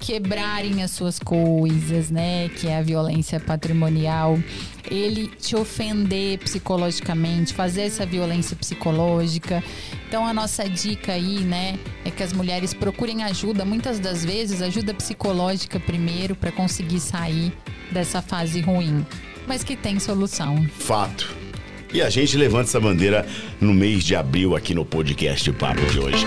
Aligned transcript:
quebrarem 0.00 0.82
as 0.82 0.90
suas 0.90 1.18
coisas, 1.18 2.10
né? 2.10 2.48
Que 2.48 2.66
é 2.66 2.78
a 2.78 2.82
violência 2.82 3.38
patrimonial. 3.38 4.38
Ele 4.90 5.28
te 5.28 5.54
ofender 5.54 6.38
psicologicamente, 6.38 7.52
fazer 7.52 7.82
essa 7.82 8.06
violência 8.06 8.56
psicológica. 8.56 9.62
Então 10.08 10.26
a 10.26 10.32
nossa 10.32 10.68
dica 10.68 11.12
aí, 11.12 11.40
né, 11.40 11.78
é 12.04 12.10
que 12.10 12.22
as 12.22 12.32
mulheres 12.32 12.74
procurem 12.74 13.22
ajuda, 13.22 13.64
muitas 13.64 14.00
das 14.00 14.24
vezes 14.24 14.60
ajuda 14.60 14.92
psicológica 14.92 15.78
primeiro 15.78 16.34
para 16.34 16.50
conseguir 16.50 16.98
sair 16.98 17.52
dessa 17.92 18.20
fase 18.20 18.60
ruim, 18.60 19.06
mas 19.46 19.62
que 19.62 19.76
tem 19.76 20.00
solução. 20.00 20.66
Fato. 20.70 21.39
E 21.92 22.00
a 22.00 22.08
gente 22.08 22.36
levanta 22.36 22.68
essa 22.68 22.78
bandeira 22.78 23.26
no 23.60 23.74
mês 23.74 24.04
de 24.04 24.14
abril 24.14 24.54
aqui 24.54 24.74
no 24.74 24.84
podcast 24.84 25.50
Papo 25.52 25.84
de 25.86 25.98
hoje. 25.98 26.24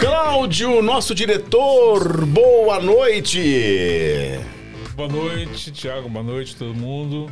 Cláudio, 0.00 0.82
nosso 0.82 1.14
diretor, 1.14 2.26
boa 2.26 2.80
noite! 2.80 4.40
Boa 4.96 5.08
noite, 5.08 5.70
Thiago, 5.70 6.08
boa 6.08 6.24
noite 6.24 6.56
todo 6.56 6.74
mundo. 6.74 7.30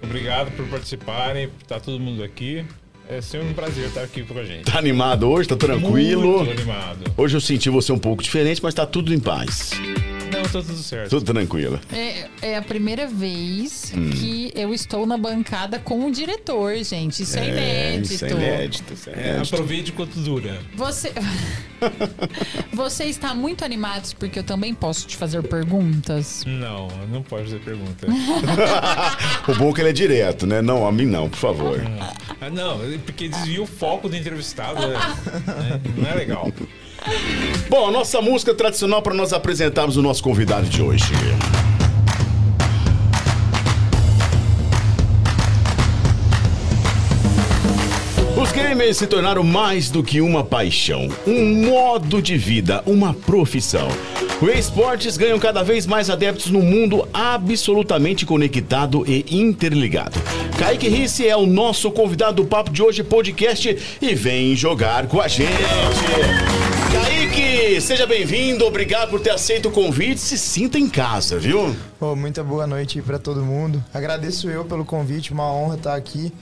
Obrigado 0.00 0.52
por 0.52 0.66
participarem, 0.66 1.48
por 1.48 1.62
estar 1.62 1.80
todo 1.80 1.98
mundo 1.98 2.22
aqui. 2.22 2.64
É 3.08 3.20
sempre 3.20 3.48
um 3.48 3.54
prazer 3.54 3.86
estar 3.86 4.02
aqui 4.02 4.22
com 4.22 4.38
a 4.38 4.44
gente. 4.44 4.70
Tá 4.70 4.78
animado 4.78 5.28
hoje? 5.28 5.48
Tá 5.48 5.56
tranquilo? 5.56 6.44
Muito 6.44 6.52
animado. 6.52 7.12
Hoje 7.16 7.36
eu 7.36 7.40
senti 7.40 7.68
você 7.68 7.90
um 7.92 7.98
pouco 7.98 8.22
diferente, 8.22 8.62
mas 8.62 8.72
tá 8.72 8.86
tudo 8.86 9.12
em 9.12 9.18
paz. 9.18 9.72
Não, 10.30 10.42
tá 10.42 10.48
tudo 10.50 10.76
certo. 10.78 11.10
Tudo 11.10 11.32
tranquilo. 11.32 11.80
É, 11.92 12.26
é 12.42 12.56
a 12.56 12.62
primeira 12.62 13.06
vez 13.06 13.92
Hum. 13.96 14.10
que 14.10 14.52
eu 14.54 14.72
estou 14.72 15.06
na 15.06 15.16
bancada 15.16 15.78
com 15.78 16.06
o 16.06 16.10
diretor, 16.12 16.76
gente. 16.84 17.22
Isso 17.22 17.38
é, 17.38 17.48
inédito. 17.48 18.14
Isso 18.14 18.24
é 18.24 18.30
inédito. 18.30 18.94
Isso 18.94 19.10
é 19.10 19.12
É, 19.12 19.28
inédito. 19.34 19.54
aproveite 19.54 19.90
enquanto 19.92 20.14
dura. 20.20 20.58
Você... 20.76 21.12
Você 22.72 23.04
está 23.04 23.34
muito 23.34 23.64
animado 23.64 24.14
porque 24.18 24.38
eu 24.38 24.44
também 24.44 24.74
posso 24.74 25.06
te 25.06 25.16
fazer 25.16 25.42
perguntas? 25.42 26.44
Não, 26.46 26.88
não 27.10 27.22
pode 27.22 27.44
fazer 27.44 27.60
pergunta. 27.60 28.06
o 29.48 29.54
bom 29.56 29.70
é 29.70 29.72
que 29.74 29.80
ele 29.80 29.88
é 29.90 29.92
direto, 29.92 30.46
né? 30.46 30.60
Não, 30.62 30.86
a 30.86 30.92
mim 30.92 31.06
não, 31.06 31.28
por 31.28 31.38
favor. 31.38 31.80
Ah, 32.40 32.50
não, 32.50 32.78
porque 33.04 33.28
desvia 33.28 33.62
o 33.62 33.66
foco 33.66 34.08
do 34.08 34.16
entrevistado. 34.16 34.80
né? 34.86 34.96
É, 35.96 36.00
Não 36.00 36.10
é 36.10 36.14
legal. 36.14 36.52
Bom, 37.68 37.88
a 37.88 37.90
nossa 37.90 38.20
música 38.20 38.54
tradicional 38.54 39.00
para 39.00 39.14
nós 39.14 39.32
apresentarmos 39.32 39.96
o 39.96 40.02
nosso 40.02 40.22
convidado 40.22 40.66
de 40.66 40.82
hoje. 40.82 41.04
Os 48.36 48.52
gamers 48.52 48.96
se 48.96 49.06
tornaram 49.06 49.44
mais 49.44 49.90
do 49.90 50.02
que 50.02 50.20
uma 50.20 50.42
paixão, 50.42 51.08
um 51.26 51.66
modo 51.66 52.20
de 52.20 52.36
vida, 52.36 52.82
uma 52.86 53.14
profissão. 53.14 53.88
Os 54.40 54.48
esportes 54.58 55.18
ganham 55.18 55.38
cada 55.38 55.62
vez 55.62 55.86
mais 55.86 56.08
adeptos 56.08 56.50
no 56.50 56.62
mundo 56.62 57.06
absolutamente 57.12 58.24
conectado 58.24 59.04
e 59.06 59.24
interligado. 59.28 60.18
Kaique 60.58 60.88
Risse 60.88 61.28
é 61.28 61.36
o 61.36 61.44
nosso 61.44 61.90
convidado 61.90 62.42
do 62.42 62.48
Papo 62.48 62.70
de 62.70 62.82
Hoje 62.82 63.04
podcast 63.04 63.76
e 64.00 64.14
vem 64.14 64.56
jogar 64.56 65.06
com 65.06 65.20
a 65.20 65.28
gente. 65.28 65.52
Kaique, 66.92 67.80
seja 67.80 68.06
bem-vindo, 68.06 68.64
obrigado 68.66 69.10
por 69.10 69.20
ter 69.20 69.30
aceito 69.30 69.68
o 69.68 69.72
convite. 69.72 70.20
Se 70.20 70.36
sinta 70.36 70.78
em 70.78 70.88
casa, 70.88 71.38
viu? 71.38 71.74
Pô, 71.98 72.16
muita 72.16 72.42
boa 72.42 72.66
noite 72.66 72.98
aí 72.98 73.04
pra 73.04 73.18
todo 73.18 73.44
mundo. 73.44 73.82
Agradeço 73.94 74.50
eu 74.50 74.64
pelo 74.64 74.84
convite, 74.84 75.32
uma 75.32 75.52
honra 75.52 75.76
estar 75.76 75.94
aqui. 75.94 76.32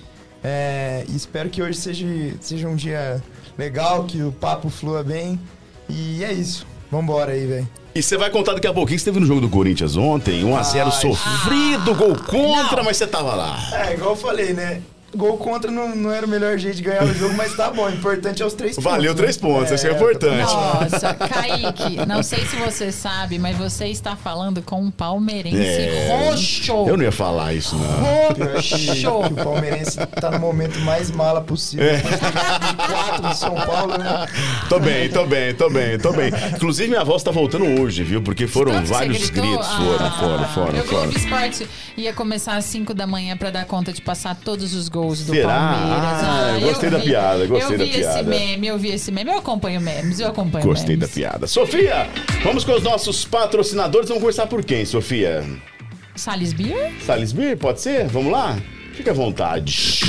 É, 0.42 1.04
e 1.08 1.14
espero 1.16 1.50
que 1.50 1.62
hoje 1.62 1.78
seja, 1.78 2.06
seja 2.40 2.68
um 2.68 2.76
dia 2.76 3.22
legal, 3.58 4.04
que 4.04 4.22
o 4.22 4.32
papo 4.32 4.70
flua 4.70 5.02
bem. 5.02 5.38
E 5.88 6.24
é 6.24 6.32
isso. 6.32 6.66
Vambora 6.90 7.32
aí, 7.32 7.46
velho. 7.46 7.68
E 7.94 8.02
você 8.02 8.16
vai 8.16 8.30
contar 8.30 8.54
daqui 8.54 8.66
a 8.66 8.72
pouquinho 8.72 8.96
que 8.96 9.02
você 9.02 9.10
teve 9.10 9.20
no 9.20 9.26
jogo 9.26 9.40
do 9.40 9.48
Corinthians 9.48 9.96
ontem, 9.96 10.42
1x0 10.44 10.84
Ai. 10.84 10.90
sofrido, 10.92 11.94
gol 11.94 12.16
contra, 12.16 12.76
Não. 12.78 12.84
mas 12.84 12.96
você 12.96 13.06
tava 13.06 13.34
lá. 13.34 13.58
É, 13.72 13.94
igual 13.94 14.10
eu 14.10 14.16
falei, 14.16 14.52
né? 14.52 14.80
Gol 15.16 15.38
contra 15.38 15.70
não, 15.70 15.96
não 15.96 16.12
era 16.12 16.26
o 16.26 16.28
melhor 16.28 16.58
jeito 16.58 16.76
de 16.76 16.82
ganhar 16.82 17.02
o 17.04 17.14
jogo, 17.14 17.32
mas 17.34 17.56
tá 17.56 17.70
bom. 17.70 17.86
O 17.86 17.90
importante 17.90 18.42
é 18.42 18.46
os 18.46 18.52
três 18.52 18.76
pontos. 18.76 18.90
Valeu 18.92 19.12
né? 19.14 19.16
três 19.16 19.38
pontos, 19.38 19.70
isso 19.72 19.86
é 19.86 19.92
importante. 19.92 20.52
Nossa, 20.52 21.14
Kaique, 21.14 22.06
não 22.06 22.22
sei 22.22 22.44
se 22.44 22.56
você 22.56 22.92
sabe, 22.92 23.38
mas 23.38 23.56
você 23.56 23.86
está 23.86 24.14
falando 24.16 24.60
com 24.60 24.82
um 24.82 24.90
palmeirense 24.90 25.56
É. 25.56 26.08
roxo. 26.28 26.72
Eu 26.86 26.98
não 26.98 27.04
ia 27.04 27.10
falar 27.12 27.54
isso, 27.54 27.74
não. 27.74 27.86
Roxo. 28.54 28.76
que 28.76 29.06
o 29.40 29.44
palmeirense 29.44 29.96
tá 30.20 30.30
no 30.32 30.40
momento 30.40 30.78
mais 30.80 31.10
mala 31.10 31.40
possível. 31.40 31.86
É. 31.86 31.96
De 31.96 32.76
quatro 32.76 33.22
do 33.28 33.34
São 33.34 33.54
Paulo, 33.54 33.96
né? 33.96 34.26
Tô 34.68 34.78
bem, 34.78 35.08
tô 35.08 35.24
bem, 35.24 35.54
tô 35.54 35.70
bem, 35.70 35.98
tô 35.98 36.12
bem. 36.12 36.30
Inclusive, 36.54 36.86
minha 36.90 37.04
voz 37.04 37.22
tá 37.22 37.30
voltando 37.30 37.64
hoje, 37.80 38.04
viu? 38.04 38.20
Porque 38.20 38.46
foram 38.46 38.72
Tanto 38.72 38.88
vários 38.88 39.30
gritos. 39.30 39.66
Foram, 39.68 40.06
Ah, 40.06 40.10
foram, 40.20 40.48
foram, 40.48 40.78
Eu 40.78 40.84
foram. 40.84 41.10
Esporte 41.12 41.66
ia 41.96 42.12
começar 42.12 42.56
às 42.56 42.66
5 42.66 42.92
da 42.92 43.06
manhã 43.06 43.38
pra 43.38 43.48
dar 43.50 43.64
conta 43.64 43.90
de 43.90 44.02
passar 44.02 44.36
todos 44.36 44.74
os 44.74 44.86
gols 44.88 44.97
do 45.06 45.32
Será? 45.32 45.48
Palmeiras. 45.48 46.24
Ah, 46.24 46.58
eu 46.60 46.68
gostei 46.68 46.90
da 46.90 46.98
vi- 46.98 47.04
piada, 47.04 47.46
gostei 47.46 47.74
eu 47.74 47.78
da 47.78 47.84
vi 47.84 47.90
piada. 47.90 48.20
esse 48.20 48.28
meme, 48.28 48.66
eu 48.66 48.78
vi 48.78 48.88
esse 48.90 49.10
meme. 49.12 49.30
Eu 49.30 49.38
acompanho 49.38 49.80
memes, 49.80 50.20
eu 50.20 50.28
acompanho 50.28 50.64
Gostei 50.64 50.96
da 50.96 51.06
memes. 51.06 51.14
piada. 51.14 51.46
Sofia, 51.46 52.08
vamos 52.42 52.64
com 52.64 52.72
os 52.72 52.82
nossos 52.82 53.24
patrocinadores. 53.24 54.08
Vamos 54.08 54.22
começar 54.22 54.46
por 54.46 54.64
quem, 54.64 54.84
Sofia? 54.84 55.44
Salles 56.16 56.52
Beer? 56.52 56.92
Salisbury, 57.06 57.54
pode 57.56 57.80
ser? 57.80 58.06
Vamos 58.08 58.32
lá? 58.32 58.58
Fique 58.94 59.08
à 59.08 59.12
vontade. 59.12 60.00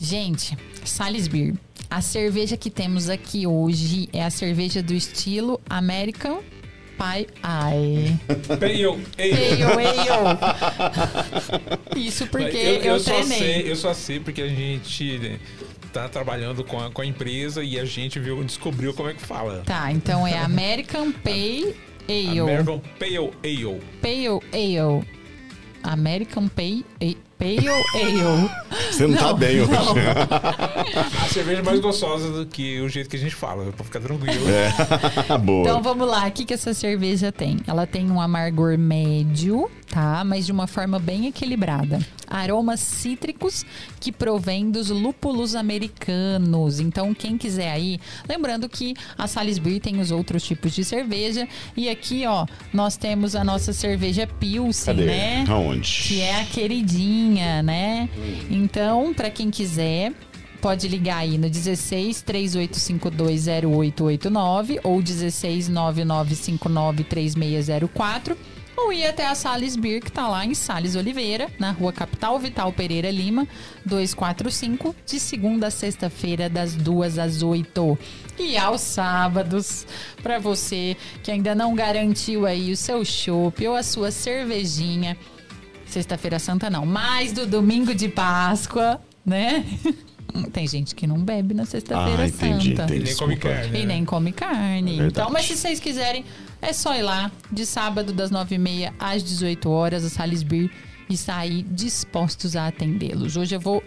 Gente, 0.00 0.56
Salles 0.84 1.26
Beer. 1.28 1.54
A 1.90 2.00
cerveja 2.00 2.56
que 2.56 2.68
temos 2.70 3.08
aqui 3.08 3.46
hoje 3.46 4.08
é 4.12 4.24
a 4.24 4.30
cerveja 4.30 4.82
do 4.82 4.92
estilo 4.92 5.60
American 5.68 6.40
Pie 6.96 7.26
Eye. 7.44 8.16
Peio, 8.58 9.00
ei. 9.18 9.30
Pale 9.58 10.08
Ale. 10.08 10.38
Isso 11.96 12.26
porque 12.26 12.80
eu, 12.82 12.98
só 12.98 13.14
treinei. 13.14 13.38
sei, 13.38 13.70
eu 13.70 13.76
só 13.76 13.94
sei 13.94 14.20
porque 14.20 14.42
a 14.42 14.48
gente 14.48 15.38
tá 15.92 16.08
trabalhando 16.08 16.64
com 16.64 16.78
a, 16.78 16.90
com 16.90 17.02
a 17.02 17.06
empresa 17.06 17.62
e 17.62 17.78
a 17.78 17.84
gente 17.84 18.18
viu, 18.18 18.42
descobriu 18.44 18.92
como 18.92 19.08
é 19.08 19.14
que 19.14 19.22
fala. 19.22 19.62
Tá, 19.64 19.90
então 19.92 20.26
é 20.26 20.38
American 20.38 21.12
Pale 21.24 21.74
Ale. 22.08 22.40
American 22.40 22.82
Pale 22.98 23.16
Ale. 23.42 23.80
Pale 24.00 24.40
Ale. 24.52 25.04
American 25.82 26.48
Pale, 26.48 26.84
Pale 27.38 27.68
Ale. 27.68 28.50
Você 28.90 29.06
não, 29.06 29.16
tá 29.16 29.26
Não, 29.28 29.36
bem 29.36 29.60
hoje. 29.60 29.70
A 31.22 31.28
cerveja 31.28 31.62
mais 31.62 31.80
gostosa 31.80 32.30
do 32.30 32.46
que 32.46 32.80
o 32.80 32.88
jeito 32.88 33.10
que 33.10 33.16
a 33.16 33.18
gente 33.18 33.34
fala, 33.34 33.72
pra 33.72 33.84
ficar 33.84 34.00
tranquilo. 34.00 34.44
É. 34.48 35.36
Boa. 35.38 35.62
Então 35.62 35.82
vamos 35.82 36.08
lá, 36.08 36.26
o 36.26 36.30
que, 36.30 36.44
que 36.44 36.54
essa 36.54 36.72
cerveja 36.72 37.30
tem? 37.30 37.58
Ela 37.66 37.86
tem 37.86 38.10
um 38.10 38.20
amargor 38.20 38.78
médio, 38.78 39.70
tá? 39.90 40.22
Mas 40.24 40.46
de 40.46 40.52
uma 40.52 40.66
forma 40.66 40.98
bem 40.98 41.26
equilibrada. 41.26 41.98
Aromas 42.28 42.80
cítricos 42.80 43.64
que 44.00 44.10
provém 44.10 44.68
dos 44.70 44.90
lúpulos 44.90 45.54
americanos. 45.54 46.80
Então, 46.80 47.14
quem 47.14 47.38
quiser 47.38 47.70
aí, 47.70 48.00
lembrando 48.28 48.68
que 48.68 48.94
a 49.16 49.26
Salisbury 49.28 49.78
tem 49.80 50.00
os 50.00 50.10
outros 50.10 50.42
tipos 50.42 50.72
de 50.72 50.84
cerveja. 50.84 51.46
E 51.76 51.88
aqui, 51.88 52.26
ó, 52.26 52.46
nós 52.72 52.96
temos 52.96 53.36
a 53.36 53.44
nossa 53.44 53.72
cerveja 53.72 54.26
Pilsen, 54.26 54.94
Cadê? 54.96 55.06
né? 55.06 55.44
Aonde? 55.48 56.02
Que 56.08 56.20
é 56.20 56.40
a 56.40 56.44
queridinha, 56.44 57.62
né? 57.62 58.08
Então, 58.50 59.14
pra 59.14 59.30
quem 59.30 59.48
quiser, 59.50 60.12
pode 60.60 60.88
ligar 60.88 61.18
aí 61.18 61.38
no 61.38 61.48
16 61.48 62.24
38520889 62.26 64.80
ou 64.82 65.00
16 65.00 65.68
9959 65.68 67.04
3604 67.04 68.36
ou 68.76 68.92
ir 68.92 69.06
até 69.06 69.26
a 69.26 69.34
Sales 69.34 69.74
Beer, 69.76 70.02
que 70.02 70.12
tá 70.12 70.28
lá 70.28 70.44
em 70.44 70.54
Sales 70.54 70.94
Oliveira, 70.96 71.48
na 71.58 71.70
rua 71.70 71.92
Capital 71.92 72.38
Vital 72.38 72.72
Pereira 72.72 73.10
Lima, 73.10 73.48
245, 73.84 74.94
de 75.06 75.18
segunda 75.18 75.68
a 75.68 75.70
sexta-feira, 75.70 76.48
das 76.48 76.74
duas 76.74 77.18
às 77.18 77.42
8. 77.42 77.98
E 78.38 78.56
aos 78.56 78.82
sábados, 78.82 79.86
para 80.22 80.38
você 80.38 80.96
que 81.22 81.30
ainda 81.30 81.54
não 81.54 81.74
garantiu 81.74 82.44
aí 82.44 82.70
o 82.70 82.76
seu 82.76 83.04
chopp 83.04 83.66
ou 83.66 83.74
a 83.74 83.82
sua 83.82 84.10
cervejinha, 84.10 85.16
Sexta-feira 85.86 86.38
Santa 86.40 86.68
não, 86.68 86.84
mas 86.84 87.32
do 87.32 87.46
domingo 87.46 87.94
de 87.94 88.08
Páscoa, 88.08 89.00
né? 89.24 89.64
Tem 90.52 90.66
gente 90.66 90.94
que 90.94 91.06
não 91.06 91.18
bebe 91.18 91.54
na 91.54 91.64
Sexta-feira 91.64 92.24
Ah, 92.24 92.26
entendi, 92.26 92.76
Santa. 92.76 92.92
entendi. 92.92 93.00
E 93.00 93.04
nem 93.04 93.14
come 93.16 93.36
carne. 93.36 93.68
E 93.68 93.70
né? 93.80 93.84
nem 93.86 94.04
come 94.04 94.32
carne. 94.32 94.90
verdade. 94.96 95.12
então, 95.12 95.30
mas 95.30 95.46
se 95.46 95.56
vocês 95.56 95.80
quiserem, 95.80 96.24
é 96.62 96.72
só 96.72 96.94
ir 96.96 97.02
lá 97.02 97.30
de 97.50 97.64
sábado 97.66 98.12
das 98.12 98.30
9h30 98.30 98.92
às 98.98 99.22
18 99.22 99.68
horas, 99.70 100.04
a 100.04 100.08
Salisbury, 100.10 100.70
e 101.08 101.16
sair 101.16 101.62
dispostos 101.70 102.56
a 102.56 102.66
atendê-los. 102.66 103.36
Hoje 103.36 103.54
eu 103.54 103.60
vou. 103.60 103.82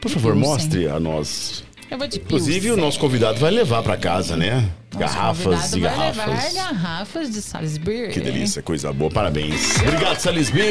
Por 0.00 0.10
favor, 0.10 0.32
Pilsen. 0.34 0.50
mostre 0.52 0.88
a 0.88 1.00
nós. 1.00 1.64
Eu 1.90 1.96
vou 1.98 2.06
de 2.06 2.18
Inclusive, 2.18 2.58
o 2.58 2.62
Pilsen. 2.74 2.84
nosso 2.84 2.98
convidado 2.98 3.38
vai 3.38 3.50
levar 3.50 3.82
pra 3.82 3.96
casa, 3.96 4.36
né? 4.36 4.70
Nosso 4.92 4.98
garrafas 4.98 5.66
e 5.72 5.80
convidado 5.80 5.96
vai 5.96 6.06
levar 6.10 6.26
garrafas. 6.26 6.54
garrafas 6.54 7.30
de 7.30 7.42
Salisbury. 7.42 8.08
Que 8.12 8.20
delícia, 8.20 8.62
coisa 8.62 8.92
boa. 8.92 9.10
Parabéns. 9.10 9.76
Obrigado, 9.80 10.18
Salisbury. 10.18 10.68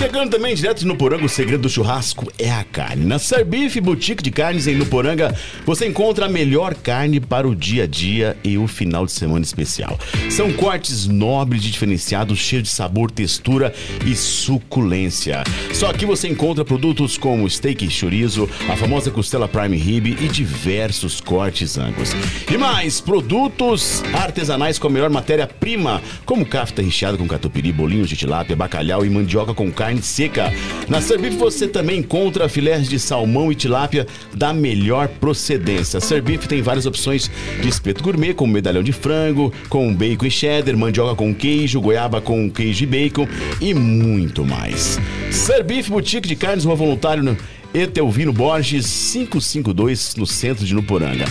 Chegando 0.00 0.30
também 0.30 0.54
direto 0.54 0.78
de 0.78 0.86
Nuporanga, 0.86 1.26
o 1.26 1.28
segredo 1.28 1.60
do 1.60 1.68
churrasco 1.68 2.32
é 2.38 2.50
a 2.50 2.64
carne. 2.64 3.04
Na 3.04 3.18
Servif 3.18 3.78
Boutique 3.82 4.22
de 4.22 4.30
Carnes 4.30 4.66
em 4.66 4.74
Nuporanga, 4.74 5.36
você 5.66 5.86
encontra 5.86 6.24
a 6.24 6.28
melhor 6.28 6.74
carne 6.74 7.20
para 7.20 7.46
o 7.46 7.54
dia 7.54 7.84
a 7.84 7.86
dia 7.86 8.34
e 8.42 8.56
o 8.56 8.66
final 8.66 9.04
de 9.04 9.12
semana 9.12 9.44
especial. 9.44 9.98
São 10.30 10.54
cortes 10.54 11.06
nobres 11.06 11.66
e 11.66 11.70
diferenciados, 11.70 12.38
cheios 12.38 12.62
de 12.62 12.70
sabor, 12.70 13.10
textura 13.10 13.74
e 14.06 14.16
suculência. 14.16 15.44
Só 15.74 15.90
aqui 15.90 16.06
você 16.06 16.28
encontra 16.28 16.64
produtos 16.64 17.18
como 17.18 17.48
steak 17.50 17.84
e 17.84 17.90
chorizo, 17.90 18.48
a 18.70 18.76
famosa 18.78 19.10
costela 19.10 19.46
prime 19.46 19.76
rib 19.76 20.16
e 20.18 20.28
diversos 20.28 21.20
cortes 21.20 21.76
angus. 21.76 22.12
E 22.50 22.56
mais, 22.56 23.02
produtos 23.02 24.02
artesanais 24.14 24.78
com 24.78 24.86
a 24.86 24.90
melhor 24.90 25.10
matéria-prima, 25.10 26.00
como 26.24 26.46
cafta 26.46 26.80
recheada 26.80 27.18
com 27.18 27.28
catupiry, 27.28 27.70
bolinhos 27.70 28.08
de 28.08 28.16
tilápia, 28.16 28.56
bacalhau 28.56 29.04
e 29.04 29.10
mandioca 29.10 29.52
com 29.52 29.70
carne 29.70 29.89
seca. 29.98 30.52
Na 30.88 31.00
Servif 31.00 31.36
você 31.36 31.66
também 31.66 32.00
encontra 32.00 32.48
filés 32.48 32.88
de 32.88 32.98
salmão 32.98 33.50
e 33.50 33.54
tilápia 33.54 34.06
da 34.34 34.52
melhor 34.52 35.08
procedência. 35.08 35.98
A 35.98 36.00
Servif 36.00 36.46
tem 36.46 36.62
várias 36.62 36.86
opções 36.86 37.30
de 37.60 37.68
espeto 37.68 38.02
gourmet, 38.02 38.34
como 38.34 38.52
medalhão 38.52 38.82
de 38.82 38.92
frango, 38.92 39.52
com 39.68 39.94
bacon 39.94 40.26
e 40.26 40.30
cheddar, 40.30 40.76
mandioca 40.76 41.14
com 41.14 41.34
queijo, 41.34 41.80
goiaba 41.80 42.20
com 42.20 42.50
queijo 42.50 42.84
e 42.84 42.86
bacon 42.86 43.28
e 43.60 43.74
muito 43.74 44.44
mais. 44.44 44.98
Servif 45.30 45.90
Boutique 45.90 46.28
de 46.28 46.36
Carnes, 46.36 46.64
Rua 46.64 46.74
Voluntário 46.74 47.22
no 47.22 47.36
Etelvino 47.72 48.32
Borges 48.32 49.12
552, 49.12 50.16
no 50.16 50.26
centro 50.26 50.64
de 50.64 50.74
Nuporanga. 50.74 51.24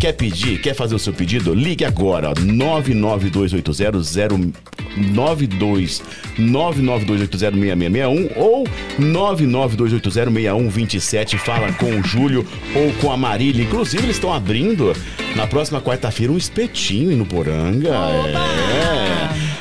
Quer 0.00 0.14
pedir? 0.14 0.60
Quer 0.62 0.74
fazer 0.74 0.94
o 0.94 0.98
seu 0.98 1.12
pedido? 1.12 1.52
Ligue 1.52 1.84
agora, 1.84 2.30
ó, 2.30 2.34
99280 2.34 3.98
92 4.96 6.02
992806661 6.38 8.32
ou 8.34 8.66
992806127. 8.98 11.36
Fala 11.36 11.70
com 11.74 12.00
o 12.00 12.02
Júlio 12.02 12.46
ou 12.74 12.90
com 12.94 13.12
a 13.12 13.16
Marília. 13.16 13.62
Inclusive, 13.62 14.04
eles 14.04 14.16
estão 14.16 14.32
abrindo 14.32 14.96
na 15.36 15.46
próxima 15.46 15.82
quarta-feira 15.82 16.32
um 16.32 16.38
espetinho 16.38 17.12
em 17.12 17.16
Nuporanga. 17.16 17.90
É. 17.90 19.20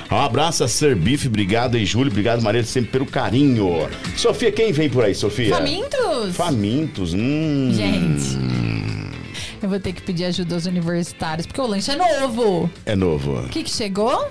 Um 0.09 0.19
abraço 0.19 0.63
a 0.63 0.69
Sir 0.69 0.95
Beef, 0.95 1.25
obrigado 1.25 1.75
aí, 1.75 1.85
Júlio. 1.85 2.09
Obrigado, 2.09 2.41
Marília, 2.41 2.65
sempre 2.65 2.91
pelo 2.91 3.05
carinho. 3.05 3.89
Sofia, 4.15 4.53
quem 4.53 4.71
vem 4.71 4.89
por 4.89 5.03
aí, 5.03 5.13
Sofia? 5.13 5.53
Famintos? 5.53 6.33
Famintos, 6.33 7.13
hum. 7.13 7.73
Gente. 7.73 8.68
Eu 9.61 9.69
vou 9.69 9.79
ter 9.79 9.93
que 9.93 10.01
pedir 10.01 10.25
ajuda 10.25 10.55
aos 10.55 10.65
universitários, 10.65 11.45
porque 11.45 11.59
o 11.59 11.67
lanche 11.67 11.91
é 11.91 11.95
novo. 11.95 12.69
É 12.85 12.95
novo. 12.95 13.39
O 13.41 13.49
que, 13.49 13.63
que 13.63 13.69
chegou? 13.69 14.27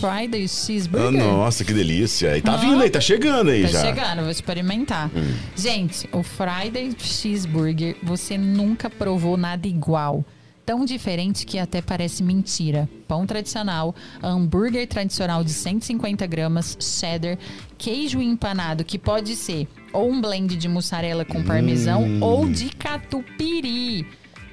Friday 0.00 0.44
Ah, 0.44 0.48
Cheeseburger. 0.48 1.12
nossa, 1.12 1.64
que 1.64 1.72
delícia. 1.72 2.36
E 2.36 2.42
tá 2.42 2.54
Ah. 2.54 2.56
vindo 2.56 2.82
aí, 2.82 2.90
tá 2.90 3.00
chegando 3.00 3.50
aí 3.50 3.62
Tá 3.62 3.68
já. 3.68 3.78
Hum. 3.78 3.82
chegando, 3.82 4.20
vou 4.22 4.30
experimentar. 4.30 5.08
Gente, 5.56 6.08
o 6.12 6.22
Friday 6.24 6.90
Cheeseburger, 6.98 7.96
você 8.02 8.36
nunca 8.36 8.90
provou 8.90 9.36
nada 9.36 9.68
igual. 9.68 10.24
Tão 10.66 10.84
diferente 10.84 11.44
que 11.46 11.58
até 11.58 11.80
parece 11.82 12.22
mentira. 12.22 12.88
Pão 13.06 13.26
tradicional, 13.26 13.94
hambúrguer 14.22 14.88
tradicional 14.88 15.44
de 15.44 15.52
150 15.52 16.26
gramas, 16.26 16.76
cheddar, 16.80 17.38
queijo 17.76 18.20
empanado, 18.20 18.82
que 18.82 18.98
pode 18.98 19.36
ser 19.36 19.68
ou 19.92 20.10
um 20.10 20.20
blend 20.20 20.56
de 20.56 20.66
mussarela 20.66 21.24
com 21.24 21.42
parmesão 21.44 22.02
Hum. 22.02 22.18
ou 22.22 22.48
de 22.48 22.70
catupiry. 22.70 24.06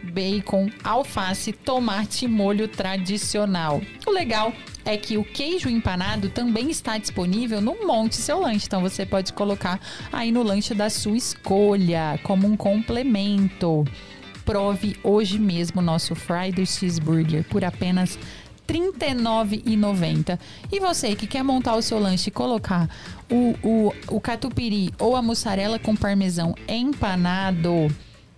Bacon, 0.04 0.70
alface, 0.84 1.52
tomate 1.52 2.26
e 2.26 2.28
molho 2.28 2.68
tradicional. 2.68 3.82
O 4.06 4.12
legal 4.12 4.54
é 4.84 4.98
que 4.98 5.18
o 5.18 5.24
queijo 5.24 5.70
empanado 5.70 6.30
também 6.30 6.70
está 6.70 6.98
disponível 6.98 7.62
no 7.62 7.86
Monte 7.86 8.16
Seu 8.16 8.40
Lanche. 8.40 8.66
Então 8.66 8.82
você 8.82 9.06
pode 9.06 9.34
colocar 9.34 9.80
aí 10.12 10.32
no 10.32 10.44
lanche 10.44 10.74
da 10.74 10.90
sua 10.90 11.18
escolha, 11.18 12.20
como 12.24 12.48
um 12.48 12.58
complemento. 12.58 13.86
Prove 14.46 14.98
hoje 15.04 15.38
mesmo 15.38 15.82
nosso 15.82 16.16
Friday 16.16 16.66
Cheeseburger 16.66 17.44
por 17.44 17.64
apenas 17.64 18.18
R$ 18.68 18.80
39,90. 18.80 20.40
E 20.72 20.80
você 20.80 21.16
que 21.16 21.28
quer 21.28 21.44
montar 21.44 21.76
o 21.76 21.82
seu 21.82 22.00
lanche 22.00 22.30
e 22.30 22.32
colocar 22.32 22.90
o, 23.30 23.56
o, 23.62 23.94
o 24.08 24.22
catupiry 24.22 24.92
ou 24.98 25.16
a 25.16 25.22
mussarela 25.22 25.78
com 25.78 25.96
parmesão 25.96 26.56
empanado, 26.68 27.88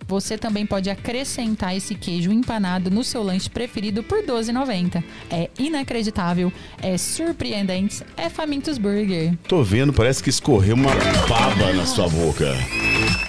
você 0.06 0.36
também 0.36 0.66
pode 0.66 0.90
acrescentar 0.90 1.76
esse 1.76 1.94
queijo 1.94 2.32
empanado 2.32 2.90
no 2.90 3.02
seu 3.02 3.22
lanche 3.22 3.48
preferido 3.48 4.02
por 4.02 4.18
R$ 4.18 4.26
12,90. 4.26 5.02
É 5.30 5.48
inacreditável, 5.58 6.52
é 6.82 6.96
surpreendente, 6.98 8.02
é 8.16 8.28
Famintos 8.28 8.78
Burger. 8.78 9.34
Tô 9.48 9.62
vendo, 9.62 9.92
parece 9.92 10.22
que 10.22 10.30
escorreu 10.30 10.74
uma 10.74 10.94
baba 11.28 11.72
na 11.72 11.86
sua 11.86 12.08
boca. 12.08 12.54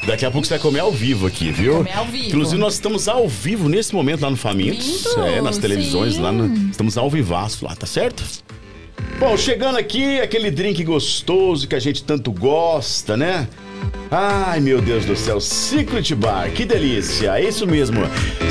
Daqui 0.06 0.26
a 0.26 0.32
pouco 0.32 0.46
você 0.46 0.54
vai 0.54 0.60
comer 0.60 0.80
ao 0.82 0.92
vivo 0.92 1.26
aqui, 1.28 1.52
viu? 1.52 1.78
Comer 1.78 1.98
ao 1.98 2.06
vivo. 2.06 2.28
Inclusive, 2.28 2.58
nós 2.60 2.76
estamos 2.76 3.08
ao 3.08 3.28
vivo 3.28 3.68
nesse 3.68 3.94
momento 3.94 4.22
lá 4.22 4.30
no 4.30 4.38
Famintos. 4.38 5.06
É, 5.18 5.42
nas 5.42 5.58
televisões 5.58 6.16
sim. 6.16 6.22
lá. 6.22 6.32
No, 6.32 6.70
estamos 6.70 6.98
ao 6.98 7.10
vivaço 7.10 7.66
lá, 7.66 7.76
tá 7.76 7.88
certo? 7.88 8.24
Bom, 9.20 9.36
chegando 9.38 9.78
aqui, 9.78 10.20
aquele 10.20 10.52
drink 10.52 10.84
gostoso 10.84 11.68
que 11.68 11.76
a 11.76 11.80
gente 11.80 12.04
tanto 12.04 12.32
gosta, 12.32 13.16
né? 13.18 13.48
Ai, 14.12 14.60
meu 14.60 14.82
Deus 14.82 15.04
do 15.04 15.16
céu, 15.16 15.42
Secret 15.42 16.14
Bar, 16.16 16.52
que 16.52 16.64
delícia, 16.64 17.40
é 17.40 17.44
isso 17.44 17.66
mesmo. 17.66 18.02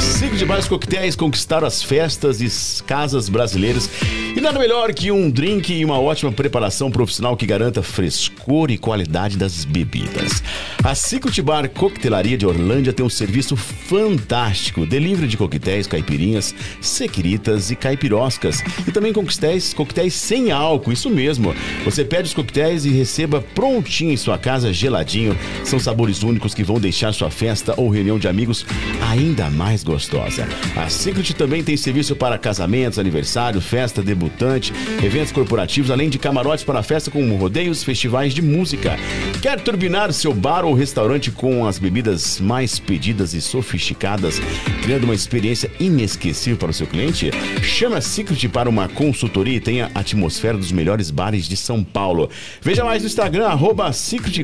Secret 0.00 0.44
Bar, 0.44 0.58
os 0.58 0.68
coquetéis 0.68 1.14
conquistaram 1.14 1.66
as 1.66 1.82
festas 1.82 2.40
e 2.40 2.82
casas 2.84 3.28
brasileiras. 3.28 3.88
E 4.36 4.40
nada 4.40 4.58
melhor 4.58 4.92
que 4.92 5.12
um 5.12 5.30
drink 5.30 5.72
e 5.72 5.84
uma 5.84 6.00
ótima 6.00 6.32
preparação 6.32 6.90
profissional 6.90 7.36
que 7.36 7.46
garanta 7.46 7.84
frescor 7.84 8.68
e 8.72 8.76
qualidade 8.76 9.38
das 9.38 9.64
bebidas. 9.64 10.42
A 10.82 10.92
Secret 10.92 11.40
Bar 11.40 11.68
Coquetelaria 11.70 12.36
de 12.36 12.44
Orlândia 12.44 12.92
tem 12.92 13.06
um 13.06 13.10
serviço 13.10 13.54
fantástico: 13.54 14.84
delivery 14.84 15.28
de 15.28 15.36
coquetéis, 15.36 15.86
caipirinhas, 15.86 16.52
sequiritas 16.80 17.70
e 17.70 17.76
caipiroscas. 17.76 18.60
E 18.86 18.90
também 18.90 19.12
coquetéis, 19.12 19.72
coquetéis 19.72 20.14
sem 20.14 20.50
álcool, 20.50 20.92
isso 20.92 21.08
mesmo. 21.08 21.54
Você 21.84 22.04
pede 22.04 22.28
os 22.28 22.34
coquetéis 22.34 22.84
e 22.84 22.90
receba 22.90 23.40
prontinho 23.54 24.10
em 24.10 24.16
sua 24.16 24.36
casa, 24.36 24.72
geladinho. 24.72 25.38
São 25.64 25.78
sabores 25.78 26.22
únicos 26.22 26.54
que 26.54 26.62
vão 26.62 26.78
deixar 26.78 27.12
sua 27.12 27.30
festa 27.30 27.74
ou 27.76 27.88
reunião 27.88 28.18
de 28.18 28.28
amigos 28.28 28.66
ainda 29.10 29.50
mais 29.50 29.82
gostosa. 29.82 30.46
A 30.76 30.88
Secret 30.88 31.34
também 31.34 31.62
tem 31.62 31.76
serviço 31.76 32.14
para 32.14 32.38
casamentos, 32.38 32.98
aniversário, 32.98 33.60
festa 33.60 34.02
debutante, 34.02 34.72
eventos 35.02 35.32
corporativos, 35.32 35.90
além 35.90 36.08
de 36.08 36.18
camarotes 36.18 36.64
para 36.64 36.82
festa 36.82 37.10
com 37.10 37.36
rodeios, 37.36 37.82
festivais 37.82 38.34
de 38.34 38.42
música. 38.42 38.96
Quer 39.40 39.60
turbinar 39.60 40.12
seu 40.12 40.32
bar 40.34 40.64
ou 40.64 40.74
restaurante 40.74 41.30
com 41.30 41.66
as 41.66 41.78
bebidas 41.78 42.40
mais 42.40 42.78
pedidas 42.78 43.34
e 43.34 43.40
sofisticadas, 43.40 44.40
criando 44.82 45.04
uma 45.04 45.14
experiência 45.14 45.70
inesquecível 45.80 46.58
para 46.58 46.70
o 46.70 46.74
seu 46.74 46.86
cliente? 46.86 47.30
Chame 47.62 47.96
a 47.96 48.00
Secret 48.00 48.48
para 48.48 48.68
uma 48.68 48.88
consultoria 48.88 49.56
e 49.56 49.60
tenha 49.60 49.90
a 49.94 50.00
atmosfera 50.00 50.58
dos 50.58 50.72
melhores 50.72 51.10
bares 51.10 51.48
de 51.48 51.56
São 51.56 51.82
Paulo. 51.82 52.28
Veja 52.60 52.84
mais 52.84 53.02
no 53.02 53.08
Instagram, 53.08 53.46
arroba 53.46 53.92
Secret 53.92 54.42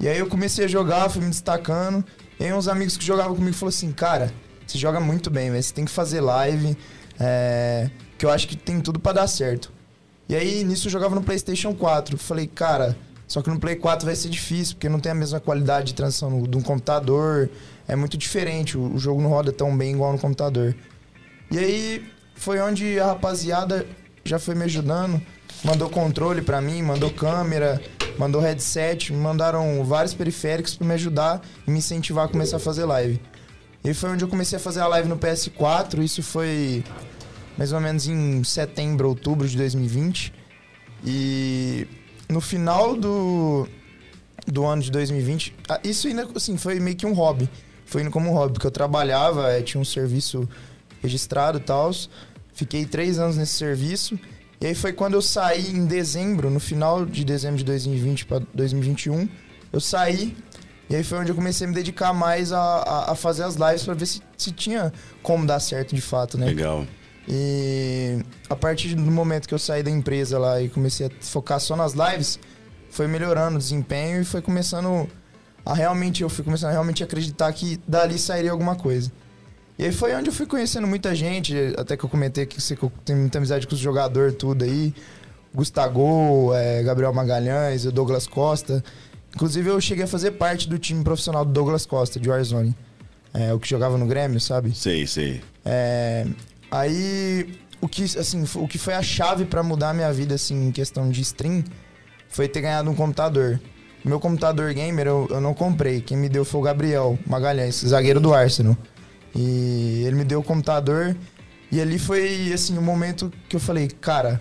E 0.00 0.08
aí 0.08 0.18
eu 0.18 0.26
comecei 0.26 0.64
a 0.64 0.68
jogar, 0.68 1.08
fui 1.08 1.22
me 1.22 1.30
destacando, 1.30 2.04
e 2.38 2.44
aí 2.44 2.52
uns 2.52 2.68
amigos 2.68 2.96
que 2.96 3.04
jogavam 3.04 3.36
comigo 3.36 3.54
falaram 3.56 3.76
assim, 3.76 3.92
cara, 3.92 4.32
você 4.66 4.78
joga 4.78 4.98
muito 4.98 5.30
bem, 5.30 5.50
velho, 5.50 5.62
você 5.62 5.72
tem 5.72 5.84
que 5.84 5.90
fazer 5.90 6.20
live, 6.20 6.76
é, 7.20 7.90
que 8.18 8.26
eu 8.26 8.30
acho 8.30 8.48
que 8.48 8.56
tem 8.56 8.80
tudo 8.80 8.98
pra 8.98 9.12
dar 9.12 9.26
certo. 9.26 9.70
E 10.28 10.34
aí, 10.34 10.64
nisso, 10.64 10.86
eu 10.86 10.90
jogava 10.90 11.14
no 11.14 11.22
PlayStation 11.22 11.74
4. 11.74 12.16
Falei, 12.16 12.46
cara, 12.46 12.96
só 13.26 13.42
que 13.42 13.50
no 13.50 13.58
Play 13.58 13.76
4 13.76 14.06
vai 14.06 14.16
ser 14.16 14.28
difícil, 14.28 14.76
porque 14.76 14.88
não 14.88 14.98
tem 14.98 15.12
a 15.12 15.14
mesma 15.14 15.40
qualidade 15.40 15.88
de 15.88 15.94
transição 15.94 16.42
de 16.42 16.56
um 16.56 16.62
computador. 16.62 17.50
É 17.86 17.94
muito 17.94 18.16
diferente, 18.16 18.78
o 18.78 18.98
jogo 18.98 19.20
não 19.20 19.28
roda 19.28 19.52
tão 19.52 19.76
bem 19.76 19.94
igual 19.94 20.12
no 20.12 20.18
computador. 20.18 20.74
E 21.50 21.58
aí, 21.58 22.04
foi 22.34 22.60
onde 22.60 22.98
a 22.98 23.06
rapaziada 23.06 23.86
já 24.24 24.38
foi 24.38 24.54
me 24.54 24.64
ajudando. 24.64 25.20
Mandou 25.64 25.88
controle 25.88 26.42
pra 26.42 26.60
mim, 26.60 26.82
mandou 26.82 27.10
câmera, 27.10 27.80
mandou 28.18 28.40
headset, 28.40 29.12
me 29.12 29.18
mandaram 29.18 29.84
vários 29.84 30.12
periféricos 30.14 30.74
pra 30.74 30.86
me 30.86 30.94
ajudar 30.94 31.40
e 31.66 31.70
me 31.70 31.78
incentivar 31.78 32.24
a 32.24 32.28
começar 32.28 32.56
a 32.56 32.60
fazer 32.60 32.84
live. 32.84 33.20
E 33.84 33.92
foi 33.94 34.10
onde 34.10 34.24
eu 34.24 34.28
comecei 34.28 34.56
a 34.56 34.60
fazer 34.60 34.80
a 34.80 34.86
live 34.86 35.08
no 35.08 35.16
PS4, 35.16 36.02
isso 36.02 36.22
foi 36.22 36.84
mais 37.56 37.72
ou 37.72 37.80
menos 37.80 38.06
em 38.06 38.42
setembro, 38.44 39.08
outubro 39.08 39.48
de 39.48 39.56
2020. 39.56 40.32
E 41.04 41.86
no 42.28 42.40
final 42.40 42.96
do, 42.96 43.66
do 44.46 44.64
ano 44.64 44.82
de 44.82 44.90
2020, 44.90 45.54
ah, 45.68 45.80
isso 45.82 46.06
ainda 46.06 46.28
assim, 46.34 46.56
foi 46.56 46.78
meio 46.78 46.96
que 46.96 47.06
um 47.06 47.12
hobby. 47.12 47.48
Foi 47.84 48.02
indo 48.02 48.10
como 48.10 48.30
um 48.30 48.32
hobby, 48.32 48.54
porque 48.54 48.66
eu 48.66 48.70
trabalhava, 48.70 49.52
eh, 49.52 49.62
tinha 49.62 49.80
um 49.80 49.84
serviço 49.84 50.48
registrado 51.02 51.58
e 51.58 51.60
tal. 51.60 51.90
Fiquei 52.52 52.84
três 52.84 53.18
anos 53.18 53.36
nesse 53.36 53.54
serviço. 53.54 54.18
E 54.60 54.66
aí 54.66 54.74
foi 54.74 54.92
quando 54.92 55.14
eu 55.14 55.22
saí 55.22 55.70
em 55.70 55.86
dezembro, 55.86 56.48
no 56.48 56.60
final 56.60 57.04
de 57.04 57.24
dezembro 57.24 57.58
de 57.58 57.64
2020 57.64 58.26
para 58.26 58.42
2021, 58.54 59.28
eu 59.72 59.80
saí. 59.80 60.36
E 60.88 60.94
aí 60.94 61.02
foi 61.02 61.18
onde 61.18 61.30
eu 61.30 61.34
comecei 61.34 61.66
a 61.66 61.68
me 61.68 61.74
dedicar 61.74 62.12
mais 62.12 62.52
a, 62.52 62.60
a, 62.60 63.12
a 63.12 63.14
fazer 63.14 63.44
as 63.44 63.56
lives 63.56 63.82
para 63.82 63.94
ver 63.94 64.06
se, 64.06 64.20
se 64.36 64.52
tinha 64.52 64.92
como 65.22 65.46
dar 65.46 65.58
certo 65.58 65.94
de 65.94 66.00
fato, 66.00 66.36
né? 66.36 66.46
Legal. 66.46 66.86
E 67.26 68.18
a 68.50 68.56
partir 68.56 68.94
do 68.94 69.10
momento 69.10 69.48
que 69.48 69.54
eu 69.54 69.58
saí 69.58 69.82
da 69.82 69.90
empresa 69.90 70.38
lá 70.38 70.60
e 70.60 70.68
comecei 70.68 71.06
a 71.06 71.10
focar 71.20 71.60
só 71.60 71.74
nas 71.76 71.94
lives, 71.94 72.38
foi 72.90 73.06
melhorando 73.06 73.56
o 73.56 73.58
desempenho 73.58 74.20
e 74.20 74.24
foi 74.24 74.42
começando 74.42 75.08
a 75.64 75.74
realmente, 75.74 76.22
eu 76.22 76.28
fui 76.28 76.44
começando 76.44 76.70
a 76.70 76.72
realmente 76.72 77.02
acreditar 77.02 77.52
que 77.52 77.80
dali 77.86 78.18
sairia 78.18 78.50
alguma 78.50 78.76
coisa. 78.76 79.10
E 79.78 79.84
aí 79.84 79.92
foi 79.92 80.14
onde 80.14 80.28
eu 80.28 80.32
fui 80.32 80.46
conhecendo 80.46 80.86
muita 80.86 81.14
gente, 81.14 81.54
até 81.78 81.96
que 81.96 82.04
eu 82.04 82.08
comentei 82.08 82.46
que 82.46 82.60
você 82.60 82.76
tenho 83.04 83.18
muita 83.18 83.38
amizade 83.38 83.66
com 83.66 83.74
os 83.74 83.80
jogadores, 83.80 84.34
tudo 84.36 84.64
aí. 84.64 84.94
Gustavo, 85.54 86.54
é, 86.54 86.82
Gabriel 86.82 87.12
Magalhães, 87.12 87.84
o 87.84 87.92
Douglas 87.92 88.26
Costa. 88.26 88.82
Inclusive 89.34 89.70
eu 89.70 89.80
cheguei 89.80 90.04
a 90.04 90.08
fazer 90.08 90.32
parte 90.32 90.68
do 90.68 90.78
time 90.78 91.02
profissional 91.02 91.44
do 91.44 91.52
Douglas 91.52 91.86
Costa, 91.86 92.18
de 92.20 92.28
Warzone. 92.28 92.74
É, 93.34 93.52
o 93.52 93.58
que 93.58 93.68
jogava 93.68 93.96
no 93.96 94.06
Grêmio, 94.06 94.40
sabe? 94.40 94.74
Sei, 94.74 95.06
sei. 95.06 95.40
É, 95.64 96.26
aí 96.70 97.58
o 97.80 97.88
que 97.88 98.04
assim, 98.04 98.44
o 98.54 98.68
que 98.68 98.78
foi 98.78 98.94
a 98.94 99.02
chave 99.02 99.44
pra 99.44 99.62
mudar 99.62 99.90
a 99.90 99.94
minha 99.94 100.12
vida 100.12 100.34
assim 100.34 100.68
em 100.68 100.70
questão 100.70 101.10
de 101.10 101.20
stream 101.22 101.64
foi 102.28 102.46
ter 102.46 102.60
ganhado 102.60 102.90
um 102.90 102.94
computador. 102.94 103.60
Meu 104.04 104.18
computador 104.18 104.72
gamer 104.72 105.06
eu, 105.06 105.26
eu 105.30 105.40
não 105.40 105.54
comprei, 105.54 106.00
quem 106.00 106.16
me 106.16 106.28
deu 106.28 106.44
foi 106.44 106.60
o 106.60 106.64
Gabriel 106.64 107.18
Magalhães, 107.26 107.76
zagueiro 107.76 108.20
do 108.20 108.34
Arsenal. 108.34 108.76
E 109.34 110.02
ele 110.06 110.16
me 110.16 110.24
deu 110.24 110.40
o 110.40 110.42
computador 110.42 111.16
e 111.70 111.80
ali 111.80 111.98
foi 111.98 112.52
assim 112.52 112.76
o 112.76 112.82
momento 112.82 113.32
que 113.48 113.56
eu 113.56 113.60
falei, 113.60 113.88
cara, 113.88 114.40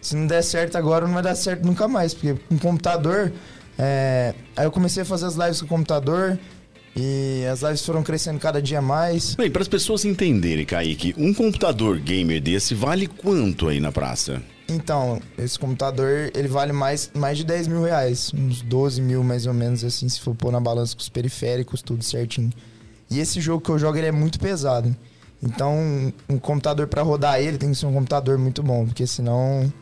se 0.00 0.14
não 0.14 0.26
der 0.26 0.42
certo 0.42 0.76
agora 0.76 1.06
não 1.06 1.14
vai 1.14 1.22
dar 1.22 1.34
certo 1.34 1.64
nunca 1.64 1.88
mais, 1.88 2.12
porque 2.12 2.34
com 2.48 2.58
computador 2.58 3.32
é, 3.78 4.34
aí 4.56 4.66
eu 4.66 4.72
comecei 4.72 5.02
a 5.02 5.06
fazer 5.06 5.26
as 5.26 5.36
lives 5.36 5.60
com 5.60 5.66
o 5.66 5.68
computador 5.68 6.38
e 6.96 7.44
as 7.46 7.62
lives 7.62 7.86
foram 7.86 8.02
crescendo 8.02 8.40
cada 8.40 8.60
dia 8.60 8.82
mais. 8.82 9.36
Bem, 9.36 9.50
para 9.50 9.62
as 9.62 9.68
pessoas 9.68 10.04
entenderem, 10.04 10.66
Kaique, 10.66 11.14
um 11.16 11.32
computador 11.32 11.98
gamer 12.00 12.40
desse 12.40 12.74
vale 12.74 13.06
quanto 13.06 13.68
aí 13.68 13.78
na 13.78 13.92
praça? 13.92 14.42
Então, 14.68 15.22
esse 15.38 15.58
computador, 15.58 16.30
ele 16.34 16.48
vale 16.48 16.72
mais, 16.72 17.10
mais 17.14 17.38
de 17.38 17.44
10 17.44 17.68
mil 17.68 17.82
reais. 17.82 18.32
Uns 18.34 18.60
12 18.60 19.00
mil, 19.00 19.22
mais 19.22 19.46
ou 19.46 19.54
menos, 19.54 19.82
assim, 19.82 20.08
se 20.08 20.20
for 20.20 20.34
pôr 20.34 20.52
na 20.52 20.60
balança 20.60 20.94
com 20.94 21.00
os 21.00 21.08
periféricos, 21.08 21.80
tudo 21.80 22.04
certinho. 22.04 22.50
E 23.10 23.18
esse 23.18 23.40
jogo 23.40 23.62
que 23.62 23.70
eu 23.70 23.78
jogo, 23.78 23.96
ele 23.98 24.06
é 24.08 24.12
muito 24.12 24.38
pesado. 24.38 24.94
Então, 25.42 26.12
um 26.28 26.38
computador 26.38 26.86
pra 26.88 27.02
rodar 27.02 27.40
ele 27.40 27.56
tem 27.58 27.70
que 27.70 27.76
ser 27.76 27.86
um 27.86 27.92
computador 27.92 28.36
muito 28.38 28.62
bom, 28.62 28.84
porque 28.84 29.06
senão 29.06 29.72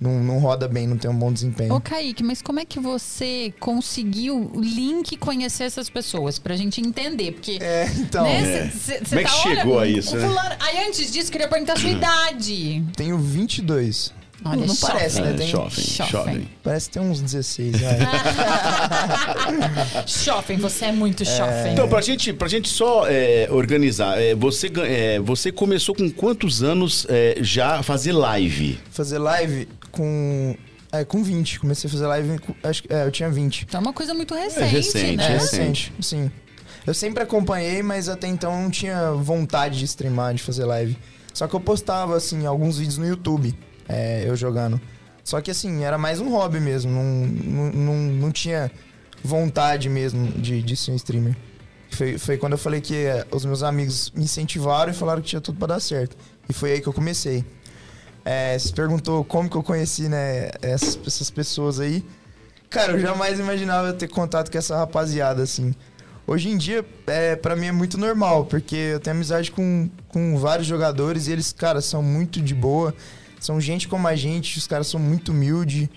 não, 0.00 0.18
não 0.22 0.38
roda 0.40 0.66
bem, 0.66 0.86
não 0.88 0.96
tem 0.98 1.08
um 1.10 1.16
bom 1.16 1.32
desempenho. 1.32 1.72
Ô, 1.72 1.80
Kaique, 1.80 2.22
mas 2.24 2.42
como 2.42 2.58
é 2.58 2.64
que 2.64 2.80
você 2.80 3.54
conseguiu 3.60 4.50
o 4.52 4.60
link 4.60 5.16
conhecer 5.16 5.64
essas 5.64 5.88
pessoas? 5.88 6.38
Pra 6.38 6.56
gente 6.56 6.80
entender, 6.80 7.30
porque... 7.32 7.58
É, 7.62 7.86
então, 7.96 8.24
né, 8.24 8.66
É. 8.66 8.70
cê- 8.70 8.98
cê 8.98 9.04
Como 9.04 9.20
é 9.20 9.24
que 9.24 9.30
tá, 9.30 9.36
chegou 9.36 9.74
olha, 9.76 9.94
a 9.94 9.98
isso, 9.98 10.16
né? 10.16 10.26
fulano- 10.26 10.56
Aí 10.58 10.86
antes 10.88 11.12
disso, 11.12 11.30
queria 11.30 11.48
perguntar 11.48 11.74
a 11.74 11.76
sua 11.76 11.90
idade. 11.90 12.84
tenho 12.96 13.16
22. 13.16 14.12
Olha, 14.44 14.56
não, 14.56 14.66
não 14.66 14.76
parece, 14.76 15.20
né? 15.20 15.30
É, 15.30 15.34
Tem, 15.34 15.46
Jovem. 15.46 15.84
jovem. 16.10 16.48
parece 16.62 16.90
ter 16.90 17.00
uns 17.00 17.20
16, 17.20 17.80
né? 17.80 17.98
Shopping, 20.06 20.56
você 20.56 20.86
é 20.86 20.92
muito 20.92 21.24
shopping. 21.24 21.70
Então, 21.72 21.88
pra 21.88 22.00
gente, 22.00 22.32
pra 22.32 22.48
gente 22.48 22.68
só 22.68 23.06
é, 23.06 23.48
organizar, 23.50 24.20
é, 24.20 24.34
você, 24.34 24.70
é, 24.82 25.18
você 25.20 25.52
começou 25.52 25.94
com 25.94 26.10
quantos 26.10 26.62
anos 26.62 27.06
é, 27.08 27.36
já 27.40 27.82
fazer 27.82 28.12
live? 28.12 28.78
fazer 28.90 29.18
live 29.18 29.68
com... 29.90 30.56
É, 30.92 31.04
com 31.04 31.24
20. 31.24 31.58
Comecei 31.58 31.88
a 31.88 31.90
fazer 31.90 32.06
live, 32.06 32.38
com- 32.38 32.54
acho 32.62 32.82
que... 32.84 32.92
É, 32.92 33.04
eu 33.04 33.10
tinha 33.10 33.28
20. 33.28 33.62
Então 33.62 33.80
é 33.80 33.82
uma 33.82 33.92
coisa 33.92 34.14
muito 34.14 34.32
recente, 34.34 34.66
recente, 34.70 35.16
né? 35.16 35.24
É 35.24 35.28
recente. 35.32 35.58
recente, 35.58 35.92
sim. 36.00 36.30
Eu 36.86 36.94
sempre 36.94 37.22
acompanhei, 37.22 37.82
mas 37.82 38.08
até 38.08 38.28
então 38.28 38.62
não 38.62 38.70
tinha 38.70 39.10
vontade 39.12 39.78
de 39.78 39.84
streamar, 39.86 40.34
de 40.34 40.42
fazer 40.42 40.64
live. 40.64 40.96
Só 41.32 41.48
que 41.48 41.54
eu 41.54 41.60
postava, 41.60 42.16
assim, 42.16 42.46
alguns 42.46 42.78
vídeos 42.78 42.98
no 42.98 43.08
YouTube, 43.08 43.54
é, 43.88 44.24
eu 44.26 44.36
jogando. 44.36 44.80
Só 45.22 45.40
que, 45.40 45.50
assim, 45.50 45.84
era 45.84 45.96
mais 45.96 46.20
um 46.20 46.28
hobby 46.30 46.60
mesmo, 46.60 46.90
não, 46.90 47.26
não, 47.26 47.72
não, 47.72 47.94
não 47.94 48.32
tinha 48.32 48.70
vontade 49.22 49.88
mesmo 49.88 50.28
de, 50.32 50.62
de 50.62 50.76
ser 50.76 50.90
um 50.90 50.96
streamer. 50.96 51.34
Foi, 51.90 52.18
foi 52.18 52.36
quando 52.36 52.52
eu 52.52 52.58
falei 52.58 52.80
que 52.80 52.94
é, 52.94 53.24
os 53.30 53.44
meus 53.44 53.62
amigos 53.62 54.12
me 54.14 54.24
incentivaram 54.24 54.90
e 54.90 54.94
falaram 54.94 55.22
que 55.22 55.28
tinha 55.28 55.40
tudo 55.40 55.58
pra 55.58 55.68
dar 55.68 55.80
certo. 55.80 56.16
E 56.48 56.52
foi 56.52 56.72
aí 56.72 56.80
que 56.80 56.86
eu 56.86 56.92
comecei. 56.92 57.44
É, 58.24 58.58
você 58.58 58.72
perguntou 58.72 59.24
como 59.24 59.48
que 59.48 59.56
eu 59.56 59.62
conheci, 59.62 60.08
né, 60.08 60.50
essas, 60.60 60.98
essas 61.06 61.30
pessoas 61.30 61.80
aí. 61.80 62.04
Cara, 62.68 62.92
eu 62.92 63.00
jamais 63.00 63.38
imaginava 63.38 63.92
ter 63.92 64.08
contato 64.08 64.50
com 64.50 64.58
essa 64.58 64.76
rapaziada, 64.76 65.42
assim. 65.42 65.74
Hoje 66.26 66.48
em 66.48 66.56
dia, 66.56 66.84
é, 67.06 67.36
para 67.36 67.54
mim 67.54 67.66
é 67.66 67.72
muito 67.72 67.98
normal, 67.98 68.46
porque 68.46 68.74
eu 68.74 69.00
tenho 69.00 69.14
amizade 69.14 69.50
com, 69.50 69.90
com 70.08 70.38
vários 70.38 70.66
jogadores 70.66 71.28
e 71.28 71.32
eles, 71.32 71.52
cara, 71.52 71.80
são 71.80 72.02
muito 72.02 72.40
de 72.40 72.54
boa. 72.54 72.94
São 73.44 73.60
gente 73.60 73.86
como 73.88 74.08
a 74.08 74.16
gente, 74.16 74.56
os 74.58 74.66
caras 74.66 74.86
são 74.86 74.98
muito 74.98 75.30
humildes. 75.32 75.88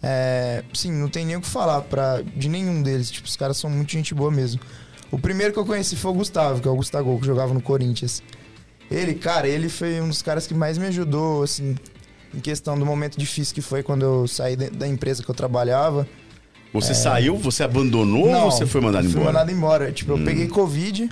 É, 0.00 0.62
sim, 0.72 0.92
não 0.92 1.08
tem 1.08 1.26
nem 1.26 1.36
o 1.36 1.40
que 1.40 1.48
falar 1.48 1.80
pra, 1.82 2.22
de 2.36 2.48
nenhum 2.48 2.80
deles. 2.82 3.10
Tipo, 3.10 3.26
os 3.26 3.34
caras 3.36 3.56
são 3.56 3.68
muito 3.68 3.90
gente 3.90 4.14
boa 4.14 4.30
mesmo. 4.30 4.60
O 5.10 5.18
primeiro 5.18 5.52
que 5.52 5.58
eu 5.58 5.66
conheci 5.66 5.96
foi 5.96 6.10
o 6.10 6.14
Gustavo, 6.14 6.60
que 6.60 6.68
é 6.68 6.70
o 6.70 6.76
Gustavo, 6.76 7.18
que 7.18 7.26
jogava 7.26 7.52
no 7.52 7.60
Corinthians. 7.60 8.22
Ele, 8.90 9.14
cara, 9.14 9.48
ele 9.48 9.68
foi 9.68 10.00
um 10.00 10.08
dos 10.08 10.22
caras 10.22 10.46
que 10.46 10.54
mais 10.54 10.78
me 10.78 10.86
ajudou, 10.86 11.42
assim, 11.42 11.74
em 12.34 12.40
questão 12.40 12.78
do 12.78 12.86
momento 12.86 13.18
difícil 13.18 13.54
que 13.54 13.62
foi 13.62 13.82
quando 13.82 14.02
eu 14.02 14.28
saí 14.28 14.54
da- 14.54 14.86
empresa 14.86 15.22
que 15.24 15.28
eu 15.30 15.34
trabalhava. 15.34 16.06
Você 16.72 16.94
saiu, 16.94 17.36
você 17.36 17.62
abandonou 17.64 18.28
ou 18.28 18.50
você 18.50 18.64
foi 18.64 18.80
mandado 18.80 19.04
eu 19.06 19.10
embora? 19.10 19.24
Fui 19.24 19.32
mandado 19.32 19.50
embora. 19.50 19.92
Tipo, 19.92 20.12
eu 20.12 20.24
peguei 20.24 20.46
Covid, 20.48 21.10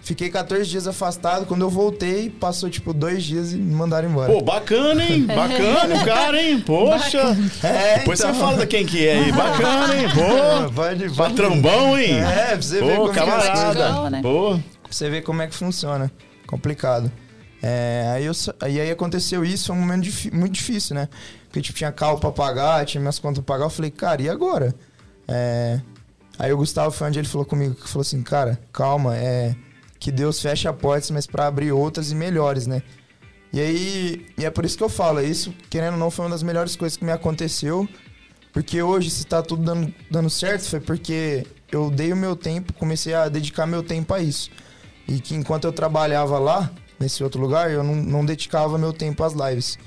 fiquei 0.00 0.30
14 0.30 0.68
dias 0.68 0.86
afastado. 0.86 1.46
Quando 1.46 1.62
eu 1.62 1.70
voltei, 1.70 2.30
passou, 2.30 2.68
tipo, 2.70 2.92
dois 2.92 3.22
dias 3.24 3.52
e 3.52 3.56
me 3.56 3.74
mandaram 3.74 4.08
embora. 4.08 4.32
Pô, 4.32 4.40
bacana, 4.40 5.04
hein? 5.04 5.24
Bacana 5.26 5.94
o 6.02 6.04
cara, 6.04 6.42
hein? 6.42 6.60
Poxa. 6.60 7.36
é, 7.62 7.98
Depois 7.98 8.20
então. 8.20 8.34
você 8.34 8.40
fala 8.40 8.66
quem 8.66 8.86
que 8.86 9.06
é 9.06 9.18
aí. 9.18 9.32
Bacana, 9.32 9.94
hein? 9.96 10.08
Pô. 10.14 10.72
Pode, 10.72 11.04
pode. 11.04 11.16
Patrão 11.16 11.60
bom, 11.60 11.96
hein? 11.98 12.18
É, 12.20 12.46
pra 12.48 12.62
você 12.62 12.80
ver 12.82 12.96
como 12.96 13.12
que 13.12 13.18
é 13.18 13.22
as 13.22 13.28
camarada. 13.28 13.68
legal, 13.72 14.10
né? 14.10 14.22
Pô. 14.22 14.58
Pra 14.82 14.92
você 14.92 15.10
ver 15.10 15.22
como 15.22 15.42
é 15.42 15.46
que 15.46 15.54
funciona. 15.54 16.10
complicado. 16.46 17.12
É, 17.62 18.12
aí, 18.14 18.24
eu, 18.24 18.32
aí 18.60 18.80
aí 18.80 18.90
aconteceu 18.90 19.44
isso, 19.44 19.66
foi 19.66 19.76
um 19.76 19.80
momento 19.80 20.08
muito 20.32 20.52
difícil, 20.52 20.94
né? 20.94 21.08
Porque 21.46 21.60
tipo, 21.60 21.76
tinha 21.76 21.90
carro 21.90 22.18
pra 22.18 22.30
pagar, 22.30 22.86
tinha 22.86 23.00
minhas 23.00 23.18
contas 23.18 23.44
pra 23.44 23.54
pagar. 23.54 23.66
Eu 23.66 23.70
falei, 23.70 23.90
cara, 23.90 24.22
e 24.22 24.28
agora? 24.28 24.74
É, 25.26 25.80
aí 26.38 26.52
o 26.52 26.56
Gustavo 26.56 26.90
foi 26.92 27.08
onde 27.08 27.18
ele 27.18 27.26
falou 27.28 27.44
comigo, 27.44 27.74
que 27.74 27.88
falou 27.88 28.02
assim, 28.02 28.22
cara, 28.22 28.58
calma, 28.72 29.16
é 29.16 29.54
que 29.98 30.12
Deus 30.12 30.40
fecha 30.40 30.72
portas, 30.72 31.10
mas 31.10 31.26
pra 31.26 31.46
abrir 31.46 31.72
outras 31.72 32.10
e 32.10 32.14
melhores, 32.14 32.66
né? 32.66 32.82
E 33.52 33.60
aí, 33.60 34.26
e 34.36 34.44
é 34.44 34.50
por 34.50 34.64
isso 34.64 34.76
que 34.76 34.84
eu 34.84 34.88
falo, 34.88 35.20
isso, 35.20 35.54
querendo 35.70 35.94
ou 35.94 35.98
não, 35.98 36.10
foi 36.10 36.26
uma 36.26 36.30
das 36.30 36.42
melhores 36.42 36.76
coisas 36.76 36.96
que 36.96 37.04
me 37.04 37.12
aconteceu. 37.12 37.88
Porque 38.52 38.82
hoje, 38.82 39.10
se 39.10 39.26
tá 39.26 39.42
tudo 39.42 39.62
dando, 39.62 39.94
dando 40.10 40.30
certo, 40.30 40.68
foi 40.68 40.80
porque 40.80 41.46
eu 41.70 41.90
dei 41.90 42.12
o 42.12 42.16
meu 42.16 42.36
tempo, 42.36 42.72
comecei 42.74 43.14
a 43.14 43.28
dedicar 43.28 43.66
meu 43.66 43.82
tempo 43.82 44.12
a 44.12 44.20
isso. 44.20 44.50
E 45.06 45.20
que 45.20 45.34
enquanto 45.34 45.64
eu 45.64 45.72
trabalhava 45.72 46.38
lá, 46.38 46.70
nesse 46.98 47.22
outro 47.24 47.40
lugar, 47.40 47.70
eu 47.70 47.82
não, 47.82 47.94
não 47.94 48.24
dedicava 48.24 48.76
meu 48.76 48.92
tempo 48.92 49.22
às 49.24 49.32
lives. 49.32 49.78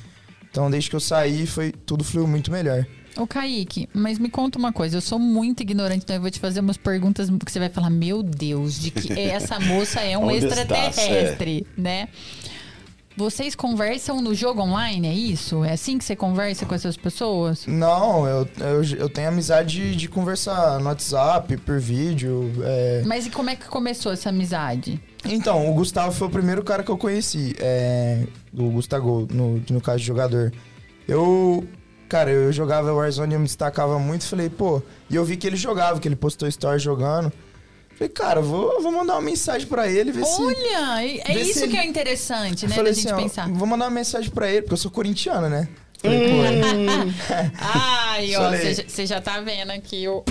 Então, 0.49 0.69
desde 0.69 0.89
que 0.89 0.95
eu 0.95 0.99
saí, 0.99 1.45
foi, 1.45 1.71
tudo 1.71 2.03
fluiu 2.03 2.27
muito 2.27 2.51
melhor. 2.51 2.85
Ô, 3.17 3.27
Kaique, 3.27 3.89
mas 3.93 4.17
me 4.17 4.29
conta 4.29 4.57
uma 4.57 4.71
coisa, 4.71 4.97
eu 4.97 5.01
sou 5.01 5.19
muito 5.19 5.61
ignorante, 5.61 6.03
então 6.03 6.15
eu 6.15 6.21
vou 6.21 6.31
te 6.31 6.39
fazer 6.39 6.61
umas 6.61 6.77
perguntas 6.77 7.29
que 7.29 7.51
você 7.51 7.59
vai 7.59 7.69
falar, 7.69 7.89
meu 7.89 8.23
Deus, 8.23 8.79
de 8.79 8.91
que 8.91 9.11
essa 9.19 9.59
moça 9.59 9.99
é 9.99 10.17
um 10.17 10.31
extraterrestre, 10.31 11.67
né? 11.77 12.07
Vocês 13.15 13.55
conversam 13.55 14.21
no 14.21 14.33
jogo 14.33 14.61
online, 14.61 15.07
é 15.07 15.13
isso? 15.13 15.65
É 15.65 15.73
assim 15.73 15.97
que 15.97 16.05
você 16.05 16.15
conversa 16.15 16.65
com 16.65 16.73
essas 16.73 16.95
pessoas? 16.95 17.67
Não, 17.67 18.25
eu, 18.25 18.47
eu, 18.59 18.83
eu 18.97 19.09
tenho 19.09 19.27
amizade 19.27 19.91
de, 19.91 19.95
de 19.95 20.07
conversar 20.07 20.79
no 20.79 20.85
WhatsApp, 20.85 21.57
por 21.57 21.77
vídeo. 21.77 22.51
é, 22.63 23.03
Mas 23.05 23.25
e 23.25 23.29
como 23.29 23.49
é 23.49 23.55
que 23.55 23.65
começou 23.65 24.13
essa 24.13 24.29
amizade? 24.29 24.99
Então, 25.25 25.69
o 25.69 25.73
Gustavo 25.73 26.13
foi 26.13 26.27
o 26.29 26.31
primeiro 26.31 26.63
cara 26.63 26.83
que 26.83 26.89
eu 26.89 26.97
conheci, 26.97 27.53
é, 27.59 28.23
do 28.51 28.69
Gustavo, 28.69 29.27
no, 29.29 29.61
no 29.69 29.81
caso 29.81 29.99
de 29.99 30.05
jogador. 30.05 30.51
Eu, 31.05 31.67
cara, 32.11 32.29
eu 32.29 32.51
jogava 32.51 32.91
Warzone 32.93 33.31
e 33.31 33.35
eu 33.35 33.39
me 33.39 33.45
destacava 33.45 33.97
muito, 33.97 34.25
falei, 34.25 34.49
pô, 34.49 34.81
e 35.09 35.15
eu 35.15 35.23
vi 35.23 35.37
que 35.37 35.47
ele 35.47 35.55
jogava, 35.55 35.97
que 35.97 36.07
ele 36.09 36.15
postou 36.17 36.45
story 36.49 36.77
jogando. 36.77 37.31
Falei, 37.97 38.09
cara, 38.09 38.41
vou, 38.41 38.81
vou 38.81 38.91
mandar 38.91 39.13
uma 39.13 39.21
mensagem 39.21 39.65
pra 39.65 39.87
ele, 39.87 40.11
ver 40.11 40.25
se... 40.25 40.41
Olha, 40.41 41.01
é 41.05 41.31
é 41.31 41.39
isso 41.41 41.59
ele- 41.63 41.71
que 41.71 41.77
é 41.77 41.85
interessante, 41.85 42.67
né, 42.67 42.75
falei 42.75 42.91
da 42.91 42.97
gente 42.99 43.07
assim, 43.07 43.15
ó, 43.15 43.23
pensar. 43.23 43.47
vou 43.49 43.65
mandar 43.65 43.85
uma 43.85 43.91
mensagem 43.91 44.29
pra 44.29 44.49
ele, 44.49 44.63
porque 44.63 44.73
eu 44.73 44.77
sou 44.77 44.91
corintiano, 44.91 45.47
né? 45.47 45.69
Falei, 46.01 46.19
pô, 46.19 46.35
Ai, 47.59 48.35
ó, 48.35 48.49
você 48.87 49.05
já- 49.05 49.21
tá 49.21 49.39
vendo 49.39 49.69
aqui 49.71 50.05
o, 50.09 50.23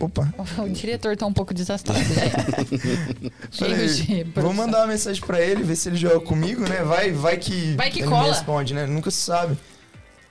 opa. 0.00 0.32
o 0.64 0.68
diretor 0.70 1.14
tá 1.16 1.26
um 1.26 1.32
pouco 1.32 1.52
desastrado, 1.52 2.00
gente. 2.00 3.32
Falei, 3.52 4.24
vou 4.34 4.54
mandar 4.54 4.78
uma 4.78 4.86
mensagem 4.86 5.20
pra 5.26 5.40
ele, 5.42 5.62
ver 5.62 5.76
se 5.76 5.88
ele 5.90 5.96
joga 5.96 6.20
comigo, 6.20 6.62
né? 6.66 6.82
Vai, 6.84 7.10
vai 7.12 7.36
que, 7.36 7.74
Vai 7.76 7.90
que 7.90 7.98
ele 8.00 8.08
cola. 8.08 8.28
responde, 8.28 8.72
né? 8.72 8.86
Nunca 8.86 9.10
se 9.10 9.20
sabe. 9.20 9.58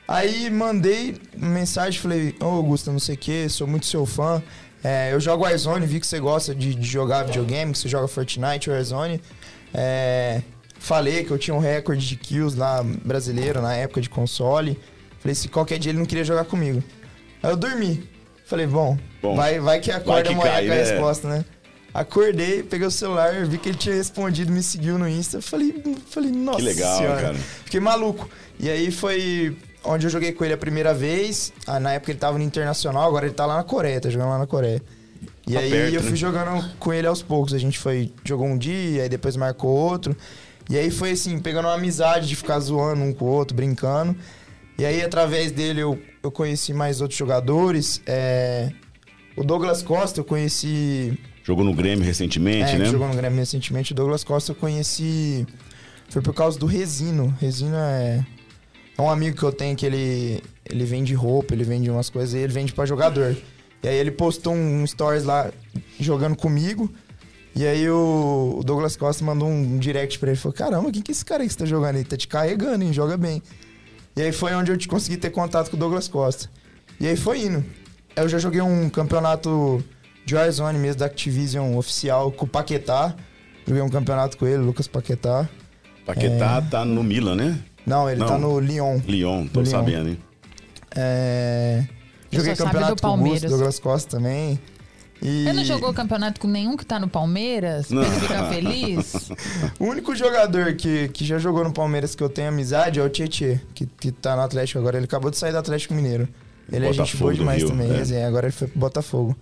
Aí 0.08 0.50
mandei 0.50 1.18
mensagem, 1.36 2.00
falei, 2.00 2.36
ô 2.40 2.46
Augusto, 2.46 2.92
não 2.92 3.00
sei 3.00 3.16
o 3.16 3.18
que, 3.18 3.50
sou 3.50 3.68
muito 3.68 3.86
seu 3.86 4.06
fã. 4.06 4.42
É, 4.84 5.12
eu 5.12 5.20
jogo 5.20 5.44
Warzone, 5.44 5.86
vi 5.86 6.00
que 6.00 6.08
você 6.08 6.20
gosta 6.20 6.56
de, 6.56 6.74
de 6.74 6.88
jogar 6.88 7.24
videogame, 7.24 7.74
que 7.74 7.80
você 7.80 7.90
joga 7.90 8.08
Fortnite, 8.08 8.70
Warzone. 8.70 9.22
É, 9.74 10.42
falei 10.80 11.26
que 11.26 11.32
eu 11.32 11.38
tinha 11.38 11.54
um 11.54 11.60
recorde 11.60 12.08
de 12.08 12.16
kills 12.16 12.58
lá 12.58 12.82
brasileiro 13.04 13.62
na 13.62 13.76
época 13.76 14.00
de 14.00 14.10
console. 14.10 14.80
Falei, 15.20 15.36
se 15.36 15.50
qualquer 15.50 15.78
dia 15.78 15.92
ele 15.92 16.00
não 16.00 16.06
queria 16.06 16.24
jogar 16.24 16.46
comigo. 16.46 16.82
Aí 17.44 17.52
eu 17.52 17.58
dormi. 17.58 18.08
Falei, 18.46 18.66
bom, 18.66 18.98
Bom, 19.22 19.36
vai, 19.36 19.60
vai 19.60 19.82
que 19.82 19.92
acorda 19.92 20.30
amanhã 20.30 20.50
cai, 20.50 20.66
com 20.68 20.72
a 20.72 20.76
né? 20.76 20.84
resposta, 20.84 21.28
né? 21.28 21.46
Acordei, 21.94 22.64
peguei 22.64 22.88
o 22.88 22.92
celular, 22.92 23.46
vi 23.46 23.58
que 23.58 23.70
ele 23.70 23.78
tinha 23.78 23.96
respondido, 23.96 24.52
me 24.52 24.64
seguiu 24.64 24.98
no 24.98 25.10
Insta. 25.10 25.42
Falei, 25.42 25.84
falei 26.10 26.32
nossa 26.32 26.60
Que 26.60 26.64
legal, 26.64 26.98
senhora. 26.98 27.22
cara. 27.22 27.36
Fiquei 27.66 27.80
maluco. 27.80 28.30
E 28.60 28.70
aí 28.70 28.90
foi 28.92 29.58
onde 29.88 30.06
eu 30.06 30.10
joguei 30.10 30.32
com 30.32 30.44
ele 30.46 30.54
a 30.54 30.58
primeira 30.58 30.94
vez. 30.94 31.52
Ah, 31.66 31.80
na 31.80 31.94
época 31.94 32.12
ele 32.12 32.20
tava 32.20 32.38
no 32.38 32.44
Internacional, 32.44 33.08
agora 33.08 33.26
ele 33.26 33.34
tá 33.36 33.46
lá 33.46 33.58
na 33.58 33.64
Coreia, 33.64 34.00
tá 34.02 34.10
jogando 34.10 34.30
lá 34.30 34.38
na 34.40 34.48
Coreia. 34.48 34.82
E 35.48 35.54
Tá 35.54 35.60
aí 35.60 35.94
eu 35.96 36.02
né? 36.02 36.08
fui 36.08 36.16
jogando 36.18 36.64
com 36.78 36.94
ele 36.94 37.08
aos 37.08 37.22
poucos. 37.22 37.54
A 37.54 37.58
gente 37.58 37.80
foi, 37.80 38.12
jogou 38.24 38.46
um 38.48 38.58
dia, 38.58 39.04
aí 39.04 39.10
depois 39.10 39.36
marcou 39.36 39.70
outro. 39.72 40.16
E 40.70 40.78
aí 40.78 40.92
foi 40.92 41.12
assim, 41.12 41.40
pegando 41.40 41.66
uma 41.70 41.76
amizade 41.76 42.28
de 42.28 42.36
ficar 42.36 42.60
zoando 42.60 43.02
um 43.02 43.14
com 43.14 43.26
o 43.26 43.30
outro, 43.30 43.56
brincando. 43.56 44.16
E 44.78 44.86
aí, 44.86 45.02
através 45.02 45.52
dele, 45.52 45.82
eu, 45.82 45.98
eu 46.22 46.30
conheci 46.30 46.74
mais 46.74 47.00
outros 47.02 47.18
jogadores. 47.18 48.02
É, 48.06 48.70
O 49.36 49.44
Douglas 49.44 49.82
Costa, 49.82 50.20
eu 50.20 50.26
conheci. 50.26 51.18
Jogou 51.44 51.64
no 51.64 51.74
Grêmio 51.74 52.04
recentemente, 52.06 52.76
é, 52.76 52.78
né? 52.78 52.86
jogou 52.86 53.08
no 53.08 53.16
Grêmio 53.16 53.40
recentemente. 53.40 53.94
O 53.94 53.96
Douglas 53.96 54.24
Costa 54.26 54.52
eu 54.52 54.56
conheci. 54.56 55.48
Foi 56.10 56.22
por 56.22 56.34
causa 56.34 56.60
do 56.60 56.66
Resino. 56.66 57.34
Resino 57.40 57.76
é. 57.78 58.26
É 58.98 59.02
um 59.02 59.10
amigo 59.10 59.38
que 59.38 59.44
eu 59.44 59.52
tenho 59.52 59.76
que 59.76 59.86
ele. 59.86 60.44
Ele 60.66 60.84
vende 60.84 61.14
roupa, 61.14 61.54
ele 61.54 61.64
vende 61.64 61.90
umas 61.90 62.10
coisas 62.10 62.34
e 62.34 62.40
ele 62.40 62.52
vende 62.52 62.74
pra 62.74 62.86
jogador. 62.86 63.38
E 63.84 63.88
aí 63.88 63.96
ele 63.96 64.12
postou 64.12 64.54
um 64.54 64.86
stories 64.86 65.24
lá 65.24 65.52
jogando 66.00 66.36
comigo. 66.36 66.92
E 67.56 67.66
aí 67.66 67.90
o, 67.90 68.58
o 68.60 68.64
Douglas 68.64 68.96
Costa 68.98 69.24
mandou 69.24 69.48
um 69.48 69.78
direct 69.78 70.20
pra 70.20 70.30
ele. 70.30 70.38
Falou: 70.38 70.54
Caramba, 70.54 70.92
quem 70.92 71.02
que 71.02 71.12
é 71.12 71.14
esse 71.14 71.24
cara 71.24 71.44
aí 71.44 71.48
que 71.48 71.54
você 71.54 71.60
tá 71.60 71.66
jogando 71.66 71.96
aí? 71.96 72.04
Tá 72.04 72.18
te 72.18 72.28
carregando, 72.28 72.84
hein? 72.84 72.92
Joga 72.92 73.16
bem. 73.18 73.42
E 74.16 74.22
aí 74.22 74.32
foi 74.32 74.54
onde 74.56 74.72
eu 74.72 74.78
te 74.78 74.88
consegui 74.88 75.16
ter 75.16 75.30
contato 75.30 75.70
com 75.70 75.78
o 75.78 75.80
Douglas 75.80 76.08
Costa. 76.08 76.50
E 77.00 77.08
aí 77.08 77.16
foi 77.16 77.42
indo. 77.42 77.64
Eu 78.16 78.28
já 78.28 78.40
joguei 78.40 78.62
um 78.62 78.90
campeonato 78.90 79.84
de 80.26 80.36
Warzone 80.36 80.80
mesmo, 80.80 81.00
da 81.00 81.06
Activision 81.06 81.78
oficial, 81.78 82.32
com 82.32 82.46
o 82.46 82.48
Paquetá. 82.48 83.16
Joguei 83.66 83.82
um 83.82 83.90
campeonato 83.90 84.38
com 84.38 84.48
ele, 84.48 84.58
Lucas 84.58 84.88
Paquetá. 84.88 85.48
Paquetá 86.06 86.62
tá 86.62 86.84
no 86.84 87.04
Milan, 87.04 87.36
né? 87.36 87.60
Não, 87.88 88.10
ele 88.10 88.20
Não. 88.20 88.28
tá 88.28 88.38
no 88.38 88.60
Lyon. 88.60 89.00
Lyon, 89.08 89.48
tô 89.48 89.62
Lyon. 89.62 89.72
sabendo, 89.72 90.10
hein? 90.10 90.18
É... 90.94 91.86
Eu 92.30 92.40
Joguei 92.40 92.56
só 92.56 92.66
sabe 92.66 92.74
campeonato 92.74 92.96
do 92.96 93.02
com 93.02 93.08
o 93.08 93.12
Augusto, 93.12 93.26
Palmeiras. 93.30 93.52
Douglas 93.52 93.80
Costa 93.80 94.10
também. 94.18 94.60
E... 95.22 95.46
Você 95.46 95.54
não 95.54 95.64
jogou 95.64 95.94
campeonato 95.94 96.40
com 96.42 96.48
nenhum 96.48 96.76
que 96.76 96.86
tá 96.86 97.00
no 97.00 97.08
Palmeiras? 97.08 97.88
Pra 97.88 98.02
ele 98.02 98.20
ficar 98.20 98.50
feliz? 98.50 99.30
O 99.80 99.86
único 99.86 100.14
jogador 100.16 100.76
que, 100.76 101.08
que 101.08 101.24
já 101.26 101.40
jogou 101.40 101.64
no 101.64 101.72
Palmeiras 101.72 102.14
que 102.14 102.22
eu 102.22 102.30
tenho 102.30 102.50
amizade 102.50 103.00
é 103.00 103.04
o 103.04 103.10
Tietê, 103.10 103.60
que, 103.74 103.86
que 103.86 104.12
tá 104.12 104.36
no 104.36 104.42
Atlético 104.42 104.80
agora. 104.80 104.98
Ele 104.98 105.06
acabou 105.06 105.32
de 105.32 105.38
sair 105.38 105.54
do 105.54 105.58
Atlético 105.58 105.94
Mineiro. 105.94 106.28
Ele 106.72 106.86
é 106.86 106.92
gente 106.92 107.16
Botafogo 107.16 107.24
boa 107.24 107.32
do 107.34 107.40
demais 107.40 107.60
Rio, 107.62 107.70
também. 107.70 107.90
é. 107.90 107.98
resenha. 107.98 108.28
Agora 108.28 108.48
ele 108.48 108.54
foi 108.54 108.68
pro 108.68 108.80
Botafogo. 108.80 109.36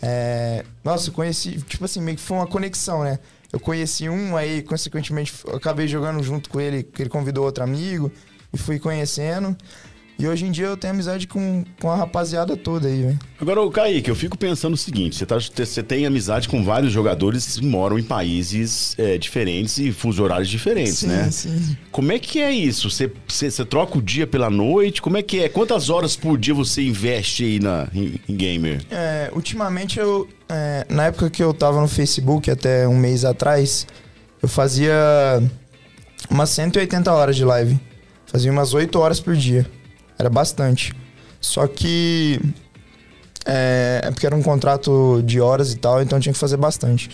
É, 0.00 0.64
Nossa, 0.82 1.10
eu 1.10 1.12
conheci, 1.12 1.60
tipo 1.62 1.84
assim, 1.84 2.00
meio 2.00 2.16
que 2.16 2.22
foi 2.22 2.38
uma 2.38 2.46
conexão, 2.46 3.04
né? 3.04 3.18
Eu 3.56 3.60
conheci 3.60 4.06
um, 4.06 4.36
aí, 4.36 4.60
consequentemente, 4.60 5.32
acabei 5.54 5.88
jogando 5.88 6.22
junto 6.22 6.50
com 6.50 6.60
ele, 6.60 6.82
que 6.82 7.02
ele 7.02 7.08
convidou 7.08 7.46
outro 7.46 7.64
amigo, 7.64 8.12
e 8.52 8.58
fui 8.58 8.78
conhecendo. 8.78 9.56
E 10.18 10.26
hoje 10.26 10.46
em 10.46 10.50
dia 10.50 10.66
eu 10.66 10.76
tenho 10.78 10.94
amizade 10.94 11.26
com, 11.26 11.62
com 11.78 11.90
a 11.90 11.96
rapaziada 11.96 12.56
toda 12.56 12.88
aí, 12.88 13.02
velho. 13.02 13.18
Agora, 13.38 13.60
o 13.60 13.70
Kaique, 13.70 14.08
eu 14.08 14.16
fico 14.16 14.38
pensando 14.38 14.72
o 14.72 14.76
seguinte: 14.76 15.14
você, 15.16 15.26
tá, 15.26 15.36
você 15.38 15.82
tem 15.82 16.06
amizade 16.06 16.48
com 16.48 16.64
vários 16.64 16.90
jogadores 16.90 17.58
que 17.58 17.66
moram 17.66 17.98
em 17.98 18.02
países 18.02 18.94
é, 18.98 19.18
diferentes 19.18 19.76
e 19.78 19.92
fuso 19.92 20.22
horários 20.22 20.48
diferentes, 20.48 20.98
Sim, 20.98 21.08
né? 21.08 21.30
sim. 21.30 21.76
Como 21.92 22.12
é 22.12 22.18
que 22.18 22.40
é 22.40 22.50
isso? 22.50 22.88
Você, 22.90 23.12
você, 23.28 23.50
você 23.50 23.64
troca 23.64 23.98
o 23.98 24.02
dia 24.02 24.26
pela 24.26 24.48
noite? 24.48 25.02
Como 25.02 25.18
é 25.18 25.22
que 25.22 25.40
é? 25.42 25.50
Quantas 25.50 25.90
horas 25.90 26.16
por 26.16 26.38
dia 26.38 26.54
você 26.54 26.80
investe 26.82 27.44
aí 27.44 27.60
na, 27.60 27.86
em, 27.94 28.18
em 28.26 28.34
gamer? 28.34 28.82
É, 28.90 29.30
ultimamente 29.34 29.98
eu. 29.98 30.26
é, 30.48 30.86
na 30.88 31.04
época 31.06 31.28
que 31.28 31.42
eu 31.42 31.52
tava 31.52 31.78
no 31.78 31.88
Facebook, 31.88 32.50
até 32.50 32.88
um 32.88 32.96
mês 32.96 33.22
atrás, 33.22 33.86
eu 34.42 34.48
fazia 34.48 34.94
umas 36.30 36.48
180 36.50 37.12
horas 37.12 37.36
de 37.36 37.44
live. 37.44 37.78
Fazia 38.26 38.50
umas 38.50 38.74
8 38.74 38.98
horas 38.98 39.20
por 39.20 39.36
dia. 39.36 39.66
Era 40.18 40.30
bastante. 40.30 40.94
Só 41.40 41.66
que. 41.66 42.40
É, 43.44 44.00
é 44.04 44.10
porque 44.10 44.26
era 44.26 44.34
um 44.34 44.42
contrato 44.42 45.22
de 45.24 45.40
horas 45.40 45.72
e 45.72 45.76
tal, 45.76 46.02
então 46.02 46.18
tinha 46.18 46.32
que 46.32 46.38
fazer 46.38 46.56
bastante. 46.56 47.10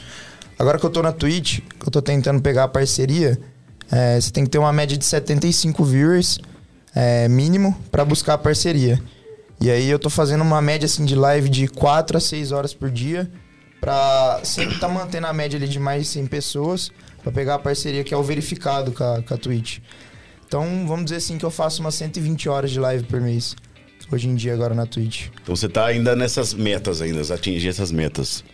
Agora 0.58 0.78
que 0.78 0.86
eu 0.86 0.90
tô 0.90 1.02
na 1.02 1.12
Twitch, 1.12 1.60
que 1.78 1.88
eu 1.88 1.90
tô 1.90 2.00
tentando 2.00 2.40
pegar 2.40 2.64
a 2.64 2.68
parceria, 2.68 3.38
é, 3.90 4.20
você 4.20 4.30
tem 4.30 4.44
que 4.44 4.50
ter 4.50 4.58
uma 4.58 4.72
média 4.72 4.96
de 4.96 5.04
75 5.04 5.84
viewers 5.84 6.38
é, 6.94 7.28
mínimo 7.28 7.76
pra 7.90 8.04
buscar 8.04 8.34
a 8.34 8.38
parceria. 8.38 9.02
E 9.60 9.70
aí 9.70 9.88
eu 9.88 9.98
tô 9.98 10.08
fazendo 10.08 10.42
uma 10.42 10.60
média 10.60 10.86
assim 10.86 11.04
de 11.04 11.14
live 11.14 11.48
de 11.48 11.68
4 11.68 12.16
a 12.16 12.20
6 12.20 12.52
horas 12.52 12.74
por 12.74 12.90
dia 12.90 13.30
pra 13.80 14.40
sempre 14.44 14.78
tá 14.78 14.88
mantendo 14.88 15.26
a 15.26 15.32
média 15.32 15.56
ali 15.56 15.66
de 15.66 15.78
mais 15.78 16.04
de 16.04 16.08
100 16.08 16.26
pessoas 16.26 16.90
pra 17.22 17.32
pegar 17.32 17.56
a 17.56 17.58
parceria 17.58 18.04
que 18.04 18.14
é 18.14 18.16
o 18.16 18.22
verificado 18.22 18.92
com 18.92 19.04
a, 19.04 19.22
com 19.22 19.34
a 19.34 19.36
Twitch. 19.36 19.78
Então, 20.52 20.86
vamos 20.86 21.04
dizer 21.04 21.16
assim 21.16 21.38
que 21.38 21.46
eu 21.46 21.50
faço 21.50 21.80
umas 21.80 21.94
120 21.94 22.46
horas 22.46 22.70
de 22.70 22.78
live 22.78 23.04
por 23.04 23.18
mês. 23.22 23.56
Hoje 24.12 24.28
em 24.28 24.34
dia 24.34 24.52
agora 24.52 24.74
na 24.74 24.84
Twitch. 24.84 25.28
Então 25.42 25.56
você 25.56 25.66
tá 25.66 25.86
ainda 25.86 26.14
nessas 26.14 26.52
metas 26.52 27.00
ainda, 27.00 27.22
atingir 27.34 27.68
essas 27.68 27.90
metas. 27.90 28.44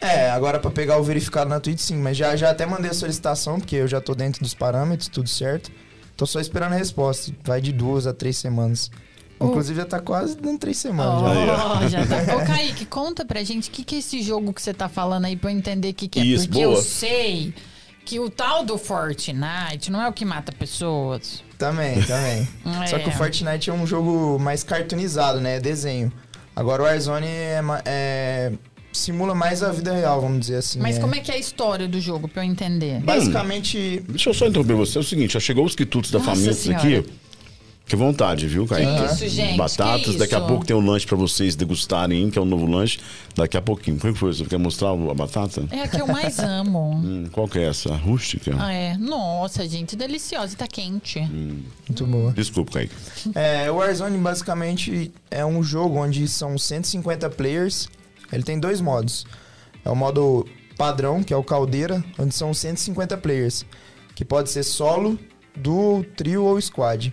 É, 0.00 0.30
agora 0.30 0.60
pra 0.60 0.70
pegar 0.70 0.98
o 0.98 1.02
verificado 1.02 1.50
na 1.50 1.58
Twitch 1.58 1.80
sim, 1.80 1.96
mas 1.96 2.16
já, 2.16 2.36
já 2.36 2.50
até 2.50 2.64
mandei 2.64 2.92
a 2.92 2.94
solicitação, 2.94 3.58
porque 3.58 3.74
eu 3.74 3.88
já 3.88 4.00
tô 4.00 4.14
dentro 4.14 4.40
dos 4.40 4.54
parâmetros, 4.54 5.08
tudo 5.08 5.28
certo. 5.28 5.72
Tô 6.16 6.26
só 6.26 6.38
esperando 6.38 6.74
a 6.74 6.76
resposta. 6.76 7.32
Vai 7.42 7.60
de 7.60 7.72
duas 7.72 8.06
a 8.06 8.14
três 8.14 8.36
semanas. 8.36 8.88
Oh. 9.40 9.46
Inclusive 9.46 9.80
já 9.80 9.84
tá 9.84 9.98
quase 9.98 10.36
dando 10.36 10.60
três 10.60 10.76
semanas 10.76 11.22
já. 11.22 11.32
Aí, 11.32 11.48
Oh, 11.48 11.88
já 11.88 12.06
tá. 12.06 12.36
Ô, 12.36 12.46
Kaique, 12.46 12.86
conta 12.86 13.24
pra 13.24 13.42
gente 13.42 13.68
o 13.68 13.72
que, 13.72 13.82
que 13.82 13.96
é 13.96 13.98
esse 13.98 14.22
jogo 14.22 14.52
que 14.52 14.62
você 14.62 14.72
tá 14.72 14.88
falando 14.88 15.24
aí 15.24 15.34
pra 15.34 15.50
eu 15.50 15.56
entender 15.58 15.88
o 15.88 15.94
que, 15.94 16.06
que 16.06 16.20
é. 16.20 16.24
Isso, 16.24 16.46
Porque 16.46 16.64
boa. 16.64 16.76
eu 16.76 16.80
sei 16.80 17.52
Que 18.04 18.18
o 18.18 18.28
tal 18.28 18.64
do 18.64 18.76
Fortnite 18.76 19.90
não 19.90 20.02
é 20.02 20.08
o 20.08 20.12
que 20.12 20.24
mata 20.24 20.52
pessoas. 20.52 21.42
Também, 21.56 22.02
também. 22.02 22.48
É. 22.82 22.86
Só 22.88 22.98
que 22.98 23.08
o 23.08 23.12
Fortnite 23.12 23.70
é 23.70 23.72
um 23.72 23.86
jogo 23.86 24.38
mais 24.38 24.62
cartoonizado, 24.64 25.40
né? 25.40 25.56
É 25.56 25.60
desenho. 25.60 26.12
Agora 26.54 26.82
o 26.82 26.84
Warzone 26.84 27.26
é, 27.26 27.60
é- 27.86 28.52
simula 28.92 29.34
mais 29.34 29.62
a 29.62 29.70
vida 29.72 29.92
real, 29.92 30.20
vamos 30.20 30.40
dizer 30.40 30.56
assim. 30.56 30.78
Mas 30.80 30.98
como 30.98 31.14
é 31.14 31.20
que 31.20 31.30
é 31.30 31.34
a 31.34 31.38
história 31.38 31.88
do 31.88 31.98
jogo, 32.00 32.28
pra 32.28 32.44
eu 32.44 32.48
entender? 32.50 33.00
Basicamente, 33.00 34.04
Deixa 34.08 34.30
eu 34.30 34.34
só 34.34 34.46
interromper 34.46 34.74
você. 34.74 34.98
É 34.98 35.00
o 35.00 35.04
seguinte, 35.04 35.32
já 35.32 35.40
chegou 35.40 35.64
os 35.64 35.74
quitutes 35.74 36.10
da 36.10 36.18
Nossa 36.18 36.32
família 36.32 36.52
Senhora. 36.52 36.98
aqui. 37.00 37.12
Que 37.92 37.96
vontade, 37.96 38.46
viu, 38.46 38.66
Caio? 38.66 38.86
Que 38.86 39.04
isso, 39.04 39.28
gente? 39.28 39.58
Batatas, 39.58 40.12
Que 40.12 40.16
daqui 40.16 40.34
a 40.34 40.40
pouco 40.40 40.64
tem 40.64 40.74
um 40.74 40.80
lanche 40.80 41.06
pra 41.06 41.14
vocês 41.14 41.54
degustarem, 41.54 42.30
que 42.30 42.38
é 42.38 42.40
o 42.40 42.44
novo 42.46 42.64
lanche. 42.64 42.98
Daqui 43.36 43.54
a 43.54 43.60
pouquinho. 43.60 43.98
Como 43.98 44.10
é 44.10 44.14
que 44.14 44.18
foi? 44.18 44.32
Você 44.32 44.46
quer 44.46 44.58
mostrar 44.58 44.92
a 44.92 45.14
batata? 45.14 45.68
É 45.70 45.82
a 45.82 45.88
que 45.88 46.00
eu 46.00 46.06
mais 46.06 46.38
amo. 46.40 46.92
Hum, 46.94 47.28
qual 47.30 47.46
que 47.46 47.58
é 47.58 47.68
essa? 47.68 47.94
Rústica? 47.94 48.56
Ah, 48.58 48.72
é. 48.72 48.96
Nossa, 48.96 49.68
gente, 49.68 49.94
deliciosa 49.94 50.54
e 50.54 50.56
tá 50.56 50.66
quente. 50.66 51.20
muito 51.20 52.06
boa. 52.06 52.32
Desculpa, 52.32 52.72
Kaique. 52.72 52.94
É, 53.34 53.70
o 53.70 53.74
Warzone 53.74 54.16
basicamente 54.16 55.12
é 55.30 55.44
um 55.44 55.62
jogo 55.62 55.98
onde 55.98 56.26
são 56.28 56.56
150 56.56 57.28
players. 57.28 57.90
Ele 58.32 58.42
tem 58.42 58.58
dois 58.58 58.80
modos. 58.80 59.26
É 59.84 59.90
o 59.90 59.94
modo 59.94 60.46
padrão, 60.78 61.22
que 61.22 61.34
é 61.34 61.36
o 61.36 61.44
caldeira, 61.44 62.02
onde 62.18 62.34
são 62.34 62.54
150 62.54 63.18
players. 63.18 63.66
Que 64.14 64.24
pode 64.24 64.48
ser 64.48 64.62
solo, 64.62 65.18
duo, 65.54 66.02
trio 66.16 66.42
ou 66.44 66.58
squad. 66.58 67.12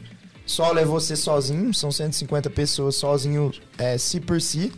Solo 0.49 0.79
é 0.79 0.83
você 0.85 1.15
sozinho, 1.15 1.71
são 1.75 1.91
150 1.91 2.49
pessoas 2.49 2.95
sozinho, 2.95 3.51
é, 3.77 3.99
si 3.99 4.19
por 4.19 4.41
si. 4.41 4.71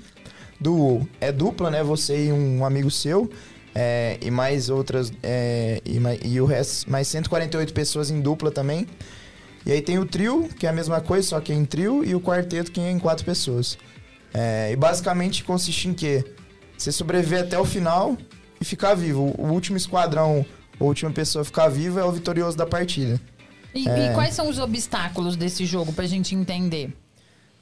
Duo 0.60 1.08
é 1.22 1.32
dupla, 1.32 1.72
né? 1.72 1.82
Você 1.82 2.26
e 2.26 2.32
um 2.34 2.66
amigo 2.66 2.92
seu. 2.92 3.30
é, 3.74 4.18
e 4.22 4.30
mais 4.30 4.70
outras. 4.70 5.14
é, 5.24 5.82
e, 5.86 5.98
mai- 5.98 6.20
e 6.26 6.42
o 6.42 6.46
resto, 6.46 6.92
mais 6.92 7.08
148 7.08 7.74
pessoas 7.74 8.12
em 8.12 8.20
dupla 8.20 8.52
também. 8.52 8.86
E 9.66 9.72
aí 9.72 9.82
tem 9.82 9.98
o 9.98 10.06
trio, 10.06 10.50
que 10.60 10.66
é 10.68 10.70
a 10.70 10.74
mesma 10.74 11.00
coisa, 11.00 11.26
só 11.30 11.40
que 11.40 11.54
é 11.54 11.56
em 11.56 11.64
trio, 11.64 12.04
e 12.04 12.14
o 12.14 12.20
quarteto, 12.20 12.70
que 12.70 12.82
é 12.82 12.92
em 12.92 13.00
quatro 13.00 13.24
pessoas. 13.24 13.78
É, 14.34 14.72
e 14.74 14.76
basicamente 14.76 15.42
consiste 15.46 15.88
em 15.88 15.94
quê? 15.94 16.22
Você 16.78 16.92
sobreviver 16.92 17.44
até 17.44 17.58
o 17.58 17.64
final 17.64 18.18
e 18.60 18.66
ficar 18.66 18.94
vivo. 18.94 19.34
O 19.38 19.48
último 19.54 19.78
esquadrão, 19.78 20.46
a 20.78 20.84
última 20.84 21.12
pessoa 21.12 21.44
a 21.44 21.46
ficar 21.46 21.70
viva 21.70 22.02
é 22.02 22.04
o 22.04 22.12
vitorioso 22.12 22.58
da 22.58 22.66
partida. 22.66 23.22
E, 23.74 23.88
e 23.88 24.14
quais 24.14 24.34
são 24.34 24.50
os 24.50 24.60
obstáculos 24.60 25.36
desse 25.36 25.66
jogo 25.66 25.94
pra 25.94 26.06
gente 26.06 26.36
entender? 26.36 26.94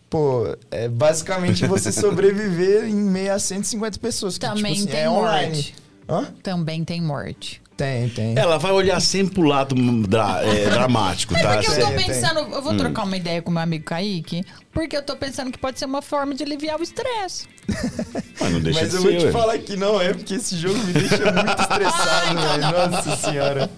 Pô, 0.09 0.57
é 0.71 0.87
basicamente 0.87 1.65
você 1.67 1.91
sobreviver 1.91 2.85
em 2.89 2.95
meio 2.95 3.33
a 3.33 3.37
150 3.39 3.99
pessoas. 3.99 4.37
Que, 4.37 4.45
Também 4.47 4.73
tipo 4.73 4.85
assim, 4.85 4.87
tem 4.87 5.01
é 5.03 5.09
online. 5.09 5.53
morte. 5.55 5.75
Hã? 6.09 6.25
Também 6.41 6.83
tem 6.83 6.99
morte. 7.01 7.61
Tem, 7.77 8.09
tem. 8.09 8.37
Ela 8.37 8.57
vai 8.57 8.71
olhar 8.73 8.99
sempre 8.99 9.35
pro 9.35 9.43
lado 9.43 9.73
dra- 10.07 10.41
é, 10.43 10.65
dramático, 10.71 11.33
É 11.35 11.41
tá? 11.41 11.53
porque 11.57 11.69
eu 11.71 11.79
tô 11.79 11.87
tem. 11.93 12.07
pensando, 12.07 12.39
eu 12.39 12.57
Hum. 12.57 12.61
vou 12.61 12.75
trocar 12.75 13.03
uma 13.03 13.15
ideia 13.15 13.41
com 13.41 13.51
meu 13.51 13.61
amigo 13.61 13.85
Kaique, 13.85 14.43
porque 14.73 14.97
eu 14.97 15.01
tô 15.03 15.15
pensando 15.15 15.49
que 15.51 15.57
pode 15.59 15.77
ser 15.79 15.85
uma 15.85 16.01
forma 16.01 16.33
de 16.35 16.43
aliviar 16.43 16.77
o 16.79 16.83
estresse. 16.83 17.47
Mas 18.41 18.51
não 18.51 18.59
deixa 18.59 18.81
Mas 18.81 18.89
de 18.89 18.95
eu 18.97 19.01
ser, 19.01 19.09
vou 19.11 19.17
te 19.19 19.25
ué. 19.27 19.31
falar 19.31 19.57
que 19.59 19.77
não 19.77 20.01
é, 20.01 20.13
porque 20.13 20.33
esse 20.33 20.57
jogo 20.57 20.77
me 20.79 20.91
deixa 20.91 21.31
muito 21.31 21.61
estressado, 21.61 22.41
velho. 22.41 22.89
Nossa 22.91 23.15
senhora. 23.15 23.69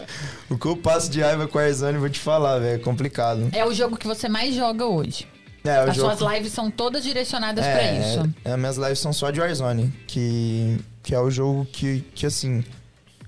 O 0.52 0.58
que 0.58 0.66
eu 0.66 0.76
passo 0.76 1.10
de 1.10 1.22
raiva 1.22 1.48
com 1.48 1.58
a 1.58 1.62
Warzone, 1.62 1.98
vou 1.98 2.10
te 2.10 2.20
falar, 2.20 2.60
velho. 2.60 2.76
É 2.76 2.78
complicado. 2.78 3.48
É 3.54 3.66
o 3.66 3.74
jogo 3.74 3.96
que 3.96 4.06
você 4.06 4.28
mais 4.28 4.54
joga 4.54 4.86
hoje. 4.86 5.26
É, 5.64 5.86
o 5.86 5.90
As 5.90 5.96
jogo... 5.96 6.14
suas 6.18 6.34
lives 6.34 6.52
são 6.52 6.70
todas 6.70 7.04
direcionadas 7.04 7.66
é, 7.66 7.74
pra 7.74 7.94
isso. 7.94 8.36
É, 8.44 8.58
minhas 8.58 8.76
lives 8.76 9.00
são 9.00 9.14
só 9.14 9.32
de 9.32 9.40
Warzone, 9.40 9.94
que, 10.08 10.78
que 11.02 11.16
é 11.16 11.20
o 11.22 11.32
jogo 11.32 11.66
que, 11.72 12.02
que, 12.14 12.26
assim, 12.26 12.66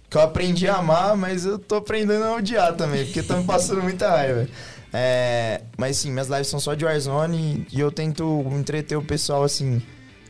que 0.09 0.17
eu 0.17 0.21
aprendi 0.21 0.67
a 0.67 0.75
amar, 0.75 1.15
mas 1.15 1.45
eu 1.45 1.57
tô 1.57 1.75
aprendendo 1.75 2.25
a 2.25 2.35
odiar 2.35 2.73
também, 2.73 3.05
porque 3.05 3.23
tá 3.23 3.37
me 3.37 3.45
passando 3.45 3.81
muita 3.81 4.09
raiva. 4.09 4.45
É, 4.91 5.61
mas 5.77 5.95
sim, 5.97 6.11
minhas 6.11 6.27
lives 6.27 6.47
são 6.47 6.59
só 6.59 6.73
de 6.73 6.83
Warzone 6.83 7.65
e 7.71 7.79
eu 7.79 7.89
tento 7.89 8.45
entreter 8.51 8.97
o 8.97 9.01
pessoal, 9.01 9.43
assim, 9.43 9.81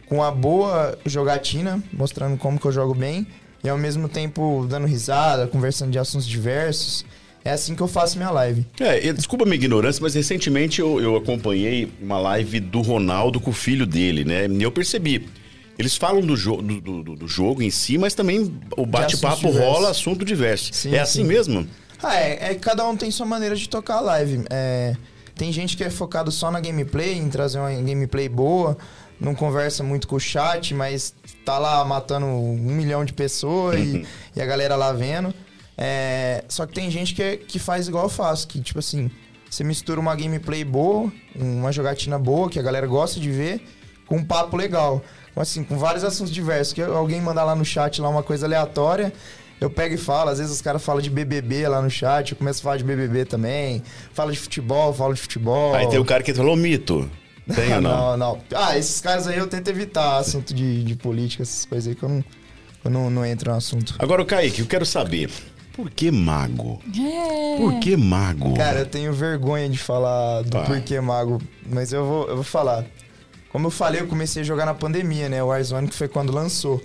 com 0.08 0.22
a 0.22 0.30
boa 0.30 0.96
jogatina, 1.08 1.82
mostrando 1.92 2.38
como 2.38 2.60
que 2.60 2.68
eu 2.68 2.72
jogo 2.72 2.94
bem, 2.94 3.26
e 3.64 3.70
ao 3.70 3.78
mesmo 3.78 4.10
tempo 4.10 4.66
dando 4.70 4.86
risada, 4.88 5.48
conversando 5.48 5.92
de 5.92 6.00
assuntos 6.00 6.28
diversos. 6.28 7.06
É 7.46 7.52
assim 7.52 7.76
que 7.76 7.82
eu 7.82 7.88
faço 7.90 8.18
minha 8.18 8.32
live. 8.32 8.66
É, 8.80 9.12
desculpa 9.12 9.44
a 9.44 9.46
minha 9.46 9.56
ignorância, 9.58 10.02
mas 10.02 10.14
recentemente 10.14 10.80
eu, 10.80 11.02
eu 11.02 11.16
acompanhei 11.18 11.92
uma 12.02 12.18
live 12.18 12.60
do 12.62 12.82
Ronaldo 12.82 13.40
com 13.42 13.50
o 13.52 13.54
filho 13.54 13.86
dele, 13.86 14.24
né? 14.24 14.48
E 14.48 14.64
eu 14.64 14.72
percebi. 14.72 15.28
Eles 15.78 15.98
falam 15.98 16.22
do, 16.22 16.38
jo 16.38 16.62
do, 16.62 16.80
do- 17.04 17.16
do 17.16 17.28
jogo 17.28 17.62
em 17.62 17.70
si, 17.70 17.98
mas 17.98 18.14
também 18.14 18.54
o 18.78 18.86
bate-papo 18.86 19.50
rola 19.50 19.90
assunto 19.90 20.24
diverso. 20.24 20.70
Sim, 20.72 20.96
é 20.96 21.00
assim 21.00 21.24
sim. 21.24 21.28
mesmo? 21.28 21.68
Ah, 22.02 22.16
é, 22.16 22.52
é 22.52 22.54
que 22.54 22.60
cada 22.62 22.88
um 22.88 22.96
tem 22.96 23.10
sua 23.12 23.26
maneira 23.26 23.56
de 23.56 23.68
tocar 23.68 23.96
a 23.96 24.02
live. 24.02 24.46
É, 24.50 24.96
tem 25.36 25.52
gente 25.52 25.76
que 25.76 25.84
é 25.84 25.90
focado 25.90 26.32
só 26.32 26.50
na 26.52 26.62
gameplay, 26.62 27.18
em 27.18 27.28
trazer 27.28 27.58
uma 27.60 27.72
gameplay 27.72 28.30
boa, 28.30 28.78
não 29.24 29.34
conversa 29.34 29.84
muito 29.84 30.08
com 30.08 30.16
o 30.18 30.20
chat, 30.20 30.74
mas 30.74 31.14
tá 31.46 31.58
lá 31.58 31.84
matando 31.86 32.26
um 32.26 32.56
milhão 32.58 33.04
de 33.06 33.14
pessoas 33.14 33.80
e, 33.80 34.06
e 34.36 34.42
a 34.42 34.46
galera 34.46 34.76
lá 34.76 34.92
vendo. 34.94 35.34
É, 35.78 36.44
só 36.48 36.66
que 36.68 36.74
tem 36.74 36.92
gente 36.92 37.16
que, 37.16 37.24
é- 37.24 37.38
que 37.38 37.58
faz 37.58 37.88
igual 37.88 38.04
eu 38.04 38.10
faço, 38.10 38.48
que 38.48 38.62
tipo 38.62 38.80
assim, 38.80 39.10
você 39.50 39.64
mistura 39.64 40.00
uma 40.00 40.16
gameplay 40.16 40.64
boa, 40.64 41.12
uma 41.36 41.72
jogatina 41.72 42.20
boa, 42.20 42.50
que 42.50 42.60
a 42.60 42.62
galera 42.62 42.86
gosta 42.86 43.20
de 43.20 43.32
ver, 43.32 43.62
com 44.06 44.18
um 44.18 44.24
papo 44.26 44.56
legal. 44.58 45.02
Com, 45.34 45.42
Assim, 45.42 45.64
com 45.64 45.78
vários 45.80 46.04
assuntos 46.04 46.32
diversos. 46.32 46.74
Que 46.74 46.82
alguém 46.84 47.20
mandar 47.20 47.44
lá 47.44 47.56
no 47.56 47.66
chat 47.66 48.00
lá 48.00 48.08
uma 48.10 48.22
coisa 48.22 48.46
aleatória, 48.46 49.12
eu 49.60 49.68
pego 49.70 49.96
e 49.96 49.98
falo. 49.98 50.30
Às 50.30 50.38
vezes 50.38 50.54
os 50.54 50.62
caras 50.62 50.84
falam 50.84 51.02
de 51.02 51.10
BBB 51.10 51.68
lá 51.68 51.82
no 51.82 51.90
chat, 51.90 52.32
eu 52.34 52.38
começo 52.38 52.60
a 52.60 52.64
falar 52.64 52.78
de 52.78 52.84
BBB 52.84 53.26
também. 53.26 53.82
Falo 54.14 54.32
de 54.32 54.38
futebol, 54.38 54.94
falo 54.94 55.14
de 55.16 55.22
futebol. 55.22 55.74
Aí 55.74 55.88
tem 55.90 55.98
o 55.98 56.06
cara 56.06 56.22
que 56.22 56.34
falou 56.36 56.56
mito. 56.56 57.10
Tem 57.54 57.74
ou 57.76 57.82
não? 57.82 58.18
não, 58.18 58.18
não. 58.18 58.42
Ah, 58.56 58.78
esses 58.78 59.02
caras 59.02 59.28
aí 59.28 59.38
eu 59.38 59.48
tento 59.48 59.68
evitar 59.68 60.18
assunto 60.18 60.54
de, 60.54 60.84
de 60.84 60.96
política, 60.96 61.44
essas 61.44 61.66
coisas 61.66 61.88
aí 61.90 61.96
que 61.96 62.04
eu 62.04 62.10
não, 62.10 62.24
eu 62.86 62.92
não, 62.92 63.10
não 63.10 63.26
entro 63.26 63.52
no 63.52 63.58
assunto. 63.58 63.96
Agora, 64.00 64.22
o 64.22 64.26
Kaique, 64.26 64.62
eu 64.62 64.66
quero 64.68 64.86
saber. 64.86 65.30
Por 65.74 65.90
que 65.90 66.12
mago? 66.12 66.80
É. 66.96 67.58
Por 67.58 67.80
que 67.80 67.98
mago? 67.98 68.54
Cara, 68.56 68.80
eu 68.82 68.86
tenho 68.86 69.12
vergonha 69.12 69.68
de 69.68 69.78
falar 69.78 70.44
do 70.44 70.52
Tá. 70.52 70.62
porquê 70.64 71.02
mago, 71.02 71.42
mas 71.68 71.92
eu 71.92 72.06
vou, 72.06 72.28
eu 72.28 72.36
vou 72.36 72.44
falar. 72.44 72.86
Como 73.50 73.68
eu 73.68 73.72
falei, 73.72 74.02
eu 74.02 74.08
comecei 74.08 74.42
a 74.42 74.46
jogar 74.46 74.66
na 74.66 74.74
pandemia, 74.74 75.30
né? 75.30 75.44
O 75.44 75.48
Warzone, 75.48 75.88
que 75.88 75.96
foi 75.96 76.08
quando 76.08 76.32
lançou. 76.32 76.82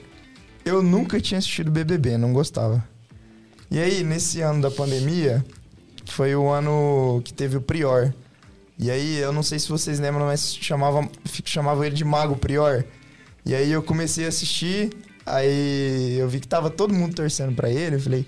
Eu 0.64 0.82
nunca 0.82 1.20
tinha 1.20 1.38
assistido 1.38 1.70
BBB, 1.70 2.16
não 2.18 2.32
gostava. 2.32 2.82
E 3.70 3.78
aí, 3.78 4.02
nesse 4.02 4.40
ano 4.40 4.62
da 4.62 4.70
pandemia, 4.70 5.44
foi 6.06 6.34
o 6.34 6.48
ano 6.48 7.20
que 7.24 7.32
teve 7.32 7.56
o 7.56 7.60
Prior. 7.60 8.12
E 8.78 8.90
aí, 8.90 9.18
eu 9.18 9.32
não 9.32 9.42
sei 9.42 9.58
se 9.58 9.68
vocês 9.68 9.98
lembram, 9.98 10.26
mas 10.26 10.54
chamava, 10.54 11.08
chamava 11.44 11.86
ele 11.86 11.96
de 11.96 12.04
Mago 12.04 12.36
Prior. 12.36 12.84
E 13.44 13.54
aí 13.54 13.72
eu 13.72 13.82
comecei 13.82 14.26
a 14.26 14.28
assistir, 14.28 14.90
aí 15.24 16.16
eu 16.18 16.28
vi 16.28 16.38
que 16.38 16.46
tava 16.46 16.70
todo 16.70 16.94
mundo 16.94 17.14
torcendo 17.14 17.54
pra 17.54 17.70
ele, 17.70 17.96
eu 17.96 18.00
falei, 18.00 18.26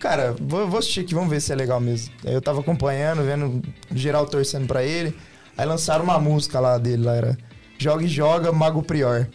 cara, 0.00 0.34
vou, 0.40 0.68
vou 0.68 0.78
assistir 0.78 1.00
aqui, 1.00 1.14
vamos 1.14 1.30
ver 1.30 1.40
se 1.40 1.52
é 1.52 1.54
legal 1.54 1.80
mesmo. 1.80 2.12
Aí 2.24 2.34
eu 2.34 2.42
tava 2.42 2.60
acompanhando, 2.60 3.22
vendo 3.22 3.62
geral 3.94 4.26
torcendo 4.26 4.66
pra 4.66 4.82
ele. 4.82 5.16
Aí 5.56 5.64
lançaram 5.64 6.04
uma 6.04 6.18
música 6.18 6.60
lá 6.60 6.78
dele, 6.78 7.04
lá 7.04 7.14
era 7.14 7.38
Joga 7.78 8.04
e 8.04 8.08
Joga, 8.08 8.52
Mago 8.52 8.82
Prior. 8.82 9.26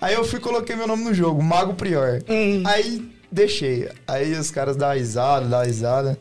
Aí 0.00 0.14
eu 0.14 0.24
fui 0.24 0.38
e 0.38 0.42
coloquei 0.42 0.74
meu 0.74 0.86
nome 0.86 1.04
no 1.04 1.14
jogo, 1.14 1.42
Mago 1.42 1.74
Prior. 1.74 2.20
Aí 2.66 3.08
deixei. 3.30 3.88
Aí 4.06 4.32
os 4.32 4.50
caras 4.50 4.76
dão 4.76 4.92
risada, 4.92 5.46
dão 5.46 5.62
risada. 5.62 6.18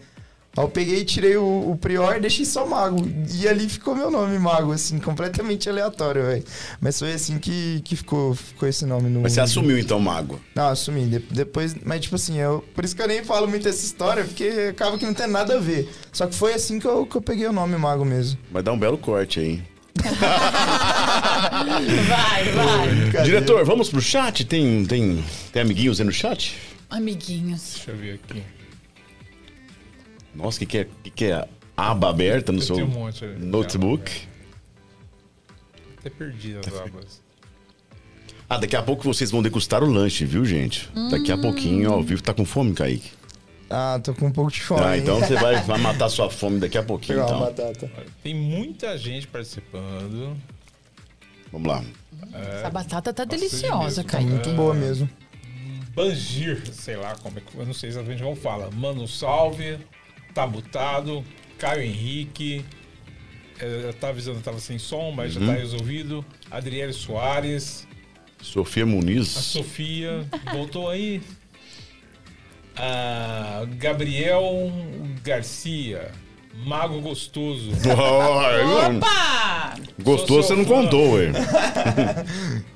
Aí 0.58 0.64
eu 0.66 0.68
peguei 0.70 1.00
e 1.00 1.06
tirei 1.06 1.38
o, 1.38 1.72
o 1.72 1.78
Prior 1.78 2.18
e 2.18 2.20
deixei 2.20 2.44
só 2.44 2.66
Mago. 2.66 2.98
E 3.40 3.48
ali 3.48 3.70
ficou 3.70 3.96
meu 3.96 4.12
nome, 4.12 4.38
Mago, 4.38 4.74
assim, 4.74 5.00
completamente 5.00 5.70
aleatório, 5.70 6.24
velho. 6.24 6.44
Mas 6.82 7.00
foi 7.00 7.14
assim 7.14 7.40
que, 7.40 7.82
que 7.86 7.96
ficou, 7.96 8.36
ficou 8.36 8.68
esse 8.68 8.86
nome 8.86 9.10
no. 9.10 9.22
Mas 9.22 9.32
você 9.34 9.40
assumiu 9.42 9.78
então, 9.80 9.98
mago. 10.00 10.42
não, 10.54 10.68
assumi. 10.68 11.06
De- 11.06 11.20
depois, 11.20 11.74
mas 11.86 12.02
tipo 12.02 12.16
assim, 12.16 12.38
eu, 12.38 12.64
por 12.76 12.84
isso 12.84 12.94
que 12.96 13.02
eu 13.02 13.08
nem 13.08 13.24
falo 13.24 13.48
muito 13.48 13.66
essa 13.68 13.86
história, 13.86 14.26
porque 14.26 14.68
acaba 14.72 14.98
que 14.98 15.06
não 15.06 15.14
tem 15.14 15.28
nada 15.28 15.56
a 15.56 15.60
ver. 15.60 15.90
Só 16.12 16.28
que 16.28 16.36
foi 16.36 16.54
assim 16.54 16.80
que 16.80 16.86
eu, 16.86 17.06
que 17.06 17.16
eu 17.16 17.22
peguei 17.22 17.48
o 17.48 17.54
nome 17.54 17.78
Mago 17.78 18.04
mesmo. 18.04 18.38
Vai 18.52 18.62
dar 18.62 18.74
um 18.74 18.80
belo 18.80 18.98
corte 18.98 19.40
aí. 19.40 19.64
Vai, 22.08 22.44
vai. 22.54 23.12
Cadê? 23.12 23.24
Diretor, 23.26 23.64
vamos 23.66 23.90
pro 23.90 24.02
chat? 24.02 24.44
Tem, 24.46 24.86
tem, 24.86 25.24
tem 25.52 25.62
amiguinhos 25.62 26.00
aí 26.00 26.06
no 26.06 26.12
chat? 26.12 26.58
Amiguinhos. 26.90 27.74
Deixa 27.76 27.92
eu 27.92 27.98
ver 27.98 28.20
aqui. 28.24 28.42
Nossa, 30.36 30.58
o 30.58 30.60
que, 30.60 30.66
que, 30.66 30.78
é, 30.80 30.88
que, 31.04 31.10
que 31.10 31.26
é 31.26 31.48
aba 31.76 32.10
aberta 32.10 32.52
no 32.52 32.60
Eu 32.60 32.64
seu 32.64 32.76
um 32.78 32.88
monte 32.88 33.26
ali. 33.26 33.44
notebook? 33.46 34.12
Até 36.00 36.10
perdi 36.10 36.58
as 36.58 36.68
abas. 36.80 37.22
Ah, 38.50 38.58
daqui 38.58 38.76
a 38.76 38.82
pouco 38.84 39.04
vocês 39.04 39.32
vão 39.32 39.42
degustar 39.42 39.84
o 39.84 39.88
lanche, 39.90 40.26
viu, 40.26 40.44
gente? 40.46 40.90
Daqui 41.10 41.32
a 41.32 41.38
pouquinho, 41.38 41.92
ao 41.92 42.04
vivo. 42.04 42.22
Tá 42.22 42.34
com 42.34 42.44
fome, 42.44 42.74
Kaique? 42.74 43.12
Ah, 43.70 44.00
tô 44.04 44.14
com 44.14 44.26
um 44.28 44.32
pouco 44.32 44.52
de 44.52 44.62
fome. 44.62 44.82
Ah, 44.84 44.98
então 44.98 45.20
você 45.20 45.36
vai, 45.36 45.56
vai 45.64 45.80
matar 45.80 46.10
sua 46.10 46.30
fome 46.30 46.60
daqui 46.60 46.78
a 46.78 46.84
pouquinho, 46.84 47.20
Pegar 47.20 47.38
uma 47.38 47.50
então. 47.50 47.68
batata. 47.68 47.92
Tem 48.22 48.36
muita 48.36 48.98
gente 48.98 49.28
participando. 49.28 50.36
Vamos 51.52 51.68
lá. 51.68 51.84
Essa 52.34 52.70
batata 52.70 53.14
tá 53.14 53.26
Bastante 53.26 53.30
deliciosa, 53.50 53.84
mesmo. 53.84 54.04
Tá 54.04 54.10
Kaique. 54.18 54.30
muito 54.30 54.50
boa 54.52 54.74
mesmo. 54.74 55.10
Bangir, 55.96 56.62
sei 56.74 56.96
lá 56.98 57.16
como 57.16 57.38
é 57.38 57.42
que. 57.42 57.58
Eu 57.58 57.66
não 57.66 57.74
sei 57.74 57.90
exatamente 57.90 58.22
como 58.22 58.36
fala. 58.36 58.70
Mano 58.72 59.08
Salve, 59.08 59.78
tá 60.34 60.46
mutado. 60.48 61.24
Caio 61.58 61.82
Henrique. 61.84 62.66
é, 63.60 63.86
Eu 63.88 63.94
tava 63.94 64.14
avisando 64.14 64.38
que 64.40 64.44
tava 64.44 64.60
sem 64.60 64.78
som, 64.80 65.12
mas 65.12 65.36
Uhum. 65.36 65.46
já 65.46 65.54
tá 65.54 65.60
resolvido. 65.60 66.26
Adriele 66.50 66.94
Soares. 66.94 67.88
Sofia 68.42 68.84
A 68.84 68.86
Muniz. 68.88 69.28
Sofia 69.28 70.26
voltou 70.52 70.90
aí. 70.90 71.22
Ah, 72.76 73.64
Gabriel 73.78 74.72
Garcia. 75.24 76.12
Mago 76.66 77.00
Gostoso. 77.02 77.72
Opa! 78.98 79.76
Gostou, 80.02 80.42
Sou 80.42 80.44
você 80.44 80.56
não 80.56 80.66
fã. 80.66 80.84
contou, 80.84 81.14
ué. 81.14 81.32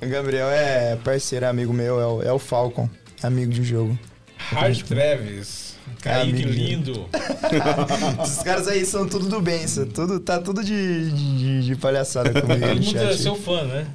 Gabriel 0.08 0.48
é 0.48 0.96
parceiro, 0.96 1.46
amigo 1.46 1.72
meu, 1.72 2.00
é 2.00 2.06
o, 2.06 2.22
é 2.22 2.32
o 2.32 2.38
Falcon, 2.38 2.88
amigo 3.22 3.52
de 3.52 3.62
jogo. 3.62 3.98
Hard 4.38 4.82
Treves. 4.82 5.65
Kaique 6.02 6.30
amigo 6.30 6.48
dele. 6.50 6.66
Lindo. 6.76 7.06
Esses 8.22 8.42
caras 8.42 8.68
aí 8.68 8.84
são 8.84 9.06
tudo 9.08 9.28
do 9.28 9.40
bem, 9.40 9.64
isso, 9.64 9.86
tudo, 9.86 10.20
tá 10.20 10.38
tudo 10.40 10.62
de, 10.62 11.10
de, 11.10 11.62
de 11.66 11.76
palhaçada 11.76 12.30
comigo 12.40 12.60
Todo 12.60 12.84
mundo 12.84 12.98
é 12.98 13.16
seu 13.16 13.34
fã, 13.36 13.62
né? 13.64 13.86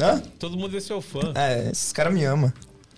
Hã? 0.00 0.22
Todo 0.38 0.56
mundo 0.56 0.76
é 0.76 0.80
seu 0.80 1.00
fã. 1.00 1.32
É, 1.34 1.70
esses 1.70 1.92
caras 1.92 2.12
me 2.14 2.24
amam. 2.24 2.52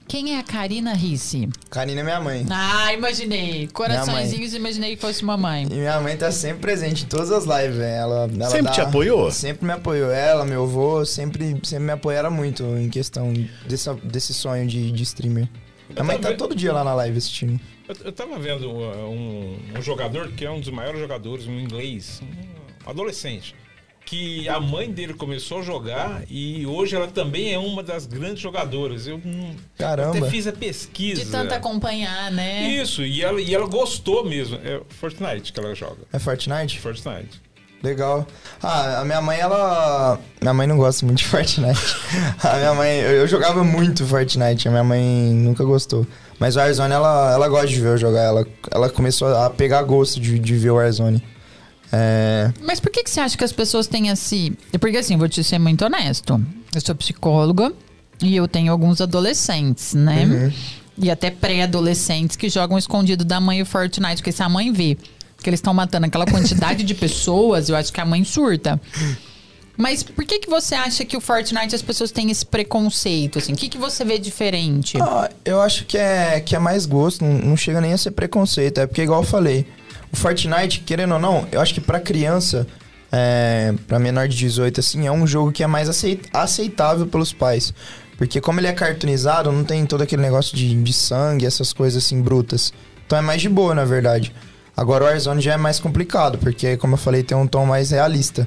Quem 0.06 0.34
é 0.34 0.40
a 0.40 0.42
Karina 0.42 0.92
Risse? 0.92 1.48
Karina 1.70 2.00
é 2.00 2.02
minha 2.02 2.20
mãe. 2.20 2.44
Ah, 2.50 2.92
imaginei. 2.92 3.68
Coraçõezinhos, 3.68 4.52
imaginei 4.54 4.96
que 4.96 5.00
fosse 5.00 5.24
mamãe. 5.24 5.68
E 5.70 5.74
minha 5.74 6.00
mãe 6.00 6.16
tá 6.16 6.32
sempre 6.32 6.58
presente 6.62 7.04
em 7.04 7.06
todas 7.06 7.30
as 7.30 7.44
lives, 7.44 7.76
velho. 7.76 7.94
Ela, 7.94 8.28
ela 8.34 8.50
Sempre 8.50 8.64
dá- 8.64 8.70
te 8.72 8.80
apoiou? 8.80 9.30
Sempre 9.30 9.64
me 9.66 9.72
apoiou. 9.72 10.10
Ela, 10.10 10.44
meu 10.44 10.64
avô, 10.64 11.06
sempre, 11.06 11.56
sempre 11.62 11.84
me 11.84 11.92
apoiaram 11.92 12.30
muito 12.30 12.64
em 12.76 12.88
questão 12.90 13.32
desse, 13.68 13.88
desse 14.02 14.34
sonho 14.34 14.66
de, 14.66 14.90
de 14.90 15.02
streamer. 15.04 15.48
Minha 15.90 16.04
mãe 16.04 16.18
tá 16.18 16.32
todo 16.34 16.56
dia 16.56 16.72
lá 16.72 16.82
na 16.82 16.92
live 16.94 17.16
assistindo. 17.16 17.60
Eu, 17.90 17.96
eu 18.06 18.12
tava 18.12 18.38
vendo 18.38 18.70
uh, 18.70 19.10
um, 19.10 19.58
um 19.76 19.82
jogador 19.82 20.28
que 20.28 20.44
é 20.44 20.50
um 20.50 20.60
dos 20.60 20.70
maiores 20.70 21.00
jogadores, 21.00 21.48
um 21.48 21.58
inglês, 21.58 22.22
um 22.22 22.88
adolescente, 22.88 23.52
que 24.06 24.48
a 24.48 24.60
mãe 24.60 24.88
dele 24.88 25.12
começou 25.12 25.58
a 25.58 25.62
jogar 25.62 26.22
e 26.30 26.64
hoje 26.66 26.94
ela 26.94 27.08
também 27.08 27.52
é 27.52 27.58
uma 27.58 27.82
das 27.82 28.06
grandes 28.06 28.38
jogadoras. 28.38 29.08
Eu, 29.08 29.20
Caramba. 29.76 30.18
até 30.18 30.30
fiz 30.30 30.46
a 30.46 30.52
pesquisa. 30.52 31.24
De 31.24 31.30
tanto 31.32 31.52
acompanhar, 31.52 32.30
né? 32.30 32.62
Isso, 32.70 33.02
e 33.02 33.22
ela, 33.22 33.40
e 33.40 33.52
ela 33.52 33.66
gostou 33.66 34.24
mesmo. 34.24 34.56
É 34.62 34.80
Fortnite 34.88 35.52
que 35.52 35.58
ela 35.58 35.74
joga. 35.74 36.02
É 36.12 36.18
Fortnite? 36.20 36.78
Fortnite. 36.78 37.40
Legal. 37.82 38.26
Ah, 38.62 39.00
a 39.00 39.04
minha 39.04 39.22
mãe, 39.22 39.40
ela. 39.40 40.20
Minha 40.40 40.52
mãe 40.52 40.66
não 40.66 40.76
gosta 40.76 41.04
muito 41.06 41.18
de 41.18 41.24
Fortnite. 41.24 41.96
A 42.44 42.56
minha 42.56 42.74
mãe. 42.74 43.00
Eu, 43.00 43.12
eu 43.12 43.26
jogava 43.26 43.64
muito 43.64 44.06
Fortnite, 44.06 44.68
a 44.68 44.70
minha 44.70 44.84
mãe 44.84 45.02
nunca 45.32 45.64
gostou. 45.64 46.06
Mas 46.40 46.56
o 46.56 46.58
Warzone, 46.58 46.94
ela, 46.94 47.32
ela 47.34 47.48
gosta 47.48 47.68
de 47.68 47.78
ver 47.78 47.88
eu 47.88 47.98
jogar. 47.98 48.22
Ela, 48.22 48.46
ela 48.70 48.88
começou 48.88 49.28
a 49.28 49.50
pegar 49.50 49.82
gosto 49.82 50.18
de, 50.18 50.38
de 50.38 50.56
ver 50.56 50.70
o 50.70 50.76
Warzone. 50.76 51.22
É. 51.92 52.50
Mas 52.62 52.80
por 52.80 52.90
que, 52.90 53.04
que 53.04 53.10
você 53.10 53.20
acha 53.20 53.36
que 53.36 53.44
as 53.44 53.52
pessoas 53.52 53.86
têm 53.86 54.08
esse. 54.08 54.56
Porque 54.80 54.96
assim, 54.96 55.18
vou 55.18 55.28
te 55.28 55.44
ser 55.44 55.58
muito 55.58 55.84
honesto. 55.84 56.40
Eu 56.74 56.80
sou 56.80 56.94
psicóloga 56.94 57.70
e 58.22 58.34
eu 58.34 58.48
tenho 58.48 58.72
alguns 58.72 59.02
adolescentes, 59.02 59.92
né? 59.92 60.24
Uhum. 60.24 60.52
E 60.96 61.10
até 61.10 61.30
pré-adolescentes 61.30 62.36
que 62.36 62.48
jogam 62.48 62.78
escondido 62.78 63.22
da 63.22 63.38
mãe 63.38 63.60
o 63.60 63.66
Fortnite. 63.66 64.16
Porque 64.16 64.32
se 64.32 64.42
a 64.42 64.48
mãe 64.48 64.72
vê 64.72 64.96
que 65.42 65.50
eles 65.50 65.58
estão 65.58 65.74
matando 65.74 66.06
aquela 66.06 66.24
quantidade 66.24 66.84
de 66.84 66.94
pessoas, 66.96 67.68
eu 67.68 67.76
acho 67.76 67.92
que 67.92 68.00
a 68.00 68.06
mãe 68.06 68.24
surta. 68.24 68.80
Mas 69.80 70.02
por 70.02 70.24
que, 70.24 70.38
que 70.40 70.50
você 70.50 70.74
acha 70.74 71.04
que 71.04 71.16
o 71.16 71.20
Fortnite 71.20 71.74
as 71.74 71.82
pessoas 71.82 72.10
têm 72.12 72.30
esse 72.30 72.44
preconceito? 72.44 73.38
Assim? 73.38 73.52
O 73.52 73.56
que, 73.56 73.68
que 73.68 73.78
você 73.78 74.04
vê 74.04 74.18
diferente? 74.18 74.98
Ah, 75.00 75.30
eu 75.44 75.60
acho 75.60 75.86
que 75.86 75.96
é, 75.96 76.40
que 76.40 76.54
é 76.54 76.58
mais 76.58 76.84
gosto, 76.86 77.24
não, 77.24 77.32
não 77.32 77.56
chega 77.56 77.80
nem 77.80 77.92
a 77.92 77.98
ser 77.98 78.10
preconceito. 78.10 78.78
É 78.78 78.86
porque, 78.86 79.02
igual 79.02 79.22
eu 79.22 79.26
falei, 79.26 79.66
o 80.12 80.16
Fortnite, 80.16 80.80
querendo 80.80 81.14
ou 81.14 81.18
não, 81.18 81.46
eu 81.50 81.60
acho 81.60 81.72
que 81.74 81.80
pra 81.80 81.98
criança, 81.98 82.66
é, 83.10 83.72
pra 83.86 83.98
menor 83.98 84.28
de 84.28 84.36
18, 84.36 84.80
assim, 84.80 85.06
é 85.06 85.12
um 85.12 85.26
jogo 85.26 85.50
que 85.50 85.62
é 85.62 85.66
mais 85.66 85.88
aceit- 85.88 86.28
aceitável 86.32 87.06
pelos 87.06 87.32
pais. 87.32 87.72
Porque 88.18 88.38
como 88.40 88.60
ele 88.60 88.66
é 88.66 88.72
cartoonizado, 88.74 89.50
não 89.50 89.64
tem 89.64 89.86
todo 89.86 90.02
aquele 90.02 90.20
negócio 90.20 90.54
de, 90.54 90.74
de 90.82 90.92
sangue, 90.92 91.46
essas 91.46 91.72
coisas 91.72 92.04
assim 92.04 92.20
brutas. 92.20 92.70
Então 93.06 93.18
é 93.18 93.22
mais 93.22 93.40
de 93.40 93.48
boa, 93.48 93.74
na 93.74 93.84
verdade. 93.86 94.30
Agora 94.76 95.04
o 95.04 95.06
Warzone 95.06 95.40
já 95.40 95.54
é 95.54 95.56
mais 95.56 95.80
complicado, 95.80 96.36
porque, 96.38 96.76
como 96.76 96.94
eu 96.94 96.98
falei, 96.98 97.22
tem 97.22 97.36
um 97.36 97.46
tom 97.46 97.64
mais 97.64 97.90
realista. 97.90 98.46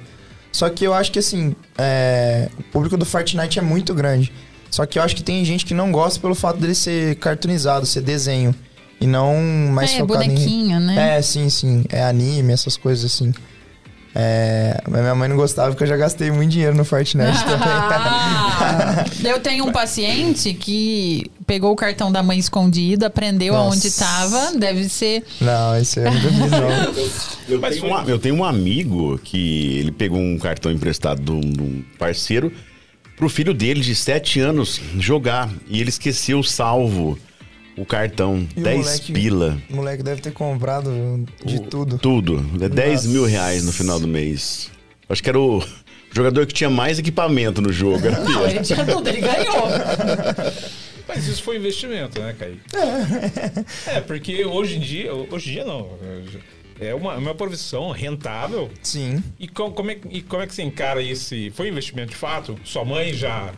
Só 0.54 0.70
que 0.70 0.86
eu 0.86 0.93
acho 0.93 1.12
que, 1.12 1.20
assim, 1.20 1.56
é, 1.78 2.47
o 2.58 2.64
público 2.64 2.95
do 2.95 3.06
Fortnite 3.06 3.58
é 3.58 3.62
muito 3.62 3.93
grande. 3.93 4.32
Só 4.70 4.86
que 4.86 4.99
eu 4.99 5.04
acho 5.04 5.16
que 5.16 5.24
tem 5.24 5.43
gente 5.43 5.66
que 5.66 5.74
não 5.74 5.91
gosta 5.91 6.20
pelo 6.20 6.36
fato 6.36 6.60
dele 6.60 6.76
ser 6.76 7.16
cartoonizado, 7.16 7.86
ser 7.86 8.01
desenho. 8.01 8.56
E 9.01 9.08
não 9.08 9.36
mais 9.72 9.91
é, 9.91 9.97
focado 9.97 10.20
bonequinho, 10.20 10.78
em... 10.78 10.86
né? 10.86 11.18
É, 11.18 11.22
sim, 11.22 11.49
sim. 11.49 11.84
É 11.89 12.04
anime, 12.04 12.54
essas 12.54 12.78
coisas 12.78 13.12
assim. 13.12 13.34
É, 14.16 14.80
mas 14.88 15.01
minha 15.01 15.16
mãe 15.16 15.28
não 15.28 15.36
gostava 15.36 15.72
porque 15.72 15.84
eu 15.84 15.88
já 15.88 15.97
gastei 15.97 16.30
muito 16.30 16.51
dinheiro 16.51 16.76
no 16.76 16.86
Fortnite 16.86 17.43
também. 17.45 19.32
eu 19.32 19.39
tenho 19.39 19.66
um 19.66 19.72
paciente 19.72 20.54
que 20.54 21.32
pegou 21.46 21.72
o 21.72 21.76
cartão 21.76 22.12
da 22.12 22.22
mãe 22.24 22.38
escondido, 22.39 23.06
aprendeu 23.06 23.54
Nossa. 23.54 23.76
aonde 23.76 23.88
estava, 23.88 24.52
deve 24.58 24.88
ser. 24.89 25.24
não, 25.41 25.80
isso 25.80 26.00
eu 26.00 26.06
não. 26.12 26.94
Eu 27.50 27.60
Mas 27.60 27.76
tenho, 27.80 27.94
um, 27.94 28.04
eu 28.10 28.18
tenho 28.20 28.36
um 28.36 28.44
amigo 28.44 29.20
que 29.24 29.78
ele 29.80 29.91
pegou 29.91 30.18
um 30.20 30.38
cartão 30.39 30.72
emprestado 30.72 31.22
de 31.22 31.62
um, 31.62 31.84
parceiro 32.00 32.52
pro 33.18 33.28
filho 33.28 33.54
dele 33.54 33.82
de 33.82 33.94
7 33.94 34.39
anos 34.39 34.80
jogar. 34.98 35.50
E 35.68 35.80
ele 35.82 35.89
esqueceu 35.89 36.41
salvo 36.41 37.18
o 37.78 37.86
cartão. 37.86 38.48
E 38.56 38.62
o 38.62 38.64
10 38.64 38.78
moleque- 38.86 39.12
pila. 39.14 39.58
O 39.70 39.76
moleque 39.76 40.04
deve 40.04 40.22
ter 40.22 40.32
comprado 40.32 41.26
de 41.46 41.62
tudo. 41.64 41.98
Tudo. 41.98 42.46
É 42.62 42.70
10 42.70 42.94
Nossa. 42.94 43.08
mil 43.10 43.26
reais 43.26 43.64
no 43.66 43.72
final 43.74 44.00
do 44.00 44.08
mês. 44.08 44.72
Acho 45.10 45.22
que 45.22 45.30
era 45.30 45.39
o 45.39 45.62
jogador 46.14 46.46
que 46.46 46.54
tinha 46.54 46.70
mais 46.70 46.98
equipamento 46.98 47.62
no 47.62 47.74
jogo. 47.74 48.08
Era 48.08 48.20
Não, 48.22 48.44
ele. 48.46 48.54
ele 48.58 48.64
tinha 48.64 48.86
tudo, 48.86 49.08
ele 49.10 49.20
ganhou. 49.20 49.68
Mas 51.08 51.28
isso 51.28 51.43
foi 51.43 51.58
investimento, 51.58 52.20
né, 52.22 52.34
Kaique? 52.38 52.62
É, 53.88 53.99
porque 54.01 54.45
hoje 54.45 54.78
em 54.78 54.80
dia, 54.80 55.14
hoje 55.14 55.49
em 55.49 55.54
dia 55.54 55.66
não. 55.66 55.89
É 56.80 56.93
uma, 56.95 57.14
é 57.14 57.18
uma 57.18 57.36
profissão 57.36 57.91
rentável. 57.91 58.70
Sim. 58.82 59.24
E 59.39 59.47
co- 59.47 59.72
como, 59.72 59.91
é, 59.91 59.95
que- 59.95 60.08
e 60.10 60.22
como 60.22 60.41
é 60.41 60.47
que 60.47 60.56
você 60.56 60.64
encara 60.64 61.01
esse. 61.01 61.51
Foi 61.51 61.68
investimento 61.68 62.10
de 62.10 62.16
fato? 62.16 62.58
Sua 62.64 62.84
mãe 62.84 63.14
já. 63.14 63.51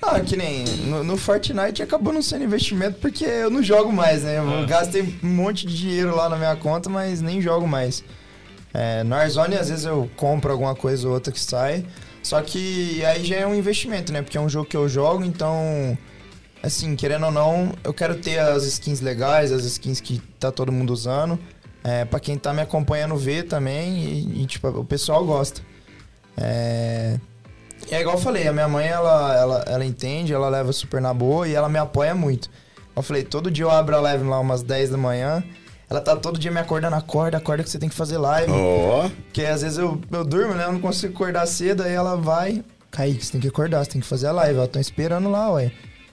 Ah, 0.00 0.20
que 0.20 0.36
nem 0.36 0.64
no, 0.86 1.02
no 1.02 1.16
Fortnite 1.16 1.82
acabou 1.82 2.12
não 2.12 2.22
sendo 2.22 2.44
investimento 2.44 2.98
porque 3.00 3.24
eu 3.24 3.50
não 3.50 3.62
jogo 3.62 3.92
mais, 3.92 4.22
né? 4.22 4.38
Eu 4.38 4.48
Ah. 4.48 4.64
gastei 4.64 5.02
um 5.22 5.28
monte 5.28 5.66
de 5.66 5.76
dinheiro 5.76 6.14
lá 6.14 6.28
na 6.28 6.36
minha 6.36 6.54
conta, 6.56 6.88
mas 6.88 7.20
nem 7.20 7.40
jogo 7.40 7.66
mais. 7.66 8.04
É, 8.72 9.02
no 9.02 9.14
Warzone, 9.14 9.56
às 9.56 9.68
vezes 9.70 9.84
eu 9.84 10.08
compro 10.16 10.52
alguma 10.52 10.74
coisa 10.74 11.06
ou 11.08 11.14
outra 11.14 11.32
que 11.32 11.40
sai. 11.40 11.84
Só 12.22 12.40
que 12.42 13.02
aí 13.04 13.24
já 13.24 13.36
é 13.36 13.46
um 13.46 13.54
investimento, 13.54 14.12
né? 14.12 14.20
Porque 14.22 14.36
é 14.36 14.40
um 14.40 14.48
jogo 14.48 14.66
que 14.68 14.76
eu 14.76 14.88
jogo, 14.88 15.24
então. 15.24 15.96
Assim, 16.62 16.96
querendo 16.96 17.26
ou 17.26 17.32
não, 17.32 17.72
eu 17.84 17.94
quero 17.94 18.16
ter 18.16 18.38
as 18.38 18.64
skins 18.64 19.00
legais, 19.00 19.52
as 19.52 19.64
skins 19.64 20.00
que 20.00 20.18
tá 20.40 20.50
todo 20.50 20.72
mundo 20.72 20.92
usando. 20.92 21.38
É, 21.84 22.04
pra 22.04 22.18
quem 22.18 22.36
tá 22.36 22.52
me 22.52 22.60
acompanhando 22.60 23.16
ver 23.16 23.44
também. 23.44 23.98
E, 23.98 24.42
e, 24.42 24.46
tipo, 24.46 24.68
o 24.68 24.84
pessoal 24.84 25.24
gosta. 25.24 25.62
É. 26.36 27.18
É 27.90 28.00
igual 28.00 28.16
eu 28.16 28.20
falei, 28.20 28.46
a 28.48 28.52
minha 28.52 28.68
mãe, 28.68 28.86
ela, 28.86 29.36
ela, 29.36 29.64
ela 29.66 29.84
entende, 29.84 30.32
ela 30.32 30.48
leva 30.48 30.72
super 30.72 31.00
na 31.00 31.14
boa 31.14 31.46
e 31.48 31.54
ela 31.54 31.68
me 31.68 31.78
apoia 31.78 32.14
muito. 32.14 32.50
Eu 32.94 33.02
falei, 33.02 33.22
todo 33.22 33.50
dia 33.50 33.64
eu 33.64 33.70
abro 33.70 33.96
a 33.96 34.00
live 34.00 34.24
lá 34.24 34.40
umas 34.40 34.62
10 34.62 34.90
da 34.90 34.96
manhã. 34.96 35.44
Ela 35.88 36.00
tá 36.00 36.16
todo 36.16 36.38
dia 36.38 36.50
me 36.50 36.60
acordando, 36.60 36.96
acorda, 36.96 37.38
acorda 37.38 37.62
que 37.62 37.70
você 37.70 37.78
tem 37.78 37.88
que 37.88 37.94
fazer 37.94 38.18
live. 38.18 38.52
Ó. 38.52 39.08
Porque 39.08 39.44
às 39.44 39.62
vezes 39.62 39.78
eu, 39.78 40.00
eu 40.10 40.24
durmo, 40.24 40.54
né? 40.54 40.64
Eu 40.64 40.72
não 40.72 40.80
consigo 40.80 41.14
acordar 41.14 41.46
cedo, 41.46 41.82
aí 41.82 41.92
ela 41.92 42.16
vai. 42.16 42.62
Kaique, 42.90 43.24
você 43.24 43.32
tem 43.32 43.40
que 43.40 43.48
acordar, 43.48 43.84
você 43.84 43.92
tem 43.92 44.00
que 44.00 44.06
fazer 44.06 44.26
a 44.26 44.32
live. 44.32 44.58
Ela 44.58 44.68
tá 44.68 44.80
esperando 44.80 45.30
lá, 45.30 45.50
ué. 45.52 45.72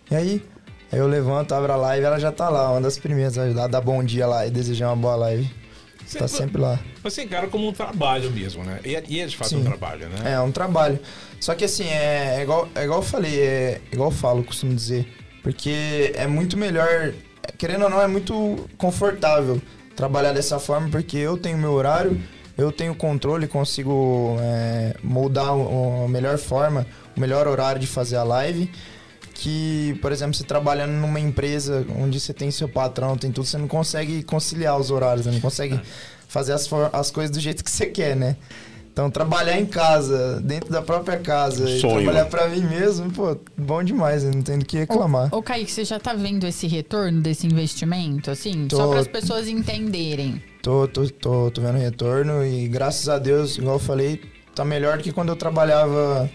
E 0.09 0.15
aí? 0.15 0.43
Aí 0.91 0.99
eu 0.99 1.07
levanto, 1.07 1.53
abro 1.53 1.73
a 1.73 1.75
live, 1.75 2.05
ela 2.05 2.19
já 2.19 2.31
tá 2.31 2.47
lá, 2.49 2.71
uma 2.71 2.81
das 2.81 2.97
primeiras, 2.97 3.37
a 3.37 3.67
dar 3.67 3.81
bom 3.81 4.03
dia 4.03 4.27
lá 4.27 4.45
e 4.45 4.51
desejar 4.51 4.87
uma 4.87 4.95
boa 4.95 5.15
live. 5.15 5.49
Você, 6.05 6.19
Tá 6.19 6.27
sempre 6.27 6.61
lá. 6.61 6.79
Você 7.03 7.23
encara 7.23 7.47
como 7.47 7.67
um 7.67 7.73
trabalho 7.73 8.29
mesmo, 8.31 8.63
né? 8.63 8.79
E 8.85 8.95
é, 8.95 8.99
é 8.99 9.25
de 9.25 9.35
fato 9.35 9.49
Sim. 9.49 9.57
um 9.57 9.63
trabalho, 9.63 10.07
né? 10.07 10.33
É, 10.33 10.39
um 10.39 10.51
trabalho. 10.51 10.99
Só 11.39 11.55
que 11.55 11.65
assim, 11.65 11.85
é, 11.85 12.35
é 12.37 12.43
igual, 12.43 12.69
é 12.75 12.83
igual 12.83 12.99
eu 12.99 13.03
falei, 13.03 13.39
é 13.39 13.81
igual 13.91 14.09
eu 14.09 14.15
falo, 14.15 14.43
costumo 14.43 14.73
dizer. 14.73 15.07
Porque 15.41 16.11
é 16.15 16.27
muito 16.27 16.55
melhor, 16.57 17.13
querendo 17.57 17.83
ou 17.83 17.89
não, 17.89 18.01
é 18.01 18.07
muito 18.07 18.69
confortável 18.77 19.59
trabalhar 19.95 20.33
dessa 20.33 20.59
forma, 20.59 20.89
porque 20.89 21.17
eu 21.17 21.37
tenho 21.37 21.57
meu 21.57 21.71
horário, 21.71 22.21
eu 22.57 22.71
tenho 22.71 22.93
controle, 22.95 23.47
consigo 23.47 24.37
é, 24.41 24.95
moldar 25.03 25.49
a 25.49 26.07
melhor 26.07 26.37
forma, 26.37 26.85
o 27.15 27.19
melhor 27.19 27.47
horário 27.47 27.79
de 27.79 27.87
fazer 27.87 28.17
a 28.17 28.23
live. 28.23 28.71
Que, 29.35 29.99
por 30.01 30.11
exemplo, 30.11 30.33
você 30.33 30.43
trabalhando 30.43 30.93
numa 30.93 31.19
empresa 31.19 31.85
onde 31.99 32.19
você 32.19 32.33
tem 32.33 32.49
seu 32.49 32.69
patrão, 32.69 33.17
tem 33.17 33.31
tudo, 33.31 33.45
você 33.45 33.57
não 33.57 33.67
consegue 33.67 34.23
conciliar 34.23 34.79
os 34.79 34.89
horários, 34.89 35.25
né? 35.25 35.33
não 35.33 35.41
consegue 35.41 35.79
fazer 36.27 36.53
as, 36.53 36.67
as 36.93 37.11
coisas 37.11 37.35
do 37.35 37.39
jeito 37.41 37.63
que 37.63 37.69
você 37.69 37.85
quer, 37.85 38.15
né? 38.15 38.37
Então, 38.95 39.11
trabalhar 39.11 39.59
em 39.59 39.65
casa, 39.65 40.39
dentro 40.41 40.71
da 40.71 40.81
própria 40.81 41.19
casa, 41.19 41.69
e 41.69 41.81
Sonho. 41.81 41.95
trabalhar 41.95 42.27
pra 42.27 42.47
mim 42.47 42.61
mesmo, 42.61 43.11
pô, 43.11 43.37
bom 43.57 43.83
demais, 43.83 44.23
eu 44.23 44.31
não 44.31 44.41
tenho 44.41 44.59
do 44.59 44.65
que 44.65 44.77
reclamar. 44.77 45.27
Ô, 45.33 45.39
ô, 45.39 45.43
Kaique, 45.43 45.69
você 45.69 45.83
já 45.83 45.99
tá 45.99 46.13
vendo 46.13 46.47
esse 46.47 46.65
retorno 46.65 47.21
desse 47.21 47.45
investimento, 47.45 48.31
assim? 48.31 48.69
Tô. 48.69 48.77
Só 48.77 48.87
para 48.87 49.01
as 49.01 49.07
pessoas 49.09 49.49
entenderem. 49.49 50.41
Tô, 50.61 50.87
tô, 50.87 51.09
tô, 51.09 51.51
tô 51.51 51.61
vendo 51.61 51.77
retorno 51.77 52.45
e 52.45 52.69
graças 52.69 53.09
a 53.09 53.19
Deus, 53.19 53.57
igual 53.57 53.75
eu 53.75 53.79
falei, 53.79 54.21
tá 54.55 54.63
melhor 54.63 54.95
do 54.95 55.03
que 55.03 55.11
quando 55.11 55.27
eu 55.27 55.35
trabalhava. 55.35 56.31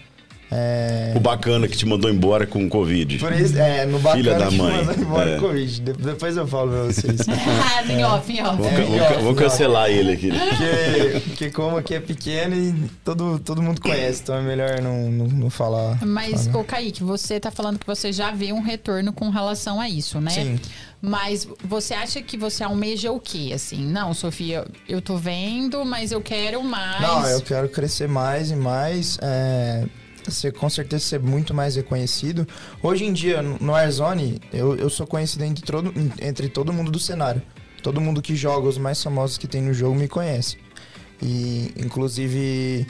É, 0.53 1.13
O 1.15 1.19
bacana 1.21 1.65
que 1.65 1.77
te 1.77 1.85
mandou 1.85 2.11
embora 2.11 2.45
com 2.45 2.67
Covid. 2.67 3.17
por 3.19 3.31
isso, 3.31 3.57
é, 3.57 3.85
no 3.85 3.99
bacana 3.99 4.15
Filha 4.23 4.37
da 4.37 4.47
que 4.47 4.57
mãe. 4.57 4.77
mandou 4.85 4.95
embora 5.03 5.29
É. 5.31 5.37
o 5.37 5.39
Covid. 5.39 5.79
De- 5.81 5.93
depois 5.93 6.35
eu 6.35 6.45
falo 6.45 6.71
pra 6.71 6.83
vocês. 6.83 7.21
Ah, 7.31 7.83
em 7.89 8.03
off, 8.03 8.31
em 8.33 8.41
off. 8.43 8.57
Vou, 8.57 8.67
É, 8.67 8.99
ca- 8.99 9.13
vou 9.15 9.23
vou 9.23 9.35
cancelar 9.35 9.89
ele 9.89 10.11
aqui. 10.11 10.29
Porque, 10.29 11.19
porque 11.29 11.49
como 11.51 11.77
aqui 11.77 11.95
é 11.95 11.99
pequeno 12.01 12.53
e 12.55 12.73
todo, 13.03 13.39
todo 13.39 13.61
mundo 13.61 13.79
conhece, 13.79 14.21
então 14.23 14.35
é 14.35 14.41
melhor 14.41 14.81
não, 14.81 15.09
não, 15.09 15.27
não 15.27 15.49
falar. 15.49 15.97
Mas, 16.05 16.47
falar. 16.47 16.59
ô 16.59 16.63
Kaique, 16.65 17.01
você 17.03 17.39
tá 17.39 17.49
falando 17.49 17.79
que 17.79 17.87
você 17.87 18.11
já 18.11 18.31
vê 18.31 18.51
um 18.51 18.61
retorno 18.61 19.13
com 19.13 19.29
relação 19.29 19.79
a 19.79 19.87
isso, 19.87 20.19
né? 20.19 20.31
Sim. 20.31 20.59
Mas 21.01 21.47
você 21.63 21.93
acha 21.93 22.21
que 22.21 22.37
você 22.37 22.63
almeja 22.63 23.11
o 23.11 23.19
quê, 23.19 23.51
assim? 23.55 23.85
Não, 23.87 24.13
Sofia, 24.13 24.65
eu 24.87 25.01
tô 25.01 25.15
vendo, 25.17 25.83
mas 25.85 26.11
eu 26.11 26.21
quero 26.21 26.61
mais. 26.63 27.01
Não, 27.01 27.25
eu 27.27 27.41
quero 27.41 27.69
crescer 27.69 28.07
mais 28.07 28.51
e 28.51 28.55
mais. 28.55 29.17
É, 29.21 29.85
ser, 30.29 30.53
com 30.53 30.69
certeza 30.69 31.03
ser 31.03 31.19
muito 31.19 31.53
mais 31.53 31.75
reconhecido. 31.75 32.47
Hoje 32.83 33.05
em 33.05 33.13
dia, 33.13 33.41
no 33.41 33.71
Warzone, 33.71 34.39
eu, 34.53 34.75
eu 34.75 34.89
sou 34.89 35.07
conhecido 35.07 35.43
entre 35.43 35.63
todo, 35.65 35.93
entre 36.21 36.49
todo 36.49 36.71
mundo 36.73 36.91
do 36.91 36.99
cenário. 36.99 37.41
Todo 37.81 37.99
mundo 37.99 38.21
que 38.21 38.35
joga, 38.35 38.67
os 38.67 38.77
mais 38.77 39.01
famosos 39.01 39.37
que 39.37 39.47
tem 39.47 39.61
no 39.61 39.73
jogo, 39.73 39.95
me 39.95 40.07
conhece. 40.07 40.57
E, 41.21 41.71
inclusive, 41.77 42.85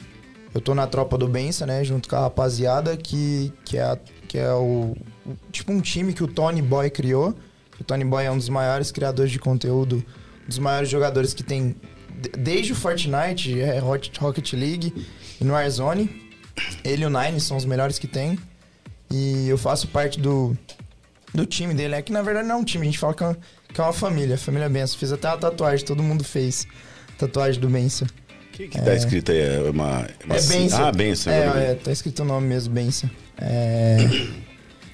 eu 0.53 0.59
tô 0.59 0.73
na 0.75 0.87
tropa 0.87 1.17
do 1.17 1.27
Bença, 1.27 1.65
né? 1.65 1.83
Junto 1.83 2.09
com 2.09 2.15
a 2.15 2.21
rapaziada, 2.21 2.97
que, 2.97 3.53
que 3.63 3.77
é, 3.77 3.83
a- 3.83 3.97
que 4.27 4.37
é 4.37 4.51
o, 4.53 4.95
o- 5.25 5.35
Tipo 5.51 5.71
um 5.71 5.79
time 5.81 6.11
que 6.13 6.23
o 6.23 6.27
Tony 6.27 6.61
Boy 6.61 6.89
criou. 6.89 7.33
O 7.79 7.83
Tony 7.83 8.03
Boy 8.03 8.25
é 8.25 8.31
um 8.31 8.37
dos 8.37 8.49
maiores 8.49 8.91
criadores 8.91 9.31
de 9.31 9.39
conteúdo, 9.39 10.03
um 10.45 10.47
dos 10.47 10.59
maiores 10.59 10.89
jogadores 10.89 11.33
que 11.33 11.43
tem 11.43 11.75
de- 12.21 12.29
desde 12.37 12.73
o 12.73 12.75
Fortnite, 12.75 13.59
é, 13.59 13.79
Rocket 13.79 14.53
League 14.53 14.93
e 15.39 15.43
no 15.43 15.53
Warzone. 15.53 16.30
Ele 16.83 17.03
e 17.03 17.05
o 17.05 17.09
Nine 17.09 17.39
são 17.39 17.57
os 17.57 17.65
melhores 17.65 17.99
que 17.99 18.07
tem. 18.07 18.37
E 19.09 19.47
eu 19.47 19.57
faço 19.57 19.87
parte 19.87 20.19
do, 20.19 20.57
do 21.33 21.45
time 21.45 21.73
dele. 21.73 21.95
É 21.95 22.01
que 22.01 22.11
na 22.11 22.21
verdade 22.21 22.47
não 22.47 22.55
é 22.55 22.57
um 22.59 22.63
time, 22.63 22.83
a 22.83 22.85
gente 22.85 22.99
fala 22.99 23.13
que 23.13 23.23
é 23.23 23.27
uma, 23.27 23.37
que 23.73 23.81
é 23.81 23.83
uma 23.83 23.93
família, 23.93 24.37
família 24.37 24.69
Benção. 24.69 24.97
Fiz 24.97 25.11
até 25.11 25.27
uma 25.27 25.37
tatuagem, 25.37 25.85
todo 25.85 26.01
mundo 26.01 26.23
fez. 26.23 26.67
Tatuagem 27.17 27.59
do 27.59 27.69
Benção. 27.69 28.07
O 28.07 28.53
que, 28.53 28.67
que 28.67 28.81
tá 28.81 28.93
escrito 28.93 29.31
aí? 29.31 29.39
É 29.39 29.59
uma. 29.69 30.07
uma 30.25 30.35
É 30.35 30.41
Benção. 30.41 30.85
Ah, 30.85 30.91
benção. 30.91 31.31
É, 31.31 31.71
é, 31.71 31.75
tá 31.75 31.91
escrito 31.91 32.21
o 32.21 32.25
nome 32.25 32.47
mesmo, 32.47 32.73
Benção. 32.73 33.09
É... 33.37 33.97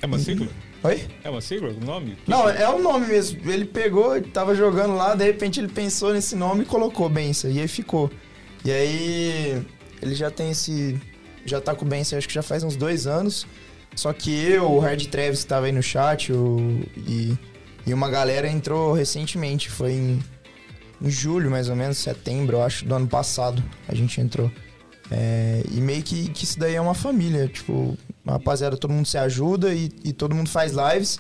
É 0.02 0.06
uma 0.06 0.20
sigla? 0.20 0.48
Oi? 0.84 1.02
É 1.24 1.30
uma 1.30 1.42
sigla 1.42 1.70
o 1.70 1.84
nome? 1.84 2.16
Não, 2.28 2.48
é 2.48 2.70
o 2.70 2.80
nome 2.80 3.08
mesmo. 3.08 3.52
Ele 3.52 3.66
pegou, 3.66 4.22
tava 4.22 4.56
jogando 4.56 4.96
lá, 4.96 5.16
de 5.16 5.26
repente 5.26 5.60
ele 5.60 5.68
pensou 5.68 6.14
nesse 6.14 6.36
nome 6.36 6.64
e 6.64 6.66
colocou 6.66 7.10
Benção. 7.10 7.50
E 7.50 7.60
aí 7.60 7.68
ficou. 7.68 8.12
E 8.64 8.72
aí 8.72 9.66
ele 10.02 10.16
já 10.16 10.30
tem 10.30 10.52
esse. 10.52 11.00
Já 11.48 11.62
tá 11.62 11.74
com 11.74 11.86
o 11.86 11.88
Benção, 11.88 12.18
acho 12.18 12.28
que 12.28 12.34
já 12.34 12.44
faz 12.44 12.64
uns 12.64 12.76
dois 12.76 13.08
anos. 13.08 13.48
Só 13.96 14.14
que 14.14 14.30
eu, 14.30 14.70
o 14.70 14.80
Hard 14.80 15.04
Travis 15.08 15.42
que 15.42 15.48
tava 15.48 15.66
aí 15.66 15.72
no 15.72 15.82
chat, 15.82 16.32
o, 16.32 16.58
e, 16.96 17.36
e 17.86 17.94
uma 17.94 18.10
galera 18.10 18.48
entrou 18.48 18.94
recentemente. 18.94 19.70
Foi 19.70 19.94
em, 19.94 20.24
em 21.02 21.10
julho, 21.10 21.50
mais 21.50 21.70
ou 21.70 21.76
menos, 21.76 21.98
setembro, 21.98 22.58
eu 22.58 22.64
acho, 22.64 22.86
do 22.86 22.94
ano 22.94 23.08
passado. 23.08 23.64
A 23.88 23.96
gente 23.96 24.20
entrou. 24.20 24.52
É, 25.10 25.64
e 25.72 25.80
meio 25.80 26.04
que, 26.04 26.30
que 26.30 26.44
isso 26.44 26.60
daí 26.60 26.76
é 26.76 26.82
uma 26.82 26.94
família. 26.94 27.48
Tipo, 27.48 27.98
rapaziada, 28.28 28.76
todo 28.78 28.92
mundo 28.92 29.08
se 29.08 29.18
ajuda 29.18 29.74
e, 29.74 29.90
e 30.04 30.14
todo 30.14 30.36
mundo 30.36 30.50
faz 30.50 30.74
lives. 30.74 31.18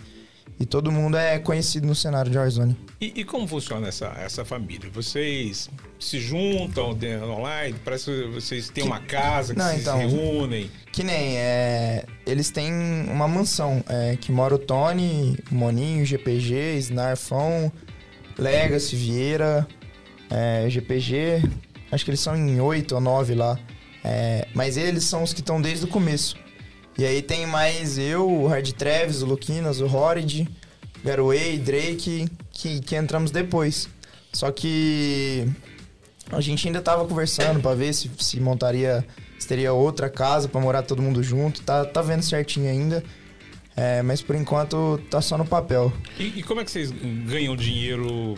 E 0.59 0.65
todo 0.65 0.91
mundo 0.91 1.17
é 1.17 1.37
conhecido 1.37 1.85
no 1.85 1.93
cenário 1.93 2.31
de 2.31 2.37
Warzone. 2.37 2.75
E, 2.99 3.21
e 3.21 3.23
como 3.23 3.47
funciona 3.47 3.87
essa, 3.87 4.07
essa 4.17 4.43
família? 4.43 4.89
Vocês 4.91 5.69
se 5.99 6.19
juntam 6.19 6.97
online? 7.29 7.75
Parece 7.85 8.05
que 8.05 8.27
vocês 8.27 8.69
têm 8.69 8.83
uma 8.83 8.99
casa 8.99 9.53
que 9.53 9.59
Não, 9.59 9.69
se 9.69 9.81
então. 9.81 9.97
reúnem. 9.99 10.71
Que 10.91 11.03
nem, 11.03 11.37
é, 11.37 12.05
eles 12.25 12.49
têm 12.49 12.73
uma 13.07 13.27
mansão, 13.27 13.83
é, 13.87 14.17
que 14.19 14.31
mora 14.31 14.55
o 14.55 14.57
Tony, 14.57 15.37
o 15.51 15.55
Moninho, 15.55 16.03
GPG, 16.03 16.77
Snarfão, 16.79 17.71
Legacy, 18.35 18.95
Vieira, 18.95 19.67
é, 20.31 20.67
GPG. 20.67 21.43
Acho 21.91 22.03
que 22.03 22.09
eles 22.09 22.19
são 22.19 22.35
em 22.35 22.59
oito 22.59 22.95
ou 22.95 23.01
nove 23.01 23.35
lá. 23.35 23.59
É, 24.03 24.47
mas 24.55 24.75
eles 24.75 25.03
são 25.03 25.21
os 25.21 25.33
que 25.33 25.41
estão 25.41 25.61
desde 25.61 25.85
o 25.85 25.87
começo. 25.87 26.35
E 26.97 27.05
aí 27.05 27.21
tem 27.21 27.45
mais 27.45 27.97
eu, 27.97 28.27
o 28.27 28.47
Hard 28.47 28.71
Travis, 28.71 29.21
o 29.21 29.25
Luquinas, 29.25 29.79
o 29.79 29.85
Horrid, 29.85 30.47
Garway, 31.03 31.59
Drake, 31.59 32.27
que, 32.51 32.79
que 32.79 32.95
entramos 32.95 33.29
depois. 33.29 33.87
Só 34.33 34.51
que 34.51 35.47
a 36.31 36.41
gente 36.41 36.67
ainda 36.67 36.81
tava 36.81 37.05
conversando 37.05 37.59
pra 37.59 37.75
ver 37.75 37.93
se, 37.93 38.09
se 38.19 38.39
montaria, 38.39 39.05
se 39.37 39.47
teria 39.47 39.73
outra 39.73 40.09
casa 40.09 40.47
pra 40.47 40.59
morar 40.59 40.81
todo 40.81 41.01
mundo 41.01 41.21
junto. 41.21 41.61
Tá, 41.61 41.85
tá 41.85 42.01
vendo 42.01 42.23
certinho 42.23 42.69
ainda. 42.69 43.03
É, 43.75 44.01
mas 44.01 44.23
por 44.23 44.35
enquanto 44.35 44.99
tá 45.09 45.21
só 45.21 45.37
no 45.37 45.45
papel. 45.45 45.93
E, 46.17 46.39
e 46.39 46.43
como 46.43 46.61
é 46.61 46.65
que 46.65 46.71
vocês 46.71 46.89
ganham 46.91 47.55
dinheiro 47.55 48.35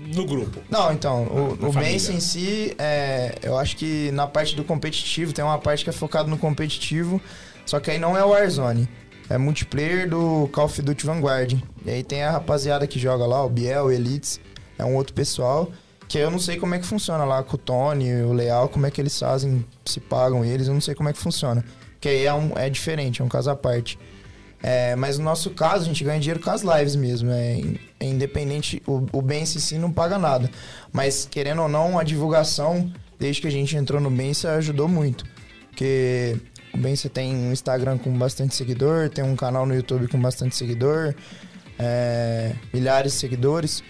no 0.00 0.26
grupo? 0.26 0.60
Não, 0.68 0.92
então, 0.92 1.24
o, 1.24 1.66
o 1.66 1.82
em 1.82 1.98
si, 1.98 2.74
é, 2.78 3.34
eu 3.42 3.56
acho 3.58 3.76
que 3.76 4.10
na 4.12 4.26
parte 4.26 4.56
do 4.56 4.64
competitivo, 4.64 5.32
tem 5.32 5.44
uma 5.44 5.58
parte 5.58 5.84
que 5.84 5.90
é 5.90 5.92
focada 5.92 6.28
no 6.28 6.38
competitivo, 6.38 7.20
só 7.66 7.78
que 7.78 7.90
aí 7.90 7.98
não 7.98 8.16
é 8.16 8.24
o 8.24 8.30
Warzone. 8.30 8.88
É 9.28 9.38
multiplayer 9.38 10.08
do 10.10 10.48
Call 10.52 10.64
of 10.64 10.82
Duty 10.82 11.06
Vanguard. 11.06 11.56
E 11.86 11.90
aí 11.90 12.02
tem 12.02 12.24
a 12.24 12.32
rapaziada 12.32 12.84
que 12.86 12.98
joga 12.98 13.24
lá, 13.24 13.44
o 13.44 13.48
Biel, 13.48 13.84
o 13.84 13.92
Elites, 13.92 14.40
é 14.76 14.84
um 14.84 14.96
outro 14.96 15.14
pessoal, 15.14 15.70
que 16.08 16.18
eu 16.18 16.30
não 16.30 16.40
sei 16.40 16.56
como 16.56 16.74
é 16.74 16.78
que 16.80 16.86
funciona 16.86 17.24
lá 17.24 17.42
com 17.42 17.54
o 17.54 17.58
Tony, 17.58 18.22
o 18.22 18.32
Leal, 18.32 18.68
como 18.68 18.86
é 18.86 18.90
que 18.90 19.00
eles 19.00 19.16
fazem, 19.16 19.64
se 19.84 20.00
pagam 20.00 20.44
eles, 20.44 20.66
eu 20.66 20.74
não 20.74 20.80
sei 20.80 20.94
como 20.94 21.08
é 21.08 21.12
que 21.12 21.18
funciona. 21.20 21.64
Que 22.00 22.08
aí 22.08 22.26
é, 22.26 22.34
um, 22.34 22.50
é 22.56 22.68
diferente, 22.68 23.22
é 23.22 23.24
um 23.24 23.28
caso 23.28 23.48
à 23.50 23.54
parte. 23.54 23.96
É, 24.62 24.94
mas 24.94 25.18
no 25.18 25.24
nosso 25.24 25.50
caso, 25.50 25.84
a 25.84 25.86
gente 25.86 26.04
ganha 26.04 26.20
dinheiro 26.20 26.40
com 26.40 26.50
as 26.50 26.62
lives 26.62 26.94
mesmo. 26.94 27.30
É, 27.30 27.60
é 27.98 28.06
independente, 28.06 28.82
o, 28.86 29.06
o 29.12 29.22
Bença 29.22 29.58
em 29.58 29.60
si 29.60 29.78
não 29.78 29.90
paga 29.90 30.18
nada. 30.18 30.50
Mas, 30.92 31.26
querendo 31.30 31.62
ou 31.62 31.68
não, 31.68 31.98
a 31.98 32.04
divulgação, 32.04 32.92
desde 33.18 33.40
que 33.40 33.48
a 33.48 33.50
gente 33.50 33.76
entrou 33.76 34.00
no 34.00 34.10
Bença, 34.10 34.52
ajudou 34.52 34.88
muito. 34.88 35.24
Porque 35.70 36.36
o 36.74 36.78
Bença 36.78 37.08
tem 37.08 37.34
um 37.34 37.52
Instagram 37.52 37.98
com 37.98 38.16
bastante 38.16 38.54
seguidor, 38.54 39.08
tem 39.08 39.24
um 39.24 39.34
canal 39.34 39.64
no 39.64 39.74
YouTube 39.74 40.08
com 40.08 40.20
bastante 40.20 40.54
seguidor, 40.54 41.14
é, 41.78 42.52
milhares 42.72 43.12
de 43.12 43.18
seguidores. 43.18 43.82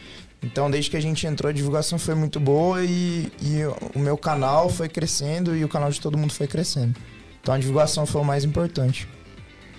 Então, 0.43 0.71
desde 0.71 0.91
que 0.91 0.97
a 0.97 1.03
gente 1.03 1.27
entrou, 1.27 1.51
a 1.51 1.53
divulgação 1.53 1.99
foi 1.99 2.15
muito 2.15 2.41
boa 2.41 2.83
e, 2.83 3.31
e 3.43 3.61
o 3.95 3.99
meu 3.99 4.17
canal 4.17 4.71
foi 4.71 4.89
crescendo 4.89 5.55
e 5.55 5.65
o 5.65 5.69
canal 5.69 5.91
de 5.91 6.01
todo 6.01 6.17
mundo 6.17 6.33
foi 6.33 6.47
crescendo. 6.47 6.99
Então, 7.43 7.53
a 7.55 7.59
divulgação 7.59 8.07
foi 8.07 8.21
o 8.21 8.25
mais 8.25 8.45
importante. 8.45 9.07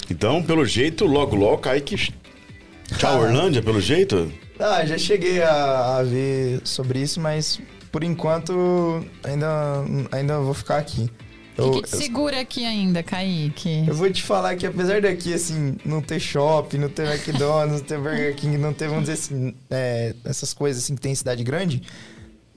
Então, 0.09 0.41
pelo 0.43 0.65
jeito, 0.65 1.05
logo, 1.05 1.35
logo, 1.35 1.59
Kaique. 1.59 2.13
Tchau, 2.97 3.21
Orlândia, 3.21 3.61
pelo 3.61 3.79
jeito? 3.79 4.31
Ah, 4.59 4.85
já 4.85 4.97
cheguei 4.97 5.41
a, 5.41 5.97
a 5.97 6.03
ver 6.03 6.61
sobre 6.63 6.99
isso, 6.99 7.19
mas 7.19 7.59
por 7.91 8.03
enquanto 8.03 9.03
ainda, 9.23 9.47
ainda 10.11 10.39
vou 10.39 10.53
ficar 10.53 10.77
aqui. 10.77 11.09
O 11.57 11.71
que, 11.71 11.81
que 11.83 11.89
te 11.89 11.97
segura 11.97 12.39
aqui 12.39 12.65
ainda, 12.65 13.03
Kaique? 13.03 13.85
eu 13.87 13.93
vou 13.93 14.09
te 14.09 14.23
falar 14.23 14.55
que 14.55 14.65
apesar 14.65 15.01
daqui, 15.01 15.33
assim, 15.33 15.77
não 15.85 16.01
ter 16.01 16.19
shopping, 16.19 16.77
não 16.77 16.89
ter 16.89 17.07
McDonald's, 17.07 17.81
não 17.81 17.87
ter 17.87 17.99
Burger 17.99 18.35
King, 18.35 18.57
não 18.57 18.73
ter, 18.73 18.87
vamos 18.87 19.03
dizer 19.03 19.13
assim, 19.13 19.53
é, 19.69 20.15
essas 20.23 20.53
coisas 20.53 20.83
assim 20.83 20.95
que 20.95 21.01
tem 21.01 21.11
em 21.11 21.15
cidade 21.15 21.43
grande, 21.43 21.83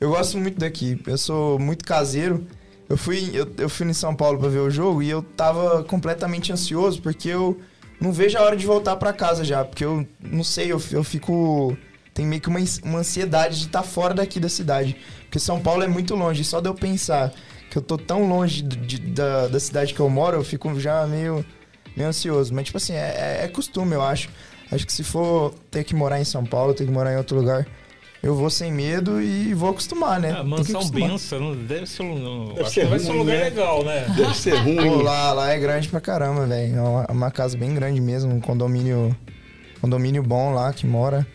eu 0.00 0.10
gosto 0.10 0.38
muito 0.38 0.58
daqui. 0.58 1.00
Eu 1.06 1.18
sou 1.18 1.58
muito 1.58 1.84
caseiro. 1.84 2.46
Eu 2.88 2.96
fui, 2.96 3.30
eu, 3.32 3.46
eu 3.58 3.68
fui 3.68 3.86
em 3.88 3.92
São 3.94 4.14
Paulo 4.14 4.38
pra 4.38 4.48
ver 4.48 4.58
o 4.58 4.70
jogo 4.70 5.02
e 5.02 5.08
eu 5.10 5.22
tava 5.22 5.82
completamente 5.84 6.52
ansioso 6.52 7.00
porque 7.00 7.28
eu 7.30 7.58
não 8.00 8.12
vejo 8.12 8.36
a 8.36 8.42
hora 8.42 8.56
de 8.56 8.66
voltar 8.66 8.96
pra 8.96 9.12
casa 9.12 9.42
já. 9.44 9.64
Porque 9.64 9.84
eu 9.84 10.06
não 10.20 10.44
sei, 10.44 10.70
eu, 10.72 10.80
eu 10.92 11.02
fico. 11.02 11.76
Tem 12.12 12.24
meio 12.26 12.40
que 12.40 12.48
uma, 12.48 12.60
uma 12.84 12.98
ansiedade 13.00 13.58
de 13.58 13.66
estar 13.66 13.82
fora 13.82 14.14
daqui 14.14 14.38
da 14.38 14.48
cidade. 14.48 14.96
Porque 15.22 15.38
São 15.38 15.58
Paulo 15.60 15.82
é 15.82 15.88
muito 15.88 16.14
longe. 16.14 16.44
Só 16.44 16.60
de 16.60 16.68
eu 16.68 16.74
pensar 16.74 17.32
que 17.70 17.76
eu 17.78 17.82
tô 17.82 17.96
tão 17.98 18.28
longe 18.28 18.62
de- 18.62 18.76
de- 18.76 18.98
da, 19.12 19.48
da 19.48 19.58
cidade 19.58 19.92
que 19.94 19.98
eu 20.00 20.08
moro, 20.08 20.36
eu 20.36 20.44
fico 20.44 20.78
já 20.78 21.06
meio, 21.06 21.44
meio 21.96 22.08
ansioso. 22.10 22.54
Mas, 22.54 22.66
tipo 22.66 22.76
assim, 22.76 22.92
é, 22.92 23.38
é- 23.40 23.44
é 23.44 23.48
costume, 23.48 23.94
eu 23.94 24.02
acho. 24.02 24.28
Acho 24.70 24.86
que 24.86 24.92
se 24.92 25.02
for 25.02 25.54
ter 25.70 25.82
que 25.84 25.94
morar 25.94 26.20
em 26.20 26.24
São 26.24 26.44
Paulo, 26.44 26.72
ter 26.74 26.84
que 26.84 26.90
morar 26.92 27.12
em 27.12 27.16
outro 27.16 27.36
lugar, 27.36 27.66
eu 28.24 28.34
vou 28.34 28.48
sem 28.48 28.72
medo 28.72 29.20
e 29.20 29.52
vou 29.52 29.68
acostumar, 29.68 30.18
né? 30.18 30.32
A 30.32 30.36
que 30.36 30.44
mansão. 30.44 30.88
Benção 30.88 31.40
não 31.40 31.54
deve 31.54 31.86
ser 31.86 32.02
um. 32.02 32.48
Deve 32.48 32.60
acho 32.62 32.70
ser 32.70 32.80
que 32.80 32.86
vai 32.86 32.98
ser 32.98 33.10
um 33.10 33.10
ruim, 33.10 33.18
lugar 33.18 33.36
né? 33.36 33.44
legal, 33.44 33.84
né? 33.84 34.06
Deve 34.16 34.34
ser 34.34 34.54
ruim. 34.64 34.76
Pô, 34.76 35.02
lá, 35.02 35.32
lá 35.34 35.50
é 35.52 35.58
grande 35.58 35.88
pra 35.88 36.00
caramba, 36.00 36.46
velho. 36.46 36.74
É 36.74 36.80
uma, 36.80 37.06
uma 37.10 37.30
casa 37.30 37.54
bem 37.54 37.74
grande 37.74 38.00
mesmo, 38.00 38.32
um 38.32 38.40
condomínio, 38.40 39.14
condomínio 39.78 40.22
bom 40.22 40.54
lá 40.54 40.72
que 40.72 40.86
mora. 40.86 41.26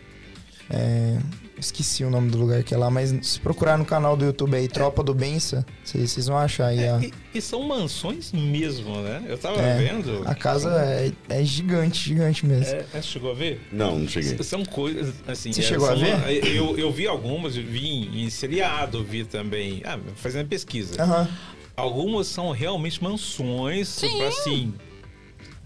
É, 0.68 1.16
Esqueci 1.60 2.02
o 2.04 2.10
nome 2.10 2.30
do 2.30 2.38
lugar 2.38 2.62
que 2.64 2.72
é 2.72 2.76
lá, 2.78 2.90
mas 2.90 3.14
se 3.22 3.38
procurar 3.38 3.76
no 3.76 3.84
canal 3.84 4.16
do 4.16 4.24
YouTube 4.24 4.56
aí, 4.56 4.66
Tropa 4.66 5.02
do 5.02 5.12
Bença, 5.14 5.64
vocês 5.84 6.26
vão 6.26 6.38
achar 6.38 6.68
aí. 6.68 6.78
É, 6.80 6.90
a, 6.90 6.98
e, 7.00 7.12
e 7.34 7.40
são 7.40 7.62
mansões 7.62 8.32
mesmo, 8.32 8.96
né? 9.02 9.22
Eu 9.28 9.36
tava 9.36 9.60
É, 9.60 9.76
vendo. 9.76 10.22
a 10.26 10.34
casa 10.34 10.70
é, 10.82 11.12
é 11.28 11.44
gigante, 11.44 12.02
gigante 12.08 12.46
mesmo. 12.46 12.74
É, 12.74 12.86
é, 12.94 13.02
chegou 13.02 13.30
a 13.30 13.34
ver? 13.34 13.60
Não, 13.70 13.98
não 13.98 14.08
cheguei. 14.08 14.32
S- 14.32 14.44
São 14.44 14.64
coisas 14.64 15.12
assim. 15.28 15.52
Você 15.52 15.60
é, 15.60 15.64
chegou 15.64 15.88
a 15.90 15.94
ver? 15.94 16.46
Eu, 16.46 16.78
eu 16.78 16.90
vi 16.90 17.06
algumas, 17.06 17.54
eu 17.56 17.62
vi 17.62 17.86
em, 17.86 18.24
em 18.24 18.30
seriado, 18.30 19.04
vi 19.04 19.24
também. 19.24 19.82
Ah, 19.84 19.98
fazendo 20.16 20.48
pesquisa. 20.48 21.00
Aham. 21.02 21.28
Algumas 21.76 22.26
são 22.26 22.50
realmente 22.52 23.02
mansões, 23.04 23.88
Sim. 23.88 24.16
pra, 24.18 24.28
assim. 24.28 24.74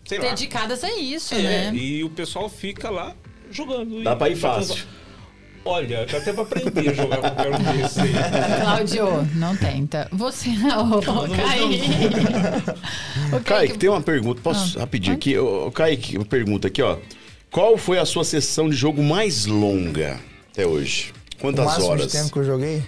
Sei 0.04 0.18
lá. 0.18 0.24
Dedicadas 0.30 0.82
a 0.84 0.92
isso, 0.98 1.34
É, 1.34 1.70
né? 1.70 1.74
e 1.74 2.02
o 2.04 2.10
pessoal 2.10 2.48
fica 2.48 2.90
lá 2.90 3.14
jogando. 3.50 4.02
Dá 4.02 4.12
E- 4.12 4.16
pra 4.16 4.28
ir 4.28 4.36
fácil. 4.36 4.84
Olha, 5.66 6.04
dá 6.06 6.18
até 6.18 6.32
pra 6.32 6.42
aprender 6.42 6.90
a 6.90 6.92
jogar 6.92 7.16
qualquer 7.18 7.48
um 7.54 7.58
desses 7.80 7.98
aí. 7.98 8.12
Cláudio, 8.60 9.28
não 9.34 9.56
tenta. 9.56 10.08
Você. 10.12 10.50
Ô, 10.76 11.00
Kaique. 11.34 11.90
O 13.36 13.40
Kaique, 13.40 13.78
tem 13.78 13.88
uma 13.88 14.02
pergunta. 14.02 14.40
Posso 14.42 14.76
Ah, 14.78 14.82
rapidinho 14.82 15.14
aqui? 15.16 15.38
Ô, 15.38 15.66
ô, 15.68 15.72
Kaique, 15.72 16.16
uma 16.18 16.26
pergunta 16.26 16.68
aqui, 16.68 16.82
ó. 16.82 16.98
Qual 17.50 17.78
foi 17.78 17.98
a 17.98 18.04
sua 18.04 18.24
sessão 18.24 18.68
de 18.68 18.76
jogo 18.76 19.02
mais 19.02 19.46
longa 19.46 20.18
até 20.52 20.66
hoje? 20.66 21.12
O 21.36 21.40
Quantas 21.40 21.64
máximo 21.64 21.86
horas? 21.86 22.06
de 22.06 22.12
tempo 22.12 22.32
que 22.32 22.38
eu 22.40 22.44
joguei. 22.44 22.82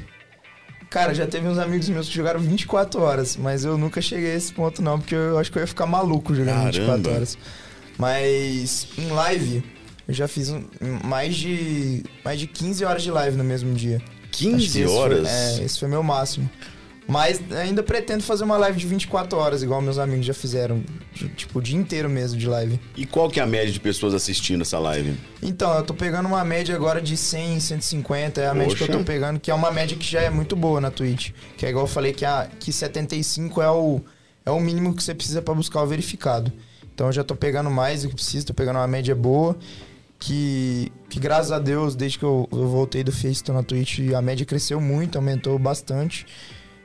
Cara, 0.91 1.15
já 1.15 1.27
teve 1.27 1.49
uns 1.49 1.59
amigos 1.59 1.89
meus 1.89 2.09
que 2.09 2.15
jogaram 2.15 2.41
24 2.41 3.01
horas, 3.01 3.37
mas 3.37 3.65
eu 3.65 3.77
nunca 3.79 4.01
cheguei 4.01 4.33
a 4.33 4.35
esse 4.35 4.53
ponto 4.53 4.81
não, 4.83 4.99
porque 4.99 5.15
eu 5.15 5.39
acho 5.39 5.51
que 5.51 5.59
eu 5.59 5.63
ia 5.63 5.67
ficar 5.67 5.87
maluco 5.87 6.35
jogando 6.35 6.55
Caramba. 6.55 6.73
24 6.97 7.13
horas. 7.13 7.39
Mas 7.99 8.89
em 8.99 9.09
live, 9.09 9.63
eu 10.09 10.15
já 10.15 10.27
fiz 10.29 10.51
um- 10.51 10.65
mais 11.05 11.35
de 11.37 12.03
mais 12.25 12.39
de 12.41 12.47
15 12.47 12.85
horas 12.85 13.03
de 13.03 13.11
live 13.11 13.37
no 13.37 13.45
mesmo 13.45 13.75
dia. 13.75 13.97
Acho 13.97 14.07
que 14.31 14.45
15 14.51 14.65
esse 14.65 14.85
foi- 14.85 14.97
horas? 14.97 15.29
é, 15.29 15.65
esse 15.65 15.79
foi 15.79 15.89
meu 15.89 16.03
máximo. 16.03 16.49
Mas 17.09 17.41
ainda 17.53 17.85
pretendo 17.85 18.25
fazer 18.25 18.43
uma 18.43 18.57
live 18.57 18.77
de 18.77 18.85
24 18.85 19.39
horas, 19.39 19.63
igual 19.63 19.81
meus 19.81 19.97
amigos 19.97 20.27
já 20.27 20.35
fizeram. 20.35 20.83
de- 21.15 21.29
tipo, 21.31 21.61
o 21.61 21.63
dia 21.63 21.77
inteiro 21.79 22.11
mesmo 22.11 22.37
de 22.37 22.47
live. 22.49 22.79
E 22.97 23.07
qual 23.07 23.31
que 23.31 23.39
é 23.39 23.43
a 23.43 23.47
média 23.47 23.73
de 23.73 23.79
pessoas 23.81 24.13
assistindo 24.13 24.63
essa 24.63 24.79
live? 24.79 25.15
Então, 25.41 25.73
eu 25.75 25.83
tô 25.85 25.95
pegando 25.95 26.27
uma 26.27 26.45
média 26.45 26.75
agora 26.75 27.01
de 27.01 27.17
100, 27.17 27.59
150, 27.61 28.41
é 28.41 28.49
a 28.49 28.53
média 28.53 28.75
que 28.77 28.83
eu 28.83 28.87
Poxa. 28.89 28.99
tô 28.99 29.05
pegando, 29.05 29.39
que 29.41 29.51
é 29.51 29.55
uma 29.55 29.71
média 29.71 29.97
que 29.97 30.05
já 30.05 30.21
é 30.21 30.29
muito 30.31 30.55
boa 30.57 30.79
na 30.81 30.91
Twitch. 30.91 31.31
Que 31.57 31.65
é 31.65 31.71
igual 31.71 31.85
eu 31.85 31.89
falei 31.89 32.13
que, 32.13 32.25
a, 32.25 32.49
que 32.59 32.71
75 32.73 33.63
é 33.63 33.71
o, 33.71 34.01
é 34.45 34.51
o 34.51 34.59
mínimo 34.61 34.95
que 34.95 35.03
você 35.03 35.15
precisa 35.15 35.41
pra 35.41 35.55
buscar 35.55 35.81
o 35.83 35.87
verificado. 35.87 36.53
Então 36.93 37.07
eu 37.07 37.13
já 37.13 37.23
tô 37.25 37.37
pegando 37.37 37.71
mais 37.71 38.03
do 38.03 38.09
que 38.09 38.15
preciso, 38.17 38.47
tô 38.47 38.53
pegando 38.55 38.77
uma 38.81 38.87
média 38.89 39.15
boa. 39.15 39.57
Que, 40.19 40.91
que 41.11 41.21
graças 41.21 41.53
a 41.53 41.59
Deus, 41.59 41.95
desde 41.95 42.19
que 42.19 42.25
eu, 42.25 42.49
eu 42.51 42.69
voltei 42.69 43.05
do 43.05 43.13
Face, 43.13 43.45
tô 43.45 43.53
na 43.53 43.63
Twitch, 43.63 44.01
a 44.17 44.23
média 44.23 44.47
cresceu 44.47 44.81
muito, 44.81 45.17
aumentou 45.17 45.59
bastante. 45.59 46.27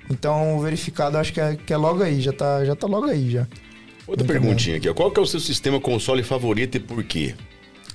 Então 0.10 0.58
o 0.58 0.62
verificado 0.62 1.18
acho 1.18 1.32
que 1.32 1.40
é, 1.40 1.56
que 1.56 1.72
é 1.74 1.78
logo 1.78 2.04
aí, 2.04 2.20
já 2.20 2.34
tá, 2.34 2.66
já 2.66 2.76
tá 2.76 2.88
logo 2.88 3.06
aí 3.06 3.32
já. 3.32 3.48
Outra 4.06 4.26
Muito 4.26 4.28
perguntinha 4.28 4.78
aqui, 4.78 4.90
ó. 4.90 4.94
Qual 4.94 5.10
que 5.12 5.20
é 5.20 5.24
o 5.24 5.26
seu 5.26 5.40
sistema 5.40 5.80
console 5.80 6.24
favorito 6.24 6.76
e 6.76 6.80
por 6.80 7.04
quê? 7.04 7.34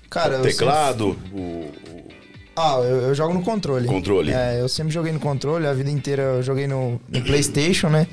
Cara, 0.09 0.39
o 0.39 0.43
teclado, 0.43 1.17
o, 1.33 1.39
o 1.39 2.09
Ah, 2.57 2.79
eu, 2.79 3.09
eu 3.09 3.15
jogo 3.15 3.35
no 3.35 3.43
controle. 3.43 3.87
controle? 3.87 4.33
É, 4.33 4.61
eu 4.61 4.69
sempre 4.69 4.93
joguei 4.93 5.13
no 5.13 5.21
controle, 5.21 5.67
a 5.67 5.75
vida 5.75 5.91
inteira 5.91 6.23
eu 6.23 6.43
joguei 6.43 6.67
no, 6.67 7.01
no 7.09 7.23
PlayStation, 7.23 7.89
né? 7.91 8.07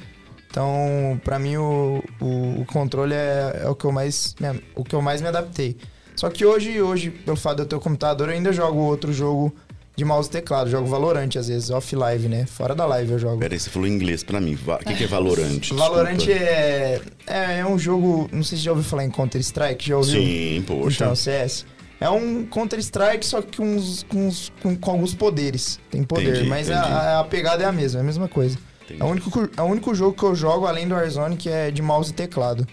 Então, 0.49 1.19
pra 1.24 1.39
mim 1.39 1.55
o, 1.55 2.03
o, 2.19 2.61
o 2.61 2.65
controle 2.65 3.13
é, 3.13 3.61
é 3.63 3.69
o 3.69 3.76
que 3.76 3.86
eu 3.86 3.91
mais 3.91 4.36
me, 4.39 4.61
o 4.76 4.84
que 4.84 4.93
eu 4.93 5.01
mais 5.01 5.21
me 5.21 5.28
adaptei. 5.28 5.78
Só 6.24 6.30
que 6.30 6.45
hoje, 6.45 6.82
hoje, 6.82 7.09
pelo 7.09 7.36
fato 7.36 7.57
de 7.57 7.61
eu 7.63 7.65
ter 7.65 7.76
o 7.76 7.82
computador, 7.82 8.30
eu 8.30 8.34
ainda 8.34 8.53
jogo 8.53 8.80
outro 8.80 9.11
jogo 9.11 9.53
de 9.93 10.05
mouse 10.05 10.30
e 10.30 10.32
teclado, 10.32 10.69
jogo 10.69 10.88
Valorant 10.88 11.36
às 11.38 11.49
vezes, 11.49 11.69
off 11.69 11.93
live, 11.93 12.30
né? 12.30 12.45
Fora 12.45 12.74
da 12.74 12.86
live 12.86 13.11
eu 13.11 13.19
jogo. 13.19 13.39
Pera 13.39 13.53
aí, 13.53 13.59
você 13.59 13.69
falou 13.69 13.89
em 13.89 13.91
inglês 13.91 14.24
pra 14.24 14.39
mim. 14.39 14.53
O 14.65 14.78
que, 14.86 14.93
que 14.93 15.03
é 15.03 15.07
Valorante? 15.07 15.74
Valorant 15.76 16.15
Desculpa. 16.15 16.39
é, 16.39 17.01
é 17.28 17.59
é 17.59 17.65
um 17.65 17.78
jogo, 17.78 18.30
não 18.32 18.41
sei 18.41 18.57
se 18.57 18.63
já 18.63 18.71
ouviu 18.71 18.86
falar 18.86 19.03
em 19.03 19.09
Counter 19.11 19.41
Strike, 19.41 19.86
já 19.89 19.97
ouviu? 19.97 20.13
Sim, 20.21 20.63
poxa. 20.65 21.03
Então, 21.03 21.13
CS. 21.13 21.65
É 21.99 22.09
um 22.09 22.45
Counter-Strike, 22.45 23.26
só 23.26 23.41
que 23.41 23.57
com, 23.57 23.65
uns- 23.76 24.05
uns- 24.13 24.51
com- 24.61 24.78
com 24.78 24.91
alguns 24.91 25.13
poderes. 25.13 25.78
Tem 25.91 26.03
poder, 26.03 26.30
Entendi, 26.38 26.47
mas 26.49 26.69
entendi. 26.69 26.86
a, 26.88 27.19
a 27.19 27.24
pegada 27.26 27.63
é 27.63 27.65
a 27.67 27.71
mesma, 27.74 27.99
é 27.99 28.01
a 28.01 28.05
mesma 28.05 28.30
coisa. 28.30 28.57
Entendi. 28.86 29.01
É 29.01 29.03
o, 29.03 29.07
único, 29.09 29.49
é 29.57 29.61
o 29.61 29.65
único 29.65 29.93
jogo 29.93 30.13
que 30.15 30.24
eu 30.24 30.34
jogo, 30.34 30.67
além 30.67 30.88
do 30.88 30.95
Warzone, 30.95 31.36
que 31.36 31.49
é 31.49 31.69
de 31.69 31.82
mouse 31.82 32.11
e 32.11 32.13
teclado. 32.13 32.65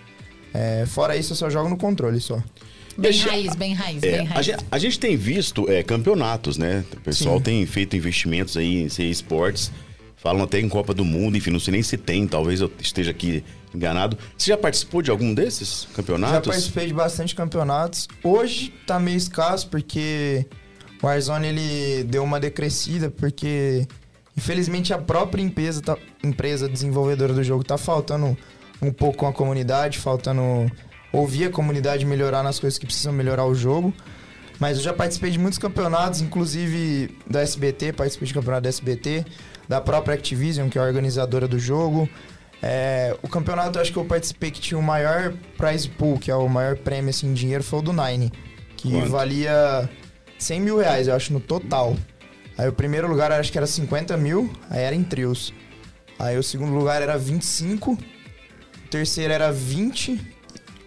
É, 0.54 0.84
fora 0.86 1.16
isso, 1.16 1.32
eu 1.32 1.36
só 1.36 1.50
jogo 1.50 1.68
no 1.68 1.76
controle 1.76 2.20
só. 2.20 2.40
Bem 3.00 3.12
Deixa- 3.12 3.30
raiz, 3.30 3.54
bem 3.56 3.72
raiz, 3.72 4.02
É, 4.02 4.18
bem 4.18 4.26
a, 4.26 4.30
raiz. 4.30 4.46
gente, 4.46 4.64
a 4.70 4.78
gente 4.78 4.98
tem 5.00 5.16
visto 5.16 5.70
é, 5.70 5.82
campeonatos, 5.82 6.58
né? 6.58 6.84
O 6.92 7.00
pessoal 7.00 7.38
Sim. 7.38 7.42
tem 7.44 7.66
feito 7.66 7.96
investimentos 7.96 8.56
aí 8.56 8.82
em 8.82 8.88
ser 8.90 9.04
esportes. 9.04 9.72
Falam 10.16 10.42
até 10.44 10.60
em 10.60 10.68
Copa 10.68 10.92
do 10.92 11.02
Mundo, 11.02 11.34
enfim, 11.38 11.50
não 11.50 11.58
sei 11.58 11.72
nem 11.72 11.82
se 11.82 11.96
tem, 11.96 12.26
talvez 12.28 12.60
eu 12.60 12.70
esteja 12.78 13.10
aqui 13.10 13.42
enganado. 13.74 14.18
Você 14.36 14.50
já 14.50 14.56
participou 14.58 15.00
de 15.00 15.10
algum 15.10 15.32
desses 15.32 15.86
Já 15.88 15.96
campeonatos? 15.96 16.46
participei 16.50 16.88
de 16.88 16.92
bastante 16.92 17.34
campeonatos. 17.34 18.06
Hoje 18.22 18.70
tá 18.86 19.00
meio 19.00 19.16
escasso, 19.16 19.66
porque 19.68 20.44
o 21.02 21.06
Warzone 21.06 21.46
ele 21.46 22.04
deu 22.04 22.22
uma 22.22 22.38
decrescida, 22.38 23.08
porque 23.10 23.86
infelizmente 24.36 24.92
a 24.92 24.98
própria 24.98 25.40
empresa, 25.42 25.80
tá- 25.80 25.96
empresa 26.22 26.68
desenvolvedora 26.68 27.32
do 27.32 27.42
jogo 27.42 27.64
tá 27.64 27.78
faltando 27.78 28.36
um 28.82 28.92
pouco 28.92 29.16
com 29.16 29.26
a 29.26 29.32
comunidade, 29.32 29.98
faltando 29.98 30.70
ouvir 31.12 31.46
a 31.46 31.50
comunidade 31.50 32.04
melhorar 32.04 32.42
nas 32.42 32.58
coisas 32.58 32.78
que 32.78 32.86
precisam 32.86 33.12
melhorar 33.12 33.44
o 33.44 33.54
jogo. 33.54 33.92
Mas 34.58 34.76
eu 34.76 34.82
já 34.82 34.92
participei 34.92 35.30
de 35.30 35.38
muitos 35.38 35.58
campeonatos, 35.58 36.20
inclusive 36.20 37.16
da 37.26 37.40
SBT, 37.40 37.94
participei 37.94 38.28
de 38.28 38.34
campeonato 38.34 38.62
da 38.64 38.68
SBT, 38.68 39.24
da 39.66 39.80
própria 39.80 40.14
Activision, 40.14 40.68
que 40.68 40.78
é 40.78 40.82
a 40.82 40.84
organizadora 40.84 41.48
do 41.48 41.58
jogo. 41.58 42.08
É, 42.62 43.16
o 43.22 43.28
campeonato 43.28 43.78
acho 43.78 43.90
que 43.90 43.98
eu 43.98 44.04
participei 44.04 44.50
que 44.50 44.60
tinha 44.60 44.78
o 44.78 44.82
maior 44.82 45.32
prize 45.56 45.88
pool, 45.88 46.18
que 46.18 46.30
é 46.30 46.34
o 46.34 46.46
maior 46.46 46.76
prêmio 46.76 47.08
assim, 47.08 47.28
em 47.28 47.32
dinheiro, 47.32 47.64
foi 47.64 47.78
o 47.78 47.82
do 47.82 47.92
Nine. 47.92 48.30
Que 48.76 48.90
Quanto? 48.90 49.08
valia 49.08 49.88
100 50.38 50.60
mil 50.60 50.78
reais, 50.78 51.08
eu 51.08 51.14
acho, 51.14 51.32
no 51.32 51.40
total. 51.40 51.96
Aí 52.58 52.68
o 52.68 52.72
primeiro 52.72 53.08
lugar 53.08 53.32
acho 53.32 53.50
que 53.50 53.56
era 53.56 53.66
50 53.66 54.14
mil, 54.18 54.52
aí 54.68 54.82
era 54.82 54.94
em 54.94 55.02
trios. 55.02 55.54
Aí 56.18 56.36
o 56.36 56.42
segundo 56.42 56.74
lugar 56.74 57.00
era 57.00 57.16
25, 57.16 57.92
o 57.92 58.88
terceiro 58.90 59.32
era 59.32 59.50
20 59.50 60.20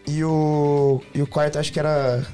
e 0.08 0.24
o, 0.24 1.02
e 1.14 1.22
o 1.22 1.28
quarto 1.28 1.58
acho 1.60 1.72
que 1.72 1.80
era. 1.80 2.26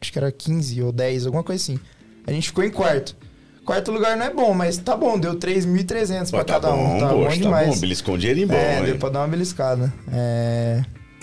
Acho 0.00 0.12
que 0.12 0.18
era 0.18 0.32
15 0.32 0.82
ou 0.82 0.90
10, 0.92 1.26
alguma 1.26 1.44
coisa 1.44 1.62
assim. 1.62 1.78
A 2.26 2.32
gente 2.32 2.48
ficou 2.48 2.64
em 2.64 2.70
quarto. 2.70 3.16
Quarto 3.64 3.92
lugar 3.92 4.16
não 4.16 4.26
é 4.26 4.30
bom, 4.34 4.52
mas 4.52 4.76
tá 4.78 4.96
bom, 4.96 5.16
deu 5.18 5.36
3.300 5.38 6.30
pra 6.30 6.42
tá 6.42 6.54
cada 6.54 6.70
bom, 6.72 6.96
um. 6.96 6.98
Tá 6.98 7.08
poxa, 7.10 7.18
bom 7.22 7.28
tá 7.28 7.34
demais. 7.36 7.68
bom. 7.68 7.78
Beliscou 7.80 8.14
um 8.16 8.18
dinheirinho 8.18 8.48
bom, 8.48 8.54
É, 8.54 8.78
hein? 8.80 8.84
deu 8.86 8.98
pra 8.98 9.08
dar 9.08 9.20
uma 9.20 9.28
beliscada. 9.28 9.92
É, 10.12 10.82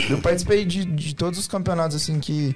Eu 0.10 0.20
participei 0.20 0.64
de, 0.64 0.86
de 0.86 1.14
todos 1.14 1.38
os 1.38 1.48
campeonatos, 1.48 1.98
assim, 1.98 2.18
que 2.22 2.56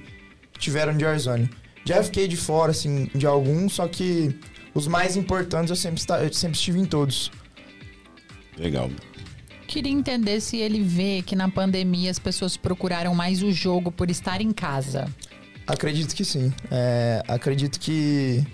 tiveram 0.57 0.95
de 0.95 1.03
Warzone. 1.03 1.49
Já 1.83 2.01
fiquei 2.01 2.29
de 2.29 2.37
fora, 2.37 2.71
assim, 2.71 3.09
de 3.13 3.27
alguns, 3.27 3.73
só 3.73 3.85
que 3.89 4.33
os 4.73 4.87
mais 4.87 5.17
importantes 5.17 5.69
eu 5.69 5.75
sempre, 5.75 6.01
eu 6.25 6.31
sempre 6.31 6.57
estive 6.57 6.79
em 6.79 6.85
todos. 6.85 7.29
Legal. 8.57 8.89
Queria 9.73 9.91
entender 9.91 10.39
se 10.39 10.57
ele 10.57 10.83
vê 10.83 11.23
que 11.23 11.35
na 11.35 11.49
pandemia 11.49 12.11
as 12.11 12.19
pessoas 12.19 12.55
procuraram 12.55 13.15
mais 13.15 13.41
o 13.41 13.51
jogo 13.51 13.91
por 13.91 14.11
estar 14.11 14.39
em 14.39 14.51
casa. 14.51 15.07
Acredito 15.65 16.13
que 16.13 16.23
sim. 16.23 16.53
É, 16.69 17.23
acredito 17.27 17.79
que 17.79 18.45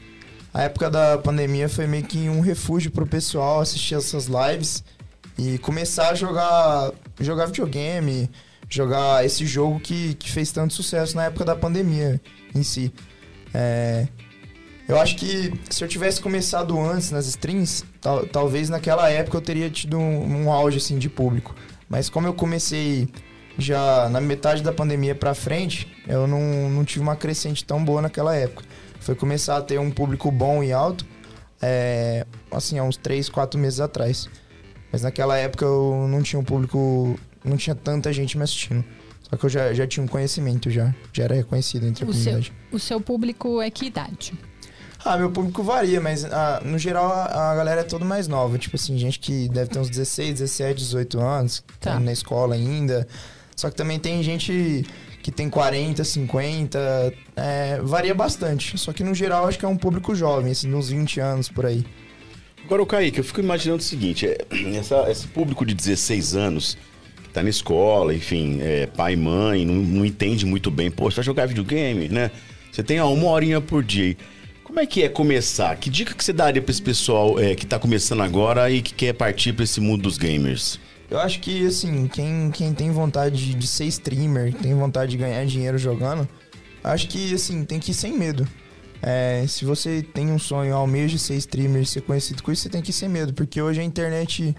a 0.53 0.61
época 0.61 0.89
da 0.89 1.17
pandemia 1.17 1.67
foi 1.67 1.87
meio 1.87 2.05
que 2.05 2.29
um 2.29 2.39
refúgio 2.39 2.89
pro 2.89 3.05
pessoal 3.05 3.59
assistir 3.59 3.95
essas 3.95 4.27
lives 4.27 4.81
e 5.37 5.57
começar 5.57 6.11
a 6.11 6.15
jogar, 6.15 6.93
jogar 7.19 7.47
videogame, 7.47 8.29
jogar 8.69 9.25
esse 9.25 9.45
jogo 9.45 9.77
que, 9.77 10.13
que 10.13 10.31
fez 10.31 10.53
tanto 10.53 10.73
sucesso 10.73 11.17
na 11.17 11.25
época 11.25 11.43
da 11.43 11.53
pandemia 11.53 12.21
em 12.55 12.63
si. 12.63 12.93
É, 13.53 14.07
eu 14.89 14.99
acho 14.99 15.15
que 15.15 15.53
se 15.69 15.83
eu 15.83 15.87
tivesse 15.87 16.19
começado 16.19 16.77
antes 16.79 17.11
nas 17.11 17.25
streams, 17.27 17.83
tal- 18.01 18.25
talvez 18.25 18.69
naquela 18.69 19.09
época 19.09 19.37
eu 19.37 19.41
teria 19.41 19.69
tido 19.69 19.97
um, 19.97 20.43
um 20.45 20.51
auge 20.51 20.77
assim 20.77 20.97
de 20.97 21.07
público. 21.07 21.55
Mas 21.87 22.09
como 22.09 22.27
eu 22.27 22.33
comecei 22.33 23.07
já 23.57 24.09
na 24.09 24.19
metade 24.19 24.61
da 24.63 24.71
pandemia 24.73 25.13
pra 25.15 25.33
frente, 25.33 25.87
eu 26.07 26.25
não, 26.27 26.69
não 26.69 26.83
tive 26.83 27.01
uma 27.01 27.15
crescente 27.15 27.63
tão 27.63 27.83
boa 27.83 28.01
naquela 28.01 28.35
época. 28.35 28.63
Foi 28.99 29.15
começar 29.15 29.57
a 29.57 29.61
ter 29.61 29.79
um 29.79 29.89
público 29.91 30.29
bom 30.31 30.63
e 30.63 30.71
alto, 30.73 31.05
é, 31.61 32.25
assim, 32.51 32.77
há 32.79 32.83
uns 32.83 32.97
3, 32.97 33.29
4 33.29 33.59
meses 33.59 33.79
atrás. 33.79 34.29
Mas 34.91 35.01
naquela 35.03 35.37
época 35.37 35.65
eu 35.65 36.07
não 36.09 36.21
tinha 36.23 36.39
um 36.39 36.43
público, 36.43 37.17
não 37.43 37.57
tinha 37.57 37.75
tanta 37.75 38.11
gente 38.11 38.37
me 38.37 38.43
assistindo. 38.43 38.83
Só 39.29 39.37
que 39.37 39.45
eu 39.45 39.49
já, 39.49 39.73
já 39.73 39.85
tinha 39.85 40.03
um 40.03 40.07
conhecimento 40.07 40.69
já, 40.71 40.93
já 41.13 41.25
era 41.25 41.35
reconhecido 41.35 41.85
entre 41.85 42.03
a 42.03 42.07
O 42.07 42.13
seu, 42.13 42.23
comunidade. 42.31 42.53
o 42.71 42.79
seu 42.79 42.99
público 42.99 43.61
é 43.61 43.69
que 43.69 43.85
idade? 43.85 44.33
Ah, 45.13 45.17
meu 45.17 45.31
público 45.31 45.63
varia, 45.63 45.99
mas 45.99 46.23
ah, 46.25 46.61
no 46.63 46.77
geral 46.77 47.11
a, 47.11 47.51
a 47.51 47.55
galera 47.55 47.81
é 47.81 47.83
toda 47.83 48.05
mais 48.05 48.27
nova. 48.27 48.57
Tipo 48.57 48.75
assim, 48.75 48.97
gente 48.97 49.19
que 49.19 49.49
deve 49.49 49.69
ter 49.69 49.79
uns 49.79 49.89
16, 49.89 50.33
17, 50.39 50.77
18 50.77 51.19
anos, 51.19 51.63
Tá. 51.79 51.91
tá 51.91 51.95
indo 51.97 52.05
na 52.05 52.11
escola 52.13 52.53
ainda. 52.55 53.07
Só 53.55 53.69
que 53.69 53.75
também 53.75 53.99
tem 53.99 54.21
gente 54.23 54.85
que 55.23 55.31
tem 55.31 55.49
40, 55.49 56.03
50, 56.03 57.13
é, 57.35 57.79
varia 57.83 58.13
bastante. 58.13 58.77
Só 58.77 58.93
que 58.93 59.03
no 59.03 59.13
geral 59.13 59.47
acho 59.47 59.57
que 59.59 59.65
é 59.65 59.67
um 59.67 59.75
público 59.77 60.13
jovem, 60.15 60.51
assim, 60.51 60.73
uns 60.73 60.89
20 60.89 61.19
anos 61.19 61.49
por 61.49 61.65
aí. 61.65 61.83
Agora, 62.63 62.83
o 62.83 62.85
Kaique, 62.85 63.17
eu 63.17 63.23
fico 63.23 63.39
imaginando 63.39 63.79
o 63.81 63.83
seguinte: 63.85 64.27
é, 64.27 64.37
essa- 64.77 65.09
esse 65.09 65.27
público 65.27 65.65
de 65.65 65.73
16 65.73 66.35
anos, 66.35 66.77
que 67.23 67.29
tá 67.29 67.41
na 67.41 67.49
escola, 67.49 68.13
enfim, 68.13 68.59
é, 68.61 68.85
pai 68.85 69.13
e 69.13 69.17
mãe, 69.17 69.65
não, 69.65 69.73
não 69.75 70.05
entende 70.05 70.45
muito 70.45 70.69
bem, 70.69 70.91
pô, 70.91 71.09
você 71.09 71.15
vai 71.17 71.25
jogar 71.25 71.47
videogame, 71.47 72.07
né? 72.09 72.29
Você 72.71 72.83
tem 72.83 72.99
ó, 73.01 73.11
uma 73.11 73.27
horinha 73.27 73.59
por 73.59 73.83
dia. 73.83 74.15
Como 74.69 74.79
é 74.79 74.85
que 74.85 75.01
é 75.01 75.09
começar? 75.09 75.75
Que 75.77 75.89
dica 75.89 76.13
que 76.13 76.23
você 76.23 76.31
daria 76.31 76.61
pra 76.61 76.69
esse 76.69 76.81
pessoal 76.81 77.39
é, 77.39 77.55
que 77.55 77.65
tá 77.65 77.79
começando 77.79 78.21
agora 78.21 78.69
e 78.69 78.83
que 78.83 78.93
quer 78.93 79.13
partir 79.13 79.51
pra 79.51 79.63
esse 79.63 79.81
mundo 79.81 80.03
dos 80.03 80.15
gamers? 80.15 80.79
Eu 81.09 81.17
acho 81.17 81.39
que, 81.39 81.65
assim, 81.65 82.07
quem, 82.07 82.51
quem 82.51 82.71
tem 82.71 82.91
vontade 82.91 83.47
de, 83.47 83.55
de 83.55 83.65
ser 83.65 83.85
streamer, 83.85 84.53
tem 84.53 84.75
vontade 84.75 85.09
de 85.09 85.17
ganhar 85.17 85.43
dinheiro 85.43 85.75
jogando, 85.75 86.29
acho 86.83 87.07
que, 87.07 87.33
assim, 87.33 87.65
tem 87.65 87.79
que 87.79 87.89
ir 87.89 87.93
sem 87.95 88.15
medo. 88.15 88.47
É, 89.01 89.43
se 89.47 89.65
você 89.65 90.03
tem 90.03 90.31
um 90.31 90.37
sonho, 90.37 90.75
almeja 90.75 91.17
ser 91.17 91.33
streamer, 91.37 91.83
ser 91.87 92.01
conhecido 92.01 92.43
com 92.43 92.51
isso, 92.51 92.61
você 92.61 92.69
tem 92.69 92.83
que 92.83 92.91
ir 92.91 92.93
sem 92.93 93.09
medo, 93.09 93.33
porque 93.33 93.59
hoje 93.59 93.81
a 93.81 93.83
internet 93.83 94.55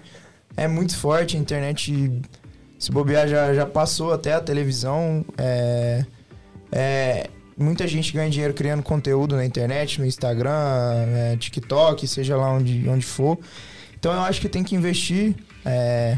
é 0.57 0.67
muito 0.67 0.93
forte, 0.97 1.37
a 1.37 1.39
internet, 1.39 2.11
se 2.77 2.91
bobear, 2.91 3.29
já, 3.29 3.53
já 3.53 3.65
passou 3.65 4.11
até 4.11 4.33
a 4.33 4.41
televisão. 4.41 5.23
É, 5.37 6.05
é, 6.69 7.29
muita 7.57 7.87
gente 7.87 8.13
ganha 8.13 8.29
dinheiro 8.29 8.53
criando 8.53 8.83
conteúdo 8.83 9.35
na 9.35 9.45
internet, 9.45 9.99
no 9.99 10.05
Instagram, 10.05 10.51
é, 10.51 11.37
TikTok, 11.37 12.07
seja 12.07 12.35
lá 12.35 12.51
onde, 12.51 12.87
onde 12.89 13.05
for. 13.05 13.37
Então 13.97 14.13
eu 14.13 14.21
acho 14.21 14.41
que 14.41 14.49
tem 14.49 14.63
que 14.63 14.75
investir. 14.75 15.35
é, 15.65 16.17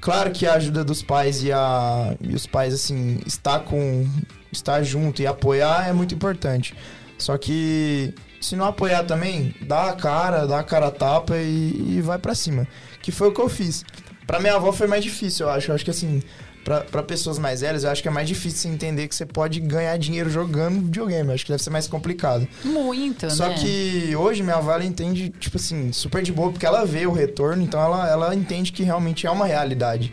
Claro 0.00 0.30
que 0.30 0.46
a 0.46 0.54
ajuda 0.54 0.82
dos 0.82 1.02
pais 1.02 1.44
e, 1.44 1.52
a, 1.52 2.16
e 2.20 2.34
os 2.34 2.46
pais, 2.46 2.72
assim, 2.72 3.20
estar 3.26 3.60
com. 3.60 4.06
estar 4.50 4.82
junto 4.82 5.20
e 5.20 5.26
apoiar 5.26 5.88
é 5.88 5.92
muito 5.92 6.14
importante. 6.14 6.74
Só 7.18 7.36
que 7.36 8.14
se 8.40 8.56
não 8.56 8.64
apoiar 8.64 9.04
também, 9.04 9.54
dá 9.60 9.90
a 9.90 9.92
cara, 9.92 10.46
dá 10.46 10.60
a 10.60 10.64
cara 10.64 10.86
a 10.86 10.90
tapa 10.90 11.36
e, 11.36 11.96
e 11.96 12.00
vai 12.00 12.18
pra 12.18 12.34
cima. 12.34 12.66
Que 13.02 13.12
foi 13.12 13.28
o 13.28 13.32
que 13.32 13.40
eu 13.40 13.48
fiz. 13.48 13.84
Pra 14.26 14.40
minha 14.40 14.54
avó 14.54 14.72
foi 14.72 14.86
mais 14.86 15.04
difícil, 15.04 15.46
eu 15.46 15.52
acho. 15.52 15.70
Eu 15.70 15.74
acho 15.74 15.84
que 15.84 15.90
assim, 15.90 16.22
pra, 16.64 16.80
pra 16.82 17.02
pessoas 17.02 17.38
mais 17.38 17.60
velhas, 17.60 17.84
eu 17.84 17.90
acho 17.90 18.02
que 18.02 18.08
é 18.08 18.10
mais 18.10 18.28
difícil 18.28 18.60
você 18.60 18.68
entender 18.68 19.08
que 19.08 19.14
você 19.14 19.26
pode 19.26 19.60
ganhar 19.60 19.96
dinheiro 19.98 20.30
jogando 20.30 20.82
videogame. 20.84 21.28
Eu 21.28 21.34
acho 21.34 21.44
que 21.44 21.52
deve 21.52 21.62
ser 21.62 21.70
mais 21.70 21.86
complicado. 21.86 22.46
Muito, 22.64 23.30
Só 23.30 23.48
né? 23.48 23.54
que 23.54 24.14
hoje 24.16 24.42
minha 24.42 24.56
avó 24.56 24.72
ela 24.72 24.84
entende, 24.84 25.30
tipo 25.38 25.56
assim, 25.56 25.92
super 25.92 26.22
de 26.22 26.32
boa, 26.32 26.50
porque 26.50 26.66
ela 26.66 26.84
vê 26.84 27.06
o 27.06 27.12
retorno, 27.12 27.62
então 27.62 27.80
ela, 27.80 28.08
ela 28.08 28.34
entende 28.34 28.72
que 28.72 28.82
realmente 28.82 29.26
é 29.26 29.30
uma 29.30 29.46
realidade. 29.46 30.12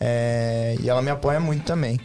É, 0.00 0.76
e 0.80 0.88
ela 0.88 1.02
me 1.02 1.10
apoia 1.10 1.40
muito 1.40 1.64
também. 1.64 1.98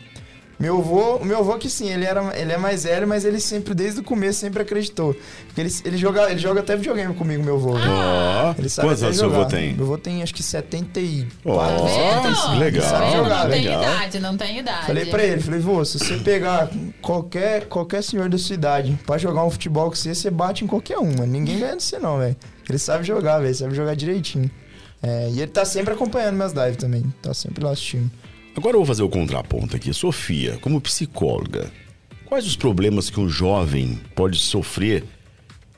Meu 0.63 0.77
avô, 0.77 1.17
o 1.17 1.25
meu 1.25 1.39
avô 1.39 1.57
que 1.57 1.69
sim, 1.69 1.89
ele, 1.91 2.05
era, 2.05 2.21
ele 2.39 2.53
é 2.53 2.57
mais 2.57 2.85
velho, 2.85 3.05
mas 3.05 3.25
ele 3.25 3.37
sempre, 3.37 3.73
desde 3.73 3.99
o 3.99 4.03
começo, 4.03 4.39
sempre 4.39 4.61
acreditou. 4.61 5.13
Porque 5.47 5.59
ele, 5.59 5.69
ele, 5.83 5.97
joga, 5.97 6.31
ele 6.31 6.39
joga 6.39 6.61
até 6.61 6.73
videogame 6.77 7.13
comigo, 7.13 7.43
meu 7.43 7.55
avô. 7.55 7.73
Ó, 7.73 8.55
Ele 8.57 8.69
sabe 8.69 8.87
quantos 8.87 9.03
anos 9.03 9.17
seu 9.17 9.25
avô 9.25 9.35
jogar. 9.39 9.49
tem? 9.49 9.73
Meu 9.73 9.83
avô 9.83 9.97
tem 9.97 10.23
acho 10.23 10.33
que 10.33 10.41
74. 10.41 11.35
Ó, 11.43 11.57
Tá 11.57 11.75
vendo? 11.83 12.59
legal, 12.59 12.89
Tá 12.89 12.99
vendo? 12.99 13.27
Não 13.27 13.49
tem 13.49 13.61
legal. 13.61 13.81
idade, 13.83 14.19
não 14.21 14.37
tem 14.37 14.59
idade. 14.59 14.85
Falei 14.87 15.05
pra 15.07 15.23
ele, 15.25 15.41
falei, 15.41 15.59
vô, 15.59 15.83
se 15.83 15.99
você 15.99 16.15
pegar 16.19 16.69
qualquer, 17.01 17.65
qualquer 17.65 18.01
senhor 18.01 18.29
da 18.29 18.37
sua 18.37 18.53
idade 18.53 18.97
pra 19.05 19.17
jogar 19.17 19.43
um 19.43 19.49
futebol 19.49 19.89
com 19.89 19.95
você, 19.97 20.15
você 20.15 20.31
bate 20.31 20.63
em 20.63 20.67
qualquer 20.67 20.97
um, 20.97 21.07
mano. 21.07 21.25
Ninguém 21.27 21.59
ganha 21.59 21.75
de 21.75 21.83
você 21.83 21.99
não, 21.99 22.19
velho. 22.19 22.37
Ele 22.69 22.77
sabe 22.77 23.03
jogar, 23.03 23.39
velho, 23.39 23.53
sabe 23.53 23.75
jogar 23.75 23.95
direitinho. 23.97 24.49
É, 25.01 25.27
e 25.29 25.41
ele 25.41 25.51
tá 25.51 25.65
sempre 25.65 25.93
acompanhando 25.93 26.35
minhas 26.35 26.53
lives 26.53 26.77
também, 26.77 27.03
tá 27.21 27.33
sempre 27.33 27.61
lá 27.65 27.71
assistindo. 27.71 28.09
Agora 28.55 28.75
eu 28.75 28.79
vou 28.79 28.85
fazer 28.85 29.03
o 29.03 29.09
contraponto 29.09 29.75
aqui. 29.75 29.93
Sofia, 29.93 30.57
como 30.61 30.79
psicóloga, 30.79 31.71
quais 32.25 32.45
os 32.45 32.55
problemas 32.55 33.09
que 33.09 33.19
um 33.19 33.27
jovem 33.27 33.99
pode 34.15 34.37
sofrer 34.39 35.03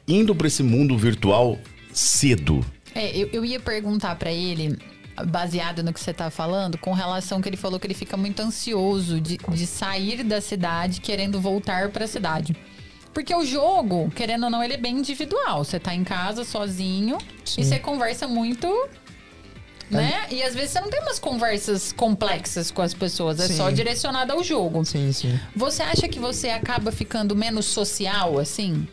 indo 0.08 0.36
para 0.36 0.48
esse 0.48 0.62
mundo 0.62 0.98
virtual 0.98 1.58
cedo? 1.94 2.66
É, 2.94 3.16
eu, 3.16 3.30
eu 3.32 3.46
ia 3.46 3.60
perguntar 3.60 4.16
pra 4.16 4.32
ele, 4.32 4.78
baseado 5.28 5.82
no 5.84 5.94
que 5.94 6.00
você 6.00 6.14
tá 6.14 6.30
falando, 6.30 6.78
com 6.78 6.92
relação 6.92 7.42
que 7.42 7.48
ele 7.48 7.58
falou 7.58 7.80
que 7.80 7.88
ele 7.88 7.94
fica 7.94 8.18
muito 8.18 8.42
ansioso 8.42 9.22
de, 9.22 9.38
de 9.38 9.66
sair 9.66 10.24
da 10.24 10.42
cidade 10.42 11.00
querendo 11.00 11.40
voltar 11.40 11.90
pra 11.90 12.08
cidade. 12.08 12.56
Porque 13.14 13.34
o 13.34 13.46
jogo, 13.46 14.12
querendo 14.14 14.44
ou 14.44 14.50
não, 14.50 14.62
ele 14.62 14.74
é 14.74 14.78
bem 14.78 14.98
individual. 14.98 15.64
Você 15.64 15.80
tá 15.80 15.96
em 15.96 16.04
casa 16.04 16.44
sozinho 16.44 17.18
Sim. 17.46 17.62
e 17.62 17.64
você 17.64 17.80
conversa 17.80 18.28
muito. 18.28 18.68
Né? 19.90 20.26
E 20.32 20.42
às 20.42 20.56
vezes 20.56 20.72
você 20.72 20.82
não 20.82 20.90
tem 20.90 21.00
umas 21.02 21.20
conversas 21.20 21.92
complexas 21.92 22.72
com 22.72 22.82
as 22.82 22.94
pessoas, 22.94 23.40
é 23.40 23.48
Sim. 23.48 23.58
só 23.58 23.70
direcionada 23.70 24.34
ao 24.34 24.44
jogo. 24.44 24.84
Sim, 24.84 25.12
sim. 25.12 25.40
Você 25.56 25.84
acha 25.84 26.08
que 26.08 26.20
você 26.20 26.50
acaba 26.50 26.92
ficando 26.92 27.36
menos 27.36 27.66
social, 27.66 28.40
assim? 28.40 28.88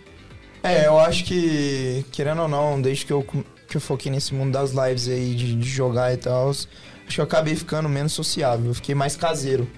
É, 0.63 0.87
eu 0.87 0.99
acho 0.99 1.25
que, 1.25 2.05
querendo 2.13 2.43
ou 2.43 2.49
não, 2.49 2.81
desde 2.81 3.07
que 3.07 3.13
eu, 3.13 3.27
que 3.69 3.77
eu 3.77 3.81
foquei 3.81 4.13
nesse 4.13 4.35
mundo 4.35 4.53
das 4.53 4.71
lives 4.71 5.09
aí, 5.09 5.35
de, 5.35 5.57
de 5.57 5.69
jogar 5.69 6.13
e 6.13 6.17
tal, 6.17 6.51
acho 6.51 6.69
que 7.09 7.21
eu 7.21 7.25
acabei 7.25 7.57
ficando 7.57 7.89
menos 7.89 8.13
sociável, 8.13 8.67
eu 8.67 8.75
fiquei 8.75 8.95
mais 8.95 9.17
caseiro. 9.17 9.69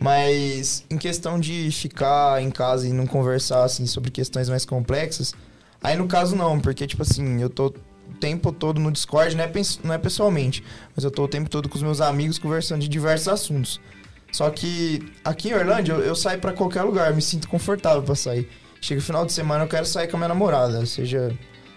Mas 0.00 0.84
em 0.90 0.96
questão 0.96 1.38
de 1.38 1.70
ficar 1.70 2.42
em 2.42 2.50
casa 2.50 2.88
e 2.88 2.92
não 2.92 3.06
conversar, 3.06 3.64
assim, 3.64 3.86
sobre 3.86 4.10
questões 4.10 4.48
mais 4.48 4.64
complexas, 4.64 5.34
aí 5.82 5.96
no 5.96 6.08
caso 6.08 6.34
não, 6.34 6.58
porque, 6.58 6.86
tipo 6.86 7.02
assim, 7.02 7.40
eu 7.40 7.50
tô 7.50 7.72
tempo 8.22 8.52
todo 8.52 8.80
no 8.80 8.92
Discord, 8.92 9.34
não 9.36 9.42
é, 9.42 9.50
não 9.82 9.94
é 9.94 9.98
pessoalmente, 9.98 10.62
mas 10.94 11.04
eu 11.04 11.10
tô 11.10 11.24
o 11.24 11.28
tempo 11.28 11.50
todo 11.50 11.68
com 11.68 11.74
os 11.76 11.82
meus 11.82 12.00
amigos 12.00 12.38
conversando 12.38 12.80
de 12.80 12.88
diversos 12.88 13.26
assuntos. 13.26 13.80
Só 14.30 14.48
que 14.48 15.02
aqui 15.24 15.48
em 15.50 15.54
Orlândia 15.54 15.92
eu, 15.92 16.00
eu 16.00 16.14
saio 16.14 16.38
pra 16.38 16.52
qualquer 16.52 16.82
lugar, 16.82 17.12
me 17.12 17.20
sinto 17.20 17.48
confortável 17.48 18.00
pra 18.02 18.14
sair. 18.14 18.48
Chega 18.80 19.00
o 19.00 19.04
final 19.04 19.26
de 19.26 19.32
semana 19.32 19.64
eu 19.64 19.68
quero 19.68 19.84
sair 19.84 20.06
com 20.06 20.16
a 20.16 20.20
minha 20.20 20.28
namorada, 20.28 20.86
seja, 20.86 21.32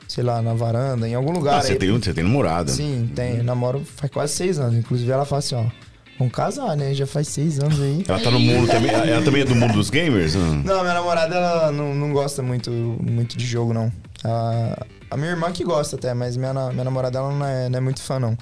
sei 0.08 0.24
lá, 0.24 0.40
na 0.42 0.54
varanda, 0.54 1.10
em 1.10 1.16
algum 1.16 1.32
lugar. 1.32 1.58
Ah, 1.58 1.62
você 1.64 1.74
aí- 1.74 1.80
tem, 1.80 1.92
você 1.92 2.14
tem 2.14 2.24
namorada. 2.24 2.72
Sim, 2.72 3.10
tem. 3.16 3.38
Eu 3.38 3.44
namoro 3.44 3.84
faz 3.84 4.12
quase 4.12 4.34
seis 4.34 4.60
anos. 4.60 4.76
Inclusive 4.76 5.12
ela 5.12 5.26
fala 5.26 5.40
assim, 5.40 5.56
ó. 5.56 5.66
Vamos 6.18 6.34
casar, 6.34 6.78
né? 6.78 6.94
Já 6.94 7.06
faz 7.06 7.28
seis 7.28 7.60
anos 7.60 7.82
aí. 7.82 8.06
Ela 8.08 8.20
tá 8.22 8.32
no 8.32 8.40
mundo 8.40 8.68
também. 8.68 8.90
Ela 8.90 9.22
também 9.22 9.42
é 9.42 9.46
do 9.46 9.54
mundo 9.56 9.74
dos 9.74 9.90
gamers? 9.90 10.34
Hum. 10.36 10.62
Não, 10.64 10.82
minha 10.82 10.94
namorada 10.94 11.36
ela 11.36 11.72
não, 11.74 11.94
não 11.94 12.14
gosta 12.14 12.42
muito, 12.42 12.72
muito 12.72 13.38
de 13.38 13.46
jogo, 13.46 13.74
não. 13.74 13.92
A, 14.24 14.86
a 15.16 15.18
minha 15.18 15.32
irmã 15.32 15.50
que 15.52 15.64
gosta 15.64 15.96
até, 15.96 16.14
mas 16.14 16.36
minha, 16.36 16.54
minha 16.54 16.84
namorada 16.84 17.18
ela 17.20 17.32
não 17.32 17.46
é, 17.46 17.70
não 17.70 17.78
é 17.78 17.82
muito 17.82 18.02
fã, 18.02 18.20
não. 18.20 18.38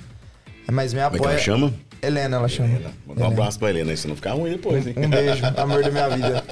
É, 0.68 0.72
Mas 0.72 0.92
me 0.92 1.00
Como 1.02 1.08
é 1.08 1.10
que 1.12 1.24
apoia. 1.24 1.34
ela 1.36 1.42
chama? 1.42 1.74
Helena, 2.04 2.38
ela 2.38 2.48
chama. 2.48 2.70
Manda 3.08 3.24
um 3.24 3.28
abraço 3.28 3.58
pra 3.60 3.70
Helena, 3.70 3.96
se 3.96 4.08
não 4.08 4.16
ficar 4.16 4.34
ruim 4.34 4.52
depois, 4.52 4.86
hein? 4.86 4.94
Um 4.98 5.10
beijo, 5.10 5.42
amor 5.58 5.84
da 5.84 5.90
minha 5.92 6.10
vida. 6.10 6.44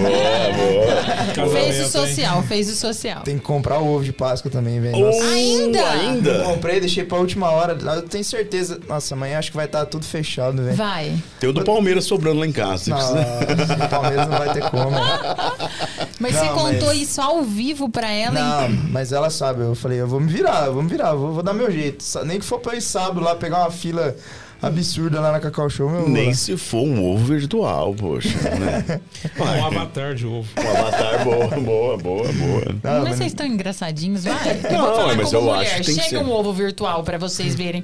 boa, 0.00 1.44
boa. 1.44 1.50
Fez 1.50 1.78
o 1.78 1.82
hein? 1.82 1.88
social, 1.88 2.42
fez 2.42 2.68
o 2.70 2.74
social. 2.76 3.22
Tem 3.22 3.38
que 3.38 3.44
comprar 3.44 3.78
o 3.78 3.86
ovo 3.94 4.04
de 4.04 4.12
Páscoa 4.12 4.50
também, 4.50 4.80
velho. 4.80 4.96
Oh, 4.96 5.06
Nossa. 5.06 5.24
Ainda? 5.24 5.90
Ainda? 5.90 6.30
Eu 6.30 6.44
comprei, 6.44 6.80
deixei 6.80 7.04
pra 7.04 7.18
última 7.18 7.50
hora. 7.50 7.72
Eu 7.80 8.02
tenho 8.02 8.24
certeza. 8.24 8.80
Nossa, 8.88 9.14
amanhã 9.14 9.38
acho 9.38 9.50
que 9.50 9.56
vai 9.56 9.66
estar 9.66 9.86
tudo 9.86 10.04
fechado, 10.04 10.62
velho. 10.62 10.76
Vai. 10.76 11.16
Tem 11.38 11.48
o 11.48 11.52
do 11.52 11.64
Palmeiras 11.64 12.04
sobrando 12.04 12.40
lá 12.40 12.46
em 12.46 12.52
casa. 12.52 12.84
Você 12.84 12.90
precisa... 12.92 13.76
Não, 13.76 13.86
o 13.86 13.88
Palmeiras 13.88 14.28
não 14.28 14.38
vai 14.38 14.52
ter 14.52 14.70
como. 14.70 14.90
Mas 16.18 16.34
Não, 16.34 16.42
você 16.42 16.48
contou 16.48 16.88
mas- 16.88 16.98
isso 17.00 17.20
ao 17.20 17.42
vivo 17.42 17.88
pra 17.88 18.10
ela? 18.10 18.38
Não, 18.38 18.66
hein? 18.68 18.82
mas 18.90 19.10
ela 19.10 19.30
sabe. 19.30 19.62
Eu 19.62 19.74
falei, 19.74 20.02
eu 20.02 20.06
vou 20.06 20.20
me 20.20 20.30
virar, 20.30 20.66
eu 20.66 20.74
vou 20.74 20.82
me 20.82 20.88
virar, 20.90 21.14
vou, 21.14 21.32
vou 21.32 21.42
dar 21.42 21.54
meu 21.54 21.70
jeito. 21.70 22.04
Nem 22.26 22.38
que 22.38 22.44
for 22.44 22.58
pra 22.60 22.74
ir 22.76 22.82
sábado 22.82 23.20
lá 23.20 23.34
pegar 23.34 23.60
uma 23.60 23.70
fila 23.70 24.14
absurda 24.62 25.20
lá 25.20 25.32
na 25.32 25.40
Cacau 25.40 25.68
Show, 25.70 25.88
meu. 25.88 26.08
Nem 26.08 26.34
se 26.34 26.56
for 26.56 26.82
um 26.86 27.04
ovo 27.04 27.24
virtual, 27.24 27.94
poxa. 27.94 28.28
Né? 28.58 29.00
Um 29.40 29.64
avatar 29.66 30.14
de 30.14 30.26
ovo. 30.26 30.48
Um 30.58 30.70
avatar 30.70 31.24
boa, 31.24 31.48
boa, 31.48 31.98
boa, 31.98 32.32
boa. 32.32 32.64
Não, 32.82 32.92
mas 32.92 33.02
mas- 33.04 33.16
vocês 33.16 33.32
estão 33.32 33.46
engraçadinhos, 33.46 34.24
vai. 34.24 34.60
Eu 34.64 34.72
Não, 34.72 34.80
vou 34.86 34.94
falar 34.96 35.16
mas 35.16 35.26
como 35.30 35.36
eu 35.50 35.54
mulher. 35.54 35.66
acho 35.66 35.76
que 35.76 35.86
tem 35.86 35.94
que 35.96 36.02
Chega 36.02 36.18
ser. 36.18 36.24
um 36.24 36.30
ovo 36.32 36.52
virtual 36.52 37.02
pra 37.04 37.18
vocês 37.18 37.54
verem 37.54 37.82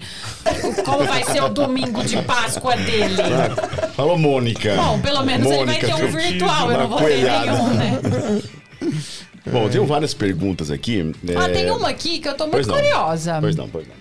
como 0.84 1.04
vai 1.04 1.24
ser 1.24 1.42
o 1.42 1.48
domingo 1.48 2.02
de 2.04 2.20
Páscoa 2.22 2.76
dele. 2.76 3.16
Falou, 3.94 4.18
Mônica. 4.18 4.74
Bom, 4.76 5.00
pelo 5.00 5.22
menos 5.24 5.46
ele 5.46 5.64
vai 5.64 5.80
Mônica, 5.80 5.86
ter 5.86 5.94
um 6.04 6.08
virtual, 6.08 6.70
eu 6.72 6.78
não 6.78 6.88
vou 6.88 6.98
ter 6.98 7.22
nenhum, 7.24 7.68
né? 7.74 8.00
Bom, 9.50 9.62
eu 9.64 9.70
tenho 9.70 9.86
várias 9.86 10.12
perguntas 10.12 10.70
aqui. 10.70 11.12
Ah, 11.36 11.44
é, 11.48 11.52
tem 11.52 11.70
uma 11.70 11.88
aqui 11.88 12.18
que 12.18 12.28
eu 12.28 12.34
tô 12.34 12.48
Pois 12.48 12.66
muito 12.66 12.76
não. 12.82 12.90
curiosa. 12.90 13.38
Pois 13.40 13.54
não, 13.56 13.68
pois 13.68 13.86
não. 13.86 13.94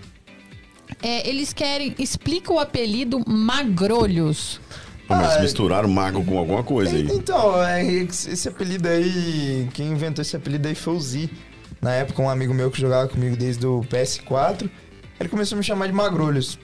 É, 1.01 1.27
eles 1.27 1.53
querem. 1.53 1.93
Explica 1.99 2.51
o 2.51 2.59
apelido 2.59 3.21
Magrolhos. 3.27 4.59
Ah, 5.07 5.15
mas 5.17 5.35
Ah, 5.37 5.39
misturaram 5.41 5.87
mago 5.87 6.23
com 6.23 6.37
alguma 6.37 6.63
coisa 6.63 6.95
aí. 6.95 7.07
Então, 7.11 7.63
é, 7.63 7.83
esse 7.83 8.47
apelido 8.47 8.87
aí, 8.87 9.69
quem 9.73 9.91
inventou 9.91 10.21
esse 10.23 10.35
apelido 10.35 10.67
aí 10.67 10.73
foi 10.75 10.95
o 10.95 10.99
Z. 10.99 11.29
Na 11.81 11.93
época, 11.93 12.21
um 12.21 12.29
amigo 12.29 12.53
meu 12.53 12.71
que 12.71 12.81
jogava 12.81 13.07
comigo 13.07 13.35
desde 13.35 13.65
o 13.67 13.81
PS4, 13.81 14.67
ele 15.19 15.29
começou 15.29 15.55
a 15.55 15.59
me 15.59 15.63
chamar 15.63 15.85
de 15.87 15.93
Magrolhos. 15.93 16.57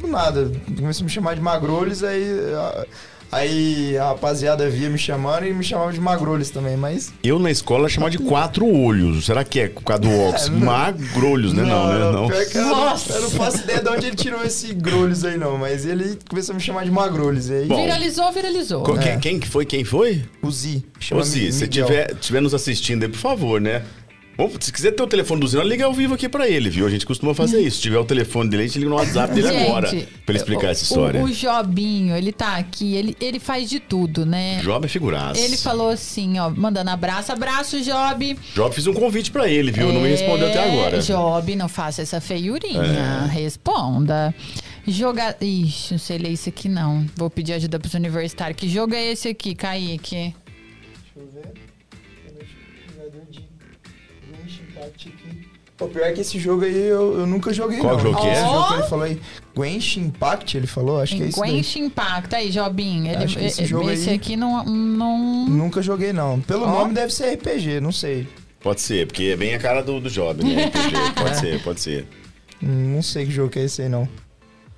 Do 0.00 0.06
nada, 0.06 0.52
começou 0.76 1.02
a 1.02 1.04
me 1.06 1.10
chamar 1.10 1.34
de 1.34 1.40
Magrolhos, 1.40 2.04
aí 2.04 2.24
a, 2.54 2.86
Aí 3.32 3.96
a 3.96 4.06
rapaziada 4.08 4.68
via 4.68 4.90
me 4.90 4.98
chamando 4.98 5.46
e 5.46 5.52
me 5.52 5.62
chamava 5.62 5.92
de 5.92 6.00
Magrolhos 6.00 6.50
também, 6.50 6.76
mas. 6.76 7.12
Eu 7.22 7.38
na 7.38 7.50
escola 7.50 7.88
chamava 7.88 8.10
de 8.10 8.18
quatro 8.18 8.66
olhos. 8.66 9.24
Será 9.26 9.44
que 9.44 9.60
é 9.60 9.68
por 9.68 9.82
causa 9.84 10.02
do 10.02 10.10
óculos? 10.10 10.46
É, 10.50 10.50
não- 10.50 10.58
Magrolhos, 10.60 11.52
né? 11.52 11.62
Não, 11.62 11.86
né? 11.88 11.98
Não. 12.12 12.28
Pior 12.28 12.44
que 12.46 12.58
eu, 12.58 12.62
não, 12.64 12.70
Nossa. 12.76 13.12
eu 13.12 13.22
não 13.22 13.30
faço 13.30 13.58
ideia 13.58 13.80
de 13.82 13.88
onde 13.88 14.06
ele 14.06 14.16
tirou 14.16 14.42
esse 14.44 14.74
grolhos 14.74 15.24
aí, 15.24 15.36
não. 15.38 15.56
Mas 15.58 15.84
ele 15.86 16.18
começou 16.28 16.52
a 16.52 16.56
me 16.56 16.62
chamar 16.62 16.84
de 16.84 16.90
Magrolhos. 16.90 17.50
Aí, 17.50 17.66
Bom. 17.66 17.76
Viralizou, 17.80 18.32
viralizou. 18.32 18.82
Co- 18.82 18.98
Quem, 18.98 19.12
É. 19.12 19.16
quem 19.18 19.38
que 19.38 19.48
foi? 19.48 19.64
Quem 19.64 19.84
foi? 19.84 20.24
o 20.42 20.50
Z. 20.50 20.78
Ô, 20.78 21.00
Chama 21.00 21.24
Si, 21.24 21.52
se 21.52 21.66
tiver, 21.68 22.14
tiver 22.16 22.40
nos 22.40 22.52
assistindo 22.54 23.02
aí, 23.04 23.08
por 23.08 23.18
favor, 23.18 23.60
né? 23.60 23.82
Bom, 24.40 24.50
se 24.58 24.72
quiser 24.72 24.92
ter 24.92 25.02
o 25.02 25.06
telefone 25.06 25.38
do 25.38 25.46
Zeno, 25.46 25.64
liga 25.64 25.84
ao 25.84 25.92
vivo 25.92 26.14
aqui 26.14 26.26
pra 26.26 26.48
ele, 26.48 26.70
viu? 26.70 26.86
A 26.86 26.90
gente 26.90 27.04
costuma 27.04 27.34
fazer 27.34 27.60
isso. 27.60 27.76
Se 27.76 27.82
tiver 27.82 27.98
o 27.98 28.06
telefone 28.06 28.48
dele, 28.48 28.62
a 28.62 28.66
gente 28.66 28.78
liga 28.78 28.88
no 28.88 28.96
WhatsApp 28.96 29.34
dele 29.34 29.48
Gente, 29.48 29.66
agora. 29.68 29.88
Pra 29.90 29.98
ele 30.28 30.38
explicar 30.38 30.68
o- 30.68 30.70
essa 30.70 30.82
história. 30.82 31.20
O, 31.20 31.24
o 31.24 31.30
Jobinho, 31.30 32.16
ele 32.16 32.32
tá 32.32 32.56
aqui, 32.56 32.94
ele, 32.94 33.14
ele 33.20 33.38
faz 33.38 33.68
de 33.68 33.78
tudo, 33.78 34.24
né? 34.24 34.62
Job 34.62 34.86
é 34.86 34.88
figuraça. 34.88 35.38
Ele 35.38 35.58
falou 35.58 35.90
assim, 35.90 36.38
ó, 36.38 36.48
mandando 36.48 36.88
abraço, 36.88 37.30
abraço, 37.30 37.82
Job. 37.82 38.38
Job 38.54 38.74
fiz 38.74 38.86
um 38.86 38.94
convite 38.94 39.30
pra 39.30 39.46
ele, 39.46 39.70
viu? 39.70 39.92
Não 39.92 40.00
me 40.00 40.08
respondeu 40.08 40.48
até 40.48 40.72
agora. 40.72 40.96
É, 40.96 41.00
Job, 41.00 41.54
não 41.56 41.68
faça 41.68 42.00
essa 42.00 42.18
feiurinha. 42.18 42.80
É. 42.80 43.26
Responda. 43.30 44.34
Joga. 44.88 45.36
Ixi, 45.38 45.92
não 45.92 45.98
sei 45.98 46.16
ler 46.16 46.30
isso 46.30 46.48
aqui 46.48 46.66
não. 46.66 47.04
Vou 47.14 47.28
pedir 47.28 47.52
ajuda 47.52 47.78
pros 47.78 47.92
universitários. 47.92 48.58
Que 48.58 48.66
jogo 48.70 48.94
é 48.94 49.12
esse 49.12 49.28
aqui, 49.28 49.54
Kaique? 49.54 50.34
Deixa 50.34 50.34
eu 51.18 51.28
ver. 51.30 51.69
Pô, 55.76 55.88
pior 55.88 56.04
é 56.04 56.12
que 56.12 56.20
esse 56.20 56.38
jogo 56.38 56.64
aí 56.64 56.76
eu, 56.76 57.20
eu 57.20 57.26
nunca 57.26 57.52
joguei. 57.54 57.78
Qual 57.78 57.94
não. 57.94 58.00
jogo 58.00 58.20
que 58.20 58.26
é? 58.26 58.32
Esse 58.32 58.42
jogo 58.42 58.68
que 58.68 58.74
ele 58.74 58.82
falou 58.82 59.04
aí. 59.04 59.20
Genshin 59.56 60.00
Impact, 60.02 60.56
ele 60.58 60.66
falou? 60.66 61.00
Acho 61.00 61.16
que 61.16 61.22
é 61.22 61.26
isso. 61.28 61.44
Genshin 61.46 61.84
Impact. 61.84 62.34
Aí, 62.34 62.50
Jobinho. 62.50 63.06
Ele, 63.06 63.24
Acho 63.24 63.38
que 63.38 63.44
esse 63.46 63.62
eh, 63.62 63.66
jogo 63.66 63.90
esse 63.90 64.10
aí- 64.10 64.16
aqui 64.16 64.36
não. 64.36 64.62
não... 64.64 65.46
Nunca 65.48 65.80
joguei, 65.80 66.12
não. 66.12 66.38
Pelo 66.40 66.64
Ó. 66.64 66.70
nome 66.70 66.92
deve 66.92 67.12
ser 67.14 67.32
RPG, 67.34 67.80
não 67.80 67.92
sei. 67.92 68.28
Pode 68.60 68.82
ser, 68.82 69.06
porque 69.06 69.22
é 69.24 69.36
bem 69.36 69.54
a 69.54 69.58
cara 69.58 69.82
do, 69.82 69.98
do 70.00 70.10
Job, 70.10 70.44
né? 70.44 70.66
RPG. 70.66 71.14
Pode 71.22 71.38
ser, 71.38 71.62
pode 71.62 71.80
ser. 71.80 72.06
Hum, 72.62 72.94
Não 72.96 73.02
sei 73.02 73.24
que 73.24 73.32
jogo 73.32 73.48
que 73.48 73.58
é 73.58 73.64
esse 73.64 73.80
aí, 73.80 73.88
não. 73.88 74.06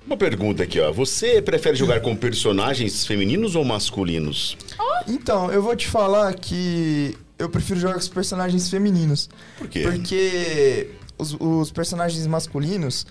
Uma 0.07 0.15
pergunta 0.15 0.63
aqui, 0.63 0.79
ó. 0.79 0.89
Você 0.93 1.41
prefere 1.41 1.75
jogar 1.75 1.99
com 1.99 2.15
personagens 2.15 3.05
femininos 3.05 3.57
ou 3.57 3.65
masculinos? 3.65 4.57
Então, 5.05 5.51
eu 5.51 5.61
vou 5.61 5.75
te 5.75 5.85
falar 5.85 6.33
que 6.33 7.17
eu 7.43 7.49
prefiro 7.49 7.79
jogar 7.79 7.93
com 7.93 7.99
os 7.99 8.09
personagens 8.09 8.69
femininos. 8.69 9.29
Por 9.57 9.67
quê? 9.67 9.81
Porque 9.83 10.89
os, 11.17 11.35
os 11.39 11.71
personagens 11.71 12.25
masculinos 12.27 13.05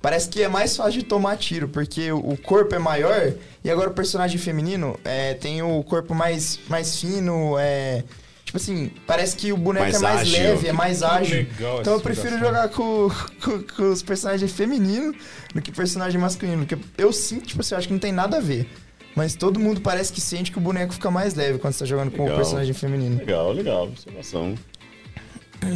parece 0.00 0.28
que 0.28 0.42
é 0.42 0.48
mais 0.48 0.76
fácil 0.76 1.00
de 1.00 1.04
tomar 1.04 1.36
tiro, 1.36 1.68
porque 1.68 2.12
o, 2.12 2.36
corpo 2.36 2.74
é 2.74 2.78
maior 2.78 3.32
e 3.64 3.70
agora 3.70 3.90
o 3.90 3.92
personagem 3.92 4.38
feminino 4.38 4.98
é, 5.04 5.34
tem 5.34 5.62
o 5.62 5.82
corpo 5.82 6.14
mais, 6.14 6.58
mais 6.68 7.00
fino, 7.00 7.56
é. 7.58 8.04
Tipo 8.44 8.56
assim, 8.56 8.90
parece 9.06 9.36
que 9.36 9.52
o 9.52 9.58
boneco 9.58 9.84
Mais 9.84 9.96
é 9.96 9.98
mais 9.98 10.20
ágil. 10.22 10.38
leve, 10.38 10.68
é 10.68 10.72
mais 10.72 10.98
Que 11.00 11.04
ágil. 11.04 11.36
legal 11.36 11.80
Então 11.80 11.92
eu 11.92 12.00
prefiro 12.00 12.38
jogar 12.38 12.70
com, 12.70 13.10
com, 13.44 13.62
com 13.62 13.90
os 13.92 14.02
personagens 14.02 14.50
femininos 14.50 15.14
do 15.54 15.60
que 15.60 15.70
personagem 15.70 16.18
masculino. 16.18 16.64
Porque 16.64 16.82
eu 16.96 17.12
sinto, 17.12 17.46
tipo 17.48 17.60
assim, 17.60 17.74
eu 17.74 17.78
acho 17.78 17.88
que 17.88 17.92
não 17.92 18.00
tem 18.00 18.10
nada 18.10 18.38
a 18.38 18.40
ver. 18.40 18.66
Mas 19.18 19.34
todo 19.34 19.58
mundo 19.58 19.80
parece 19.80 20.12
que 20.12 20.20
sente 20.20 20.52
que 20.52 20.58
o 20.58 20.60
boneco 20.60 20.94
fica 20.94 21.10
mais 21.10 21.34
leve 21.34 21.58
quando 21.58 21.72
você 21.72 21.80
tá 21.80 21.86
jogando 21.86 22.12
com 22.12 22.18
o 22.22 22.24
Legal. 22.26 22.36
personagem 22.36 22.72
feminino. 22.72 23.18
Legal, 23.18 23.52
legal. 23.52 23.82
Observação. 23.88 24.54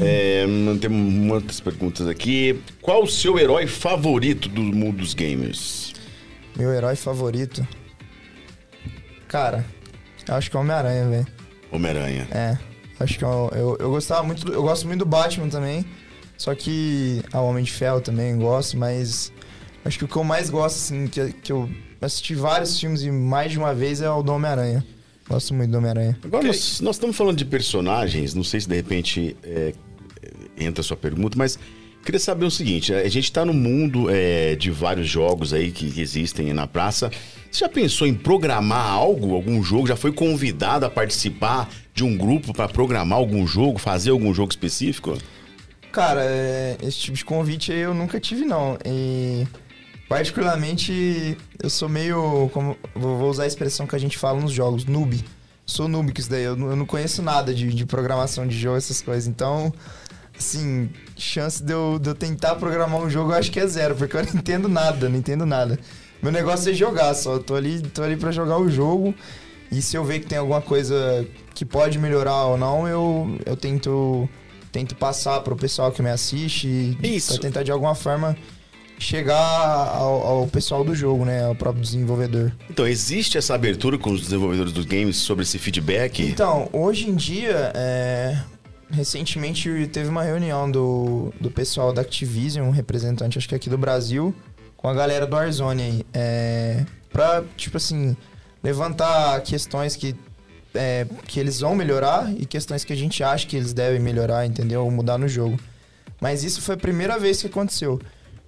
É, 0.00 0.44
tem 0.80 0.88
muitas 0.88 1.58
perguntas 1.58 2.06
aqui. 2.06 2.62
Qual 2.80 3.02
o 3.02 3.06
seu 3.08 3.36
herói 3.40 3.66
favorito 3.66 4.48
do 4.48 4.60
mundo 4.62 4.98
dos 4.98 5.12
gamers? 5.12 5.92
Meu 6.56 6.70
herói 6.72 6.94
favorito. 6.94 7.66
Cara, 9.26 9.64
acho 10.28 10.48
que 10.48 10.56
é 10.56 10.60
o 10.60 10.62
Homem-Aranha, 10.62 11.08
velho. 11.08 11.26
Homem-Aranha. 11.72 12.28
É. 12.30 12.56
Acho 13.00 13.18
que 13.18 13.24
eu, 13.24 13.50
eu, 13.56 13.76
eu 13.80 13.90
gostava 13.90 14.22
muito. 14.22 14.44
do- 14.44 14.52
Eu 14.52 14.62
gosto 14.62 14.86
muito 14.86 15.00
do 15.00 15.06
Batman 15.06 15.48
também. 15.48 15.84
Só 16.38 16.54
que. 16.54 17.20
A 17.32 17.40
Homem 17.40 17.64
de 17.64 17.72
Ferro 17.72 18.00
também 18.00 18.36
gosto, 18.36 18.76
mas. 18.78 19.32
Acho 19.84 19.98
que 19.98 20.04
o 20.04 20.08
que 20.08 20.14
eu 20.16 20.22
mais 20.22 20.48
gosto, 20.48 20.76
assim, 20.76 21.08
que, 21.08 21.32
que 21.32 21.50
eu 21.50 21.68
assisti 22.02 22.34
vários 22.34 22.78
filmes 22.78 23.02
e 23.02 23.10
mais 23.10 23.52
de 23.52 23.58
uma 23.58 23.72
vez 23.72 24.02
é 24.02 24.10
o 24.10 24.22
do 24.22 24.32
Homem-Aranha. 24.32 24.84
Gosto 25.28 25.54
muito 25.54 25.70
do 25.70 25.78
Homem-Aranha. 25.78 26.18
Agora, 26.22 26.44
nós, 26.44 26.80
nós 26.80 26.96
estamos 26.96 27.16
falando 27.16 27.38
de 27.38 27.44
personagens, 27.44 28.34
não 28.34 28.44
sei 28.44 28.60
se 28.60 28.68
de 28.68 28.74
repente 28.74 29.36
é, 29.42 29.72
é, 30.22 30.64
entra 30.64 30.80
a 30.80 30.84
sua 30.84 30.96
pergunta, 30.96 31.38
mas 31.38 31.58
queria 32.04 32.18
saber 32.18 32.44
o 32.44 32.50
seguinte: 32.50 32.92
a 32.92 33.08
gente 33.08 33.24
está 33.24 33.44
no 33.44 33.54
mundo 33.54 34.08
é, 34.10 34.56
de 34.56 34.70
vários 34.70 35.08
jogos 35.08 35.52
aí 35.52 35.70
que, 35.70 36.00
existem 36.00 36.52
na 36.52 36.66
praça. 36.66 37.10
Você 37.50 37.60
já 37.60 37.68
pensou 37.68 38.06
em 38.06 38.14
programar 38.14 38.90
algo, 38.90 39.34
algum 39.34 39.62
jogo? 39.62 39.86
Já 39.86 39.96
foi 39.96 40.12
convidado 40.12 40.84
a 40.84 40.90
participar 40.90 41.70
de 41.94 42.02
um 42.02 42.16
grupo 42.16 42.52
para 42.52 42.68
programar 42.68 43.18
algum 43.18 43.46
jogo, 43.46 43.78
fazer 43.78 44.10
algum 44.10 44.34
jogo 44.34 44.50
específico? 44.50 45.16
Cara, 45.92 46.24
é, 46.24 46.78
esse 46.82 46.98
tipo 46.98 47.16
de 47.16 47.24
convite 47.24 47.70
aí 47.70 47.80
eu 47.80 47.94
nunca 47.94 48.18
tive, 48.18 48.44
não. 48.44 48.76
E. 48.84 49.46
Particularmente, 50.12 51.38
eu 51.62 51.70
sou 51.70 51.88
meio. 51.88 52.50
Como, 52.52 52.76
vou 52.94 53.30
usar 53.30 53.44
a 53.44 53.46
expressão 53.46 53.86
que 53.86 53.96
a 53.96 53.98
gente 53.98 54.18
fala 54.18 54.40
nos 54.40 54.52
jogos, 54.52 54.84
noob. 54.84 55.24
Sou 55.64 55.88
noob 55.88 56.12
com 56.12 56.20
isso 56.20 56.30
daí. 56.30 56.44
Eu, 56.44 56.54
não- 56.56 56.70
eu 56.70 56.76
não 56.76 56.84
conheço 56.86 57.22
nada 57.22 57.54
de, 57.54 57.72
de 57.72 57.86
programação 57.86 58.46
de 58.46 58.58
jogo, 58.58 58.76
essas 58.76 59.00
coisas. 59.00 59.26
Então, 59.26 59.72
assim, 60.38 60.90
chance 61.16 61.62
de 61.62 61.72
eu, 61.72 61.98
de 61.98 62.10
eu 62.10 62.14
tentar 62.14 62.56
programar 62.56 63.00
um 63.00 63.08
jogo 63.08 63.32
eu 63.32 63.36
acho 63.36 63.50
que 63.50 63.58
é 63.58 63.66
zero, 63.66 63.94
porque 63.94 64.16
eu 64.16 64.22
não 64.24 64.32
entendo 64.34 64.68
nada, 64.68 65.08
não 65.08 65.16
entendo 65.16 65.46
nada. 65.46 65.78
Meu 66.22 66.30
negócio 66.30 66.70
é 66.70 66.74
jogar 66.74 67.14
só. 67.14 67.34
Eu 67.34 67.40
tô 67.42 67.54
ali, 67.54 67.80
tô 67.80 68.02
ali 68.02 68.16
pra 68.16 68.30
jogar 68.30 68.58
o 68.58 68.70
jogo. 68.70 69.14
E 69.70 69.80
se 69.80 69.96
eu 69.96 70.04
ver 70.04 70.20
que 70.20 70.26
tem 70.26 70.36
alguma 70.38 70.60
coisa 70.60 71.26
que 71.54 71.64
pode 71.64 71.98
melhorar 71.98 72.44
ou 72.44 72.58
não, 72.58 72.86
eu, 72.86 73.38
eu 73.46 73.56
tento, 73.56 74.28
tento 74.70 74.94
passar 74.94 75.40
pro 75.40 75.56
pessoal 75.56 75.90
que 75.90 76.02
me 76.02 76.10
assiste. 76.10 76.68
e 77.02 77.16
Isso. 77.16 77.32
Pra 77.32 77.40
tentar 77.40 77.62
de 77.62 77.72
alguma 77.72 77.94
forma 77.94 78.36
chegar 79.02 79.36
ao, 79.36 80.26
ao 80.26 80.46
pessoal 80.46 80.84
do 80.84 80.94
jogo, 80.94 81.24
né? 81.24 81.44
Ao 81.44 81.54
próprio 81.54 81.82
desenvolvedor. 81.82 82.52
Então, 82.70 82.86
existe 82.86 83.36
essa 83.36 83.54
abertura 83.54 83.98
com 83.98 84.10
os 84.10 84.22
desenvolvedores 84.22 84.72
dos 84.72 84.84
games 84.84 85.16
sobre 85.16 85.42
esse 85.42 85.58
feedback? 85.58 86.22
Então, 86.22 86.68
hoje 86.72 87.08
em 87.08 87.14
dia, 87.14 87.72
é, 87.74 88.38
recentemente 88.90 89.88
teve 89.92 90.08
uma 90.08 90.22
reunião 90.22 90.70
do, 90.70 91.32
do 91.40 91.50
pessoal 91.50 91.92
da 91.92 92.02
Activision, 92.02 92.66
um 92.66 92.70
representante, 92.70 93.38
acho 93.38 93.48
que 93.48 93.54
aqui 93.54 93.68
do 93.68 93.78
Brasil, 93.78 94.34
com 94.76 94.88
a 94.88 94.94
galera 94.94 95.26
do 95.26 95.34
Warzone 95.34 95.82
aí. 95.82 96.06
É, 96.12 96.84
pra, 97.12 97.42
tipo 97.56 97.76
assim, 97.76 98.16
levantar 98.62 99.40
questões 99.42 99.96
que, 99.96 100.14
é, 100.74 101.06
que 101.26 101.40
eles 101.40 101.60
vão 101.60 101.74
melhorar 101.74 102.32
e 102.32 102.46
questões 102.46 102.84
que 102.84 102.92
a 102.92 102.96
gente 102.96 103.22
acha 103.22 103.46
que 103.46 103.56
eles 103.56 103.72
devem 103.72 104.00
melhorar, 104.00 104.46
entendeu? 104.46 104.84
Ou 104.84 104.90
mudar 104.90 105.18
no 105.18 105.28
jogo. 105.28 105.58
Mas 106.20 106.44
isso 106.44 106.62
foi 106.62 106.76
a 106.76 106.78
primeira 106.78 107.18
vez 107.18 107.40
que 107.40 107.48
aconteceu. 107.48 108.00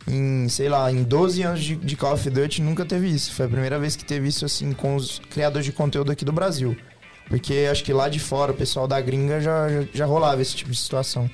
Em, 0.07 0.49
sei 0.49 0.69
lá, 0.69 0.91
em 0.93 1.03
12 1.03 1.43
anos 1.43 1.65
de, 1.65 1.77
de 1.77 1.97
Call 1.97 2.13
of 2.13 2.29
Duty 2.29 2.61
nunca 2.61 2.85
teve 2.85 3.09
isso. 3.09 3.33
Foi 3.33 3.47
a 3.47 3.49
primeira 3.49 3.79
vez 3.79 3.97
que 3.97 4.05
teve 4.05 4.29
isso, 4.29 4.45
assim, 4.45 4.73
com 4.73 4.97
os 4.97 5.21
criadores 5.31 5.65
de 5.65 5.73
conteúdo 5.73 6.13
aqui 6.13 6.25
do 6.25 6.33
Brasil. 6.33 6.77
Porque 7.29 7.67
acho 7.71 7.83
que 7.83 7.93
lá 7.93 8.09
de 8.09 8.19
fora, 8.19 8.53
o 8.53 8.55
pessoal 8.55 8.87
da 8.87 9.01
gringa 9.01 9.41
já, 9.41 9.69
já, 9.69 9.89
já 9.93 10.05
rolava 10.05 10.43
esse 10.43 10.55
tipo 10.55 10.71
de 10.71 10.77
situação. 10.77 11.31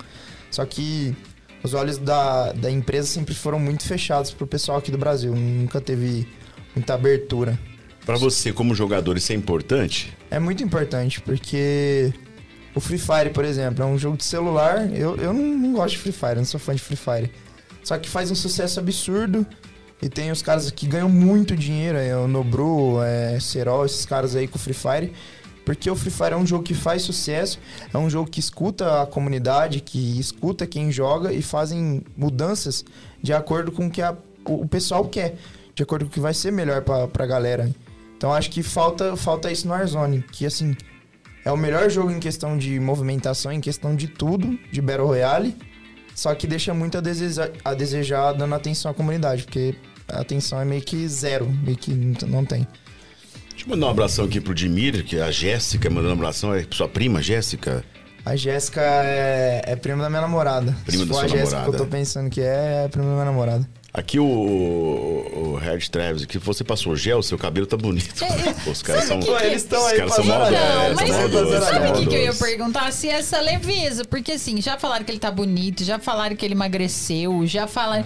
Só 0.51 0.65
que 0.65 1.17
os 1.63 1.75
olhos 1.75 1.99
da, 1.99 2.53
da 2.53 2.71
empresa 2.71 3.09
sempre 3.09 3.35
foram 3.35 3.59
muito 3.59 3.85
fechados 3.85 4.31
pro 4.31 4.47
pessoal 4.47 4.79
aqui 4.79 4.91
do 4.91 4.99
Brasil. 4.99 5.35
Nunca 5.35 5.81
teve 5.81 6.29
muita 6.75 6.95
abertura. 6.95 7.59
Pra 8.07 8.17
você, 8.17 8.53
como 8.53 8.75
jogador, 8.75 9.17
isso 9.17 9.33
é 9.33 9.35
importante? 9.35 10.17
É 10.31 10.39
muito 10.39 10.63
importante, 10.63 11.21
porque 11.21 12.13
o 12.75 12.81
Free 12.81 12.99
Fire, 12.99 13.31
por 13.33 13.45
exemplo, 13.45 13.85
é 13.85 13.87
um 13.87 13.99
jogo 13.99 14.17
de 14.17 14.25
celular. 14.25 14.91
Eu, 14.93 15.17
eu 15.17 15.33
não, 15.33 15.43
não 15.43 15.73
gosto 15.75 15.93
de 15.93 15.99
Free 15.99 16.13
Fire, 16.13 16.37
não 16.37 16.45
sou 16.45 16.59
fã 16.59 16.75
de 16.75 16.81
Free 16.81 16.97
Fire. 16.97 17.31
Só 17.91 17.99
que 17.99 18.09
faz 18.09 18.31
um 18.31 18.37
sucesso 18.37 18.79
absurdo. 18.79 19.45
E 20.01 20.09
tem 20.09 20.31
os 20.31 20.43
caras 20.43 20.71
que 20.71 20.87
ganham 20.87 21.09
muito 21.09 21.57
dinheiro, 21.57 21.99
é 21.99 22.17
o 22.17 22.29
Nobru, 22.29 23.03
é 23.03 23.41
Serol, 23.41 23.85
esses 23.85 24.07
caras 24.07 24.37
aí 24.37 24.47
com 24.47 24.57
o 24.57 24.61
Free 24.61 24.73
Fire. 24.75 25.13
Porque 25.65 25.91
o 25.91 25.97
Free 25.97 26.13
Fire 26.13 26.33
é 26.35 26.37
um 26.37 26.47
jogo 26.47 26.63
que 26.63 26.73
faz 26.73 27.03
sucesso, 27.03 27.59
é 27.93 27.99
um 27.99 28.09
jogo 28.09 28.31
que 28.31 28.39
escuta 28.39 29.03
a 29.03 29.07
comunidade, 29.07 29.81
que 29.81 30.21
escuta 30.21 30.69
quem 30.69 30.93
joga 30.93 31.33
e 31.33 31.43
fazem 31.43 32.03
mudanças 32.17 32.85
de 33.21 33.33
acordo 33.33 33.73
com 33.73 33.89
o 33.89 33.91
que 33.91 34.01
a- 34.01 34.17
o, 34.45 34.69
pessoal 34.69 35.05
quer, 35.09 35.35
de 35.75 35.83
acordo 35.83 36.05
com 36.05 36.11
o 36.13 36.15
que 36.15 36.21
vai 36.21 36.33
ser 36.33 36.53
melhor 36.53 36.83
pra, 36.83 37.09
pra 37.09 37.27
galera. 37.27 37.69
Então 38.17 38.33
acho 38.33 38.51
que 38.51 38.63
falta, 38.63 39.17
falta 39.17 39.51
isso 39.51 39.67
no 39.67 39.75
Warzone, 39.75 40.25
que 40.31 40.47
assim, 40.47 40.77
é 41.45 41.51
o 41.51 41.57
melhor 41.57 41.91
jogo 41.91 42.13
em 42.13 42.21
questão 42.21 42.57
de 42.57 42.79
movimentação, 42.79 43.51
em 43.51 43.61
questão 43.61 43.97
de 43.97 44.07
tudo, 44.07 44.57
de 44.71 44.81
Battle 44.81 45.09
Royale, 45.09 45.57
só 46.21 46.35
que 46.35 46.47
deixa 46.47 46.75
muito 46.75 46.99
a 46.99 47.01
desejar, 47.01 47.51
a 47.65 47.73
desejar 47.73 48.35
dando 48.35 48.55
atenção 48.55 48.91
à 48.91 48.95
comunidade, 48.95 49.45
porque 49.45 49.75
a 50.07 50.21
atenção 50.21 50.61
é 50.61 50.67
meio 50.67 50.83
que 50.83 51.09
zero, 51.09 51.49
meio 51.49 51.79
que 51.79 51.95
não 52.27 52.45
tem. 52.45 52.69
Deixa 53.49 53.65
eu 53.65 53.71
mandar 53.71 53.87
um 53.87 53.91
abração 53.91 54.27
aqui 54.27 54.39
pro 54.39 54.55
Dimir, 54.55 55.03
que 55.03 55.17
é 55.17 55.23
a 55.23 55.31
Jéssica 55.31 55.89
mandando 55.89 56.11
um 56.11 56.19
abração. 56.19 56.55
É 56.55 56.63
sua 56.71 56.87
prima, 56.87 57.23
Jéssica? 57.23 57.83
A 58.23 58.37
Jéssica 58.37 58.83
é, 58.83 59.63
é 59.65 59.77
prima 59.77 60.03
da 60.03 60.11
minha 60.11 60.21
namorada. 60.21 60.77
Prima 60.85 61.05
Se 61.05 61.09
da 61.09 61.15
sua 61.15 61.25
a 61.25 61.27
Jéssica 61.27 61.47
que 61.47 61.55
eu 61.55 61.59
namorada. 61.59 61.79
tô 61.79 61.87
pensando 61.87 62.29
que 62.29 62.43
é, 62.43 62.85
é 62.85 62.89
prima 62.89 63.07
da 63.07 63.13
minha 63.13 63.25
namorada. 63.25 63.67
Aqui 63.93 64.21
o, 64.21 64.25
o, 64.25 65.51
o 65.53 65.55
Red 65.57 65.81
Travis, 65.91 66.25
que 66.25 66.39
você 66.39 66.63
passou 66.63 66.95
gel, 66.95 67.23
seu 67.23 67.37
cabelo 67.37 67.67
tá 67.67 67.77
bonito. 67.77 68.25
Pô, 68.65 68.71
os 68.71 68.83
caras 68.83 69.05
são. 69.05 69.19
que 69.19 69.27
que- 69.27 69.45
Eles 69.45 69.63
estão 69.63 69.81
Os 69.81 69.87
aí 69.89 69.97
caras 69.99 70.15
são. 70.15 70.25
Não, 70.25 70.47
é, 70.47 70.95
mas 70.95 71.09
são 71.09 71.19
maldosos, 71.19 71.65
sabe 71.65 71.89
o 71.89 71.93
que, 71.95 72.07
que 72.07 72.15
eu 72.15 72.23
ia 72.23 72.35
perguntar? 72.35 72.93
Se 72.93 73.09
essa 73.09 73.41
leveza, 73.41 74.05
porque 74.05 74.33
assim, 74.33 74.61
já 74.63 74.79
falaram 74.79 75.05
que 75.05 75.11
ele 75.11 75.19
tá 75.19 75.31
bonito, 75.31 75.83
já 75.85 75.99
falaram 75.99 76.37
que 76.37 76.45
ele 76.45 76.55
emagreceu, 76.55 77.45
já 77.47 77.67
falaram. 77.67 78.05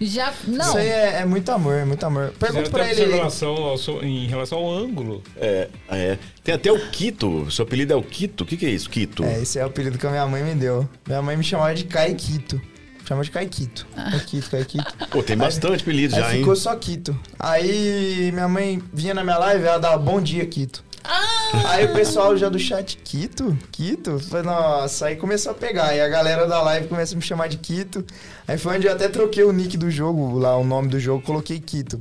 Já. 0.00 0.32
Não. 0.48 0.66
Isso 0.66 0.78
aí 0.78 0.88
é, 0.88 1.20
é 1.20 1.24
muito 1.24 1.48
amor, 1.52 1.74
é 1.74 1.84
muito 1.84 2.04
amor. 2.04 2.32
Pergunta 2.38 2.68
pra 2.70 2.90
ele. 2.90 3.04
Em 3.04 3.10
relação, 3.16 3.54
ao, 3.54 3.76
em 4.02 4.26
relação 4.26 4.58
ao 4.58 4.68
ângulo. 4.70 5.22
É, 5.36 5.68
é. 5.88 6.18
Tem 6.42 6.54
até 6.56 6.72
o 6.72 6.90
Quito. 6.90 7.48
Seu 7.52 7.62
apelido 7.64 7.92
é 7.92 7.96
o 7.96 8.02
Quito? 8.02 8.42
O 8.42 8.46
que, 8.46 8.56
que 8.56 8.66
é 8.66 8.70
isso, 8.70 8.90
Quito? 8.90 9.22
É, 9.22 9.40
esse 9.40 9.60
é 9.60 9.62
o 9.62 9.68
apelido 9.68 9.96
que 9.98 10.06
a 10.06 10.10
minha 10.10 10.26
mãe 10.26 10.42
me 10.42 10.54
deu. 10.56 10.88
Minha 11.06 11.22
mãe 11.22 11.36
me 11.36 11.44
chamava 11.44 11.72
de 11.74 11.84
Caiquito. 11.84 12.60
Chama 13.06 13.24
de 13.24 13.30
Caiquito. 13.30 13.86
Ah. 13.96 14.10
Caiquito, 14.12 14.50
Caiquito. 14.50 14.94
Pô, 15.10 15.22
tem 15.22 15.36
bastante 15.36 15.82
apelido 15.82 16.14
já, 16.14 16.26
Aí 16.26 16.34
hein? 16.36 16.40
ficou 16.40 16.56
só 16.56 16.74
Quito. 16.76 17.18
Aí 17.38 18.30
minha 18.32 18.48
mãe 18.48 18.82
vinha 18.92 19.12
na 19.14 19.24
minha 19.24 19.38
live 19.38 19.64
ela 19.64 19.78
dava 19.78 19.98
bom 19.98 20.20
dia, 20.20 20.46
Quito. 20.46 20.84
Ah! 21.04 21.72
Aí 21.72 21.84
o 21.86 21.92
pessoal 21.92 22.36
já 22.36 22.48
do 22.48 22.58
chat, 22.58 22.96
Quito? 22.98 23.56
Quito? 23.72 24.18
Falei, 24.20 24.44
nossa, 24.46 25.06
aí 25.06 25.16
começou 25.16 25.52
a 25.52 25.54
pegar. 25.54 25.86
Aí 25.86 26.00
a 26.00 26.08
galera 26.08 26.46
da 26.46 26.62
live 26.62 26.86
começa 26.86 27.14
a 27.14 27.16
me 27.16 27.22
chamar 27.22 27.48
de 27.48 27.58
Quito. 27.58 28.04
Aí 28.46 28.56
foi 28.56 28.76
onde 28.76 28.86
eu 28.86 28.92
até 28.92 29.08
troquei 29.08 29.42
o 29.42 29.52
nick 29.52 29.76
do 29.76 29.90
jogo, 29.90 30.38
lá, 30.38 30.56
o 30.56 30.64
nome 30.64 30.88
do 30.88 31.00
jogo, 31.00 31.22
coloquei 31.24 31.58
Quito. 31.58 32.00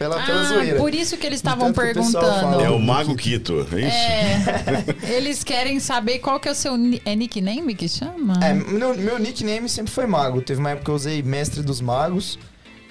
Pela, 0.00 0.18
pela 0.24 0.40
Ah, 0.40 0.44
zoeira. 0.44 0.78
por 0.78 0.94
isso 0.94 1.18
que 1.18 1.26
eles 1.26 1.40
estavam 1.40 1.68
o 1.68 1.74
perguntando. 1.74 2.58
É 2.58 2.70
o 2.70 2.78
Mago 2.78 3.14
Quito, 3.14 3.66
é 3.70 3.80
isso? 3.80 5.04
É, 5.04 5.14
eles 5.14 5.44
querem 5.44 5.78
saber 5.78 6.20
qual 6.20 6.40
que 6.40 6.48
é 6.48 6.52
o 6.52 6.54
seu 6.54 6.72
é 7.04 7.14
nickname 7.14 7.74
que 7.74 7.86
chama? 7.86 8.32
É, 8.42 8.54
meu, 8.54 8.96
meu 8.96 9.18
nickname 9.18 9.68
sempre 9.68 9.92
foi 9.92 10.06
Mago. 10.06 10.40
Teve 10.40 10.58
uma 10.58 10.70
época 10.70 10.86
que 10.86 10.90
eu 10.90 10.94
usei 10.94 11.22
Mestre 11.22 11.62
dos 11.62 11.82
Magos. 11.82 12.38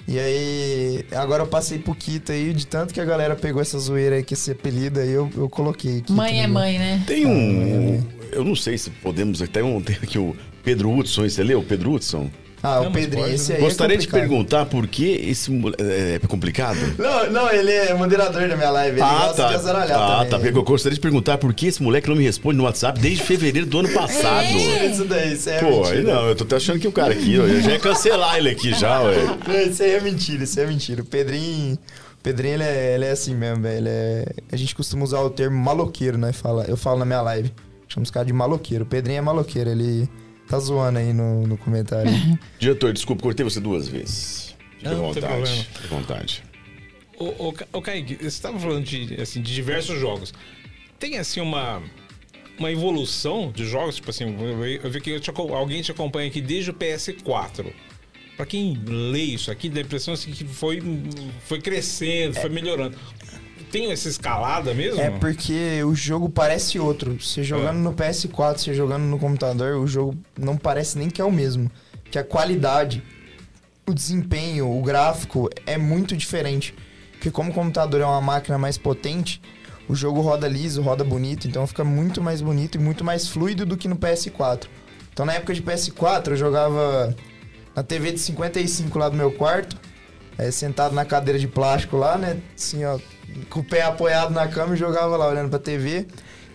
E 0.06 0.20
aí, 0.20 1.04
agora 1.10 1.42
eu 1.42 1.48
passei 1.48 1.80
pro 1.80 1.96
Quito 1.96 2.30
aí, 2.30 2.52
de 2.52 2.64
tanto 2.64 2.94
que 2.94 3.00
a 3.00 3.04
galera 3.04 3.34
pegou 3.34 3.60
essa 3.60 3.76
zoeira 3.76 4.14
aí, 4.14 4.22
que 4.22 4.34
esse 4.34 4.52
apelido 4.52 5.00
aí, 5.00 5.10
eu, 5.10 5.28
eu 5.36 5.48
coloquei. 5.48 5.96
Quito 5.96 6.12
mãe 6.12 6.40
é 6.40 6.46
mãe, 6.46 6.78
né? 6.78 7.02
Tem 7.08 7.26
um. 7.26 8.06
Eu 8.30 8.44
não 8.44 8.54
sei 8.54 8.78
se 8.78 8.88
podemos. 8.88 9.40
Tem, 9.48 9.64
um, 9.64 9.82
tem 9.82 9.96
aqui 10.00 10.16
o 10.16 10.36
Pedro 10.62 10.96
Hudson, 10.96 11.28
você 11.28 11.42
leu? 11.42 11.60
Pedro 11.60 11.90
Hudson? 11.90 12.30
Ah, 12.62 12.80
o 12.82 12.90
Pedrinho, 12.90 13.26
esse 13.26 13.50
né? 13.52 13.56
aí 13.58 13.62
Gostaria 13.64 13.94
é 13.94 13.98
de 13.98 14.06
complicado. 14.06 14.28
perguntar 14.28 14.66
por 14.66 14.86
que 14.86 15.04
esse 15.12 15.50
moleque. 15.50 15.82
É, 15.82 16.14
é 16.22 16.26
complicado? 16.26 16.76
Não, 16.98 17.30
não, 17.30 17.50
ele 17.50 17.70
é 17.72 17.94
moderador 17.94 18.46
da 18.48 18.54
minha 18.56 18.70
live, 18.70 18.96
ele 18.96 19.02
Ah, 19.02 19.18
gosta 19.28 19.34
tá. 19.42 19.48
de 19.48 19.54
azaralhar 19.54 19.98
Ah, 19.98 20.14
também. 20.24 20.28
tá. 20.30 20.38
Porque 20.40 20.58
eu 20.58 20.62
gostaria 20.62 20.94
de 20.94 21.00
perguntar 21.00 21.38
por 21.38 21.54
que 21.54 21.66
esse 21.68 21.82
moleque 21.82 22.08
não 22.08 22.16
me 22.16 22.24
responde 22.24 22.58
no 22.58 22.64
WhatsApp 22.64 23.00
desde 23.00 23.22
fevereiro 23.22 23.66
do 23.66 23.78
ano 23.78 23.88
passado. 23.88 24.46
É. 24.46 24.86
Isso 24.86 25.04
daí, 25.06 25.32
isso 25.32 25.48
aí 25.48 25.56
é 25.56 25.60
Pô, 25.60 25.66
aí 25.84 25.96
mentira. 25.96 26.14
não, 26.14 26.28
eu 26.28 26.36
tô 26.36 26.44
até 26.44 26.56
achando 26.56 26.78
que 26.78 26.86
o 26.88 26.92
cara 26.92 27.12
aqui, 27.12 27.38
ó, 27.38 27.42
eu 27.46 27.60
já 27.62 27.70
ia 27.72 27.78
cancelar 27.78 28.36
ele 28.36 28.50
aqui 28.50 28.74
já, 28.74 29.00
ué. 29.00 29.16
Não, 29.46 29.60
Isso 29.62 29.82
aí 29.82 29.92
é 29.92 30.00
mentira, 30.00 30.44
isso 30.44 30.58
aí 30.60 30.66
é 30.66 30.68
mentira. 30.68 31.00
O 31.02 31.04
Pedrinho, 31.06 31.74
o 31.74 32.22
Pedrinho 32.22 32.54
ele, 32.54 32.64
é, 32.64 32.94
ele 32.94 33.04
é 33.06 33.10
assim 33.12 33.34
mesmo, 33.34 33.62
velho. 33.62 33.78
ele 33.78 33.88
é- 33.88 34.26
A 34.52 34.56
gente 34.56 34.74
costuma 34.74 35.02
usar 35.04 35.20
o 35.20 35.30
termo 35.30 35.56
maloqueiro, 35.56 36.18
né? 36.18 36.32
Fala, 36.32 36.64
eu 36.68 36.76
falo 36.76 36.98
na 36.98 37.04
minha 37.06 37.22
live. 37.22 37.50
Chama 37.88 38.04
os 38.04 38.10
caras 38.10 38.26
de 38.26 38.32
maloqueiro. 38.34 38.84
O 38.84 38.86
Pedrinho 38.86 39.18
é 39.18 39.22
maloqueiro, 39.22 39.70
ele 39.70 40.08
tá 40.50 40.58
zoando 40.58 40.98
aí 40.98 41.12
no, 41.12 41.46
no 41.46 41.56
comentário. 41.56 42.10
Diretor, 42.58 42.92
desculpa, 42.92 43.22
cortei 43.22 43.44
você 43.44 43.60
duas 43.60 43.88
vezes. 43.88 44.54
Fique 44.76 44.86
à 44.88 44.90
Não, 44.92 45.02
não 45.02 45.12
tem 45.14 45.22
vontade. 45.22 45.68
Fique 45.72 45.84
à 45.84 45.96
vontade. 45.96 46.42
Ô, 47.18 47.48
ô, 47.48 47.52
Ca- 47.52 47.66
ô 47.72 47.82
Kaique, 47.82 48.16
você 48.16 48.26
estava 48.26 48.58
falando 48.58 48.84
de, 48.84 49.20
assim, 49.20 49.40
de 49.42 49.54
diversos 49.54 49.98
jogos. 50.00 50.32
Tem, 50.98 51.18
assim, 51.18 51.40
uma, 51.40 51.82
uma 52.58 52.70
evolução 52.72 53.52
de 53.54 53.64
jogos? 53.64 53.96
Tipo 53.96 54.10
assim, 54.10 54.24
eu, 54.82 54.90
vi 54.90 55.00
que 55.00 55.10
eu 55.10 55.20
te 55.20 55.30
alguém 55.30 55.82
te 55.82 55.90
acompanha 55.90 56.28
aqui 56.28 56.40
desde 56.40 56.70
o 56.70 56.74
PS4. 56.74 57.72
Pra 58.36 58.46
quem 58.46 58.72
lê 58.86 59.18
isso 59.20 59.50
aqui, 59.50 59.68
dá 59.68 59.80
a 59.80 59.82
impressão 59.82 60.14
assim, 60.14 60.30
que 60.32 60.44
foi, 60.46 60.80
foi 61.44 61.60
crescendo, 61.60 62.34
foi 62.40 62.48
melhorando. 62.48 62.96
Tem 63.70 63.92
essa 63.92 64.08
escalada 64.08 64.74
mesmo? 64.74 65.00
É 65.00 65.10
porque 65.10 65.82
o 65.84 65.94
jogo 65.94 66.28
parece 66.28 66.78
outro. 66.78 67.16
Você 67.20 67.42
jogando 67.44 67.78
É. 67.78 67.82
no 67.82 67.92
PS4, 67.92 68.58
você 68.58 68.74
jogando 68.74 69.04
no 69.04 69.18
computador, 69.18 69.76
o 69.76 69.86
jogo 69.86 70.16
não 70.38 70.56
parece 70.56 70.98
nem 70.98 71.08
que 71.08 71.20
é 71.20 71.24
o 71.24 71.30
mesmo. 71.30 71.70
Que 72.10 72.18
a 72.18 72.24
qualidade, 72.24 73.02
o 73.86 73.94
desempenho, 73.94 74.68
o 74.76 74.82
gráfico 74.82 75.48
é 75.66 75.78
muito 75.78 76.16
diferente. 76.16 76.74
Porque 77.12 77.30
como 77.30 77.50
o 77.50 77.54
computador 77.54 78.00
é 78.00 78.04
uma 78.04 78.20
máquina 78.20 78.58
mais 78.58 78.76
potente, 78.76 79.40
o 79.88 79.94
jogo 79.94 80.20
roda 80.20 80.48
liso, 80.48 80.82
roda 80.82 81.04
bonito, 81.04 81.46
então 81.46 81.66
fica 81.66 81.84
muito 81.84 82.22
mais 82.22 82.40
bonito 82.40 82.76
e 82.76 82.80
muito 82.80 83.04
mais 83.04 83.28
fluido 83.28 83.66
do 83.66 83.76
que 83.76 83.86
no 83.88 83.96
PS4. 83.96 84.66
Então 85.12 85.26
na 85.26 85.34
época 85.34 85.52
de 85.54 85.62
PS4 85.62 86.28
eu 86.28 86.36
jogava 86.36 87.14
na 87.76 87.82
TV 87.82 88.12
de 88.12 88.20
55 88.20 88.98
lá 88.98 89.08
do 89.08 89.16
meu 89.16 89.30
quarto, 89.32 89.76
é, 90.40 90.50
sentado 90.50 90.94
na 90.94 91.04
cadeira 91.04 91.38
de 91.38 91.46
plástico 91.46 91.98
lá, 91.98 92.16
né? 92.16 92.38
Assim, 92.56 92.82
ó, 92.84 92.98
com 93.50 93.60
o 93.60 93.64
pé 93.64 93.82
apoiado 93.82 94.32
na 94.32 94.48
cama 94.48 94.74
e 94.74 94.78
jogava 94.78 95.14
lá 95.16 95.28
olhando 95.28 95.50
pra 95.50 95.58
TV. 95.58 96.06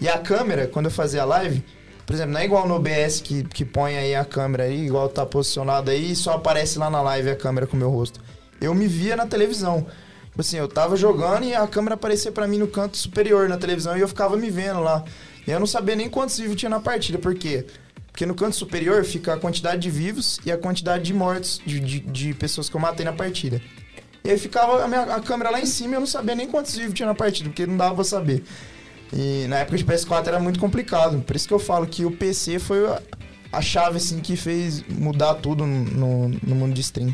E 0.02 0.10
a 0.10 0.18
câmera, 0.18 0.66
quando 0.66 0.86
eu 0.86 0.92
fazia 0.92 1.22
a 1.22 1.26
live, 1.26 1.64
por 2.06 2.14
exemplo, 2.14 2.34
não 2.34 2.40
é 2.40 2.46
igual 2.46 2.68
no 2.68 2.76
OBS 2.76 3.22
que, 3.22 3.44
que 3.44 3.64
põe 3.64 3.96
aí 3.96 4.16
a 4.16 4.26
câmera 4.26 4.64
aí, 4.64 4.88
igual 4.88 5.08
tá 5.08 5.24
posicionado 5.24 5.92
aí 5.92 6.12
e 6.12 6.16
só 6.16 6.34
aparece 6.34 6.80
lá 6.80 6.90
na 6.90 7.02
live 7.02 7.30
a 7.30 7.36
câmera 7.36 7.68
com 7.68 7.78
o 7.78 7.80
meu 7.80 7.92
rosto. 7.92 8.20
Eu 8.60 8.74
me 8.74 8.88
via 8.88 9.16
na 9.16 9.28
televisão. 9.28 9.86
Tipo 10.26 10.42
assim, 10.42 10.58
eu 10.58 10.68
tava 10.68 10.98
jogando 10.98 11.46
e 11.46 11.54
a 11.54 11.66
câmera 11.68 11.94
aparecia 11.94 12.32
pra 12.32 12.48
mim 12.48 12.58
no 12.58 12.68
canto 12.68 12.98
superior 12.98 13.48
na 13.48 13.58
televisão 13.58 13.96
e 13.96 14.02
eu 14.02 14.08
ficava 14.08 14.36
me 14.36 14.50
vendo 14.50 14.82
lá. 14.82 15.04
E 15.48 15.52
eu 15.52 15.60
não 15.60 15.68
sabia 15.68 15.96
nem 15.96 16.10
quantos 16.10 16.40
vivos 16.40 16.56
tinha 16.56 16.70
na 16.70 16.80
partida, 16.80 17.20
por 17.20 17.36
quê? 17.36 17.66
Porque 18.16 18.26
no 18.26 18.34
canto 18.34 18.55
superior 18.55 19.03
fica 19.03 19.34
a 19.34 19.38
quantidade 19.38 19.82
de 19.82 19.91
vivos 19.91 20.39
e 20.45 20.49
a 20.49 20.57
quantidade 20.57 21.03
de 21.03 21.13
mortos, 21.13 21.61
de, 21.66 21.82
de, 21.82 21.99
de 21.99 22.34
pessoas 22.34 22.70
que 22.70 22.76
eu 22.78 22.80
matei 22.80 23.05
na 23.05 23.11
partida. 23.11 23.61
E 24.24 24.32
aí 24.32 24.38
ficava 24.38 24.86
a, 24.86 24.88
minha, 24.88 25.01
a 25.01 25.20
câmera 25.20 25.49
lá 25.49 25.59
em 25.59 25.66
cima 25.66 25.91
e 25.91 25.93
eu 25.95 25.99
não 25.99 26.07
sabia 26.07 26.34
nem 26.34 26.47
quantos 26.47 26.74
vivos 26.78 26.93
tinha 26.93 27.07
na 27.07 27.13
partida, 27.13 27.49
porque 27.49 27.66
não 27.66 27.76
dava 27.76 27.93
pra 27.93 28.05
saber. 28.05 28.41
E 29.11 29.45
na 29.49 29.57
época 29.57 29.78
de 29.78 29.84
PS4 29.84 30.28
era 30.28 30.39
muito 30.39 30.61
complicado. 30.61 31.22
Por 31.24 31.36
isso 31.36 31.45
que 31.45 31.53
eu 31.53 31.59
falo 31.59 31.86
que 31.86 32.05
o 32.05 32.11
PC 32.11 32.57
foi 32.57 32.88
a, 32.88 33.01
a 33.51 33.61
chave 33.61 33.97
assim 33.97 34.22
que 34.22 34.38
fez 34.38 34.82
mudar 34.88 35.34
tudo 35.34 35.66
no, 35.66 36.30
no 36.30 36.55
mundo 36.55 36.74
de 36.74 36.80
stream. 36.80 37.13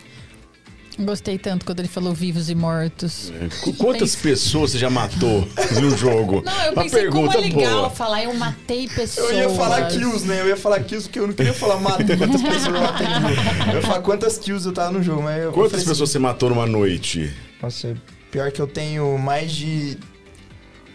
Gostei 1.04 1.38
tanto 1.38 1.66
quando 1.66 1.80
ele 1.80 1.88
falou 1.88 2.14
vivos 2.14 2.50
e 2.50 2.56
mortos. 2.56 3.32
Qu- 3.62 3.74
Quantas 3.74 4.16
pessoas 4.16 4.72
você 4.72 4.78
já 4.78 4.90
matou 4.90 5.48
no 5.82 5.98
jogo? 5.98 6.42
Não, 6.46 6.64
eu 6.66 6.74
Uma 6.74 6.84
pensei 6.84 7.08
como 7.08 7.32
é 7.32 7.38
legal 7.38 7.74
boa. 7.78 7.90
falar, 7.90 8.24
eu 8.24 8.34
matei 8.36 8.88
pessoas. 8.88 9.32
Eu 9.32 9.38
ia 9.38 9.50
falar 9.50 9.88
kills, 9.88 10.26
né? 10.28 10.42
Eu 10.42 10.48
ia 10.48 10.58
falar 10.58 10.80
kills 10.84 11.08
porque 11.08 11.20
eu 11.20 11.28
não 11.28 11.34
queria 11.34 11.54
falar 11.54 11.80
mata, 11.80 12.04
quantas 12.18 12.42
pessoas 12.42 12.66
eu 12.66 12.72
matei 12.82 13.08
no 13.08 13.30
jogo. 13.30 13.70
Eu 13.70 13.76
ia 13.76 13.82
falar 13.82 14.02
quantas 14.02 14.38
kills 14.38 14.66
eu 14.68 14.74
tava 14.74 14.92
no 14.92 15.02
jogo, 15.04 15.24
mas 15.24 15.44
eu 15.44 15.52
Quantas 15.52 15.74
assim, 15.80 15.90
pessoas 15.90 16.10
você 16.10 16.20
matou 16.20 16.50
numa 16.50 16.68
noite? 16.68 17.34
Nossa, 17.62 17.96
pior 18.30 18.52
que 18.52 18.62
eu 18.62 18.68
tenho 18.68 19.18
mais 19.18 19.52
de. 19.52 19.98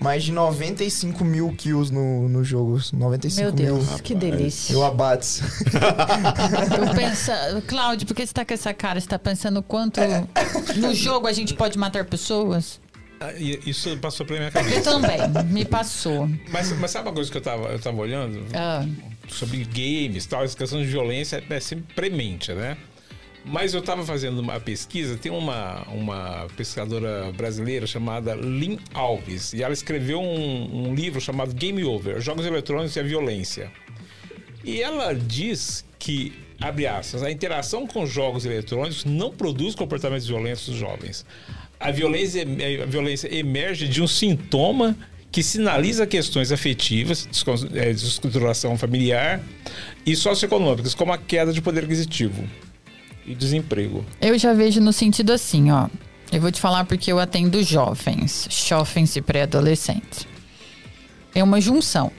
Mais 0.00 0.22
de 0.24 0.30
95 0.32 1.24
mil 1.24 1.52
kills 1.56 1.92
no, 1.92 2.28
no 2.28 2.44
jogo. 2.44 2.78
95 2.92 3.42
Meu 3.42 3.52
Deus, 3.52 3.88
mil. 3.90 3.98
que 4.00 4.14
delícia. 4.14 4.72
Eu 4.74 4.84
abates. 4.84 5.40
Eu 6.78 6.94
penso, 6.94 7.30
Cláudio, 7.66 8.06
por 8.06 8.14
que 8.14 8.26
você 8.26 8.32
tá 8.32 8.44
com 8.44 8.52
essa 8.54 8.74
cara? 8.74 9.00
Você 9.00 9.06
tá 9.06 9.18
pensando 9.18 9.62
quanto 9.62 10.00
no 10.76 10.94
jogo 10.94 11.26
a 11.26 11.32
gente 11.32 11.54
pode 11.54 11.78
matar 11.78 12.04
pessoas? 12.04 12.80
Ah, 13.18 13.32
Isso 13.32 13.96
passou 13.96 14.26
pela 14.26 14.38
minha 14.40 14.48
Eu 14.50 14.52
cabeça. 14.52 14.82
também, 14.90 15.44
me 15.50 15.64
passou. 15.64 16.28
Mas, 16.50 16.70
mas 16.78 16.90
sabe 16.90 17.08
uma 17.08 17.14
coisa 17.14 17.30
que 17.30 17.36
eu 17.38 17.42
tava, 17.42 17.68
eu 17.68 17.78
tava 17.78 17.96
olhando? 17.96 18.44
Ah, 18.54 18.84
sobre 19.28 19.64
games 19.64 20.26
tal, 20.26 20.44
essa 20.44 20.56
questão 20.56 20.78
de 20.78 20.86
violência 20.86 21.42
é 21.48 21.60
sempre 21.60 21.94
premente, 21.94 22.52
né? 22.52 22.76
Mas 23.48 23.72
eu 23.74 23.80
estava 23.80 24.04
fazendo 24.04 24.40
uma 24.40 24.58
pesquisa, 24.58 25.16
tem 25.16 25.30
uma, 25.30 25.82
uma 25.82 26.48
pesquisadora 26.56 27.30
brasileira 27.30 27.86
chamada 27.86 28.34
Lynn 28.34 28.76
Alves, 28.92 29.52
e 29.52 29.62
ela 29.62 29.72
escreveu 29.72 30.20
um, 30.20 30.88
um 30.88 30.94
livro 30.94 31.20
chamado 31.20 31.54
Game 31.54 31.82
Over, 31.84 32.20
Jogos 32.20 32.44
Eletrônicos 32.44 32.96
e 32.96 33.00
a 33.00 33.04
Violência. 33.04 33.70
E 34.64 34.82
ela 34.82 35.14
diz 35.14 35.84
que, 35.96 36.32
abre 36.60 36.88
aspas, 36.88 37.22
a 37.22 37.30
interação 37.30 37.86
com 37.86 38.04
jogos 38.04 38.44
eletrônicos 38.44 39.04
não 39.04 39.30
produz 39.30 39.76
comportamentos 39.76 40.26
violentos 40.26 40.66
dos 40.66 40.76
jovens. 40.76 41.24
A 41.78 41.92
violência, 41.92 42.44
a 42.82 42.86
violência 42.86 43.32
emerge 43.32 43.86
de 43.86 44.02
um 44.02 44.08
sintoma 44.08 44.96
que 45.30 45.40
sinaliza 45.40 46.04
questões 46.04 46.50
afetivas, 46.50 47.28
eh, 47.74 47.92
descontrolação 47.92 48.76
familiar 48.76 49.40
e 50.04 50.16
socioeconômicas, 50.16 50.94
como 50.94 51.12
a 51.12 51.18
queda 51.18 51.52
de 51.52 51.62
poder 51.62 51.84
aquisitivo 51.84 52.44
e 53.26 53.34
desemprego. 53.34 54.04
eu 54.20 54.38
já 54.38 54.52
vejo 54.52 54.80
no 54.80 54.92
sentido 54.92 55.32
assim, 55.32 55.70
ó. 55.70 55.88
Eu 56.30 56.40
vou 56.40 56.50
te 56.50 56.60
falar 56.60 56.84
porque 56.84 57.10
eu 57.10 57.18
atendo 57.18 57.62
jovens, 57.62 58.48
jovens 58.50 59.14
e 59.16 59.22
pré-adolescentes. 59.22 60.26
É 61.34 61.42
uma 61.42 61.60
junção. 61.60 62.10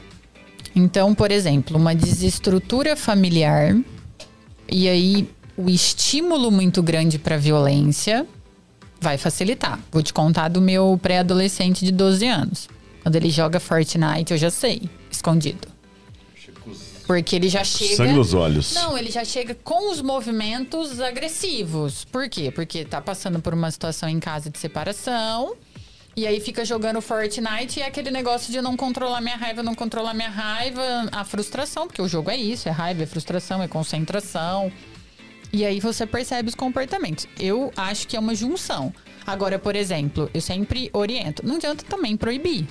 Então, 0.76 1.14
por 1.14 1.32
exemplo, 1.32 1.78
uma 1.78 1.94
desestrutura 1.96 2.96
familiar 2.96 3.76
e 4.70 4.88
aí 4.88 5.30
o 5.58 5.70
estímulo 5.70 6.52
muito 6.52 6.84
grande 6.84 7.18
para 7.18 7.36
violência 7.38 8.26
vai 9.02 9.18
facilitar. 9.18 9.80
Vou 9.92 10.04
te 10.04 10.14
contar 10.14 10.50
do 10.50 10.62
meu 10.62 11.00
pré-adolescente 11.02 11.84
de 11.84 11.92
12 11.92 12.28
anos. 12.28 12.70
Quando 13.02 13.16
ele 13.16 13.30
joga 13.30 13.60
Fortnite, 13.60 14.32
eu 14.32 14.38
já 14.38 14.50
sei, 14.50 14.90
escondido. 15.12 15.77
Porque 17.08 17.38
ele 17.38 17.48
já 17.48 17.64
chega. 17.64 17.96
Sangue 17.96 18.14
nos 18.14 18.34
olhos. 18.34 18.74
Não, 18.74 18.98
ele 18.98 19.10
já 19.10 19.24
chega 19.24 19.56
com 19.56 19.90
os 19.90 20.02
movimentos 20.02 21.00
agressivos. 21.00 22.04
Por 22.04 22.28
quê? 22.30 22.52
Porque 22.52 22.84
tá 22.84 23.02
passando 23.02 23.40
por 23.40 23.54
uma 23.54 23.72
situação 23.72 24.10
em 24.10 24.20
casa 24.20 24.50
de 24.50 24.60
separação. 24.60 25.56
E 26.18 26.28
aí 26.28 26.40
fica 26.40 26.66
jogando 26.66 27.00
Fortnite 27.00 27.80
e 27.80 27.84
é 27.84 27.86
aquele 27.86 28.10
negócio 28.10 28.52
de 28.52 28.60
não 28.60 28.76
controlar 28.76 29.22
minha 29.22 29.38
raiva, 29.38 29.62
não 29.62 29.76
controlar 29.76 30.16
minha 30.16 30.30
raiva, 30.30 30.82
a 31.12 31.24
frustração, 31.24 31.86
porque 31.86 32.02
o 32.02 32.08
jogo 32.08 32.32
é 32.32 32.36
isso, 32.36 32.68
é 32.68 32.72
raiva, 32.72 33.04
é 33.04 33.06
frustração, 33.06 33.62
é 33.62 33.68
concentração. 33.68 34.72
E 35.54 35.64
aí 35.64 35.80
você 35.80 36.06
percebe 36.06 36.50
os 36.50 36.56
comportamentos. 36.56 37.28
Eu 37.40 37.72
acho 37.78 38.08
que 38.08 38.18
é 38.18 38.20
uma 38.20 38.36
junção. 38.36 38.92
Agora, 39.26 39.60
por 39.60 39.76
exemplo, 39.76 40.30
eu 40.34 40.42
sempre 40.42 40.90
oriento. 40.92 41.46
Não 41.46 41.58
adianta 41.58 41.86
também 41.86 42.18
proibir. 42.18 42.68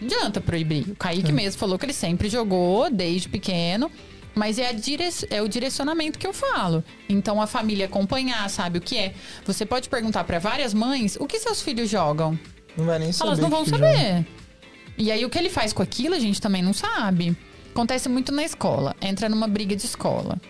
Não 0.00 0.06
adianta 0.06 0.40
proibir. 0.40 0.88
O 0.90 0.96
Kaique 0.96 1.32
mesmo 1.32 1.58
falou 1.58 1.78
que 1.78 1.86
ele 1.86 1.92
sempre 1.92 2.28
jogou 2.28 2.90
desde 2.90 3.28
pequeno. 3.28 3.90
Mas 4.34 4.56
é, 4.58 4.68
a 4.68 4.72
dire... 4.72 5.08
é 5.30 5.42
o 5.42 5.48
direcionamento 5.48 6.18
que 6.18 6.26
eu 6.26 6.32
falo. 6.32 6.84
Então 7.08 7.42
a 7.42 7.46
família 7.46 7.86
acompanhar, 7.86 8.48
sabe 8.48 8.78
o 8.78 8.80
que 8.80 8.96
é. 8.96 9.14
Você 9.44 9.66
pode 9.66 9.88
perguntar 9.88 10.22
para 10.22 10.38
várias 10.38 10.72
mães 10.72 11.16
o 11.18 11.26
que 11.26 11.40
seus 11.40 11.60
filhos 11.60 11.90
jogam. 11.90 12.38
Não 12.76 12.84
vai 12.84 13.00
nem 13.00 13.10
saber. 13.10 13.30
Elas 13.30 13.38
não 13.40 13.50
vão 13.50 13.64
saber. 13.64 13.92
joga. 13.92 14.26
E 14.96 15.10
aí 15.10 15.24
o 15.24 15.30
que 15.30 15.38
ele 15.38 15.50
faz 15.50 15.72
com 15.72 15.82
aquilo 15.82 16.14
a 16.14 16.20
gente 16.20 16.40
também 16.40 16.62
não 16.62 16.72
sabe. 16.72 17.36
Acontece 17.70 18.08
muito 18.08 18.30
na 18.30 18.44
escola. 18.44 18.94
Entra 19.00 19.28
numa 19.28 19.48
briga 19.48 19.74
de 19.74 19.84
escola. 19.84 20.40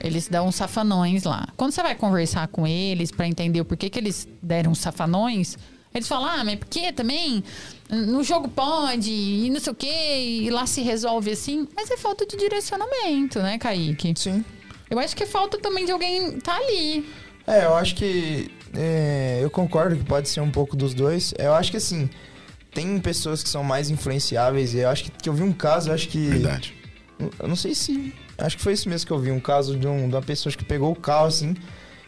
Eles 0.00 0.26
dão 0.26 0.50
safanões 0.50 1.24
lá. 1.24 1.48
Quando 1.56 1.72
você 1.72 1.82
vai 1.82 1.94
conversar 1.94 2.48
com 2.48 2.66
eles 2.66 3.10
pra 3.10 3.26
entender 3.26 3.60
o 3.60 3.64
porquê 3.64 3.88
que 3.88 3.98
eles 3.98 4.26
deram 4.42 4.74
safanões, 4.74 5.56
eles 5.94 6.08
falam: 6.08 6.28
"Ah, 6.28 6.44
mas 6.44 6.56
por 6.56 6.68
que 6.68 6.92
também 6.92 7.42
no 7.90 8.22
jogo 8.22 8.48
pode 8.48 9.10
e 9.10 9.50
não 9.50 9.60
sei 9.60 9.72
o 9.72 9.76
quê, 9.76 10.40
e 10.42 10.50
lá 10.50 10.66
se 10.66 10.82
resolve 10.82 11.30
assim". 11.30 11.68
Mas 11.76 11.90
é 11.90 11.96
falta 11.96 12.26
de 12.26 12.36
direcionamento, 12.36 13.40
né, 13.40 13.58
Kaique? 13.58 14.14
Sim. 14.16 14.44
Eu 14.92 14.98
acho 14.98 15.16
que 15.16 15.24
falta 15.24 15.56
também 15.58 15.86
de 15.86 15.92
alguém 15.92 16.38
tá 16.38 16.54
ali. 16.54 17.02
É, 17.46 17.64
eu 17.64 17.74
acho 17.74 17.94
que. 17.94 18.50
é, 18.74 19.40
eu 19.42 19.50
concordo 19.50 19.96
que 19.96 20.04
pode 20.04 20.28
ser 20.28 20.40
um 20.40 20.50
pouco 20.50 20.76
dos 20.76 20.92
dois. 20.94 21.32
Eu 21.38 21.54
acho 21.54 21.70
que 21.70 21.78
assim. 21.78 22.10
Tem 22.74 22.98
pessoas 23.00 23.42
que 23.42 23.48
são 23.48 23.62
mais 23.64 23.88
influenciáveis. 23.90 24.74
E 24.74 24.78
eu 24.78 24.88
acho 24.88 25.04
que, 25.04 25.10
que 25.10 25.28
eu 25.28 25.32
vi 25.32 25.42
um 25.42 25.52
caso, 25.52 25.88
eu 25.90 25.94
acho 25.94 26.08
que. 26.08 26.18
Verdade. 26.18 26.74
Eu 27.38 27.48
não 27.48 27.56
sei 27.56 27.74
se. 27.74 28.14
Acho 28.36 28.56
que 28.56 28.62
foi 28.62 28.74
isso 28.74 28.86
mesmo 28.88 29.06
que 29.06 29.12
eu 29.12 29.18
vi. 29.18 29.30
Um 29.30 29.40
caso 29.40 29.78
de, 29.78 29.86
um, 29.86 30.08
de 30.08 30.14
uma 30.14 30.22
pessoa 30.22 30.54
que 30.54 30.64
pegou 30.64 30.92
o 30.92 30.96
carro 30.96 31.26
assim. 31.26 31.54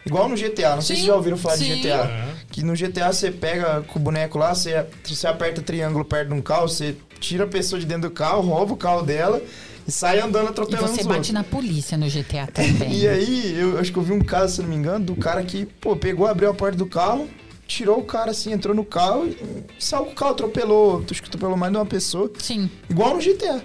Igual 0.05 0.29
no 0.29 0.35
GTA. 0.35 0.75
Não 0.75 0.81
sei 0.81 0.95
se 0.95 1.01
Sim, 1.03 1.07
já 1.07 1.15
ouviram 1.15 1.37
falar 1.37 1.55
de 1.57 1.63
sim. 1.65 1.81
GTA. 1.81 2.09
Que 2.51 2.63
no 2.63 2.73
GTA 2.73 3.11
você 3.11 3.31
pega 3.31 3.81
com 3.87 3.99
o 3.99 4.01
boneco 4.01 4.37
lá, 4.37 4.53
você, 4.53 4.85
você 5.03 5.27
aperta 5.27 5.61
triângulo 5.61 6.05
perto 6.05 6.29
de 6.29 6.33
um 6.35 6.41
carro, 6.41 6.67
você 6.69 6.95
tira 7.19 7.43
a 7.45 7.47
pessoa 7.47 7.79
de 7.79 7.85
dentro 7.85 8.09
do 8.09 8.11
carro, 8.13 8.41
rouba 8.41 8.73
o 8.73 8.77
carro 8.77 9.01
dela 9.01 9.41
e 9.87 9.91
sai 9.91 10.19
andando 10.19 10.45
E 10.47 10.49
atropelando 10.49 10.87
você 10.87 11.01
os 11.01 11.07
bate 11.07 11.17
outros. 11.17 11.33
na 11.33 11.43
polícia 11.43 11.97
no 11.97 12.07
GTA 12.07 12.47
também. 12.53 12.93
E 12.99 13.07
aí, 13.07 13.55
eu 13.59 13.79
acho 13.79 13.91
que 13.91 13.97
eu 13.97 14.03
vi 14.03 14.13
um 14.13 14.19
caso, 14.21 14.55
se 14.55 14.61
não 14.61 14.69
me 14.69 14.75
engano, 14.75 15.03
do 15.05 15.15
cara 15.15 15.43
que, 15.43 15.65
pô, 15.65 15.95
pegou, 15.95 16.27
abriu 16.27 16.49
a 16.49 16.53
porta 16.53 16.77
do 16.77 16.85
carro, 16.85 17.27
tirou 17.67 17.97
o 17.99 18.03
cara 18.03 18.29
assim, 18.31 18.51
entrou 18.53 18.75
no 18.75 18.85
carro 18.85 19.25
e 19.27 19.65
saiu 19.79 20.05
com 20.05 20.11
o 20.11 20.15
carro, 20.15 20.31
atropelou, 20.31 21.03
acho 21.09 21.21
que 21.21 21.27
atropelou 21.27 21.57
mais 21.57 21.71
de 21.71 21.77
uma 21.79 21.85
pessoa, 21.85 22.31
Sim. 22.37 22.69
igual 22.89 23.15
no 23.15 23.21
GTA. 23.21 23.61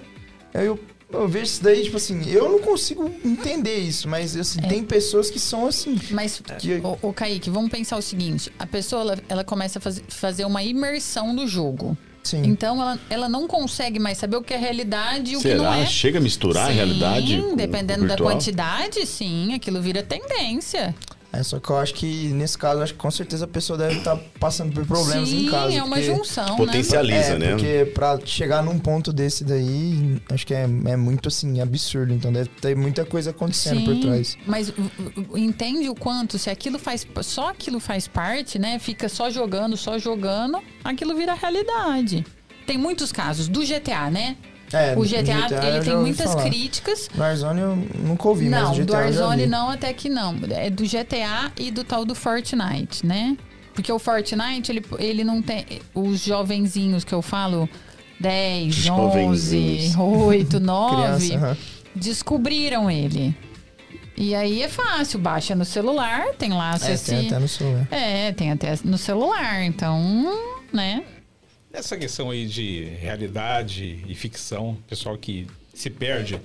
Aí 0.53 0.65
eu, 0.65 0.79
eu 1.13 1.27
vejo 1.27 1.45
isso 1.45 1.63
daí, 1.63 1.83
tipo 1.83 1.97
assim, 1.97 2.29
eu 2.29 2.49
não 2.49 2.59
consigo 2.59 3.09
entender 3.23 3.77
isso, 3.77 4.07
mas 4.07 4.35
assim, 4.35 4.59
É. 4.63 4.67
tem 4.67 4.83
pessoas 4.83 5.29
que 5.29 5.39
são 5.39 5.67
assim. 5.67 5.99
Mas, 6.11 6.41
Que- 6.59 6.81
o, 6.83 7.09
o 7.09 7.13
Kaique, 7.13 7.49
vamos 7.49 7.69
pensar 7.71 7.97
o 7.97 8.01
seguinte: 8.01 8.51
a 8.57 8.65
pessoa 8.65 9.01
ela, 9.01 9.17
ela 9.29 9.43
começa 9.43 9.79
a 9.79 9.81
faz- 9.81 10.01
fazer 10.09 10.45
uma 10.45 10.63
imersão 10.63 11.33
no 11.33 11.47
jogo. 11.47 11.97
Sim. 12.23 12.43
Então 12.45 12.79
ela, 12.79 12.99
ela 13.09 13.27
não 13.29 13.47
consegue 13.47 13.97
mais 13.97 14.17
saber 14.19 14.35
o 14.37 14.43
que 14.43 14.53
é 14.53 14.57
realidade 14.57 15.33
e 15.33 15.37
o 15.37 15.41
que 15.41 15.55
não 15.55 15.63
Será? 15.65 15.77
é. 15.79 15.85
Chega 15.87 16.19
a 16.19 16.21
misturar 16.21 16.65
a 16.65 16.67
Sim, 16.69 16.75
realidade? 16.75 17.41
com- 17.41 17.55
dependendo 17.55 17.99
com 18.01 18.05
o 18.05 18.07
da 18.09 18.17
quantidade, 18.17 19.05
sim, 19.07 19.53
aquilo 19.55 19.81
vira 19.81 20.03
tendência. 20.03 20.93
É, 21.33 21.41
só 21.43 21.59
que 21.59 21.69
eu 21.69 21.77
acho 21.77 21.93
que 21.93 22.27
nesse 22.27 22.57
caso, 22.57 22.81
acho 22.81 22.93
que 22.93 22.99
com 22.99 23.09
certeza 23.09 23.45
a 23.45 23.47
pessoa 23.47 23.77
deve 23.77 23.99
estar 23.99 24.17
passando 24.37 24.73
por 24.73 24.85
problemas 24.85 25.29
sim, 25.29 25.45
em 25.45 25.49
casa. 25.49 25.73
é 25.73 25.83
uma 25.83 26.01
junção, 26.01 26.57
Potencializa, 26.57 27.33
é, 27.33 27.39
né? 27.39 27.49
Porque 27.51 27.91
pra 27.93 28.19
chegar 28.25 28.61
num 28.61 28.77
ponto 28.77 29.13
desse 29.13 29.45
daí, 29.45 30.21
acho 30.29 30.45
que 30.45 30.53
é, 30.53 30.63
é 30.63 30.97
muito 30.97 31.29
assim, 31.29 31.61
absurdo. 31.61 32.13
Então 32.13 32.33
deve 32.33 32.49
ter 32.49 32.75
muita 32.75 33.05
coisa 33.05 33.31
né? 33.31 33.35
acontecendo 33.35 33.85
por 33.85 33.97
trás. 34.01 34.37
Mas 34.45 34.73
entende 35.33 35.87
o 35.89 35.95
quanto, 35.95 36.37
se 36.37 36.49
aquilo 36.49 36.77
faz. 36.77 37.07
Só 37.21 37.49
aquilo 37.49 37.79
faz 37.79 38.07
parte, 38.09 38.59
né? 38.59 38.77
Fica 38.77 39.07
só 39.07 39.29
jogando, 39.29 39.77
só 39.77 39.97
jogando, 39.97 40.59
aquilo 40.83 41.15
vira 41.15 41.33
realidade. 41.33 42.25
Tem 42.65 42.77
muitos 42.77 43.11
casos 43.11 43.47
do 43.47 43.61
GTA, 43.61 44.11
né? 44.11 44.35
É, 44.73 44.93
o 44.97 45.01
GTA, 45.01 45.47
eu 45.51 45.63
ele 45.63 45.83
tem 45.83 45.97
muitas 45.97 46.31
falar. 46.31 46.43
críticas. 46.43 47.09
No 47.13 47.21
Warzone 47.21 47.61
eu 47.61 47.75
nunca 47.75 48.27
ouvi, 48.27 48.49
não, 48.49 48.69
mas 48.69 48.77
do 48.77 48.85
GTA 48.85 49.11
já 49.11 49.25
Warzone 49.25 49.47
não, 49.47 49.69
até 49.69 49.93
que 49.93 50.09
não. 50.09 50.35
É 50.49 50.69
do 50.69 50.83
GTA 50.83 51.51
e 51.57 51.71
do 51.71 51.83
tal 51.83 52.05
do 52.05 52.15
Fortnite, 52.15 53.05
né? 53.05 53.37
Porque 53.73 53.91
o 53.91 53.99
Fortnite, 53.99 54.71
ele, 54.71 54.85
ele 54.99 55.23
não 55.23 55.41
tem. 55.41 55.65
Os 55.93 56.21
jovenzinhos 56.23 57.03
que 57.03 57.13
eu 57.13 57.21
falo, 57.21 57.69
10, 58.19 58.67
11, 58.67 58.81
Jovenzinhos. 58.81 59.95
8, 59.97 60.59
9, 60.59 61.27
Criança, 61.29 61.57
descobriram 61.95 62.89
ele. 62.89 63.35
E 64.15 64.35
aí 64.35 64.61
é 64.61 64.67
fácil, 64.67 65.19
baixa 65.19 65.55
no 65.55 65.65
celular, 65.65 66.27
tem 66.37 66.51
lá 66.53 66.75
É, 66.75 66.97
tem 66.97 67.25
até 67.27 67.39
no 67.39 67.47
celular. 67.47 67.87
É, 67.89 68.31
tem 68.33 68.51
até 68.51 68.77
no 68.83 68.97
celular, 68.97 69.63
então, 69.63 70.37
né? 70.71 71.03
Essa 71.73 71.95
questão 71.97 72.29
aí 72.29 72.45
de 72.45 72.83
realidade 72.99 74.03
e 74.07 74.13
ficção, 74.13 74.77
pessoal 74.87 75.17
que 75.17 75.47
se 75.73 75.89
perde. 75.89 76.39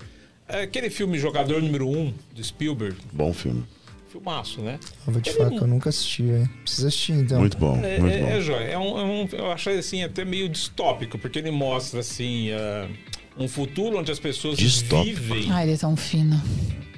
É 0.48 0.62
aquele 0.62 0.88
filme 0.88 1.18
Jogador 1.18 1.60
Número 1.60 1.88
1, 1.88 2.14
do 2.34 2.44
Spielberg, 2.44 2.96
Bom 3.12 3.32
filme. 3.32 3.64
filmaço, 4.12 4.60
né? 4.60 4.78
Eu 5.06 5.12
vou 5.12 5.20
te 5.20 5.30
Ele 5.30 5.36
falar 5.38 5.50
não- 5.50 5.58
que 5.58 5.64
eu 5.64 5.68
nunca 5.68 5.88
assisti, 5.88 6.22
velho. 6.22 6.48
Precisa 6.62 6.88
assistir, 6.88 7.12
então. 7.14 7.40
Muito 7.40 7.58
bom, 7.58 7.76
É, 7.84 7.98
muito 7.98 8.14
é, 8.14 8.20
bom. 8.20 8.26
é 8.28 8.40
joia. 8.40 8.64
É 8.64 8.78
um, 8.78 8.98
é 8.98 9.02
um- 9.04 9.28
eu 9.32 9.50
achei 9.50 9.76
assim 9.78 10.04
até 10.04 10.24
meio 10.24 10.48
distópico, 10.48 11.18
porque 11.18 11.40
ele 11.40 11.50
mostra 11.50 11.98
assim 12.00 12.52
ah, 12.52 12.88
um 13.36 13.48
futuro 13.48 13.98
onde 13.98 14.12
as 14.12 14.20
pessoas 14.20 14.56
Distópico. 14.56 15.16
vivem. 15.20 15.50
Ai, 15.50 15.64
ele 15.64 15.72
é 15.72 15.76
tão 15.76 15.96
fino. 15.96 16.40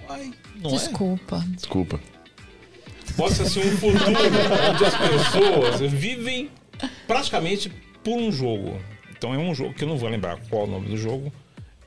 Ai, 0.06 0.30
não 0.60 0.70
é? 0.70 0.74
Desculpa. 0.74 1.42
Desculpa. 1.56 1.98
Mostra 3.16 3.46
assim 3.46 3.60
um 3.60 3.76
futuro 3.78 4.04
onde 4.70 4.84
as 4.84 4.94
pessoas 4.94 5.90
vivem 5.90 6.50
praticamente 7.06 7.72
por 8.04 8.16
um 8.18 8.30
jogo. 8.32 8.78
Então 9.16 9.34
é 9.34 9.38
um 9.38 9.54
jogo 9.54 9.74
que 9.74 9.82
eu 9.84 9.88
não 9.88 9.96
vou 9.96 10.08
lembrar 10.08 10.38
qual 10.48 10.62
é 10.62 10.64
o 10.66 10.70
nome 10.70 10.88
do 10.88 10.96
jogo. 10.96 11.32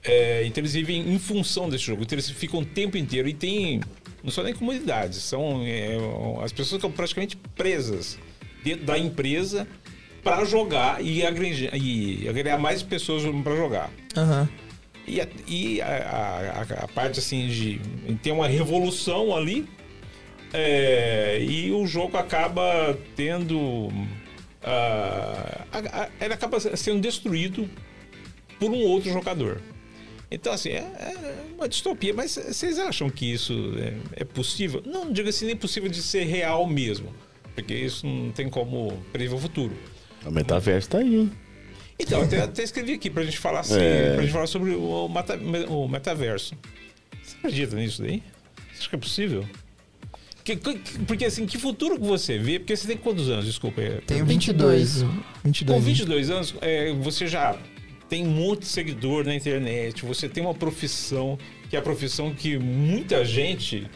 É, 0.04 0.44
então 0.46 0.62
eles 0.62 0.74
vivem 0.74 1.14
em 1.14 1.20
função 1.20 1.70
desse 1.70 1.86
jogo. 1.86 2.02
Então 2.04 2.16
eles 2.16 2.30
ficam 2.30 2.60
o 2.62 2.66
tempo 2.66 2.98
inteiro 2.98 3.28
e 3.30 3.34
tem. 3.34 3.80
Não 4.24 4.30
são 4.32 4.44
nem 4.44 4.54
comunidades, 4.54 5.18
são. 5.20 5.64
é, 5.66 5.96
as 6.44 6.52
pessoas 6.52 6.80
ficam 6.82 6.92
praticamente 6.92 7.36
presas 7.56 8.20
dentro 8.64 8.86
da 8.86 8.98
empresa 8.98 9.68
para 10.24 10.46
jogar 10.46 11.04
e 11.04 11.26
agregar, 11.26 11.76
e 11.76 12.28
agregar 12.30 12.58
mais 12.60 12.84
pessoas 12.84 13.24
para 13.44 13.56
jogar. 13.56 13.90
Aham. 14.16 14.48
E, 15.08 15.20
a, 15.20 15.28
e 15.48 15.82
a, 15.82 16.66
a- 16.70 16.84
a 16.84 16.88
parte 16.88 17.18
assim 17.20 17.48
de 17.48 17.82
tem 18.22 18.32
uma 18.32 18.48
revolução 18.48 19.36
ali 19.36 19.68
é, 20.54 21.40
e 21.42 21.72
o 21.72 21.88
jogo 21.88 22.18
acaba 22.18 22.98
tendo 23.16 23.90
ah, 24.64 25.66
a- 25.72 26.04
a- 26.04 26.10
ele 26.24 26.34
acaba 26.34 26.60
sendo 26.60 27.00
destruído 27.02 27.70
por 28.60 28.72
um 28.72 28.80
outro 28.80 29.12
jogador. 29.12 29.62
Então 30.30 30.54
assim 30.54 30.70
é, 30.70 30.78
é 30.80 31.46
uma 31.58 31.68
distopia, 31.68 32.14
mas 32.14 32.36
vocês 32.36 32.80
acham 32.80 33.10
que 33.10 33.26
isso 33.34 33.74
é, 34.16 34.22
é 34.22 34.24
possível? 34.24 34.82
Não, 34.86 35.06
não 35.06 35.12
digo 35.14 35.28
assim 35.28 35.46
nem 35.46 35.56
possível 35.58 35.90
de 35.90 36.02
ser 36.02 36.24
real 36.24 36.66
mesmo, 36.68 37.14
porque 37.54 37.74
isso 37.74 38.08
não 38.08 38.32
tem 38.32 38.50
como 38.50 38.94
prever 39.12 39.36
o 39.36 39.40
futuro. 39.40 39.76
O 40.26 40.32
metaverso 40.32 40.90
tá 40.90 41.00
aí, 41.00 41.16
hein? 41.16 41.32
Então, 42.00 42.22
até, 42.22 42.40
até 42.44 42.64
escrevi 42.64 42.94
aqui 42.94 43.10
pra 43.10 43.24
gente 43.24 43.38
falar 43.40 43.60
assim, 43.62 43.76
É. 43.80 44.14
pra 44.14 44.22
gente 44.24 44.32
falar 44.32 44.48
sobre 44.48 44.72
o, 44.72 45.08
mata- 45.10 45.38
o 45.68 45.88
metaverso. 45.88 46.56
Você 47.24 47.36
acredita 47.38 47.76
nisso 47.76 48.02
daí? 48.02 48.24
Você 48.72 48.80
acha 48.80 48.90
que 48.90 48.96
é 48.96 49.00
possível? 49.00 49.46
Que- 50.44 50.56
que- 50.56 51.00
porque 51.06 51.26
assim, 51.26 51.46
que 51.46 51.58
futuro 51.58 52.00
que 52.00 52.06
você 52.06 52.38
vê? 52.38 52.58
Porque 52.60 52.76
você 52.76 52.88
tem 52.88 52.98
quantos 52.98 53.30
anos, 53.30 53.46
desculpa? 53.46 53.82
é, 53.82 54.02
Tenho 54.08 54.26
22. 54.26 55.02
22. 55.02 55.22
22. 55.44 55.80
Com 55.80 55.86
22 55.86 56.30
anos, 56.32 56.56
é, 56.62 56.92
você 56.94 57.28
já 57.28 57.58
tem 58.10 58.26
de 58.60 58.66
seguidor 58.66 59.24
na 59.24 59.34
internet, 59.36 60.04
você 60.06 60.28
tem 60.28 60.44
uma 60.44 60.54
profissão, 60.54 61.38
que 61.70 61.76
é 61.76 61.80
a 61.80 61.82
profissão 61.82 62.34
que 62.34 62.58
muita 62.58 63.24
gente, 63.24 63.88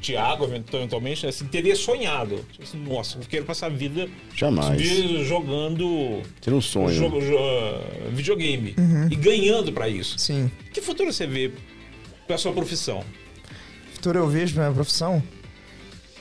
Tiago, 0.00 0.44
eventualmente, 0.44 1.26
assim, 1.26 1.44
teria 1.46 1.76
sonhado. 1.76 2.44
Tipo 2.52 2.62
assim, 2.64 2.78
Nossa, 2.78 3.18
eu 3.18 3.24
quero 3.28 3.44
passar 3.44 3.66
a 3.66 3.68
vida 3.68 4.08
Jamais. 4.34 4.80
jogando 5.26 6.22
Ter 6.40 6.52
um 6.54 6.60
sonho. 6.60 6.94
jogo, 6.94 7.20
jo- 7.20 8.10
videogame 8.12 8.74
e 9.10 9.16
ganhando 9.16 9.70
pra 9.72 9.88
isso. 9.88 10.18
Sim. 10.18 10.50
Que 10.72 10.80
futuro 10.80 11.12
você 11.12 11.26
vê 11.26 11.50
pra 12.26 12.38
sua 12.38 12.52
profissão? 12.52 13.04
futuro 13.94 14.18
eu 14.18 14.28
vejo 14.28 14.54
pra 14.54 14.64
minha 14.64 14.74
profissão? 14.74 15.22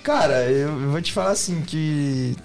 Cara, 0.04 0.50
eu, 0.50 0.90
vou 0.90 1.02
te 1.02 1.14
falar 1.14 1.32
assim 1.32 1.62
que 1.62 2.36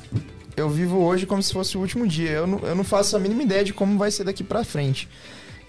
eu 0.57 0.69
vivo 0.69 0.99
hoje 0.99 1.25
como 1.25 1.43
se 1.43 1.53
fosse 1.53 1.77
o 1.77 1.81
último 1.81 2.07
dia. 2.07 2.31
Eu 2.31 2.47
não, 2.47 2.59
eu 2.61 2.75
não 2.75 2.85
faço 2.85 3.17
a 3.17 3.19
mínima 3.19 3.43
ideia 3.43 3.65
de 3.65 3.73
como 3.73 3.99
vai 3.99 4.11
ser 4.11 4.25
daqui 4.25 4.45
pra 4.45 4.63
frente. 4.65 5.09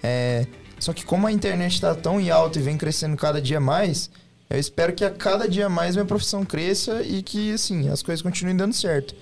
É, 0.02 0.46
Só 0.78 0.92
que 0.92 1.04
como 1.04 1.26
a 1.26 1.32
internet 1.32 1.74
está 1.74 1.94
tão 1.94 2.20
em 2.20 2.30
alta 2.30 2.58
e 2.58 2.62
vem 2.62 2.76
crescendo 2.76 3.16
cada 3.16 3.40
dia 3.40 3.58
mais, 3.58 4.10
eu 4.50 4.58
espero 4.58 4.92
que 4.92 5.04
a 5.04 5.10
cada 5.10 5.48
dia 5.48 5.68
mais 5.68 5.94
minha 5.96 6.04
profissão 6.04 6.44
cresça 6.44 7.02
e 7.02 7.22
que, 7.22 7.52
assim, 7.52 7.88
as 7.88 8.02
coisas 8.02 8.22
continuem 8.22 8.56
dando 8.56 8.74
certo. 8.74 9.14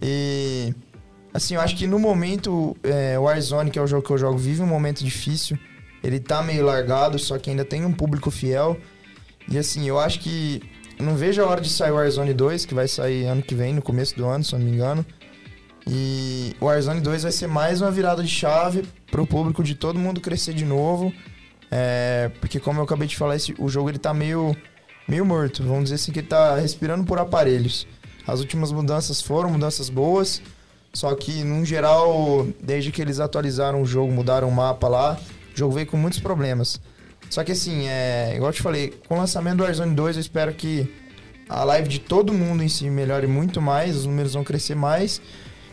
E, 0.00 0.74
assim, 1.32 1.54
eu 1.54 1.60
acho 1.60 1.74
que 1.76 1.86
no 1.86 1.98
momento, 1.98 2.76
é, 2.82 3.18
o 3.18 3.22
Warzone, 3.22 3.70
que 3.70 3.78
é 3.78 3.82
o 3.82 3.86
jogo 3.86 4.06
que 4.06 4.12
eu 4.12 4.18
jogo, 4.18 4.36
vive 4.38 4.62
um 4.62 4.66
momento 4.66 5.02
difícil. 5.02 5.58
Ele 6.02 6.20
tá 6.20 6.42
meio 6.42 6.64
largado, 6.64 7.18
só 7.18 7.38
que 7.38 7.48
ainda 7.48 7.64
tem 7.64 7.84
um 7.84 7.92
público 7.92 8.30
fiel. 8.30 8.78
E, 9.48 9.56
assim, 9.56 9.88
eu 9.88 9.98
acho 9.98 10.20
que... 10.20 10.62
Não 10.98 11.16
vejo 11.16 11.42
a 11.42 11.46
hora 11.46 11.60
de 11.60 11.68
sair 11.68 11.90
o 11.90 11.96
Warzone 11.96 12.32
2, 12.32 12.66
que 12.66 12.74
vai 12.74 12.88
sair 12.88 13.26
ano 13.26 13.42
que 13.42 13.54
vem, 13.54 13.74
no 13.74 13.82
começo 13.82 14.16
do 14.16 14.24
ano, 14.26 14.44
se 14.44 14.54
eu 14.54 14.58
não 14.58 14.66
me 14.66 14.72
engano. 14.72 15.04
E 15.86 16.56
o 16.60 16.66
Warzone 16.66 17.00
2 17.00 17.24
vai 17.24 17.32
ser 17.32 17.46
mais 17.46 17.80
uma 17.80 17.90
virada 17.90 18.22
de 18.22 18.28
chave 18.28 18.84
pro 19.10 19.26
público 19.26 19.62
de 19.62 19.74
todo 19.74 19.98
mundo 19.98 20.20
crescer 20.20 20.54
de 20.54 20.64
novo. 20.64 21.12
É, 21.70 22.30
porque 22.40 22.58
como 22.60 22.80
eu 22.80 22.84
acabei 22.84 23.08
de 23.08 23.16
falar, 23.16 23.36
esse, 23.36 23.54
o 23.58 23.68
jogo 23.68 23.90
ele 23.90 23.98
tá 23.98 24.14
meio, 24.14 24.56
meio 25.06 25.24
morto. 25.24 25.62
Vamos 25.62 25.84
dizer 25.84 25.96
assim 25.96 26.12
que 26.12 26.20
ele 26.20 26.28
tá 26.28 26.56
respirando 26.56 27.04
por 27.04 27.18
aparelhos. 27.18 27.86
As 28.26 28.40
últimas 28.40 28.72
mudanças 28.72 29.20
foram 29.20 29.50
mudanças 29.50 29.90
boas. 29.90 30.40
Só 30.94 31.12
que, 31.16 31.42
num 31.42 31.64
geral, 31.64 32.46
desde 32.62 32.92
que 32.92 33.02
eles 33.02 33.18
atualizaram 33.18 33.82
o 33.82 33.84
jogo, 33.84 34.12
mudaram 34.12 34.48
o 34.48 34.52
mapa 34.52 34.86
lá, 34.86 35.18
o 35.52 35.58
jogo 35.58 35.74
veio 35.74 35.88
com 35.88 35.96
muitos 35.96 36.20
problemas. 36.20 36.80
Só 37.30 37.42
que 37.42 37.52
assim, 37.52 37.88
é, 37.88 38.32
igual 38.34 38.50
eu 38.50 38.54
te 38.54 38.62
falei, 38.62 38.94
com 39.08 39.16
o 39.16 39.18
lançamento 39.18 39.58
do 39.58 39.62
Warzone 39.64 39.94
2, 39.94 40.16
eu 40.16 40.20
espero 40.20 40.54
que 40.54 40.88
a 41.48 41.64
live 41.64 41.88
de 41.88 41.98
todo 41.98 42.32
mundo 42.32 42.62
em 42.62 42.68
si 42.68 42.88
melhore 42.88 43.26
muito 43.26 43.60
mais, 43.60 43.96
os 43.96 44.06
números 44.06 44.34
vão 44.34 44.44
crescer 44.44 44.74
mais. 44.74 45.20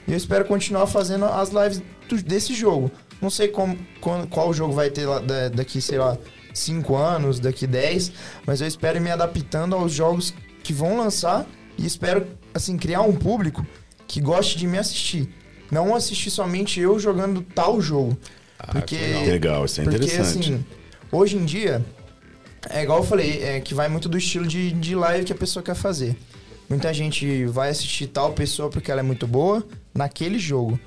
E 0.07 0.11
eu 0.11 0.17
espero 0.17 0.45
continuar 0.45 0.87
fazendo 0.87 1.25
as 1.25 1.49
lives 1.49 1.81
desse 2.25 2.53
jogo. 2.53 2.91
Não 3.21 3.29
sei 3.29 3.47
como, 3.47 3.77
qual, 3.99 4.27
qual 4.27 4.53
jogo 4.53 4.73
vai 4.73 4.89
ter 4.89 5.05
daqui, 5.53 5.79
sei 5.79 5.99
lá, 5.99 6.17
5 6.53 6.95
anos, 6.95 7.39
daqui 7.39 7.67
10, 7.67 8.11
mas 8.45 8.61
eu 8.61 8.67
espero 8.67 8.97
ir 8.97 9.01
me 9.01 9.11
adaptando 9.11 9.75
aos 9.75 9.93
jogos 9.93 10.33
que 10.63 10.73
vão 10.73 10.97
lançar 10.97 11.45
e 11.77 11.85
espero, 11.85 12.27
assim, 12.53 12.77
criar 12.77 13.01
um 13.01 13.13
público 13.13 13.65
que 14.07 14.19
goste 14.19 14.57
de 14.57 14.67
me 14.67 14.77
assistir. 14.77 15.29
Não 15.71 15.95
assistir 15.95 16.29
somente 16.29 16.79
eu 16.79 16.99
jogando 16.99 17.41
tal 17.41 17.79
jogo. 17.79 18.17
Ah, 18.59 18.73
porque, 18.73 18.97
legal, 18.97 19.65
isso 19.65 19.79
é 19.79 19.83
porque, 19.83 19.97
interessante. 19.97 20.53
Assim, 20.53 20.65
hoje 21.11 21.37
em 21.37 21.45
dia, 21.45 21.83
é 22.69 22.83
igual 22.83 22.99
eu 22.99 23.03
falei, 23.03 23.43
é 23.43 23.59
que 23.59 23.73
vai 23.73 23.87
muito 23.87 24.07
do 24.07 24.17
estilo 24.17 24.45
de, 24.45 24.71
de 24.71 24.95
live 24.95 25.25
que 25.25 25.33
a 25.33 25.35
pessoa 25.35 25.63
quer 25.63 25.75
fazer. 25.75 26.15
Muita 26.69 26.93
gente 26.93 27.45
vai 27.45 27.69
assistir 27.69 28.07
tal 28.07 28.33
pessoa 28.33 28.69
porque 28.69 28.91
ela 28.91 29.01
é 29.01 29.03
muito 29.03 29.27
boa 29.27 29.65
naquele 29.93 30.39
jogo. 30.39 30.79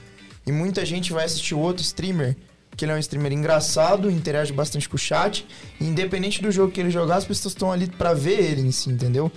E 0.47 0.53
muita 0.53 0.85
gente 0.85 1.13
vai 1.13 1.25
assistir 1.25 1.55
o 1.55 1.59
outro 1.59 1.83
streamer, 1.83 2.37
que 2.77 2.85
ele 2.85 2.93
é 2.93 2.95
um 2.95 2.99
streamer 2.99 3.33
engraçado, 3.33 4.11
interage 4.11 4.53
bastante 4.53 4.89
com 4.89 4.97
o 4.97 4.99
chat. 4.99 5.47
E 5.81 5.85
independente 5.85 6.41
do 6.41 6.51
jogo 6.51 6.73
que 6.73 6.81
ele 6.81 6.91
jogar, 6.91 7.17
as 7.17 7.25
pessoas 7.25 7.53
estão 7.53 7.71
ali 7.71 7.87
para 7.87 8.15
ver 8.15 8.41
ele 8.41 8.63
em 8.63 8.71
si, 8.71 8.91
entendeu? 8.91 9.31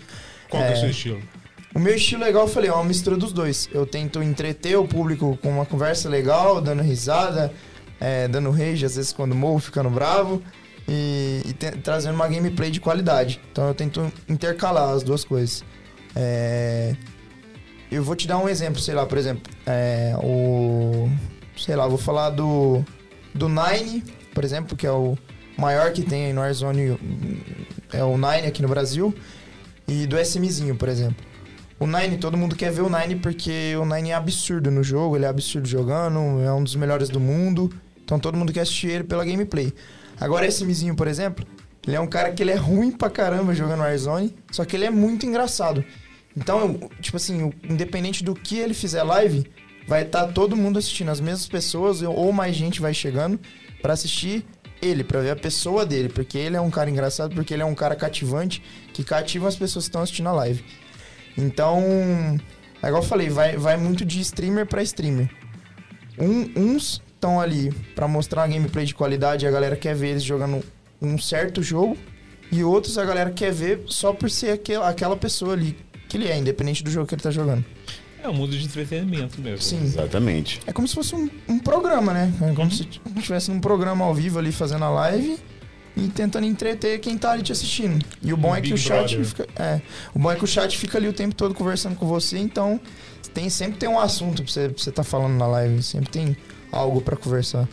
Qual 0.49 0.63
é, 0.63 0.71
é 0.71 0.73
o 0.73 0.79
seu 0.79 0.89
estilo? 0.89 1.21
O 1.75 1.79
meu 1.79 1.95
estilo 1.95 2.23
legal, 2.23 2.43
eu 2.43 2.47
falei, 2.47 2.69
é 2.69 2.73
uma 2.73 2.83
mistura 2.83 3.17
dos 3.17 3.31
dois. 3.33 3.69
Eu 3.73 3.85
tento 3.85 4.23
entreter 4.23 4.77
o 4.77 4.87
público 4.87 5.37
com 5.41 5.49
uma 5.49 5.65
conversa 5.65 6.07
legal, 6.09 6.61
dando 6.61 6.81
risada, 6.81 7.53
é, 7.99 8.27
dando 8.27 8.49
rage, 8.51 8.85
às 8.85 8.95
vezes 8.95 9.11
quando 9.11 9.35
morro, 9.35 9.59
ficando 9.59 9.89
bravo. 9.89 10.41
E, 10.87 11.41
e 11.45 11.53
te, 11.53 11.71
trazendo 11.71 12.15
uma 12.15 12.27
gameplay 12.27 12.71
de 12.71 12.79
qualidade. 12.79 13.41
Então 13.51 13.67
eu 13.67 13.73
tento 13.73 14.11
intercalar 14.27 14.89
as 14.89 15.03
duas 15.03 15.23
coisas. 15.23 15.63
É... 16.15 16.95
Eu 17.91 18.03
vou 18.03 18.15
te 18.15 18.27
dar 18.27 18.37
um 18.37 18.49
exemplo, 18.49 18.81
sei 18.81 18.93
lá, 18.93 19.05
por 19.05 19.17
exemplo, 19.17 19.51
é, 19.65 20.13
o. 20.21 21.09
Sei 21.57 21.75
lá, 21.75 21.87
vou 21.87 21.97
falar 21.97 22.31
do. 22.31 22.83
Do 23.33 23.47
Nine, 23.47 24.03
por 24.33 24.43
exemplo, 24.43 24.75
que 24.75 24.85
é 24.85 24.91
o 24.91 25.17
maior 25.57 25.91
que 25.93 26.03
tem 26.03 26.33
no 26.33 26.41
Warzone. 26.41 26.97
É 27.93 28.03
o 28.03 28.17
Nine 28.17 28.47
aqui 28.47 28.61
no 28.61 28.67
Brasil. 28.67 29.13
E 29.87 30.05
do 30.05 30.19
SMzinho, 30.19 30.75
por 30.75 30.89
exemplo. 30.89 31.25
O 31.79 31.85
Nine, 31.85 32.17
todo 32.17 32.35
mundo 32.35 32.55
quer 32.55 32.71
ver 32.71 32.81
o 32.81 32.89
Nine 32.89 33.15
porque 33.17 33.75
o 33.77 33.85
Nine 33.85 34.09
é 34.09 34.15
absurdo 34.15 34.69
no 34.69 34.83
jogo, 34.83 35.15
ele 35.15 35.25
é 35.25 35.27
absurdo 35.29 35.67
jogando, 35.67 36.41
é 36.41 36.51
um 36.51 36.63
dos 36.63 36.75
melhores 36.75 37.07
do 37.07 37.19
mundo. 37.19 37.71
Então 38.03 38.19
todo 38.19 38.37
mundo 38.37 38.51
quer 38.51 38.61
assistir 38.61 38.87
ele 38.87 39.03
pela 39.03 39.23
gameplay. 39.23 39.71
Agora 40.19 40.45
esse 40.45 40.63
Mizinho, 40.65 40.95
por 40.95 41.07
exemplo, 41.07 41.45
ele 41.85 41.95
é 41.95 41.99
um 41.99 42.07
cara 42.07 42.31
que 42.31 42.43
ele 42.43 42.51
é 42.51 42.55
ruim 42.55 42.91
pra 42.91 43.09
caramba 43.09 43.53
jogando 43.53 43.79
Warzone, 43.79 44.35
só 44.51 44.65
que 44.65 44.75
ele 44.75 44.85
é 44.85 44.89
muito 44.89 45.25
engraçado. 45.25 45.83
Então, 46.35 46.79
tipo 47.01 47.17
assim, 47.17 47.51
independente 47.63 48.23
do 48.23 48.35
que 48.35 48.59
ele 48.59 48.73
fizer 48.73 49.03
live, 49.03 49.49
vai 49.87 50.03
estar 50.03 50.27
tá 50.27 50.31
todo 50.31 50.55
mundo 50.55 50.77
assistindo, 50.77 51.09
as 51.09 51.19
mesmas 51.19 51.47
pessoas 51.47 52.01
ou 52.01 52.31
mais 52.31 52.55
gente 52.55 52.81
vai 52.81 52.93
chegando 52.93 53.39
para 53.81 53.93
assistir 53.93 54.45
ele, 54.81 55.03
para 55.03 55.21
ver 55.21 55.31
a 55.31 55.35
pessoa 55.35 55.85
dele, 55.85 56.09
porque 56.09 56.37
ele 56.37 56.55
é 56.55 56.61
um 56.61 56.69
cara 56.69 56.89
engraçado, 56.89 57.33
porque 57.33 57.53
ele 57.53 57.63
é 57.63 57.65
um 57.65 57.73
cara 57.73 57.95
cativante, 57.95 58.61
que 58.93 59.03
cativa 59.03 59.47
as 59.47 59.55
pessoas 59.55 59.85
que 59.85 59.89
estão 59.89 60.01
assistindo 60.01 60.29
a 60.29 60.33
live. 60.33 60.63
Então, 61.37 61.81
é 62.81 62.87
igual 62.87 63.01
eu 63.01 63.07
falei, 63.07 63.29
vai, 63.29 63.57
vai 63.57 63.77
muito 63.77 64.05
de 64.05 64.19
streamer 64.21 64.65
para 64.65 64.83
streamer. 64.83 65.29
Um, 66.19 66.73
uns 66.73 67.01
estão 67.17 67.41
ali 67.41 67.71
para 67.95 68.07
mostrar 68.07 68.43
uma 68.43 68.47
gameplay 68.47 68.85
de 68.85 68.95
qualidade 68.95 69.45
a 69.45 69.51
galera 69.51 69.75
quer 69.75 69.95
ver 69.95 70.09
eles 70.09 70.23
jogando 70.23 70.63
um 71.01 71.17
certo 71.17 71.61
jogo, 71.61 71.97
e 72.51 72.63
outros 72.63 72.97
a 72.97 73.03
galera 73.03 73.31
quer 73.31 73.51
ver 73.51 73.83
só 73.87 74.13
por 74.13 74.29
ser 74.29 74.51
aquela, 74.51 74.87
aquela 74.89 75.17
pessoa 75.17 75.53
ali 75.53 75.77
que 76.07 76.15
ele 76.15 76.27
é, 76.27 76.37
independente 76.37 76.83
do 76.83 76.89
jogo 76.89 77.05
que 77.05 77.15
ele 77.15 77.21
tá 77.21 77.31
jogando. 77.31 77.65
É 78.23 78.27
um 78.29 78.33
mundo 78.33 78.57
de 78.57 78.65
entretenimento 78.65 79.39
mesmo. 79.41 79.61
Sim. 79.61 79.83
Exatamente. 79.83 80.61
É 80.65 80.71
como 80.71 80.87
se 80.87 80.95
fosse 80.95 81.13
um, 81.13 81.29
um 81.47 81.59
programa, 81.59 82.13
né? 82.13 82.33
É 82.41 82.53
como 82.53 82.63
uhum. 82.63 82.71
se 82.71 82.87
estivesse 83.17 83.51
num 83.51 83.59
programa 83.59 84.05
ao 84.05 84.13
vivo 84.13 84.39
ali 84.39 84.51
fazendo 84.51 84.85
a 84.85 84.89
live 84.89 85.37
e 85.95 86.07
tentando 86.07 86.45
entreter 86.45 86.99
quem 86.99 87.17
tá 87.17 87.31
ali 87.31 87.43
te 87.43 87.51
assistindo. 87.51 88.03
E 88.21 88.31
o 88.31 88.37
bom 88.37 88.51
um 88.51 88.55
é 88.55 88.61
que 88.61 88.73
o 88.73 88.77
chat 88.77 89.15
brother. 89.15 89.25
fica. 89.25 89.47
É, 89.55 89.81
o 90.13 90.19
bom 90.19 90.31
é 90.31 90.35
que 90.35 90.43
o 90.43 90.47
chat 90.47 90.77
fica 90.77 90.97
ali 90.97 91.07
o 91.07 91.13
tempo 91.13 91.35
todo 91.35 91.53
conversando 91.53 91.95
com 91.95 92.07
você, 92.07 92.37
então 92.37 92.79
tem, 93.33 93.49
sempre 93.49 93.77
tem 93.77 93.89
um 93.89 93.99
assunto 93.99 94.43
pra 94.43 94.51
você, 94.51 94.69
pra 94.69 94.83
você 94.83 94.91
tá 94.91 95.03
falando 95.03 95.35
na 95.35 95.47
live, 95.47 95.83
sempre 95.83 96.09
tem 96.09 96.37
algo 96.77 97.01
para 97.01 97.15
conversar. 97.15 97.67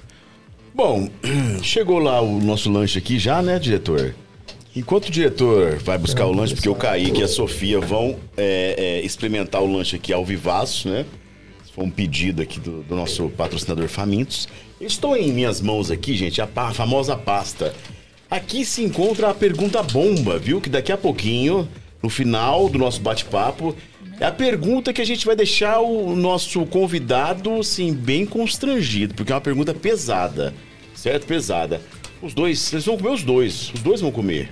Bom, 0.75 1.09
chegou 1.63 1.99
lá 1.99 2.21
o 2.21 2.41
nosso 2.41 2.71
lanche 2.71 2.99
aqui 2.99 3.19
já, 3.19 3.41
né, 3.41 3.59
diretor? 3.59 4.15
Enquanto 4.75 5.07
o 5.07 5.11
diretor 5.11 5.77
vai 5.77 5.97
buscar 5.97 6.27
o 6.27 6.33
lanche, 6.33 6.55
porque 6.55 6.69
o 6.69 6.75
Kaique 6.75 7.21
e 7.21 7.23
a 7.23 7.29
Sofia 7.29 7.79
vão 7.79 8.17
é, 8.37 8.75
é, 8.77 9.01
experimentar 9.03 9.63
o 9.63 9.73
lanche 9.73 9.95
aqui 9.95 10.13
ao 10.13 10.25
vivaço, 10.25 10.89
né? 10.89 11.07
Foi 11.73 11.85
um 11.85 11.91
pedido 11.91 12.43
aqui 12.43 12.59
do, 12.59 12.83
do 12.83 12.97
nosso 12.97 13.29
patrocinador 13.31 13.89
Famintos. 13.89 14.49
Estou 14.81 15.17
em 15.17 15.33
minhas 15.33 15.61
mãos 15.61 15.93
aqui, 15.93 16.17
gente, 16.17 16.41
a, 16.43 16.49
a 16.57 16.73
famosa 16.73 17.17
pasta. 17.17 17.73
Aqui 18.29 18.65
se 18.65 18.83
encontra 18.83 19.31
a 19.31 19.35
pergunta 19.35 19.81
bomba, 19.81 20.39
viu? 20.39 20.61
Que 20.61 20.69
daqui 20.69 20.91
a 20.91 20.97
pouquinho, 20.97 21.69
no 22.03 22.11
final 22.11 22.69
do 22.69 22.79
nosso 22.79 23.01
bate-papo, 23.01 23.77
é 24.21 24.27
a 24.27 24.33
pergunta 24.33 24.93
que 24.93 25.01
a 25.01 25.05
gente 25.05 25.27
vai 25.27 25.35
deixar 25.35 25.81
o 25.81 26.15
nosso 26.15 26.65
convidado, 26.67 27.59
assim, 27.59 27.93
bem 27.93 28.25
constrangido, 28.25 29.15
porque 29.15 29.33
é 29.33 29.35
uma 29.35 29.41
pergunta 29.41 29.75
pesada, 29.75 30.55
certo? 30.95 31.27
Pesada. 31.27 31.81
Os 32.23 32.33
dois, 32.33 32.73
eles 32.73 32.87
vão 32.87 32.97
comer 32.97 33.11
os 33.11 33.23
dois, 33.23 33.71
os 33.75 33.81
dois 33.81 34.01
vão 34.01 34.11
comer 34.11 34.51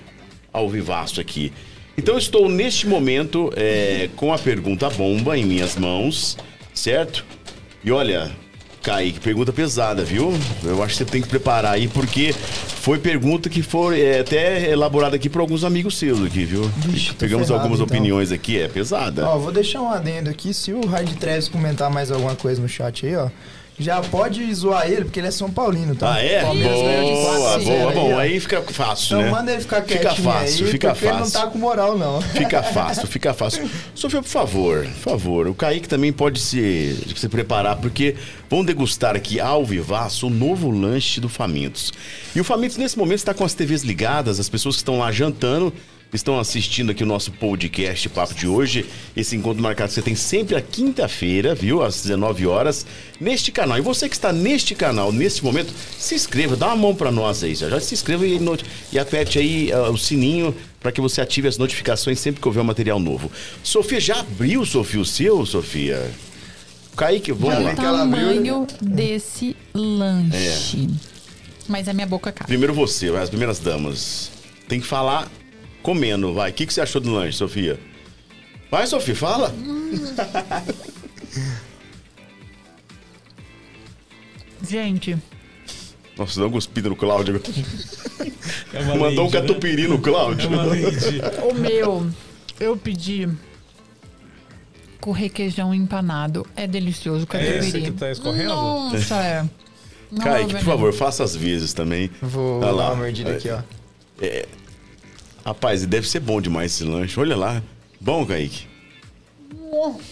ao 0.51 0.69
vivaço 0.69 1.19
aqui. 1.19 1.51
Então 1.97 2.17
estou 2.17 2.49
neste 2.49 2.87
momento 2.87 3.51
é, 3.55 4.09
com 4.15 4.33
a 4.33 4.37
pergunta 4.37 4.89
bomba 4.89 5.37
em 5.37 5.45
minhas 5.45 5.75
mãos, 5.75 6.37
certo? 6.73 7.25
E 7.83 7.91
olha, 7.91 8.31
Kaique, 8.83 9.19
pergunta 9.21 9.53
pesada, 9.53 10.03
viu? 10.03 10.33
Eu 10.61 10.83
acho 10.83 10.91
que 10.93 10.97
você 10.97 11.05
tem 11.05 11.21
que 11.21 11.27
preparar 11.29 11.73
aí, 11.73 11.87
porque 11.87 12.33
foi 12.33 12.99
pergunta 12.99 13.49
que 13.49 13.61
foi 13.61 14.01
é, 14.01 14.19
até 14.19 14.69
elaborada 14.69 15.15
aqui 15.15 15.29
por 15.29 15.39
alguns 15.39 15.63
amigos 15.63 15.97
seus 15.97 16.21
aqui, 16.21 16.43
viu? 16.43 16.63
Vixe, 16.77 17.13
Pegamos 17.13 17.47
ferrado, 17.47 17.63
algumas 17.63 17.79
então. 17.79 17.97
opiniões 17.97 18.31
aqui, 18.31 18.59
é 18.59 18.67
pesada. 18.67 19.25
Ó, 19.25 19.37
vou 19.39 19.53
deixar 19.53 19.81
um 19.81 19.89
adendo 19.89 20.29
aqui, 20.29 20.53
se 20.53 20.73
o 20.73 20.85
Raid 20.85 21.15
Treves 21.15 21.47
comentar 21.47 21.89
mais 21.89 22.11
alguma 22.11 22.35
coisa 22.35 22.61
no 22.61 22.67
chat 22.67 23.05
aí, 23.05 23.15
ó 23.15 23.29
já 23.77 24.01
pode 24.01 24.53
zoar 24.53 24.87
ele, 24.87 25.05
porque 25.05 25.19
ele 25.19 25.27
é 25.27 25.31
São 25.31 25.49
Paulino, 25.49 25.95
tá? 25.95 26.13
Ah, 26.13 26.23
é? 26.23 26.41
Palmeiras 26.41 26.77
boa, 26.77 27.59
de 27.59 27.65
boa, 27.65 27.91
bom. 27.91 28.17
Aí, 28.19 28.39
fica 28.39 28.61
fácil, 28.61 29.17
então 29.17 29.21
né? 29.21 29.31
manda 29.31 29.51
ele 29.51 29.61
ficar 29.61 29.81
quietinho 29.81 30.15
Fica 30.15 30.31
fácil, 30.31 30.65
aí, 30.65 30.71
fica 30.71 30.95
fácil. 30.95 31.09
ele 31.09 31.19
não 31.19 31.31
tá 31.31 31.47
com 31.47 31.57
moral, 31.57 31.97
não. 31.97 32.21
Fica 32.33 32.63
fácil, 32.63 33.07
fica 33.07 33.33
fácil. 33.33 33.69
Sofia, 33.95 34.21
por 34.21 34.29
favor, 34.29 34.83
por 34.83 35.11
favor. 35.11 35.47
O 35.47 35.55
Kaique 35.55 35.87
também 35.87 36.11
pode 36.11 36.39
se, 36.39 36.97
se 37.15 37.29
preparar, 37.29 37.77
porque 37.77 38.15
vão 38.49 38.63
degustar 38.63 39.15
aqui 39.15 39.39
ao 39.39 39.65
vivaço 39.65 40.27
o 40.27 40.29
novo 40.29 40.69
lanche 40.69 41.19
do 41.19 41.29
Famintos. 41.29 41.91
E 42.35 42.39
o 42.39 42.43
Famintos, 42.43 42.77
nesse 42.77 42.97
momento, 42.97 43.17
está 43.17 43.33
com 43.33 43.43
as 43.43 43.53
TVs 43.53 43.83
ligadas, 43.83 44.39
as 44.39 44.49
pessoas 44.49 44.75
que 44.75 44.81
estão 44.81 44.99
lá 44.99 45.11
jantando 45.11 45.73
estão 46.13 46.39
assistindo 46.39 46.91
aqui 46.91 47.03
o 47.03 47.05
nosso 47.05 47.31
podcast 47.31 48.07
Papo 48.09 48.33
de 48.33 48.47
hoje. 48.47 48.85
Esse 49.15 49.35
encontro 49.35 49.61
marcado 49.61 49.91
você 49.91 50.01
tem 50.01 50.15
sempre 50.15 50.55
a 50.55 50.61
quinta-feira, 50.61 51.55
viu? 51.55 51.81
Às 51.81 52.03
19 52.03 52.45
horas, 52.45 52.85
neste 53.19 53.51
canal. 53.51 53.77
E 53.77 53.81
você 53.81 54.07
que 54.07 54.15
está 54.15 54.31
neste 54.31 54.75
canal, 54.75 55.11
neste 55.11 55.43
momento, 55.43 55.73
se 55.97 56.15
inscreva, 56.15 56.55
dá 56.55 56.67
uma 56.67 56.75
mão 56.75 56.95
para 56.95 57.11
nós 57.11 57.43
aí. 57.43 57.55
Já, 57.55 57.69
já 57.69 57.79
se 57.79 57.93
inscreva 57.93 58.25
e, 58.27 58.39
e 58.91 58.99
aperte 58.99 59.39
aí 59.39 59.71
uh, 59.73 59.91
o 59.91 59.97
sininho 59.97 60.55
para 60.79 60.91
que 60.91 61.01
você 61.01 61.21
ative 61.21 61.47
as 61.47 61.57
notificações 61.57 62.19
sempre 62.19 62.41
que 62.41 62.47
houver 62.47 62.61
um 62.61 62.65
material 62.65 62.99
novo. 62.99 63.31
Sofia, 63.63 63.99
já 63.99 64.19
abriu, 64.19 64.65
Sofia, 64.65 65.01
o 65.01 65.05
seu, 65.05 65.45
Sofia? 65.45 66.11
Kaique, 66.95 67.31
vamos 67.31 67.55
já 67.55 67.61
lá. 67.61 67.73
O 67.73 67.75
tamanho 67.75 68.67
desse 68.81 69.55
lanche. 69.73 70.87
É. 70.87 71.13
Mas 71.67 71.87
a 71.87 71.93
minha 71.93 72.05
boca 72.05 72.31
cabe. 72.31 72.47
Primeiro 72.47 72.73
você, 72.73 73.07
as 73.09 73.29
primeiras 73.29 73.57
damas. 73.57 74.29
Tem 74.67 74.79
que 74.79 74.85
falar 74.85 75.29
comendo, 75.83 76.33
vai. 76.33 76.49
O 76.49 76.53
que, 76.53 76.65
que 76.65 76.73
você 76.73 76.81
achou 76.81 76.99
do 76.99 77.11
lanche, 77.13 77.37
Sofia? 77.37 77.79
Vai, 78.71 78.87
Sofia, 78.87 79.15
fala. 79.15 79.53
Gente, 84.67 85.17
Nossa, 86.17 86.39
dá 86.39 86.45
uma 86.45 86.51
cuspida 86.53 86.89
no 86.89 86.95
Cláudio. 86.95 87.41
É 88.73 88.79
uma 88.81 88.95
Mandou 88.95 89.27
um 89.27 89.31
né? 89.31 89.39
catupiry 89.41 89.87
no 89.87 89.95
É 89.95 89.99
Cláudio. 89.99 90.49
lady. 90.55 91.21
o 91.49 91.53
meu, 91.53 92.07
eu 92.59 92.77
pedi 92.77 93.27
com 95.01 95.11
requeijão 95.11 95.73
empanado. 95.73 96.45
É 96.55 96.65
delicioso 96.65 97.27
o 97.29 97.35
É 97.37 97.57
esse 97.57 97.71
catupiry. 97.71 97.81
que 97.83 97.91
tá 97.91 98.11
escorrendo? 98.11 98.49
Nossa, 98.49 99.15
é. 99.15 99.49
Não 100.11 100.21
é 100.21 100.25
Kaique, 100.25 100.53
por 100.55 100.63
favor, 100.63 100.93
faça 100.93 101.23
as 101.23 101.35
vezes 101.35 101.73
também. 101.73 102.09
Vou 102.21 102.57
Olha 102.59 102.65
dar 102.67 102.71
lá. 102.71 102.87
uma 102.91 102.95
mordida 102.97 103.31
aqui, 103.35 103.49
ó. 103.49 103.59
Rapaz, 105.45 105.85
deve 105.85 106.07
ser 106.07 106.19
bom 106.19 106.39
demais 106.39 106.73
esse 106.73 106.83
lanche. 106.83 107.19
Olha 107.19 107.35
lá. 107.35 107.61
Bom, 107.99 108.25
Kaique? 108.25 108.65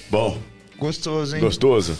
Bom. 0.09 0.37
Gostoso, 0.77 1.35
hein? 1.35 1.41
Gostoso? 1.41 1.97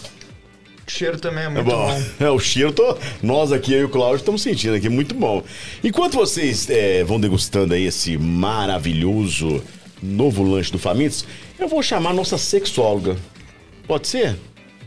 O 0.88 0.92
cheiro 0.92 1.18
também 1.20 1.44
é 1.44 1.46
É 1.46 1.50
muito 1.50 1.66
bom. 1.66 1.88
bom. 1.88 2.04
É, 2.26 2.30
o 2.30 2.40
cheiro, 2.40 2.74
tô, 2.74 2.98
nós 3.22 3.52
aqui, 3.52 3.72
eu 3.74 3.82
e 3.82 3.84
o 3.86 3.90
Cláudio, 3.90 4.18
estamos 4.18 4.42
sentindo 4.42 4.76
aqui, 4.76 4.90
muito 4.90 5.16
bom. 5.16 5.44
Enquanto 5.84 6.16
vocês 6.16 6.70
é, 6.70 7.04
vão 7.04 7.20
degustando 7.20 7.74
aí 7.74 7.86
esse 7.86 8.18
maravilhoso 8.18 9.64
novo 10.02 10.44
lanche 10.44 10.72
do 10.72 10.80
Famintos, 10.80 11.26
eu 11.60 11.68
vou 11.68 11.82
chamar 11.84 12.10
a 12.10 12.14
nossa 12.14 12.38
sexóloga. 12.38 13.16
Pode 13.88 14.08
ser? 14.08 14.36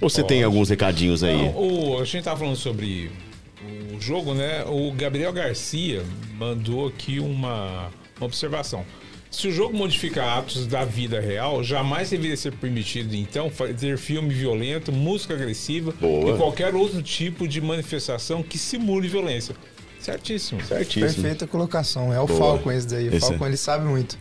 Ou 0.01 0.11
você 0.11 0.23
tem 0.23 0.43
alguns 0.43 0.69
recadinhos 0.69 1.23
aí? 1.23 1.37
Não, 1.37 1.57
o, 1.57 2.01
a 2.01 2.05
gente 2.05 2.25
tava 2.25 2.39
falando 2.41 2.57
sobre 2.57 3.11
o 3.95 4.01
jogo, 4.01 4.35
né? 4.35 4.65
O 4.67 4.93
Gabriel 4.93 5.33
Garcia 5.33 6.03
mandou 6.37 6.89
aqui 6.89 7.21
uma, 7.21 7.91
uma 8.19 8.27
observação. 8.27 8.85
Se 9.31 9.49
o 9.49 9.53
jogo 9.53 9.77
modifica 9.77 10.25
atos 10.25 10.65
da 10.65 10.85
vida 10.85 11.21
real, 11.21 11.65
jamais 11.65 12.11
deveria 12.11 12.37
ser 12.37 12.53
permitido, 12.53 13.17
então, 13.17 13.51
fazer 13.51 13.99
filme 13.99 14.33
violento, 14.33 14.93
música 14.93 15.35
agressiva 15.35 15.93
Boa. 16.01 16.35
e 16.35 16.37
qualquer 16.39 16.73
outro 16.75 17.03
tipo 17.03 17.49
de 17.49 17.61
manifestação 17.61 18.45
que 18.45 18.57
simule 18.57 19.09
violência. 19.09 19.57
Certíssimo. 19.99 20.63
Certíssimo. 20.65 21.07
Perfeita 21.07 21.47
colocação. 21.47 22.13
É 22.13 22.21
o 22.21 22.27
Boa. 22.27 22.39
Falcon 22.39 22.71
esse 22.71 22.87
daí. 22.87 23.09
O 23.09 23.17
Esse 23.17 23.21
Falcon, 23.27 23.45
é. 23.45 23.49
ele 23.49 23.57
sabe 23.57 23.85
muito. 23.87 24.17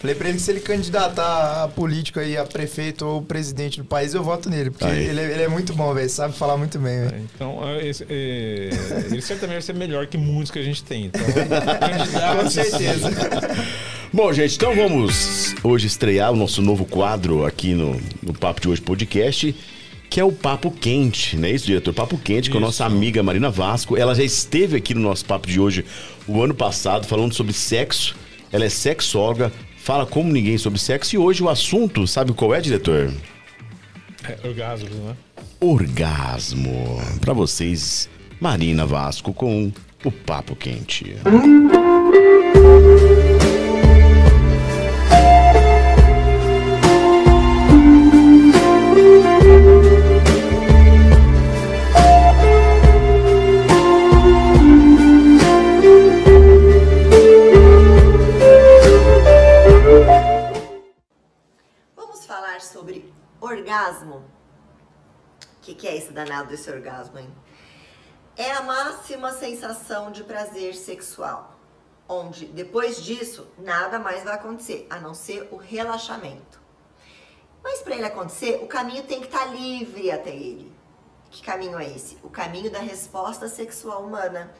Falei 0.00 0.14
pra 0.14 0.28
ele 0.28 0.38
que 0.38 0.42
se 0.44 0.50
ele 0.52 0.60
candidatar 0.60 1.64
a 1.64 1.68
político 1.68 2.20
aí, 2.20 2.36
a 2.36 2.44
prefeito 2.44 3.04
ou 3.04 3.20
presidente 3.20 3.78
do 3.78 3.84
país, 3.84 4.14
eu 4.14 4.22
voto 4.22 4.48
nele. 4.48 4.70
Porque 4.70 4.84
ele, 4.86 5.20
é- 5.20 5.32
ele 5.32 5.42
é 5.42 5.48
muito 5.48 5.74
bom, 5.74 5.92
velho. 5.92 6.08
Sabe 6.08 6.36
falar 6.36 6.56
muito 6.56 6.78
bem, 6.78 7.00
velho. 7.08 7.28
Então, 7.34 7.58
é, 7.68 7.84
esse- 7.88 8.06
é, 8.08 8.70
ele 9.10 9.20
certamente 9.20 9.54
vai 9.56 9.62
ser 9.62 9.74
melhor 9.74 10.06
que 10.06 10.16
muitos 10.16 10.52
que 10.52 10.58
a 10.60 10.62
gente 10.62 10.84
tem. 10.84 11.06
Então, 11.06 11.20
Com 12.44 12.48
certeza. 12.50 13.10
Bom, 14.12 14.32
gente, 14.32 14.54
então 14.54 14.74
vamos 14.74 15.54
hoje 15.64 15.86
estrear 15.88 16.32
o 16.32 16.36
nosso 16.36 16.62
novo 16.62 16.84
quadro 16.84 17.44
aqui 17.44 17.74
no, 17.74 18.00
no 18.22 18.32
Papo 18.32 18.60
de 18.60 18.68
Hoje 18.68 18.80
Podcast, 18.80 19.54
que 20.08 20.20
é 20.20 20.24
o 20.24 20.32
Papo 20.32 20.70
Quente, 20.70 21.36
não 21.36 21.48
é 21.48 21.50
isso, 21.50 21.66
diretor? 21.66 21.92
Papo 21.92 22.16
Quente 22.16 22.48
com 22.50 22.58
a 22.58 22.60
nossa 22.60 22.86
amiga 22.86 23.22
Marina 23.22 23.50
Vasco. 23.50 23.96
Ela 23.96 24.14
já 24.14 24.22
esteve 24.22 24.76
aqui 24.76 24.94
no 24.94 25.00
nosso 25.00 25.24
Papo 25.24 25.46
de 25.48 25.60
Hoje 25.60 25.84
o 26.26 26.40
ano 26.42 26.54
passado 26.54 27.04
falando 27.06 27.34
sobre 27.34 27.52
sexo. 27.52 28.16
Ela 28.50 28.64
é 28.64 28.68
sexóloga, 28.70 29.52
fala 29.88 30.04
como 30.04 30.30
ninguém 30.30 30.58
sobre 30.58 30.78
sexo 30.78 31.14
e 31.14 31.18
hoje 31.18 31.42
o 31.42 31.48
assunto, 31.48 32.06
sabe 32.06 32.34
qual 32.34 32.54
é, 32.54 32.60
diretor? 32.60 33.10
É, 34.22 34.46
orgasmos, 34.46 34.90
né? 34.90 35.16
Orgasmo. 35.58 37.00
Pra 37.22 37.32
vocês, 37.32 38.06
Marina 38.38 38.84
Vasco 38.84 39.32
com 39.32 39.72
o 40.04 40.12
Papo 40.12 40.54
Quente. 40.54 41.16
Vamos 41.24 43.07
orgasmo. 63.68 64.24
O 65.58 65.60
que, 65.60 65.74
que 65.74 65.86
é 65.86 65.94
esse 65.94 66.10
danado 66.10 66.48
desse 66.48 66.70
orgasmo, 66.70 67.18
hein? 67.18 67.30
É 68.34 68.52
a 68.52 68.62
máxima 68.62 69.32
sensação 69.32 70.10
de 70.10 70.24
prazer 70.24 70.74
sexual, 70.74 71.54
onde 72.08 72.46
depois 72.46 73.02
disso 73.02 73.46
nada 73.58 73.98
mais 73.98 74.24
vai 74.24 74.34
acontecer, 74.34 74.86
a 74.88 74.98
não 74.98 75.12
ser 75.12 75.48
o 75.50 75.56
relaxamento. 75.56 76.58
Mas 77.62 77.82
para 77.82 77.96
ele 77.96 78.06
acontecer, 78.06 78.60
o 78.62 78.66
caminho 78.66 79.02
tem 79.02 79.20
que 79.20 79.26
estar 79.26 79.44
livre 79.46 80.10
até 80.10 80.30
ele. 80.30 80.72
Que 81.30 81.42
caminho 81.42 81.78
é 81.78 81.86
esse? 81.86 82.16
O 82.22 82.30
caminho 82.30 82.70
da 82.70 82.78
resposta 82.78 83.48
sexual 83.48 84.02
humana. 84.02 84.54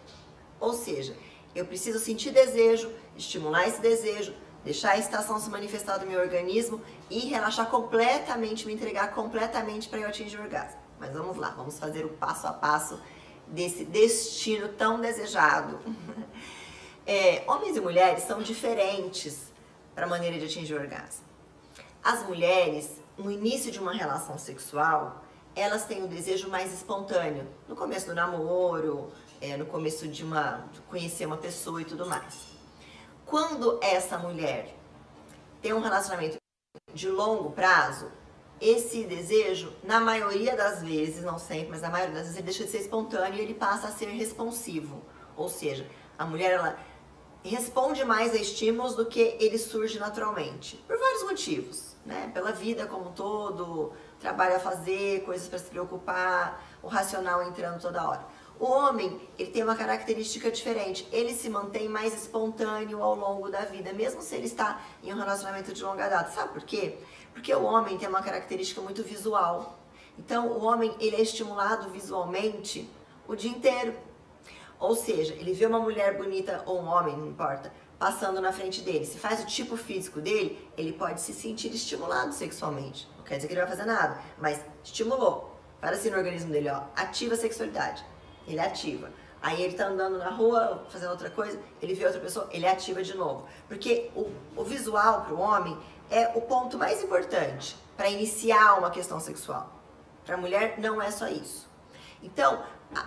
Ou 0.61 0.75
seja, 0.75 1.17
eu 1.55 1.65
preciso 1.65 1.99
sentir 1.99 2.31
desejo, 2.31 2.93
estimular 3.17 3.67
esse 3.67 3.81
desejo, 3.81 4.35
deixar 4.69 4.91
a 4.91 4.99
estação 4.99 5.41
se 5.41 5.49
manifestar 5.49 5.97
do 5.97 6.07
meu 6.07 6.21
organismo 6.21 6.79
e 7.09 7.21
relaxar 7.21 7.71
completamente, 7.71 8.67
me 8.67 8.75
entregar 8.75 9.15
completamente 9.15 9.89
para 9.89 10.01
eu 10.01 10.07
atingir 10.07 10.37
o 10.37 10.43
orgasmo. 10.43 10.79
Mas 11.01 11.11
vamos 11.11 11.39
lá, 11.39 11.49
vamos 11.57 11.79
fazer 11.79 12.05
o 12.05 12.11
passo 12.11 12.47
a 12.47 12.53
passo 12.53 13.01
desse 13.47 13.87
destino 13.87 14.69
tão 14.69 15.01
desejado. 15.01 15.79
É, 17.11 17.43
homens 17.47 17.75
e 17.75 17.81
mulheres 17.81 18.25
são 18.25 18.43
diferentes 18.43 19.51
para 19.95 20.05
a 20.05 20.07
maneira 20.07 20.39
de 20.39 20.45
atingir 20.45 20.75
o 20.75 20.79
orgasmo. 20.79 21.25
As 22.05 22.23
mulheres, 22.27 23.01
no 23.17 23.31
início 23.31 23.73
de 23.73 23.79
uma 23.79 23.95
relação 23.95 24.37
sexual, 24.37 25.25
elas 25.57 25.87
têm 25.87 26.05
o 26.05 26.07
desejo 26.07 26.51
mais 26.51 26.71
espontâneo. 26.71 27.49
No 27.67 27.75
começo 27.75 28.09
do 28.09 28.15
namoro, 28.15 29.11
é, 29.41 29.57
no 29.57 29.65
começo 29.65 30.07
de 30.07 30.23
uma 30.23 30.69
de 30.71 30.83
conhecer 30.83 31.25
uma 31.25 31.39
pessoa 31.39 31.81
e 31.81 31.87
tudo 31.87 32.05
mais. 32.05 32.48
Quando 33.29 33.79
essa 33.83 34.17
mulher 34.17 34.75
tem 35.61 35.75
um 35.75 35.81
relacionamento 35.81 36.39
de 36.95 37.11
longo 37.11 37.51
prazo, 37.51 38.11
esse 38.59 39.05
desejo, 39.05 39.71
na 39.85 40.01
maioria 40.01 40.57
das 40.57 40.83
vezes, 40.83 41.23
não 41.23 41.39
sempre, 41.39 41.69
mas 41.69 41.83
na 41.83 41.91
maioria 41.91 42.15
das 42.15 42.23
vezes, 42.23 42.37
ele 42.37 42.47
deixa 42.47 42.65
de 42.65 42.71
ser 42.71 42.79
espontâneo 42.79 43.39
e 43.39 43.43
ele 43.43 43.53
passa 43.53 43.89
a 43.89 43.93
ser 43.93 44.07
responsivo. 44.07 45.03
Ou 45.37 45.47
seja, 45.47 45.87
a 46.19 46.25
mulher 46.25 46.53
ela 46.53 46.79
responde 47.45 48.03
mais 48.03 48.33
a 48.33 48.37
estímulos 48.37 48.95
do 48.95 49.05
que 49.05 49.37
ele 49.39 49.59
surge 49.59 49.99
naturalmente. 49.99 50.77
Por 50.87 50.99
vários 50.99 51.25
motivos, 51.25 51.97
né? 52.07 52.31
Pela 52.33 52.53
vida 52.53 52.87
como 52.87 53.11
um 53.11 53.13
todo, 53.13 53.93
trabalho 54.19 54.57
a 54.57 54.61
fazer, 54.61 55.23
coisas 55.25 55.47
para 55.49 55.59
se 55.59 55.67
preocupar, 55.67 56.65
o 56.83 56.89
racional 56.89 57.43
entrando 57.43 57.79
toda 57.79 58.09
hora. 58.09 58.25
O 58.61 58.67
homem, 58.67 59.21
ele 59.39 59.51
tem 59.51 59.63
uma 59.63 59.77
característica 59.77 60.51
diferente. 60.51 61.07
Ele 61.13 61.33
se 61.33 61.49
mantém 61.49 61.89
mais 61.89 62.13
espontâneo 62.13 63.03
ao 63.03 63.15
longo 63.15 63.49
da 63.49 63.61
vida, 63.61 63.93
mesmo 63.93 64.21
se 64.21 64.35
ele 64.35 64.47
está 64.47 64.83
em 65.03 65.13
um 65.13 65.17
relacionamento 65.17 65.73
de 65.73 65.83
longa 65.85 66.09
data. 66.09 66.31
Sabe 66.33 66.53
por 66.53 66.63
quê? 66.63 66.99
Porque 67.33 67.55
o 67.55 67.63
homem 67.63 67.97
tem 67.97 68.09
uma 68.09 68.23
característica 68.23 68.81
muito 68.81 69.05
visual. 69.05 69.79
Então, 70.19 70.49
o 70.49 70.65
homem, 70.65 70.93
ele 70.99 71.15
é 71.15 71.21
estimulado 71.21 71.89
visualmente 71.91 72.91
o 73.29 73.37
dia 73.37 73.51
inteiro. 73.51 73.95
Ou 74.81 74.97
seja, 74.97 75.35
ele 75.35 75.53
vê 75.53 75.67
uma 75.67 75.79
mulher 75.79 76.17
bonita 76.17 76.63
ou 76.67 76.81
um 76.81 76.89
homem, 76.89 77.17
não 77.17 77.29
importa, 77.29 77.73
passando 77.97 78.41
na 78.41 78.53
frente 78.53 78.81
dele. 78.81 79.05
Se 79.07 79.19
faz 79.19 79.41
o 79.41 79.47
tipo 79.47 79.77
físico 79.77 80.21
dele, 80.21 80.69
ele 80.77 80.93
pode 80.93 81.21
se 81.21 81.33
sentir 81.33 81.73
estimulado 81.73 82.33
sexualmente. 82.33 83.09
Não 83.17 83.25
quer 83.25 83.37
dizer 83.37 83.47
que 83.47 83.55
ele 83.55 83.61
vai 83.61 83.71
fazer 83.71 83.85
nada, 83.85 84.21
mas 84.37 84.61
estimulou. 84.83 85.57
Para 85.81 85.95
assim 85.95 86.11
no 86.11 86.17
organismo 86.17 86.51
dele, 86.51 86.71
ó, 86.71 86.83
ativa 86.97 87.35
a 87.35 87.37
sexualidade. 87.37 88.05
Ele 88.49 88.61
ativa. 88.61 89.11
Aí 89.41 89.63
ele 89.63 89.75
tá 89.75 89.87
andando 89.87 90.19
na 90.19 90.31
rua, 90.31 90.85
fazendo 90.89 91.11
outra 91.11 91.31
coisa, 91.31 91.61
ele 91.81 91.95
vê 91.95 92.05
outra 92.05 92.21
pessoa, 92.21 92.49
ele 92.51 92.67
ativa 92.67 93.03
de 93.03 93.17
novo. 93.17 93.47
Porque 93.69 94.11
o, 94.17 94.33
o 94.57 94.65
visual 94.65 95.23
para 95.23 95.35
o 95.35 95.39
homem 95.39 95.79
é 96.11 96.33
o 96.35 96.41
ponto 96.41 96.77
mais 96.77 97.03
importante 97.03 97.77
para 97.97 98.09
iniciar 98.09 98.79
uma 98.79 98.91
questão 98.91 99.21
sexual. 99.21 99.73
Para 100.25 100.35
a 100.35 100.39
mulher 100.39 100.79
não 100.79 101.01
é 101.01 101.11
só 101.11 101.29
isso. 101.29 101.69
Então, 102.23 102.65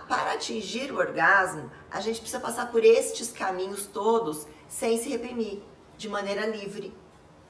para 0.08 0.32
atingir 0.32 0.90
o 0.90 0.96
orgasmo, 0.96 1.70
a 1.90 2.00
gente 2.00 2.20
precisa 2.20 2.40
passar 2.40 2.70
por 2.70 2.82
estes 2.82 3.30
caminhos 3.30 3.86
todos 3.86 4.46
sem 4.68 4.96
se 4.96 5.10
reprimir, 5.10 5.62
de 5.98 6.08
maneira 6.08 6.46
livre. 6.46 6.96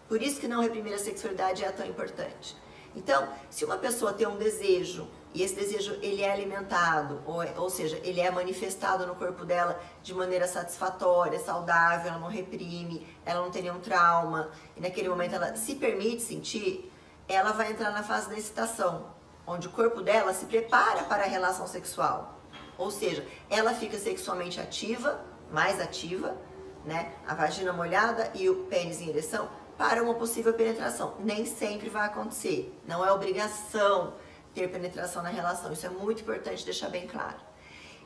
Por 0.09 0.21
isso 0.21 0.41
que 0.41 0.49
não 0.49 0.61
reprimir 0.61 0.95
a 0.95 0.99
sexualidade 0.99 1.65
é 1.65 1.71
tão 1.71 1.87
importante. 1.87 2.57
Então, 2.95 3.29
se 3.49 3.65
uma 3.65 3.77
pessoa 3.77 4.13
tem 4.13 4.27
um 4.27 4.37
desejo 4.37 5.09
e 5.35 5.43
esse 5.43 5.55
desejo 5.55 5.99
ele 6.03 6.23
é 6.23 6.31
alimentado, 6.33 7.23
ou, 7.27 7.43
é- 7.43 7.55
ou 7.57 7.71
seja, 7.71 7.99
ele 8.05 8.21
é 8.21 8.31
manifestado 8.31 9.07
no 9.07 9.15
corpo 9.15 9.45
dela 9.45 9.81
de 10.03 10.13
maneira 10.15 10.47
satisfatória, 10.47 11.39
saudável, 11.39 12.11
ela 12.11 12.19
não 12.19 12.29
reprime, 12.29 13.07
ela 13.25 13.41
não 13.41 13.51
tem 13.51 13.63
nenhum 13.63 13.81
trauma, 13.81 14.51
e 14.77 14.81
naquele 14.81 15.09
momento 15.09 15.35
ela 15.35 15.55
se 15.57 15.75
permite 15.77 16.23
sentir, 16.23 16.93
ela 17.29 17.53
vai 17.53 17.71
entrar 17.71 17.91
na 17.91 18.03
fase 18.03 18.29
da 18.29 18.37
excitação, 18.37 19.07
onde 19.47 19.69
o 19.69 19.71
corpo 19.71 20.03
dela 20.03 20.35
se 20.35 20.47
prepara 20.47 21.05
para 21.05 21.25
a 21.25 21.27
relação 21.27 21.67
sexual. 21.67 22.39
Ou 22.77 22.91
seja, 22.91 23.27
ela 23.49 23.73
fica 23.75 23.99
sexualmente 23.99 24.61
ativa, 24.61 25.21
mais 25.51 25.81
ativa, 25.81 26.37
né? 26.85 27.13
A 27.27 27.35
vagina 27.35 27.73
molhada 27.73 28.31
e 28.35 28.49
o 28.51 28.65
pênis 28.65 29.01
em 29.01 29.09
ereção 29.09 29.49
para 29.79 30.03
uma 30.03 30.15
possível 30.15 30.53
penetração. 30.53 31.15
Nem 31.21 31.47
sempre 31.47 31.89
vai 31.89 32.07
acontecer. 32.07 32.77
Não 32.87 33.05
é 33.05 33.13
obrigação 33.13 34.15
ter 34.55 34.69
penetração 34.69 35.23
na 35.23 35.29
relação. 35.29 35.73
Isso 35.73 35.87
é 35.87 35.91
muito 35.91 36.23
importante 36.23 36.65
deixar 36.65 36.89
bem 36.89 37.07
claro. 37.07 37.39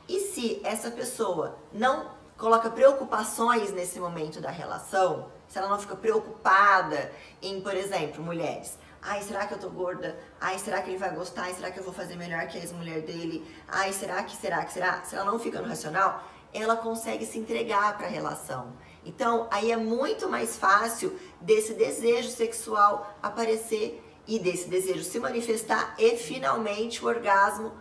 E 0.07 0.19
se 0.19 0.61
essa 0.63 0.89
pessoa 0.89 1.57
não 1.73 2.11
coloca 2.37 2.69
preocupações 2.69 3.71
nesse 3.71 3.99
momento 3.99 4.39
da 4.39 4.51
relação, 4.51 5.31
se 5.47 5.57
ela 5.57 5.67
não 5.67 5.79
fica 5.79 5.95
preocupada 5.95 7.11
em, 7.41 7.59
por 7.61 7.75
exemplo, 7.75 8.23
mulheres, 8.23 8.77
Ai, 9.01 9.21
será 9.21 9.45
que 9.45 9.53
eu 9.53 9.59
tô 9.59 9.69
gorda? 9.69 10.17
Ai, 10.41 10.57
será 10.59 10.81
que 10.81 10.89
ele 10.89 10.97
vai 10.97 11.13
gostar? 11.13 11.43
Ai, 11.43 11.53
será 11.53 11.71
que 11.71 11.79
eu 11.79 11.83
vou 11.83 11.93
fazer 11.93 12.15
melhor 12.15 12.45
que 12.47 12.57
a 12.57 12.61
ex-mulher 12.61 13.01
dele? 13.01 13.45
Ai, 13.67 13.93
será 13.93 14.23
que, 14.23 14.35
será 14.35 14.65
que, 14.65 14.73
será? 14.73 15.01
Se 15.03 15.15
ela 15.15 15.23
não 15.23 15.39
fica 15.39 15.61
no 15.61 15.67
racional, 15.67 16.23
ela 16.53 16.75
consegue 16.75 17.25
se 17.25 17.37
entregar 17.37 17.97
para 17.97 18.07
a 18.07 18.09
relação. 18.09 18.73
Então, 19.05 19.47
aí 19.49 19.71
é 19.71 19.77
muito 19.77 20.27
mais 20.27 20.57
fácil 20.57 21.17
desse 21.39 21.73
desejo 21.73 22.29
sexual 22.29 23.15
aparecer 23.21 24.03
e 24.27 24.37
desse 24.39 24.67
desejo 24.67 25.03
se 25.03 25.19
manifestar 25.19 25.95
e 25.97 26.17
finalmente 26.17 27.03
o 27.03 27.07
orgasmo 27.07 27.71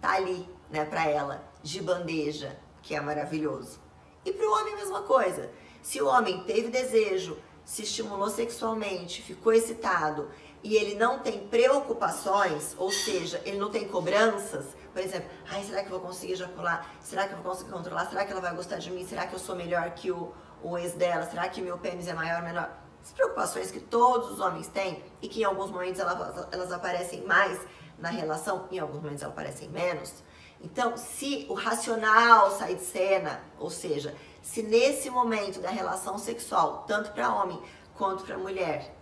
tá 0.00 0.14
ali, 0.14 0.48
né, 0.70 0.84
para 0.84 1.08
ela, 1.08 1.44
de 1.62 1.80
bandeja, 1.80 2.58
que 2.82 2.94
é 2.94 3.00
maravilhoso. 3.00 3.80
E 4.24 4.32
para 4.32 4.46
o 4.46 4.52
homem 4.52 4.74
a 4.74 4.76
mesma 4.76 5.02
coisa. 5.02 5.50
Se 5.82 6.00
o 6.00 6.06
homem 6.06 6.42
teve 6.44 6.68
desejo, 6.68 7.36
se 7.64 7.82
estimulou 7.82 8.30
sexualmente, 8.30 9.22
ficou 9.22 9.52
excitado 9.52 10.30
e 10.62 10.76
ele 10.76 10.94
não 10.94 11.18
tem 11.18 11.46
preocupações, 11.46 12.74
ou 12.78 12.90
seja, 12.90 13.40
ele 13.44 13.58
não 13.58 13.70
tem 13.70 13.86
cobranças, 13.86 14.66
por 14.94 15.02
exemplo, 15.02 15.28
ai, 15.50 15.62
será 15.64 15.82
que 15.82 15.86
eu 15.86 15.98
vou 15.98 16.08
conseguir 16.08 16.34
ejacular? 16.34 16.88
Será 17.00 17.26
que 17.26 17.34
eu 17.34 17.38
vou 17.38 17.50
conseguir 17.50 17.72
controlar? 17.72 18.06
Será 18.06 18.24
que 18.24 18.30
ela 18.30 18.40
vai 18.40 18.54
gostar 18.54 18.78
de 18.78 18.92
mim? 18.92 19.04
Será 19.04 19.26
que 19.26 19.34
eu 19.34 19.40
sou 19.40 19.56
melhor 19.56 19.90
que 19.90 20.12
o, 20.12 20.32
o 20.62 20.78
ex 20.78 20.92
dela? 20.92 21.26
Será 21.26 21.48
que 21.48 21.60
meu 21.60 21.76
pênis 21.76 22.06
é 22.06 22.14
maior 22.14 22.38
ou 22.38 22.44
menor? 22.44 22.83
As 23.04 23.12
preocupações 23.12 23.70
que 23.70 23.80
todos 23.80 24.30
os 24.30 24.40
homens 24.40 24.66
têm 24.66 25.04
e 25.20 25.28
que 25.28 25.42
em 25.42 25.44
alguns 25.44 25.70
momentos 25.70 26.00
elas, 26.00 26.48
elas 26.50 26.72
aparecem 26.72 27.22
mais 27.26 27.60
na 27.98 28.08
relação, 28.08 28.66
em 28.72 28.78
alguns 28.78 29.02
momentos 29.02 29.22
elas 29.22 29.34
aparecem 29.34 29.68
menos. 29.68 30.24
Então, 30.58 30.96
se 30.96 31.44
o 31.50 31.52
racional 31.52 32.50
sai 32.50 32.76
de 32.76 32.80
cena, 32.80 33.44
ou 33.58 33.68
seja, 33.68 34.14
se 34.40 34.62
nesse 34.62 35.10
momento 35.10 35.60
da 35.60 35.68
relação 35.68 36.16
sexual, 36.16 36.86
tanto 36.88 37.12
para 37.12 37.34
homem 37.34 37.60
quanto 37.94 38.24
para 38.24 38.38
mulher, 38.38 38.96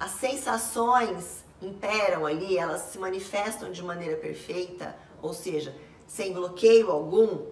as 0.00 0.10
sensações 0.10 1.44
imperam 1.62 2.26
ali, 2.26 2.58
elas 2.58 2.82
se 2.82 2.98
manifestam 2.98 3.70
de 3.70 3.80
maneira 3.80 4.16
perfeita, 4.16 4.96
ou 5.22 5.32
seja, 5.32 5.72
sem 6.08 6.32
bloqueio 6.32 6.90
algum, 6.90 7.46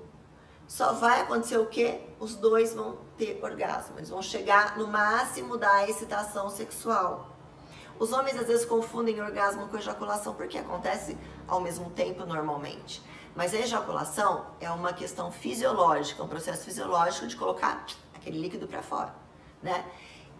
só 0.66 0.92
vai 0.92 1.20
acontecer 1.20 1.58
o 1.58 1.66
quê? 1.66 2.00
Os 2.18 2.34
dois 2.36 2.74
vão 2.74 2.98
ter 3.16 3.38
orgasmo, 3.42 3.98
eles 3.98 4.08
vão 4.08 4.22
chegar 4.22 4.76
no 4.78 4.86
máximo 4.86 5.56
da 5.56 5.88
excitação 5.88 6.48
sexual. 6.48 7.30
Os 7.98 8.12
homens 8.12 8.36
às 8.38 8.46
vezes 8.46 8.64
confundem 8.64 9.20
orgasmo 9.20 9.68
com 9.68 9.76
ejaculação 9.76 10.34
porque 10.34 10.58
acontece 10.58 11.16
ao 11.46 11.60
mesmo 11.60 11.90
tempo 11.90 12.24
normalmente. 12.24 13.02
Mas 13.36 13.52
a 13.52 13.58
ejaculação 13.58 14.46
é 14.60 14.70
uma 14.70 14.92
questão 14.92 15.30
fisiológica, 15.30 16.22
um 16.22 16.28
processo 16.28 16.64
fisiológico 16.64 17.26
de 17.26 17.36
colocar 17.36 17.84
aquele 18.14 18.40
líquido 18.40 18.66
para 18.66 18.82
fora, 18.82 19.14
né? 19.62 19.84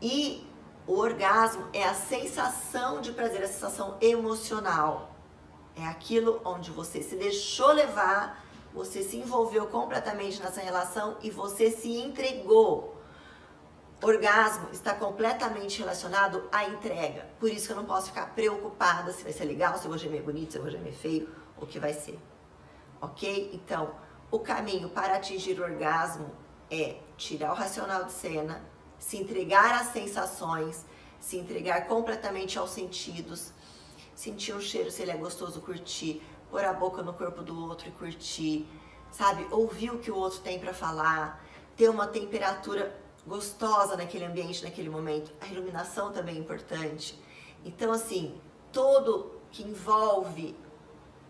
E 0.01 0.49
o 0.87 0.99
orgasmo 0.99 1.69
é 1.73 1.85
a 1.85 1.95
sensação 1.95 3.01
de 3.01 3.13
prazer, 3.13 3.43
a 3.43 3.49
sensação 3.49 3.97
emocional. 4.01 5.13
É 5.77 5.85
aquilo 5.87 6.41
onde 6.45 6.71
você 6.71 7.03
se 7.03 7.17
deixou 7.17 7.73
levar, 7.73 8.44
você 8.75 9.05
se 9.05 9.17
envolveu 9.17 9.69
completamente 9.69 10.43
nessa 10.43 10.61
relação 10.61 11.17
e 11.23 11.31
você 11.31 11.71
se 11.71 11.97
entregou. 11.97 13.01
Orgasmo 14.03 14.69
está 14.73 14.93
completamente 14.93 15.79
relacionado 15.79 16.47
à 16.51 16.65
entrega. 16.65 17.31
Por 17.39 17.51
isso 17.51 17.69
que 17.69 17.73
eu 17.73 17.77
não 17.77 17.85
posso 17.85 18.09
ficar 18.09 18.35
preocupada 18.35 19.13
se 19.13 19.23
vai 19.23 19.33
ser 19.33 19.45
legal, 19.45 19.79
se 19.79 19.85
eu 19.85 19.91
vou 19.91 19.97
gemer 19.97 20.23
bonito, 20.23 20.53
se 20.53 20.59
eu 20.59 20.63
vou 20.63 20.71
gemer 20.71 20.93
feio, 20.93 21.33
o 21.57 21.65
que 21.65 21.79
vai 21.79 21.95
ser. 21.95 22.19
Ok? 23.01 23.51
Então, 23.55 23.95
o 24.31 24.41
caminho 24.41 24.91
para 24.91 25.17
atingir 25.17 25.59
o 25.61 25.63
orgasmo 25.63 26.33
é 26.71 26.97
tirar 27.17 27.53
o 27.53 27.55
racional 27.55 28.05
de 28.05 28.13
cena, 28.13 28.61
se 28.99 29.17
entregar 29.17 29.81
às 29.81 29.89
sensações, 29.89 30.85
se 31.21 31.39
entregar 31.39 31.87
completamente 31.87 32.59
aos 32.59 32.71
sentidos, 32.71 33.53
sentir 34.15 34.53
um 34.55 34.61
cheiro, 34.61 34.91
se 34.91 35.03
ele 35.03 35.13
é 35.13 35.17
gostoso, 35.17 35.61
curtir, 35.61 36.23
pôr 36.55 36.65
a 36.65 36.73
boca 36.73 37.03
no 37.03 37.13
corpo 37.13 37.43
do 37.43 37.69
outro 37.69 37.89
e 37.89 37.91
curtir, 37.91 38.65
sabe? 39.11 39.45
Ouvir 39.51 39.91
o 39.91 39.99
que 39.99 40.09
o 40.09 40.15
outro 40.15 40.39
tem 40.39 40.57
para 40.57 40.73
falar, 40.73 41.45
ter 41.75 41.89
uma 41.89 42.07
temperatura 42.07 42.97
gostosa 43.27 43.97
naquele 43.97 44.25
ambiente, 44.25 44.63
naquele 44.63 44.89
momento. 44.89 45.33
A 45.41 45.49
iluminação 45.49 46.13
também 46.13 46.37
é 46.37 46.39
importante. 46.39 47.21
Então, 47.65 47.91
assim, 47.91 48.41
todo 48.71 49.33
que 49.51 49.65
envolve 49.65 50.57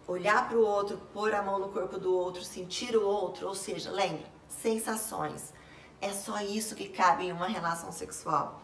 olhar 0.06 0.46
para 0.46 0.58
o 0.58 0.62
outro, 0.62 1.00
pôr 1.14 1.34
a 1.34 1.42
mão 1.42 1.58
no 1.58 1.70
corpo 1.70 1.98
do 1.98 2.14
outro, 2.14 2.44
sentir 2.44 2.94
o 2.94 3.06
outro, 3.06 3.48
ou 3.48 3.54
seja, 3.54 3.90
lembra, 3.90 4.26
sensações. 4.46 5.54
É 6.02 6.12
só 6.12 6.38
isso 6.42 6.74
que 6.74 6.86
cabe 6.86 7.24
em 7.24 7.32
uma 7.32 7.46
relação 7.46 7.90
sexual. 7.90 8.60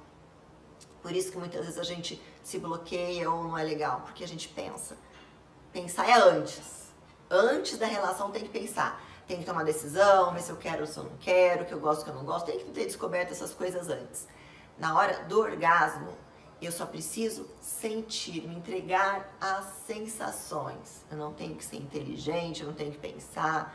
Por 1.01 1.13
isso 1.13 1.33
que 1.33 1.39
muitas 1.39 1.65
vezes 1.65 1.79
a 1.79 1.85
gente 1.85 2.21
se 2.43 2.59
bloqueia 2.59 3.31
ou 3.31 3.45
não 3.45 3.57
é 3.57 3.65
legal, 3.65 4.03
porque 4.03 4.23
a 4.23 4.29
gente 4.29 4.47
pensa. 4.51 4.99
Pensar 5.73 6.09
é 6.09 6.15
antes. 6.15 6.91
Antes 7.31 7.79
da 7.79 7.87
relação 7.87 8.31
tem 8.33 8.43
que 8.43 8.49
pensar. 8.49 9.01
Tem 9.29 9.39
que 9.39 9.45
tomar 9.45 9.65
decisão, 9.65 10.33
ver 10.33 10.43
se 10.43 10.51
eu 10.51 10.57
quero 10.57 10.81
ou 10.81 10.87
se 10.87 10.99
eu 10.99 11.05
não 11.05 11.17
quero, 11.19 11.65
que 11.65 11.73
eu 11.73 11.79
gosto, 11.79 12.03
que 12.03 12.11
eu 12.11 12.15
não 12.15 12.25
gosto. 12.25 12.47
Tem 12.47 12.59
que 12.59 12.65
ter 12.73 12.87
descoberto 12.87 13.31
essas 13.31 13.55
coisas 13.55 13.89
antes. 13.89 14.27
Na 14.77 14.97
hora 14.97 15.23
do 15.25 15.39
orgasmo, 15.39 16.09
eu 16.61 16.73
só 16.73 16.85
preciso 16.87 17.49
sentir, 17.61 18.49
me 18.49 18.57
entregar 18.57 19.33
às 19.41 19.65
sensações. 19.87 21.05
Eu 21.09 21.17
não 21.17 21.33
tenho 21.33 21.55
que 21.55 21.65
ser 21.65 21.77
inteligente, 21.77 22.63
eu 22.63 22.67
não 22.67 22.75
tenho 22.75 22.91
que 22.91 22.99
pensar. 22.99 23.73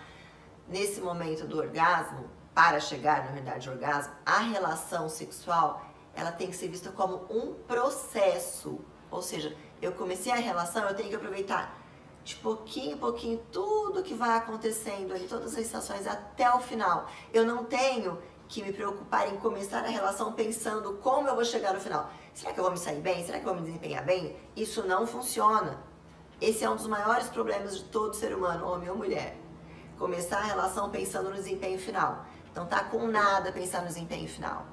Nesse 0.67 0.99
momento 0.99 1.47
do 1.47 1.57
orgasmo, 1.57 2.29
para 2.53 2.81
chegar, 2.81 3.23
na 3.23 3.31
verdade, 3.31 3.69
ao 3.69 3.75
orgasmo, 3.75 4.13
a 4.25 4.39
relação 4.39 5.07
sexual, 5.07 5.81
ela 6.13 6.31
tem 6.33 6.47
que 6.49 6.55
ser 6.57 6.67
vista 6.67 6.91
como 6.91 7.25
um 7.29 7.53
processo. 7.53 8.81
Ou 9.09 9.21
seja, 9.21 9.55
eu 9.81 9.93
comecei 9.93 10.33
a 10.33 10.35
relação, 10.35 10.83
eu 10.89 10.95
tenho 10.95 11.07
que 11.07 11.15
aproveitar 11.15 11.84
de 12.25 12.35
pouquinho 12.37 12.95
em 12.95 12.97
pouquinho 12.97 13.39
tudo 13.51 14.01
que 14.01 14.15
vai 14.15 14.35
acontecendo 14.35 15.13
ali, 15.13 15.27
todas 15.27 15.49
as 15.49 15.53
sensações 15.53 16.07
até 16.07 16.51
o 16.51 16.59
final. 16.59 17.07
Eu 17.31 17.45
não 17.45 17.63
tenho 17.63 18.17
que 18.47 18.63
me 18.63 18.73
preocupar 18.73 19.31
em 19.31 19.37
começar 19.37 19.85
a 19.85 19.87
relação 19.87 20.33
pensando 20.33 20.93
como 21.03 21.27
eu 21.27 21.35
vou 21.35 21.45
chegar 21.45 21.71
no 21.75 21.79
final. 21.79 22.09
Será 22.33 22.51
que 22.51 22.59
eu 22.59 22.63
vou 22.63 22.71
me 22.71 22.79
sair 22.79 22.99
bem? 22.99 23.23
Será 23.23 23.39
que 23.39 23.45
eu 23.45 23.53
vou 23.53 23.61
me 23.61 23.67
desempenhar 23.67 24.03
bem? 24.03 24.35
Isso 24.55 24.85
não 24.87 25.05
funciona. 25.05 25.79
Esse 26.41 26.63
é 26.63 26.69
um 26.69 26.75
dos 26.75 26.87
maiores 26.87 27.27
problemas 27.27 27.77
de 27.77 27.83
todo 27.85 28.15
ser 28.15 28.35
humano, 28.35 28.67
homem 28.67 28.89
ou 28.89 28.97
mulher. 28.97 29.37
Começar 29.99 30.39
a 30.39 30.43
relação 30.43 30.89
pensando 30.89 31.29
no 31.29 31.35
desempenho 31.35 31.77
final. 31.77 32.25
Então 32.51 32.65
tá 32.65 32.83
com 32.85 33.07
nada 33.07 33.51
pensar 33.51 33.81
no 33.81 33.87
desempenho 33.87 34.27
final. 34.27 34.65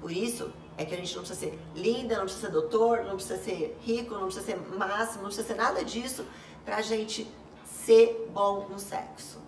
Por 0.00 0.10
isso 0.10 0.50
é 0.78 0.86
que 0.86 0.94
a 0.94 0.96
gente 0.96 1.14
não 1.14 1.22
precisa 1.22 1.50
ser 1.50 1.60
linda, 1.74 2.16
não 2.16 2.24
precisa 2.24 2.46
ser 2.46 2.52
doutor, 2.52 3.04
não 3.04 3.16
precisa 3.16 3.36
ser 3.36 3.76
rico, 3.82 4.14
não 4.14 4.24
precisa 4.24 4.46
ser 4.46 4.56
máximo, 4.56 5.24
não 5.24 5.30
precisa 5.30 5.46
ser 5.46 5.56
nada 5.56 5.84
disso 5.84 6.24
pra 6.68 6.82
gente 6.82 7.26
ser 7.64 8.28
bom 8.30 8.68
no 8.68 8.78
sexo. 8.78 9.38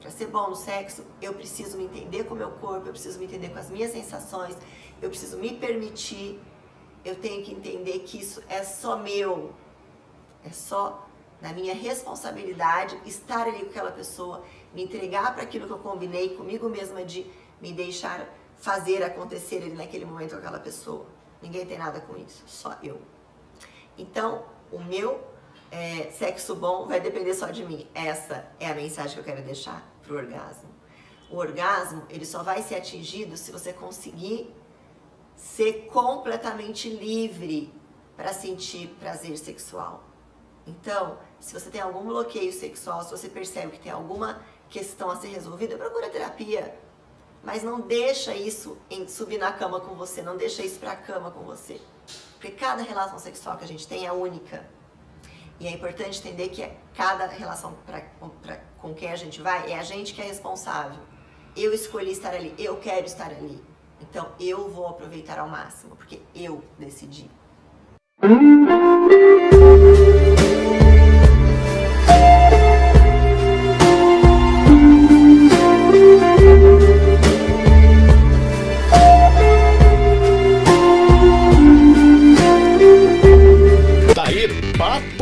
Para 0.00 0.12
ser 0.12 0.28
bom 0.28 0.50
no 0.50 0.54
sexo, 0.54 1.04
eu 1.20 1.34
preciso 1.34 1.76
me 1.76 1.86
entender 1.86 2.22
com 2.22 2.34
o 2.34 2.36
meu 2.36 2.52
corpo, 2.52 2.86
eu 2.86 2.92
preciso 2.92 3.18
me 3.18 3.24
entender 3.24 3.48
com 3.48 3.58
as 3.58 3.68
minhas 3.68 3.90
sensações, 3.90 4.56
eu 5.02 5.08
preciso 5.08 5.38
me 5.38 5.56
permitir, 5.56 6.40
eu 7.04 7.16
tenho 7.16 7.44
que 7.44 7.52
entender 7.52 7.98
que 8.06 8.20
isso 8.20 8.40
é 8.48 8.62
só 8.62 8.96
meu, 8.96 9.52
é 10.44 10.50
só 10.50 11.04
na 11.40 11.52
minha 11.52 11.74
responsabilidade 11.74 12.96
estar 13.04 13.48
ali 13.48 13.58
com 13.58 13.70
aquela 13.70 13.90
pessoa 13.90 14.44
me 14.72 14.84
entregar 14.84 15.34
para 15.34 15.42
aquilo 15.42 15.66
que 15.66 15.72
eu 15.72 15.78
combinei 15.78 16.36
comigo 16.36 16.68
mesma 16.68 17.04
de 17.04 17.26
me 17.60 17.72
deixar 17.72 18.24
fazer 18.56 19.02
acontecer 19.02 19.56
ali 19.56 19.74
naquele 19.74 20.04
momento 20.04 20.30
com 20.30 20.38
aquela 20.38 20.60
pessoa. 20.60 21.06
Ninguém 21.42 21.66
tem 21.66 21.76
nada 21.76 22.00
com 22.00 22.16
isso, 22.16 22.44
só 22.46 22.78
eu. 22.84 23.00
Então, 23.96 24.44
o 24.70 24.78
meu 24.78 25.37
é, 25.70 26.10
sexo 26.10 26.54
bom 26.54 26.86
vai 26.86 27.00
depender 27.00 27.34
só 27.34 27.46
de 27.46 27.64
mim. 27.64 27.86
Essa 27.94 28.46
é 28.58 28.66
a 28.66 28.74
mensagem 28.74 29.14
que 29.14 29.20
eu 29.20 29.24
quero 29.24 29.44
deixar 29.44 29.86
pro 30.02 30.16
orgasmo. 30.16 30.68
O 31.30 31.36
orgasmo, 31.36 32.04
ele 32.08 32.24
só 32.24 32.42
vai 32.42 32.62
ser 32.62 32.76
atingido 32.76 33.36
se 33.36 33.52
você 33.52 33.72
conseguir 33.72 34.54
ser 35.36 35.88
completamente 35.92 36.88
livre 36.88 37.72
para 38.16 38.32
sentir 38.32 38.88
prazer 38.98 39.36
sexual. 39.36 40.02
Então, 40.66 41.18
se 41.38 41.52
você 41.52 41.70
tem 41.70 41.80
algum 41.80 42.04
bloqueio 42.04 42.52
sexual, 42.52 43.02
se 43.02 43.10
você 43.10 43.28
percebe 43.28 43.72
que 43.72 43.80
tem 43.80 43.92
alguma 43.92 44.42
questão 44.68 45.10
a 45.10 45.16
ser 45.16 45.28
resolvida, 45.28 45.76
procura 45.76 46.10
terapia. 46.10 46.78
Mas 47.42 47.62
não 47.62 47.80
deixa 47.80 48.34
isso 48.34 48.76
em 48.90 49.06
subir 49.06 49.38
na 49.38 49.52
cama 49.52 49.80
com 49.80 49.94
você, 49.94 50.22
não 50.22 50.36
deixa 50.36 50.62
isso 50.62 50.78
pra 50.80 50.96
cama 50.96 51.30
com 51.30 51.44
você. 51.44 51.80
Porque 52.34 52.50
cada 52.50 52.82
relação 52.82 53.18
sexual 53.18 53.56
que 53.56 53.64
a 53.64 53.68
gente 53.68 53.86
tem 53.86 54.06
é 54.06 54.12
única. 54.12 54.68
E 55.60 55.66
é 55.66 55.70
importante 55.70 56.20
entender 56.20 56.48
que 56.50 56.68
cada 56.94 57.26
relação 57.26 57.74
pra, 57.84 58.02
pra, 58.42 58.56
com 58.78 58.94
quem 58.94 59.10
a 59.10 59.16
gente 59.16 59.40
vai, 59.40 59.72
é 59.72 59.78
a 59.78 59.82
gente 59.82 60.14
que 60.14 60.20
é 60.20 60.24
responsável. 60.24 61.00
Eu 61.56 61.72
escolhi 61.72 62.12
estar 62.12 62.32
ali, 62.32 62.54
eu 62.58 62.76
quero 62.76 63.06
estar 63.06 63.26
ali. 63.26 63.60
Então 64.00 64.30
eu 64.38 64.68
vou 64.68 64.86
aproveitar 64.86 65.38
ao 65.38 65.48
máximo, 65.48 65.96
porque 65.96 66.20
eu 66.34 66.62
decidi. 66.78 67.28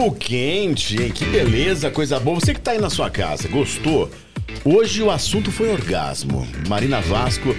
Papo 0.07 0.13
quente, 0.15 1.03
hein? 1.03 1.11
Que 1.11 1.25
beleza, 1.25 1.91
coisa 1.91 2.21
boa. 2.21 2.39
Você 2.39 2.55
que 2.55 2.61
tá 2.61 2.73
aí 2.73 2.79
na 2.79 2.91
sua 2.91 3.11
casa, 3.11 3.49
gostou? 3.49 4.11
Hoje 4.65 5.03
o 5.03 5.11
assunto 5.11 5.51
foi 5.51 5.69
orgasmo. 5.69 6.47
Marina 6.69 7.01
Vasco 7.01 7.55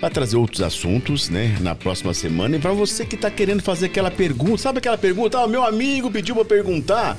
vai 0.00 0.10
trazer 0.10 0.36
outros 0.36 0.60
assuntos, 0.60 1.28
né, 1.28 1.56
na 1.60 1.74
próxima 1.74 2.12
semana. 2.12 2.56
E 2.56 2.58
pra 2.58 2.72
você 2.72 3.04
que 3.04 3.16
tá 3.16 3.30
querendo 3.30 3.62
fazer 3.62 3.86
aquela 3.86 4.10
pergunta, 4.10 4.58
sabe 4.58 4.78
aquela 4.78 4.98
pergunta? 4.98 5.38
Ah, 5.38 5.46
meu 5.46 5.64
amigo 5.64 6.10
pediu 6.10 6.34
pra 6.34 6.44
perguntar. 6.44 7.16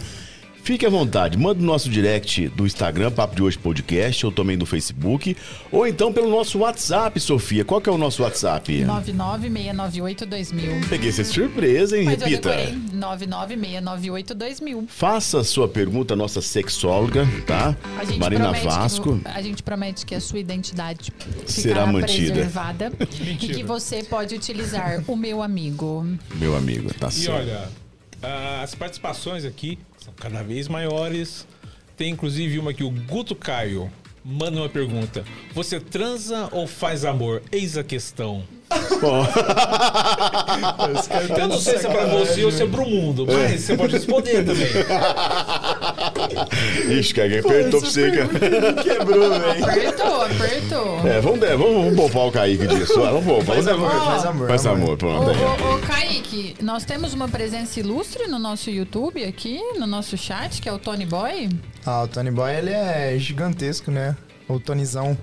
Fique 0.66 0.84
à 0.84 0.90
vontade, 0.90 1.38
manda 1.38 1.60
no 1.60 1.66
nosso 1.68 1.88
direct 1.92 2.48
do 2.50 2.66
Instagram, 2.66 3.12
Papo 3.12 3.36
de 3.36 3.44
Hoje 3.44 3.56
Podcast, 3.56 4.26
ou 4.26 4.32
também 4.32 4.58
do 4.58 4.66
Facebook, 4.66 5.38
ou 5.72 5.86
então 5.86 6.12
pelo 6.12 6.28
nosso 6.28 6.58
WhatsApp, 6.58 7.20
Sofia. 7.20 7.64
Qual 7.64 7.80
que 7.80 7.88
é 7.88 7.92
o 7.92 8.00
nosso 8.00 8.24
WhatsApp? 8.24 8.84
996982000. 8.84 10.90
Peguei 10.90 11.10
essa 11.10 11.24
surpresa, 11.24 11.96
hein? 11.96 12.06
Mas 12.06 12.20
Repita. 12.20 12.50
decorei. 12.50 12.74
996982000. 12.96 14.86
Faça 14.88 15.42
a 15.42 15.44
sua 15.44 15.68
pergunta 15.68 16.16
à 16.16 16.18
nossa 16.18 16.42
sexóloga, 16.42 17.28
tá? 17.46 17.78
Marina 18.18 18.52
Vasco. 18.54 19.20
Que, 19.20 19.28
a 19.28 19.44
gente 19.44 19.62
promete 19.62 20.04
que 20.04 20.16
a 20.16 20.20
sua 20.20 20.40
identidade 20.40 21.14
Será 21.46 21.86
mantida. 21.86 22.34
preservada 22.34 22.92
e 23.40 23.48
que 23.50 23.62
você 23.62 24.04
pode 24.04 24.34
utilizar 24.34 25.04
o 25.08 25.16
meu 25.16 25.44
amigo. 25.44 26.08
Meu 26.34 26.58
amigo, 26.58 26.92
tá 26.96 27.10
E 27.10 27.12
certo. 27.12 27.36
olha, 27.38 27.85
as 28.62 28.76
participações 28.76 29.46
aqui 29.46 29.80
são 29.98 30.14
cada 30.14 30.44
vez 30.44 30.68
maiores. 30.68 31.48
Tem 31.98 32.12
inclusive 32.12 32.60
uma 32.60 32.74
que 32.74 32.84
o 32.84 32.90
Guto 32.90 33.36
Caio 33.36 33.92
manda 34.24 34.58
uma 34.58 34.70
pergunta: 34.70 35.24
Você 35.54 35.80
transa 35.80 36.50
ou 36.52 36.68
faz 36.68 37.06
amor? 37.06 37.42
Eis 37.52 37.78
a 37.78 37.84
questão. 37.84 38.44
Bom, 39.00 39.26
Eu 41.38 41.48
não 41.48 41.60
sei 41.60 41.78
se 41.78 41.86
é 41.86 41.90
pra 41.90 42.06
você 42.06 42.44
ou 42.44 42.52
se 42.52 42.64
é 42.64 42.68
pro 42.68 42.86
mundo, 42.86 43.26
mas 43.28 43.62
você 43.62 43.78
pode 43.78 43.94
responder 43.94 44.44
também. 44.44 44.68
ixi, 46.99 47.14
cara, 47.14 47.40
apertou 47.40 47.80
pra 47.82 47.90
você, 47.90 48.12
cara. 48.12 48.84
Quebrou, 48.84 49.30
velho. 49.30 49.66
Apertou, 49.66 50.22
apertou. 50.22 51.07
É, 51.07 51.20
vamos, 51.22 51.40
vamos, 51.40 51.60
vamos 51.76 51.95
poupar 51.95 52.28
o 52.28 52.32
Kaique 52.32 52.68
disso. 52.68 52.99
Ah, 53.03 53.12
Vamos 53.12 53.26
poupar. 53.26 53.56
Faz 53.56 53.66
Vamos- 53.66 53.91
amor, 53.91 54.06
faz 54.06 54.26
amor. 54.26 54.48
Faz 54.48 54.66
amor, 54.66 54.90
Ô, 54.94 54.98
pronto. 54.98 55.30
aí. 55.30 55.38
ô, 55.38 55.76
ô, 55.76 55.80
Kaique, 55.80 56.56
nós 56.62 56.84
temos 56.86 57.14
uma 57.14 57.28
presença 57.28 57.80
ilustre 57.80 58.28
no 58.28 58.38
nosso 58.40 58.70
YouTube 58.70 59.24
aqui, 59.24 59.60
no 59.80 59.88
nosso 59.88 60.18
chat, 60.18 60.62
que 60.62 60.68
é 60.70 60.74
o 60.74 60.80
Tony 60.80 61.06
Boy. 61.06 61.49
Ah, 61.86 62.03
o 62.03 62.07
Tony 62.07 62.32
Boy, 62.32 62.53
ele 62.56 62.72
é 62.72 63.16
gigantesco, 63.18 63.91
né? 63.91 64.16
O 64.48 64.60
Tonizão. 64.60 65.18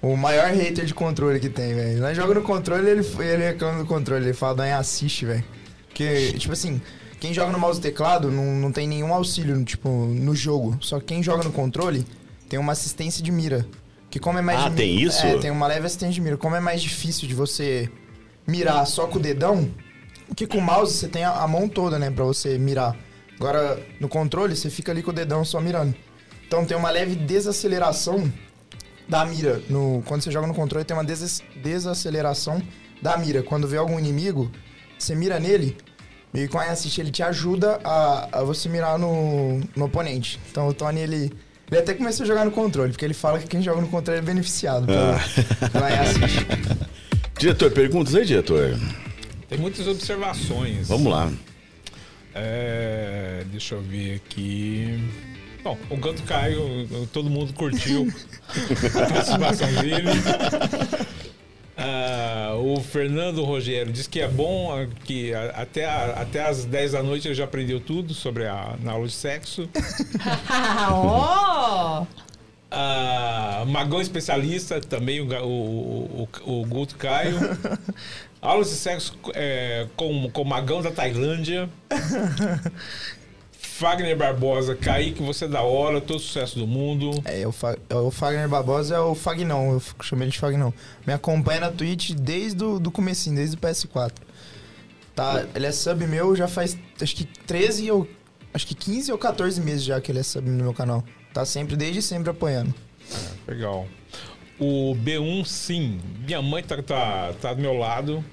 O 0.00 0.16
maior 0.16 0.48
hater 0.50 0.84
de 0.84 0.92
controle 0.94 1.38
que 1.38 1.48
tem, 1.48 1.74
velho. 1.74 2.00
Nós 2.00 2.16
joga 2.16 2.34
no 2.34 2.42
controle, 2.42 2.90
ele, 2.90 3.06
ele 3.20 3.44
reclama 3.44 3.78
do 3.78 3.86
controle. 3.86 4.24
Ele 4.24 4.32
fala, 4.34 4.56
Dani, 4.56 4.72
assiste, 4.72 5.24
velho. 5.24 5.44
Porque, 5.88 6.32
tipo 6.38 6.52
assim, 6.52 6.80
quem 7.22 7.32
joga 7.32 7.52
no 7.52 7.58
mouse 7.60 7.78
e 7.78 7.82
teclado 7.82 8.32
não, 8.32 8.44
não 8.56 8.72
tem 8.72 8.88
nenhum 8.88 9.14
auxílio, 9.14 9.64
tipo, 9.64 9.88
no 9.88 10.34
jogo. 10.34 10.76
Só 10.80 10.98
que 10.98 11.06
quem 11.06 11.22
joga 11.22 11.44
no 11.44 11.52
controle 11.52 12.04
tem 12.48 12.58
uma 12.58 12.72
assistência 12.72 13.22
de 13.22 13.30
mira. 13.30 13.64
Que 14.10 14.18
como 14.18 14.40
é 14.40 14.42
mais... 14.42 14.58
Ah, 14.58 14.70
tem 14.72 15.00
isso? 15.00 15.24
É, 15.24 15.38
tem 15.38 15.48
uma 15.48 15.68
leve 15.68 15.86
assistência 15.86 16.14
de 16.14 16.20
mira. 16.20 16.36
Como 16.36 16.56
é 16.56 16.58
mais 16.58 16.82
difícil 16.82 17.28
de 17.28 17.34
você 17.34 17.88
mirar 18.44 18.84
só 18.88 19.06
com 19.06 19.18
o 19.18 19.22
dedão, 19.22 19.70
porque 20.26 20.48
com 20.48 20.58
o 20.58 20.60
mouse 20.60 20.96
você 20.96 21.06
tem 21.06 21.22
a, 21.22 21.30
a 21.30 21.46
mão 21.46 21.68
toda, 21.68 21.96
né, 21.96 22.10
pra 22.10 22.24
você 22.24 22.58
mirar. 22.58 22.96
Agora, 23.36 23.80
no 24.00 24.08
controle, 24.08 24.56
você 24.56 24.68
fica 24.68 24.90
ali 24.90 25.00
com 25.00 25.12
o 25.12 25.14
dedão 25.14 25.44
só 25.44 25.60
mirando. 25.60 25.94
Então 26.44 26.64
tem 26.64 26.76
uma 26.76 26.90
leve 26.90 27.14
desaceleração 27.14 28.32
da 29.08 29.24
mira. 29.24 29.62
No, 29.70 30.02
quando 30.06 30.22
você 30.22 30.30
joga 30.32 30.48
no 30.48 30.54
controle, 30.54 30.84
tem 30.84 30.96
uma 30.96 31.04
des- 31.04 31.40
desaceleração 31.62 32.60
da 33.00 33.16
mira. 33.16 33.44
Quando 33.44 33.68
vê 33.68 33.76
algum 33.76 33.96
inimigo, 33.96 34.50
você 34.98 35.14
mira 35.14 35.38
nele, 35.38 35.76
meio 36.32 36.46
que 36.46 36.52
com 36.52 36.58
a 36.58 36.64
assist, 36.64 36.98
ele 36.98 37.10
te 37.10 37.22
ajuda 37.22 37.80
a, 37.84 38.40
a 38.40 38.42
você 38.42 38.68
mirar 38.68 38.98
no, 38.98 39.60
no 39.76 39.84
oponente. 39.84 40.40
Então 40.50 40.68
o 40.68 40.74
Tony, 40.74 41.00
ele, 41.00 41.32
ele 41.70 41.80
até 41.80 41.94
começou 41.94 42.24
a 42.24 42.26
jogar 42.26 42.44
no 42.44 42.50
controle, 42.50 42.92
porque 42.92 43.04
ele 43.04 43.14
fala 43.14 43.38
que 43.38 43.46
quem 43.46 43.62
joga 43.62 43.80
no 43.80 43.88
controle 43.88 44.20
é 44.20 44.22
beneficiado 44.22 44.86
pelo, 44.86 45.70
pela 45.70 45.88
assist. 46.00 46.46
Diretor, 47.38 47.70
perguntas 47.72 48.14
aí, 48.14 48.24
diretor? 48.24 48.78
Tem 49.48 49.58
muitas 49.58 49.86
observações. 49.86 50.88
Vamos 50.88 51.12
lá. 51.12 51.30
É, 52.34 53.44
deixa 53.50 53.74
eu 53.74 53.82
ver 53.82 54.14
aqui. 54.16 55.02
Bom, 55.62 55.78
o 55.90 55.96
Ganto 55.96 56.22
Caio, 56.24 56.88
todo 57.12 57.30
mundo 57.30 57.52
curtiu 57.52 58.08
a 58.48 59.06
participação 59.12 59.72
dele. 59.74 60.08
Ah, 61.76 62.54
o 62.58 62.80
Fernando 62.80 63.42
Rogério 63.42 63.92
diz 63.92 64.06
que 64.06 64.20
é 64.20 64.28
bom, 64.28 64.70
ah, 64.72 64.86
que 65.04 65.32
até, 65.34 65.86
até 65.86 66.44
às 66.44 66.64
10 66.64 66.92
da 66.92 67.02
noite 67.02 67.28
ele 67.28 67.34
já 67.34 67.44
aprendeu 67.44 67.80
tudo 67.80 68.12
sobre 68.14 68.46
a 68.46 68.76
na 68.82 68.92
aula 68.92 69.06
de 69.06 69.12
sexo. 69.12 69.68
Ah, 72.74 73.64
Magão 73.66 74.00
especialista, 74.00 74.80
também 74.80 75.20
o, 75.20 75.28
o, 75.44 76.28
o, 76.46 76.60
o 76.60 76.64
Guto 76.64 76.96
Caio. 76.96 77.36
Aulas 78.40 78.70
de 78.70 78.76
sexo 78.76 79.14
é, 79.34 79.86
com, 79.94 80.28
com 80.30 80.42
Magão 80.42 80.82
da 80.82 80.90
Tailândia. 80.90 81.68
Fagner 83.82 84.16
Barbosa, 84.16 84.76
Kaique, 84.76 85.20
você 85.20 85.46
é 85.46 85.48
da 85.48 85.62
hora, 85.62 86.00
todo 86.00 86.20
sucesso 86.20 86.56
do 86.56 86.68
mundo. 86.68 87.20
É, 87.24 87.44
o, 87.44 87.50
Fa 87.50 87.76
é, 87.90 87.94
o 87.96 88.12
Fagner 88.12 88.48
Barbosa 88.48 88.94
é 88.94 89.00
o 89.00 89.12
Fagnão, 89.12 89.72
eu 89.72 89.82
chamo 90.00 90.22
ele 90.22 90.30
de 90.30 90.38
Fagnão. 90.38 90.72
Me 91.04 91.12
acompanha 91.12 91.62
na 91.62 91.70
Twitch 91.72 92.12
desde 92.12 92.62
o 92.62 92.78
do 92.78 92.92
comecinho, 92.92 93.34
desde 93.34 93.56
o 93.56 93.58
PS4. 93.58 94.12
Tá, 95.16 95.44
ele 95.52 95.66
é 95.66 95.72
sub 95.72 96.06
meu 96.06 96.36
já 96.36 96.46
faz 96.46 96.78
acho 97.00 97.16
que 97.16 97.24
13 97.24 97.90
ou 97.90 98.08
acho 98.54 98.68
que 98.68 98.74
15 98.76 99.10
ou 99.10 99.18
14 99.18 99.60
meses 99.60 99.82
já 99.82 100.00
que 100.00 100.12
ele 100.12 100.20
é 100.20 100.22
sub 100.22 100.48
no 100.48 100.62
meu 100.62 100.72
canal. 100.72 101.02
Tá 101.34 101.44
sempre, 101.44 101.74
desde 101.74 102.00
sempre 102.02 102.30
apoiando. 102.30 102.72
Legal. 103.48 103.88
O 104.60 104.94
B1, 104.94 105.44
sim. 105.44 106.00
Minha 106.24 106.40
mãe 106.40 106.62
tá, 106.62 106.80
tá, 106.80 107.32
tá 107.32 107.52
do 107.52 107.60
meu 107.60 107.76
lado. 107.76 108.24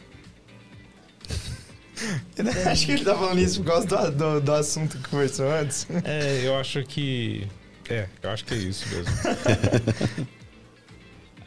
acho 2.72 2.86
que 2.86 2.92
ele 2.94 3.04
tá 3.06 3.16
falando 3.16 3.40
isso 3.40 3.62
por 3.62 3.68
causa 3.72 3.88
do, 3.88 4.12
do, 4.12 4.42
do 4.42 4.54
assunto 4.54 4.98
que 4.98 5.08
conversou 5.10 5.50
antes. 5.52 5.88
É, 6.04 6.42
eu 6.44 6.56
acho 6.58 6.84
que. 6.84 7.48
É, 7.90 8.08
eu 8.22 8.30
acho 8.30 8.46
que 8.46 8.54
é 8.54 8.58
isso 8.58 8.86
mesmo. 8.90 9.14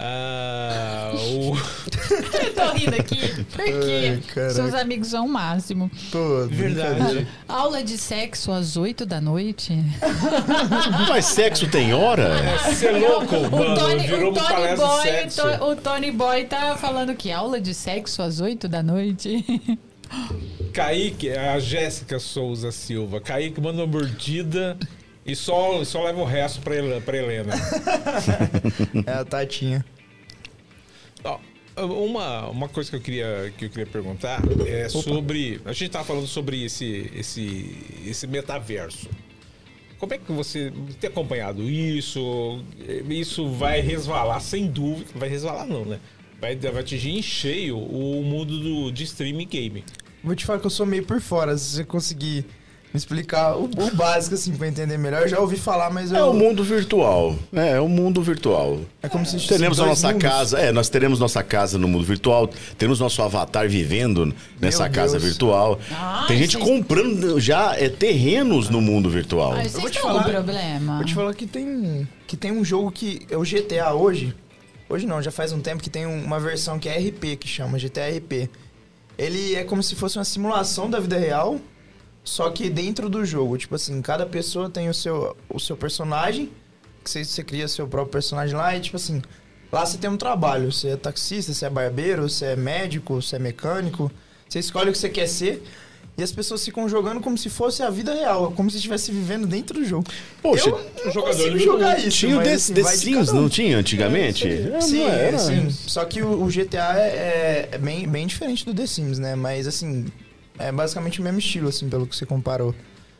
Ah, 0.04 1.12
o. 1.14 1.54
Eu 2.42 2.54
tô 2.54 2.72
rindo 2.72 2.96
aqui. 2.96 3.44
Por 3.44 3.60
Ai. 3.60 4.50
Seus 4.50 4.74
amigos 4.74 5.08
são 5.08 5.26
o 5.26 5.28
máximo. 5.28 5.88
Pô, 6.10 6.44
Verdade. 6.48 7.28
Aula 7.46 7.84
de 7.84 7.96
sexo 7.96 8.50
às 8.50 8.76
8 8.76 9.06
da 9.06 9.20
noite? 9.20 9.72
Mas 11.08 11.26
sexo 11.26 11.68
tem 11.68 11.94
hora? 11.94 12.32
Você 12.64 12.86
é 12.88 12.92
louco, 12.98 13.36
O 13.36 13.50
mano. 13.50 13.78
Tony, 13.78 14.06
Virou 14.06 14.32
o 14.32 14.34
Tony 14.34 14.76
Boy, 14.76 15.26
To- 15.36 15.64
o 15.66 15.76
Tony 15.76 16.10
Boy 16.10 16.44
tá 16.46 16.76
falando 16.76 17.14
que 17.14 17.30
aula 17.30 17.60
de 17.60 17.72
sexo 17.72 18.22
às 18.22 18.40
8 18.40 18.66
da 18.66 18.82
noite. 18.82 19.44
Kaique, 20.72 21.28
é 21.28 21.48
a 21.50 21.58
Jéssica 21.58 22.18
Souza 22.18 22.72
Silva. 22.72 23.20
Kaique 23.20 23.60
manda 23.60 23.82
uma 23.82 23.86
mordida 23.86 24.78
e 25.24 25.36
só, 25.36 25.84
só 25.84 26.02
leva 26.04 26.20
o 26.20 26.24
resto 26.24 26.60
pra, 26.60 26.74
Hel- 26.76 27.00
pra 27.02 27.16
Helena. 27.16 27.52
É 29.06 29.12
a 29.12 29.24
Tatinha. 29.24 29.84
Ó, 31.24 31.38
uma, 31.84 32.48
uma 32.48 32.68
coisa 32.68 32.90
que 32.90 32.96
eu 32.96 33.00
queria, 33.00 33.52
que 33.56 33.66
eu 33.66 33.70
queria 33.70 33.86
perguntar 33.86 34.42
é 34.66 34.88
sobre. 34.88 35.60
A 35.64 35.72
gente 35.72 35.90
tava 35.90 36.04
falando 36.04 36.26
sobre 36.26 36.64
esse, 36.64 37.10
esse, 37.14 37.76
esse 38.06 38.26
metaverso. 38.26 39.08
Como 39.98 40.12
é 40.14 40.18
que 40.18 40.32
você 40.32 40.72
tem 41.00 41.08
acompanhado 41.08 41.62
isso? 41.70 42.60
Isso 43.08 43.48
vai 43.50 43.80
resvalar, 43.80 44.40
sem 44.40 44.66
dúvida. 44.66 45.10
Vai 45.14 45.28
resvalar, 45.28 45.64
não, 45.66 45.84
né? 45.84 46.00
Vai, 46.40 46.56
vai 46.56 46.80
atingir 46.80 47.10
em 47.16 47.22
cheio 47.22 47.78
o 47.78 48.20
mundo 48.24 48.58
do, 48.58 48.90
de 48.90 49.04
streaming 49.04 49.46
game. 49.46 49.84
Vou 50.22 50.34
te 50.34 50.44
falar 50.46 50.58
que 50.60 50.66
eu 50.66 50.70
sou 50.70 50.86
meio 50.86 51.04
por 51.04 51.20
fora. 51.20 51.56
Se 51.58 51.76
você 51.76 51.84
conseguir 51.84 52.44
me 52.94 52.98
explicar 52.98 53.56
o, 53.56 53.64
o 53.64 53.94
básico, 53.96 54.34
assim, 54.34 54.54
pra 54.54 54.68
entender 54.68 54.98
melhor. 54.98 55.22
Eu 55.22 55.28
já 55.28 55.40
ouvi 55.40 55.56
falar, 55.56 55.88
mas 55.90 56.12
eu... 56.12 56.18
É 56.18 56.24
o 56.24 56.34
mundo 56.34 56.62
virtual. 56.62 57.34
É, 57.52 57.70
é 57.70 57.80
o 57.80 57.88
mundo 57.88 58.20
virtual. 58.22 58.80
É 59.02 59.08
como 59.08 59.24
se 59.24 59.38
Teremos 59.48 59.80
a 59.80 59.86
nossa 59.86 60.08
mundos. 60.12 60.22
casa, 60.22 60.58
é, 60.58 60.70
nós 60.72 60.90
teremos 60.90 61.18
nossa 61.18 61.42
casa 61.42 61.78
no 61.78 61.88
mundo 61.88 62.04
virtual, 62.04 62.48
teremos 62.76 63.00
nosso 63.00 63.22
avatar 63.22 63.66
vivendo 63.66 64.34
nessa 64.60 64.82
Meu 64.84 64.92
casa 64.92 65.12
Deus. 65.12 65.24
virtual. 65.24 65.80
Ah, 65.90 66.26
Tem 66.28 66.36
gente 66.36 66.58
vocês- 66.58 66.64
comprando 66.68 67.40
já 67.40 67.74
é, 67.76 67.88
terrenos 67.88 68.68
no 68.68 68.82
mundo 68.82 69.08
virtual. 69.08 69.54
Ai, 69.54 69.68
vou 69.68 69.80
vocês 69.80 69.92
te 69.94 70.00
falar- 70.00 70.24
problema. 70.24 70.96
Vou 70.98 71.06
te 71.06 71.14
falar 71.14 71.32
que 71.34 71.46
tem, 71.46 72.06
que 72.26 72.36
tem 72.36 72.52
um 72.52 72.62
jogo 72.64 72.92
que 72.92 73.26
é 73.30 73.36
o 73.38 73.42
GTA 73.42 73.94
hoje. 73.94 74.34
Hoje 74.86 75.06
não, 75.06 75.22
já 75.22 75.30
faz 75.30 75.50
um 75.52 75.60
tempo 75.60 75.82
que 75.82 75.88
tem 75.88 76.04
um- 76.06 76.22
uma 76.22 76.38
versão 76.38 76.78
que 76.78 76.90
é 76.90 76.98
RP, 76.98 77.36
que 77.36 77.48
chama 77.48 77.78
GTA 77.78 78.06
RP. 78.10 78.50
Ele 79.22 79.54
é 79.54 79.62
como 79.62 79.82
se 79.84 79.94
fosse 79.94 80.18
uma 80.18 80.24
simulação 80.24 80.90
da 80.90 80.98
vida 80.98 81.16
real, 81.16 81.60
só 82.24 82.50
que 82.50 82.68
dentro 82.68 83.08
do 83.08 83.24
jogo. 83.24 83.56
Tipo 83.56 83.76
assim, 83.76 84.02
cada 84.02 84.26
pessoa 84.26 84.68
tem 84.68 84.88
o 84.88 84.94
seu, 84.94 85.36
o 85.48 85.60
seu 85.60 85.76
personagem, 85.76 86.50
que 87.04 87.08
você, 87.08 87.24
você 87.24 87.44
cria 87.44 87.68
seu 87.68 87.86
próprio 87.86 88.10
personagem 88.10 88.56
lá, 88.56 88.76
e 88.76 88.80
tipo 88.80 88.96
assim, 88.96 89.22
lá 89.70 89.86
você 89.86 89.96
tem 89.96 90.10
um 90.10 90.16
trabalho. 90.16 90.72
Você 90.72 90.88
é 90.88 90.96
taxista, 90.96 91.54
você 91.54 91.66
é 91.66 91.70
barbeiro, 91.70 92.28
você 92.28 92.46
é 92.46 92.56
médico, 92.56 93.22
você 93.22 93.36
é 93.36 93.38
mecânico. 93.38 94.10
Você 94.48 94.58
escolhe 94.58 94.90
o 94.90 94.92
que 94.92 94.98
você 94.98 95.08
quer 95.08 95.28
ser. 95.28 95.62
E 96.16 96.22
as 96.22 96.30
pessoas 96.30 96.62
ficam 96.62 96.86
jogando 96.88 97.20
como 97.20 97.38
se 97.38 97.48
fosse 97.48 97.82
a 97.82 97.88
vida 97.88 98.12
real, 98.12 98.52
como 98.52 98.70
se 98.70 98.76
estivesse 98.76 99.10
vivendo 99.10 99.46
dentro 99.46 99.80
do 99.80 99.84
jogo. 99.84 100.04
Poxa, 100.42 100.68
eu 100.68 100.78
não 101.04 101.10
o 101.10 101.10
jogador 101.10 101.36
consigo 101.38 101.58
jogar 101.58 101.98
isso. 101.98 102.18
tinha 102.18 102.38
o 102.38 102.42
The, 102.42 102.52
assim, 102.52 102.74
The 102.74 102.84
Sims, 102.84 103.32
não 103.32 103.48
tinha 103.48 103.78
antigamente? 103.78 104.46
É, 104.46 104.80
Sim, 104.82 105.04
era? 105.04 105.38
sim. 105.38 105.70
Só 105.70 106.04
que 106.04 106.20
o, 106.22 106.44
o 106.44 106.48
GTA 106.48 106.98
é, 106.98 107.68
é 107.72 107.78
bem, 107.78 108.06
bem 108.06 108.26
diferente 108.26 108.64
do 108.64 108.74
The 108.74 108.86
Sims, 108.86 109.18
né? 109.18 109.34
Mas 109.34 109.66
assim, 109.66 110.04
é 110.58 110.70
basicamente 110.70 111.18
o 111.18 111.22
mesmo 111.22 111.38
estilo, 111.38 111.68
assim, 111.68 111.88
pelo 111.88 112.06
que 112.06 112.14
você 112.14 112.26
comparou. 112.26 112.74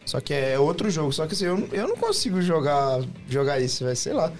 Só 0.04 0.20
que 0.20 0.34
é 0.34 0.58
outro 0.58 0.90
jogo. 0.90 1.12
Só 1.12 1.26
que 1.26 1.32
assim, 1.32 1.46
eu, 1.46 1.68
eu 1.72 1.88
não 1.88 1.96
consigo 1.96 2.42
jogar, 2.42 3.00
jogar 3.26 3.58
isso, 3.58 3.84
vai 3.84 3.96
sei 3.96 4.12
lá. 4.12 4.30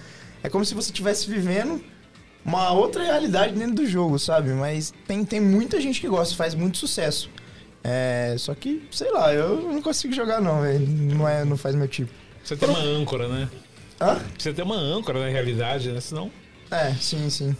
É 0.43 0.49
como 0.49 0.63
se 0.63 0.75
você 0.75 0.91
estivesse 0.91 1.27
vivendo 1.27 1.83
uma 2.45 2.71
outra 2.71 3.03
realidade 3.03 3.53
dentro 3.53 3.75
do 3.75 3.85
jogo, 3.87 4.19
sabe? 4.19 4.51
Mas 4.51 4.93
tem, 5.07 5.23
tem 5.23 5.39
muita 5.39 5.79
gente 5.81 5.99
que 6.01 6.07
gosta, 6.07 6.35
faz 6.35 6.53
muito 6.53 6.77
sucesso. 6.77 7.29
É, 7.83 8.35
só 8.37 8.55
que, 8.55 8.81
sei 8.91 9.11
lá, 9.11 9.33
eu 9.33 9.61
não 9.61 9.81
consigo 9.81 10.13
jogar 10.13 10.39
não, 10.39 10.61
velho. 10.61 10.87
Não, 10.87 11.27
é, 11.27 11.43
não 11.43 11.57
faz 11.57 11.75
meu 11.75 11.87
tipo. 11.87 12.11
Você 12.43 12.55
tem 12.55 12.69
uma 12.69 12.79
âncora, 12.79 13.27
né? 13.27 13.49
Hã? 13.99 14.19
Você 14.37 14.53
tem 14.53 14.63
uma 14.63 14.77
âncora 14.77 15.19
na 15.19 15.27
realidade, 15.27 15.91
né? 15.91 15.99
Senão. 15.99 16.31
É, 16.71 16.93
sim, 16.93 17.29
sim. 17.29 17.55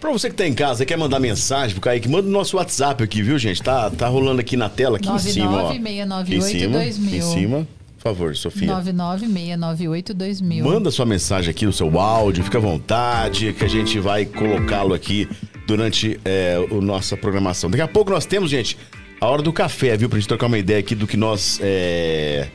Pra 0.00 0.10
você 0.10 0.28
que 0.28 0.36
tá 0.36 0.46
em 0.46 0.54
casa, 0.54 0.84
quer 0.84 0.96
mandar 0.98 1.20
mensagem 1.20 1.74
pro 1.74 1.82
Kaique, 1.82 2.08
manda 2.08 2.26
no 2.26 2.32
nosso 2.32 2.56
WhatsApp 2.56 3.02
aqui, 3.02 3.22
viu, 3.22 3.38
gente? 3.38 3.62
Tá, 3.62 3.90
tá 3.90 4.08
rolando 4.08 4.40
aqui 4.40 4.56
na 4.56 4.68
tela, 4.68 4.96
aqui 4.96 5.08
em 5.08 5.18
cima, 5.18 5.62
ó. 5.62 5.68
Aqui 5.68 5.78
em 5.78 5.84
cima, 5.84 6.20
aqui 6.20 6.34
em 6.34 6.40
996982000. 6.40 7.22
cima. 7.22 7.68
Por 7.96 8.02
favor, 8.02 8.36
Sofia. 8.36 8.68
996982000. 8.68 10.62
Manda 10.62 10.90
sua 10.90 11.06
mensagem 11.06 11.50
aqui, 11.50 11.66
o 11.66 11.72
seu 11.72 11.98
áudio, 11.98 12.44
fica 12.44 12.58
à 12.58 12.60
vontade, 12.60 13.52
que 13.54 13.64
a 13.64 13.68
gente 13.68 13.98
vai 13.98 14.26
colocá-lo 14.26 14.92
aqui 14.92 15.28
durante 15.66 16.20
é, 16.24 16.56
a 16.70 16.74
nossa 16.82 17.16
programação. 17.16 17.70
Daqui 17.70 17.82
a 17.82 17.88
pouco 17.88 18.10
nós 18.10 18.26
temos, 18.26 18.50
gente, 18.50 18.76
a 19.24 19.28
hora 19.28 19.42
do 19.42 19.52
café, 19.52 19.96
viu? 19.96 20.08
Pra 20.08 20.18
gente 20.18 20.28
trocar 20.28 20.46
uma 20.46 20.58
ideia 20.58 20.78
aqui 20.78 20.94
do 20.94 21.06
que 21.06 21.16
nós 21.16 21.58
é, 21.62 22.48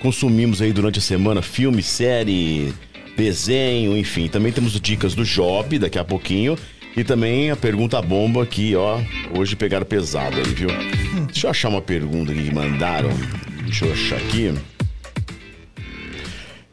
consumimos 0.00 0.62
aí 0.62 0.72
durante 0.72 0.98
a 0.98 1.02
semana, 1.02 1.42
filme, 1.42 1.82
série, 1.82 2.72
desenho, 3.14 3.94
enfim. 3.94 4.26
Também 4.26 4.50
temos 4.50 4.80
dicas 4.80 5.14
do 5.14 5.22
Job 5.22 5.78
daqui 5.78 5.98
a 5.98 6.04
pouquinho. 6.04 6.56
E 6.96 7.04
também 7.04 7.50
a 7.50 7.56
pergunta 7.56 8.00
bomba 8.00 8.42
aqui, 8.42 8.74
ó. 8.74 9.00
Hoje 9.36 9.54
pegaram 9.54 9.84
pesado 9.84 10.36
aí, 10.38 10.44
viu? 10.44 10.68
Deixa 11.26 11.46
eu 11.46 11.50
achar 11.50 11.68
uma 11.68 11.82
pergunta 11.82 12.32
aqui 12.32 12.44
que 12.44 12.54
mandaram. 12.54 13.10
Deixa 13.64 13.84
eu 13.84 13.92
achar 13.92 14.16
aqui. 14.16 14.54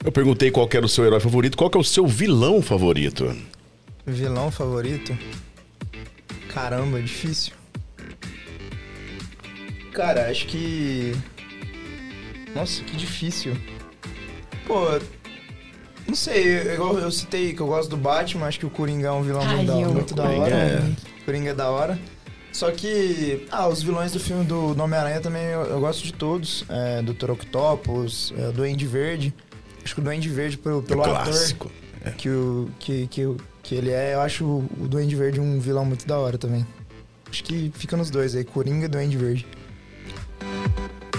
Eu 0.04 0.12
perguntei 0.14 0.50
qual 0.50 0.70
era 0.72 0.86
o 0.86 0.90
seu 0.90 1.06
herói 1.06 1.20
favorito, 1.20 1.58
qual 1.58 1.70
é 1.74 1.78
o 1.78 1.84
seu 1.84 2.08
vilão 2.08 2.62
favorito? 2.62 3.36
Vilão 4.06 4.50
favorito? 4.50 5.18
Caramba, 6.48 7.02
difícil. 7.02 7.61
Cara, 9.94 10.30
acho 10.30 10.46
que. 10.48 11.16
Nossa, 12.56 12.84
que 12.84 12.96
difícil. 12.96 13.56
Pô, 14.66 15.00
não 16.08 16.16
sei, 16.16 16.74
igual 16.74 16.98
eu 16.98 17.12
citei 17.12 17.54
que 17.54 17.62
eu 17.62 17.68
gosto 17.68 17.90
do 17.90 17.98
Batman, 17.98 18.48
acho 18.48 18.60
que 18.60 18.66
o 18.66 18.70
Coringa 18.70 19.08
é 19.08 19.12
um 19.12 19.22
vilão 19.24 19.42
Ai, 19.42 19.56
muito, 19.58 19.68
da, 19.72 19.80
eu- 19.80 19.94
muito 19.94 20.16
da 20.16 20.24
hora. 20.30 20.56
é- 20.56 20.92
Coringa 21.26 21.50
é 21.52 21.54
da 21.54 21.70
hora. 21.70 22.00
Só 22.52 22.70
que, 22.72 23.48
ah, 23.50 23.68
os 23.70 23.82
vilões 23.82 24.12
do 24.12 24.20
filme 24.20 24.44
do 24.44 24.74
do 24.74 24.84
Homem-Aranha 24.84 25.22
também 25.22 25.44
eu, 25.46 25.62
eu 25.64 25.80
gosto 25.80 26.04
de 26.04 26.14
todos. 26.14 26.66
É, 26.68 27.02
Dr. 27.02 27.32
Octopus, 27.32 28.34
é, 28.38 28.52
Duende 28.52 28.86
Verde. 28.86 29.34
Acho 29.84 29.96
que 29.96 30.02
o 30.02 30.04
Duende 30.04 30.28
Verde, 30.30 30.58
pelo, 30.58 30.84
pelo 30.84 31.02
ator 31.02 31.24
Clássico. 31.24 31.72
que, 32.18 32.30
o, 32.30 32.70
que, 32.78 33.08
que, 33.08 33.36
que 33.64 33.76
ele 33.76 33.92
é, 33.92 34.14
eu 34.16 34.22
acho 34.22 34.44
o 34.46 34.70
o 34.82 34.88
Duende 34.88 35.16
Verde 35.16 35.40
um 35.40 35.60
vilão 35.62 35.86
muito 35.86 36.06
da 36.06 36.18
hora 36.20 36.38
também. 36.38 36.66
Acho 37.30 37.42
que 37.46 37.72
fica 37.74 37.96
nos 37.96 38.10
dois 38.10 38.36
aí, 38.36 38.44
Coringa 38.44 38.86
e 38.86 38.90
Duende 38.90 39.16
Verde. 39.18 39.48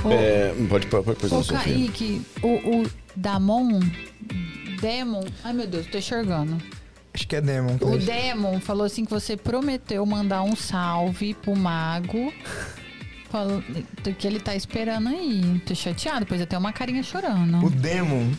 Ô, 0.04 0.10
É, 0.10 0.52
pode, 0.68 0.86
pode, 0.86 1.04
pode, 1.04 1.28
Sofia. 1.28 1.58
Kaique, 1.58 2.22
o, 2.42 2.82
o 2.82 2.90
Damon... 3.16 3.80
Demon... 4.80 5.24
Ai, 5.44 5.52
meu 5.52 5.66
Deus, 5.66 5.86
tô 5.86 5.98
enxergando. 5.98 6.58
Acho 7.14 7.28
que 7.28 7.36
é 7.36 7.40
Demon. 7.40 7.76
O. 7.80 7.98
Demon 7.98 8.58
falou 8.60 8.86
assim 8.86 9.04
que 9.04 9.10
você 9.10 9.36
prometeu 9.36 10.04
mandar 10.06 10.42
um 10.42 10.56
salve 10.56 11.34
pro 11.34 11.54
mago. 11.54 12.32
Falou 13.30 13.62
que 14.18 14.26
ele 14.26 14.38
tá 14.38 14.54
esperando 14.54 15.08
aí. 15.08 15.62
Tô 15.64 15.74
chateado, 15.74 16.26
pois 16.26 16.40
até 16.42 16.56
uma 16.58 16.70
carinha 16.70 17.02
chorando. 17.02 17.64
O 17.64 17.70
Demon, 17.70 18.30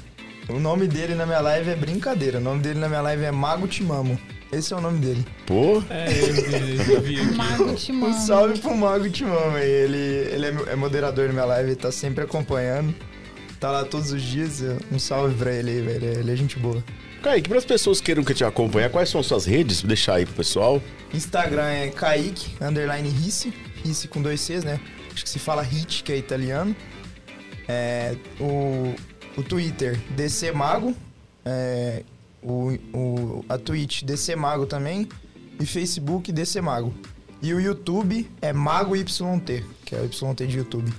o 0.47 0.60
nome 0.60 0.88
dele 0.88 1.15
na 1.15 1.26
minha 1.26 1.39
live 1.39 1.72
é 1.72 1.76
brincadeira. 1.76 2.38
O 2.38 2.41
nome 2.41 2.61
dele 2.61 2.80
na 2.80 2.88
minha 2.88 3.01
live 3.01 3.23
é 3.23 3.31
Mago 3.31 3.68
Timamo. 3.68 4.19
Esse 4.56 4.74
é 4.74 4.78
o 4.78 4.82
nome 4.82 5.00
dele. 5.00 5.26
Pô, 5.46 5.84
É, 5.90 6.08
eu, 6.12 6.96
eu 6.96 7.02
vi 7.02 7.20
aqui. 7.20 7.34
Mago 7.36 7.76
te 7.76 7.92
Um 7.92 8.14
salve 8.14 8.60
pro 8.60 8.76
Mago 8.76 9.10
Timamo 9.10 9.58
aí. 9.58 9.70
Ele, 9.70 9.98
ele 9.98 10.46
é, 10.46 10.74
é 10.74 10.76
moderador 10.76 11.28
na 11.28 11.34
minha 11.34 11.46
live, 11.46 11.70
ele 11.70 11.76
tá 11.76 11.92
sempre 11.92 12.24
acompanhando. 12.24 12.94
Tá 13.60 13.72
lá 13.72 13.86
todos 13.86 14.12
os 14.12 14.22
dias. 14.22 14.62
Um 14.92 15.00
salve 15.00 15.36
pra 15.36 15.52
ele 15.52 15.72
aí, 15.72 15.82
velho. 15.82 16.20
Ele 16.20 16.32
é 16.32 16.36
gente 16.36 16.60
boa. 16.60 16.84
Kaique, 17.22 17.48
para 17.48 17.58
as 17.58 17.66
pessoas 17.66 18.00
que 18.00 18.08
queiram 18.08 18.24
que 18.24 18.34
te 18.34 18.44
acompanhar, 18.44 18.90
quais 18.90 19.08
são 19.08 19.24
suas 19.24 19.46
redes? 19.46 19.80
Vou 19.82 19.88
deixar 19.88 20.16
aí 20.16 20.26
pro 20.26 20.36
pessoal. 20.36 20.82
Instagram 21.14 21.68
é 21.68 21.90
Kaique, 21.90 22.52
underline 22.62 23.08
Risse. 23.08 23.54
Risse 23.84 24.10
com 24.10 24.22
dois 24.22 24.42
Cs, 24.42 24.64
né? 24.66 24.80
Acho 25.14 25.24
que 25.24 25.30
se 25.30 25.40
fala 25.40 25.62
Hit, 25.62 26.04
que 26.04 26.12
é 26.12 26.18
italiano. 26.18 26.76
É, 27.68 28.16
o, 28.40 28.94
o 29.38 29.44
Twitter, 29.44 30.00
DC 30.10 30.52
Mago. 30.52 30.96
É, 31.46 32.04
o, 32.44 32.78
o, 32.94 33.45
a 33.48 33.57
Twitch, 33.57 34.03
DC 34.03 34.36
Mago 34.36 34.65
também. 34.65 35.07
E 35.60 35.65
Facebook, 35.65 36.32
DC 36.32 36.61
Mago. 36.61 36.94
E 37.41 37.53
o 37.53 37.60
YouTube 37.60 38.30
é 38.41 38.53
Mago 38.53 38.95
YT, 38.95 39.64
que 39.86 39.95
é 39.95 39.99
o 39.99 40.06
YT 40.06 40.48
de 40.48 40.57
YouTube. 40.57 40.91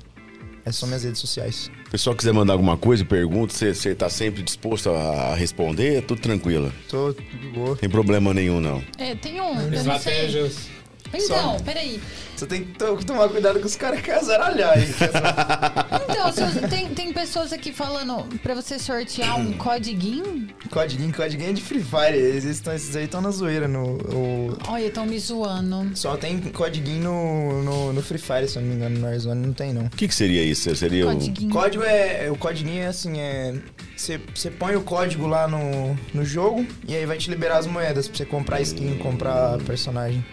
Essas 0.64 0.76
são 0.76 0.88
minhas 0.88 1.04
redes 1.04 1.20
sociais. 1.20 1.54
Se 1.64 1.70
o 1.70 1.90
pessoal 1.90 2.16
quiser 2.16 2.32
mandar 2.32 2.54
alguma 2.54 2.76
coisa, 2.76 3.04
pergunta, 3.04 3.52
você, 3.52 3.74
você 3.74 3.94
tá 3.94 4.08
sempre 4.08 4.42
disposto 4.42 4.90
a 4.90 5.34
responder, 5.34 5.96
é 5.96 6.00
tudo 6.00 6.20
tranquilo. 6.20 6.72
Tô 6.88 7.12
de 7.12 7.48
boa. 7.48 7.68
Não 7.70 7.76
tem 7.76 7.88
problema 7.88 8.32
nenhum, 8.32 8.60
não. 8.60 8.82
É, 8.98 9.14
tem 9.14 9.40
um. 9.40 9.72
Estratégias. 9.72 10.68
Então, 11.16 11.56
peraí. 11.64 12.00
Você 12.36 12.46
tem 12.46 12.64
que 12.64 12.72
to- 12.78 12.96
tomar 13.06 13.28
cuidado 13.28 13.60
com 13.60 13.66
os 13.66 13.76
caras 13.76 14.00
que 14.00 14.10
azaralhar 14.10 14.72
aí. 14.72 14.82
essa- 14.82 16.04
Então, 16.10 16.32
se 16.32 16.44
você- 16.44 16.68
tem, 16.68 16.88
tem 16.88 17.12
pessoas 17.12 17.52
aqui 17.52 17.72
falando 17.72 18.24
pra 18.42 18.54
você 18.54 18.78
sortear 18.78 19.38
um 19.38 19.52
codiguinho. 19.52 20.48
Codiguinho, 20.70 21.12
codiguinho 21.14 21.50
é 21.50 21.52
de 21.52 21.62
Free 21.62 21.82
Fire. 21.82 22.16
Eles 22.18 22.44
esses 22.44 22.96
aí 22.96 23.04
estão 23.04 23.20
na 23.20 23.30
zoeira. 23.30 23.68
No, 23.68 23.84
o- 23.94 24.58
Olha, 24.68 24.86
estão 24.86 25.06
me 25.06 25.18
zoando. 25.18 25.90
Só 25.96 26.16
tem 26.16 26.38
codiguinho 26.40 27.04
no, 27.04 27.62
no, 27.62 27.92
no 27.92 28.02
Free 28.02 28.18
Fire, 28.18 28.48
se 28.48 28.56
eu 28.58 28.62
não 28.62 28.68
me 28.68 28.74
engano. 28.76 28.98
No 28.98 29.06
Warzone 29.06 29.46
não 29.46 29.52
tem, 29.52 29.72
não. 29.72 29.86
O 29.86 29.90
que, 29.90 30.08
que 30.08 30.14
seria 30.14 30.42
isso? 30.42 30.74
Seria 30.74 31.06
o... 31.06 31.12
Codiguinho. 31.12 31.50
Código 31.52 31.84
é. 31.84 32.28
O 32.30 32.36
codiguinho 32.36 32.82
é 32.82 32.86
assim, 32.86 33.18
é. 33.20 33.54
Você 33.96 34.20
você 34.34 34.50
põe 34.50 34.74
o 34.74 34.80
código 34.82 35.26
lá 35.26 35.46
no, 35.46 35.96
no 36.12 36.24
jogo 36.24 36.66
e 36.88 36.94
aí 36.96 37.06
vai 37.06 37.16
te 37.16 37.30
liberar 37.30 37.58
as 37.58 37.66
moedas 37.66 38.08
pra 38.08 38.16
você 38.16 38.24
comprar 38.24 38.60
skin, 38.60 38.98
comprar 38.98 39.58
personagem. 39.58 40.24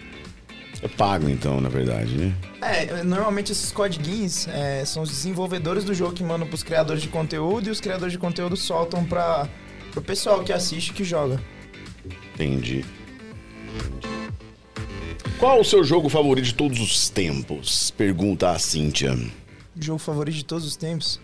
É 0.82 0.88
pago, 0.88 1.28
então, 1.28 1.60
na 1.60 1.68
verdade, 1.68 2.12
né? 2.16 2.34
É, 2.60 3.04
normalmente 3.04 3.52
esses 3.52 3.70
codiguinhos 3.70 4.48
é, 4.48 4.84
são 4.84 5.04
os 5.04 5.10
desenvolvedores 5.10 5.84
do 5.84 5.94
jogo 5.94 6.12
que 6.12 6.24
mandam 6.24 6.46
pros 6.46 6.64
criadores 6.64 7.02
de 7.02 7.08
conteúdo 7.08 7.68
e 7.68 7.70
os 7.70 7.80
criadores 7.80 8.12
de 8.12 8.18
conteúdo 8.18 8.56
soltam 8.56 9.04
pra, 9.04 9.48
pro 9.92 10.02
pessoal 10.02 10.42
que 10.42 10.52
assiste 10.52 10.88
e 10.88 10.92
que 10.92 11.04
joga. 11.04 11.40
Entendi. 12.34 12.84
Qual 15.38 15.60
o 15.60 15.64
seu 15.64 15.84
jogo 15.84 16.08
favorito 16.08 16.46
de 16.46 16.54
todos 16.54 16.80
os 16.80 17.08
tempos? 17.08 17.92
Pergunta 17.92 18.50
a 18.50 18.58
Cíntia. 18.58 19.16
Jogo 19.78 19.98
favorito 19.98 20.34
de 20.34 20.44
todos 20.44 20.66
os 20.66 20.76
tempos. 20.76 21.20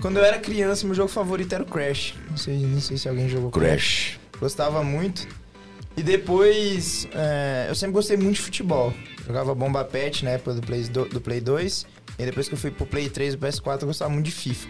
Quando 0.00 0.18
eu 0.18 0.24
era 0.24 0.38
criança, 0.38 0.86
meu 0.86 0.94
jogo 0.94 1.08
favorito 1.08 1.52
era 1.52 1.64
o 1.64 1.66
Crash. 1.66 2.14
Não 2.30 2.36
sei, 2.36 2.58
não 2.58 2.80
sei 2.80 2.96
se 2.96 3.08
alguém 3.08 3.28
jogou 3.28 3.50
Crash. 3.50 4.20
Gostava 4.38 4.84
muito. 4.84 5.26
E 5.98 6.02
depois, 6.04 7.08
é, 7.12 7.66
eu 7.68 7.74
sempre 7.74 7.94
gostei 7.94 8.16
muito 8.16 8.36
de 8.36 8.42
futebol. 8.42 8.94
Jogava 9.26 9.52
Bomba 9.52 9.84
Pet 9.84 10.24
na 10.24 10.30
época 10.30 10.54
do 10.54 10.62
Play, 10.62 10.84
do, 10.84 11.06
do 11.06 11.20
Play 11.20 11.40
2. 11.40 11.86
E 12.20 12.24
depois 12.24 12.46
que 12.46 12.54
eu 12.54 12.58
fui 12.58 12.70
pro 12.70 12.86
Play 12.86 13.10
3 13.10 13.34
e 13.34 13.36
PS4, 13.36 13.82
eu 13.82 13.88
gostava 13.88 14.08
muito 14.08 14.26
de 14.26 14.30
FIFA. 14.30 14.68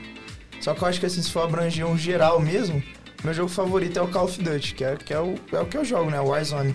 Só 0.58 0.72
que 0.72 0.82
eu 0.82 0.88
acho 0.88 0.98
que 0.98 1.04
assim, 1.04 1.20
se 1.20 1.30
for 1.30 1.40
abranger 1.40 1.86
um 1.86 1.98
geral 1.98 2.40
mesmo, 2.40 2.82
meu 3.22 3.34
jogo 3.34 3.50
favorito 3.50 3.98
é 3.98 4.02
o 4.02 4.08
Call 4.08 4.24
of 4.24 4.42
Duty, 4.42 4.74
que 4.74 4.82
é, 4.82 4.96
que 4.96 5.12
é, 5.12 5.20
o, 5.20 5.34
é 5.52 5.60
o 5.60 5.66
que 5.66 5.76
eu 5.76 5.84
jogo, 5.84 6.10
né? 6.10 6.18
O 6.18 6.28
Warzone. 6.28 6.74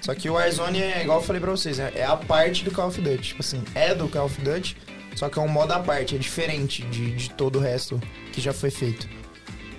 Só 0.00 0.16
que 0.16 0.28
o 0.28 0.32
Warzone 0.32 0.82
é 0.82 1.02
igual 1.04 1.20
eu 1.20 1.24
falei 1.24 1.40
pra 1.40 1.52
vocês, 1.52 1.78
é, 1.78 1.92
é 1.94 2.04
a 2.04 2.16
parte 2.16 2.64
do 2.64 2.72
Call 2.72 2.88
of 2.88 3.00
Duty. 3.00 3.18
Tipo 3.22 3.40
assim, 3.40 3.62
é 3.72 3.94
do 3.94 4.08
Call 4.08 4.26
of 4.26 4.40
Duty, 4.40 4.76
só 5.14 5.28
que 5.28 5.38
é 5.38 5.42
um 5.42 5.46
modo 5.46 5.70
à 5.74 5.78
parte, 5.78 6.16
é 6.16 6.18
diferente 6.18 6.82
de, 6.86 7.12
de 7.12 7.30
todo 7.30 7.60
o 7.60 7.62
resto 7.62 8.02
que 8.32 8.40
já 8.40 8.52
foi 8.52 8.72
feito. 8.72 9.08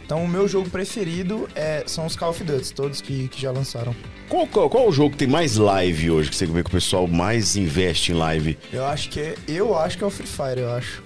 Então 0.06 0.24
o 0.24 0.28
meu 0.28 0.48
jogo 0.48 0.70
preferido 0.70 1.50
é, 1.56 1.84
são 1.88 2.06
os 2.06 2.16
Call 2.16 2.30
of 2.30 2.42
Duty, 2.42 2.74
todos 2.74 3.02
que, 3.02 3.28
que 3.28 3.42
já 3.42 3.52
lançaram. 3.52 3.94
Qual, 4.30 4.48
qual, 4.48 4.70
qual 4.70 4.88
o 4.88 4.92
jogo 4.92 5.12
que 5.12 5.18
tem 5.18 5.28
mais 5.28 5.58
live 5.58 6.12
hoje, 6.12 6.30
que 6.30 6.36
você 6.36 6.46
vê 6.46 6.64
que 6.64 6.70
o 6.70 6.72
pessoal 6.72 7.08
mais 7.08 7.56
investe 7.56 8.12
em 8.12 8.16
live? 8.16 8.58
Eu 8.72 8.86
acho 8.86 9.10
que 9.10 9.20
é, 9.20 9.36
eu 9.48 9.78
acho 9.78 9.98
que 9.98 10.04
é 10.04 10.08
o 10.08 10.10
Free 10.10 10.28
Fire, 10.28 10.60
eu 10.60 10.72
acho. 10.72 11.04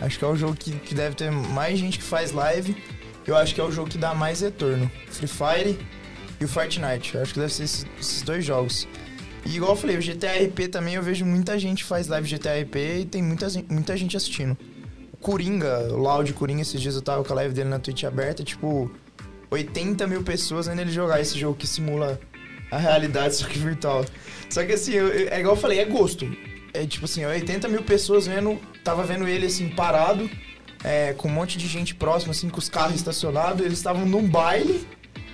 Acho 0.00 0.18
que 0.18 0.24
é 0.24 0.28
o 0.28 0.36
jogo 0.36 0.54
que, 0.54 0.72
que 0.72 0.94
deve 0.94 1.16
ter 1.16 1.30
mais 1.30 1.78
gente 1.78 1.98
que 1.98 2.04
faz 2.04 2.32
live. 2.32 2.76
Eu 3.26 3.36
acho 3.36 3.54
que 3.54 3.60
é 3.60 3.64
o 3.64 3.72
jogo 3.72 3.88
que 3.88 3.98
dá 3.98 4.14
mais 4.14 4.40
retorno. 4.40 4.90
Free 5.10 5.26
Fire 5.26 5.78
e 6.40 6.44
o 6.44 6.48
Fortnite. 6.48 7.14
Eu 7.14 7.22
acho 7.22 7.32
que 7.32 7.40
deve 7.40 7.52
ser 7.52 7.64
esses, 7.64 7.86
esses 7.98 8.22
dois 8.22 8.44
jogos. 8.44 8.86
E 9.46 9.56
igual 9.56 9.72
eu 9.72 9.76
falei, 9.76 9.96
o 9.96 10.00
GTA 10.00 10.32
RP 10.32 10.68
também 10.70 10.94
eu 10.94 11.02
vejo 11.02 11.24
muita 11.24 11.58
gente 11.58 11.84
faz 11.84 12.08
live 12.08 12.28
GTA 12.28 12.60
RP 12.60 12.76
e 13.00 13.04
tem 13.04 13.22
muita, 13.22 13.46
muita 13.68 13.96
gente 13.96 14.16
assistindo. 14.16 14.56
O 15.12 15.16
Coringa, 15.16 15.92
o 15.92 15.96
Loud 15.96 16.32
Coringa, 16.32 16.62
esses 16.62 16.80
dias 16.80 16.94
eu 16.94 17.02
tava 17.02 17.22
com 17.24 17.32
a 17.32 17.36
live 17.36 17.54
dele 17.54 17.68
na 17.68 17.78
Twitch 17.78 18.04
aberta, 18.04 18.42
tipo, 18.42 18.90
80 19.50 20.06
mil 20.06 20.22
pessoas 20.22 20.66
vendo 20.66 20.80
ele 20.80 20.90
jogar 20.90 21.20
esse 21.20 21.38
jogo 21.38 21.56
que 21.56 21.66
simula 21.66 22.18
a 22.70 22.78
realidade, 22.78 23.36
só 23.36 23.46
que 23.46 23.58
virtual. 23.58 24.04
Só 24.48 24.64
que 24.64 24.72
assim, 24.72 24.92
eu, 24.92 25.08
é 25.08 25.40
igual 25.40 25.54
eu 25.54 25.60
falei, 25.60 25.78
é 25.80 25.84
gosto. 25.84 26.30
É 26.72 26.84
tipo 26.86 27.04
assim, 27.04 27.24
80 27.24 27.68
mil 27.68 27.82
pessoas 27.82 28.26
vendo, 28.26 28.58
tava 28.82 29.04
vendo 29.04 29.28
ele 29.28 29.46
assim, 29.46 29.68
parado, 29.68 30.28
é, 30.82 31.12
com 31.14 31.28
um 31.28 31.32
monte 31.32 31.56
de 31.56 31.66
gente 31.66 31.94
próxima, 31.94 32.32
assim, 32.32 32.48
com 32.48 32.58
os 32.58 32.68
carros 32.68 32.96
estacionados, 32.96 33.64
eles 33.64 33.78
estavam 33.78 34.04
num 34.04 34.28
baile 34.28 34.86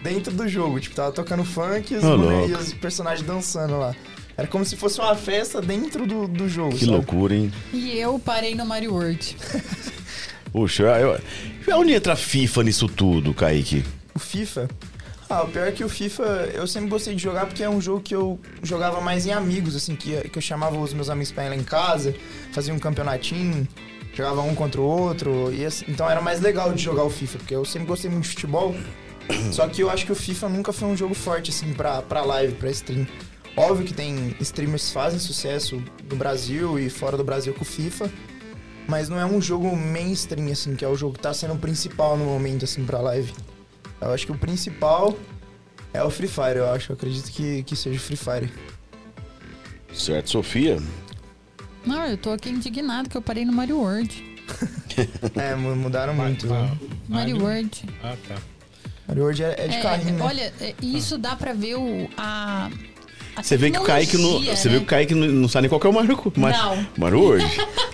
dentro 0.02 0.32
do 0.32 0.48
jogo. 0.48 0.80
Tipo, 0.80 0.94
tava 0.94 1.12
tocando 1.12 1.44
funk 1.44 1.92
e 1.92 1.96
os, 1.96 2.04
louco. 2.04 2.48
e 2.48 2.52
os 2.52 2.72
personagens 2.74 3.26
dançando 3.26 3.78
lá. 3.78 3.94
Era 4.36 4.46
como 4.46 4.64
se 4.64 4.76
fosse 4.76 5.00
uma 5.00 5.14
festa 5.14 5.60
dentro 5.60 6.06
do, 6.06 6.26
do 6.26 6.48
jogo. 6.48 6.70
Que 6.70 6.80
sabe? 6.80 6.92
loucura, 6.92 7.34
hein? 7.34 7.52
E 7.72 7.98
eu 7.98 8.18
parei 8.18 8.54
no 8.54 8.64
Mario 8.64 8.94
World. 8.94 9.36
Puxa, 10.52 10.84
eu, 10.98 11.20
eu, 11.66 11.78
onde 11.78 11.92
entra 11.92 12.14
a 12.14 12.16
FIFA 12.16 12.64
nisso 12.64 12.88
tudo, 12.88 13.34
Kaique? 13.34 13.84
O 14.14 14.18
FIFA. 14.18 14.68
Ah, 15.30 15.44
o 15.44 15.48
pior 15.48 15.68
é 15.68 15.70
que 15.70 15.84
o 15.84 15.88
FIFA 15.88 16.24
eu 16.52 16.66
sempre 16.66 16.90
gostei 16.90 17.14
de 17.14 17.22
jogar 17.22 17.46
porque 17.46 17.62
é 17.62 17.70
um 17.70 17.80
jogo 17.80 18.00
que 18.00 18.12
eu 18.12 18.36
jogava 18.64 19.00
mais 19.00 19.26
em 19.26 19.32
amigos, 19.32 19.76
assim, 19.76 19.94
que, 19.94 20.28
que 20.28 20.36
eu 20.36 20.42
chamava 20.42 20.76
os 20.76 20.92
meus 20.92 21.08
amigos 21.08 21.30
pra 21.30 21.46
ir 21.46 21.50
lá 21.50 21.54
em 21.54 21.62
casa, 21.62 22.12
fazia 22.50 22.74
um 22.74 22.80
campeonatinho, 22.80 23.66
jogava 24.12 24.42
um 24.42 24.56
contra 24.56 24.80
o 24.80 24.84
outro. 24.84 25.54
E 25.54 25.64
assim, 25.64 25.84
então 25.88 26.10
era 26.10 26.20
mais 26.20 26.40
legal 26.40 26.72
de 26.72 26.82
jogar 26.82 27.04
o 27.04 27.10
FIFA, 27.10 27.38
porque 27.38 27.54
eu 27.54 27.64
sempre 27.64 27.86
gostei 27.86 28.10
muito 28.10 28.24
de 28.24 28.30
futebol. 28.30 28.74
Só 29.52 29.68
que 29.68 29.80
eu 29.80 29.88
acho 29.88 30.04
que 30.04 30.10
o 30.10 30.16
FIFA 30.16 30.48
nunca 30.48 30.72
foi 30.72 30.88
um 30.88 30.96
jogo 30.96 31.14
forte, 31.14 31.52
assim, 31.52 31.72
pra, 31.74 32.02
pra 32.02 32.24
live, 32.24 32.54
pra 32.54 32.68
stream. 32.70 33.06
Óbvio 33.56 33.86
que 33.86 33.94
tem 33.94 34.34
streamers 34.40 34.88
que 34.88 34.92
fazem 34.92 35.20
sucesso 35.20 35.80
no 36.10 36.16
Brasil 36.16 36.76
e 36.76 36.90
fora 36.90 37.16
do 37.16 37.22
Brasil 37.22 37.54
com 37.54 37.62
o 37.62 37.64
FIFA. 37.64 38.10
Mas 38.88 39.08
não 39.08 39.16
é 39.16 39.24
um 39.24 39.40
jogo 39.40 39.76
mainstream, 39.76 40.50
assim, 40.50 40.74
que 40.74 40.84
é 40.84 40.88
o 40.88 40.96
jogo 40.96 41.14
que 41.14 41.20
tá 41.20 41.32
sendo 41.32 41.54
o 41.54 41.58
principal 41.58 42.16
no 42.16 42.24
momento, 42.24 42.64
assim, 42.64 42.84
pra 42.84 43.00
live. 43.00 43.32
Eu 44.00 44.12
acho 44.12 44.26
que 44.26 44.32
o 44.32 44.38
principal 44.38 45.16
é 45.92 46.02
o 46.02 46.10
Free 46.10 46.28
Fire, 46.28 46.56
eu 46.56 46.70
acho. 46.70 46.92
Eu 46.92 46.96
acredito 46.96 47.30
que, 47.30 47.62
que 47.64 47.76
seja 47.76 47.96
o 47.98 48.00
Free 48.00 48.16
Fire. 48.16 48.52
Certo, 49.92 50.30
Sofia? 50.30 50.78
Não, 51.84 52.06
eu 52.06 52.16
tô 52.16 52.30
aqui 52.30 52.50
indignado 52.50 53.08
que 53.08 53.16
eu 53.16 53.22
parei 53.22 53.44
no 53.44 53.52
Mario 53.52 53.78
World. 53.78 54.28
É, 55.36 55.54
mu- 55.54 55.76
mudaram 55.76 56.12
muito. 56.12 56.46
né? 56.46 56.76
Mario 57.08 57.40
World. 57.40 57.84
Ah, 58.02 58.14
tá. 58.28 58.36
Mario 59.08 59.22
World 59.22 59.42
é, 59.44 59.54
é 59.56 59.68
de 59.68 59.76
É, 59.76 59.80
carrinho, 59.82 60.14
né? 60.18 60.24
Olha, 60.24 60.52
é, 60.60 60.74
isso 60.82 61.16
dá 61.16 61.34
pra 61.36 61.52
ver 61.54 61.76
o, 61.76 62.08
a 62.18 62.68
Você 63.42 63.56
vê 63.56 63.70
que 63.70 63.78
o 63.78 63.82
Kaique 63.82 64.16
não, 64.16 64.24
tecnologia, 64.24 64.56
você 64.56 64.68
né? 64.68 64.74
vê 64.74 64.78
que 64.80 64.84
o 64.84 64.86
Kaique 64.88 65.14
não, 65.14 65.26
não 65.28 65.48
sabe 65.48 65.62
nem 65.62 65.68
qual 65.68 65.80
que 65.80 65.86
é 65.86 65.90
o 65.90 65.92
Mario, 65.92 66.32
Mario, 66.36 66.58
Não. 66.58 66.86
Mario 66.96 67.20
World. 67.20 67.46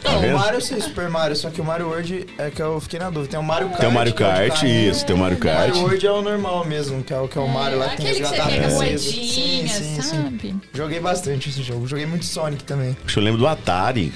Tá 0.03 0.13
Não, 0.13 0.35
o? 0.35 0.39
Mario 0.39 0.61
sei 0.61 0.81
Super 0.81 1.09
Mario, 1.09 1.37
só 1.37 1.51
que 1.51 1.61
o 1.61 1.65
Mario 1.65 1.87
World 1.89 2.27
é 2.39 2.51
que 2.51 2.61
eu 2.63 2.81
fiquei 2.81 2.99
na 2.99 3.11
dúvida. 3.11 3.31
Tem 3.33 3.41
o 3.41 3.43
Mario 3.43 3.69
Kart. 3.69 3.81
Tem 3.81 3.89
o 3.89 3.93
Mario 3.93 4.15
que 4.15 4.23
é 4.23 4.27
Kart, 4.27 4.53
carrinho. 4.61 4.91
isso, 4.91 5.07
tem 5.07 5.15
o 5.15 5.19
Mario 5.19 5.37
O 5.37 5.41
Kart. 5.41 5.59
Mario 5.59 5.77
World 5.83 6.07
é 6.07 6.13
o 6.13 6.23
normal 6.23 6.65
mesmo, 6.65 7.03
que 7.03 7.13
é 7.13 7.19
o, 7.19 7.29
que 7.29 7.39
é 7.39 7.41
o 7.41 7.49
Mario 7.49 7.79
lá 7.79 7.89
que 7.91 7.97
tem 7.99 8.07
Aquele 8.11 8.21
que 8.25 8.29
você 8.29 8.43
pega 8.43 8.69
moedinha, 8.71 9.69
Sim, 9.69 9.69
sim, 9.69 10.03
sim. 10.03 10.03
sabe? 10.03 10.57
Joguei 10.73 11.01
bastante 11.01 11.49
esse 11.49 11.63
jogo. 11.63 11.87
Joguei 11.87 12.07
muito 12.07 12.25
Sonic 12.25 12.65
também. 12.65 12.97
Eu 13.15 13.23
lembro 13.23 13.39
do 13.39 13.47
Atari. 13.47 14.13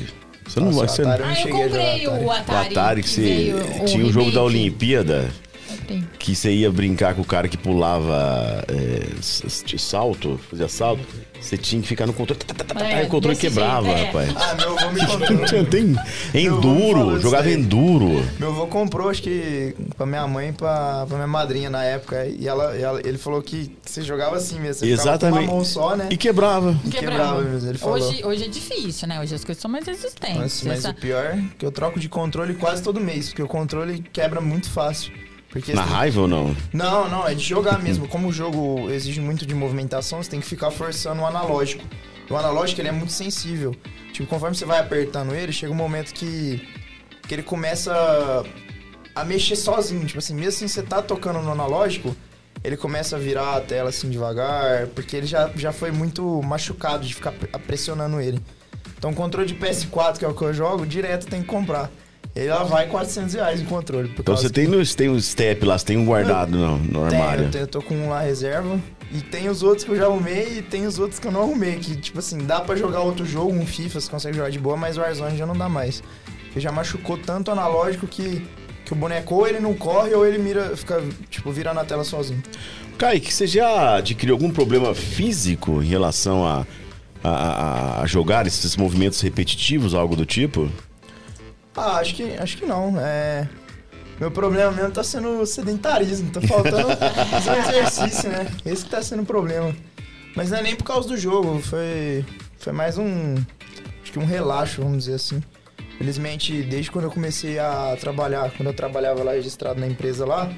Você 0.46 0.58
não 0.58 0.66
Nossa, 0.72 0.78
vai 0.78 0.86
o 0.86 0.88
ser. 0.90 1.06
Atari 1.06 1.20
eu 1.22 1.26
não 1.26 1.32
Ah, 1.32 1.36
eu 1.38 1.42
cheguei 1.42 1.60
a 1.62 1.64
comprei 1.68 2.04
jogar 2.04 2.20
o 2.20 2.30
Atari. 2.30 2.56
O 2.74 2.78
Atari. 2.78 3.02
Que 3.02 3.08
você 3.08 3.20
veio 3.20 3.56
o 3.56 3.84
tinha 3.84 4.04
um 4.06 4.12
jogo 4.12 4.30
da. 4.32 4.42
Olimpíada 4.42 5.30
Que 6.18 6.34
você 6.34 6.50
ia 6.52 6.70
brincar 6.70 7.14
com 7.14 7.22
o 7.22 7.24
cara 7.24 7.48
que 7.48 7.56
pulava 7.56 8.64
é, 8.68 9.06
salto, 9.78 10.38
fazia 10.50 10.68
salto. 10.68 11.02
Você 11.40 11.56
tinha 11.56 11.80
que 11.80 11.88
ficar 11.88 12.06
no 12.06 12.12
controle. 12.12 12.38
tá, 12.44 12.52
tá, 12.54 12.64
tá, 12.64 12.74
tá, 12.74 12.86
É, 12.86 13.04
o 13.04 13.08
controle 13.08 13.36
quebrava, 13.36 13.86
jeito, 13.86 13.98
é. 14.18 14.24
rapaz. 14.26 14.34
Ah, 14.36 14.54
meu 14.56 14.78
avô 14.78 14.90
me 14.90 15.00
tinha, 15.48 15.64
tem 15.64 15.96
enduro, 16.34 17.18
jogava 17.20 17.50
enduro. 17.50 18.22
Meu 18.38 18.50
avô 18.50 18.66
comprou, 18.66 19.08
acho 19.08 19.22
que 19.22 19.74
pra 19.96 20.04
minha 20.06 20.26
mãe 20.26 20.50
e 20.50 20.52
pra, 20.52 21.06
pra 21.06 21.16
minha 21.16 21.26
madrinha 21.26 21.70
na 21.70 21.82
época. 21.82 22.26
E 22.26 22.46
ela, 22.46 22.76
ela- 22.76 23.00
ele 23.04 23.16
falou 23.18 23.42
que, 23.42 23.74
você 23.84 24.02
jogava 24.02 24.36
assim 24.36 24.60
mesmo. 24.60 24.74
Você 24.86 24.86
ficava 24.86 25.02
com 25.02 25.08
Exatamente. 25.26 25.44
uma 25.48 25.54
mão 25.54 25.64
só, 25.64 25.96
né? 25.96 26.08
E 26.10 26.16
quebrava. 26.16 26.78
E 26.84 26.90
quebrava 26.90 27.40
mesmo, 27.42 27.68
ele 27.70 27.78
falou. 27.78 27.96
Hoje, 27.96 28.24
hoje 28.24 28.44
é 28.44 28.48
difícil, 28.48 29.08
né? 29.08 29.20
Hoje 29.20 29.34
as 29.34 29.44
coisas 29.44 29.60
são 29.62 29.70
mais 29.70 29.86
resistentes. 29.86 30.36
Mas, 30.36 30.62
mas 30.64 30.78
Essa- 30.80 30.90
o 30.90 30.94
pior 30.94 31.24
é 31.24 31.42
que 31.58 31.64
eu 31.64 31.72
troco 31.72 31.98
de 31.98 32.08
controle 32.08 32.54
quase 32.54 32.82
todo 32.82 33.00
mês, 33.00 33.28
porque 33.28 33.42
o 33.42 33.48
controle 33.48 34.04
quebra 34.12 34.40
muito 34.40 34.68
fácil. 34.70 35.12
Porque 35.50 35.72
Na 35.72 35.82
raiva 35.82 36.20
ou 36.22 36.28
não? 36.28 36.56
Não, 36.72 37.08
não, 37.08 37.26
é 37.26 37.34
de 37.34 37.42
jogar 37.44 37.78
mesmo. 37.82 38.06
Como 38.08 38.28
o 38.28 38.32
jogo 38.32 38.88
exige 38.90 39.20
muito 39.20 39.44
de 39.44 39.54
movimentação, 39.54 40.22
você 40.22 40.30
tem 40.30 40.40
que 40.40 40.46
ficar 40.46 40.70
forçando 40.70 41.22
o 41.22 41.26
analógico. 41.26 41.84
O 42.30 42.36
analógico 42.36 42.80
ele 42.80 42.88
é 42.88 42.92
muito 42.92 43.12
sensível. 43.12 43.74
Tipo, 44.12 44.28
conforme 44.28 44.54
você 44.56 44.64
vai 44.64 44.78
apertando 44.78 45.34
ele, 45.34 45.52
chega 45.52 45.72
um 45.72 45.76
momento 45.76 46.14
que, 46.14 46.66
que 47.26 47.34
ele 47.34 47.42
começa 47.42 47.92
a 49.14 49.24
mexer 49.24 49.56
sozinho. 49.56 50.06
Tipo 50.06 50.20
assim, 50.20 50.34
mesmo 50.34 50.48
assim 50.50 50.68
você 50.68 50.82
tá 50.82 51.02
tocando 51.02 51.40
no 51.40 51.50
analógico, 51.50 52.14
ele 52.62 52.76
começa 52.76 53.16
a 53.16 53.18
virar 53.18 53.56
a 53.56 53.60
tela 53.60 53.88
assim 53.88 54.08
devagar, 54.08 54.86
porque 54.88 55.16
ele 55.16 55.26
já, 55.26 55.50
já 55.56 55.72
foi 55.72 55.90
muito 55.90 56.40
machucado 56.42 57.04
de 57.04 57.12
ficar 57.14 57.32
pre- 57.32 57.48
pressionando 57.66 58.20
ele. 58.20 58.40
Então, 58.96 59.10
o 59.10 59.14
controle 59.14 59.48
de 59.48 59.54
PS4, 59.54 60.18
que 60.18 60.24
é 60.24 60.28
o 60.28 60.34
que 60.34 60.42
eu 60.42 60.52
jogo, 60.54 60.86
direto 60.86 61.26
tem 61.26 61.40
que 61.40 61.48
comprar. 61.48 61.90
Ele 62.34 62.48
lá 62.48 62.62
vai 62.62 62.86
400 62.86 63.34
reais 63.34 63.60
o 63.60 63.64
controle. 63.64 64.12
Então 64.18 64.36
você 64.36 64.48
tem, 64.48 64.66
no, 64.68 64.84
você 64.84 64.96
tem 64.96 65.08
um 65.08 65.20
step 65.20 65.64
lá, 65.66 65.76
você 65.76 65.84
tem 65.86 65.96
um 65.96 66.04
guardado 66.06 66.56
no, 66.56 66.76
no 66.78 66.84
tenho, 66.86 67.04
armário. 67.22 67.44
eu, 67.46 67.50
tenho, 67.50 67.62
eu 67.64 67.66
tô 67.68 67.82
com 67.82 67.94
um 67.94 68.08
lá 68.08 68.20
reserva. 68.20 68.78
E 69.12 69.20
tem 69.20 69.48
os 69.48 69.62
outros 69.64 69.84
que 69.84 69.90
eu 69.90 69.96
já 69.96 70.04
arrumei 70.04 70.58
e 70.58 70.62
tem 70.62 70.86
os 70.86 70.98
outros 71.00 71.18
que 71.18 71.26
eu 71.26 71.32
não 71.32 71.42
arrumei. 71.42 71.76
Que, 71.80 71.96
tipo 71.96 72.20
assim, 72.20 72.38
dá 72.38 72.60
pra 72.60 72.76
jogar 72.76 73.00
outro 73.00 73.26
jogo, 73.26 73.52
um 73.52 73.66
FIFA, 73.66 74.00
você 74.00 74.08
consegue 74.10 74.36
jogar 74.36 74.50
de 74.50 74.58
boa, 74.60 74.76
mas 74.76 74.96
o 74.96 75.00
Warzone 75.00 75.36
já 75.36 75.44
não 75.44 75.56
dá 75.56 75.68
mais. 75.68 76.00
Porque 76.44 76.60
já 76.60 76.70
machucou 76.70 77.18
tanto 77.18 77.48
o 77.48 77.52
analógico 77.52 78.06
que, 78.06 78.46
que 78.84 78.92
o 78.92 78.96
boneco 78.96 79.34
ou 79.34 79.48
ele 79.48 79.58
não 79.58 79.74
corre 79.74 80.14
ou 80.14 80.24
ele 80.24 80.38
mira, 80.38 80.76
fica, 80.76 81.02
tipo, 81.28 81.50
vira 81.50 81.74
na 81.74 81.84
tela 81.84 82.04
sozinho. 82.04 82.40
Kaique, 82.96 83.32
você 83.34 83.46
já 83.48 83.96
adquiriu 83.96 84.34
algum 84.36 84.50
problema 84.50 84.94
físico 84.94 85.82
em 85.82 85.86
relação 85.86 86.46
a, 86.46 86.64
a- 87.24 88.02
a 88.02 88.06
jogar 88.06 88.46
esses 88.46 88.76
movimentos 88.76 89.20
repetitivos, 89.20 89.94
algo 89.94 90.14
do 90.14 90.24
tipo? 90.24 90.68
Ah, 91.76 91.96
acho 91.98 92.14
que, 92.14 92.34
acho 92.36 92.56
que 92.56 92.66
não. 92.66 92.94
É... 93.00 93.48
Meu 94.18 94.30
problema 94.30 94.70
mesmo 94.70 94.90
tá 94.90 95.02
sendo 95.02 95.40
o 95.40 95.46
sedentarismo. 95.46 96.30
Tá 96.30 96.40
faltando 96.42 96.88
um 96.90 97.68
exercício, 97.68 98.28
né? 98.28 98.46
Esse 98.64 98.84
que 98.84 98.90
tá 98.90 99.02
sendo 99.02 99.22
o 99.22 99.26
problema. 99.26 99.74
Mas 100.36 100.50
não 100.50 100.58
é 100.58 100.62
nem 100.62 100.76
por 100.76 100.84
causa 100.84 101.08
do 101.08 101.16
jogo. 101.16 101.60
Foi, 101.60 102.24
foi 102.58 102.72
mais 102.72 102.98
um... 102.98 103.34
Acho 104.02 104.12
que 104.12 104.18
um 104.18 104.26
relaxo, 104.26 104.82
vamos 104.82 105.04
dizer 105.04 105.14
assim. 105.14 105.42
Felizmente, 105.96 106.62
desde 106.62 106.90
quando 106.90 107.04
eu 107.06 107.10
comecei 107.10 107.58
a 107.58 107.96
trabalhar, 108.00 108.50
quando 108.56 108.68
eu 108.68 108.74
trabalhava 108.74 109.22
lá 109.22 109.32
registrado 109.32 109.80
na 109.80 109.86
empresa 109.86 110.26
lá... 110.26 110.50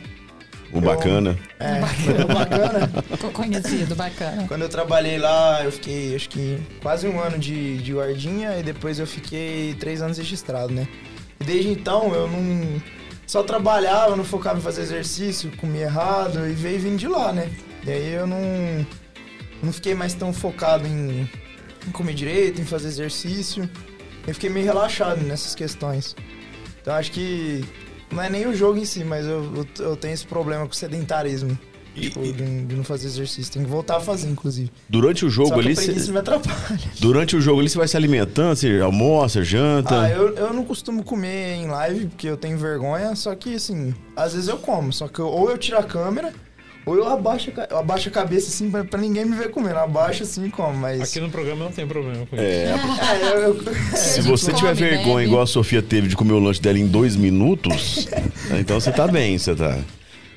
O 0.72 0.80
bacana. 0.80 1.38
É, 1.60 1.78
o 2.22 2.26
bacana. 2.26 2.90
Conhecido, 3.32 3.94
bacana. 3.94 4.46
Quando 4.48 4.62
eu 4.62 4.68
trabalhei 4.70 5.18
lá, 5.18 5.62
eu 5.62 5.70
fiquei, 5.70 6.16
acho 6.16 6.30
que, 6.30 6.58
quase 6.80 7.06
um 7.06 7.20
ano 7.20 7.38
de, 7.38 7.76
de 7.78 7.92
guardinha 7.92 8.58
e 8.58 8.62
depois 8.62 8.98
eu 8.98 9.06
fiquei 9.06 9.74
três 9.78 10.00
anos 10.00 10.16
registrado, 10.16 10.72
né? 10.72 10.88
E 11.40 11.44
desde 11.44 11.70
então 11.70 12.14
eu 12.14 12.26
não. 12.26 12.82
Só 13.26 13.42
trabalhava, 13.42 14.16
não 14.16 14.24
focava 14.24 14.58
em 14.58 14.62
fazer 14.62 14.82
exercício, 14.82 15.50
comia 15.56 15.82
errado 15.82 16.46
e 16.46 16.52
veio 16.52 16.80
vindo 16.80 16.98
de 16.98 17.06
lá, 17.06 17.32
né? 17.32 17.50
E 17.86 17.90
aí 17.90 18.12
eu 18.14 18.26
não. 18.26 18.86
Não 19.62 19.72
fiquei 19.72 19.94
mais 19.94 20.14
tão 20.14 20.32
focado 20.32 20.86
em, 20.88 21.28
em 21.86 21.90
comer 21.92 22.14
direito, 22.14 22.60
em 22.60 22.64
fazer 22.64 22.88
exercício. 22.88 23.68
Eu 24.26 24.34
fiquei 24.34 24.50
meio 24.50 24.66
relaxado 24.66 25.20
nessas 25.22 25.54
questões. 25.54 26.16
Então 26.80 26.94
acho 26.94 27.12
que. 27.12 27.62
Não 28.12 28.22
é 28.22 28.28
nem 28.30 28.46
o 28.46 28.54
jogo 28.54 28.78
em 28.78 28.84
si, 28.84 29.02
mas 29.04 29.24
eu, 29.26 29.50
eu, 29.56 29.66
eu 29.86 29.96
tenho 29.96 30.14
esse 30.14 30.26
problema 30.26 30.66
com 30.66 30.72
o 30.72 30.76
sedentarismo. 30.76 31.58
Tipo, 31.94 32.22
de, 32.22 32.64
de 32.64 32.74
não 32.74 32.82
fazer 32.84 33.06
exercício. 33.06 33.52
Tem 33.52 33.62
que 33.64 33.68
voltar 33.68 33.98
a 33.98 34.00
fazer, 34.00 34.26
inclusive. 34.26 34.70
Durante 34.88 35.26
o 35.26 35.28
jogo 35.28 35.60
ali, 35.60 35.76
cê- 35.76 36.10
me 36.10 36.18
atrapalha. 36.18 36.80
durante 36.98 37.36
o 37.36 37.40
jogo 37.40 37.60
ali 37.60 37.68
você 37.68 37.76
vai 37.76 37.86
se 37.86 37.94
alimentando, 37.98 38.56
você 38.56 38.80
almoça, 38.80 39.44
janta. 39.44 40.00
Ah, 40.00 40.08
eu, 40.08 40.34
eu 40.36 40.54
não 40.54 40.64
costumo 40.64 41.04
comer 41.04 41.52
em 41.56 41.66
live, 41.66 42.06
porque 42.06 42.26
eu 42.26 42.38
tenho 42.38 42.56
vergonha, 42.56 43.14
só 43.14 43.34
que 43.34 43.56
assim, 43.56 43.94
às 44.16 44.32
vezes 44.32 44.48
eu 44.48 44.56
como, 44.56 44.90
só 44.90 45.06
que 45.06 45.18
eu- 45.20 45.26
ou 45.28 45.50
eu 45.50 45.58
tiro 45.58 45.76
a 45.76 45.82
câmera, 45.82 46.32
ou 46.84 46.96
eu 46.96 47.08
abaixo, 47.08 47.52
eu 47.70 47.78
abaixo 47.78 48.08
a 48.08 48.12
cabeça 48.12 48.48
assim 48.48 48.70
pra, 48.70 48.84
pra 48.84 49.00
ninguém 49.00 49.24
me 49.24 49.36
ver 49.36 49.50
comendo. 49.50 49.74
Eu 49.76 49.84
abaixo 49.84 50.22
assim 50.24 50.46
e 50.46 50.50
como, 50.50 50.76
mas. 50.78 51.00
Aqui 51.00 51.20
no 51.20 51.30
programa 51.30 51.64
não 51.64 51.72
tem 51.72 51.86
problema 51.86 52.26
com 52.26 52.36
isso. 52.36 52.44
É, 52.44 52.74
É, 53.12 53.34
eu, 53.44 53.54
eu- 53.56 53.64
se 53.96 54.16
gente 54.16 54.26
você 54.28 54.52
tiver 54.52 54.74
come, 54.74 54.88
vergonha, 54.90 55.14
bebe. 55.16 55.26
igual 55.28 55.42
a 55.42 55.46
Sofia 55.46 55.82
teve 55.82 56.08
de 56.08 56.16
comer 56.16 56.32
o 56.32 56.38
lanche 56.40 56.60
dela 56.60 56.78
em 56.78 56.86
dois 56.86 57.14
minutos, 57.16 58.08
então 58.58 58.80
você 58.80 58.90
tá 58.92 59.06
bem, 59.06 59.38
você 59.38 59.54
tá. 59.54 59.78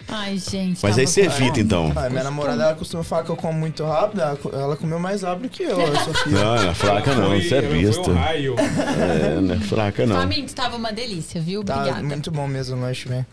Ai, 0.07 0.37
gente. 0.37 0.79
Mas 0.83 0.91
tava 0.91 0.99
aí 0.99 1.07
você 1.07 1.21
evita, 1.21 1.59
então. 1.59 1.91
Ah, 1.95 2.07
minha 2.11 2.23
namorada 2.23 2.61
ela 2.61 2.75
costuma 2.75 3.03
falar 3.03 3.23
que 3.23 3.31
eu 3.31 3.35
como 3.35 3.57
muito 3.57 3.83
rápido, 3.83 4.21
ela, 4.21 4.37
ela 4.53 4.77
comeu 4.77 4.99
mais 4.99 5.23
rápido 5.23 5.49
que 5.49 5.63
eu, 5.63 5.81
a 5.81 5.99
Sofia. 6.03 6.31
Não, 6.31 6.55
não 6.61 6.69
é 6.69 6.73
fraca 6.75 7.15
não, 7.15 7.29
você 7.41 7.55
é 7.55 7.61
besta. 7.63 8.11
um 8.11 8.13
raio. 8.13 8.55
É, 8.59 9.41
não 9.41 9.55
é 9.55 9.59
fraca 9.61 10.05
não. 10.05 10.15
Faminto, 10.15 10.53
tava 10.53 10.75
uma 10.77 10.93
delícia, 10.93 11.41
viu? 11.41 11.63
Tá 11.63 11.77
Obrigada. 11.77 12.03
muito 12.03 12.29
bom 12.29 12.47
mesmo 12.47 12.77
o 12.77 12.81
lanche, 12.81 13.09
velho. 13.09 13.25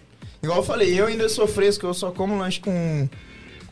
Igual 0.43 0.59
eu 0.59 0.65
falei, 0.65 1.01
eu 1.01 1.07
ainda 1.07 1.29
sou 1.29 1.47
fresco, 1.47 1.87
eu 1.87 1.95
só 1.95 2.11
como 2.11 2.37
lanche 2.37 2.59
com, 2.59 3.09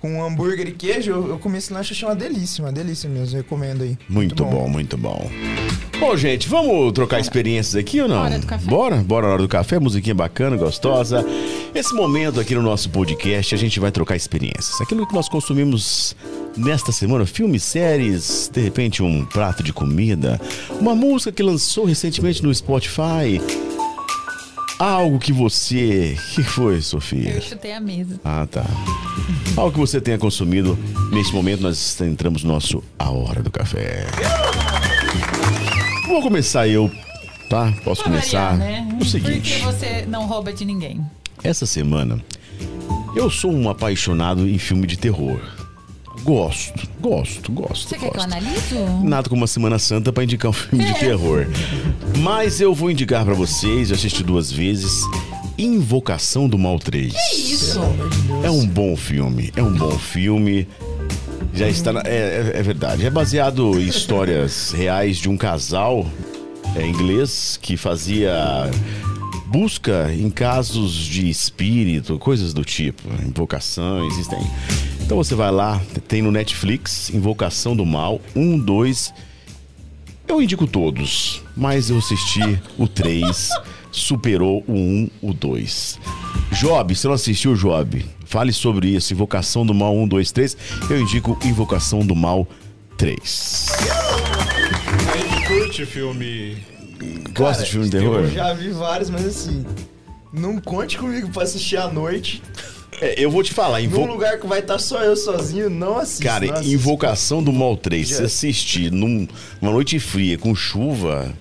com 0.01 0.23
hambúrguer 0.25 0.69
e 0.69 0.71
queijo. 0.71 1.11
Eu, 1.11 1.29
eu 1.31 1.39
comi 1.41 1.59
esse 1.59 1.73
lanche, 1.73 1.93
achei 1.93 2.07
uma 2.07 2.15
delícia, 2.15 2.63
uma 2.63 2.71
delícia 2.71 3.11
mesmo. 3.11 3.37
Recomendo 3.39 3.83
aí. 3.83 3.99
Muito 4.09 4.45
bom, 4.45 4.69
muito 4.69 4.97
bom. 4.97 5.29
Bom, 5.99 6.17
gente, 6.17 6.49
vamos 6.49 6.93
trocar 6.93 7.19
experiências 7.19 7.75
aqui 7.75 8.01
ou 8.01 8.07
não? 8.07 8.23
Hora 8.23 8.39
do 8.39 8.47
café. 8.47 8.71
Bora, 8.71 8.97
bora 8.99 9.27
na 9.27 9.33
hora 9.33 9.43
do 9.43 9.49
café, 9.49 9.81
musiquinha 9.81 10.15
bacana, 10.15 10.57
gostosa. 10.57 11.27
Esse 11.75 11.93
momento 11.93 12.39
aqui 12.39 12.55
no 12.55 12.63
nosso 12.63 12.89
podcast, 12.89 13.53
a 13.53 13.59
gente 13.59 13.81
vai 13.81 13.91
trocar 13.91 14.15
experiências. 14.15 14.81
Aquilo 14.81 15.05
que 15.09 15.13
nós 15.13 15.29
consumimos 15.29 16.15
nesta 16.57 16.93
semana, 16.93 17.27
filmes, 17.27 17.65
séries, 17.65 18.49
de 18.49 18.61
repente 18.61 19.03
um 19.03 19.25
prato 19.25 19.65
de 19.65 19.73
comida, 19.73 20.41
uma 20.81 20.95
música 20.95 21.33
que 21.33 21.43
lançou 21.43 21.85
recentemente 21.85 22.45
no 22.45 22.55
Spotify. 22.55 23.41
Algo 24.81 25.19
que 25.19 25.31
você. 25.31 26.17
O 26.19 26.31
que 26.37 26.43
foi, 26.43 26.81
Sofia? 26.81 27.35
Eu 27.35 27.43
chutei 27.43 27.73
a 27.75 27.81
mesa. 27.81 28.19
Ah, 28.25 28.47
tá. 28.51 28.65
Algo 29.55 29.73
que 29.73 29.79
você 29.79 30.01
tenha 30.01 30.17
consumido. 30.17 30.79
Neste 31.13 31.35
momento, 31.35 31.61
nós 31.61 32.01
entramos 32.01 32.43
no 32.43 32.51
nosso 32.51 32.83
A 32.99 33.11
Hora 33.11 33.43
do 33.43 33.51
Café. 33.51 34.07
Vou 36.09 36.23
começar 36.23 36.67
eu, 36.67 36.91
tá? 37.51 37.73
Posso 37.85 38.03
começar? 38.03 38.57
variar, 38.57 38.57
né? 38.57 38.99
O 38.99 39.05
seguinte, 39.05 39.53
Porque 39.61 39.65
você 39.65 40.07
não 40.09 40.27
rouba 40.27 40.51
de 40.53 40.65
ninguém. 40.65 41.05
essa 41.45 41.67
semana, 41.67 42.19
eu 43.15 43.29
sou 43.31 43.53
um 43.53 43.69
apaixonado 43.69 44.49
em 44.49 44.57
filme 44.59 44.87
de 44.87 44.97
terror. 44.97 45.41
Gosto, 46.23 46.89
gosto, 47.01 47.51
gosto. 47.53 47.89
Você 47.89 47.95
quer 47.95 48.01
que 48.01 48.07
eu 48.07 48.11
gosto. 48.13 48.25
analise? 48.25 48.75
Nada 49.03 49.29
como 49.29 49.41
uma 49.41 49.47
Semana 49.47 49.79
Santa 49.79 50.13
pra 50.13 50.23
indicar 50.25 50.51
um 50.51 50.53
filme 50.55 50.85
de 50.85 50.95
terror. 50.95 51.47
Mas 52.19 52.61
eu 52.61 52.75
vou 52.75 52.91
indicar 52.91 53.25
pra 53.25 53.35
vocês, 53.35 53.91
eu 53.91 53.97
assisti 53.97 54.23
duas 54.23 54.53
vezes, 54.53 54.93
Invocação 55.59 56.49
do 56.49 56.59
Mal 56.59 56.79
3. 56.79 57.13
Isso. 57.35 57.81
É 58.43 58.51
um 58.51 58.67
bom 58.67 58.97
filme, 58.97 59.53
é 59.57 59.63
um 59.63 59.73
bom 59.75 59.99
filme. 59.99 60.67
Já 61.53 61.69
está 61.69 61.93
na, 61.93 62.01
é, 62.05 62.53
é- 62.55 62.59
é 62.59 62.63
verdade. 62.63 63.05
É 63.05 63.11
baseado 63.11 63.79
em 63.81 63.87
histórias 63.89 64.71
reais 64.73 65.17
de 65.19 65.29
um 65.29 65.37
casal 65.37 66.07
é, 66.77 66.87
inglês 66.87 67.59
que 67.61 67.77
fazia 67.77 68.71
busca 69.47 70.13
em 70.15 70.31
casos 70.31 70.93
de 70.95 71.29
espírito, 71.29 72.17
coisas 72.21 72.55
do 72.55 72.65
tipo, 72.65 73.03
invocações, 73.27 74.13
existem. 74.13 74.39
Então 75.11 75.19
você 75.19 75.35
vai 75.35 75.51
lá, 75.51 75.83
tem 76.07 76.23
no 76.23 76.31
Netflix 76.31 77.11
Invocação 77.11 77.75
do 77.75 77.85
Mal 77.85 78.21
1, 78.37 78.61
2. 78.61 79.13
Eu 80.29 80.41
indico 80.41 80.69
todos, 80.69 81.43
mas 81.57 81.91
eu 81.91 81.99
assisti 81.99 82.63
o 82.79 82.87
3, 82.87 83.51
superou 83.91 84.63
o 84.69 84.73
1, 84.73 85.11
o 85.21 85.35
2. 85.35 85.99
Job, 86.53 86.95
você 86.95 87.09
não 87.09 87.15
assistiu, 87.15 87.57
Job? 87.57 88.07
Fale 88.25 88.53
sobre 88.53 88.87
isso. 88.95 89.13
Invocação 89.13 89.67
do 89.67 89.75
Mal 89.75 89.97
1, 89.97 90.07
2, 90.07 90.31
3. 90.31 90.57
Eu 90.89 91.01
indico 91.01 91.37
Invocação 91.45 92.07
do 92.07 92.15
Mal 92.15 92.47
3. 92.97 93.67
Aí 95.13 95.45
curte 95.45 95.87
filme. 95.87 96.57
Gosta 97.35 97.65
de 97.65 97.71
filme 97.71 97.87
de 97.87 97.99
terror? 97.99 98.21
Eu 98.21 98.31
já 98.31 98.53
vi 98.55 98.71
vários, 98.71 99.11
mas 99.11 99.27
assim, 99.27 99.67
não 100.33 100.61
conte 100.61 100.97
comigo 100.97 101.31
pra 101.31 101.43
assistir 101.43 101.79
à 101.79 101.89
noite. 101.89 102.41
É, 103.01 103.15
eu 103.19 103.31
vou 103.31 103.43
te 103.43 103.53
falar. 103.53 103.79
Num 103.81 103.85
Invo... 103.87 104.05
lugar 104.07 104.39
que 104.39 104.47
vai 104.47 104.61
estar 104.61 104.79
só 104.79 105.03
eu 105.03 105.17
sozinho, 105.17 105.71
não 105.71 105.97
assisto. 105.99 106.25
não 106.25 106.31
Cara, 106.33 106.53
assisto. 106.53 106.73
Invocação 106.75 107.43
do 107.43 107.53
Mal 107.53 107.77
3. 107.77 108.09
Se 108.09 108.23
assistir 108.23 108.91
num- 108.93 109.27
numa 109.61 109.73
noite 109.73 109.99
fria 109.99 110.37
com 110.37 110.55
chuva, 110.55 111.33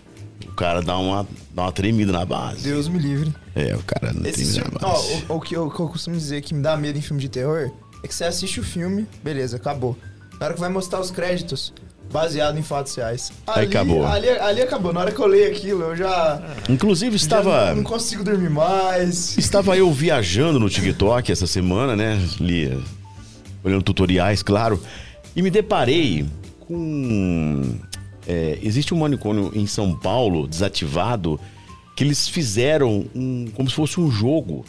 o 0.48 0.52
cara 0.54 0.82
dá 0.82 0.98
uma, 0.98 1.28
dá 1.54 1.64
uma 1.64 1.72
tremida 1.72 2.12
na 2.12 2.26
base. 2.26 2.64
Deus 2.64 2.88
me 2.88 2.98
livre. 3.00 3.34
É, 3.56 3.76
o 3.76 3.84
cara 3.84 4.14
não 4.14 4.26
Esse 4.26 4.34
tremida 4.54 4.62
filme, 4.62 4.78
na 4.82 4.88
ó, 4.88 4.92
base. 4.94 5.26
o, 5.28 5.34
o 5.36 5.42
que 5.42 5.56
eu, 5.56 5.66
o 5.68 5.72
que 5.72 5.80
eu 5.80 5.88
costumo 5.90 6.16
dizer 6.16 6.42
que 6.42 6.54
me 6.54 6.62
dá 6.62 6.78
medo 6.78 6.98
em 6.98 7.02
filme 7.02 7.22
de 7.22 7.28
terror 7.30 7.72
é 8.04 8.08
que 8.08 8.16
você 8.16 8.24
assiste 8.24 8.60
o 8.60 8.64
filme, 8.64 9.06
beleza, 9.24 9.58
acabou. 9.58 9.98
Na 10.40 10.46
hora 10.46 10.54
que 10.54 10.60
vai 10.62 10.70
mostrar 10.70 11.02
os 11.02 11.12
créditos, 11.12 11.74
baseado 12.12 12.58
em 12.58 12.64
fatos 12.64 12.96
reais. 12.96 13.32
Aí 13.48 13.66
Ali- 13.66 13.68
acabou. 13.68 14.06
Ali, 14.06 14.30
ali 14.30 14.62
acabou. 14.62 14.92
Na 14.94 15.02
hora 15.02 15.12
que 15.12 15.20
eu 15.20 15.28
leio 15.28 15.50
aquilo, 15.52 15.84
eu 15.84 15.96
já, 15.96 16.42
Inclusive, 16.70 17.12
já 17.18 17.24
estava. 17.24 17.70
não, 17.70 17.78
não 17.78 17.84
consigo 17.84 18.24
dormir 18.24 18.50
mais. 18.50 19.38
Estava 19.38 19.78
eu 19.78 19.92
viajando 19.92 20.60
no 20.60 20.70
TikTok 20.70 21.32
essa 21.32 21.46
semana, 21.48 21.96
né? 21.96 22.20
Ali, 22.40 22.84
olhando 23.64 23.84
tutoriais, 23.84 24.42
claro. 24.42 24.82
E 25.36 25.42
me 25.42 25.50
deparei 25.52 26.26
com. 26.62 27.76
é, 28.28 28.58
existe 28.62 28.94
um 28.94 28.98
manicômio 29.00 29.52
em 29.54 29.68
São 29.68 29.96
Paulo, 29.96 30.48
desativado, 30.48 31.40
que 31.96 32.04
eles 32.04 32.28
fizeram 32.28 33.06
um, 33.16 33.48
como 33.54 33.70
se 33.70 33.76
fosse 33.76 34.00
um 34.00 34.10
jogo. 34.10 34.66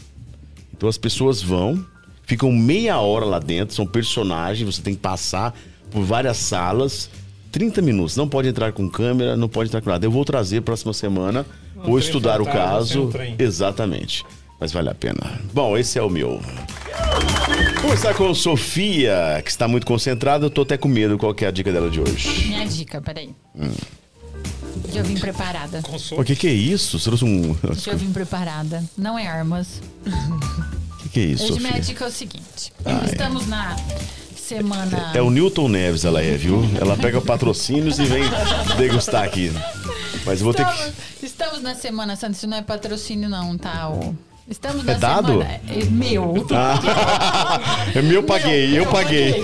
Então 0.77 0.89
as 0.89 0.97
pessoas 0.99 1.43
vão, 1.43 1.85
ficam 2.25 2.51
meia 2.53 2.99
hora 2.99 3.25
lá 3.25 3.39
dentro, 3.39 3.75
são 3.75 3.87
personagens, 3.87 4.75
você 4.77 4.83
tem 4.83 4.95
que 4.95 5.01
passar 5.01 5.55
por 5.91 6.03
várias 6.03 6.37
salas. 6.39 7.11
30 7.51 7.83
minutos, 7.83 8.17
não 8.17 8.29
pode 8.29 8.49
entrar 8.49 8.73
com 8.73 8.89
câmera, 8.89 9.37
não 9.37 9.49
pode 9.49 9.69
entrar 9.69 9.81
com 9.81 9.91
nada. 9.91 10.05
Eu 10.07 10.11
vou 10.11 10.25
trazer 10.25 10.63
próxima 10.63 10.93
semana, 10.93 11.45
Um 11.77 11.83
vou 11.83 11.99
estudar 11.99 12.41
o 12.41 12.45
caso. 12.47 13.11
Exatamente. 13.39 14.25
Mas 14.59 14.73
vale 14.73 14.91
a 14.91 14.95
pena. 14.95 15.41
Bom, 15.55 15.77
esse 15.77 15.99
é 15.99 16.03
o 16.03 16.11
meu. 16.11 16.41
Vou 17.75 17.83
começar 17.83 18.15
com 18.15 18.33
Sofia, 18.35 19.41
que 19.43 19.51
está 19.51 19.67
muito 19.67 19.87
concentrada. 19.87 20.47
Eu 20.47 20.51
tô 20.51 20.63
até 20.63 20.77
com 20.77 20.87
medo. 20.87 21.17
Qual 21.17 21.35
que 21.35 21.45
é 21.45 21.49
a 21.49 21.51
dica 21.51 21.73
dela 21.73 21.89
de 21.91 21.99
hoje? 22.01 22.47
Minha 22.49 22.67
dica, 22.67 23.01
peraí. 23.01 23.31
Hum. 23.57 23.73
Já 24.93 25.03
vim 25.03 25.15
preparada. 25.19 25.83
O 26.13 26.25
que 26.25 26.37
que 26.37 26.47
é 26.47 26.53
isso? 26.53 26.99
Você 26.99 27.05
trouxe 27.07 27.25
um... 27.25 27.57
Já 27.75 27.95
vim 27.95 28.13
preparada. 28.13 28.85
Não 28.99 29.19
é 29.19 29.27
armas. 29.27 29.81
O 30.07 30.97
que 31.05 31.09
que 31.09 31.21
é 31.21 31.25
isso, 31.25 31.45
Hoje 31.45 31.53
minha 31.55 31.69
Sofia? 31.69 31.81
dica 31.83 32.05
é 32.05 32.09
o 32.09 32.11
seguinte. 32.11 32.73
Ai. 32.85 33.05
Estamos 33.07 33.47
na 33.47 33.77
semana... 34.57 35.13
É 35.15 35.23
o 35.23 35.31
Newton 35.31 35.69
Neves, 35.69 36.05
ela 36.05 36.21
é, 36.23 36.37
viu? 36.37 36.63
Ela 36.81 36.97
pega 36.97 37.21
patrocínios 37.21 37.99
e 37.99 38.05
vem 38.05 38.23
degustar 38.77 39.23
aqui. 39.25 39.53
Mas 40.27 40.41
vou 40.41 40.53
ter 40.53 40.63
Estamos, 40.67 40.95
que... 41.21 41.27
estamos 41.27 41.63
na 41.63 41.75
Semana 41.75 42.17
Santa, 42.17 42.33
isso 42.33 42.47
não 42.47 42.57
é 42.57 42.63
patrocínio 42.63 43.29
não, 43.29 43.57
tá? 43.57 43.89
O- 43.89 44.15
Estamos 44.49 44.85
na 44.85 44.93
É 44.93 44.95
dado? 44.97 45.29
semana... 45.39 45.61
É 45.69 45.85
meu. 45.85 46.35
É 47.95 48.03
meu, 48.03 48.23
paguei, 48.25 48.71
eu 48.77 48.83
Meu, 48.83 48.91
paguei. 48.91 49.35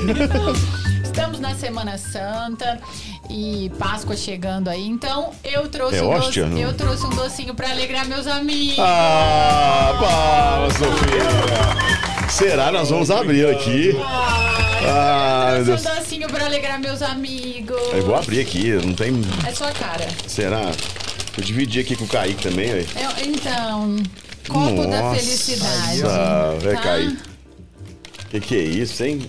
Estamos 1.04 1.38
na 1.40 1.54
Semana 1.54 1.96
Santa 1.96 2.78
e 3.30 3.70
Páscoa 3.78 4.16
chegando 4.16 4.68
aí, 4.68 4.86
então 4.86 5.30
eu 5.44 5.68
trouxe, 5.68 5.96
É 5.96 6.02
um, 6.02 6.18
doce, 6.18 6.40
eu 6.40 6.72
trouxe 6.74 7.06
um 7.06 7.10
docinho 7.10 7.54
pra 7.54 7.70
alegrar 7.70 8.06
meus 8.06 8.26
amigos. 8.26 8.78
Ah, 8.78 9.96
palmas, 10.00 10.72
Sofia. 10.74 12.28
Será? 12.30 12.70
Nós 12.72 12.90
vamos 12.90 13.10
abrir 13.10 13.46
aqui. 13.48 13.92
Ah, 14.88 15.52
meu 15.56 15.64
trouxe 15.64 15.84
Deus. 15.84 15.96
um 15.96 16.00
docinho 16.00 16.28
pra 16.28 16.44
alegrar 16.46 16.78
meus 16.80 17.02
amigos. 17.02 17.76
Eu 17.92 18.04
vou 18.06 18.14
abrir 18.14 18.40
aqui, 18.40 18.70
não 18.72 18.92
tem... 18.94 19.12
É 19.46 19.52
sua 19.52 19.72
cara. 19.72 20.06
Será? 20.26 20.70
Eu 21.36 21.42
dividi 21.44 21.80
aqui 21.80 21.96
com 21.96 22.04
o 22.04 22.08
Kaique 22.08 22.42
também. 22.42 22.70
É- 22.70 22.86
então, 23.24 23.96
copo 24.48 24.86
da 24.86 25.02
Nossa, 25.02 25.20
felicidade. 25.20 26.02
vai 26.62 26.74
tá? 26.74 26.80
cair. 26.82 27.18
O 28.24 28.28
que, 28.30 28.40
que 28.40 28.56
é 28.56 28.62
isso, 28.62 29.02
hein? 29.04 29.20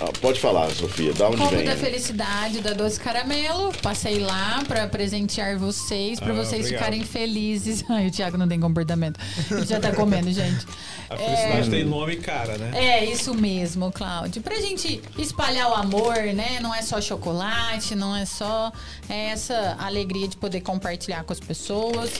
Ah, 0.00 0.10
pode 0.20 0.40
falar, 0.40 0.70
Sofia, 0.70 1.12
da 1.12 1.28
onde 1.28 1.36
Copo 1.36 1.54
vem? 1.54 1.64
da 1.64 1.76
felicidade 1.76 2.60
da 2.60 2.72
Doce 2.72 2.98
Caramelo. 2.98 3.72
Passei 3.82 4.18
lá 4.18 4.62
pra 4.66 4.86
presentear 4.88 5.56
vocês, 5.58 6.18
pra 6.18 6.30
Ah, 6.32 6.36
vocês 6.36 6.62
obrigado. 6.62 6.78
ficarem 6.80 7.04
felizes. 7.04 7.84
Ai, 7.90 8.06
o 8.08 8.10
Thiago 8.10 8.36
não 8.36 8.48
tem 8.48 8.58
comportamento. 8.58 9.20
Ele 9.50 9.64
já 9.66 9.78
tá 9.78 9.92
comendo, 9.92 10.32
gente. 10.32 10.66
A 11.10 11.16
felicidade 11.16 11.70
tem 11.70 11.84
nome 11.84 12.14
e 12.14 12.16
cara, 12.16 12.56
né? 12.56 12.70
É, 12.74 13.04
isso 13.04 13.34
mesmo, 13.34 13.92
Cláudio. 13.92 14.40
Pra 14.42 14.56
gente 14.60 15.00
espalhar 15.18 15.70
o 15.70 15.74
amor, 15.74 16.16
né? 16.34 16.58
Não 16.60 16.74
é 16.74 16.80
só 16.82 17.00
chocolate, 17.00 17.94
não 17.94 18.16
é 18.16 18.24
só 18.24 18.72
é 19.08 19.26
essa 19.26 19.76
alegria 19.78 20.26
de 20.26 20.36
poder 20.36 20.62
compartilhar 20.62 21.22
com 21.24 21.32
as 21.32 21.40
pessoas. 21.40 22.10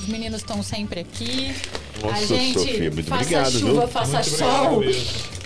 Os 0.00 0.06
meninos 0.08 0.40
estão 0.40 0.62
sempre 0.62 1.00
aqui. 1.00 1.54
Nossa, 2.02 2.16
a 2.16 2.26
gente, 2.26 2.58
Sofia, 2.58 2.90
muito 2.90 3.08
faça 3.08 3.22
obrigado, 3.22 3.52
chuva, 3.52 3.80
viu? 3.80 3.88
faça 3.88 4.12
Muito 4.12 4.30
sol. 4.30 4.82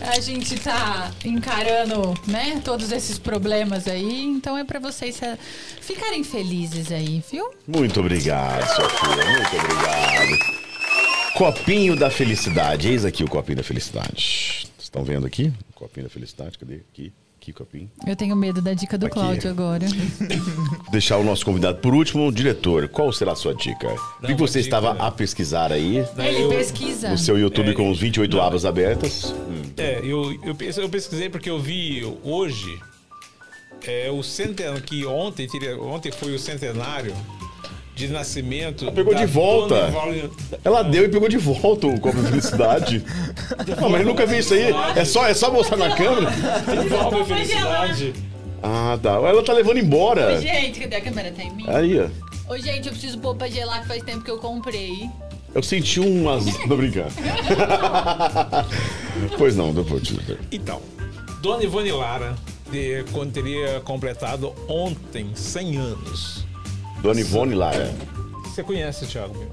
A 0.00 0.20
gente 0.20 0.58
tá 0.58 1.12
encarando, 1.24 2.14
né, 2.26 2.60
todos 2.64 2.90
esses 2.90 3.18
problemas 3.18 3.86
aí, 3.86 4.24
então 4.24 4.56
é 4.56 4.64
pra 4.64 4.80
vocês 4.80 5.20
ficarem 5.80 6.24
felizes 6.24 6.90
aí, 6.90 7.22
viu? 7.30 7.50
Muito 7.66 8.00
obrigado, 8.00 8.66
Sofia. 8.74 9.24
Muito 9.30 9.56
obrigado. 9.56 10.58
Copinho 11.34 11.94
da 11.94 12.10
felicidade. 12.10 12.88
Eis 12.88 13.04
aqui 13.04 13.22
o 13.22 13.28
copinho 13.28 13.58
da 13.58 13.62
felicidade. 13.62 14.66
Vocês 14.76 14.84
estão 14.84 15.04
vendo 15.04 15.26
aqui? 15.26 15.52
Copinho 15.74 16.04
da 16.06 16.10
felicidade. 16.10 16.58
Cadê? 16.58 16.80
Aqui. 16.92 17.12
Copinho. 17.52 17.90
Eu 18.06 18.14
tenho 18.14 18.36
medo 18.36 18.60
da 18.60 18.74
dica 18.74 18.98
do 18.98 19.06
Aqui. 19.06 19.14
Cláudio 19.14 19.50
agora. 19.50 19.86
Deixar 20.92 21.16
o 21.18 21.24
nosso 21.24 21.44
convidado 21.44 21.78
por 21.78 21.94
último. 21.94 22.30
Diretor, 22.32 22.88
qual 22.88 23.12
será 23.12 23.32
a 23.32 23.36
sua 23.36 23.54
dica? 23.54 23.88
Vi 24.20 24.34
que 24.34 24.40
você 24.40 24.60
dica, 24.62 24.76
estava 24.76 24.94
né? 24.94 25.00
a 25.02 25.10
pesquisar 25.10 25.72
aí 25.72 26.04
Ele 26.18 26.42
Eu- 26.44 26.48
pesquisa. 26.50 27.10
no 27.10 27.18
seu 27.18 27.38
YouTube 27.38 27.70
É, 27.70 27.74
com 27.74 27.90
os 27.90 27.98
28 27.98 28.40
abas 28.40 28.64
abertas. 28.64 29.32
Hum. 29.32 29.62
É, 29.76 30.00
eu, 30.02 30.32
eu, 30.44 30.56
eu 30.76 30.88
pesquisei 30.88 31.28
porque 31.30 31.48
eu 31.48 31.58
vi 31.58 32.04
hoje 32.22 32.78
é, 33.86 34.10
o 34.10 34.22
centenário, 34.22 34.82
que 34.82 35.06
ontem, 35.06 35.48
ontem 35.80 36.10
foi 36.12 36.34
o 36.34 36.38
centenário 36.38 37.14
de 37.98 38.08
nascimento. 38.08 38.90
Pegou 38.92 39.12
da 39.12 39.20
de 39.20 39.26
volta. 39.26 39.92
Ela 40.64 40.82
deu 40.82 41.04
e 41.04 41.08
pegou 41.08 41.28
de 41.28 41.36
volta 41.36 41.86
o 41.86 42.00
copo 42.00 42.20
de 42.22 42.28
felicidade. 42.28 43.04
Não, 43.80 43.88
mas 43.88 44.00
eu 44.00 44.06
nunca 44.06 44.24
vi 44.24 44.38
isso 44.38 44.54
aí. 44.54 44.72
É 44.94 45.04
só, 45.04 45.26
é 45.26 45.34
só 45.34 45.50
mostrar 45.50 45.76
na 45.76 45.94
câmera. 45.96 46.30
Devolve 46.82 47.20
a 47.20 47.24
felicidade. 47.24 48.14
Ah, 48.62 48.98
tá. 49.02 49.10
Ela 49.10 49.42
tá 49.42 49.52
levando 49.52 49.78
embora. 49.78 50.40
Gente, 50.40 50.80
cadê 50.80 50.96
a 50.96 51.00
câmera? 51.00 51.32
Tá 51.32 51.42
em 51.42 51.52
mim? 51.54 51.64
Aí, 51.68 52.00
ó. 52.00 52.52
Ô, 52.52 52.56
gente, 52.56 52.86
eu 52.86 52.92
preciso 52.92 53.18
pôr 53.18 53.34
pra 53.34 53.48
gelar 53.48 53.82
que 53.82 53.88
faz 53.88 54.02
tempo 54.02 54.24
que 54.24 54.30
eu 54.30 54.38
comprei. 54.38 55.10
Eu 55.54 55.62
senti 55.62 56.00
um 56.00 56.28
azul. 56.30 56.52
Tô 56.68 56.76
brincando. 56.76 57.12
pois 59.36 59.56
não, 59.56 59.74
depois. 59.74 60.02
Então, 60.52 60.80
Dona 61.42 61.64
Ivone 61.64 61.92
Lara, 61.92 62.36
de, 62.70 63.04
quando 63.12 63.32
teria 63.32 63.80
completado 63.80 64.54
ontem 64.68 65.30
100 65.34 65.76
anos. 65.76 66.47
Dona 67.02 67.20
Ivone 67.20 67.54
Lara. 67.54 67.94
Você 68.44 68.62
conhece, 68.62 69.06
Thiago? 69.06 69.36
Meu? 69.38 69.48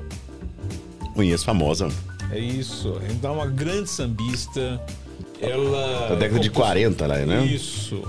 Conheço, 1.13 1.45
famosa. 1.45 1.89
É 2.31 2.39
isso. 2.39 2.99
Então, 3.09 3.35
uma 3.35 3.45
grande 3.47 3.89
sambista. 3.89 4.81
Ela. 5.41 6.09
Da 6.09 6.15
década 6.15 6.39
de 6.39 6.49
compôs- 6.49 6.67
40, 6.67 7.07
lá, 7.07 7.17
né? 7.19 7.45
Isso. 7.45 8.01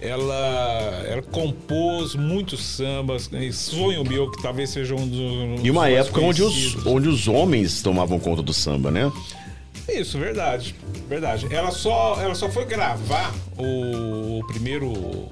Ela, 0.00 1.04
ela 1.06 1.22
compôs 1.22 2.14
muitos 2.16 2.64
sambas. 2.64 3.30
Sonho 3.52 4.02
meu, 4.04 4.30
que 4.30 4.42
talvez 4.42 4.70
seja 4.70 4.94
um 4.96 5.06
dos. 5.06 5.18
um 5.20 5.56
E 5.62 5.70
uma 5.70 5.88
época 5.88 6.20
onde 6.20 6.42
os, 6.42 6.84
onde 6.86 7.08
os 7.08 7.28
homens 7.28 7.82
tomavam 7.82 8.18
conta 8.18 8.42
do 8.42 8.52
samba, 8.52 8.90
né? 8.90 9.12
Isso, 9.88 10.18
verdade. 10.18 10.74
Verdade. 11.08 11.46
Ela 11.54 11.70
só, 11.70 12.18
ela 12.20 12.34
só 12.34 12.48
foi 12.48 12.64
gravar 12.64 13.32
o, 13.56 14.40
o 14.40 14.46
primeiro. 14.48 15.28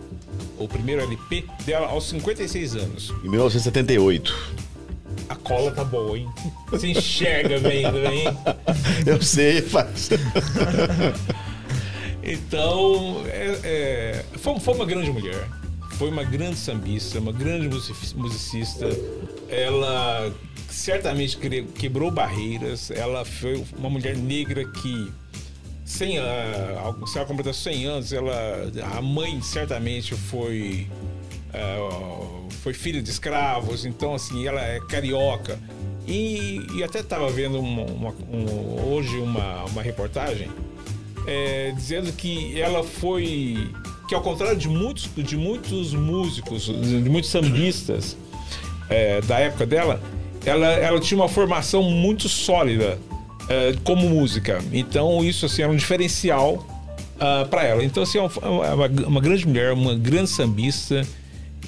O 0.60 0.68
primeiro 0.68 1.02
LP 1.02 1.44
dela 1.64 1.88
aos 1.88 2.08
56 2.08 2.76
anos. 2.76 3.10
Em 3.24 3.28
1978. 3.30 4.32
A 5.28 5.34
cola 5.34 5.70
tá 5.72 5.82
boa, 5.82 6.16
hein? 6.18 6.28
Você 6.70 6.88
enxerga 6.88 7.58
bem, 7.58 7.84
hein? 7.84 8.24
Eu 9.06 9.20
sei, 9.22 9.62
faz. 9.62 10.10
Então, 12.22 13.22
é- 13.26 13.60
é, 13.64 14.24
foi, 14.38 14.60
foi 14.60 14.74
uma 14.74 14.84
grande 14.84 15.10
mulher. 15.10 15.48
Foi 15.92 16.10
uma 16.10 16.22
grande 16.22 16.56
sambista, 16.56 17.18
uma 17.18 17.32
grande 17.32 17.68
musici- 17.68 18.14
musicista. 18.14 18.86
Ela 19.48 20.30
certamente 20.68 21.36
quebrou 21.74 22.10
barreiras. 22.10 22.90
Ela 22.90 23.24
foi 23.24 23.64
uma 23.78 23.88
mulher 23.90 24.16
negra 24.16 24.64
que, 24.66 25.10
sem 25.90 26.18
a, 26.18 26.94
se 27.06 27.18
ela 27.18 27.26
completar 27.26 27.52
100 27.52 27.84
anos, 27.86 28.12
ela, 28.12 28.32
a 28.96 29.02
mãe 29.02 29.40
certamente 29.42 30.14
foi, 30.14 30.86
é, 31.52 32.48
foi 32.62 32.72
filha 32.72 33.02
de 33.02 33.10
escravos. 33.10 33.84
Então, 33.84 34.14
assim, 34.14 34.46
ela 34.46 34.60
é 34.62 34.78
carioca. 34.80 35.58
E, 36.06 36.60
e 36.74 36.82
até 36.84 37.00
estava 37.00 37.28
vendo 37.30 37.58
uma- 37.60 37.82
uma- 37.84 38.14
um- 38.32 38.92
hoje 38.92 39.16
uma, 39.18 39.64
uma 39.66 39.82
reportagem 39.82 40.48
é, 41.26 41.72
dizendo 41.76 42.10
que 42.12 42.58
ela 42.60 42.82
foi 42.82 43.70
que 44.08 44.14
ao 44.14 44.22
contrário 44.22 44.56
de 44.56 44.66
muitos 44.68 45.08
de 45.14 45.36
muitos 45.36 45.92
músicos 45.92 46.64
de 46.64 47.08
muitos 47.10 47.30
sambistas 47.30 48.16
é, 48.88 49.20
da 49.20 49.38
época 49.38 49.66
dela 49.66 50.00
ela, 50.44 50.66
ela 50.66 50.98
tinha 50.98 51.20
uma 51.20 51.28
formação 51.28 51.82
muito 51.82 52.28
sólida 52.28 52.98
é, 53.50 53.74
como 53.84 54.08
música 54.08 54.58
então 54.72 55.22
isso 55.22 55.44
assim 55.44 55.62
era 55.62 55.70
um 55.70 55.76
diferencial 55.76 56.66
para 57.50 57.64
ela 57.64 57.84
então 57.84 58.02
assim 58.02 58.16
é 58.16 58.22
uma, 58.22 58.66
é 58.66 58.72
uma, 58.72 58.86
uma 59.08 59.20
grande 59.20 59.46
mulher 59.46 59.74
uma 59.74 59.94
grande 59.94 60.30
sambista 60.30 61.06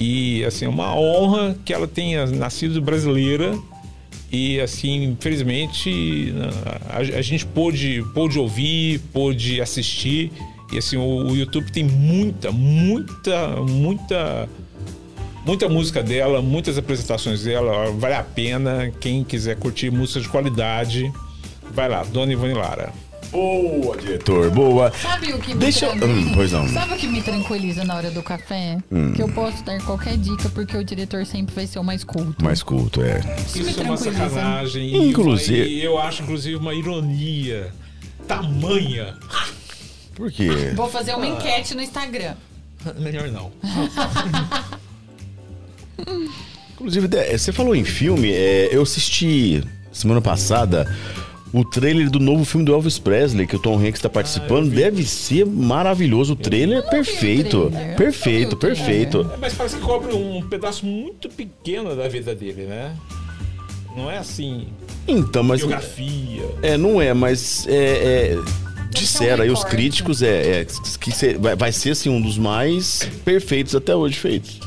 e 0.00 0.42
assim 0.46 0.64
é 0.64 0.68
uma 0.68 0.96
honra 0.96 1.54
que 1.62 1.74
ela 1.74 1.86
tenha 1.86 2.24
nascido 2.24 2.80
brasileira 2.80 3.54
e 4.32 4.58
assim, 4.60 5.04
infelizmente, 5.04 6.32
a, 6.88 6.98
a 7.18 7.22
gente 7.22 7.44
pôde, 7.44 8.02
pôde 8.14 8.38
ouvir, 8.38 8.98
pôde 9.12 9.60
assistir. 9.60 10.32
E 10.72 10.78
assim, 10.78 10.96
o, 10.96 11.26
o 11.28 11.36
YouTube 11.36 11.70
tem 11.70 11.84
muita, 11.84 12.50
muita, 12.50 13.48
muita, 13.56 14.48
muita 15.44 15.68
música 15.68 16.02
dela, 16.02 16.40
muitas 16.40 16.78
apresentações 16.78 17.42
dela. 17.42 17.92
Vale 17.92 18.14
a 18.14 18.22
pena. 18.22 18.90
Quem 18.98 19.22
quiser 19.22 19.56
curtir 19.56 19.90
música 19.90 20.20
de 20.20 20.28
qualidade, 20.30 21.12
vai 21.72 21.88
lá, 21.88 22.02
Dona 22.04 22.32
Ivone 22.32 22.54
Lara. 22.54 22.92
Boa, 23.30 23.96
diretor, 23.96 24.50
boa. 24.50 24.92
Sabe 24.92 25.32
o 25.32 25.38
que 25.38 25.54
me 25.54 25.60
Deixa 25.60 25.86
eu- 25.86 25.94
Hum, 26.06 26.32
pois 26.34 26.52
não. 26.52 26.68
Sabe 26.68 26.92
o 26.92 26.96
que 26.98 27.06
me 27.06 27.22
tranquiliza 27.22 27.82
na 27.82 27.94
hora 27.94 28.10
do 28.10 28.22
café? 28.22 28.76
Hum. 28.92 29.14
Que 29.14 29.22
eu 29.22 29.28
posso 29.30 29.64
dar 29.64 29.80
qualquer 29.84 30.18
dica 30.18 30.50
porque 30.50 30.76
o 30.76 30.84
diretor 30.84 31.24
sempre 31.24 31.54
vai 31.54 31.66
ser 31.66 31.78
o 31.78 31.82
mais 31.84 32.04
culto. 32.04 32.44
Mais 32.44 32.62
culto, 32.62 33.00
é. 33.02 33.20
Isso, 33.38 33.58
Isso 33.62 33.80
é 33.80 33.84
uma 33.84 33.96
sacanagem. 33.96 35.08
Inclusive- 35.08 35.66
E 35.66 35.82
eu 35.82 35.98
acho, 35.98 36.22
inclusive, 36.24 36.56
uma 36.56 36.74
ironia 36.74 37.72
tamanha. 38.28 39.16
Por 40.14 40.30
quê? 40.30 40.48
Vou 40.76 40.90
fazer 40.90 41.14
uma 41.14 41.26
enquete 41.26 41.74
no 41.74 41.80
Instagram. 41.80 42.34
Melhor 42.98 43.28
não. 43.30 43.50
Inclusive, 46.74 47.08
você 47.38 47.52
falou 47.52 47.74
em 47.74 47.84
filme, 47.84 48.30
é, 48.30 48.68
eu 48.72 48.82
assisti 48.82 49.62
semana 49.92 50.20
passada 50.20 50.92
o 51.52 51.64
trailer 51.64 52.08
do 52.10 52.18
novo 52.18 52.44
filme 52.44 52.64
do 52.64 52.72
Elvis 52.72 52.98
Presley, 52.98 53.46
que 53.46 53.56
o 53.56 53.58
Tom 53.58 53.76
Hanks 53.76 53.96
está 53.98 54.08
participando. 54.08 54.70
Deve 54.70 55.04
ser 55.04 55.44
maravilhoso. 55.44 56.32
O 56.32 56.36
trailer 56.36 56.78
é 56.78 56.82
perfeito. 56.82 57.70
trailer. 57.70 57.96
Perfeito, 57.96 58.56
perfeito. 58.56 59.30
É, 59.34 59.36
Mas 59.36 59.52
parece 59.54 59.76
que 59.76 59.82
cobre 59.82 60.14
um 60.14 60.42
pedaço 60.48 60.86
muito 60.86 61.28
pequeno 61.28 61.94
da 61.94 62.08
vida 62.08 62.34
dele, 62.34 62.62
né? 62.62 62.96
Não 63.94 64.10
é 64.10 64.16
assim, 64.16 64.68
Então, 65.06 65.42
mas. 65.42 65.60
biografia. 65.60 66.48
É, 66.62 66.78
não 66.78 67.00
é, 67.00 67.12
mas. 67.12 67.66
É, 67.68 67.74
é, 67.74 68.38
disseram 68.90 69.42
aí 69.42 69.50
os 69.50 69.64
críticos 69.64 70.22
é, 70.22 70.60
é, 70.60 70.66
que 71.00 71.10
vai, 71.38 71.56
vai 71.56 71.72
ser 71.72 71.90
assim, 71.90 72.08
um 72.08 72.20
dos 72.20 72.38
mais 72.38 73.08
perfeitos 73.24 73.74
até 73.74 73.94
hoje 73.94 74.18
feitos. 74.18 74.60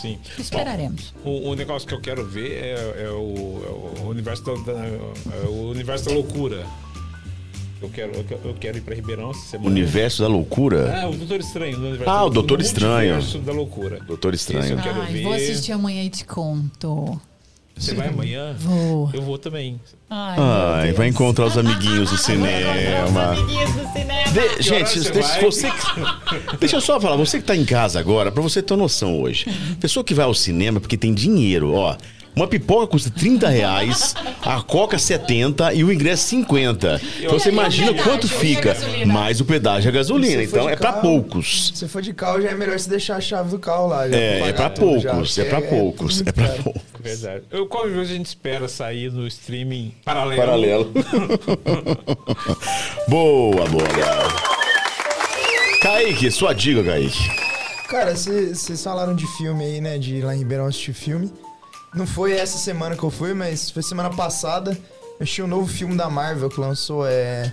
Sim. 0.00 0.18
Esperaremos. 0.38 1.12
O, 1.24 1.50
o 1.50 1.54
negócio 1.54 1.86
que 1.86 1.94
eu 1.94 2.00
quero 2.00 2.24
ver 2.26 2.52
é, 2.52 3.04
é 3.04 3.10
o, 3.10 3.96
é 3.98 4.00
o 4.02 4.08
universo 4.08 4.42
da, 4.44 4.72
da- 4.72 4.86
é 4.86 5.46
o 5.48 5.70
universo 5.70 6.06
da 6.06 6.12
loucura. 6.14 6.64
Eu 7.82 7.88
quero, 7.88 8.12
eu 8.44 8.54
quero, 8.54 8.76
ir 8.76 8.82
pra 8.82 8.94
Ribeirão 8.94 9.30
essa 9.30 9.40
semana. 9.40 9.70
Universo 9.70 10.20
da 10.22 10.28
loucura. 10.28 10.80
É, 10.90 11.06
o 11.06 11.12
Doutor 11.14 11.40
Estranho. 11.40 11.78
Ah, 12.06 12.24
o 12.24 12.30
Doutor 12.30 12.60
Estranho. 12.60 13.14
Universo 13.14 13.38
da 13.38 13.52
loucura. 13.52 14.00
Doutor 14.00 14.34
Estranho. 14.34 14.64
Esse 14.64 14.72
eu 14.72 14.78
quero 14.78 15.00
Ai, 15.00 15.12
ver. 15.14 15.22
vou 15.22 15.32
assistir 15.32 15.72
amanhã 15.72 16.02
e 16.04 16.10
te 16.10 16.24
conto. 16.26 17.18
Você 17.80 17.94
vai 17.94 18.08
amanhã? 18.08 18.54
Vou. 18.58 19.10
Eu 19.14 19.22
vou 19.22 19.38
também. 19.38 19.80
Ai, 20.10 20.36
Ai, 20.38 20.92
vai 20.92 21.08
encontrar 21.08 21.46
os 21.46 21.56
amiguinhos 21.56 22.10
do 22.10 22.16
cinema. 22.18 23.22
Amiguinhos 23.32 23.72
do 23.72 23.92
cinema. 23.92 24.20
De- 24.30 24.62
gente, 24.62 24.98
você 25.00 25.10
deixa, 25.10 25.40
você 25.40 25.70
que- 25.70 26.56
deixa 26.60 26.76
eu 26.76 26.80
só 26.80 27.00
falar, 27.00 27.16
você 27.16 27.38
que 27.38 27.44
tá 27.46 27.56
em 27.56 27.64
casa 27.64 27.98
agora, 27.98 28.30
pra 28.30 28.42
você 28.42 28.60
ter 28.62 28.74
uma 28.74 28.80
noção 28.82 29.20
hoje. 29.20 29.46
Pessoa 29.80 30.04
que 30.04 30.12
vai 30.14 30.24
ao 30.26 30.34
cinema 30.34 30.78
porque 30.78 30.96
tem 30.96 31.14
dinheiro, 31.14 31.72
ó. 31.74 31.96
Uma 32.34 32.46
pipoca 32.46 32.86
custa 32.86 33.10
30 33.10 33.48
reais, 33.48 34.14
a 34.42 34.62
coca 34.62 34.98
70 34.98 35.74
e 35.74 35.84
o 35.84 35.92
ingresso 35.92 36.28
50. 36.28 37.00
Então 37.18 37.38
você 37.38 37.48
o 37.48 37.52
imagina 37.52 37.88
pedágio, 37.88 38.10
quanto 38.10 38.26
a 38.26 38.30
fica. 38.30 38.76
Mais 39.06 39.40
o 39.40 39.44
pedágio 39.44 39.88
e 39.88 39.90
a 39.90 39.92
gasolina. 39.92 40.42
Então 40.42 40.68
é 40.68 40.76
pra 40.76 40.92
carro, 40.92 41.02
poucos. 41.02 41.72
Se 41.74 41.86
for 41.88 42.00
de 42.00 42.14
carro, 42.14 42.40
já 42.40 42.50
é 42.50 42.54
melhor 42.54 42.78
você 42.78 42.88
deixar 42.88 43.16
a 43.16 43.20
chave 43.20 43.50
do 43.50 43.58
carro 43.58 43.88
lá. 43.88 44.08
já 44.08 44.16
É, 44.16 44.40
é 44.40 44.56
já, 44.56 44.70
poucos, 44.70 45.38
é 45.38 45.44
porque 45.44 45.44
pra 45.44 45.60
poucos, 45.60 46.20
é 46.20 46.32
pra 46.32 46.44
muito 46.44 46.62
caro. 46.62 46.64
poucos. 46.64 46.82
Verdade. 47.02 47.42
Eu, 47.50 47.66
coisa 47.66 48.00
a 48.00 48.04
gente 48.04 48.26
espera 48.26 48.68
sair 48.68 49.10
no 49.10 49.26
streaming 49.26 49.94
paralelo. 50.04 50.40
Paralelo. 50.40 50.92
boa, 53.08 53.66
boa, 53.66 53.82
Léo. 53.82 54.30
Kaique, 55.82 56.30
sua 56.30 56.52
dica, 56.54 56.84
Kaique. 56.84 57.18
Cara, 57.88 58.14
vocês 58.14 58.82
falaram 58.82 59.14
de 59.16 59.26
filme 59.38 59.64
aí, 59.64 59.80
né? 59.80 59.98
De 59.98 60.16
ir 60.16 60.24
lá 60.24 60.34
em 60.34 60.38
Ribeirão 60.38 60.66
assistir 60.66 60.92
filme. 60.92 61.32
Não 61.94 62.06
foi 62.06 62.32
essa 62.32 62.56
semana 62.58 62.96
que 62.96 63.02
eu 63.02 63.10
fui, 63.10 63.34
mas 63.34 63.70
foi 63.70 63.82
semana 63.82 64.10
passada. 64.10 64.78
Achei 65.20 65.44
um 65.44 65.48
novo 65.48 65.66
filme 65.66 65.96
da 65.96 66.08
Marvel 66.08 66.48
que 66.48 66.60
lançou, 66.60 67.06
é. 67.06 67.52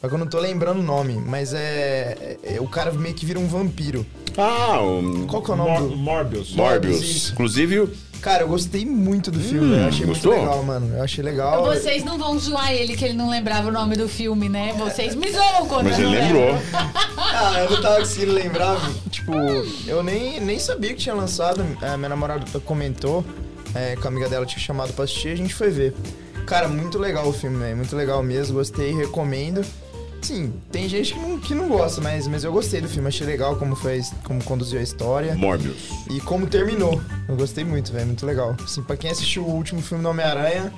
Só 0.00 0.08
que 0.08 0.14
eu 0.14 0.18
não 0.18 0.26
tô 0.26 0.38
lembrando 0.38 0.78
o 0.80 0.82
nome, 0.82 1.14
mas 1.14 1.52
é, 1.54 2.36
é- 2.42 2.60
O 2.60 2.68
cara 2.68 2.92
meio 2.92 3.14
que 3.14 3.24
vira 3.26 3.38
um 3.38 3.48
vampiro. 3.48 4.04
Ah, 4.36 4.80
o 4.80 5.26
Qual 5.26 5.42
que 5.42 5.50
é 5.50 5.54
o 5.54 5.56
nome 5.56 5.70
Mor 5.70 5.88
do. 5.88 5.96
Morbius. 5.96 6.54
Morbius. 6.54 7.00
Isso. 7.00 7.32
Inclusive, 7.32 7.80
o- 7.80 7.90
Cara, 8.20 8.42
eu 8.42 8.48
gostei 8.48 8.84
muito 8.84 9.30
do 9.30 9.38
filme, 9.38 9.74
Hum, 9.76 9.80
eu 9.80 9.88
achei 9.88 10.04
gostou? 10.06 10.32
muito 10.32 10.44
legal, 10.48 10.62
mano. 10.64 10.96
Eu 10.96 11.02
achei 11.04 11.22
legal. 11.22 11.64
Vocês 11.64 12.04
não 12.04 12.18
vão 12.18 12.38
zoar 12.38 12.72
ele 12.72 12.96
que 12.96 13.04
ele 13.04 13.14
não 13.14 13.30
lembrava 13.30 13.68
o 13.68 13.72
nome 13.72 13.96
do 13.96 14.08
filme, 14.08 14.48
né? 14.48 14.74
Vocês 14.76 15.14
me 15.14 15.30
zoam 15.30 15.66
quando 15.68 15.84
mas 15.88 15.98
eu 15.98 16.08
ele 16.08 16.16
não 16.16 16.24
lembrou. 16.26 16.46
lembro. 16.52 16.62
Ah, 17.16 17.60
eu 17.60 17.70
não 17.70 17.80
tava 17.82 17.98
conseguindo 18.00 18.32
lembrar. 18.32 18.76
Tipo, 19.10 19.32
eu 19.86 20.02
nem, 20.02 20.40
nem 20.40 20.58
sabia 20.58 20.90
que 20.90 20.96
tinha 21.00 21.14
lançado. 21.14 21.64
A 21.80 21.96
minha 21.96 22.08
namorada 22.08 22.44
comentou, 22.60 23.24
é, 23.74 23.94
que 23.96 24.04
a 24.04 24.08
amiga 24.08 24.28
dela 24.28 24.44
tinha 24.44 24.58
chamado 24.60 24.92
pra 24.92 25.04
assistir, 25.04 25.28
a 25.28 25.36
gente 25.36 25.54
foi 25.54 25.70
ver. 25.70 25.94
Cara, 26.46 26.66
muito 26.66 26.98
legal 26.98 27.28
o 27.28 27.32
filme, 27.32 27.58
velho. 27.58 27.76
Muito 27.76 27.94
legal 27.94 28.22
mesmo. 28.22 28.54
Gostei, 28.56 28.92
recomendo. 28.94 29.62
Sim, 30.20 30.52
tem 30.70 30.88
gente 30.88 31.14
que 31.14 31.20
não, 31.20 31.38
que 31.38 31.54
não 31.54 31.68
gosta, 31.68 32.00
mas, 32.00 32.26
mas 32.26 32.44
eu 32.44 32.52
gostei 32.52 32.80
do 32.80 32.88
filme. 32.88 33.08
Achei 33.08 33.26
legal 33.26 33.56
como 33.56 33.74
fez, 33.76 34.12
como 34.24 34.42
conduziu 34.44 34.78
a 34.78 34.82
história 34.82 35.34
Morbius. 35.36 35.88
e 36.10 36.20
como 36.20 36.46
terminou. 36.46 37.00
Eu 37.28 37.36
gostei 37.36 37.64
muito, 37.64 37.92
velho. 37.92 38.06
Muito 38.06 38.26
legal. 38.26 38.56
Assim, 38.62 38.82
pra 38.82 38.96
quem 38.96 39.10
assistiu 39.10 39.44
o 39.44 39.50
último 39.54 39.80
filme 39.80 40.02
do 40.02 40.10
Homem-Aranha, 40.10 40.72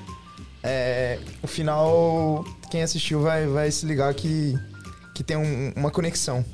é, 0.63 1.17
o 1.41 1.47
final, 1.47 2.45
quem 2.69 2.83
assistiu 2.83 3.21
vai, 3.21 3.47
vai 3.47 3.71
se 3.71 3.85
ligar 3.85 4.13
que, 4.13 4.57
que 5.15 5.23
tem 5.23 5.35
um- 5.37 5.73
uma 5.75 5.89
conexão. 5.91 6.45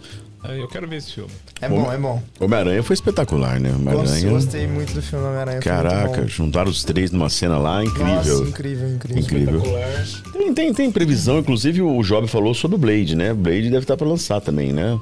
Eu 0.44 0.68
quero 0.68 0.88
ver 0.88 0.98
esse 0.98 1.14
filme. 1.14 1.30
É 1.62 1.68
Bom, 1.68 1.92
é 1.92 1.98
bom. 1.98 2.22
Homem-Aranha 2.40 2.82
foi 2.84 2.94
espetacular, 2.94 3.60
né? 3.60 3.70
Gosto, 3.72 3.82
Homem-Aranha. 3.90 4.30
gostei 4.30 4.68
muito 4.68 4.94
do 4.94 5.02
filme 5.02 5.26
Homem-Aranha. 5.26 5.60
Caraca, 5.60 6.28
juntaram 6.28 6.70
os 6.70 6.84
três 6.84 7.12
numa 7.12 7.30
cena 7.30 7.58
lá, 7.58 7.84
incrível. 7.84 8.16
Nossa, 8.16 8.44
incrível, 8.44 8.90
incrível. 8.90 9.24
Incrível. 9.24 9.56
Espetacular. 9.58 10.34
Tem, 10.34 10.54
tem, 10.54 10.74
tem 10.74 10.92
previsão, 10.92 11.40
inclusive 11.40 11.82
o 11.82 12.02
Job 12.04 12.28
falou 12.28 12.54
sobre 12.54 12.76
o 12.76 12.80
Blade, 12.80 13.16
né? 13.16 13.34
Blade 13.34 13.64
deve 13.70 13.80
estar 13.80 13.98
pra 13.98 14.08
lançar 14.08 14.40
também, 14.40 14.72
né? 14.72 14.98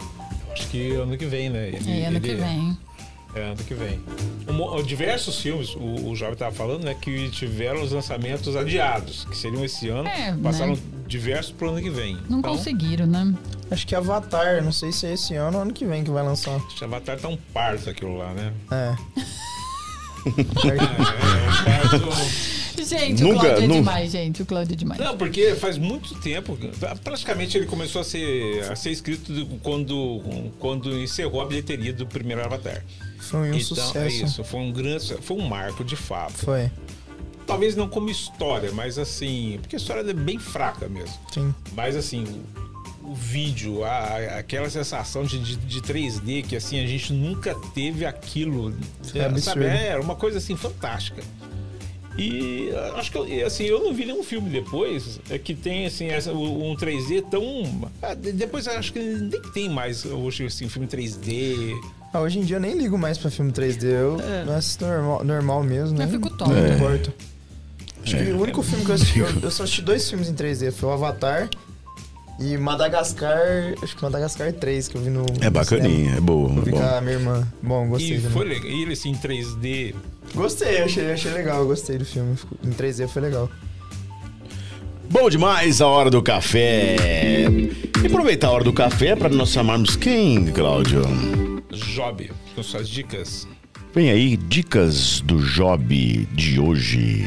Acho 0.51 0.67
que 0.69 0.91
ano 0.93 1.17
que 1.17 1.25
vem, 1.25 1.49
né? 1.49 1.67
Ele- 1.67 1.91
É, 2.01 2.05
ano 2.07 2.19
que 2.21 2.29
ele- 2.29 2.41
vem. 2.41 2.77
É, 3.35 3.43
ano 3.47 3.57
que 3.57 3.73
vem. 3.73 3.99
Um 4.47 4.81
diversos 4.81 5.41
filmes, 5.41 5.75
o, 5.75 6.09
o 6.09 6.15
Jovem 6.15 6.33
estava 6.33 6.55
falando, 6.55 6.85
né, 6.85 6.95
que 6.99 7.29
tiveram 7.29 7.83
os 7.83 7.91
lançamentos 7.91 8.55
adiados, 8.55 9.25
que 9.29 9.35
seriam 9.37 9.63
esse 9.65 9.89
ano, 9.89 10.07
É, 10.07 10.33
passaram 10.41 10.71
né? 10.71 10.77
Diversos 11.07 11.51
pro 11.51 11.69
ano 11.69 11.81
que 11.81 11.89
vem. 11.89 12.17
Não 12.29 12.39
então, 12.39 12.55
conseguiram, 12.55 13.05
né? 13.05 13.33
Acho 13.71 13.85
que 13.87 13.95
Avatar, 13.95 14.63
não 14.63 14.71
sei 14.71 14.91
se 14.91 15.05
é 15.07 15.13
esse 15.13 15.35
ano 15.35 15.57
ou 15.57 15.63
ano 15.63 15.73
que 15.73 15.85
vem 15.85 16.03
que 16.03 16.11
vai 16.11 16.23
lançar. 16.23 16.55
acho 16.55 16.75
que 16.75 16.83
Avatar 16.83 17.17
tá 17.19 17.27
um 17.27 17.37
parto 17.53 17.89
aquilo 17.89 18.17
lá, 18.17 18.33
né? 18.33 18.53
É. 18.71 18.95
É, 20.25 20.29
é 20.29 20.73
um 20.73 21.99
parto... 21.99 22.55
Gente, 22.85 23.23
Nunca- 23.23 23.37
o 23.37 23.39
Cláudio 23.39 23.63
é 23.63 23.67
nu- 23.67 23.73
demais, 23.75 24.11
gente. 24.11 24.41
O 24.43 24.45
Cláudio 24.45 24.73
é 24.73 24.75
demais. 24.75 24.99
Não, 24.99 25.17
porque 25.17 25.55
faz 25.55 25.75
muito 25.77 26.13
tempo, 26.15 26.55
praticamente 27.03 27.57
ele 27.57 27.65
começou 27.65 28.01
a 28.01 28.03
ser, 28.03 28.63
a 28.69 28.75
ser 28.75 28.91
escrito 28.91 29.31
do- 29.33 29.45
quando, 29.59 30.21
quando 30.59 30.95
encerrou 30.99 31.41
a 31.41 31.45
bilheteria 31.45 31.91
do 31.93 32.05
primeiro 32.05 32.43
Avatar. 32.43 32.83
Foi 33.17 33.39
um 33.49 33.55
então, 33.55 33.59
sucesso. 33.61 33.97
é 33.97 34.07
isso, 34.07 34.43
foi 34.43 34.59
um 34.59 34.71
grande, 34.71 35.15
foi 35.21 35.35
um 35.37 35.47
marco 35.47 35.83
de 35.83 35.95
fato. 35.95 36.33
Foi, 36.33 36.69
Talvez 37.45 37.75
não 37.75 37.87
como 37.87 38.09
história, 38.09 38.71
mas 38.71 38.97
assim, 38.97 39.57
porque 39.61 39.75
a 39.75 39.79
história 39.79 40.01
é 40.09 40.13
bem 40.13 40.39
fraca 40.39 40.87
mesmo. 40.89 41.13
sim. 41.33 41.53
Mas 41.75 41.95
assim, 41.95 42.25
o, 43.03 43.11
o 43.11 43.13
vídeo, 43.15 43.83
a- 43.83 43.89
a- 43.89 44.39
aquela 44.39 44.69
sensação 44.69 45.23
de, 45.23 45.37
de, 45.39 45.55
de 45.57 45.81
3D 45.81 46.43
que 46.43 46.55
assim, 46.55 46.83
a 46.83 46.87
gente 46.87 47.13
nunca 47.13 47.53
teve 47.75 48.05
aquilo. 48.05 48.73
É 49.13 49.19
É, 49.19 49.37
sabe? 49.39 49.65
Era 49.65 50.01
uma 50.01 50.15
coisa 50.15 50.39
assim 50.39 50.55
fantástica. 50.55 51.21
E 52.17 52.71
ah, 52.73 52.93
acho 52.97 53.11
que 53.11 53.17
eu, 53.17 53.45
assim, 53.45 53.65
eu 53.65 53.83
não 53.83 53.93
vi 53.93 54.05
nenhum 54.05 54.23
filme 54.23 54.49
depois 54.49 55.19
é 55.29 55.37
que 55.37 55.53
tem 55.53 55.85
assim, 55.85 56.07
essa, 56.07 56.31
um 56.31 56.73
3D 56.75 57.21
tão. 57.29 57.43
ah, 58.01 58.13
de- 58.13 58.31
depois 58.31 58.65
eu 58.67 58.73
acho 58.77 58.93
que 58.93 58.99
nem 58.99 59.41
tem 59.53 59.69
mais 59.69 60.05
hoje 60.05 60.45
assim, 60.45 60.69
filme 60.69 60.87
3D. 60.87 61.73
Ah, 62.13 62.21
hoje 62.21 62.39
em 62.39 62.43
dia 62.43 62.55
eu 62.55 62.61
nem 62.61 62.73
ligo 62.77 62.97
mais 62.97 63.17
pra 63.17 63.29
filme 63.29 63.51
3D. 63.51 63.83
Eu 63.83 64.17
É. 64.21 64.55
assisto 64.55 64.85
normal, 64.85 65.23
normal 65.25 65.63
mesmo, 65.63 65.97
né? 65.97 66.05
Eu 66.05 66.09
fico 66.09 66.29
tonto. 66.29 66.51
Não 66.53 66.65
É. 66.65 66.75
importa. 66.75 67.13
Acho 68.05 68.17
que 68.17 68.29
É. 68.29 68.33
o 68.33 68.39
único 68.41 68.61
filme 68.61 68.85
que 68.85 68.91
eu 68.91 68.95
assisti, 68.95 69.19
eu, 69.19 69.27
eu 69.41 69.51
só 69.51 69.63
assisti 69.63 69.81
dois 69.81 70.07
filmes 70.09 70.29
em 70.29 70.33
3D. 70.35 70.71
Foi 70.71 70.89
o 70.89 70.91
Avatar 70.93 71.49
e 72.39 72.55
Madagascar, 72.57 73.39
acho 73.81 73.95
que 73.95 74.03
Madagascar 74.03 74.53
3, 74.53 74.87
que 74.87 74.95
eu 74.97 75.01
vi 75.01 75.09
no 75.09 75.21
É 75.23 75.33
cinema. 75.33 75.51
bacaninha, 75.51 76.15
é 76.15 76.19
boa, 76.21 76.51
Eu 76.53 76.61
é 76.61 76.65
vi 76.65 76.71
com 76.71 76.77
bom. 76.79 76.85
a 76.97 77.01
minha 77.01 77.13
irmã. 77.13 77.47
Bom, 77.63 77.87
gostei. 77.89 78.11
E 78.11 78.15
também. 78.17 78.31
foi 78.31 78.45
legal. 78.47 78.65
E 78.69 78.81
ele 78.83 78.93
assim, 78.93 79.09
em 79.11 79.15
3D. 79.15 79.95
Gostei, 80.33 80.81
achei, 80.81 81.11
achei 81.11 81.31
legal, 81.31 81.65
gostei 81.65 81.97
do 81.97 82.05
filme. 82.05 82.35
Em 82.63 82.69
3D 82.71 83.07
foi 83.07 83.21
legal. 83.23 83.49
Bom 85.09 85.29
demais 85.29 85.81
a 85.81 85.87
hora 85.87 86.09
do 86.09 86.21
café. 86.21 87.47
E 88.03 88.05
aproveitar 88.07 88.47
a 88.47 88.51
hora 88.51 88.63
do 88.63 88.73
café 88.73 89.15
para 89.15 89.29
nós 89.29 89.49
chamarmos 89.51 89.95
quem, 89.95 90.45
Cláudio? 90.47 91.01
Job, 91.71 92.31
com 92.53 92.63
suas 92.63 92.89
dicas. 92.89 93.47
Vem 93.93 94.09
aí, 94.09 94.35
dicas 94.35 95.21
do 95.21 95.37
Job 95.39 96.27
de 96.33 96.59
hoje. 96.59 97.23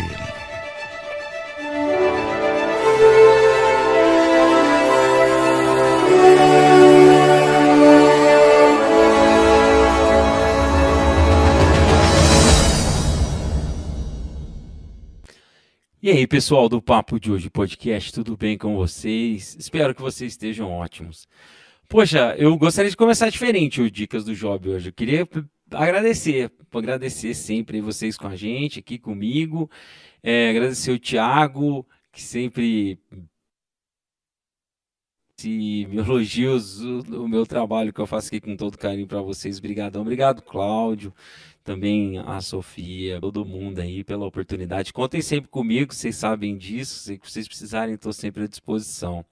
E 16.08 16.10
aí, 16.10 16.26
pessoal 16.26 16.70
do 16.70 16.80
Papo 16.80 17.20
de 17.20 17.30
Hoje 17.30 17.50
Podcast, 17.50 18.14
tudo 18.14 18.34
bem 18.34 18.56
com 18.56 18.74
vocês? 18.74 19.54
Espero 19.58 19.94
que 19.94 20.00
vocês 20.00 20.32
estejam 20.32 20.72
ótimos. 20.72 21.28
Poxa, 21.86 22.34
eu 22.38 22.56
gostaria 22.56 22.90
de 22.90 22.96
começar 22.96 23.28
diferente 23.28 23.82
o 23.82 23.90
Dicas 23.90 24.24
do 24.24 24.34
Job 24.34 24.70
hoje. 24.70 24.88
Eu 24.88 24.92
queria 24.94 25.28
agradecer, 25.70 26.50
agradecer 26.72 27.34
sempre 27.34 27.82
vocês 27.82 28.16
com 28.16 28.26
a 28.26 28.34
gente, 28.34 28.78
aqui 28.78 28.98
comigo. 28.98 29.70
É, 30.22 30.48
agradecer 30.48 30.92
o 30.92 30.98
Thiago, 30.98 31.86
que 32.10 32.22
sempre 32.22 32.98
se 35.38 35.86
me 35.90 35.98
elogios 35.98 36.80
o, 36.80 37.24
o 37.24 37.28
meu 37.28 37.44
trabalho 37.44 37.92
que 37.92 38.00
eu 38.00 38.06
faço 38.06 38.28
aqui 38.28 38.40
com 38.40 38.56
todo 38.56 38.78
carinho 38.78 39.06
para 39.06 39.20
vocês. 39.20 39.58
Obrigadão. 39.58 40.00
Obrigado, 40.00 40.40
Cláudio 40.40 41.12
também 41.68 42.16
a 42.24 42.40
Sofia, 42.40 43.20
todo 43.20 43.44
mundo 43.44 43.78
aí 43.80 44.02
pela 44.02 44.24
oportunidade. 44.24 44.90
Contem 44.90 45.20
sempre 45.20 45.50
comigo, 45.50 45.92
vocês 45.92 46.16
sabem 46.16 46.56
disso, 46.56 47.00
se 47.00 47.20
vocês 47.22 47.46
precisarem, 47.46 47.94
estou 47.94 48.10
sempre 48.10 48.44
à 48.44 48.46
disposição. 48.46 49.22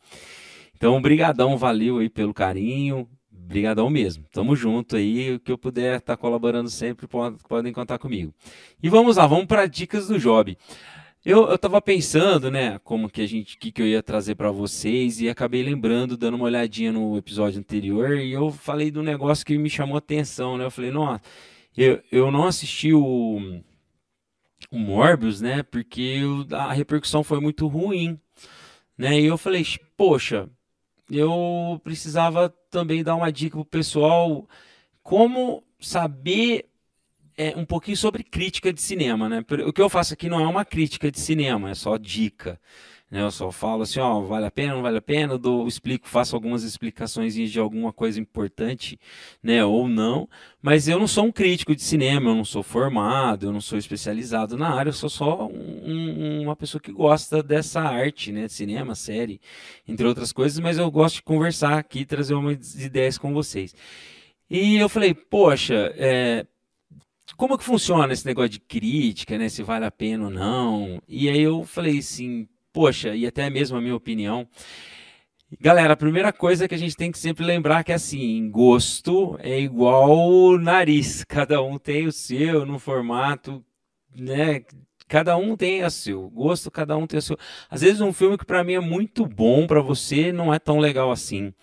Então, 0.77 1.01
brigadão, 1.01 1.57
valeu 1.57 1.97
aí 1.97 2.11
pelo 2.11 2.35
carinho, 2.35 3.09
brigadão 3.31 3.89
mesmo. 3.89 4.27
Tamo 4.31 4.55
junto 4.55 4.97
aí, 4.97 5.33
o 5.33 5.41
que 5.41 5.51
eu 5.51 5.57
puder 5.57 5.97
estar 5.97 6.15
colaborando 6.19 6.69
sempre, 6.69 7.07
pode- 7.07 7.39
podem 7.49 7.73
contar 7.73 7.99
comigo. 7.99 8.35
E 8.83 8.91
vamos 8.91 9.17
lá, 9.17 9.27
vamos 9.27 9.47
para 9.47 9.65
dicas 9.65 10.07
do 10.07 10.19
Job. 10.19 10.59
Eu, 11.25 11.49
eu 11.49 11.57
tava 11.57 11.81
pensando, 11.81 12.51
né, 12.51 12.79
como 12.85 13.09
que 13.09 13.23
a 13.23 13.27
gente, 13.27 13.57
que, 13.57 13.73
que 13.73 13.81
eu 13.81 13.87
ia 13.87 14.03
trazer 14.03 14.35
para 14.35 14.51
vocês 14.51 15.23
e 15.23 15.29
acabei 15.31 15.63
lembrando, 15.63 16.19
dando 16.19 16.35
uma 16.35 16.45
olhadinha 16.45 16.93
no 16.93 17.17
episódio 17.17 17.59
anterior 17.59 18.19
e 18.19 18.31
eu 18.31 18.51
falei 18.53 18.91
de 18.91 18.99
um 18.99 19.03
negócio 19.03 19.45
que 19.45 19.57
me 19.57 19.71
chamou 19.71 19.97
atenção, 19.97 20.59
né? 20.59 20.67
Eu 20.67 20.71
falei, 20.71 20.91
nossa, 20.91 21.23
eu, 21.77 22.03
eu 22.11 22.31
não 22.31 22.47
assisti 22.47 22.93
o, 22.93 23.61
o 24.71 24.79
Morbius, 24.79 25.41
né? 25.41 25.63
Porque 25.63 26.21
a 26.53 26.73
repercussão 26.73 27.23
foi 27.23 27.41
muito 27.41 27.67
ruim, 27.67 28.19
né? 28.97 29.21
E 29.21 29.27
eu 29.27 29.37
falei, 29.37 29.65
poxa, 29.97 30.49
eu 31.11 31.81
precisava 31.85 32.49
também 32.71 33.05
dar 33.05 33.15
uma 33.15 33.31
dica 33.31 33.57
pro 33.57 33.65
pessoal 33.65 34.49
como 35.03 35.63
saber 35.79 36.67
é, 37.37 37.55
um 37.57 37.65
pouquinho 37.65 37.97
sobre 37.97 38.25
crítica 38.25 38.73
de 38.73 38.81
cinema, 38.81 39.29
né? 39.29 39.45
O 39.67 39.73
que 39.73 39.83
eu 39.83 39.91
faço 39.91 40.15
aqui 40.15 40.29
não 40.29 40.41
é 40.41 40.47
uma 40.47 40.65
crítica 40.65 41.11
de 41.11 41.21
cinema, 41.21 41.71
é 41.71 41.75
só 41.75 41.97
dica. 41.97 42.61
Eu 43.21 43.31
só 43.31 43.51
falo 43.51 43.83
assim, 43.83 44.01
ó, 44.01 44.21
vale 44.21 44.47
a 44.47 44.51
pena, 44.51 44.75
não 44.75 44.83
vale 44.83 44.99
a 44.99 45.03
pena, 45.03 45.39
dou, 45.39 45.67
explico, 45.67 46.09
faço 46.09 46.35
algumas 46.35 46.63
explicações 46.63 47.35
de 47.35 47.59
alguma 47.59 47.93
coisa 47.93 48.21
importante, 48.21 48.99
né, 49.43 49.65
ou 49.65 49.89
não, 49.89 50.29
mas 50.63 50.89
eu 50.89 50.99
não 50.99 51.07
sou 51.07 51.25
um 51.27 51.33
crítico 51.33 51.75
de 51.75 51.83
cinema, 51.83 52.31
eu 52.31 52.35
não 52.35 52.45
sou 52.45 52.63
formado, 52.63 53.47
eu 53.47 53.53
não 53.53 53.61
sou 53.61 53.79
especializado 53.79 54.57
na 54.57 54.75
área, 54.75 54.91
eu 54.91 54.95
sou 54.95 55.09
só 55.09 55.47
um- 55.47 56.43
uma 56.43 56.57
pessoa 56.57 56.81
que 56.81 56.93
gosta 56.93 57.43
dessa 57.43 57.81
arte, 57.81 58.33
né, 58.33 58.49
cinema, 58.49 58.95
série, 58.95 59.41
entre 59.87 60.07
outras 60.07 60.33
coisas, 60.33 60.59
mas 60.59 60.79
eu 60.79 60.91
gosto 60.91 61.17
de 61.17 61.23
conversar 61.23 61.79
aqui, 61.79 62.05
trazer 62.05 62.35
umas 62.35 62.75
ideias 62.75 63.19
com 63.19 63.33
vocês. 63.33 63.75
E 64.51 64.77
eu 64.77 64.89
falei, 64.89 65.13
poxa, 65.15 65.93
é, 65.97 66.47
como 67.37 67.59
que 67.59 67.65
funciona 67.65 68.13
esse 68.13 68.25
negócio 68.27 68.51
de 68.51 68.61
crítica, 68.61 69.37
né? 69.37 69.49
Se 69.49 69.63
vale 69.63 69.85
a 69.85 69.91
pena 69.91 70.25
ou 70.27 70.31
não. 70.31 71.03
E 71.09 71.29
aí 71.29 71.41
eu 71.41 71.65
falei 71.65 71.99
assim, 71.99 72.49
poxa, 72.77 73.17
e 73.17 73.27
até 73.27 73.49
mesmo 73.49 73.79
a 73.79 73.81
minha 73.81 73.97
opinião. 73.97 74.47
Galera, 75.59 75.95
a 75.95 75.97
primeira 75.97 76.31
coisa 76.31 76.69
que 76.69 76.75
a 76.75 76.79
gente 76.79 76.95
tem 76.95 77.11
que 77.11 77.19
sempre 77.19 77.43
lembrar 77.43 77.83
que 77.83 77.91
assim, 77.91 78.51
gosto 78.51 79.39
é 79.41 79.59
igual 79.59 80.59
nariz. 80.59 81.25
Cada 81.27 81.63
um 81.63 81.79
tem 81.79 82.07
o 82.07 82.13
seu 82.13 82.67
no 82.67 82.79
formato, 82.79 83.65
né? 84.15 84.63
cada 85.09 85.37
um 85.37 85.57
tem 85.57 85.85
o 85.85 85.91
seu 85.91 86.29
gosto, 86.29 86.71
cada 86.71 86.97
um 86.97 87.07
tem 87.07 87.19
o 87.19 87.23
seu. 87.23 87.39
Às 87.71 87.81
vezes 87.81 88.01
um 88.01 88.13
filme 88.13 88.37
que 88.37 88.45
para 88.45 88.65
mim 88.65 88.75
é 88.75 88.81
muito 88.81 89.25
bom 89.25 89.67
para 89.67 89.81
você 89.81 90.33
não 90.33 90.53
é 90.53 90.59
tão 90.59 90.79
legal 90.79 91.11
assim. 91.11 91.55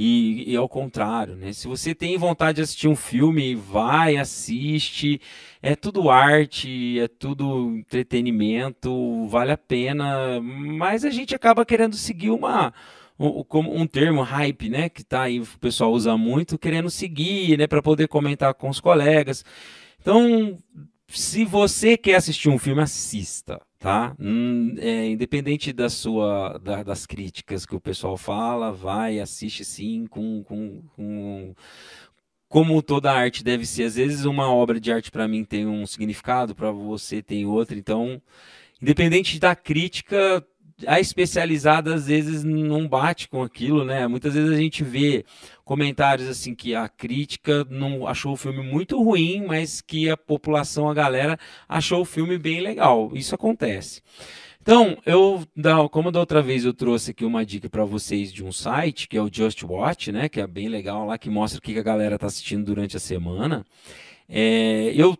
E, 0.00 0.52
e, 0.52 0.56
ao 0.56 0.68
contrário, 0.68 1.34
né? 1.34 1.52
Se 1.52 1.66
você 1.66 1.92
tem 1.92 2.16
vontade 2.16 2.56
de 2.56 2.62
assistir 2.62 2.86
um 2.86 2.94
filme, 2.94 3.56
vai, 3.56 4.16
assiste. 4.16 5.20
É 5.60 5.74
tudo 5.74 6.08
arte, 6.08 7.00
é 7.00 7.08
tudo 7.08 7.74
entretenimento, 7.76 9.26
vale 9.26 9.50
a 9.50 9.58
pena. 9.58 10.40
Mas 10.40 11.04
a 11.04 11.10
gente 11.10 11.34
acaba 11.34 11.66
querendo 11.66 11.96
seguir 11.96 12.30
uma 12.30 12.72
como 13.48 13.76
um, 13.76 13.84
termo 13.84 14.22
hype, 14.22 14.68
né, 14.68 14.88
que 14.88 15.02
tá 15.02 15.22
aí 15.22 15.40
o 15.40 15.46
pessoal 15.58 15.90
usa 15.90 16.16
muito, 16.16 16.56
querendo 16.56 16.88
seguir, 16.88 17.58
né, 17.58 17.66
para 17.66 17.82
poder 17.82 18.06
comentar 18.06 18.54
com 18.54 18.68
os 18.68 18.78
colegas. 18.78 19.44
Então, 20.00 20.56
se 21.08 21.44
você 21.44 21.96
quer 21.96 22.14
assistir 22.14 22.48
um 22.48 22.58
filme, 22.58 22.80
assista, 22.80 23.60
tá? 23.78 24.14
Hum, 24.18 24.74
é, 24.78 25.06
independente 25.08 25.72
da 25.72 25.88
sua, 25.88 26.58
da, 26.58 26.82
das 26.82 27.06
críticas 27.06 27.64
que 27.64 27.76
o 27.76 27.80
pessoal 27.80 28.16
fala, 28.16 28.72
vai, 28.72 29.20
assiste 29.20 29.64
sim, 29.64 30.06
com, 30.06 30.42
com, 30.44 30.82
com 30.96 31.54
como 32.48 32.82
toda 32.82 33.12
arte 33.12 33.44
deve 33.44 33.66
ser. 33.66 33.84
Às 33.84 33.96
vezes 33.96 34.24
uma 34.24 34.50
obra 34.50 34.80
de 34.80 34.90
arte 34.92 35.10
para 35.10 35.28
mim 35.28 35.44
tem 35.44 35.66
um 35.66 35.86
significado, 35.86 36.54
para 36.54 36.70
você 36.72 37.22
tem 37.22 37.46
outro. 37.46 37.78
Então, 37.78 38.20
independente 38.82 39.38
da 39.38 39.54
crítica, 39.54 40.44
a 40.86 41.00
especializada 41.00 41.94
às 41.94 42.06
vezes 42.06 42.44
não 42.44 42.86
bate 42.86 43.28
com 43.28 43.42
aquilo, 43.42 43.84
né? 43.84 44.06
Muitas 44.06 44.34
vezes 44.34 44.50
a 44.50 44.56
gente 44.56 44.84
vê 44.84 45.24
comentários 45.64 46.28
assim 46.28 46.54
que 46.54 46.74
a 46.74 46.88
crítica 46.88 47.66
não 47.68 48.06
achou 48.06 48.32
o 48.32 48.36
filme 48.36 48.62
muito 48.62 49.02
ruim, 49.02 49.44
mas 49.46 49.80
que 49.80 50.08
a 50.08 50.16
população, 50.16 50.88
a 50.88 50.94
galera 50.94 51.38
achou 51.68 52.02
o 52.02 52.04
filme 52.04 52.38
bem 52.38 52.60
legal. 52.60 53.10
Isso 53.14 53.34
acontece. 53.34 54.02
Então, 54.60 54.98
eu, 55.06 55.42
como 55.90 56.12
da 56.12 56.20
outra 56.20 56.42
vez 56.42 56.64
eu 56.64 56.74
trouxe 56.74 57.12
aqui 57.12 57.24
uma 57.24 57.44
dica 57.44 57.70
para 57.70 57.84
vocês 57.84 58.30
de 58.30 58.44
um 58.44 58.52
site, 58.52 59.08
que 59.08 59.16
é 59.16 59.22
o 59.22 59.30
Just 59.32 59.62
Watch, 59.62 60.12
né, 60.12 60.28
que 60.28 60.40
é 60.40 60.46
bem 60.46 60.68
legal 60.68 61.06
lá, 61.06 61.16
que 61.16 61.30
mostra 61.30 61.58
o 61.58 61.62
que 61.62 61.78
a 61.78 61.82
galera 61.82 62.16
está 62.16 62.26
assistindo 62.26 62.66
durante 62.66 62.94
a 62.96 63.00
semana. 63.00 63.64
É, 64.28 64.92
eu 64.94 65.16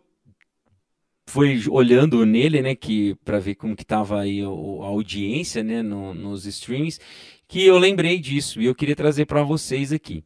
foi 1.28 1.62
olhando 1.68 2.24
nele, 2.24 2.62
né, 2.62 2.74
que 2.74 3.14
para 3.24 3.38
ver 3.38 3.54
como 3.54 3.76
que 3.76 3.84
tava 3.84 4.20
aí 4.20 4.40
a, 4.40 4.46
a 4.46 4.86
audiência, 4.86 5.62
né, 5.62 5.82
no, 5.82 6.14
nos 6.14 6.46
streams, 6.46 6.98
que 7.46 7.62
eu 7.64 7.78
lembrei 7.78 8.18
disso 8.18 8.60
e 8.60 8.64
eu 8.64 8.74
queria 8.74 8.96
trazer 8.96 9.26
para 9.26 9.42
vocês 9.42 9.92
aqui. 9.92 10.24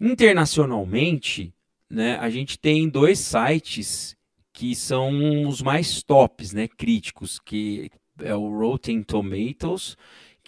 Internacionalmente, 0.00 1.52
né, 1.90 2.16
a 2.16 2.30
gente 2.30 2.58
tem 2.58 2.88
dois 2.88 3.18
sites 3.18 4.16
que 4.52 4.74
são 4.74 5.46
os 5.46 5.60
mais 5.60 6.02
tops, 6.02 6.54
né, 6.54 6.66
críticos, 6.68 7.38
que 7.38 7.90
é 8.20 8.34
o 8.34 8.48
Rotten 8.48 9.02
Tomatoes 9.02 9.94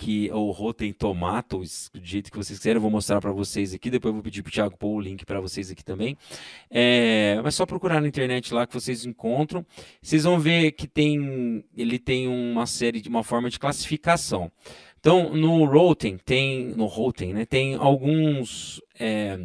que 0.00 0.30
o 0.32 0.50
Rotten 0.50 0.94
Tomatoes, 0.94 1.90
do 1.92 2.02
jeito 2.02 2.30
que 2.30 2.36
vocês 2.38 2.58
quiserem, 2.58 2.78
eu 2.78 2.80
vou 2.80 2.90
mostrar 2.90 3.20
para 3.20 3.32
vocês 3.32 3.74
aqui. 3.74 3.90
Depois 3.90 4.08
eu 4.08 4.14
vou 4.14 4.22
pedir 4.22 4.42
para 4.42 4.48
o 4.48 4.52
Thiago 4.52 4.76
pôr 4.78 4.96
o 4.96 5.00
link 5.00 5.26
para 5.26 5.38
vocês 5.42 5.70
aqui 5.70 5.84
também. 5.84 6.16
É, 6.70 7.38
mas 7.44 7.54
só 7.54 7.66
procurar 7.66 8.00
na 8.00 8.08
internet 8.08 8.54
lá 8.54 8.66
que 8.66 8.72
vocês 8.72 9.04
encontram. 9.04 9.64
Vocês 10.00 10.24
vão 10.24 10.38
ver 10.38 10.72
que 10.72 10.88
tem, 10.88 11.62
ele 11.76 11.98
tem 11.98 12.26
uma 12.26 12.64
série 12.64 12.98
de 13.02 13.10
uma 13.10 13.22
forma 13.22 13.50
de 13.50 13.58
classificação. 13.58 14.50
Então, 14.98 15.34
no 15.34 15.66
Rotten 15.66 16.16
tem, 16.16 16.68
no 16.68 16.86
Rotten, 16.86 17.34
né, 17.34 17.44
tem 17.44 17.74
alguns 17.74 18.80
é, 18.98 19.38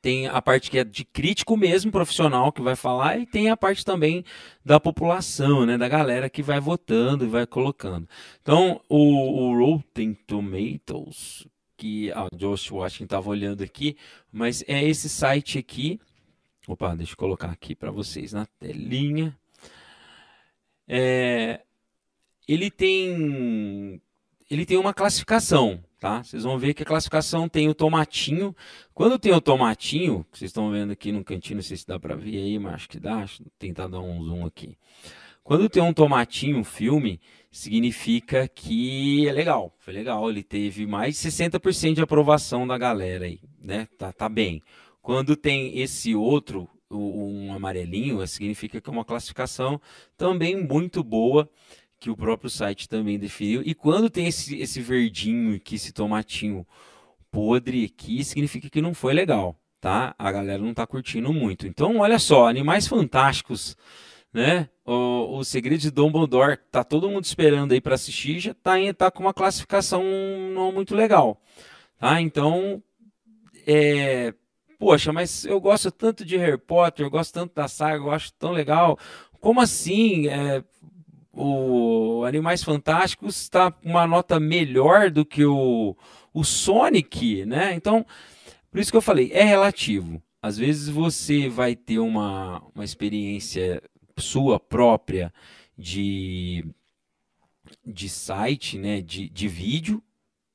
tem 0.00 0.26
a 0.26 0.40
parte 0.40 0.70
que 0.70 0.78
é 0.78 0.84
de 0.84 1.04
crítico 1.04 1.56
mesmo, 1.56 1.92
profissional, 1.92 2.50
que 2.50 2.62
vai 2.62 2.74
falar, 2.74 3.18
e 3.18 3.26
tem 3.26 3.50
a 3.50 3.56
parte 3.56 3.84
também 3.84 4.24
da 4.64 4.80
população, 4.80 5.66
né, 5.66 5.76
da 5.76 5.88
galera 5.88 6.30
que 6.30 6.42
vai 6.42 6.58
votando 6.58 7.24
e 7.24 7.28
vai 7.28 7.46
colocando. 7.46 8.08
Então, 8.40 8.80
o, 8.88 9.50
o 9.50 9.58
Rotten 9.58 10.14
Tomatoes, 10.26 11.46
que 11.76 12.10
a 12.12 12.26
Josh 12.34 12.70
Washington 12.70 13.04
estava 13.04 13.28
olhando 13.28 13.62
aqui, 13.62 13.96
mas 14.32 14.64
é 14.66 14.82
esse 14.82 15.08
site 15.08 15.58
aqui. 15.58 16.00
Opa, 16.66 16.94
deixa 16.94 17.12
eu 17.12 17.16
colocar 17.16 17.50
aqui 17.50 17.74
para 17.74 17.90
vocês 17.90 18.32
na 18.32 18.46
telinha. 18.58 19.36
É, 20.88 21.60
ele 22.46 22.70
tem 22.70 24.00
ele 24.50 24.66
tem 24.66 24.76
uma 24.76 24.92
classificação, 24.92 25.82
tá? 26.02 26.20
Vocês 26.20 26.42
vão 26.42 26.58
ver 26.58 26.74
que 26.74 26.82
a 26.82 26.86
classificação 26.86 27.48
tem 27.48 27.68
o 27.68 27.74
tomatinho. 27.74 28.56
Quando 28.92 29.20
tem 29.20 29.32
o 29.32 29.40
tomatinho, 29.40 30.26
que 30.32 30.36
vocês 30.36 30.48
estão 30.48 30.68
vendo 30.68 30.90
aqui 30.90 31.12
no 31.12 31.22
cantinho, 31.22 31.58
não 31.58 31.62
sei 31.62 31.76
se 31.76 31.86
dá 31.86 31.96
para 31.96 32.16
ver 32.16 32.38
aí, 32.38 32.58
mas 32.58 32.74
acho 32.74 32.88
que 32.88 32.98
dá. 32.98 33.18
Deixa 33.18 33.40
eu 33.40 33.46
tentar 33.56 33.86
dar 33.86 34.00
um 34.00 34.20
zoom 34.24 34.44
aqui. 34.44 34.76
Quando 35.44 35.68
tem 35.68 35.80
um 35.80 35.92
tomatinho, 35.92 36.58
um 36.58 36.64
filme, 36.64 37.20
significa 37.52 38.48
que 38.48 39.28
é 39.28 39.32
legal. 39.32 39.72
Foi 39.78 39.94
legal, 39.94 40.28
ele 40.28 40.42
teve 40.42 40.88
mais 40.88 41.20
de 41.20 41.30
60% 41.30 41.94
de 41.94 42.02
aprovação 42.02 42.66
da 42.66 42.76
galera 42.76 43.26
aí, 43.26 43.38
né? 43.60 43.86
Tá, 43.96 44.12
tá 44.12 44.28
bem. 44.28 44.60
Quando 45.00 45.36
tem 45.36 45.78
esse 45.78 46.16
outro, 46.16 46.68
um 46.90 47.54
amarelinho, 47.54 48.26
significa 48.26 48.80
que 48.80 48.90
é 48.90 48.92
uma 48.92 49.04
classificação 49.04 49.80
também 50.16 50.56
muito 50.56 51.04
boa 51.04 51.48
que 52.02 52.10
o 52.10 52.16
próprio 52.16 52.50
site 52.50 52.88
também 52.88 53.16
definiu. 53.16 53.62
E 53.64 53.76
quando 53.76 54.10
tem 54.10 54.26
esse, 54.26 54.60
esse 54.60 54.80
verdinho 54.80 55.54
aqui, 55.54 55.76
esse 55.76 55.92
tomatinho 55.92 56.66
podre 57.30 57.84
aqui, 57.84 58.24
significa 58.24 58.68
que 58.68 58.82
não 58.82 58.92
foi 58.92 59.14
legal, 59.14 59.56
tá? 59.80 60.12
A 60.18 60.32
galera 60.32 60.60
não 60.60 60.74
tá 60.74 60.84
curtindo 60.84 61.32
muito. 61.32 61.64
Então, 61.64 61.98
olha 61.98 62.18
só, 62.18 62.48
Animais 62.48 62.88
Fantásticos, 62.88 63.76
né? 64.34 64.68
O, 64.84 65.38
o 65.38 65.44
Segredo 65.44 65.78
de 65.78 65.92
Dumbledore, 65.92 66.58
tá 66.72 66.82
todo 66.82 67.08
mundo 67.08 67.24
esperando 67.24 67.70
aí 67.70 67.80
para 67.80 67.94
assistir, 67.94 68.40
já 68.40 68.52
tá, 68.52 68.72
tá 68.98 69.08
com 69.08 69.22
uma 69.22 69.32
classificação 69.32 70.02
não 70.52 70.72
muito 70.72 70.96
legal, 70.96 71.40
tá? 72.00 72.20
Então, 72.20 72.82
é... 73.64 74.34
Poxa, 74.76 75.12
mas 75.12 75.44
eu 75.44 75.60
gosto 75.60 75.92
tanto 75.92 76.24
de 76.24 76.36
Harry 76.36 76.58
Potter, 76.58 77.06
eu 77.06 77.10
gosto 77.10 77.32
tanto 77.32 77.54
da 77.54 77.68
saga, 77.68 78.02
eu 78.02 78.10
acho 78.10 78.32
tão 78.32 78.50
legal. 78.50 78.98
Como 79.40 79.60
assim? 79.60 80.26
É, 80.26 80.64
o 81.32 82.24
Animais 82.24 82.62
Fantásticos 82.62 83.40
está 83.40 83.70
com 83.70 83.88
uma 83.88 84.06
nota 84.06 84.38
melhor 84.38 85.10
do 85.10 85.24
que 85.24 85.44
o, 85.44 85.96
o 86.32 86.44
Sonic, 86.44 87.44
né? 87.46 87.74
Então, 87.74 88.04
por 88.70 88.80
isso 88.80 88.90
que 88.90 88.96
eu 88.96 89.02
falei, 89.02 89.30
é 89.32 89.42
relativo. 89.42 90.22
Às 90.42 90.58
vezes 90.58 90.88
você 90.88 91.48
vai 91.48 91.74
ter 91.74 91.98
uma, 91.98 92.62
uma 92.74 92.84
experiência 92.84 93.82
sua 94.18 94.60
própria 94.60 95.32
de, 95.78 96.64
de 97.84 98.08
site, 98.08 98.76
né? 98.76 99.00
De, 99.00 99.28
de 99.28 99.48
vídeo, 99.48 100.02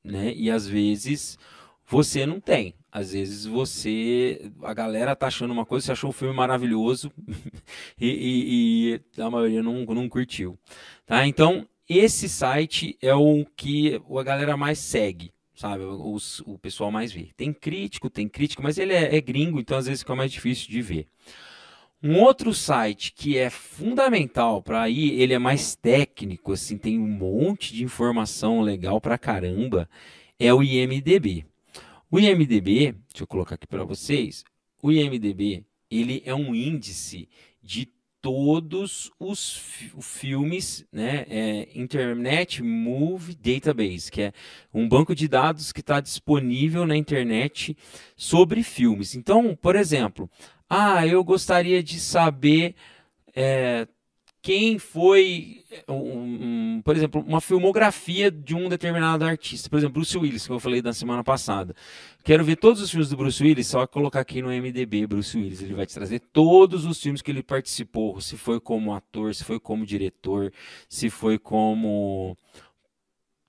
né? 0.04 0.34
E 0.34 0.52
às 0.52 0.68
vezes 0.68 1.40
você 1.86 2.26
não 2.26 2.40
tem. 2.40 2.76
Às 2.98 3.11
vezes 3.11 3.45
você. 3.45 4.52
A 4.64 4.74
galera 4.74 5.15
tá 5.15 5.28
achando 5.28 5.52
uma 5.52 5.68
coisa, 5.68 5.86
você 5.86 5.91
achou 5.91 6.10
um 6.10 6.14
filme 6.14 6.34
maravilhoso 6.34 7.11
e, 8.02 8.07
e, 8.07 9.02
e, 9.15 9.22
a 9.22 9.30
maioria 9.30 9.61
não, 9.61 9.86
não 9.86 10.10
curtiu. 10.10 10.57
Tá? 11.06 11.28
Então, 11.28 11.68
esse 11.88 12.28
site 12.28 12.98
é 12.99 13.14
o 13.14 13.45
que 13.56 14.02
a 14.18 14.24
galera 14.24 14.57
mais 14.57 14.80
segue, 14.80 15.32
sabe? 15.53 15.84
Os, 15.84 16.40
o 16.40 16.57
pessoal 16.57 16.90
mais 16.90 17.11
vê. 17.11 17.30
Tem 17.38 17.53
crítico, 17.53 18.10
tem 18.10 18.28
crítico, 18.28 18.64
mas 18.64 18.80
ele 18.80 18.94
é, 18.94 19.15
é 19.15 19.22
gringo, 19.22 19.60
então 19.60 19.78
às 19.78 19.86
vezes 19.86 20.02
fica 20.02 20.15
mais 20.15 20.32
difícil 20.32 20.68
de 20.68 20.82
ver. 20.82 21.06
Um 22.02 22.19
outro 22.19 22.52
site 22.52 23.14
que 23.14 23.38
é 23.38 23.52
fundamental 23.52 24.60
para 24.60 24.90
ir, 24.90 25.22
ele 25.22 25.36
é 25.36 25.40
mais 25.40 25.76
técnico, 25.76 26.52
assim, 26.52 26.80
tem 26.80 26.98
um 26.98 27.07
monte 27.07 27.76
de 27.76 27.84
informação 27.84 28.60
legal 28.61 28.99
pra 28.99 29.19
caramba, 29.19 29.88
é 30.40 30.52
o 30.52 30.64
IMDB. 30.64 31.45
O 32.10 32.18
IMDB, 32.18 32.96
deixa 33.10 33.24
eu 33.24 33.28
colocar 33.28 33.56
aqui 33.56 33.68
para 33.68 33.84
vocês, 33.84 34.46
o 34.82 34.90
IMDB 34.90 35.66
ele 35.92 36.24
é 36.26 36.34
um 36.34 36.56
índice 36.56 37.28
de 37.62 37.92
todos 38.22 39.12
os 39.20 39.62
filmes, 40.00 40.86
né, 40.90 41.26
é 41.30 41.68
Internet 41.76 42.64
Movie 42.64 43.36
Database, 43.36 44.10
que 44.10 44.22
é 44.22 44.34
um 44.74 44.88
banco 44.88 45.14
de 45.14 45.28
dados 45.28 45.74
que 45.74 45.82
está 45.82 46.00
disponível 46.00 46.86
na 46.86 46.96
internet 46.96 47.78
sobre 48.16 48.64
filmes. 48.64 49.14
Então, 49.14 49.54
por 49.54 49.76
exemplo, 49.76 50.30
ah, 50.70 51.06
eu 51.06 51.22
gostaria 51.26 51.84
de 51.84 52.00
saber 52.00 52.74
é, 53.36 53.86
quem 54.42 54.80
foi, 54.80 55.64
um, 55.88 56.78
um, 56.78 56.82
por 56.82 56.96
exemplo, 56.96 57.22
uma 57.28 57.42
filmografia 57.42 58.32
de 58.32 58.56
um 58.56 58.70
determinado 58.70 59.26
artista. 59.26 59.70
Por 59.70 59.78
exemplo, 59.78 59.96
Bruce 59.96 60.18
Willis, 60.18 60.46
que 60.46 60.54
eu 60.54 60.60
falei 60.60 60.82
da 60.82 60.94
semana 60.94 61.24
passada. 61.24 61.76
Quero 62.24 62.44
ver 62.44 62.56
todos 62.56 62.82
os 62.82 62.90
filmes 62.90 63.10
do 63.10 63.18
Bruce 63.18 63.44
Willis, 63.44 63.68
só 63.68 63.86
colocar 63.88 64.22
aqui 64.22 64.42
no 64.42 64.50
MDB 64.50 65.08
Bruce 65.08 65.38
Willis. 65.38 65.62
Ele 65.62 65.74
vai 65.74 65.86
te 65.86 65.94
trazer 65.94 66.20
todos 66.20 66.86
os 66.86 67.02
filmes 67.02 67.22
que 67.22 67.32
ele 67.32 67.44
participou, 67.44 68.22
se 68.22 68.38
foi 68.38 68.60
como 68.60 68.94
ator, 68.94 69.34
se 69.34 69.44
foi 69.44 69.60
como 69.60 69.86
diretor, 69.86 70.54
se 70.88 71.10
foi 71.10 71.38
como 71.38 72.38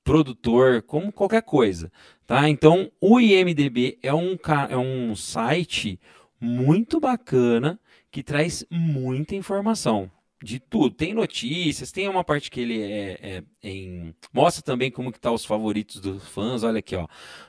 produtor, 0.02 0.82
como 0.82 1.12
qualquer 1.12 1.42
coisa, 1.42 1.92
tá? 2.26 2.48
Então, 2.48 2.90
o 2.98 3.20
IMDB 3.20 3.98
é 4.02 4.14
um, 4.14 4.38
é 4.70 4.76
um 4.76 5.14
site 5.14 6.00
muito 6.40 6.98
bacana 6.98 7.78
que 8.10 8.22
traz 8.22 8.64
muita 8.70 9.34
informação 9.36 10.10
de 10.42 10.60
tudo. 10.60 10.94
Tem 10.94 11.12
notícias, 11.12 11.90
tem 11.90 12.08
uma 12.08 12.22
parte 12.22 12.50
que 12.50 12.60
ele 12.60 12.80
é, 12.80 13.18
é 13.22 13.42
em... 13.62 14.14
mostra 14.32 14.62
também 14.62 14.90
como 14.90 15.12
que 15.12 15.20
tá 15.20 15.30
os 15.32 15.44
favoritos 15.44 16.00
dos 16.00 16.26
fãs. 16.28 16.62
Olha 16.62 16.78
aqui, 16.78 16.96
ó. 16.96 17.06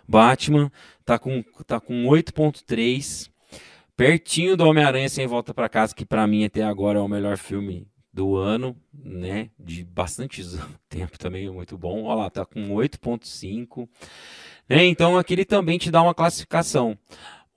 Batman 0.07 0.71
tá 1.05 1.19
com 1.19 1.43
tá 1.65 1.79
com 1.79 2.05
8.3, 2.05 3.29
pertinho 3.95 4.57
do 4.57 4.65
Homem-Aranha 4.65 5.09
sem 5.09 5.27
volta 5.27 5.53
para 5.53 5.69
casa, 5.69 5.95
que 5.95 6.05
para 6.05 6.25
mim 6.27 6.45
até 6.45 6.63
agora 6.63 6.99
é 6.99 7.01
o 7.01 7.07
melhor 7.07 7.37
filme 7.37 7.87
do 8.11 8.35
ano, 8.35 8.75
né? 8.93 9.49
De 9.57 9.83
bastante 9.83 10.43
tempo 10.89 11.17
também, 11.17 11.49
muito 11.49 11.77
bom. 11.77 12.03
Olha 12.03 12.23
lá, 12.23 12.29
tá 12.29 12.45
com 12.45 12.69
8.5. 12.69 13.87
Né? 14.67 14.85
Então 14.85 15.17
aqui 15.17 15.33
ele 15.33 15.45
também 15.45 15.77
te 15.77 15.91
dá 15.91 16.01
uma 16.01 16.13
classificação. 16.13 16.97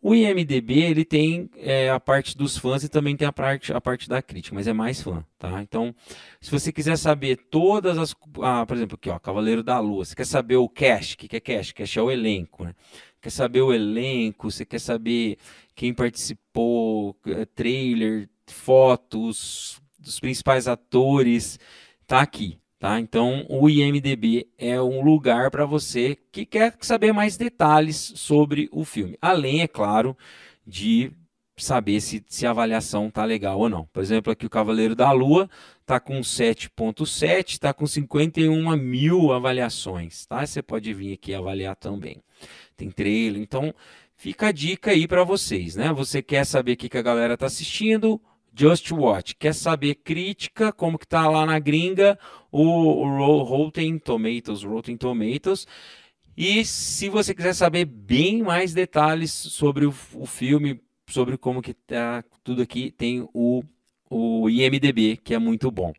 O 0.05 0.17
IMDB 0.17 0.81
ele 0.81 1.05
tem 1.05 1.49
é, 1.57 1.89
a 1.89 2.01
parte 2.01 2.37
dos 2.37 2.59
fãs 2.59 2.83
e 2.83 2.89
também 2.89 3.17
tem 3.17 3.27
a 3.27 3.33
parte, 3.33 3.73
a 3.73 3.81
parte 3.81 4.09
da 4.09 4.21
crítica, 4.21 4.53
mas 4.53 4.67
é 4.67 4.73
mais 4.73 5.01
fã, 5.01 5.25
tá? 5.39 5.63
Então, 5.63 5.95
se 6.41 6.51
você 6.51 6.73
quiser 6.73 6.97
saber 6.99 7.37
todas 7.37 7.97
as, 7.97 8.13
ah, 8.43 8.67
por 8.67 8.77
exemplo, 8.77 8.97
aqui 8.97 9.09
ó, 9.09 9.19
Cavaleiro 9.21 9.63
da 9.63 9.79
Lua, 9.79 10.05
você 10.05 10.17
quer 10.17 10.27
saber 10.27 10.57
o 10.57 10.69
cast, 10.69 11.15
o 11.15 11.19
que 11.19 11.37
é 11.37 11.39
cast? 11.39 11.73
Cast 11.73 11.97
é 12.01 12.03
o 12.03 12.11
elenco, 12.11 12.65
né? 12.65 12.75
Quer 13.21 13.31
saber 13.31 13.63
o 13.63 13.73
elenco, 13.73 14.51
você 14.51 14.65
quer 14.65 14.81
saber 14.81 15.39
quem 15.73 15.95
participou, 15.95 17.17
é, 17.25 17.45
trailer, 17.45 18.29
fotos 18.49 19.81
dos 19.97 20.19
principais 20.19 20.67
atores, 20.67 21.61
tá 22.09 22.21
aqui, 22.21 22.59
Tá? 22.83 22.99
Então, 22.99 23.47
o 23.49 23.71
IMDB 23.71 24.49
é 24.59 24.83
um 24.83 25.05
lugar 25.05 25.53
para 25.53 25.65
você 25.65 26.19
que 26.33 26.45
quer 26.45 26.77
saber 26.81 27.13
mais 27.13 27.37
detalhes 27.37 28.13
sobre 28.17 28.69
o 28.73 28.85
filme. 28.85 29.17
Além, 29.23 29.61
é 29.61 29.69
claro, 29.69 30.17
de 30.67 31.13
saber 31.57 32.01
se, 32.01 32.25
se 32.27 32.45
a 32.45 32.51
avaliação 32.51 33.09
tá 33.09 33.25
legal 33.25 33.61
ou 33.61 33.69
não. 33.69 33.87
Por 33.93 34.03
exemplo, 34.03 34.33
aqui 34.33 34.45
o 34.47 34.51
Cavaleiro 34.51 34.97
da 34.97 35.13
Lua 35.13 35.49
tá 35.87 36.01
com 36.01 36.19
7.7, 36.23 37.61
tá 37.61 37.73
com 37.73 37.87
51 37.87 38.77
mil 38.77 39.33
avaliações, 39.33 40.27
tá? 40.27 40.45
Você 40.45 40.61
pode 40.61 40.93
vir 40.93 41.13
aqui 41.13 41.33
avaliar 41.33 41.77
também. 41.77 42.21
Tem 42.77 42.91
trailer, 42.91 43.41
então 43.41 43.73
fica 44.17 44.49
a 44.49 44.53
dica 44.53 44.91
aí 44.91 45.07
para 45.07 45.23
vocês, 45.23 45.77
né? 45.77 45.93
Você 45.93 46.21
quer 46.21 46.45
saber 46.45 46.73
o 46.73 46.77
que, 46.77 46.89
que 46.89 46.99
a 46.99 47.03
galera 47.03 47.37
tá 47.37 47.47
assistindo? 47.47 48.21
Just 48.55 48.91
Watch. 48.93 49.35
Quer 49.37 49.55
saber 49.55 49.97
crítica, 49.97 50.73
como 50.73 50.99
que 50.99 51.07
tá 51.07 51.29
lá 51.29 51.47
na 51.47 51.59
gringa, 51.59 52.19
o, 52.51 52.63
o 52.63 53.43
Rotten 53.43 53.99
Tomatoes, 53.99 54.63
Rotten 54.63 54.97
Tomatoes. 54.97 55.67
E 56.37 56.65
se 56.65 57.09
você 57.09 57.35
quiser 57.35 57.55
saber 57.55 57.85
bem 57.85 58.43
mais 58.43 58.73
detalhes 58.73 59.33
sobre 59.33 59.87
o, 59.87 59.95
o 60.15 60.27
filme, 60.27 60.81
sobre 61.07 61.37
como 61.37 61.61
que 61.63 61.75
tá 61.75 62.25
tudo 62.43 62.63
aqui, 62.63 62.91
tem 62.91 63.29
o, 63.35 63.63
o 64.09 64.49
IMDB, 64.49 65.19
que 65.19 65.35
é 65.35 65.39
muito 65.39 65.71
bom. 65.71 65.93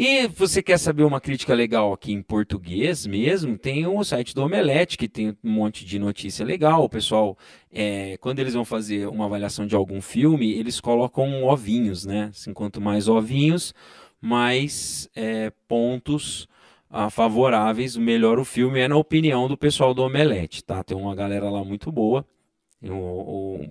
E 0.00 0.28
você 0.28 0.62
quer 0.62 0.78
saber 0.78 1.02
uma 1.02 1.20
crítica 1.20 1.52
legal 1.52 1.92
aqui 1.92 2.12
em 2.12 2.22
português 2.22 3.04
mesmo? 3.04 3.58
Tem 3.58 3.84
o 3.84 4.04
site 4.04 4.32
do 4.32 4.44
Omelete, 4.44 4.96
que 4.96 5.08
tem 5.08 5.30
um 5.42 5.50
monte 5.50 5.84
de 5.84 5.98
notícia 5.98 6.46
legal. 6.46 6.84
O 6.84 6.88
pessoal, 6.88 7.36
é, 7.68 8.16
quando 8.18 8.38
eles 8.38 8.54
vão 8.54 8.64
fazer 8.64 9.08
uma 9.08 9.24
avaliação 9.24 9.66
de 9.66 9.74
algum 9.74 10.00
filme, 10.00 10.52
eles 10.52 10.80
colocam 10.80 11.42
ovinhos, 11.42 12.06
né? 12.06 12.30
Assim, 12.30 12.52
quanto 12.52 12.80
mais 12.80 13.08
ovinhos, 13.08 13.74
mais 14.20 15.10
é, 15.16 15.50
pontos 15.66 16.46
ah, 16.88 17.10
favoráveis, 17.10 17.96
melhor 17.96 18.38
o 18.38 18.44
filme 18.44 18.78
é 18.78 18.86
na 18.86 18.96
opinião 18.96 19.48
do 19.48 19.58
pessoal 19.58 19.92
do 19.92 20.04
Omelete, 20.04 20.62
tá? 20.62 20.84
Tem 20.84 20.96
uma 20.96 21.12
galera 21.16 21.50
lá 21.50 21.64
muito 21.64 21.90
boa 21.90 22.24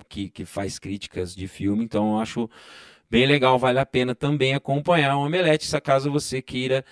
que, 0.09 0.29
que 0.29 0.45
faz 0.45 0.77
críticas 0.77 1.33
de 1.35 1.47
filme, 1.47 1.83
então 1.83 2.15
eu 2.15 2.19
acho 2.19 2.49
bem 3.09 3.25
legal, 3.25 3.57
vale 3.57 3.79
a 3.79 3.85
pena 3.85 4.13
também 4.13 4.53
acompanhar 4.53 5.15
o 5.17 5.25
Omelete, 5.25 5.65
se 5.65 5.79
caso 5.81 6.11
você 6.11 6.41
queira 6.41 6.83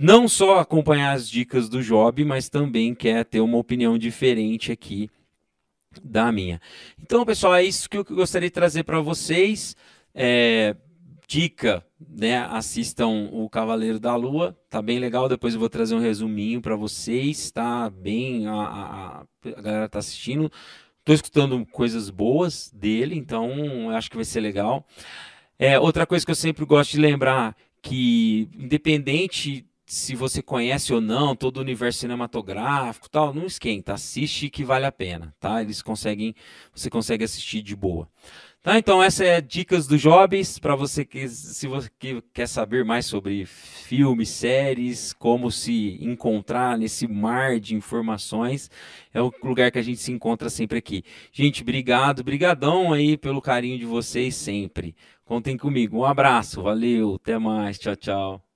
não 0.00 0.28
só 0.28 0.58
acompanhar 0.58 1.12
as 1.12 1.28
dicas 1.28 1.68
do 1.68 1.82
Job, 1.82 2.22
mas 2.24 2.48
também 2.48 2.94
quer 2.94 3.24
ter 3.24 3.40
uma 3.40 3.56
opinião 3.56 3.96
diferente 3.96 4.70
aqui 4.70 5.08
da 6.02 6.30
minha. 6.30 6.60
Então, 7.00 7.24
pessoal, 7.24 7.54
é 7.54 7.64
isso 7.64 7.88
que 7.88 7.96
eu 7.96 8.04
gostaria 8.04 8.48
de 8.48 8.54
trazer 8.54 8.82
para 8.82 9.00
vocês. 9.00 9.74
É, 10.14 10.76
dica, 11.26 11.84
né? 11.98 12.38
Assistam 12.38 13.28
o 13.32 13.48
Cavaleiro 13.48 13.98
da 13.98 14.14
Lua, 14.14 14.58
tá 14.68 14.82
bem 14.82 14.98
legal. 14.98 15.28
Depois 15.28 15.54
eu 15.54 15.60
vou 15.60 15.68
trazer 15.68 15.94
um 15.94 16.00
resuminho 16.00 16.60
para 16.60 16.76
vocês, 16.76 17.50
tá 17.50 17.88
bem. 17.88 18.46
A, 18.46 18.52
a, 18.52 19.20
a 19.56 19.62
galera 19.62 19.88
tá 19.88 19.98
assistindo. 19.98 20.50
Tô 21.04 21.14
escutando 21.14 21.64
coisas 21.66 22.10
boas 22.10 22.70
dele, 22.74 23.14
então 23.14 23.90
acho 23.90 24.10
que 24.10 24.16
vai 24.16 24.24
ser 24.24 24.40
legal. 24.40 24.86
É, 25.58 25.78
outra 25.78 26.06
coisa 26.06 26.24
que 26.24 26.30
eu 26.30 26.36
sempre 26.36 26.64
gosto 26.64 26.92
de 26.92 27.00
lembrar 27.00 27.56
que 27.82 28.48
independente 28.54 29.66
se 29.88 30.14
você 30.14 30.42
conhece 30.42 30.92
ou 30.92 31.00
não 31.00 31.34
todo 31.34 31.56
o 31.56 31.60
universo 31.60 32.00
cinematográfico, 32.00 33.08
tal, 33.08 33.32
não 33.32 33.46
esquenta, 33.46 33.94
assiste 33.94 34.50
que 34.50 34.62
vale 34.62 34.84
a 34.84 34.92
pena, 34.92 35.34
tá? 35.40 35.62
Eles 35.62 35.80
conseguem, 35.80 36.34
você 36.74 36.90
consegue 36.90 37.24
assistir 37.24 37.62
de 37.62 37.74
boa. 37.74 38.06
Tá, 38.60 38.76
então 38.76 39.00
essa 39.02 39.24
é 39.24 39.40
dicas 39.40 39.86
do 39.86 39.96
Jobs 39.96 40.58
para 40.58 40.74
você 40.74 41.04
que 41.04 41.28
se 41.28 41.66
você 41.68 41.88
que 41.96 42.20
quer 42.34 42.46
saber 42.48 42.84
mais 42.84 43.06
sobre 43.06 43.46
filmes, 43.46 44.28
séries, 44.30 45.12
como 45.12 45.50
se 45.50 45.96
encontrar 46.02 46.76
nesse 46.76 47.06
mar 47.06 47.60
de 47.60 47.76
informações, 47.76 48.68
é 49.14 49.22
o 49.22 49.32
lugar 49.42 49.70
que 49.70 49.78
a 49.78 49.82
gente 49.82 50.00
se 50.00 50.10
encontra 50.12 50.50
sempre 50.50 50.78
aqui. 50.78 51.04
Gente, 51.32 51.62
obrigado, 51.62 52.24
brigadão 52.24 52.92
aí 52.92 53.16
pelo 53.16 53.40
carinho 53.40 53.78
de 53.78 53.86
vocês 53.86 54.34
sempre. 54.34 54.94
Contem 55.24 55.56
comigo. 55.56 55.98
Um 55.98 56.04
abraço, 56.04 56.62
valeu, 56.62 57.14
até 57.14 57.38
mais, 57.38 57.78
tchau, 57.78 57.96
tchau. 57.96 58.47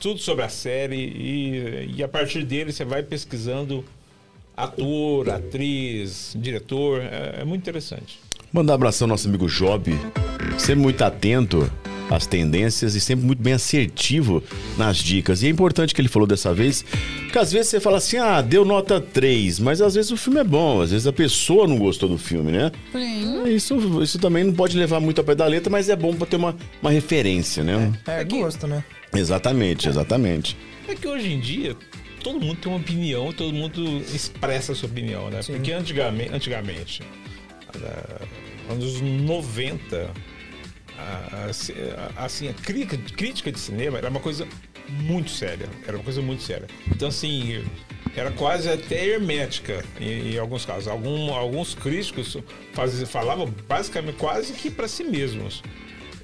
Tudo 0.00 0.18
sobre 0.18 0.44
a 0.44 0.48
série 0.48 0.96
e, 0.96 1.94
e 1.96 2.02
a 2.02 2.08
partir 2.08 2.42
dele 2.42 2.72
você 2.72 2.84
vai 2.84 3.02
pesquisando 3.02 3.84
ator, 4.56 5.30
atriz, 5.30 6.34
diretor. 6.36 7.00
É, 7.02 7.40
é 7.42 7.44
muito 7.44 7.60
interessante. 7.60 8.18
Mandar 8.52 8.72
um 8.72 8.76
abração 8.76 9.04
ao 9.04 9.10
nosso 9.10 9.28
amigo 9.28 9.46
Job, 9.46 9.96
sempre 10.58 10.82
muito 10.82 11.02
atento 11.02 11.70
às 12.10 12.26
tendências 12.26 12.96
e 12.96 13.00
sempre 13.00 13.24
muito 13.24 13.40
bem 13.40 13.52
assertivo 13.52 14.42
nas 14.76 14.96
dicas. 14.96 15.42
E 15.42 15.46
é 15.46 15.50
importante 15.50 15.94
que 15.94 16.00
ele 16.00 16.08
falou 16.08 16.26
dessa 16.26 16.52
vez, 16.52 16.84
porque 17.22 17.38
às 17.38 17.52
vezes 17.52 17.68
você 17.68 17.78
fala 17.78 17.98
assim, 17.98 18.16
ah, 18.16 18.40
deu 18.40 18.64
nota 18.64 19.00
3, 19.00 19.60
mas 19.60 19.80
às 19.80 19.94
vezes 19.94 20.10
o 20.10 20.16
filme 20.16 20.40
é 20.40 20.44
bom, 20.44 20.80
às 20.80 20.90
vezes 20.90 21.06
a 21.06 21.12
pessoa 21.12 21.68
não 21.68 21.78
gostou 21.78 22.08
do 22.08 22.18
filme, 22.18 22.50
né? 22.50 22.72
Sim. 22.90 23.44
Isso, 23.54 24.02
isso 24.02 24.18
também 24.18 24.42
não 24.42 24.52
pode 24.52 24.76
levar 24.76 24.98
muito 24.98 25.20
a 25.20 25.24
pé 25.24 25.36
da 25.36 25.46
letra, 25.46 25.70
mas 25.70 25.88
é 25.88 25.94
bom 25.94 26.12
para 26.12 26.26
ter 26.26 26.36
uma, 26.36 26.56
uma 26.82 26.90
referência, 26.90 27.62
né? 27.62 27.92
É, 28.08 28.22
é 28.22 28.24
gosto, 28.24 28.66
né? 28.66 28.82
Exatamente, 29.14 29.88
exatamente. 29.88 30.56
É 30.88 30.94
que 30.94 31.06
hoje 31.06 31.32
em 31.32 31.40
dia 31.40 31.76
todo 32.22 32.40
mundo 32.40 32.60
tem 32.60 32.70
uma 32.70 32.78
opinião, 32.80 33.32
todo 33.32 33.52
mundo 33.52 33.82
expressa 34.14 34.72
a 34.72 34.74
sua 34.74 34.88
opinião, 34.88 35.30
né? 35.30 35.42
Sim. 35.42 35.54
Porque 35.54 35.72
antigamente, 35.72 36.32
antigamente, 36.34 37.02
anos 38.68 39.00
90, 39.00 40.10
a- 40.98 41.46
a- 42.16 42.24
assim, 42.24 42.48
a 42.48 42.52
crítica, 42.52 42.98
crítica 43.16 43.50
de 43.52 43.58
cinema 43.58 43.98
era 43.98 44.08
uma 44.08 44.20
coisa 44.20 44.46
muito 44.88 45.30
séria. 45.30 45.66
Era 45.86 45.96
uma 45.96 46.04
coisa 46.04 46.20
muito 46.20 46.42
séria. 46.42 46.66
Então, 46.88 47.08
assim, 47.08 47.64
era 48.16 48.30
quase 48.32 48.68
até 48.68 49.06
hermética 49.06 49.84
em, 50.00 50.34
em 50.34 50.38
alguns 50.38 50.64
casos. 50.64 50.88
Algum, 50.88 51.32
alguns 51.32 51.74
críticos 51.74 52.36
faz, 52.74 53.00
falavam 53.08 53.46
basicamente 53.68 54.16
quase 54.16 54.52
que 54.52 54.70
para 54.70 54.88
si 54.88 55.04
mesmos. 55.04 55.62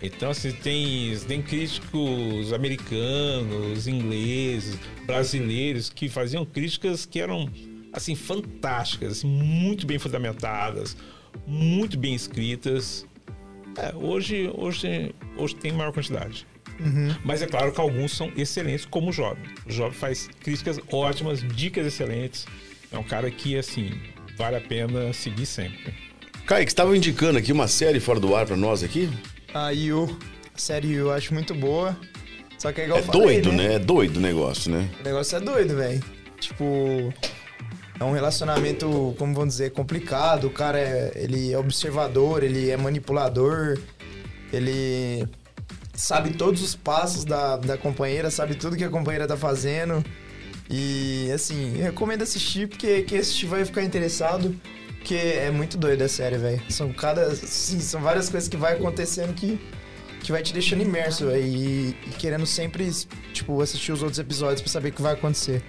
Então, 0.03 0.31
assim, 0.31 0.53
tem, 0.53 1.17
tem 1.27 1.43
críticos 1.43 2.53
americanos, 2.53 3.87
ingleses, 3.87 4.79
brasileiros 5.07 5.89
que 5.89 6.09
faziam 6.09 6.45
críticas 6.45 7.07
que 7.07 7.21
eram, 7.21 7.51
assim, 7.93 8.15
fantásticas, 8.15 9.19
assim, 9.19 9.27
muito 9.27 9.87
bem 9.87 9.99
fundamentadas, 9.99 10.97
muito 11.47 11.99
bem 11.99 12.15
escritas. 12.15 13.07
É, 13.79 13.95
hoje, 13.95 14.51
hoje, 14.55 15.15
hoje 15.37 15.55
tem 15.57 15.73
maior 15.73 15.93
quantidade. 15.93 16.47
Mas 17.25 17.41
é 17.41 17.47
claro 17.47 17.73
que 17.73 17.81
alguns 17.81 18.13
são 18.13 18.31
excelentes, 18.37 18.85
como 18.85 19.11
o 19.11 19.13
Job. 19.13 19.41
O 19.67 19.73
Job 19.73 19.95
faz 19.95 20.29
críticas 20.41 20.79
ótimas, 20.91 21.43
dicas 21.43 21.87
excelentes. 21.87 22.47
É 22.93 22.99
um 22.99 23.03
cara 23.03 23.31
que, 23.31 23.57
assim, 23.57 23.91
vale 24.37 24.57
a 24.57 24.61
pena 24.61 25.13
seguir 25.13 25.47
sempre. 25.47 25.95
Kaique, 26.47 26.71
você 26.71 26.75
estava 26.75 26.97
indicando 26.97 27.39
aqui 27.39 27.51
uma 27.51 27.67
série 27.67 27.99
fora 27.99 28.21
do 28.21 28.37
ar 28.37 28.47
pra 28.47 28.57
nós 28.57 28.83
aqui? 28.83 29.09
A 29.55 29.71
Yu, 29.71 30.19
a 30.55 30.59
série 30.59 30.89
Yu, 30.89 31.07
eu 31.07 31.13
acho 31.13 31.33
muito 31.33 31.55
boa. 31.55 31.97
Só 32.59 32.73
que 32.73 32.81
é 32.81 32.85
igual 32.85 33.01
É 33.01 33.03
falei, 33.03 33.41
doido, 33.41 33.53
né? 33.53 33.75
É 33.75 33.79
doido 33.79 34.17
o 34.17 34.21
negócio, 34.21 34.71
né? 34.71 34.89
O 35.01 35.05
negócio 35.05 35.37
é 35.37 35.41
doido, 35.41 35.77
velho. 35.77 36.03
Tipo, 36.41 37.13
é 37.99 38.05
um 38.05 38.13
relacionamento, 38.13 39.15
como 39.19 39.35
vamos 39.35 39.55
dizer, 39.55 39.73
complicado. 39.73 40.47
O 40.47 40.51
cara 40.51 40.79
é, 40.79 41.13
ele 41.17 41.53
é 41.53 41.59
observador, 41.59 42.43
ele 42.43 42.71
é 42.71 42.77
manipulador, 42.77 43.79
ele 44.53 45.27
sabe 45.95 46.35
todos 46.35 46.63
os 46.63 46.75
passos 46.75 47.25
da, 47.25 47.57
da 47.57 47.79
companheira, 47.79 48.31
sabe 48.31 48.55
tudo 48.55 48.77
que 48.77 48.85
a 48.85 48.91
companheira 48.91 49.27
tá 49.27 49.37
fazendo. 49.37 50.05
E 50.69 51.31
assim, 51.33 51.77
recomendo 51.77 52.23
assistir 52.23 52.69
porque 52.69 53.03
quem 53.03 53.19
assistir 53.19 53.47
vai 53.47 53.65
ficar 53.65 53.83
interessado. 53.83 54.55
Porque 55.07 55.15
é 55.15 55.53
muito 55.53 55.79
doido 55.79 56.03
a 56.03 56.09
série, 56.09 56.37
velho. 56.37 56.61
São 56.69 56.93
cada. 56.93 57.33
Sim, 57.37 57.79
são 57.79 58.01
várias 58.01 58.29
coisas 58.29 58.49
que 58.49 58.57
vai 58.57 58.73
acontecendo 58.73 59.33
que, 59.35 59.57
que 60.19 60.33
vai 60.33 60.43
te 60.43 60.53
deixando 60.53 60.83
imerso, 60.83 61.31
e, 61.31 61.91
e 61.91 62.11
querendo 62.19 62.45
sempre, 62.45 62.91
tipo, 63.33 63.63
assistir 63.63 63.93
os 63.93 64.03
outros 64.03 64.19
episódios 64.19 64.63
pra 64.63 64.69
saber 64.69 64.89
o 64.89 64.93
que 64.93 65.01
vai 65.01 65.13
acontecer. 65.13 65.63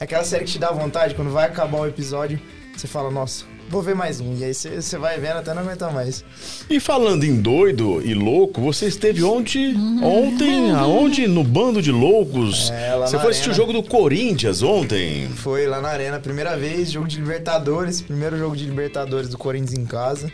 É 0.00 0.04
aquela 0.04 0.24
série 0.24 0.46
que 0.46 0.52
te 0.52 0.58
dá 0.58 0.72
vontade, 0.72 1.14
quando 1.14 1.30
vai 1.30 1.44
acabar 1.44 1.80
o 1.80 1.86
episódio, 1.86 2.40
você 2.74 2.86
fala, 2.86 3.10
nossa, 3.10 3.44
vou 3.68 3.82
ver 3.82 3.94
mais 3.94 4.20
um. 4.20 4.36
E 4.36 4.44
aí 4.44 4.54
você, 4.54 4.98
vai 4.98 5.18
vendo 5.18 5.38
até 5.38 5.54
não 5.54 5.62
aguentar 5.62 5.92
mais. 5.92 6.24
E 6.68 6.80
falando 6.80 7.24
em 7.24 7.40
doido 7.40 8.02
e 8.02 8.14
louco, 8.14 8.60
você 8.60 8.86
esteve 8.86 9.22
ontem, 9.22 9.76
ontem, 10.02 10.70
aonde? 10.72 11.26
No 11.26 11.44
bando 11.44 11.80
de 11.80 11.92
loucos. 11.92 12.70
É, 12.70 12.94
lá 12.94 13.06
você 13.06 13.18
foi 13.18 13.30
assistir 13.30 13.50
o 13.50 13.54
jogo 13.54 13.72
do 13.72 13.82
Corinthians 13.82 14.62
ontem. 14.62 15.28
Foi 15.28 15.66
lá 15.66 15.80
na 15.80 15.88
Arena, 15.88 16.18
primeira 16.18 16.56
vez, 16.56 16.90
jogo 16.90 17.06
de 17.06 17.18
Libertadores, 17.18 18.00
primeiro 18.00 18.38
jogo 18.38 18.56
de 18.56 18.64
Libertadores 18.64 19.28
do 19.28 19.38
Corinthians 19.38 19.78
em 19.78 19.84
casa. 19.84 20.30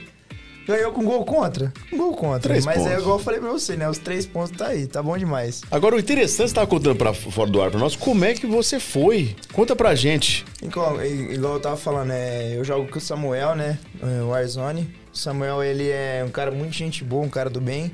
Ganhou 0.66 0.93
com 0.93 1.05
gol 1.05 1.24
contra? 1.24 1.73
Um 1.93 1.99
gol 1.99 2.15
contra. 2.15 2.41
Três 2.41 2.65
Mas 2.65 2.78
é 2.78 2.85
pontos. 2.85 3.03
igual 3.03 3.19
eu 3.19 3.23
falei 3.24 3.39
pra 3.41 3.51
você, 3.51 3.77
né? 3.77 3.89
Os 3.89 3.99
três 3.99 4.24
pontos 4.24 4.57
tá 4.57 4.69
aí, 4.69 4.86
tá 4.86 5.03
bom 5.03 5.16
demais. 5.19 5.61
Agora, 5.70 5.95
o 5.95 5.99
interessante, 5.99 6.49
você 6.49 6.55
tava 6.55 6.66
contando 6.66 6.97
pra 6.97 7.12
fora 7.12 7.51
do 7.51 7.61
ar 7.61 7.70
pra 7.70 7.78
nós, 7.78 7.95
como 7.95 8.24
é 8.24 8.32
que 8.32 8.47
você 8.47 8.81
foi? 8.81 9.36
Conta 9.53 9.77
pra 9.77 9.95
gente. 9.95 10.45
Igual, 10.62 11.05
igual 11.05 11.55
eu 11.55 11.61
tava 11.61 11.77
falando, 11.77 12.12
é, 12.12 12.57
eu 12.57 12.65
jogo 12.65 12.91
com 12.91 12.99
o 12.99 13.01
Samuel, 13.01 13.55
né? 13.55 13.78
é, 14.03 14.23
O 14.23 14.28
Warzone. 14.28 14.89
O 15.12 15.16
Samuel, 15.16 15.62
ele 15.62 15.89
é 15.91 16.24
um 16.27 16.31
cara 16.31 16.51
muito 16.51 16.73
gente 16.73 17.05
boa, 17.05 17.24
um 17.24 17.28
cara 17.28 17.51
do 17.51 17.61
bem. 17.61 17.93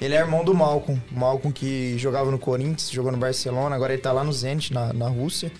Ele 0.00 0.14
é 0.14 0.18
irmão 0.18 0.44
do 0.44 0.52
Malcolm. 0.54 1.00
O 1.14 1.18
Malcolm 1.18 1.52
que 1.52 1.96
jogava 1.98 2.30
no 2.30 2.38
Corinthians, 2.38 2.90
jogou 2.90 3.10
no 3.12 3.18
Barcelona, 3.18 3.74
agora 3.76 3.92
ele 3.92 4.02
tá 4.02 4.12
lá 4.12 4.22
no 4.24 4.32
Zenit, 4.32 4.72
na, 4.74 4.92
na 4.92 5.08
Rússia. 5.08 5.50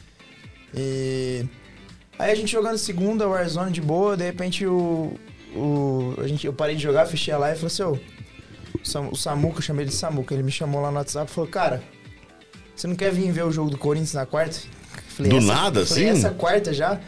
E... 0.74 1.44
Aí 2.18 2.32
a 2.32 2.34
gente 2.34 2.50
jogando 2.50 2.76
segunda, 2.78 3.28
Warzone 3.28 3.70
de 3.70 3.80
boa, 3.80 4.16
de 4.16 4.24
repente 4.24 4.66
o... 4.66 5.12
o 5.54 6.14
a 6.18 6.26
gente, 6.26 6.46
eu 6.46 6.52
parei 6.52 6.76
de 6.76 6.82
jogar, 6.82 7.06
fechei 7.06 7.32
a 7.34 7.38
live 7.38 7.56
e 7.56 7.60
falei 7.68 7.72
assim, 7.72 7.82
ô... 7.82 8.80
o 8.82 8.86
Sam- 8.86 9.08
O 9.12 9.16
Samuca, 9.16 9.58
eu 9.58 9.62
chamei 9.62 9.84
ele 9.84 9.90
de 9.90 9.96
Samuca, 9.96 10.34
ele 10.34 10.42
me 10.42 10.50
chamou 10.52 10.80
lá 10.80 10.90
no 10.90 10.96
WhatsApp 10.98 11.30
e 11.30 11.34
falou, 11.34 11.48
cara, 11.50 11.82
você 12.74 12.86
não 12.86 12.94
quer 12.96 13.12
vir 13.12 13.30
ver 13.32 13.44
o 13.44 13.50
jogo 13.50 13.70
do 13.70 13.78
Corinthians 13.78 14.14
na 14.14 14.26
quarta? 14.26 14.58
Falei, 15.08 15.30
Do 15.32 15.38
"Essa- 15.38 15.46
nada, 15.46 15.86
falei, 15.86 16.08
assim? 16.08 16.18
essa 16.18 16.30
quarta 16.30 16.72
já? 16.72 17.00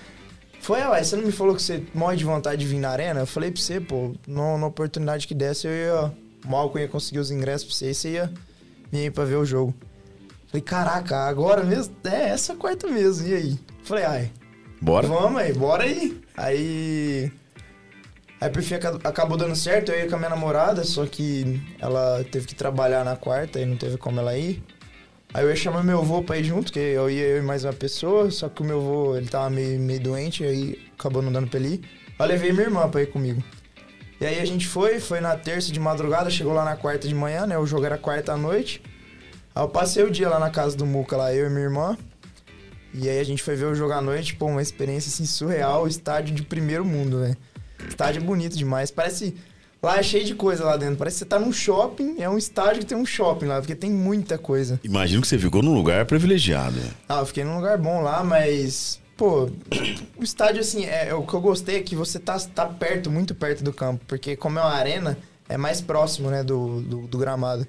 Foi, 0.60 0.80
ué, 0.82 1.02
você 1.02 1.16
não 1.16 1.24
me 1.24 1.32
falou 1.32 1.54
que 1.56 1.62
você 1.62 1.82
morre 1.94 2.16
de 2.16 2.24
vontade 2.24 2.60
de 2.60 2.66
vir 2.66 2.78
na 2.78 2.90
arena? 2.90 3.20
Eu 3.20 3.26
falei 3.26 3.50
pra 3.50 3.60
você, 3.62 3.80
pô, 3.80 4.12
no- 4.26 4.58
na 4.58 4.66
oportunidade 4.66 5.26
que 5.26 5.34
desse, 5.34 5.66
eu 5.66 5.72
ia. 5.72 6.12
Malco 6.46 6.78
ia 6.78 6.88
conseguir 6.88 7.18
os 7.18 7.30
ingressos 7.30 7.66
pra 7.68 7.74
você 7.76 7.90
e 7.90 7.94
você 7.94 8.10
ia 8.12 8.32
vir 8.90 8.98
aí 9.00 9.10
pra 9.10 9.24
ver 9.24 9.36
o 9.36 9.44
jogo. 9.44 9.74
Falei, 10.48 10.62
caraca, 10.62 11.16
agora 11.28 11.62
mesmo? 11.62 11.94
É, 12.04 12.30
essa 12.30 12.54
quarta 12.56 12.88
mesmo, 12.88 13.26
e 13.28 13.34
aí? 13.34 13.58
Falei, 13.84 14.04
ai, 14.04 14.30
Bora? 14.80 15.06
vamos 15.06 15.40
aí, 15.40 15.52
bora 15.52 15.84
aí. 15.84 16.20
Aí. 16.36 17.30
Aí 18.40 18.48
por 18.48 18.62
fim 18.62 18.74
aca- 18.74 18.98
acabou 19.04 19.36
dando 19.36 19.54
certo, 19.54 19.92
eu 19.92 19.98
ia 20.00 20.08
com 20.08 20.14
a 20.14 20.18
minha 20.18 20.30
namorada, 20.30 20.82
só 20.84 21.04
que 21.06 21.60
ela 21.78 22.24
teve 22.30 22.46
que 22.46 22.54
trabalhar 22.54 23.04
na 23.04 23.14
quarta 23.16 23.60
e 23.60 23.66
não 23.66 23.76
teve 23.76 23.96
como 23.98 24.18
ela 24.18 24.36
ir. 24.36 24.62
Aí 25.34 25.44
eu 25.44 25.50
ia 25.50 25.56
chamar 25.56 25.84
meu 25.84 25.98
avô 25.98 26.22
pra 26.22 26.38
ir 26.38 26.44
junto, 26.44 26.72
que 26.72 26.78
eu 26.78 27.10
ia 27.10 27.22
eu 27.22 27.38
e 27.38 27.42
mais 27.42 27.64
uma 27.64 27.72
pessoa, 27.72 28.30
só 28.30 28.48
que 28.48 28.62
o 28.62 28.64
meu 28.64 28.78
avô, 28.80 29.16
ele 29.16 29.28
tava 29.28 29.50
meio, 29.50 29.78
meio 29.78 30.00
doente, 30.00 30.42
aí 30.42 30.78
acabou 30.98 31.22
não 31.22 31.30
dando 31.30 31.48
pra 31.48 31.60
ele 31.60 31.74
ir. 31.74 31.80
Eu 32.18 32.26
levei 32.26 32.50
minha 32.52 32.64
irmã 32.64 32.88
pra 32.88 33.02
ir 33.02 33.06
comigo. 33.12 33.42
E 34.20 34.26
aí 34.26 34.40
a 34.40 34.44
gente 34.44 34.66
foi, 34.66 34.98
foi 35.00 35.20
na 35.20 35.36
terça 35.36 35.70
de 35.72 35.78
madrugada, 35.78 36.28
chegou 36.30 36.52
lá 36.52 36.64
na 36.64 36.76
quarta 36.76 37.06
de 37.06 37.14
manhã, 37.14 37.46
né? 37.46 37.56
O 37.58 37.66
jogo 37.66 37.84
era 37.86 37.96
quarta 37.96 38.32
à 38.32 38.36
noite. 38.36 38.82
Aí 39.54 39.62
eu 39.62 39.68
passei 39.68 40.02
o 40.02 40.10
dia 40.10 40.28
lá 40.28 40.38
na 40.38 40.50
casa 40.50 40.76
do 40.76 40.84
Muca, 40.84 41.16
lá, 41.16 41.32
eu 41.34 41.46
e 41.46 41.50
minha 41.50 41.62
irmã. 41.64 41.96
E 42.92 43.08
aí 43.08 43.20
a 43.20 43.24
gente 43.24 43.42
foi 43.42 43.54
ver 43.54 43.66
o 43.66 43.74
jogo 43.74 43.92
à 43.92 44.00
noite, 44.00 44.34
pô, 44.34 44.46
uma 44.46 44.60
experiência 44.60 45.08
assim 45.08 45.24
surreal, 45.24 45.86
estádio 45.86 46.34
de 46.34 46.42
primeiro 46.42 46.84
mundo, 46.84 47.20
velho. 47.20 47.36
Estádio 47.88 48.22
bonito 48.22 48.56
demais. 48.56 48.90
Parece. 48.90 49.34
Lá 49.82 49.98
é 49.98 50.02
cheio 50.02 50.24
de 50.24 50.34
coisa 50.34 50.62
lá 50.64 50.76
dentro. 50.76 50.96
Parece 50.96 51.16
que 51.16 51.18
você 51.20 51.24
tá 51.24 51.38
num 51.38 51.52
shopping, 51.52 52.16
é 52.20 52.28
um 52.28 52.36
estádio 52.36 52.80
que 52.80 52.86
tem 52.86 52.98
um 52.98 53.06
shopping 53.06 53.46
lá, 53.46 53.60
porque 53.60 53.74
tem 53.74 53.90
muita 53.90 54.36
coisa. 54.36 54.78
Imagino 54.84 55.22
que 55.22 55.28
você 55.28 55.38
ficou 55.38 55.62
num 55.62 55.72
lugar 55.72 56.04
privilegiado. 56.04 56.78
Ah, 57.08 57.20
eu 57.20 57.26
fiquei 57.26 57.44
num 57.44 57.56
lugar 57.56 57.78
bom 57.78 58.02
lá, 58.02 58.22
mas. 58.22 59.00
Pô, 59.16 59.50
o 60.18 60.22
estádio, 60.22 60.60
assim, 60.60 60.84
é, 60.84 61.14
o 61.14 61.26
que 61.26 61.32
eu 61.32 61.40
gostei 61.40 61.76
é 61.76 61.82
que 61.82 61.94
você 61.94 62.18
tá, 62.18 62.38
tá 62.38 62.66
perto, 62.66 63.10
muito 63.10 63.34
perto 63.34 63.64
do 63.64 63.72
campo. 63.72 64.04
Porque 64.06 64.36
como 64.36 64.58
é 64.58 64.62
uma 64.62 64.72
arena, 64.72 65.16
é 65.48 65.56
mais 65.56 65.80
próximo, 65.80 66.30
né, 66.30 66.42
do, 66.42 66.80
do, 66.82 67.06
do 67.06 67.18
gramado. 67.18 67.66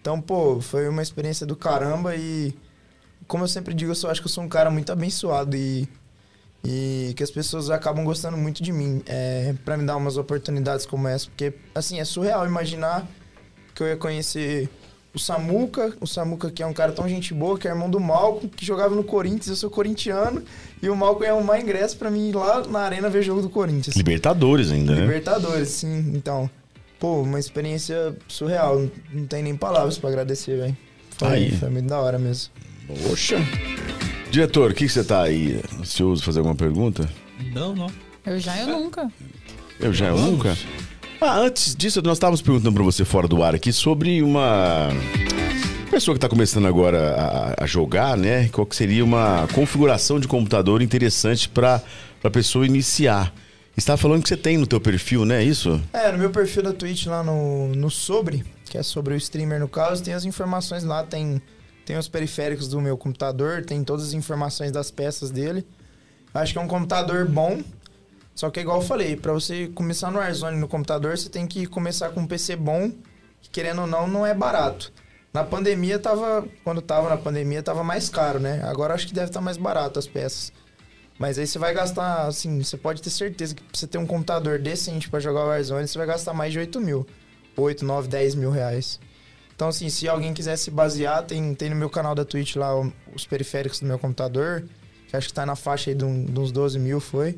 Então, 0.00 0.20
pô, 0.20 0.60
foi 0.60 0.88
uma 0.88 1.02
experiência 1.02 1.46
do 1.46 1.56
caramba 1.56 2.16
e. 2.16 2.54
Como 3.26 3.44
eu 3.44 3.48
sempre 3.48 3.74
digo, 3.74 3.90
eu 3.90 3.94
só 3.94 4.10
acho 4.10 4.22
que 4.22 4.26
eu 4.26 4.32
sou 4.32 4.42
um 4.42 4.48
cara 4.48 4.70
muito 4.70 4.90
abençoado 4.90 5.56
e. 5.56 5.88
E 6.64 7.12
que 7.16 7.22
as 7.22 7.30
pessoas 7.30 7.70
acabam 7.70 8.04
gostando 8.04 8.36
muito 8.36 8.62
de 8.62 8.72
mim. 8.72 9.02
É, 9.06 9.54
para 9.64 9.76
me 9.76 9.84
dar 9.86 9.96
umas 9.96 10.16
oportunidades 10.16 10.84
como 10.84 11.06
essa. 11.08 11.26
Porque, 11.26 11.52
assim, 11.74 12.00
é 12.00 12.04
surreal 12.04 12.46
imaginar 12.46 13.06
que 13.74 13.82
eu 13.82 13.86
ia 13.86 13.96
conhecer 13.96 14.68
o 15.14 15.18
Samuca, 15.18 15.94
o 16.00 16.06
Samuca 16.06 16.50
que 16.50 16.62
é 16.62 16.66
um 16.66 16.72
cara 16.72 16.92
tão 16.92 17.08
gente 17.08 17.32
boa, 17.32 17.58
que 17.58 17.66
é 17.66 17.70
irmão 17.70 17.88
do 17.88 17.98
Malco, 17.98 18.48
que 18.48 18.64
jogava 18.66 18.94
no 18.94 19.02
Corinthians, 19.02 19.48
eu 19.48 19.56
sou 19.56 19.70
corintiano, 19.70 20.42
e 20.82 20.88
o 20.88 20.94
Malco 20.96 21.24
ia 21.24 21.30
arrumar 21.32 21.60
ingresso 21.60 21.96
pra 21.96 22.10
mim 22.10 22.28
ir 22.28 22.34
lá 22.34 22.62
na 22.66 22.80
arena 22.80 23.08
ver 23.08 23.22
jogo 23.22 23.40
do 23.40 23.48
Corinthians. 23.48 23.96
Libertadores 23.96 24.70
ainda, 24.70 24.94
né? 24.94 25.00
Libertadores, 25.02 25.68
sim. 25.70 26.12
Então, 26.14 26.50
pô, 27.00 27.22
uma 27.22 27.38
experiência 27.38 28.14
surreal. 28.28 28.86
Não- 29.12 29.26
tem 29.26 29.42
nem 29.42 29.56
palavras 29.56 29.96
pra 29.96 30.10
agradecer, 30.10 30.56
velho. 30.56 30.76
Foi, 31.16 31.28
Aí. 31.28 31.56
foi 31.56 31.70
muito 31.70 31.86
da 31.88 31.98
hora 32.00 32.18
mesmo. 32.18 32.52
Poxa. 33.08 33.36
Diretor, 34.30 34.70
o 34.70 34.74
que 34.74 34.86
que 34.86 34.92
você 34.92 35.02
tá 35.02 35.22
aí 35.22 35.60
ansioso 35.80 36.22
fazer 36.22 36.38
alguma 36.40 36.54
pergunta? 36.54 37.08
Não, 37.52 37.74
não. 37.74 37.90
Eu 38.26 38.38
já, 38.38 38.56
eu 38.58 38.68
nunca. 38.68 39.10
Eu 39.80 39.92
já 39.92 40.10
Vamos. 40.12 40.30
nunca. 40.30 40.56
Ah, 41.20 41.38
antes 41.38 41.74
disso, 41.74 42.00
nós 42.02 42.18
estávamos 42.18 42.42
perguntando 42.42 42.74
para 42.74 42.84
você 42.84 43.04
fora 43.04 43.26
do 43.26 43.42
ar 43.42 43.54
aqui 43.54 43.72
sobre 43.72 44.22
uma 44.22 44.88
pessoa 45.90 46.14
que 46.14 46.18
está 46.18 46.28
começando 46.28 46.66
agora 46.66 47.14
a, 47.16 47.64
a 47.64 47.66
jogar, 47.66 48.16
né? 48.16 48.48
Qual 48.48 48.66
que 48.66 48.76
seria 48.76 49.04
uma 49.04 49.48
configuração 49.54 50.20
de 50.20 50.28
computador 50.28 50.82
interessante 50.82 51.48
para 51.48 51.82
a 52.22 52.30
pessoa 52.30 52.66
iniciar. 52.66 53.32
Você 53.74 53.80
estava 53.82 53.96
falando 53.96 54.22
que 54.22 54.28
você 54.28 54.36
tem 54.36 54.56
no 54.58 54.66
teu 54.66 54.80
perfil, 54.80 55.24
né? 55.24 55.42
Isso? 55.42 55.80
É, 55.92 56.10
no 56.10 56.18
meu 56.18 56.30
perfil 56.30 56.62
da 56.62 56.72
Twitch 56.72 57.06
lá 57.06 57.22
no, 57.22 57.68
no 57.68 57.90
Sobre, 57.90 58.44
que 58.64 58.76
é 58.76 58.82
sobre 58.82 59.14
o 59.14 59.16
streamer 59.16 59.60
no 59.60 59.68
caso, 59.68 60.02
tem 60.02 60.14
as 60.14 60.24
informações 60.24 60.82
lá, 60.82 61.04
tem, 61.04 61.40
tem 61.88 61.96
os 61.96 62.06
periféricos 62.06 62.68
do 62.68 62.82
meu 62.82 62.98
computador, 62.98 63.64
tem 63.64 63.82
todas 63.82 64.08
as 64.08 64.12
informações 64.12 64.70
das 64.70 64.90
peças 64.90 65.30
dele. 65.30 65.66
Acho 66.34 66.52
que 66.52 66.58
é 66.58 66.60
um 66.60 66.68
computador 66.68 67.26
bom, 67.26 67.62
só 68.34 68.50
que 68.50 68.60
é 68.60 68.62
igual 68.62 68.82
eu 68.82 68.86
falei, 68.86 69.16
pra 69.16 69.32
você 69.32 69.68
começar 69.68 70.10
no 70.10 70.18
Warzone 70.18 70.58
no 70.58 70.68
computador, 70.68 71.16
você 71.16 71.30
tem 71.30 71.46
que 71.46 71.64
começar 71.64 72.10
com 72.10 72.20
um 72.20 72.26
PC 72.26 72.56
bom, 72.56 72.92
que 73.40 73.48
querendo 73.48 73.80
ou 73.80 73.86
não, 73.86 74.06
não 74.06 74.26
é 74.26 74.34
barato. 74.34 74.92
Na 75.32 75.42
pandemia 75.42 75.98
tava, 75.98 76.46
quando 76.62 76.82
tava 76.82 77.08
na 77.08 77.16
pandemia, 77.16 77.62
tava 77.62 77.82
mais 77.82 78.10
caro, 78.10 78.38
né? 78.38 78.60
Agora 78.64 78.92
acho 78.92 79.06
que 79.06 79.14
deve 79.14 79.28
estar 79.28 79.40
mais 79.40 79.56
barato 79.56 79.98
as 79.98 80.06
peças. 80.06 80.52
Mas 81.18 81.38
aí 81.38 81.46
você 81.46 81.58
vai 81.58 81.72
gastar, 81.72 82.26
assim, 82.26 82.62
você 82.62 82.76
pode 82.76 83.00
ter 83.00 83.08
certeza 83.08 83.54
que 83.54 83.62
pra 83.62 83.70
você 83.72 83.86
ter 83.86 83.96
um 83.96 84.06
computador 84.06 84.58
decente 84.58 85.08
pra 85.08 85.20
jogar 85.20 85.46
Warzone, 85.46 85.88
você 85.88 85.96
vai 85.96 86.06
gastar 86.06 86.34
mais 86.34 86.52
de 86.52 86.58
8 86.58 86.78
mil. 86.82 87.06
8, 87.56 87.82
9, 87.82 88.08
10 88.08 88.34
mil 88.34 88.50
reais. 88.50 89.00
Então, 89.58 89.66
assim, 89.66 89.88
se 89.88 90.06
alguém 90.08 90.32
quiser 90.32 90.54
se 90.54 90.70
basear, 90.70 91.24
tem, 91.24 91.52
tem 91.52 91.68
no 91.68 91.74
meu 91.74 91.90
canal 91.90 92.14
da 92.14 92.24
Twitch 92.24 92.54
lá 92.54 92.70
os 93.12 93.26
periféricos 93.26 93.80
do 93.80 93.86
meu 93.86 93.98
computador, 93.98 94.64
que 95.08 95.16
acho 95.16 95.26
que 95.26 95.34
tá 95.34 95.44
na 95.44 95.56
faixa 95.56 95.90
aí 95.90 95.96
de, 95.96 96.04
um- 96.04 96.24
de 96.26 96.38
uns 96.38 96.52
12 96.52 96.78
mil, 96.78 97.00
foi. 97.00 97.36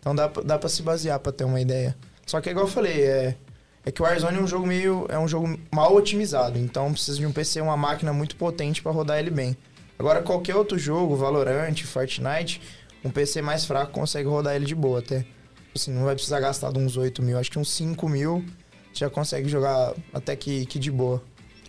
Então 0.00 0.12
dá, 0.12 0.26
dá 0.26 0.58
pra 0.58 0.68
se 0.68 0.82
basear 0.82 1.20
pra 1.20 1.30
ter 1.30 1.44
uma 1.44 1.60
ideia. 1.60 1.96
Só 2.26 2.40
que, 2.40 2.50
igual 2.50 2.66
eu 2.66 2.70
falei, 2.72 3.00
é, 3.00 3.36
é 3.84 3.92
que 3.92 4.02
o 4.02 4.04
Warzone 4.04 4.38
é 4.38 4.40
um 4.40 4.46
jogo 4.48 4.66
meio. 4.66 5.06
é 5.08 5.16
um 5.16 5.28
jogo 5.28 5.56
mal 5.72 5.94
otimizado. 5.94 6.58
Então 6.58 6.92
precisa 6.92 7.16
de 7.18 7.24
um 7.26 7.30
PC, 7.30 7.60
uma 7.60 7.76
máquina 7.76 8.12
muito 8.12 8.34
potente 8.34 8.82
pra 8.82 8.90
rodar 8.90 9.20
ele 9.20 9.30
bem. 9.30 9.56
Agora, 9.96 10.22
qualquer 10.22 10.56
outro 10.56 10.76
jogo, 10.76 11.14
Valorant, 11.14 11.80
Fortnite, 11.84 12.60
um 13.04 13.10
PC 13.10 13.40
mais 13.40 13.64
fraco 13.64 13.92
consegue 13.92 14.28
rodar 14.28 14.56
ele 14.56 14.64
de 14.66 14.74
boa 14.74 14.98
até. 14.98 15.24
Assim, 15.72 15.92
não 15.92 16.06
vai 16.06 16.14
precisar 16.16 16.40
gastar 16.40 16.72
de 16.72 16.78
uns 16.80 16.96
8 16.96 17.22
mil, 17.22 17.38
acho 17.38 17.52
que 17.52 17.58
uns 17.60 17.70
5 17.70 18.08
mil 18.08 18.44
já 18.92 19.08
consegue 19.08 19.48
jogar 19.48 19.94
até 20.12 20.34
que, 20.34 20.66
que 20.66 20.80
de 20.80 20.90
boa. 20.90 21.22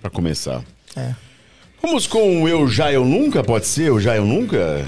Pra 0.08 0.10
começar. 0.10 0.64
É. 0.96 1.14
Vamos 1.82 2.08
com 2.08 2.44
o 2.44 2.48
Eu 2.48 2.68
Já 2.70 2.92
Eu 2.92 3.04
Nunca? 3.04 3.44
Pode 3.44 3.68
ser 3.68 3.90
Eu 3.90 4.00
Já 4.00 4.16
Eu 4.16 4.26
Nunca? 4.26 4.86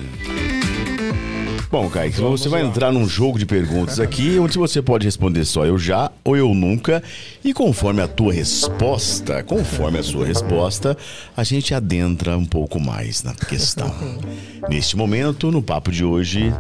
Bom, 1.70 1.90
Kaique, 1.90 2.20
Vamos 2.22 2.42
você 2.42 2.48
vai 2.50 2.64
lá. 2.64 2.70
entrar 2.70 2.92
num 2.92 3.08
jogo 3.08 3.38
de 3.38 3.46
perguntas 3.46 4.00
aqui, 4.00 4.40
onde 4.40 4.58
você 4.58 4.82
pode 4.82 5.06
responder 5.06 5.44
só 5.46 5.66
eu 5.66 5.78
já 5.78 6.10
ou 6.24 6.38
eu 6.38 6.54
nunca. 6.56 7.04
E 7.44 7.54
conforme 7.54 8.02
a 8.02 8.08
tua 8.08 8.34
resposta, 8.34 9.44
conforme 9.44 10.00
a 10.00 10.04
sua 10.04 10.26
resposta, 10.26 10.98
a 11.38 11.44
gente 11.44 11.76
adentra 11.76 12.38
um 12.38 12.46
pouco 12.46 12.80
mais 12.80 13.22
na 13.22 13.36
questão. 13.36 13.94
Neste 14.70 14.96
momento, 14.98 15.52
no 15.52 15.62
papo 15.62 15.92
de 15.92 16.04
hoje, 16.04 16.52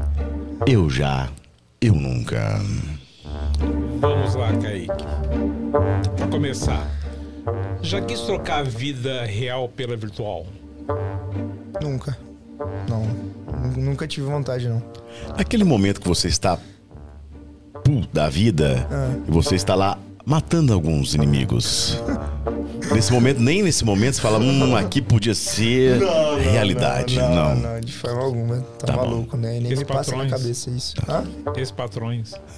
eu 0.67 0.89
já, 0.89 1.29
eu 1.81 1.95
nunca. 1.95 2.61
Vamos 4.01 4.35
lá, 4.35 4.51
Kaique. 4.57 4.91
Pra 6.17 6.27
começar. 6.27 6.98
Já 7.81 8.01
quis 8.01 8.19
trocar 8.21 8.59
a 8.59 8.63
vida 8.63 9.23
real 9.25 9.67
pela 9.69 9.95
virtual? 9.95 10.45
Nunca. 11.81 12.17
Não. 12.89 13.03
nu- 13.05 13.77
Nunca 13.77 14.07
tive 14.07 14.27
vontade, 14.27 14.67
não. 14.67 14.81
Aquele 15.37 15.63
momento 15.63 16.01
que 16.01 16.07
você 16.07 16.27
está 16.27 16.57
puto 17.83 18.09
da 18.13 18.29
vida 18.29 18.87
Ah. 18.91 19.15
e 19.27 19.31
você 19.31 19.55
está 19.55 19.75
lá 19.75 19.97
matando 20.25 20.73
alguns 20.73 21.13
inimigos. 21.15 21.99
Nesse 22.91 23.11
momento, 23.13 23.39
nem 23.39 23.61
nesse 23.61 23.85
momento 23.85 24.15
você 24.15 24.21
fala, 24.21 24.39
hum, 24.39 24.75
aqui 24.75 24.99
podia 24.99 25.35
ser 25.35 25.99
realidade. 26.41 27.17
Não, 27.17 27.29
Não. 27.29 27.55
não, 27.55 27.73
não, 27.73 27.79
de 27.81 27.93
forma 27.93 28.23
alguma. 28.23 28.57
Tá, 28.79 28.87
Tá 28.87 28.93
bom. 28.93 28.99
maluco, 29.05 29.37
né? 29.37 29.51
Nem 29.59 29.65
Esses 29.65 29.79
me 29.79 29.85
passa 29.85 30.11
na 30.11 30.23
patrões. 30.23 30.41
cabeça 30.41 30.69
isso. 30.71 30.93
Hã? 31.07 31.23
Esses 31.55 31.71
patrões. 31.71 32.33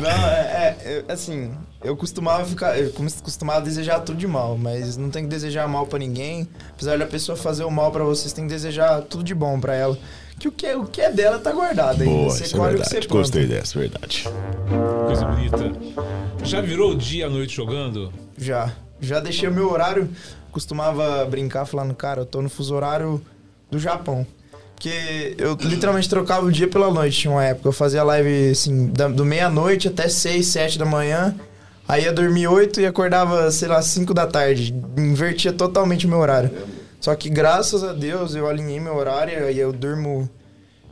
Não, 0.00 0.10
é, 0.28 0.76
é, 0.84 1.04
assim, 1.12 1.50
eu 1.82 1.96
costumava 1.96 2.44
ficar, 2.44 2.78
eu 2.78 2.90
cos- 2.92 3.20
costumava 3.22 3.60
desejar 3.62 4.00
tudo 4.00 4.18
de 4.18 4.26
mal, 4.26 4.58
mas 4.58 4.96
não 4.96 5.08
tem 5.10 5.22
que 5.24 5.28
desejar 5.30 5.66
mal 5.68 5.86
pra 5.86 5.98
ninguém. 5.98 6.46
Apesar 6.74 6.98
da 6.98 7.06
pessoa 7.06 7.36
fazer 7.36 7.64
o 7.64 7.70
mal 7.70 7.90
pra 7.90 8.04
você, 8.04 8.28
você 8.28 8.34
tem 8.34 8.44
que 8.44 8.50
desejar 8.52 9.00
tudo 9.02 9.24
de 9.24 9.34
bom 9.34 9.58
pra 9.58 9.74
ela. 9.74 9.96
Que 10.42 10.48
o 10.48 10.52
que 10.52 10.66
é, 10.66 10.76
o 10.76 10.84
que 10.84 11.00
é 11.00 11.08
dela 11.12 11.38
tá 11.38 11.52
guardado 11.52 12.02
aí. 12.02 12.08
Boa, 12.08 12.28
você 12.30 12.42
isso 12.42 12.56
é 12.56 12.58
colhe 12.58 12.74
o 12.74 12.78
que 12.80 12.84
você 12.84 12.94
verdade. 12.94 13.08
planta. 13.08 13.18
Gostei 13.22 13.46
dessa, 13.46 13.78
verdade. 13.78 14.28
Coisa 15.06 15.24
bonita. 15.24 15.72
Já 16.42 16.60
virou 16.60 16.90
o 16.90 16.96
dia 16.96 17.26
à 17.26 17.30
noite 17.30 17.54
jogando? 17.54 18.12
Já. 18.36 18.72
Já 19.00 19.20
deixei 19.20 19.48
o 19.48 19.52
meu 19.52 19.70
horário, 19.70 20.08
costumava 20.50 21.24
brincar 21.26 21.64
falando, 21.64 21.94
cara, 21.94 22.22
eu 22.22 22.26
tô 22.26 22.42
no 22.42 22.48
fuso 22.48 22.74
horário 22.74 23.22
do 23.70 23.78
Japão. 23.78 24.26
Porque 24.74 25.36
eu 25.38 25.56
literalmente 25.60 26.08
trocava 26.08 26.44
o 26.44 26.50
dia 26.50 26.66
pela 26.66 26.90
noite, 26.90 27.18
tinha 27.20 27.30
uma 27.30 27.44
época. 27.44 27.68
Eu 27.68 27.72
fazia 27.72 28.02
live, 28.02 28.50
assim, 28.50 28.88
da- 28.88 29.06
do 29.06 29.24
meia-noite 29.24 29.86
até 29.86 30.08
6, 30.08 30.44
7 30.46 30.76
da 30.76 30.84
manhã. 30.84 31.36
Aí 31.86 32.02
ia 32.02 32.12
dormir 32.12 32.48
8 32.48 32.80
e 32.80 32.86
acordava, 32.86 33.48
sei 33.52 33.68
lá, 33.68 33.80
5 33.80 34.12
da 34.12 34.26
tarde. 34.26 34.74
Invertia 34.98 35.52
totalmente 35.52 36.04
o 36.04 36.08
meu 36.08 36.18
horário. 36.18 36.50
Só 37.02 37.16
que 37.16 37.28
graças 37.28 37.82
a 37.82 37.92
Deus 37.92 38.36
eu 38.36 38.48
alinhei 38.48 38.78
meu 38.78 38.94
horário 38.94 39.50
e 39.50 39.58
eu 39.58 39.72
durmo. 39.72 40.30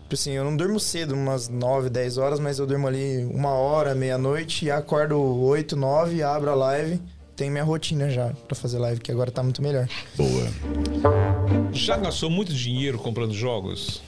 tipo 0.02 0.14
Assim, 0.14 0.32
eu 0.32 0.42
não 0.42 0.56
durmo 0.56 0.80
cedo, 0.80 1.14
umas 1.14 1.48
9, 1.48 1.88
10 1.88 2.18
horas, 2.18 2.40
mas 2.40 2.58
eu 2.58 2.66
durmo 2.66 2.88
ali 2.88 3.24
uma 3.32 3.50
hora, 3.50 3.94
meia-noite 3.94 4.64
e 4.64 4.70
acordo 4.72 5.16
8, 5.16 5.76
9, 5.76 6.20
abro 6.24 6.50
a 6.50 6.54
live. 6.56 7.00
Tenho 7.36 7.52
minha 7.52 7.62
rotina 7.62 8.10
já 8.10 8.32
pra 8.48 8.56
fazer 8.56 8.80
live, 8.80 9.00
que 9.00 9.12
agora 9.12 9.30
tá 9.30 9.40
muito 9.40 9.62
melhor. 9.62 9.88
Boa. 10.16 10.48
Já 11.72 11.96
gastou 11.96 12.28
muito 12.28 12.52
dinheiro 12.52 12.98
comprando 12.98 13.32
jogos? 13.32 14.02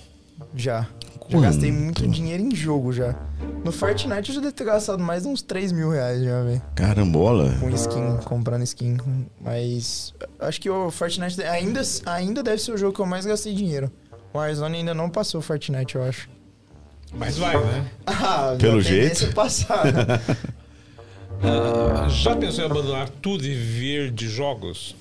Já. 0.56 0.88
Já 1.32 1.38
Quanto? 1.38 1.42
gastei 1.52 1.72
muito 1.72 2.06
dinheiro 2.06 2.42
em 2.42 2.54
jogo 2.54 2.92
já. 2.92 3.14
No 3.64 3.72
Fortnite 3.72 4.28
eu 4.28 4.34
já 4.34 4.40
devo 4.40 4.52
ter 4.52 4.64
gastado 4.64 5.02
mais 5.02 5.22
de 5.22 5.28
uns 5.28 5.40
3 5.40 5.72
mil 5.72 5.90
reais 5.90 6.22
já, 6.22 6.42
velho. 6.42 6.62
Carambola. 6.74 7.54
Com 7.60 7.70
skin, 7.70 8.18
comprando 8.24 8.62
skin. 8.64 8.98
Mas 9.40 10.12
acho 10.40 10.60
que 10.60 10.68
o 10.68 10.90
Fortnite 10.90 11.42
ainda, 11.42 11.80
ainda 12.06 12.42
deve 12.42 12.60
ser 12.60 12.72
o 12.72 12.76
jogo 12.76 12.92
que 12.94 13.00
eu 13.00 13.06
mais 13.06 13.24
gastei 13.24 13.54
dinheiro. 13.54 13.90
O 14.34 14.38
Warzone 14.38 14.78
ainda 14.78 14.94
não 14.94 15.08
passou 15.08 15.40
o 15.40 15.42
Fortnite, 15.42 15.94
eu 15.96 16.02
acho. 16.04 16.28
Mas 17.14 17.36
vai, 17.38 17.56
né? 17.62 17.86
Ah, 18.06 18.56
Pelo 18.58 18.80
jeito. 18.80 19.32
passar. 19.34 19.84
né? 19.86 20.20
Ah, 21.44 22.08
já 22.08 22.36
pensou 22.36 22.62
em 22.62 22.70
abandonar 22.70 23.08
tudo 23.08 23.44
e 23.44 23.52
viver 23.52 24.12
de 24.12 24.28
jogos? 24.28 24.94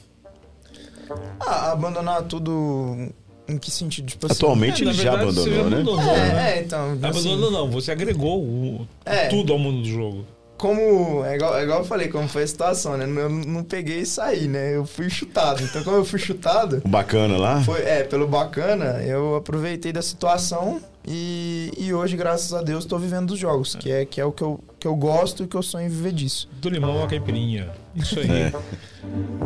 ah, 1.40 1.72
abandonar 1.72 2.24
tudo. 2.24 3.10
Em 3.52 3.58
que 3.58 3.70
sentido? 3.72 4.08
Tipo 4.08 4.26
assim. 4.28 4.36
Atualmente 4.36 4.84
É, 4.84 4.86
ele 4.88 4.94
já 4.94 5.16
verdade, 5.16 5.24
abandonou, 5.40 5.70
né? 5.70 5.76
abandonou, 5.78 5.98
né? 6.06 6.54
É, 6.54 6.58
é, 6.58 6.62
então. 6.62 6.92
assim, 6.94 7.06
Abandonou 7.06 7.52
não, 7.52 7.70
você 7.70 7.92
agregou 7.92 8.40
o- 8.42 8.88
É. 9.06 9.28
tudo 9.28 9.54
ao 9.54 9.60
mundo 9.60 9.82
do 9.84 9.90
jogo. 9.90 10.26
como. 10.58 11.26
É 11.26 11.36
igual, 11.36 11.58
é 11.58 11.64
igual 11.64 11.80
eu 11.80 11.86
falei, 11.86 12.08
como 12.08 12.28
foi 12.28 12.44
a 12.44 12.48
situação, 12.48 12.96
né? 12.96 13.06
Eu 13.06 13.30
não 13.30 13.64
peguei 13.64 14.02
e 14.02 14.06
saí, 14.06 14.48
né? 14.48 14.76
Eu 14.76 14.86
fui 14.86 15.10
chutado. 15.10 15.64
Então, 15.64 15.84
como 15.84 15.98
eu 15.98 16.06
fui 16.06 16.20
chutado, 16.20 16.82
O 16.86 16.88
bacana 16.88 17.36
lá. 17.36 17.62
foi, 17.64 17.82
é, 17.82 18.04
pelo 18.04 18.28
bacana, 18.28 19.02
eu 19.04 19.36
aproveitei 19.38 19.92
da 19.92 20.04
situação 20.04 20.80
e, 21.08 21.72
e 21.80 21.92
hoje, 21.92 22.16
graças 22.16 22.54
a 22.54 22.62
Deus, 22.62 22.86
tô 22.86 23.00
vivendo 23.00 23.30
dos 23.30 23.40
jogos, 23.40 23.74
que 23.74 23.92
é, 23.92 24.06
que 24.06 24.22
é 24.22 24.26
o 24.26 24.32
que 24.32 24.44
eu, 24.44 24.60
que 24.80 24.86
eu 24.88 24.96
gosto 24.96 25.44
e 25.44 25.48
que 25.48 25.56
eu 25.58 25.64
sonho 25.64 25.88
em 25.88 25.90
viver 25.90 26.12
disso. 26.12 26.48
Do 26.62 26.70
limão 26.70 27.04
à 27.04 27.08
caipirinha. 27.08 27.70
Isso 27.96 28.20
aí. 28.20 28.30
É. 28.30 28.52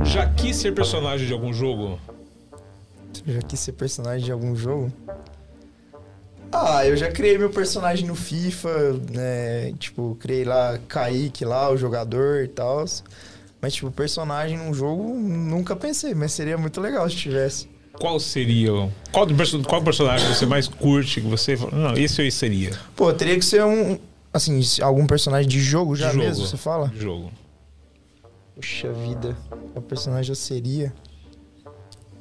Já 0.04 0.28
quis 0.28 0.58
ser 0.58 0.74
personagem 0.74 1.26
de 1.26 1.32
algum 1.32 1.54
jogo? 1.54 1.98
Eu 3.26 3.34
já 3.36 3.42
quis 3.42 3.60
ser 3.60 3.74
personagem 3.74 4.26
de 4.26 4.32
algum 4.32 4.56
jogo. 4.56 4.92
Ah, 6.52 6.86
eu 6.86 6.96
já 6.96 7.12
criei 7.12 7.38
meu 7.38 7.50
personagem 7.50 8.08
no 8.08 8.16
FIFA, 8.16 8.94
né? 9.12 9.74
Tipo, 9.78 10.16
criei 10.20 10.46
lá 10.46 10.80
Kaique 10.88 11.44
lá, 11.44 11.70
o 11.70 11.78
jogador 11.78 12.44
e 12.44 12.48
tal. 12.48 12.86
Mas, 13.62 13.74
tipo, 13.74 13.92
personagem 13.92 14.58
num 14.58 14.74
jogo, 14.74 15.04
nunca 15.14 15.76
pensei, 15.76 16.14
mas 16.14 16.32
seria 16.32 16.58
muito 16.58 16.80
legal 16.80 17.10
se 17.10 17.16
tivesse. 17.16 17.68
Qual 18.00 18.20
seria? 18.20 18.74
o- 18.74 18.92
Qual, 19.12 19.26
qual 19.68 19.82
personagem 19.84 20.28
você 20.34 20.46
mais 20.46 20.68
curte? 20.68 21.22
Que 21.22 21.28
você 21.28 21.56
Não, 21.72 21.94
esse 21.98 22.26
eu 22.26 22.32
seria. 22.32 22.72
Pô, 22.96 23.12
teria 23.14 23.36
que 23.38 23.46
ser 23.46 23.64
um. 23.64 23.98
Assim, 24.34 24.62
algum 24.82 25.08
personagem 25.08 25.48
de 25.48 25.60
jogo 25.62 25.96
já 25.96 26.10
De 26.10 26.16
jogo. 26.16 26.26
mesmo, 26.28 26.46
você 26.46 26.58
fala? 26.58 26.90
De 26.90 27.00
jogo. 27.00 27.32
Puxa 28.56 28.92
vida, 28.92 29.36
qual 29.74 29.82
personagem 29.84 30.30
eu 30.32 30.36
seria? 30.36 30.94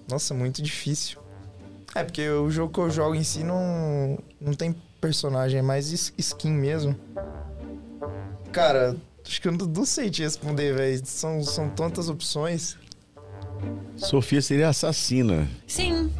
Nossa, 0.09 0.35
muito 0.35 0.63
difícil. 0.63 1.19
É, 1.95 2.03
porque 2.03 2.29
o 2.29 2.51
jogo 2.51 2.73
que 2.73 2.81
eu 2.81 2.91
jogo 2.91 3.15
em 3.15 3.23
si 3.23 3.45
não, 3.45 4.19
não 4.41 4.53
tem 4.53 4.75
personagem, 5.01 5.59
é 5.59 5.63
mais 5.63 6.13
skin 6.19 6.51
mesmo. 6.51 6.97
Cara, 8.53 8.97
acho 9.25 9.41
que 9.41 9.49
eu 9.49 9.53
não, 9.53 9.67
não 9.67 9.85
sei 9.85 10.11
te 10.11 10.23
responder, 10.23 10.75
velho. 10.75 11.01
São, 11.05 11.43
são 11.43 11.69
tantas 11.69 12.09
opções. 12.09 12.77
Sofia 13.97 14.43
seria 14.43 14.69
assassina. 14.69 15.49
Sim. 15.67 16.11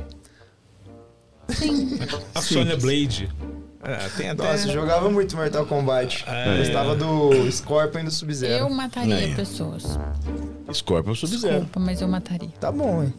Sim. 1.49 1.99
A 2.35 2.41
Sonya 2.41 2.77
Blade. 2.77 3.31
É, 3.83 4.09
tem 4.17 4.31
até. 4.31 4.43
Nossa, 4.51 4.69
eu 4.69 4.73
jogava 4.73 5.11
muito 5.11 5.37
Mortal 5.37 5.67
Kombat. 5.67 6.25
É. 6.27 6.59
Gostava 6.59 6.97
do 6.97 7.51
Scorpion 7.53 8.01
e 8.01 8.03
do 8.05 8.09
Eu 8.09 8.13
Sub-Zero. 8.13 8.71
mataria 8.71 9.17
Aí. 9.17 9.35
pessoas. 9.35 9.85
Scorpion 10.73 11.15
Sub-Zero. 11.15 11.55
Desculpa, 11.55 11.81
mas 11.81 12.01
eu 12.01 12.09
mataria. 12.09 12.49
Tá 12.59 12.73
bom, 12.73 13.03
hein? 13.03 13.13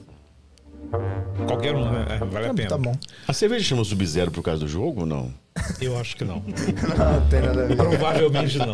Qualquer 1.48 1.76
um, 1.76 1.92
né? 1.92 2.06
É, 2.10 2.18
vale 2.26 2.46
a 2.46 2.50
Tá, 2.50 2.54
pena. 2.54 2.70
tá 2.70 2.78
bom. 2.78 2.96
A 3.28 3.34
cerveja 3.34 3.64
chama 3.66 3.84
Sub-Zero 3.84 4.32
por 4.32 4.42
causa 4.44 4.62
do 4.62 4.68
jogo 4.68 5.02
ou 5.02 5.06
não? 5.06 5.34
Eu 5.82 5.98
acho 5.98 6.16
que 6.16 6.24
não. 6.26 6.42
Não 6.46 7.30
tem 7.30 7.42
nada 7.42 7.64
a 7.64 7.68
ver. 7.68 7.76
Provavelmente 7.78 8.58
não. 8.58 8.74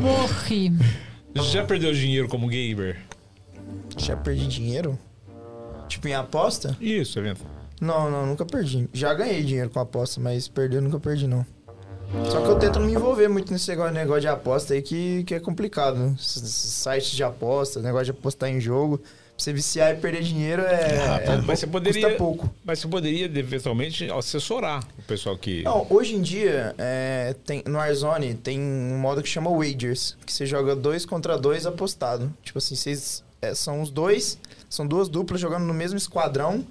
Morri. 0.00 0.72
Já 1.34 1.64
perdeu 1.64 1.92
dinheiro 1.92 2.28
como 2.28 2.46
gamer? 2.48 2.98
Já 3.96 4.16
perdi 4.16 4.46
dinheiro? 4.46 4.98
Tipo, 5.88 6.08
em 6.08 6.14
aposta? 6.14 6.76
Isso, 6.80 7.18
evento. 7.18 7.40
Não, 7.80 8.10
não, 8.10 8.26
nunca 8.26 8.44
perdi. 8.44 8.88
Já 8.92 9.12
ganhei 9.14 9.42
dinheiro 9.42 9.70
com 9.70 9.80
aposta, 9.80 10.20
mas 10.20 10.46
perder 10.48 10.76
eu 10.76 10.82
nunca 10.82 11.00
perdi, 11.00 11.26
não. 11.26 11.44
Só 12.30 12.40
que 12.42 12.48
eu 12.48 12.58
tento 12.58 12.78
não 12.78 12.86
me 12.86 12.92
envolver 12.94 13.26
muito 13.28 13.50
nesse 13.52 13.74
negócio, 13.74 14.20
de 14.20 14.28
aposta 14.28 14.74
aí 14.74 14.82
que, 14.82 15.24
que 15.24 15.34
é 15.34 15.40
complicado. 15.40 15.96
né? 15.96 16.14
Sites 16.18 17.10
de 17.12 17.24
aposta, 17.24 17.80
negócio 17.80 18.06
de 18.06 18.10
apostar 18.12 18.50
em 18.50 18.60
jogo. 18.60 19.00
Você 19.42 19.52
viciar 19.52 19.92
e 19.92 19.96
perder 19.96 20.22
dinheiro 20.22 20.62
é, 20.62 21.24
é 21.24 21.36
Mas 21.44 21.58
você 21.58 21.66
poderia, 21.66 22.00
custa 22.00 22.16
pouco. 22.16 22.54
mas 22.64 22.78
você 22.78 22.86
poderia 22.86 23.24
eventualmente 23.24 24.08
assessorar 24.08 24.86
o 24.96 25.02
pessoal 25.02 25.36
que. 25.36 25.64
Não, 25.64 25.84
hoje 25.90 26.14
em 26.14 26.22
dia, 26.22 26.72
é, 26.78 27.34
tem, 27.44 27.60
no 27.66 27.78
Warzone 27.78 28.34
tem 28.34 28.60
um 28.60 28.98
modo 28.98 29.20
que 29.20 29.28
chama 29.28 29.50
Wagers, 29.50 30.16
que 30.24 30.32
você 30.32 30.46
joga 30.46 30.76
dois 30.76 31.04
contra 31.04 31.36
dois 31.36 31.66
apostado. 31.66 32.32
Tipo 32.44 32.58
assim, 32.58 32.76
vocês 32.76 33.24
é, 33.42 33.52
são 33.52 33.82
os 33.82 33.90
dois, 33.90 34.38
são 34.70 34.86
duas 34.86 35.08
duplas 35.08 35.40
jogando 35.40 35.64
no 35.64 35.74
mesmo 35.74 35.98
esquadrão, 35.98 36.64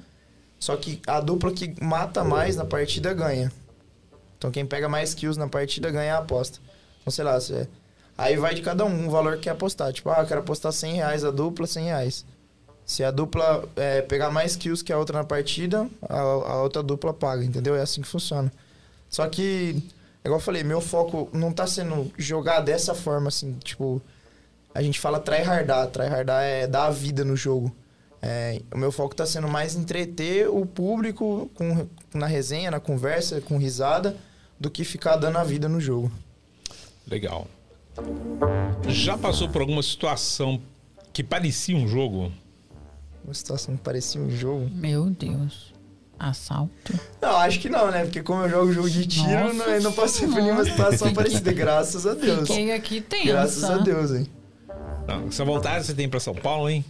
só 0.57 0.77
que 0.77 1.01
a 1.05 1.19
dupla 1.19 1.51
que 1.51 1.75
mata 1.83 2.23
mais 2.23 2.55
na 2.55 2.63
partida 2.63 3.13
ganha. 3.13 3.51
Então 4.37 4.49
quem 4.49 4.65
pega 4.65 4.87
mais 4.87 5.13
kills 5.13 5.37
na 5.37 5.49
partida 5.49 5.91
ganha 5.91 6.15
a 6.15 6.19
aposta. 6.19 6.59
Então, 7.01 7.11
sei 7.11 7.25
lá, 7.25 7.37
você... 7.37 7.67
aí 8.17 8.37
vai 8.37 8.55
de 8.55 8.61
cada 8.61 8.85
um 8.85 9.09
o 9.09 9.11
valor 9.11 9.35
que 9.35 9.41
quer 9.41 9.49
apostar. 9.49 9.91
Tipo, 9.91 10.09
ah, 10.09 10.21
eu 10.21 10.25
quero 10.25 10.39
apostar 10.39 10.71
100 10.71 10.93
reais 10.93 11.25
a 11.25 11.31
dupla, 11.31 11.67
100 11.67 11.83
reais. 11.83 12.30
Se 12.91 13.05
a 13.05 13.09
dupla 13.09 13.63
é, 13.77 14.01
pegar 14.01 14.29
mais 14.31 14.57
kills 14.57 14.83
que 14.83 14.91
a 14.91 14.97
outra 14.97 15.19
na 15.19 15.23
partida, 15.23 15.89
a, 16.09 16.19
a 16.19 16.61
outra 16.61 16.83
dupla 16.83 17.13
paga, 17.13 17.41
entendeu? 17.41 17.73
É 17.73 17.79
assim 17.81 18.01
que 18.01 18.07
funciona. 18.09 18.51
Só 19.09 19.25
que, 19.29 19.81
igual 20.25 20.41
eu 20.41 20.43
falei, 20.43 20.61
meu 20.61 20.81
foco 20.81 21.29
não 21.31 21.53
tá 21.53 21.65
sendo 21.65 22.11
jogar 22.17 22.59
dessa 22.59 22.93
forma, 22.93 23.29
assim, 23.29 23.53
tipo... 23.63 24.01
A 24.75 24.83
gente 24.83 24.99
fala 24.99 25.21
tryhardar. 25.21 25.87
Tryhardar 25.87 26.43
é 26.43 26.67
dar 26.67 26.87
a 26.87 26.89
vida 26.89 27.23
no 27.23 27.33
jogo. 27.33 27.73
É, 28.21 28.61
o 28.73 28.77
meu 28.77 28.91
foco 28.91 29.15
tá 29.15 29.25
sendo 29.25 29.47
mais 29.47 29.73
entreter 29.73 30.49
o 30.49 30.65
público 30.65 31.49
com, 31.55 31.87
na 32.13 32.27
resenha, 32.27 32.71
na 32.71 32.81
conversa, 32.81 33.39
com 33.39 33.57
risada, 33.57 34.17
do 34.59 34.69
que 34.69 34.83
ficar 34.83 35.15
dando 35.15 35.37
a 35.37 35.45
vida 35.45 35.69
no 35.69 35.79
jogo. 35.79 36.11
Legal. 37.07 37.47
Já 38.89 39.17
passou 39.17 39.47
por 39.47 39.61
alguma 39.61 39.81
situação 39.81 40.61
que 41.13 41.23
parecia 41.23 41.77
um 41.77 41.87
jogo? 41.87 42.33
Uma 43.23 43.33
situação 43.33 43.75
que 43.75 43.81
parecia 43.81 44.19
um 44.19 44.29
jogo. 44.29 44.69
Meu 44.73 45.09
Deus. 45.09 45.73
Assalto. 46.19 46.93
Não, 47.19 47.37
acho 47.37 47.59
que 47.59 47.67
não, 47.67 47.89
né? 47.89 48.03
Porque 48.03 48.21
como 48.21 48.43
eu 48.43 48.49
jogo 48.49 48.71
jogo 48.71 48.89
de 48.89 49.07
tiro, 49.07 49.45
Nossa 49.45 49.53
não, 49.53 49.65
eu 49.65 49.81
não 49.81 49.91
passei 49.91 50.27
por 50.27 50.35
nenhuma 50.35 50.63
situação 50.63 51.13
parecida. 51.13 51.51
Graças 51.51 52.05
a 52.05 52.13
Deus. 52.13 52.47
Fiquei 52.47 52.71
aqui 52.71 53.01
tensa. 53.01 53.25
Graças 53.25 53.63
a 53.63 53.77
Deus, 53.77 54.11
hein? 54.11 54.27
Não, 55.07 55.27
essa 55.27 55.43
vontade 55.43 55.85
você 55.85 55.93
tem 55.93 56.07
pra 56.07 56.19
São 56.19 56.35
Paulo, 56.35 56.69
hein? 56.69 56.85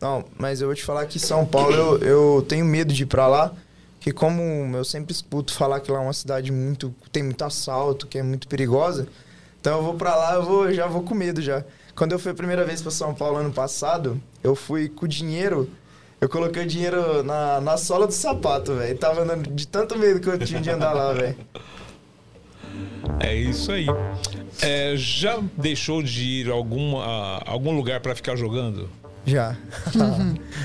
Não, 0.00 0.24
mas 0.36 0.60
eu 0.60 0.66
vou 0.66 0.74
te 0.74 0.82
falar 0.82 1.06
que 1.06 1.20
São 1.20 1.46
Paulo 1.46 1.72
eu, 1.72 1.98
eu 1.98 2.42
tenho 2.48 2.64
medo 2.64 2.92
de 2.92 3.04
ir 3.04 3.06
pra 3.06 3.28
lá. 3.28 3.52
Que 4.00 4.10
como 4.10 4.42
eu 4.76 4.84
sempre 4.84 5.12
escuto 5.12 5.54
falar 5.54 5.78
que 5.78 5.92
lá 5.92 5.98
é 5.98 6.02
uma 6.02 6.12
cidade 6.12 6.50
muito. 6.50 6.92
tem 7.12 7.22
muito 7.22 7.44
assalto, 7.44 8.08
que 8.08 8.18
é 8.18 8.22
muito 8.22 8.48
perigosa. 8.48 9.06
Então 9.60 9.76
eu 9.76 9.84
vou 9.84 9.94
pra 9.94 10.16
lá, 10.16 10.34
eu 10.34 10.42
vou, 10.44 10.72
já 10.72 10.88
vou 10.88 11.04
com 11.04 11.14
medo 11.14 11.40
já. 11.40 11.64
Quando 11.94 12.10
eu 12.10 12.18
fui 12.18 12.32
a 12.32 12.34
primeira 12.34 12.64
vez 12.64 12.82
pra 12.82 12.90
São 12.90 13.14
Paulo 13.14 13.36
ano 13.36 13.52
passado, 13.52 14.20
eu 14.42 14.54
fui 14.54 14.88
com 14.88 15.06
dinheiro. 15.06 15.68
Eu 16.20 16.28
coloquei 16.28 16.62
o 16.62 16.66
dinheiro 16.66 17.22
na, 17.22 17.60
na 17.60 17.76
sola 17.76 18.06
do 18.06 18.12
sapato, 18.12 18.74
velho. 18.74 18.96
Tava 18.96 19.22
andando 19.22 19.50
de 19.50 19.66
tanto 19.66 19.98
medo 19.98 20.20
que 20.20 20.28
eu 20.28 20.38
tinha 20.38 20.60
de 20.60 20.70
andar 20.70 20.92
lá, 20.92 21.12
velho. 21.12 21.36
É 23.18 23.34
isso 23.34 23.72
aí. 23.72 23.86
É, 24.60 24.94
já 24.96 25.42
deixou 25.56 26.02
de 26.02 26.22
ir 26.22 26.50
a 26.50 26.52
algum, 26.52 26.98
a 26.98 27.42
algum 27.46 27.74
lugar 27.74 28.00
pra 28.00 28.14
ficar 28.14 28.36
jogando? 28.36 28.88
Já. 29.24 29.56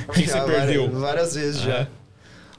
O 0.08 0.12
que, 0.14 0.24
que 0.24 0.30
você 0.30 0.38
Já, 0.38 0.44
perdeu? 0.46 0.84
Várias, 0.84 1.02
várias 1.02 1.36
vezes 1.36 1.62
já. 1.62 1.80
É. 1.80 1.88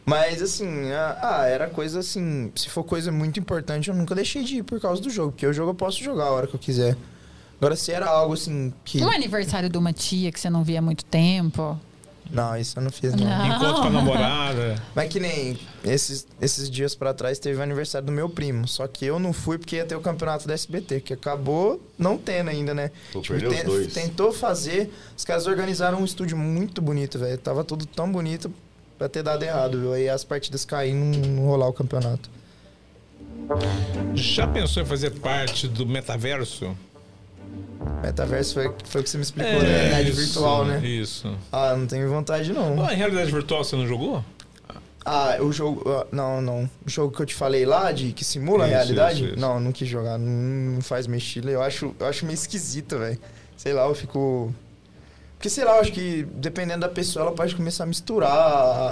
Mas 0.04 0.40
assim, 0.40 0.90
ah, 0.92 1.18
ah, 1.22 1.46
era 1.46 1.68
coisa 1.68 2.00
assim. 2.00 2.50
Se 2.54 2.70
for 2.70 2.82
coisa 2.82 3.12
muito 3.12 3.38
importante, 3.38 3.90
eu 3.90 3.94
nunca 3.94 4.14
deixei 4.14 4.42
de 4.42 4.56
ir 4.56 4.62
por 4.62 4.80
causa 4.80 5.02
do 5.02 5.10
jogo. 5.10 5.32
Porque 5.32 5.46
o 5.46 5.52
jogo 5.52 5.70
eu 5.70 5.74
posso 5.74 6.02
jogar 6.02 6.24
a 6.24 6.30
hora 6.30 6.46
que 6.46 6.54
eu 6.54 6.60
quiser. 6.60 6.96
Agora, 7.60 7.74
se 7.76 7.92
era 7.92 8.06
algo 8.06 8.34
assim 8.34 8.72
que. 8.84 9.02
Um 9.02 9.10
aniversário 9.10 9.68
de 9.68 9.76
uma 9.76 9.92
tia 9.92 10.30
que 10.30 10.38
você 10.38 10.48
não 10.48 10.62
via 10.62 10.78
há 10.78 10.82
muito 10.82 11.04
tempo. 11.04 11.78
Não, 12.30 12.56
isso 12.56 12.78
eu 12.78 12.82
não 12.82 12.90
fiz, 12.90 13.14
não. 13.14 13.24
Não. 13.24 13.46
Encontro 13.46 13.82
com 13.82 13.88
a 13.88 13.90
namorada. 13.90 14.82
Mas 14.94 15.08
que 15.08 15.18
nem 15.18 15.58
esses, 15.82 16.26
esses 16.40 16.70
dias 16.70 16.94
pra 16.94 17.14
trás 17.14 17.38
teve 17.38 17.58
o 17.58 17.62
aniversário 17.62 18.06
do 18.06 18.12
meu 18.12 18.28
primo. 18.28 18.68
Só 18.68 18.86
que 18.86 19.06
eu 19.06 19.18
não 19.18 19.32
fui 19.32 19.58
porque 19.58 19.76
ia 19.76 19.84
ter 19.84 19.96
o 19.96 20.00
campeonato 20.00 20.46
da 20.46 20.54
SBT, 20.54 21.00
que 21.00 21.14
acabou 21.14 21.80
não 21.98 22.18
tendo 22.18 22.50
ainda, 22.50 22.74
né? 22.74 22.90
Pô, 23.12 23.20
os 23.20 23.28
dois. 23.64 23.92
Tentou 23.92 24.32
fazer. 24.32 24.92
Os 25.16 25.24
caras 25.24 25.46
organizaram 25.46 26.00
um 26.00 26.04
estúdio 26.04 26.36
muito 26.36 26.82
bonito, 26.82 27.18
velho. 27.18 27.38
Tava 27.38 27.64
tudo 27.64 27.86
tão 27.86 28.10
bonito 28.12 28.52
pra 28.98 29.08
ter 29.08 29.22
dado 29.22 29.42
errado, 29.42 29.80
viu? 29.80 29.92
Aí 29.94 30.08
as 30.08 30.22
partidas 30.22 30.64
caíram 30.64 31.12
e 31.12 31.16
não 31.28 31.46
rolar 31.46 31.68
o 31.68 31.72
campeonato. 31.72 32.28
Já 34.14 34.46
pensou 34.46 34.82
em 34.82 34.86
fazer 34.86 35.10
parte 35.12 35.66
do 35.66 35.86
metaverso? 35.86 36.76
Metaverso 38.02 38.54
foi, 38.54 38.72
foi 38.84 39.00
o 39.00 39.04
que 39.04 39.10
você 39.10 39.16
me 39.18 39.22
explicou, 39.24 39.52
né? 39.62 39.68
Realidade 39.68 40.08
É, 40.08 40.10
isso, 40.10 40.20
virtual, 40.20 40.64
né? 40.64 40.86
Isso. 40.86 41.36
Ah, 41.50 41.74
não 41.76 41.86
tenho 41.86 42.08
vontade, 42.08 42.52
não. 42.52 42.84
Ah, 42.84 42.92
em 42.92 42.96
realidade 42.96 43.30
virtual 43.30 43.64
você 43.64 43.74
não 43.76 43.86
jogou? 43.86 44.24
Ah, 45.04 45.36
o 45.40 45.50
jogo. 45.52 45.82
ah, 45.90 46.06
Não, 46.12 46.40
não. 46.40 46.70
O 46.86 46.90
jogo 46.90 47.14
que 47.16 47.22
eu 47.22 47.26
te 47.26 47.34
falei 47.34 47.64
lá, 47.64 47.90
de 47.92 48.12
que 48.12 48.24
simula 48.24 48.64
a 48.64 48.66
Isso, 48.68 48.76
realidade? 48.76 49.24
isso. 49.30 49.38
Não, 49.38 49.58
não 49.58 49.72
quis 49.72 49.88
jogar. 49.88 50.18
Não, 50.18 50.74
não 50.74 50.80
faz 50.82 51.06
meu 51.06 51.18
estilo. 51.18 51.48
Eu 51.50 51.62
acho, 51.62 51.94
eu 51.98 52.06
acho 52.06 52.24
meio 52.26 52.34
esquisito, 52.34 52.98
velho. 52.98 53.18
Sei 53.56 53.72
lá, 53.72 53.84
eu 53.86 53.94
fico. 53.94 54.52
Porque, 55.36 55.48
sei 55.48 55.64
lá, 55.64 55.76
eu 55.76 55.80
acho 55.80 55.92
que 55.92 56.26
dependendo 56.34 56.80
da 56.80 56.88
pessoa, 56.88 57.26
ela 57.26 57.34
pode 57.34 57.54
começar 57.56 57.84
a 57.84 57.86
misturar 57.86 58.30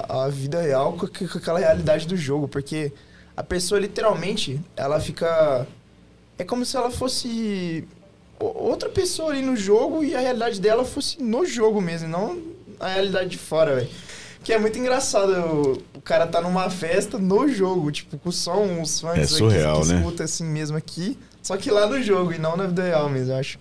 a, 0.09 0.25
a 0.25 0.29
vida 0.29 0.61
real 0.63 0.93
com, 0.95 1.07
com 1.07 1.39
aquela 1.39 1.59
realidade 1.59 2.07
do 2.07 2.17
jogo. 2.17 2.49
Porque 2.49 2.93
a 3.37 3.43
pessoa, 3.43 3.81
literalmente, 3.81 4.61
ela 4.77 4.99
fica. 5.01 5.67
É 6.39 6.45
como 6.45 6.65
se 6.65 6.77
ela 6.77 6.91
fosse 6.91 7.87
outra 8.39 8.89
pessoa 8.89 9.33
ali 9.33 9.43
no 9.43 9.57
jogo 9.57 10.05
e 10.05 10.15
a 10.15 10.21
realidade 10.21 10.61
dela 10.61 10.85
fosse 10.85 11.23
no 11.23 11.45
jogo 11.47 11.81
mesmo, 11.81 12.09
não 12.09 12.39
a 12.79 12.89
realidade 12.89 13.31
de 13.31 13.39
fora, 13.39 13.75
velho. 13.77 13.89
Que 14.45 14.53
é 14.53 14.59
muito 14.59 14.79
engraçado. 14.79 15.83
O, 15.95 16.01
cara 16.07 16.25
tá 16.25 16.41
numa 16.41 16.71
festa 16.71 17.19
no 17.19 17.49
jogo, 17.49 17.91
tipo, 17.91 18.17
com 18.17 18.31
som, 18.31 18.81
os 18.81 19.01
fãs 19.01 19.19
É 19.19 19.23
aqui 19.23 19.33
surreal, 19.33 19.81
que 19.81 19.89
né? 19.89 19.97
escuta 19.97 20.23
assim 20.25 20.45
mesmo 20.45 20.77
aqui. 20.77 21.19
Só 21.43 21.57
que 21.57 21.69
lá 21.69 21.85
no 21.87 22.01
jogo 22.01 22.33
e 22.33 22.39
não 22.39 22.57
na 22.57 22.67
vida 22.67 22.85
real 22.85 23.09
mesmo, 23.09 23.33
eu 23.33 23.39
acho. 23.39 23.59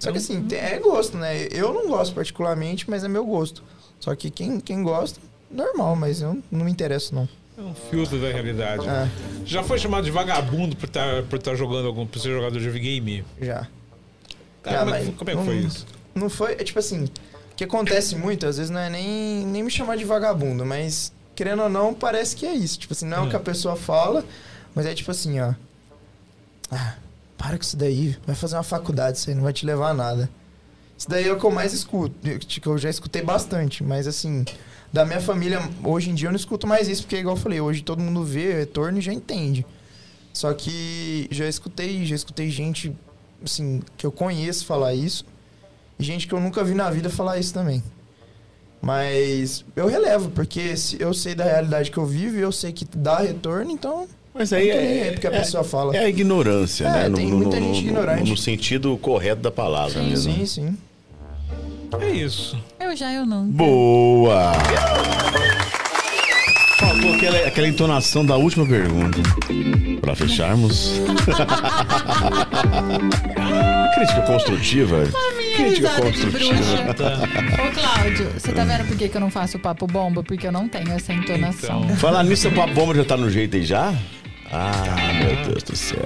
Só 0.00 0.10
que 0.10 0.18
assim, 0.18 0.42
tem- 0.42 0.58
é 0.58 0.78
gosto, 0.80 1.16
né? 1.16 1.46
Eu 1.52 1.72
não 1.72 1.86
gosto 1.86 2.12
particularmente, 2.14 2.90
mas 2.90 3.04
é 3.04 3.08
meu 3.08 3.24
gosto. 3.24 3.62
Só 4.00 4.12
que 4.16 4.28
quem, 4.28 4.58
quem 4.58 4.82
gosta, 4.82 5.20
normal, 5.48 5.94
mas 5.94 6.20
eu 6.20 6.36
não 6.50 6.64
me 6.64 6.70
interesso, 6.70 7.14
não. 7.14 7.28
É 7.56 7.62
um 7.62 7.72
filtro 7.74 8.18
da 8.18 8.26
realidade. 8.28 8.84
É, 8.88 9.08
Já 9.46 9.62
foi 9.62 9.78
chamado 9.78 10.04
de 10.04 10.10
vagabundo 10.10 10.74
por 10.74 10.86
estar 10.86 11.22
por 11.22 11.38
tá 11.38 11.54
jogando 11.54 11.86
algum, 11.86 12.04
por 12.04 12.18
ser 12.18 12.32
jogador 12.32 12.58
de 12.58 12.68
videogame? 12.68 13.24
já. 13.40 13.68
Cara, 14.64 14.76
Ah, 14.78 14.84
como, 14.84 14.94
é, 14.94 15.04
como 15.04 15.30
é 15.30 15.32
que 15.32 15.36
não- 15.38 15.44
foi 15.44 15.56
isso? 15.58 15.86
Não 16.14 16.28
foi, 16.30 16.52
é 16.52 16.56
tipo 16.64 16.78
assim, 16.78 17.04
o 17.04 17.10
que 17.56 17.64
acontece 17.64 18.16
muito, 18.16 18.46
às 18.46 18.56
vezes 18.56 18.70
não 18.70 18.80
é 18.80 18.88
nem, 18.88 19.44
nem 19.46 19.62
me 19.62 19.70
chamar 19.70 19.96
de 19.96 20.04
vagabundo, 20.04 20.64
mas 20.64 21.12
querendo 21.34 21.62
ou 21.62 21.68
não, 21.68 21.92
parece 21.92 22.34
que 22.36 22.46
é 22.46 22.54
isso. 22.54 22.78
Tipo 22.78 22.92
assim, 22.92 23.06
não 23.06 23.18
é 23.18 23.20
o 23.26 23.30
que 23.30 23.36
a 23.36 23.40
pessoa 23.40 23.76
fala, 23.76 24.24
mas 24.74 24.86
é 24.86 24.94
tipo 24.94 25.10
assim, 25.10 25.40
ó. 25.40 25.52
Ah, 26.70 26.94
para 27.36 27.56
com 27.58 27.62
isso 27.62 27.76
daí, 27.76 28.16
vai 28.26 28.34
fazer 28.34 28.56
uma 28.56 28.62
faculdade, 28.62 29.18
isso 29.18 29.28
aí 29.28 29.34
não 29.36 29.42
vai 29.42 29.52
te 29.52 29.66
levar 29.66 29.90
a 29.90 29.94
nada. 29.94 30.30
Isso 30.96 31.08
daí 31.08 31.26
é 31.28 31.32
o 31.32 31.38
que 31.38 31.44
eu 31.44 31.50
mais 31.50 31.72
escuto, 31.72 32.14
que 32.46 32.66
eu 32.66 32.78
já 32.78 32.88
escutei 32.88 33.20
bastante, 33.22 33.82
mas 33.82 34.06
assim, 34.06 34.44
da 34.92 35.04
minha 35.04 35.20
família, 35.20 35.60
hoje 35.82 36.10
em 36.10 36.14
dia 36.14 36.28
eu 36.28 36.32
não 36.32 36.36
escuto 36.36 36.66
mais 36.66 36.88
isso, 36.88 37.02
porque 37.02 37.16
igual 37.16 37.36
eu 37.36 37.40
falei, 37.42 37.60
hoje 37.60 37.82
todo 37.82 38.00
mundo 38.00 38.22
vê 38.24 38.50
o 38.54 38.56
retorno 38.58 38.98
e 38.98 39.02
já 39.02 39.12
entende. 39.12 39.66
Só 40.32 40.52
que 40.54 41.28
já 41.30 41.46
escutei, 41.48 42.06
já 42.06 42.14
escutei 42.14 42.48
gente, 42.50 42.96
assim, 43.42 43.80
que 43.96 44.04
eu 44.04 44.12
conheço 44.12 44.66
falar 44.66 44.94
isso. 44.94 45.24
E 45.98 46.04
gente 46.04 46.26
que 46.26 46.34
eu 46.34 46.40
nunca 46.40 46.62
vi 46.64 46.74
na 46.74 46.90
vida 46.90 47.08
falar 47.08 47.38
isso 47.38 47.54
também. 47.54 47.82
Mas 48.82 49.64
eu 49.74 49.86
relevo, 49.86 50.30
porque 50.30 50.76
se 50.76 51.00
eu 51.00 51.14
sei 51.14 51.34
da 51.34 51.44
realidade 51.44 51.90
que 51.90 51.96
eu 51.96 52.04
vivo 52.04 52.36
e 52.36 52.40
eu 52.40 52.52
sei 52.52 52.72
que 52.72 52.84
dá 52.84 53.18
retorno, 53.18 53.70
então. 53.70 54.06
Mas 54.34 54.52
aí 54.52 54.70
aí 54.70 54.98
é, 55.08 55.12
porque 55.12 55.26
a 55.26 55.30
é- 55.32 55.38
pessoa 55.38 55.64
fala. 55.64 55.96
é 55.96 56.00
a 56.04 56.08
ignorância, 56.08 56.84
É, 56.86 57.08
né? 57.08 57.16
tem 57.16 57.28
muita 57.28 57.58
gente 57.58 57.78
ignorante. 57.86 58.28
no 58.28 58.36
sentido 58.36 58.96
correto 58.98 59.40
da 59.40 59.50
palavra 59.50 60.02
mesmo. 60.02 60.32
Sim, 60.34 60.44
sim. 60.46 60.78
É 62.00 62.10
isso. 62.10 62.58
Eu 62.80 62.94
já, 62.96 63.12
eu 63.12 63.24
não. 63.24 63.46
Boa! 63.46 64.52
Faltou 66.78 67.14
aquela, 67.14 67.38
aquela 67.46 67.68
entonação 67.68 68.24
da 68.24 68.36
última 68.36 68.66
pergunta. 68.66 69.18
Pra 70.00 70.14
fecharmos. 70.14 71.00
Crítica 73.94 74.22
construtiva. 74.22 75.04
Crítica 75.56 75.88
Risada 75.88 76.10
de 76.10 76.20
construtiva. 76.20 76.54
Ô, 77.62 77.70
Cláudio, 77.72 78.30
você 78.36 78.52
tá 78.52 78.64
vendo 78.64 78.86
por 78.86 78.96
que, 78.96 79.08
que 79.08 79.16
eu 79.16 79.20
não 79.20 79.30
faço 79.30 79.58
papo 79.58 79.86
bomba? 79.86 80.22
Porque 80.22 80.46
eu 80.46 80.52
não 80.52 80.68
tenho 80.68 80.90
essa 80.90 81.12
entonação. 81.12 81.84
Então. 81.84 81.96
Falar 81.96 82.24
nisso, 82.24 82.48
a 82.48 82.66
bomba 82.66 82.94
já 82.94 83.04
tá 83.04 83.16
no 83.16 83.30
jeito 83.30 83.56
aí 83.56 83.64
já? 83.64 83.94
Ah, 84.52 84.72
meu 85.18 85.36
Deus 85.46 85.62
do 85.62 85.76
céu. 85.76 86.04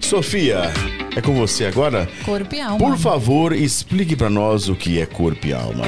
Sofia, 0.00 0.72
é 1.16 1.20
com 1.20 1.34
você 1.34 1.64
agora? 1.66 2.08
Corpo 2.24 2.54
e 2.54 2.60
alma. 2.60 2.78
Por 2.78 2.96
favor, 2.98 3.52
explique 3.52 4.14
pra 4.14 4.30
nós 4.30 4.68
o 4.68 4.76
que 4.76 5.00
é 5.00 5.06
corpo 5.06 5.46
e 5.46 5.52
alma. 5.52 5.84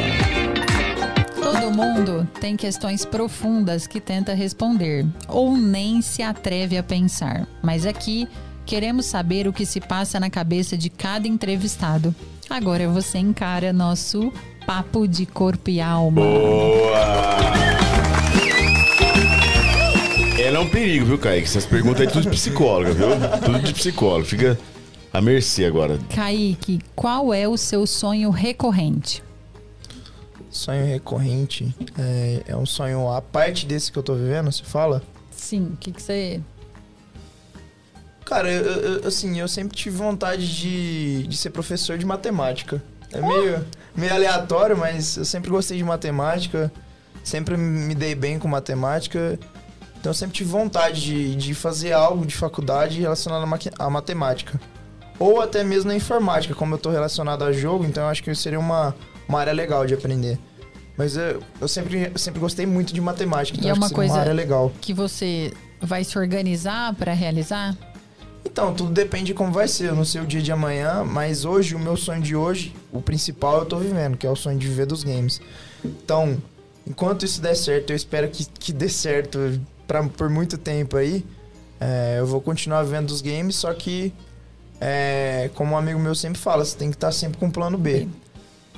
Mundo 1.78 2.28
tem 2.40 2.56
questões 2.56 3.04
profundas 3.04 3.86
que 3.86 4.00
tenta 4.00 4.34
responder 4.34 5.06
ou 5.28 5.56
nem 5.56 6.02
se 6.02 6.22
atreve 6.22 6.76
a 6.76 6.82
pensar. 6.82 7.46
Mas 7.62 7.86
aqui 7.86 8.28
Queremos 8.68 9.06
saber 9.06 9.48
o 9.48 9.52
que 9.52 9.64
se 9.64 9.80
passa 9.80 10.20
na 10.20 10.28
cabeça 10.28 10.76
de 10.76 10.90
cada 10.90 11.26
entrevistado. 11.26 12.14
Agora 12.50 12.86
você 12.86 13.16
encara 13.16 13.72
nosso 13.72 14.30
papo 14.66 15.08
de 15.08 15.24
corpo 15.24 15.70
e 15.70 15.80
alma. 15.80 16.20
Boa! 16.20 16.98
Ela 20.38 20.58
é 20.58 20.60
um 20.60 20.68
perigo, 20.68 21.06
viu, 21.06 21.18
Kaique? 21.18 21.48
Essas 21.48 21.64
perguntas 21.64 22.02
aí 22.02 22.08
tudo 22.08 22.24
de 22.24 22.28
psicóloga, 22.28 22.92
viu? 22.92 23.08
Tudo 23.42 23.58
de 23.60 23.72
psicólogo. 23.72 24.26
Fica 24.26 24.58
à 25.14 25.22
mercê 25.22 25.64
agora. 25.64 25.98
Kaique, 26.14 26.80
qual 26.94 27.32
é 27.32 27.48
o 27.48 27.56
seu 27.56 27.86
sonho 27.86 28.28
recorrente? 28.28 29.22
Sonho 30.58 30.84
recorrente 30.84 31.72
é, 31.96 32.42
é 32.48 32.56
um 32.56 32.66
sonho 32.66 33.08
à 33.10 33.22
parte 33.22 33.64
desse 33.64 33.92
que 33.92 33.98
eu 33.98 34.02
tô 34.02 34.14
vivendo, 34.14 34.50
você 34.50 34.64
fala? 34.64 35.00
Sim, 35.30 35.70
o 35.72 35.76
que, 35.76 35.92
que 35.92 36.02
você. 36.02 36.40
Cara, 38.24 38.50
eu, 38.50 38.64
eu- 38.64 39.06
assim, 39.08 39.38
eu 39.38 39.46
sempre 39.46 39.76
tive 39.76 39.96
vontade 39.96 40.52
de, 40.56 41.26
de 41.28 41.36
ser 41.36 41.50
professor 41.50 41.96
de 41.96 42.04
matemática. 42.04 42.82
É 43.12 43.20
meio, 43.20 43.64
meio 43.96 44.12
aleatório, 44.12 44.76
mas 44.76 45.16
eu 45.16 45.24
sempre 45.24 45.48
gostei 45.48 45.78
de 45.78 45.84
matemática, 45.84 46.70
sempre 47.22 47.56
me 47.56 47.94
dei 47.94 48.14
bem 48.16 48.38
com 48.38 48.48
matemática. 48.48 49.38
Então 50.00 50.10
eu 50.10 50.14
sempre 50.14 50.34
tive 50.36 50.50
vontade 50.50 51.00
de, 51.00 51.36
de 51.36 51.54
fazer 51.54 51.92
algo 51.92 52.26
de 52.26 52.34
faculdade 52.34 53.00
relacionado 53.00 53.44
à, 53.78 53.84
à 53.86 53.88
matemática. 53.90 54.60
Ou 55.20 55.40
até 55.40 55.62
mesmo 55.62 55.88
na 55.88 55.96
informática, 55.96 56.52
como 56.54 56.74
eu 56.74 56.78
tô 56.78 56.90
relacionado 56.90 57.44
a 57.44 57.52
jogo, 57.52 57.84
então 57.84 58.02
eu 58.04 58.08
acho 58.10 58.22
que 58.22 58.34
seria 58.34 58.58
uma, 58.58 58.94
uma 59.28 59.40
área 59.40 59.52
legal 59.52 59.86
de 59.86 59.94
aprender. 59.94 60.38
Mas 60.98 61.16
eu, 61.16 61.40
eu 61.60 61.68
sempre, 61.68 62.10
eu 62.12 62.18
sempre 62.18 62.40
gostei 62.40 62.66
muito 62.66 62.92
de 62.92 63.00
matemática, 63.00 63.56
então 63.56 63.68
E 63.68 63.70
é 63.70 63.74
uma 63.74 63.88
coisa- 63.88 64.12
uma 64.14 64.20
área 64.20 64.32
legal. 64.34 64.70
Que 64.80 64.92
você 64.92 65.52
vai 65.80 66.02
se 66.02 66.18
organizar 66.18 66.92
para 66.96 67.12
realizar? 67.14 67.74
Então, 68.44 68.74
tudo 68.74 68.90
depende 68.90 69.26
de 69.26 69.34
como 69.34 69.52
vai 69.52 69.68
ser. 69.68 69.90
Eu 69.90 69.94
não 69.94 70.04
sei 70.04 70.20
o 70.20 70.26
dia 70.26 70.42
de 70.42 70.50
amanhã, 70.50 71.04
mas 71.04 71.44
hoje, 71.44 71.74
o 71.76 71.78
meu 71.78 71.96
sonho 71.96 72.20
de 72.20 72.34
hoje, 72.34 72.74
o 72.92 73.00
principal 73.00 73.60
eu 73.60 73.64
tô 73.66 73.78
vivendo, 73.78 74.16
que 74.16 74.26
é 74.26 74.30
o 74.30 74.34
sonho 74.36 74.58
de 74.58 74.66
viver 74.66 74.86
dos 74.86 75.04
games. 75.04 75.40
Então, 75.84 76.36
enquanto 76.86 77.24
isso 77.24 77.40
der 77.40 77.54
certo, 77.54 77.90
eu 77.90 77.96
espero 77.96 78.28
que, 78.28 78.44
que 78.46 78.72
dê 78.72 78.88
certo 78.88 79.60
pra, 79.86 80.02
por 80.02 80.28
muito 80.28 80.58
tempo 80.58 80.96
aí. 80.96 81.24
é, 81.80 82.16
eu 82.18 82.26
vou 82.26 82.40
continuar 82.40 82.82
vivendo 82.82 83.06
dos 83.06 83.20
games, 83.20 83.54
só 83.54 83.72
que, 83.72 84.12
é, 84.80 85.48
como 85.54 85.74
um 85.74 85.76
amigo 85.76 85.98
meu 86.00 86.14
sempre 86.14 86.40
fala, 86.40 86.64
você 86.64 86.76
tem 86.76 86.90
que 86.90 86.96
estar 86.96 87.12
sempre 87.12 87.38
com 87.38 87.46
um 87.46 87.50
plano 87.50 87.78
B. 87.78 88.08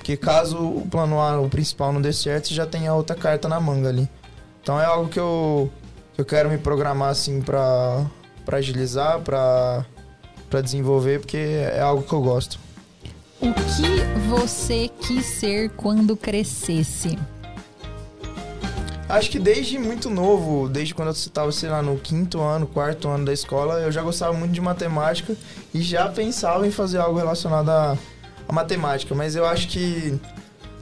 Porque 0.01 0.17
caso 0.17 0.57
o 0.57 0.89
plano 0.91 1.21
A, 1.21 1.39
o 1.39 1.49
principal, 1.51 1.93
não 1.93 2.01
dê 2.01 2.11
certo, 2.11 2.49
você 2.49 2.55
já 2.55 2.65
tem 2.65 2.89
a 2.89 2.95
outra 2.95 3.15
carta 3.15 3.47
na 3.47 3.61
manga 3.61 3.91
ali. 3.91 4.09
Então 4.63 4.81
é 4.81 4.85
algo 4.87 5.11
que 5.11 5.21
eu, 5.21 5.71
que 6.15 6.23
eu 6.23 6.25
quero 6.25 6.49
me 6.49 6.57
programar 6.57 7.11
assim 7.11 7.43
pra, 7.43 8.07
pra 8.47 8.57
agilizar, 8.57 9.21
pra, 9.21 9.85
pra 10.49 10.63
desenvolver, 10.63 11.21
porque 11.21 11.37
é 11.37 11.81
algo 11.81 12.03
que 12.03 12.13
eu 12.15 12.23
gosto. 12.23 12.59
O 13.43 13.53
que 13.53 14.27
você 14.27 14.89
quis 14.89 15.27
ser 15.27 15.69
quando 15.73 16.17
crescesse? 16.17 17.19
Acho 19.07 19.31
que 19.31 19.39
desde 19.39 19.79
muito 19.79 20.09
novo, 20.09 20.67
desde 20.67 20.95
quando 20.95 21.09
eu 21.09 21.13
estava, 21.13 21.53
sei 21.53 21.69
lá, 21.69 21.83
no 21.83 21.99
quinto 21.99 22.41
ano, 22.41 22.67
quarto 22.67 23.07
ano 23.07 23.27
da 23.27 23.35
escola, 23.35 23.81
eu 23.81 23.93
já 23.93 24.01
gostava 24.01 24.33
muito 24.33 24.53
de 24.53 24.63
matemática 24.63 25.37
e 25.75 25.83
já 25.83 26.09
pensava 26.09 26.67
em 26.67 26.71
fazer 26.71 26.99
algo 26.99 27.19
relacionado 27.19 27.69
à, 27.69 27.99
à 28.51 28.53
matemática. 28.53 29.15
Mas 29.15 29.35
eu 29.37 29.47
acho 29.47 29.69
que 29.69 30.15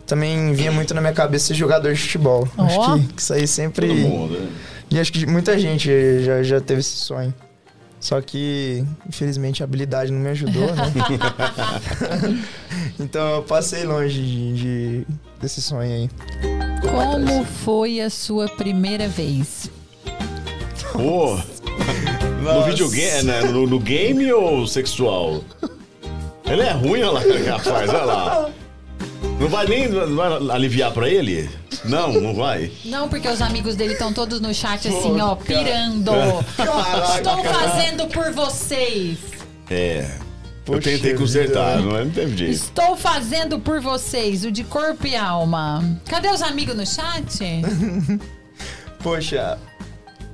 também 0.06 0.52
vinha 0.52 0.72
muito 0.72 0.94
na 0.94 1.00
minha 1.00 1.12
cabeça 1.12 1.48
ser 1.48 1.55
jogador 1.55 1.92
de 1.92 2.00
futebol. 2.00 2.48
Ó. 2.56 2.64
Acho 2.64 2.94
que, 3.06 3.12
que 3.14 3.22
isso 3.22 3.32
aí 3.32 3.47
sempre. 3.47 3.86
Todo 3.88 3.97
mundo, 3.98 4.38
né? 4.38 4.48
E 4.90 4.98
acho 4.98 5.12
que 5.12 5.26
muita 5.26 5.58
gente 5.58 5.90
já, 6.24 6.42
já 6.42 6.60
teve 6.60 6.80
esse 6.80 6.97
sonho. 6.97 7.32
Só 8.00 8.20
que, 8.20 8.84
infelizmente, 9.08 9.62
a 9.62 9.64
habilidade 9.64 10.12
não 10.12 10.20
me 10.20 10.28
ajudou, 10.28 10.66
né? 10.72 10.92
então 12.98 13.36
eu 13.36 13.42
passei 13.42 13.84
longe 13.84 14.22
de, 14.22 14.52
de- 14.55 15.06
desse 15.40 15.60
sonho 15.60 15.92
aí. 15.92 16.10
Como 16.80 17.44
foi 17.44 18.00
a 18.00 18.08
sua 18.08 18.48
primeira 18.48 19.08
vez? 19.08 19.68
Pô, 20.92 21.36
no 22.42 22.64
videogame, 22.66 23.24
né? 23.24 23.42
no, 23.42 23.66
no 23.66 23.80
game 23.80 24.32
ou 24.32 24.64
sexual? 24.66 25.42
Ele 26.51 26.62
é 26.62 26.73
ruim, 26.73 27.02
olha 27.02 27.10
lá, 27.12 27.57
rapaz, 27.57 27.89
olha 27.91 28.05
lá. 28.05 28.51
Não 29.41 29.49
vai 29.49 29.67
nem 29.67 29.89
não 29.89 30.17
vai 30.17 30.57
aliviar 30.57 30.93
pra 30.93 31.09
ele? 31.09 31.49
Não, 31.85 32.12
não 32.12 32.35
vai. 32.35 32.73
Não, 32.85 33.09
porque 33.09 33.28
os 33.28 33.41
amigos 33.41 33.77
dele 33.77 33.93
estão 33.93 34.12
todos 34.12 34.41
no 34.41 34.52
chat 34.52 34.89
assim, 34.89 35.20
ó, 35.20 35.35
pirando. 35.36 36.10
Caraca, 36.57 37.17
Estou 37.17 37.44
fazendo 37.44 38.07
por 38.09 38.33
vocês. 38.33 39.18
É. 39.70 40.10
Eu 40.67 40.75
Poxa 40.75 40.91
tentei 40.91 41.12
vida. 41.12 41.18
consertar, 41.18 41.81
não, 41.81 41.97
é? 41.97 42.05
não 42.05 42.10
teve 42.10 42.36
jeito. 42.36 42.52
Estou 42.52 42.94
fazendo 42.97 43.59
por 43.59 43.81
vocês, 43.81 44.44
o 44.44 44.51
de 44.51 44.65
corpo 44.65 45.07
e 45.07 45.17
alma. 45.17 45.99
Cadê 46.07 46.28
os 46.28 46.43
amigos 46.43 46.77
no 46.77 46.86
chat? 46.86 47.39
Poxa. 49.02 49.59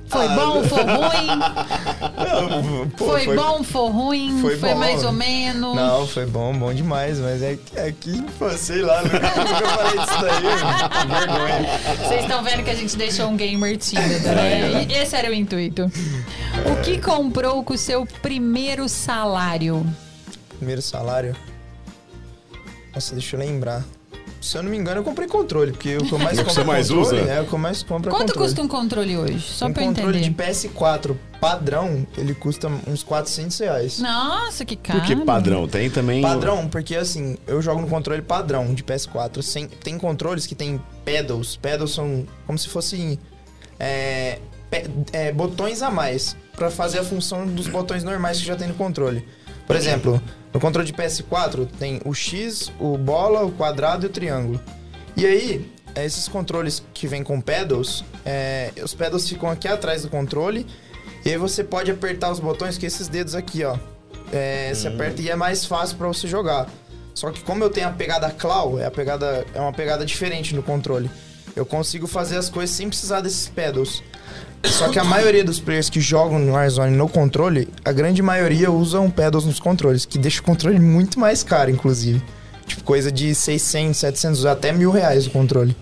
Foi 0.07 0.25
Ah, 0.25 0.35
bom, 0.35 0.63
foi 0.63 0.83
ruim? 0.83 1.39
pô, 2.95 3.05
Foi, 3.05 3.35
bom, 3.35 3.63
foi 3.63 3.89
ruim? 3.89 4.39
foi 4.41 4.57
Foi, 4.57 4.69
bom. 4.73 4.79
mais 4.79 5.03
ou 5.03 5.11
menos? 5.11 5.75
Não, 5.75 6.07
foi 6.07 6.25
bom, 6.25 6.53
bom 6.57 6.73
demais, 6.73 7.19
mas 7.19 7.41
é, 7.41 7.55
que- 7.57 7.77
é 7.79 7.91
que, 7.91 8.21
pô, 8.37 8.49
sei 8.51 8.81
lá, 8.83 9.01
nunca, 9.01 9.19
nunca 9.19 9.67
falei 9.67 9.97
disso 9.97 10.21
daí, 10.21 10.41
vergonha. 11.07 11.67
Vocês 12.07 12.21
estão 12.21 12.43
vendo 12.43 12.63
que 12.63 12.69
a 12.69 12.75
gente 12.75 12.95
deixou 12.95 13.27
um 13.29 13.35
gamer 13.35 13.77
tímido, 13.77 14.27
né? 14.29 14.83
Esse 14.89 15.15
era 15.15 15.29
o 15.29 15.33
intuito. 15.33 15.91
O 16.71 16.81
que 16.83 16.99
comprou 17.01 17.63
com 17.63 17.73
o 17.73 17.77
seu 17.77 18.05
primeiro 18.21 18.87
salário? 18.87 19.85
Primeiro 20.57 20.81
salário. 20.81 21.35
Nossa, 22.93 23.13
deixa 23.13 23.35
eu 23.35 23.39
lembrar. 23.39 23.83
Se 24.45 24.57
eu 24.57 24.63
não 24.63 24.69
me 24.69 24.77
engano, 24.77 24.99
eu 24.99 25.03
comprei 25.03 25.27
controle, 25.27 25.71
porque 25.71 25.97
o 25.97 26.05
que 26.05 26.11
eu 26.13 26.19
mais 26.19 26.37
É 26.37 26.43
compro 26.43 26.53
você 26.53 26.63
mais 26.63 26.87
controle, 26.89 27.21
usa? 27.21 27.31
É 27.31 27.41
o 27.41 27.45
que 27.47 27.53
eu 27.53 27.59
mais 27.59 27.81
compro 27.83 28.09
é 28.09 28.13
Quanto 28.13 28.27
controle. 28.27 28.47
custa 28.47 28.61
um 28.61 28.67
controle 28.67 29.17
hoje? 29.17 29.39
Só 29.39 29.65
um 29.65 29.73
pra 29.73 29.81
eu 29.83 29.87
controle 29.87 30.19
entender. 30.19 30.29
de 30.29 30.67
PS4 30.69 31.15
padrão, 31.41 32.05
ele 32.17 32.33
custa 32.35 32.67
uns 32.87 33.01
400 33.03 33.57
reais. 33.59 33.99
Nossa, 33.99 34.63
que 34.63 34.75
caro. 34.75 34.99
Por 34.99 35.07
que 35.07 35.15
padrão? 35.15 35.67
Tem 35.67 35.89
também. 35.89 36.21
Padrão, 36.21 36.67
porque 36.67 36.95
assim, 36.95 37.37
eu 37.47 37.61
jogo 37.61 37.81
no 37.81 37.87
controle 37.87 38.21
padrão 38.21 38.73
de 38.73 38.83
PS4. 38.83 39.41
Sem, 39.41 39.67
tem 39.67 39.97
controles 39.97 40.45
que 40.45 40.53
tem 40.55 40.79
pedals. 41.03 41.57
Pedals 41.57 41.93
são 41.93 42.25
como 42.45 42.57
se 42.59 42.69
fossem 42.69 43.17
é, 43.79 44.39
pe- 44.69 44.89
é, 45.11 45.31
botões 45.31 45.81
a 45.81 45.89
mais 45.89 46.35
pra 46.55 46.69
fazer 46.69 46.99
a 46.99 47.03
função 47.03 47.45
dos 47.47 47.67
botões 47.67 48.03
normais 48.03 48.39
que 48.39 48.45
já 48.45 48.55
tem 48.55 48.67
no 48.67 48.75
controle. 48.75 49.27
Por 49.67 49.75
exemplo, 49.75 50.21
no 50.55 50.61
controle 50.61 50.87
de 50.87 50.93
PS4 50.93 51.67
tem 51.77 51.99
o 52.05 52.13
X, 52.13 52.71
o 52.79 52.97
bola, 52.97 53.43
o 53.43 53.51
quadrado 53.51 54.05
e 54.05 54.07
o 54.07 54.09
triângulo. 54.09 54.57
E 55.17 55.25
aí, 55.25 55.69
é, 55.93 56.05
esses 56.05 56.29
controles 56.29 56.81
que 56.93 57.07
vêm 57.07 57.25
com 57.25 57.41
pedals, 57.41 58.05
é, 58.25 58.71
os 58.81 58.93
pedals 58.93 59.27
ficam 59.27 59.49
aqui 59.49 59.67
atrás 59.67 60.03
do 60.03 60.09
controle. 60.09 60.65
E 61.25 61.29
aí 61.29 61.37
você 61.37 61.61
pode 61.61 61.91
apertar 61.91 62.31
os 62.31 62.39
botões 62.39 62.77
com 62.77 62.85
esses 62.85 63.09
dedos 63.09 63.35
aqui, 63.35 63.65
ó. 63.65 63.77
É, 64.31 64.73
Você 64.73 64.87
aperta 64.87 65.21
e 65.21 65.29
é 65.29 65.35
mais 65.35 65.65
fácil 65.65 65.97
pra 65.97 66.07
você 66.07 66.25
jogar. 66.25 66.69
Só 67.13 67.31
que 67.31 67.43
como 67.43 67.61
eu 67.61 67.69
tenho 67.69 67.89
a 67.89 67.91
pegada 67.91 68.31
claw, 68.31 68.79
é, 68.79 68.85
a 68.85 68.91
pegada, 68.91 69.45
é 69.53 69.59
uma 69.59 69.73
pegada 69.73 70.05
diferente 70.05 70.55
no 70.55 70.63
controle. 70.63 71.11
Eu 71.53 71.65
consigo 71.65 72.07
fazer 72.07 72.37
as 72.37 72.47
coisas 72.47 72.73
sem 72.73 72.87
precisar 72.87 73.19
desses 73.19 73.49
pedals. 73.49 74.01
Só 74.67 74.89
que 74.89 74.99
a 74.99 75.03
maioria 75.03 75.43
dos 75.43 75.59
players 75.59 75.89
que 75.89 76.01
jogam 76.01 76.39
no 76.39 76.53
Warzone 76.53 76.95
no 76.95 77.07
controle, 77.07 77.69
a 77.83 77.91
grande 77.91 78.21
maioria 78.21 78.69
usam 78.71 79.09
pedals 79.09 79.45
nos 79.45 79.59
controles, 79.59 80.05
que 80.05 80.17
deixa 80.17 80.41
o 80.41 80.43
controle 80.43 80.79
muito 80.79 81.19
mais 81.19 81.43
caro, 81.43 81.71
inclusive. 81.71 82.21
Tipo, 82.65 82.83
coisa 82.83 83.11
de 83.11 83.33
600, 83.33 83.97
700, 83.97 84.45
até 84.45 84.71
mil 84.71 84.91
reais 84.91 85.27
o 85.27 85.29
controle. 85.29 85.75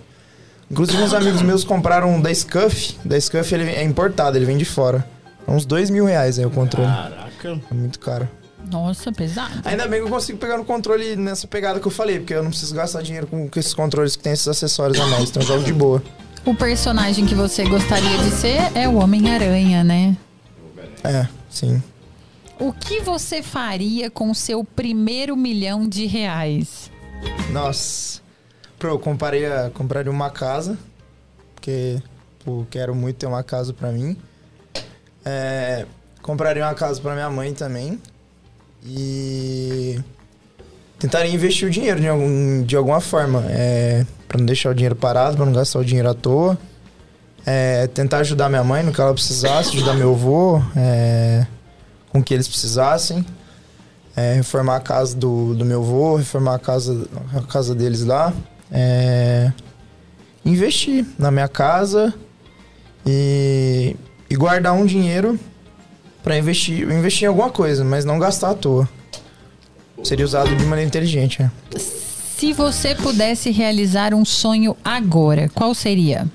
Inclusive, 0.70 1.02
uns 1.02 1.14
amigos 1.14 1.42
meus 1.42 1.64
compraram 1.64 2.10
um 2.14 2.22
da 2.22 2.34
Scuff. 2.34 2.98
Da 3.06 3.20
Scuff 3.20 3.54
ele 3.54 3.70
é 3.70 3.84
importado, 3.84 4.38
ele 4.38 4.46
vem 4.46 4.58
de 4.58 4.66
fora. 4.66 5.08
É 5.48 5.52
uns 5.52 5.66
dois 5.66 5.90
mil 5.90 6.06
reais 6.06 6.40
aí 6.40 6.46
o 6.46 6.50
controle. 6.50 6.88
Caraca. 6.88 7.62
É 7.70 7.74
muito 7.74 8.00
caro. 8.00 8.28
Nossa, 8.72 9.12
pesado. 9.12 9.62
Ainda 9.66 9.88
bem 9.88 10.00
que 10.00 10.08
eu 10.08 10.10
consigo 10.10 10.38
pegar 10.38 10.58
no 10.58 10.66
controle 10.66 11.16
nessa 11.16 11.48
pegada 11.48 11.80
que 11.80 11.86
eu 11.86 11.92
falei, 11.92 12.20
porque 12.20 12.34
eu 12.34 12.42
não 12.42 12.50
preciso 12.50 12.74
gastar 12.74 13.02
dinheiro 13.02 13.28
com, 13.28 13.48
com 13.50 13.60
esses 13.60 13.74
controles 13.74 14.16
que 14.16 14.24
tem 14.24 14.34
esses 14.34 14.48
acessórios 14.48 15.00
a 15.00 15.06
mais, 15.08 15.30
então 15.30 15.42
eu 15.42 15.48
jogo 15.48 15.64
de 15.64 15.74
boa. 15.74 16.02
O 16.46 16.54
personagem 16.54 17.26
que 17.26 17.34
você 17.34 17.64
gostaria 17.64 18.18
de 18.18 18.30
ser 18.32 18.78
é 18.78 18.88
o 18.88 18.96
Homem-Aranha, 18.96 19.82
né? 19.82 20.18
É, 21.02 21.26
sim. 21.50 21.82
O 22.60 22.74
que 22.74 23.00
você 23.00 23.42
faria 23.42 24.10
com 24.10 24.30
o 24.30 24.36
seu 24.36 24.64
primeiro 24.64 25.38
milhão 25.38 25.88
de 25.88 26.06
reais? 26.06 26.92
Nossa. 27.52 28.22
Pro, 28.78 28.90
eu 28.90 29.00
compraria, 29.00 29.72
compraria 29.74 30.12
uma 30.12 30.30
casa, 30.30 30.78
porque 31.56 32.02
pô, 32.44 32.66
quero 32.70 32.94
muito 32.94 33.16
ter 33.16 33.26
uma 33.26 33.44
casa 33.44 33.74
pra 33.74 33.92
mim. 33.92 34.18
É, 35.24 35.86
compraria 36.22 36.66
uma 36.66 36.74
casa 36.74 37.00
pra 37.00 37.14
minha 37.14 37.30
mãe 37.30 37.54
também. 37.54 38.02
E 38.86 39.98
tentaria 41.00 41.34
investir 41.34 41.70
o 41.70 41.72
dinheiro 41.72 42.02
de, 42.02 42.08
algum, 42.10 42.64
de 42.64 42.76
alguma 42.76 43.00
forma. 43.00 43.46
É, 43.50 44.06
pra 44.34 44.40
não 44.40 44.48
deixar 44.48 44.72
o 44.72 44.74
dinheiro 44.74 44.96
parado, 44.96 45.38
pra 45.38 45.46
não 45.46 45.54
gastar 45.54 45.78
o 45.78 45.86
dinheiro 45.86 46.10
à 46.10 46.14
toa. 46.16 46.58
É, 47.46 47.86
tentar 47.88 48.18
ajudar 48.20 48.50
minha 48.50 48.64
mãe 48.64 48.82
no 48.82 48.92
que 48.92 49.00
ela 49.00 49.14
precisasse, 49.14 49.70
ajudar 49.70 49.94
meu 49.94 50.12
avô. 50.12 50.60
É, 50.76 51.46
com 52.10 52.18
o 52.18 52.24
que 52.24 52.34
eles 52.34 52.48
precisassem. 52.48 53.24
É, 54.16 54.34
reformar 54.34 54.78
a 54.78 54.80
casa 54.80 55.16
do, 55.16 55.54
do 55.54 55.64
meu 55.64 55.82
avô, 55.82 56.16
reformar 56.16 56.56
a 56.56 56.60
casa, 56.60 57.08
a 57.36 57.42
casa 57.42 57.76
deles 57.76 58.04
lá. 58.04 58.34
É, 58.72 59.52
investir 60.44 61.06
na 61.20 61.30
minha 61.30 61.48
casa 61.48 62.12
e, 63.06 63.96
e 64.30 64.36
guardar 64.36 64.74
um 64.74 64.86
dinheiro 64.86 65.40
para 66.24 66.38
investir, 66.38 66.90
investir 66.90 67.26
em 67.26 67.28
alguma 67.28 67.52
coisa, 67.52 67.84
mas 67.84 68.04
não 68.04 68.18
gastar 68.18 68.50
à 68.52 68.56
toa. 68.56 68.90
Seria 70.04 70.26
usado 70.26 70.56
de 70.56 70.66
maneira 70.66 70.88
inteligente. 70.88 71.44
É. 71.44 72.13
Se 72.44 72.52
você 72.52 72.94
pudesse 72.94 73.52
realizar 73.52 74.14
um 74.14 74.26
sonho 74.26 74.76
agora, 74.84 75.50
qual 75.56 75.74
seria? 75.74 76.28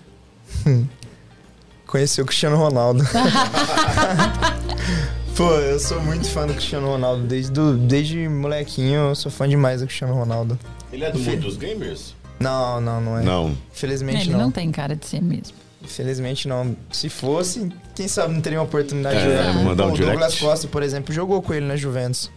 Conhecer 1.86 2.22
o 2.22 2.24
Cristiano 2.24 2.56
Ronaldo. 2.56 3.04
Pô, 5.36 5.50
eu 5.56 5.78
sou 5.78 6.00
muito 6.00 6.26
fã 6.30 6.46
do 6.46 6.54
Cristiano 6.54 6.86
Ronaldo. 6.86 7.24
Desde, 7.26 7.52
do, 7.52 7.76
desde 7.76 8.26
molequinho, 8.26 9.10
eu 9.10 9.14
sou 9.14 9.30
fã 9.30 9.46
demais 9.46 9.82
do 9.82 9.86
Cristiano 9.86 10.14
Ronaldo. 10.14 10.58
Ele 10.90 11.04
é 11.04 11.10
do 11.12 11.18
mundo 11.18 11.40
dos 11.42 11.58
gamers? 11.58 12.14
Não, 12.40 12.80
não, 12.80 13.02
não 13.02 13.18
é. 13.18 13.22
Não. 13.22 13.54
Infelizmente 13.70 14.22
Ele 14.22 14.32
não. 14.32 14.38
não 14.44 14.50
tem 14.50 14.72
cara 14.72 14.96
de 14.96 15.04
ser 15.04 15.20
mesmo. 15.20 15.58
Infelizmente 15.84 16.48
não. 16.48 16.74
Se 16.90 17.10
fosse, 17.10 17.70
quem 17.94 18.08
sabe 18.08 18.32
não 18.32 18.40
teria 18.40 18.60
uma 18.60 18.64
oportunidade 18.64 19.18
É, 19.18 19.20
de 19.20 19.26
jogar. 19.26 19.52
mandar 19.62 19.84
um 19.84 19.92
o 19.92 19.94
Douglas 19.94 20.16
direct. 20.16 20.40
Costa, 20.42 20.68
por 20.68 20.82
exemplo, 20.82 21.12
jogou 21.14 21.42
com 21.42 21.52
ele 21.52 21.66
na 21.66 21.76
Juventus. 21.76 22.30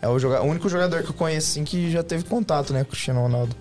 É 0.00 0.08
o, 0.08 0.18
joga- 0.18 0.42
o 0.42 0.46
único 0.46 0.68
jogador 0.68 1.02
que 1.02 1.10
eu 1.10 1.14
conheço 1.14 1.50
assim, 1.50 1.64
que 1.64 1.90
já 1.90 2.02
teve 2.02 2.24
contato 2.24 2.72
né, 2.72 2.80
com 2.80 2.88
o 2.88 2.90
Cristiano 2.92 3.20
Ronaldo. 3.20 3.54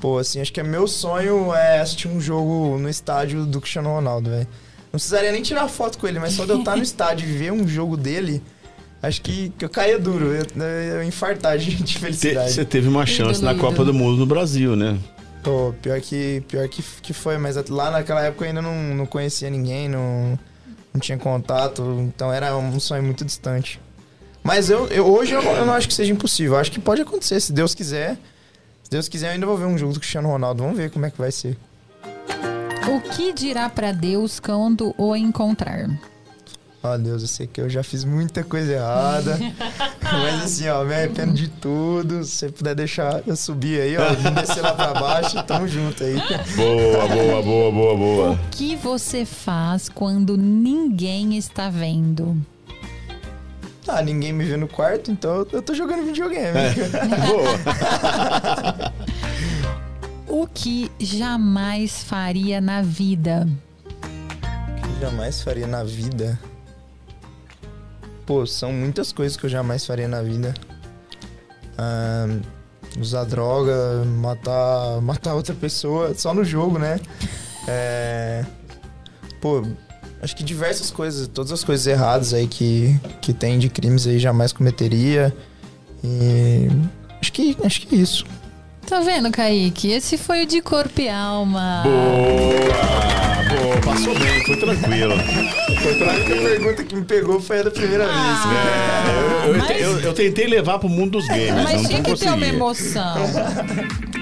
Pô, 0.00 0.18
assim, 0.18 0.40
acho 0.40 0.52
que 0.52 0.60
é 0.60 0.62
meu 0.62 0.86
sonho 0.86 1.54
é 1.54 1.80
assistir 1.80 2.08
um 2.08 2.20
jogo 2.20 2.76
no 2.78 2.88
estádio 2.88 3.46
do 3.46 3.60
Cristiano 3.60 3.88
Ronaldo, 3.88 4.30
velho. 4.30 4.46
Não 4.84 4.98
precisaria 4.98 5.32
nem 5.32 5.42
tirar 5.42 5.68
foto 5.68 5.96
com 5.98 6.06
ele, 6.06 6.18
mas 6.18 6.34
só 6.34 6.44
de 6.44 6.50
eu 6.50 6.58
estar 6.58 6.76
no 6.76 6.82
estádio 6.84 7.26
e 7.28 7.32
ver 7.32 7.52
um 7.52 7.66
jogo 7.66 7.96
dele, 7.96 8.42
acho 9.02 9.22
que, 9.22 9.50
que 9.56 9.64
eu 9.64 9.70
caía 9.70 9.98
duro. 9.98 10.26
Eu, 10.34 10.44
eu 10.62 10.98
ia 11.02 11.04
infartar 11.04 11.56
de, 11.56 11.74
de 11.76 11.98
felicidade. 11.98 12.52
Você 12.52 12.64
teve 12.64 12.88
uma 12.88 13.06
chance 13.06 13.42
na 13.42 13.52
ídolo. 13.52 13.68
Copa 13.70 13.84
do 13.84 13.94
Mundo 13.94 14.18
no 14.18 14.26
Brasil, 14.26 14.74
né? 14.76 14.98
Pô, 15.42 15.72
pior 15.80 16.00
que, 16.00 16.42
pior 16.46 16.68
que, 16.68 16.82
que 17.00 17.12
foi, 17.12 17.38
mas 17.38 17.56
lá 17.68 17.90
naquela 17.90 18.22
época 18.22 18.44
eu 18.44 18.48
ainda 18.48 18.60
não, 18.62 18.74
não 18.94 19.06
conhecia 19.06 19.48
ninguém, 19.50 19.88
não, 19.88 20.38
não 20.92 21.00
tinha 21.00 21.16
contato, 21.18 21.82
então 22.00 22.32
era 22.32 22.56
um 22.56 22.78
sonho 22.78 23.02
muito 23.02 23.24
distante. 23.24 23.80
Mas 24.42 24.68
eu, 24.70 24.86
eu- 24.88 25.06
hoje 25.06 25.32
eu, 25.34 25.42
eu 25.42 25.64
não 25.66 25.72
acho 25.74 25.86
que 25.88 25.94
seja 25.94 26.12
impossível, 26.12 26.54
eu 26.54 26.58
acho 26.60 26.70
que 26.72 26.80
pode 26.80 27.00
acontecer, 27.02 27.40
se 27.40 27.52
Deus 27.52 27.74
quiser. 27.74 28.16
Se 28.82 28.90
Deus 28.90 29.08
quiser, 29.08 29.28
eu 29.28 29.32
ainda 29.32 29.46
vou 29.46 29.56
ver 29.56 29.66
um 29.66 29.78
jogo 29.78 29.92
do 29.92 30.00
Cristiano 30.00 30.28
Ronaldo, 30.28 30.62
vamos 30.62 30.76
ver 30.76 30.90
como 30.90 31.06
é 31.06 31.10
que 31.10 31.18
vai 31.18 31.30
ser. 31.30 31.56
O 32.88 33.00
que 33.00 33.32
dirá 33.32 33.68
pra 33.70 33.92
Deus 33.92 34.40
quando 34.40 34.92
o 34.98 35.14
encontrar? 35.14 35.88
Ó 36.84 36.98
Deus, 36.98 37.22
eu 37.22 37.28
sei 37.28 37.46
que 37.46 37.60
eu 37.60 37.70
já 37.70 37.84
fiz 37.84 38.02
muita 38.02 38.42
coisa 38.42 38.72
errada, 38.72 39.38
mas 40.02 40.42
assim, 40.42 40.68
ó, 40.68 40.82
me 40.82 40.92
arrependo 40.92 41.32
de 41.32 41.46
tudo. 41.46 42.24
Se 42.24 42.32
você 42.32 42.48
puder 42.48 42.74
deixar 42.74 43.22
eu 43.24 43.36
subir 43.36 43.80
aí, 43.80 43.96
ó, 43.96 44.10
me 44.10 44.30
descer 44.40 44.60
lá 44.62 44.72
pra 44.74 44.92
baixo, 44.94 45.40
tamo 45.44 45.68
junto 45.68 46.02
aí. 46.02 46.16
Boa, 46.56 47.06
boa, 47.06 47.42
boa, 47.42 47.70
boa, 47.70 47.96
boa. 47.96 48.30
O 48.32 48.38
que 48.50 48.74
você 48.74 49.24
faz 49.24 49.88
quando 49.88 50.36
ninguém 50.36 51.36
está 51.38 51.70
vendo? 51.70 52.36
Ah, 53.88 54.00
ninguém 54.02 54.32
me 54.32 54.44
vê 54.44 54.56
no 54.56 54.68
quarto, 54.68 55.10
então 55.10 55.46
eu- 55.52 55.62
tô 55.62 55.74
jogando 55.74 56.04
videogame. 56.06 56.52
Boa. 57.26 58.92
O 60.28 60.46
que 60.46 60.90
jamais 60.98 62.02
faria 62.04 62.60
na 62.60 62.80
vida? 62.82 63.46
que 64.82 65.00
jamais 65.00 65.42
faria 65.42 65.66
na 65.66 65.82
vida? 65.82 66.38
Pô, 68.24 68.46
são 68.46 68.72
muitas 68.72 69.12
coisas 69.12 69.36
que 69.36 69.44
eu 69.46 69.50
jamais 69.50 69.84
faria 69.84 70.06
na 70.08 70.22
vida. 70.22 70.54
Ahn, 71.76 72.40
usar 73.00 73.24
droga, 73.24 74.04
matar, 74.04 75.00
matar 75.00 75.34
outra 75.34 75.54
pessoa, 75.54 76.14
só 76.14 76.32
no 76.32 76.44
jogo, 76.44 76.78
né? 76.78 77.00
É, 77.66 78.44
pô, 79.40 79.64
acho 80.22 80.36
que 80.36 80.42
diversas 80.44 80.90
coisas, 80.90 81.26
todas 81.28 81.52
as 81.52 81.64
coisas 81.64 81.86
erradas 81.86 82.32
aí 82.32 82.46
que, 82.46 82.98
que 83.20 83.32
tem 83.32 83.58
de 83.58 83.68
crimes 83.68 84.06
aí 84.06 84.18
jamais 84.18 84.52
cometeria. 84.52 85.34
E 86.04 86.68
acho 87.20 87.32
que, 87.32 87.56
acho 87.64 87.80
que 87.82 87.94
é 87.94 87.98
isso. 87.98 88.24
Tá 88.86 89.00
vendo, 89.00 89.30
Kaique? 89.30 89.90
Esse 89.90 90.18
foi 90.18 90.42
o 90.42 90.46
de 90.46 90.60
corpo 90.60 91.00
e 91.00 91.08
alma. 91.08 91.82
Boa, 91.84 93.64
boa. 93.64 93.80
Passou 93.82 94.12
bem, 94.18 94.44
foi 94.44 94.56
tranquilo. 94.56 95.14
A 95.14 96.14
única 96.14 96.36
pergunta 96.36 96.84
que 96.84 96.94
me 96.96 97.04
pegou 97.04 97.40
foi 97.40 97.60
a 97.60 97.62
da 97.62 97.70
primeira 97.70 98.04
vez. 98.04 98.16
É, 98.18 99.46
eu, 99.46 99.52
eu- 99.54 99.58
Mas- 99.58 99.80
eu- 99.80 100.00
eu 100.00 100.12
tentei 100.12 100.46
levar 100.46 100.78
pro 100.78 100.88
mundo 100.88 101.12
dos 101.12 101.26
gamers, 101.28 101.62
Mas 101.64 101.82
não 101.82 101.88
tinha 101.88 102.02
que 102.02 102.14
ter 102.16 102.26
uma 102.26 102.34
consegui. 102.36 102.54
emoção. 102.56 103.16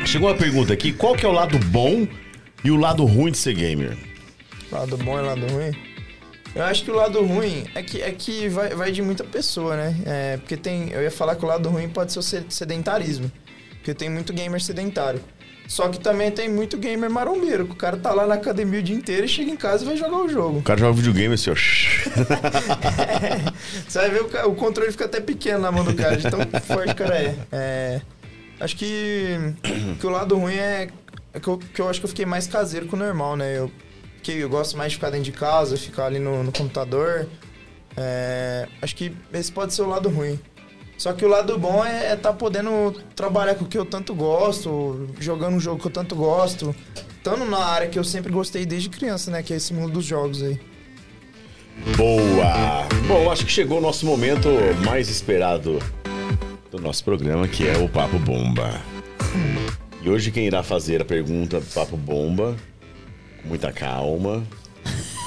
Chegou 0.05 0.29
uma 0.29 0.37
pergunta 0.37 0.73
aqui: 0.73 0.93
qual 0.93 1.15
que 1.15 1.25
é 1.25 1.29
o 1.29 1.33
lado 1.33 1.59
bom 1.59 2.07
e 2.63 2.71
o 2.71 2.77
lado 2.77 3.05
ruim 3.05 3.31
de 3.33 3.39
ser 3.39 3.55
gamer? 3.55 3.97
Lado 4.71 4.97
bom 4.99 5.19
e 5.19 5.23
lado 5.23 5.47
ruim? 5.47 5.73
Eu 6.55 6.65
acho 6.65 6.83
que 6.85 6.91
o 6.91 6.95
lado 6.95 7.23
ruim 7.25 7.65
é 7.75 7.83
que, 7.83 8.03
é 8.03 8.11
que 8.11 8.49
vai, 8.49 8.71
vai 8.75 8.91
de 8.93 9.01
muita 9.03 9.23
pessoa, 9.25 9.77
né? 9.77 9.97
É, 10.05 10.37
porque 10.39 10.57
tem. 10.57 10.91
Eu 10.91 11.03
ia 11.03 11.11
falar 11.11 11.37
que 11.37 11.45
o 11.45 11.49
lado 11.49 11.69
ruim 11.69 11.89
pode 11.89 12.13
ser 12.13 12.19
o 12.19 12.23
se- 12.23 12.45
sedentarismo. 12.49 13.31
Porque 13.77 13.95
tem 13.95 14.11
muito 14.11 14.33
gamer 14.33 14.61
sedentário. 14.61 15.21
Só 15.69 15.89
que 15.89 16.01
também 16.01 16.33
tem 16.33 16.49
muito 16.49 16.77
gamer 16.77 17.09
marombeiro. 17.09 17.65
que 17.65 17.73
O 17.73 17.77
cara 17.77 17.97
tá 17.97 18.13
lá 18.13 18.27
na 18.27 18.35
academia 18.35 18.81
o 18.81 18.83
dia 18.83 18.97
inteiro 18.97 19.25
e 19.25 19.29
chega 19.29 19.51
em 19.53 19.57
casa 19.57 19.85
e 19.85 19.87
vai 19.87 19.97
jogar 19.97 20.17
o 20.19 20.29
jogo. 20.29 20.59
O 20.59 20.63
cara 20.63 20.81
joga 20.81 20.93
videogame 20.95 21.35
assim, 21.35 21.51
ó. 21.53 21.55
Você 23.89 23.99
vai 23.99 24.11
ver 24.11 24.23
o, 24.23 24.49
o 24.51 24.55
controle 24.55 24.91
fica 24.91 25.05
até 25.05 25.21
pequeno 25.21 25.61
na 25.61 25.71
mão 25.73 25.85
do 25.85 25.95
cara, 25.95 26.17
de 26.17 26.29
tão 26.29 26.41
forte 26.63 26.93
o 26.93 26.97
cara 26.97 27.17
é. 27.17 27.35
É, 27.53 28.01
Acho 28.59 28.77
que, 28.77 29.37
que 29.99 30.07
o 30.07 30.11
lado 30.11 30.37
ruim 30.37 30.55
é, 30.57 30.89
é 31.33 31.41
que, 31.41 31.49
eu, 31.49 31.57
que 31.59 31.81
eu 31.81 31.89
acho 31.89 32.01
que 32.01 32.05
eu 32.05 32.09
fiquei 32.11 32.27
mais 32.27 32.47
caseiro 32.47 32.87
que 32.87 32.95
o 32.95 32.99
normal, 32.99 33.37
né? 33.37 33.57
Eu, 33.57 33.71
que 34.23 34.33
eu 34.33 34.49
gosto 34.49 34.77
mais 34.77 34.93
de 34.93 34.97
ficar 34.97 35.11
dentro 35.11 35.25
de 35.25 35.33
casa, 35.33 35.77
ficar 35.77 36.07
ali 36.07 36.19
no, 36.19 36.43
no 36.43 36.53
computador. 36.53 37.29
É, 37.97 38.69
acho 38.81 38.95
que 38.95 39.13
esse 39.33 39.51
pode 39.51 39.75
ser 39.75 39.83
o 39.83 39.89
lado 39.89 40.09
ruim. 40.09 40.39
Só 40.97 41.15
que 41.15 41.25
o 41.25 41.29
lado 41.29 41.59
bom 41.59 41.83
é 41.85 42.13
estar 42.13 42.35
podendo 42.35 42.95
trabalhar 43.17 43.55
com 43.55 43.65
o 43.65 43.69
que 43.69 43.79
eu 43.79 43.87
tanto 43.87 44.15
gosto, 44.15 45.09
jogando 45.19 45.55
um 45.55 45.61
jogo 45.61 45.81
que 45.81 45.87
eu 45.87 45.91
tanto 45.91 46.15
gosto, 46.15 46.75
estando 47.17 47.47
na 47.47 47.65
área 47.65 47.89
que 47.89 47.99
eu 47.99 48.05
sempre 48.05 48.31
gostei 48.31 48.67
desde 48.67 48.91
criança, 48.91 49.31
né? 49.31 49.43
Que 49.43 49.55
é 49.55 49.57
esse 49.57 49.73
mundo 49.73 49.95
dos 49.95 50.05
jogos 50.05 50.43
aí. 50.43 50.61
Boa! 51.97 52.87
Bom, 53.09 53.31
acho 53.31 53.47
que 53.47 53.51
chegou 53.51 53.79
o 53.79 53.81
nosso 53.81 54.05
momento 54.05 54.49
mais 54.85 55.09
esperado 55.09 55.79
do 56.71 56.79
nosso 56.79 57.03
programa, 57.03 57.49
que 57.49 57.67
é 57.67 57.79
o 57.79 57.89
Papo 57.89 58.19
Bomba. 58.19 58.81
E 60.03 60.09
hoje 60.09 60.31
quem 60.31 60.47
irá 60.47 60.63
fazer 60.63 61.01
a 61.01 61.05
pergunta 61.05 61.61
do 61.61 61.67
Papo 61.67 61.97
Bomba, 61.97 62.57
com 63.43 63.49
muita 63.49 63.73
calma, 63.73 64.43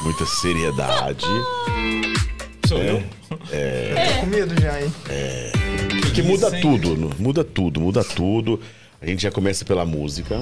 muita 0.03 0.25
seriedade, 0.25 1.25
Sou 2.67 2.77
eu? 2.77 3.03
Tô 3.29 4.19
com 4.21 4.25
medo 4.27 4.61
já, 4.61 4.81
hein? 4.81 4.91
que 6.13 6.21
muda 6.21 6.47
Isso, 6.47 6.55
hein? 6.55 6.61
tudo, 6.61 7.11
muda 7.19 7.43
tudo, 7.43 7.81
muda 7.81 8.03
tudo. 8.03 8.59
A 9.01 9.05
gente 9.05 9.23
já 9.23 9.31
começa 9.31 9.65
pela 9.65 9.83
música. 9.85 10.39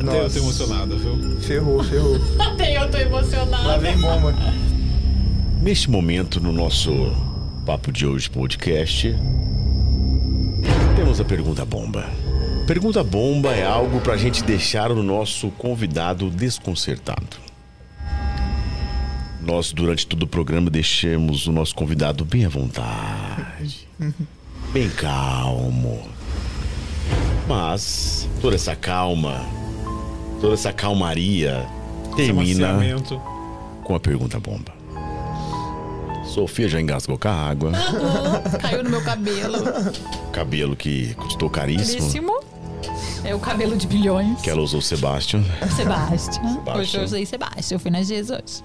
Até 0.00 0.24
eu 0.24 0.30
tô 0.30 0.38
emocionado, 0.38 0.98
viu? 0.98 1.40
Ferrou, 1.40 1.84
ferrou. 1.84 2.16
Até 2.38 2.82
eu 2.82 2.90
tô 2.90 2.96
emocionada. 2.96 3.66
Lá 3.66 3.76
vem 3.76 3.98
bomba. 3.98 4.34
Neste 5.60 5.90
momento, 5.90 6.40
no 6.40 6.52
nosso 6.52 6.92
Papo 7.66 7.90
de 7.90 8.06
Hoje 8.06 8.30
podcast, 8.30 9.14
temos 10.96 11.20
a 11.20 11.24
pergunta 11.24 11.64
bomba. 11.64 12.08
Pergunta 12.66 13.02
bomba 13.04 13.54
é 13.54 13.64
algo 13.64 14.00
pra 14.00 14.16
gente 14.16 14.42
deixar 14.42 14.90
o 14.90 15.00
nosso 15.02 15.50
convidado 15.52 16.28
desconcertado. 16.28 17.36
Nós, 19.40 19.72
durante 19.72 20.04
todo 20.04 20.24
o 20.24 20.26
programa, 20.26 20.68
deixamos 20.68 21.46
o 21.46 21.52
nosso 21.52 21.72
convidado 21.76 22.24
bem 22.24 22.44
à 22.44 22.48
vontade, 22.48 23.86
bem 24.72 24.90
calmo. 24.90 26.08
Mas 27.46 28.28
toda 28.40 28.56
essa 28.56 28.74
calma, 28.74 29.46
toda 30.40 30.54
essa 30.54 30.72
calmaria 30.72 31.64
termina 32.16 32.74
com 33.84 33.94
a 33.94 34.00
pergunta 34.00 34.40
bomba. 34.40 34.74
Sofia 36.24 36.68
já 36.68 36.80
engasgou 36.80 37.16
com 37.16 37.28
a 37.28 37.32
água, 37.32 37.70
Caiu 38.60 38.82
no 38.82 38.90
meu 38.90 39.02
cabelo. 39.02 39.58
cabelo 40.32 40.74
que 40.74 41.14
custou 41.14 41.48
caríssimo, 41.48 42.00
Caríssimo. 42.00 42.45
É 43.26 43.34
o 43.34 43.40
cabelo 43.40 43.76
de 43.76 43.86
bilhões. 43.86 44.40
que 44.40 44.48
ela 44.48 44.62
usou 44.62 44.80
Sebastian. 44.80 45.42
Sebastião. 45.74 46.62
Hoje 46.76 46.96
eu 46.96 47.02
usei 47.02 47.26
Sebastião. 47.26 47.76
Eu 47.76 47.80
fui 47.80 47.90
na 47.90 48.02
Jesus. 48.02 48.62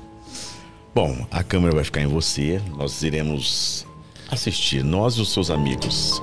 Bom, 0.94 1.26
a 1.32 1.44
câmera 1.44 1.74
vai 1.74 1.84
ficar 1.84 2.02
em 2.02 2.08
você, 2.08 2.62
nós 2.78 3.02
iremos 3.02 3.88
assistir, 4.30 4.84
nós 4.84 5.16
e 5.16 5.22
os 5.22 5.32
seus 5.32 5.50
amigos, 5.50 6.22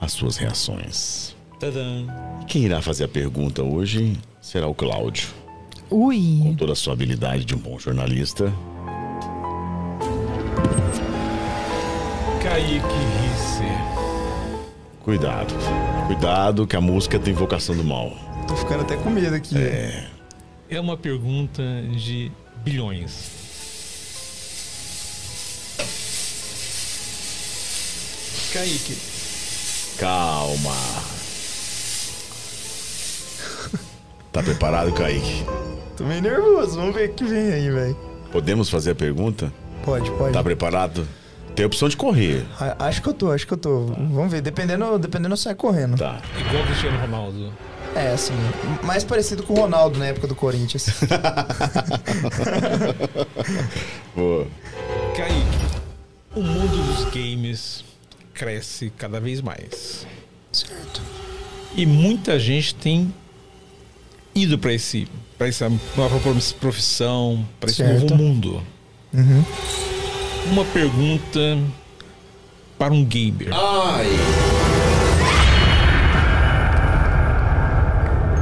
as 0.00 0.12
suas 0.12 0.36
reações. 0.36 1.34
Tadã. 1.58 2.06
Quem 2.46 2.64
irá 2.64 2.82
fazer 2.82 3.04
a 3.04 3.08
pergunta 3.08 3.62
hoje 3.62 4.18
será 4.40 4.68
o 4.68 4.74
Cláudio. 4.74 5.28
Ui. 5.90 6.54
Toda 6.58 6.72
a 6.72 6.76
sua 6.76 6.92
habilidade 6.92 7.44
de 7.44 7.54
um 7.54 7.58
bom 7.58 7.78
jornalista. 7.78 8.52
Kaique. 12.42 13.23
Cuidado. 15.04 15.54
Cuidado 16.06 16.66
que 16.66 16.74
a 16.74 16.80
música 16.80 17.18
tem 17.18 17.34
vocação 17.34 17.76
do 17.76 17.84
mal. 17.84 18.10
Tô 18.48 18.56
ficando 18.56 18.80
até 18.82 18.96
com 18.96 19.10
medo 19.10 19.34
aqui. 19.34 19.54
É 20.68 20.80
uma 20.80 20.96
pergunta 20.96 21.62
de 21.94 22.32
bilhões. 22.64 23.30
Kaique, 28.52 28.96
Calma. 29.98 30.74
Tá 34.32 34.42
preparado, 34.42 34.92
Kaique? 34.92 35.44
Tô 35.96 36.04
meio 36.04 36.22
nervoso. 36.22 36.76
Vamos 36.76 36.94
ver 36.94 37.10
o 37.10 37.12
que 37.12 37.24
vem 37.24 37.52
aí, 37.52 37.70
velho. 37.70 37.96
Podemos 38.32 38.70
fazer 38.70 38.92
a 38.92 38.94
pergunta? 38.94 39.52
Pode, 39.84 40.10
pode. 40.12 40.32
Tá 40.32 40.42
preparado? 40.42 41.06
Tem 41.54 41.62
a 41.64 41.66
opção 41.66 41.88
de 41.88 41.96
correr. 41.96 42.44
A- 42.58 42.86
Acho 42.86 43.00
que 43.02 43.08
eu 43.08 43.14
tô, 43.14 43.30
acho 43.30 43.46
que 43.46 43.52
eu 43.52 43.56
tô. 43.58 43.86
Vamos 43.86 44.30
ver. 44.32 44.40
Dependendo, 44.40 44.98
dependendo 44.98 45.32
eu 45.34 45.36
saio 45.36 45.54
correndo. 45.56 45.96
Tá. 45.96 46.20
igual 46.38 46.62
o 46.62 46.66
Cristiano 46.66 46.98
Ronaldo. 47.00 47.52
É, 47.94 48.08
assim, 48.12 48.32
mais 48.82 49.04
parecido 49.04 49.44
com 49.44 49.54
o 49.54 49.56
Ronaldo 49.60 49.98
na 50.00 50.06
época 50.06 50.26
do 50.26 50.34
Corinthians. 50.34 50.86
Boa. 54.14 54.46
Kaique, 55.16 55.58
o 56.34 56.42
mundo 56.42 56.76
dos 56.76 57.04
games 57.14 57.84
cresce 58.32 58.92
cada 58.96 59.20
vez 59.20 59.40
mais. 59.40 60.06
certo. 60.52 61.00
E 61.76 61.86
muita 61.86 62.38
gente 62.38 62.74
tem 62.74 63.12
ido 64.34 64.58
para 64.58 64.72
esse 64.72 65.08
para 65.38 65.48
essa 65.48 65.68
nova 65.96 66.18
profissão, 66.60 67.44
para 67.58 67.68
esse 67.68 67.78
Certo. 67.78 68.00
novo 68.10 68.14
mundo. 68.16 68.62
Uhum. 69.12 69.44
Uma 70.46 70.64
pergunta 70.66 71.58
para 72.78 72.92
um 72.92 73.04
gamer. 73.04 73.48
Ai. 73.52 74.06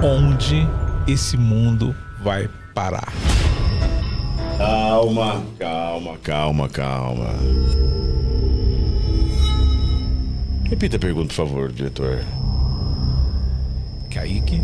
Onde 0.03 0.67
esse 1.07 1.37
mundo 1.37 1.95
vai 2.21 2.49
parar? 2.75 3.13
Calma, 4.59 5.43
calma, 5.59 6.19
calma, 6.19 6.69
calma. 6.69 7.35
Repita 10.69 10.97
a 10.97 11.01
pergunta, 11.01 11.29
por 11.29 11.35
favor, 11.35 11.71
diretor. 11.71 12.25
Kaique, 14.11 14.61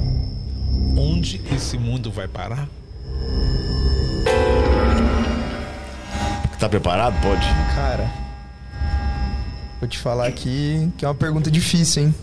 onde 0.96 1.40
esse 1.54 1.78
mundo 1.78 2.10
vai 2.10 2.26
parar? 2.26 2.68
Tá 6.58 6.68
preparado? 6.68 7.20
Pode. 7.22 7.46
Cara, 7.74 8.10
vou 9.78 9.88
te 9.88 9.98
falar 9.98 10.26
aqui 10.26 10.90
que 10.98 11.04
é 11.04 11.08
uma 11.08 11.14
pergunta 11.14 11.50
difícil, 11.50 12.04
hein? 12.04 12.14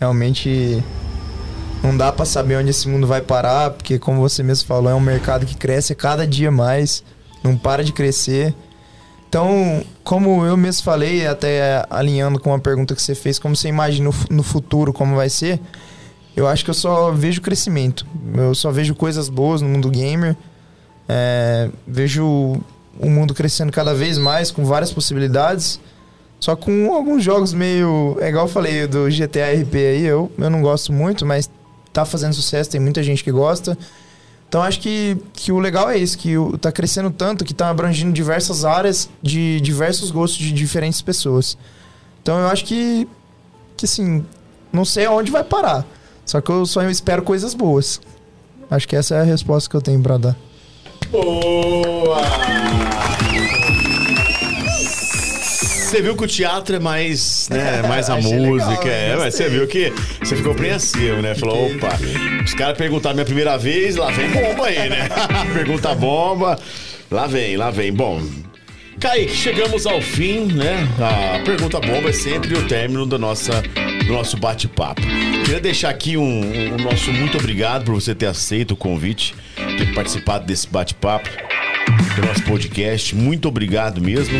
Realmente 0.00 0.82
não 1.82 1.96
dá 1.96 2.10
pra 2.10 2.24
saber 2.24 2.56
onde 2.56 2.70
esse 2.70 2.88
mundo 2.88 3.06
vai 3.06 3.20
parar, 3.20 3.70
porque 3.70 3.98
como 3.98 4.20
você 4.20 4.42
mesmo 4.42 4.66
falou, 4.66 4.90
é 4.90 4.94
um 4.94 5.00
mercado 5.00 5.46
que 5.46 5.56
cresce 5.56 5.94
cada 5.94 6.26
dia 6.26 6.50
mais, 6.50 7.04
não 7.42 7.56
para 7.56 7.84
de 7.84 7.92
crescer. 7.92 8.52
Então, 9.28 9.84
como 10.02 10.44
eu 10.44 10.56
mesmo 10.56 10.82
falei, 10.82 11.26
até 11.26 11.84
alinhando 11.88 12.40
com 12.40 12.52
a 12.52 12.58
pergunta 12.58 12.94
que 12.94 13.02
você 13.02 13.14
fez, 13.14 13.38
como 13.38 13.54
você 13.54 13.68
imagina 13.68 14.10
no 14.30 14.42
futuro 14.42 14.92
como 14.92 15.14
vai 15.14 15.28
ser, 15.28 15.60
eu 16.34 16.48
acho 16.48 16.64
que 16.64 16.70
eu 16.70 16.74
só 16.74 17.12
vejo 17.12 17.40
crescimento. 17.40 18.06
Eu 18.34 18.54
só 18.54 18.70
vejo 18.70 18.94
coisas 18.94 19.28
boas 19.28 19.60
no 19.60 19.68
mundo 19.68 19.90
gamer. 19.90 20.36
É, 21.08 21.68
vejo 21.86 22.60
o 22.98 23.08
mundo 23.08 23.34
crescendo 23.34 23.72
cada 23.72 23.94
vez 23.94 24.18
mais, 24.18 24.50
com 24.50 24.64
várias 24.64 24.92
possibilidades. 24.92 25.80
Só 26.40 26.54
com 26.54 26.92
alguns 26.94 27.22
jogos 27.22 27.52
meio. 27.52 28.16
É 28.20 28.28
igual 28.28 28.46
eu 28.46 28.50
falei 28.50 28.86
do 28.86 29.08
GTA 29.08 29.52
RP 29.52 29.74
aí, 29.74 30.04
eu, 30.04 30.30
eu 30.38 30.50
não 30.50 30.62
gosto 30.62 30.92
muito, 30.92 31.26
mas 31.26 31.50
tá 31.92 32.04
fazendo 32.04 32.32
sucesso, 32.32 32.70
tem 32.70 32.80
muita 32.80 33.02
gente 33.02 33.24
que 33.24 33.32
gosta. 33.32 33.76
Então 34.48 34.62
acho 34.62 34.80
que, 34.80 35.18
que 35.34 35.52
o 35.52 35.58
legal 35.58 35.90
é 35.90 35.98
isso, 35.98 36.16
que 36.16 36.34
tá 36.60 36.72
crescendo 36.72 37.10
tanto 37.10 37.44
que 37.44 37.52
tá 37.52 37.68
abrangindo 37.68 38.12
diversas 38.12 38.64
áreas 38.64 39.10
de 39.20 39.60
diversos 39.60 40.10
gostos 40.10 40.38
de 40.38 40.52
diferentes 40.52 41.02
pessoas. 41.02 41.58
Então 42.22 42.38
eu 42.38 42.46
acho 42.46 42.64
que, 42.64 43.06
que 43.76 43.84
assim, 43.84 44.24
não 44.72 44.84
sei 44.84 45.04
aonde 45.04 45.30
vai 45.30 45.44
parar. 45.44 45.84
Só 46.24 46.40
que 46.40 46.50
eu 46.50 46.64
só 46.64 46.82
espero 46.88 47.22
coisas 47.22 47.52
boas. 47.52 48.00
Acho 48.70 48.86
que 48.86 48.96
essa 48.96 49.16
é 49.16 49.20
a 49.20 49.24
resposta 49.24 49.68
que 49.68 49.76
eu 49.76 49.82
tenho 49.82 50.00
pra 50.00 50.16
dar. 50.16 50.36
Boa! 51.10 52.67
Você 55.88 56.02
viu 56.02 56.14
que 56.14 56.24
o 56.24 56.26
teatro 56.26 56.76
é 56.76 56.78
mais, 56.78 57.48
né, 57.50 57.80
mais 57.88 58.10
a 58.10 58.16
música, 58.16 58.70
legal, 58.84 58.88
é, 58.88 59.10
hein? 59.12 59.16
mas 59.18 59.34
você 59.34 59.48
viu 59.48 59.66
que 59.66 59.90
você 60.22 60.36
ficou 60.36 60.52
apreensivo, 60.52 61.22
né? 61.22 61.34
Falou, 61.34 61.66
opa, 61.74 61.88
os 62.44 62.52
caras 62.52 62.76
perguntaram 62.76 63.14
minha 63.14 63.24
primeira 63.24 63.56
vez, 63.56 63.96
lá 63.96 64.10
vem 64.10 64.28
bomba 64.30 64.66
aí, 64.66 64.88
né? 64.90 65.08
Pergunta 65.54 65.94
bomba, 65.94 66.58
lá 67.10 67.26
vem, 67.26 67.56
lá 67.56 67.70
vem. 67.70 67.90
Bom, 67.90 68.20
Kaique, 69.00 69.34
chegamos 69.34 69.86
ao 69.86 70.00
fim, 70.02 70.40
né? 70.52 70.86
A 71.00 71.38
pergunta 71.42 71.80
bomba 71.80 72.10
é 72.10 72.12
sempre 72.12 72.52
o 72.54 72.66
término 72.68 73.06
da 73.06 73.16
nossa, 73.16 73.62
do 74.06 74.12
nosso 74.12 74.36
bate-papo. 74.36 75.00
Queria 75.46 75.60
deixar 75.60 75.88
aqui 75.88 76.18
um, 76.18 76.22
um- 76.22 76.74
um 76.74 76.76
nosso 76.84 77.10
muito 77.12 77.38
obrigado 77.38 77.84
por 77.86 77.94
você 77.94 78.14
ter 78.14 78.26
aceito 78.26 78.72
o 78.72 78.76
convite, 78.76 79.34
ter 79.78 79.94
participado 79.94 80.44
desse 80.44 80.68
bate-papo 80.68 81.30
do 82.14 82.26
nosso 82.26 82.42
podcast. 82.42 83.14
Muito 83.16 83.48
obrigado 83.48 84.02
mesmo. 84.02 84.38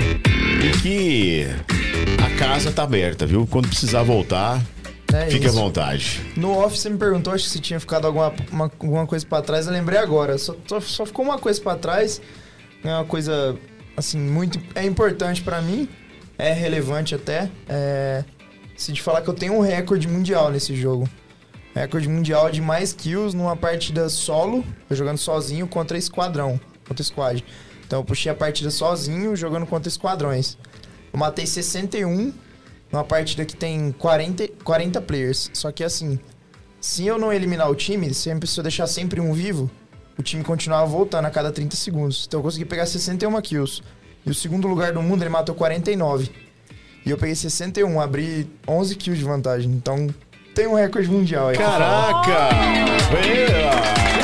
E 0.61 0.71
que 0.83 1.47
a 2.23 2.39
casa 2.39 2.73
tá 2.73 2.83
aberta, 2.83 3.27
viu? 3.27 3.47
Quando 3.47 3.69
precisar 3.69 4.03
voltar, 4.03 4.61
É 5.13 5.27
fique 5.31 5.47
à 5.47 5.49
isso. 5.49 5.57
vontade. 5.59 6.21
No 6.37 6.53
off 6.59 6.77
você 6.79 6.91
me 6.91 6.99
perguntou 6.99 7.33
acho 7.33 7.45
que 7.45 7.51
se 7.51 7.61
tinha 7.61 7.79
ficado 7.81 8.07
alguma, 8.07 8.33
uma- 8.51 8.65
alguma 8.81 9.07
coisa 9.07 9.25
pra 9.27 9.41
trás. 9.43 9.67
Eu 9.67 9.73
lembrei 9.73 9.99
agora. 9.99 10.37
Só, 10.39 10.55
só, 10.67 10.81
só 10.81 11.07
ficou 11.07 11.25
uma 11.25 11.39
coisa 11.39 11.61
pra 11.61 11.77
trás. 11.77 12.21
É 12.85 12.89
uma 12.93 13.05
coisa, 13.05 13.57
assim, 13.97 14.19
muito... 14.19 14.61
É 14.75 14.85
importante 14.85 15.43
pra 15.43 15.61
mim. 15.63 15.89
É 16.37 16.53
relevante 16.53 17.15
até. 17.15 17.49
É... 17.69 18.25
Se 18.77 18.93
te 18.93 19.03
falar 19.03 19.23
que 19.23 19.29
eu 19.29 19.35
tenho 19.35 19.55
um 19.55 19.61
recorde 19.61 20.07
mundial 20.07 20.51
nesse 20.51 20.75
jogo. 20.77 21.09
Recorde 21.75 22.09
mundial 22.09 22.51
de 22.51 22.61
mais 22.61 22.93
kills 22.93 23.37
numa 23.37 23.57
partida 23.57 24.09
solo. 24.09 24.65
Jogando 24.91 25.19
sozinho 25.19 25.67
contra 25.67 25.97
esquadrão. 25.99 26.61
Contra 26.87 27.03
squad. 27.05 27.45
Então 27.89 28.01
eu 28.01 28.05
puxei 28.05 28.31
a 28.31 28.35
partida 28.35 28.71
sozinho 28.71 29.35
jogando 29.35 29.67
contra 29.67 29.89
esquadrões. 29.89 30.59
Eu 31.11 31.19
matei 31.19 31.47
61 31.47 32.35
numa 32.93 33.03
partida 33.03 33.47
que 33.47 33.57
tem 33.57 33.93
40, 33.93 34.47
40 34.63 35.01
players. 35.01 35.51
Só 35.55 35.73
que 35.73 35.83
assim, 35.83 36.19
se 36.79 37.07
eu 37.07 37.19
não 37.19 37.33
eliminar 37.33 37.71
o 37.71 37.75
time, 37.75 38.13
sempre, 38.13 38.47
se 38.47 38.61
eu 38.61 38.63
deixar 38.63 38.87
sempre 38.87 39.23
um 39.23 39.33
vivo, 39.33 39.71
o 40.19 40.23
time 40.23 40.45
continuava 40.45 40.85
voltando 40.85 41.25
a 41.25 41.31
cada 41.31 41.51
30 41.51 41.77
segundos. 41.77 42.27
Então 42.29 42.41
eu 42.41 42.45
consegui 42.45 42.67
pegar 42.67 42.85
61 42.85 43.41
kills. 43.41 43.83
E 44.27 44.31
o 44.31 44.35
segundo 44.35 44.69
lugar 44.69 44.93
do 44.93 45.01
mundo 45.01 45.23
ele 45.23 45.31
matou 45.31 45.55
49. 45.55 46.31
E 47.07 47.11
eu 47.11 47.17
peguei 47.17 47.35
61, 47.35 47.99
abri 47.99 48.51
11 48.69 48.97
kills 48.97 49.19
de 49.19 49.25
vantagem. 49.25 49.71
Então 49.71 50.09
tem 50.55 50.67
um 50.67 50.75
recorde 50.75 51.09
mundial 51.09 51.49
aí. 51.49 51.57
Caraca! 51.57 52.51
É, 53.25 54.18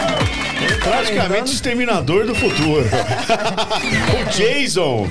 praticamente 0.84 1.50
o 1.50 1.54
exterminador 1.54 2.26
do 2.26 2.34
futuro. 2.34 2.84
o 4.20 4.30
Jason! 4.30 5.08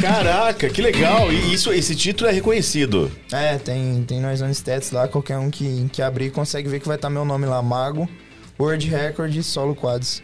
Caraca, 0.00 0.68
que 0.68 0.82
legal! 0.82 1.32
E 1.32 1.54
isso, 1.54 1.72
esse 1.72 1.94
título 1.94 2.28
é 2.28 2.32
reconhecido. 2.32 3.10
É, 3.32 3.56
tem, 3.56 4.04
tem 4.06 4.20
nós 4.20 4.42
on 4.42 4.50
stats 4.50 4.90
lá, 4.90 5.06
qualquer 5.06 5.38
um 5.38 5.50
que, 5.50 5.88
que 5.92 6.02
abrir 6.02 6.30
consegue 6.30 6.68
ver 6.68 6.80
que 6.80 6.86
vai 6.86 6.96
estar 6.96 7.08
meu 7.08 7.24
nome 7.24 7.46
lá, 7.46 7.62
Mago, 7.62 8.08
World 8.58 8.88
Record 8.88 9.40
Solo 9.42 9.74
Quads. 9.74 10.22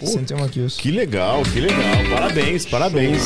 61 0.00 0.48
kills. 0.48 0.80
Que 0.80 0.90
legal, 0.92 1.42
que 1.42 1.60
legal. 1.60 2.04
Parabéns, 2.12 2.64
parabéns. 2.66 3.24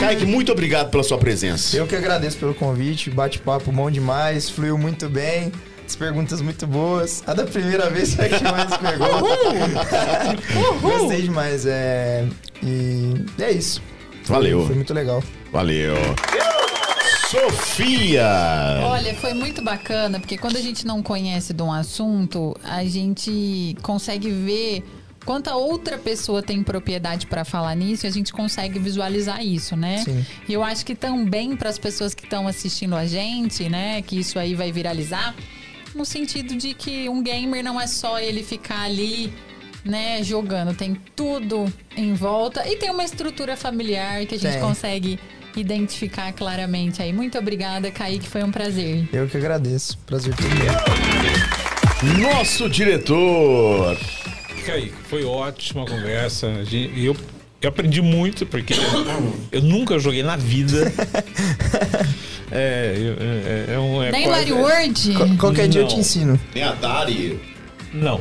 Kaique, 0.00 0.24
muito 0.24 0.52
obrigado 0.52 0.90
pela 0.90 1.02
sua 1.02 1.18
presença. 1.18 1.76
Eu 1.76 1.86
que 1.86 1.94
agradeço 1.94 2.38
pelo 2.38 2.54
convite, 2.54 3.10
bate-papo 3.10 3.70
bom 3.70 3.90
demais, 3.90 4.48
fluiu 4.48 4.78
muito 4.78 5.08
bem, 5.08 5.52
as 5.86 5.94
perguntas 5.94 6.40
muito 6.40 6.66
boas. 6.66 7.22
A 7.26 7.32
da 7.32 7.44
primeira 7.44 7.88
vez 7.88 8.14
foi 8.14 8.26
a 8.26 8.38
que 8.38 8.44
mais 8.44 8.76
pegou. 8.76 10.80
Gostei 11.00 11.22
demais, 11.22 11.64
é... 11.64 12.26
E 12.62 13.14
é 13.38 13.52
isso. 13.52 13.80
Valeu. 14.24 14.66
Foi 14.66 14.74
muito 14.74 14.92
legal. 14.92 15.22
Valeu. 15.52 15.94
Sofia! 17.30 18.24
Olha, 18.84 19.14
foi 19.14 19.34
muito 19.34 19.62
bacana, 19.62 20.18
porque 20.18 20.36
quando 20.36 20.56
a 20.56 20.60
gente 20.60 20.86
não 20.86 21.02
conhece 21.02 21.52
de 21.52 21.62
um 21.62 21.72
assunto, 21.72 22.56
a 22.64 22.84
gente 22.84 23.76
consegue 23.82 24.30
ver 24.30 24.84
quanta 25.24 25.56
outra 25.56 25.98
pessoa 25.98 26.40
tem 26.40 26.62
propriedade 26.62 27.26
para 27.26 27.44
falar 27.44 27.74
nisso 27.74 28.06
e 28.06 28.08
a 28.08 28.12
gente 28.12 28.32
consegue 28.32 28.78
visualizar 28.78 29.44
isso, 29.44 29.76
né? 29.76 30.04
Sim. 30.04 30.24
E 30.48 30.52
eu 30.52 30.62
acho 30.62 30.86
que 30.86 30.94
também 30.94 31.56
para 31.56 31.68
as 31.68 31.78
pessoas 31.78 32.14
que 32.14 32.22
estão 32.22 32.46
assistindo 32.46 32.94
a 32.94 33.06
gente, 33.06 33.68
né, 33.68 34.02
que 34.02 34.20
isso 34.20 34.38
aí 34.38 34.54
vai 34.54 34.70
viralizar, 34.70 35.34
no 35.96 36.04
sentido 36.04 36.54
de 36.54 36.74
que 36.74 37.08
um 37.08 37.22
gamer 37.22 37.64
não 37.64 37.80
é 37.80 37.86
só 37.86 38.18
ele 38.18 38.42
ficar 38.42 38.82
ali, 38.82 39.32
né, 39.84 40.22
jogando, 40.22 40.74
tem 40.74 40.94
tudo 41.14 41.72
em 41.96 42.12
volta 42.12 42.68
e 42.68 42.76
tem 42.76 42.90
uma 42.90 43.04
estrutura 43.04 43.56
familiar 43.56 44.26
que 44.26 44.34
a 44.34 44.38
gente 44.38 44.52
Tem. 44.52 44.60
consegue 44.60 45.18
identificar 45.56 46.32
claramente 46.32 47.00
aí. 47.02 47.12
Muito 47.12 47.38
obrigada, 47.38 47.90
Kaique, 47.90 48.28
foi 48.28 48.42
um 48.42 48.50
prazer. 48.50 49.08
Eu 49.12 49.26
que 49.26 49.36
agradeço. 49.36 49.96
Prazer 50.06 50.34
todo 50.34 50.48
meu. 50.54 52.30
Nosso 52.30 52.68
diretor. 52.68 53.96
Kaique, 54.66 54.92
foi 55.08 55.24
ótima 55.24 55.84
a 55.84 55.86
conversa. 55.86 56.48
E 56.70 57.06
eu, 57.06 57.16
eu 57.66 57.70
aprendi 57.70 58.00
muito, 58.00 58.46
porque 58.46 58.74
eu 59.50 59.60
nunca 59.62 59.98
joguei 59.98 60.22
na 60.22 60.36
vida. 60.36 60.92
É, 62.48 62.94
eu- 62.96 63.70
é, 63.72 63.74
é 63.74 63.78
um. 63.80 64.00
É 64.00 64.12
Nem 64.12 64.22
quase- 64.22 64.52
Larry 64.52 64.52
Word? 64.52 65.12
Qual- 65.14 65.36
Qualquer 65.36 65.68
dia 65.68 65.80
eu 65.80 65.88
te 65.88 65.96
ensino. 65.96 66.38
Tem 66.52 66.62
Atari. 66.62 67.40
Não. 67.92 68.20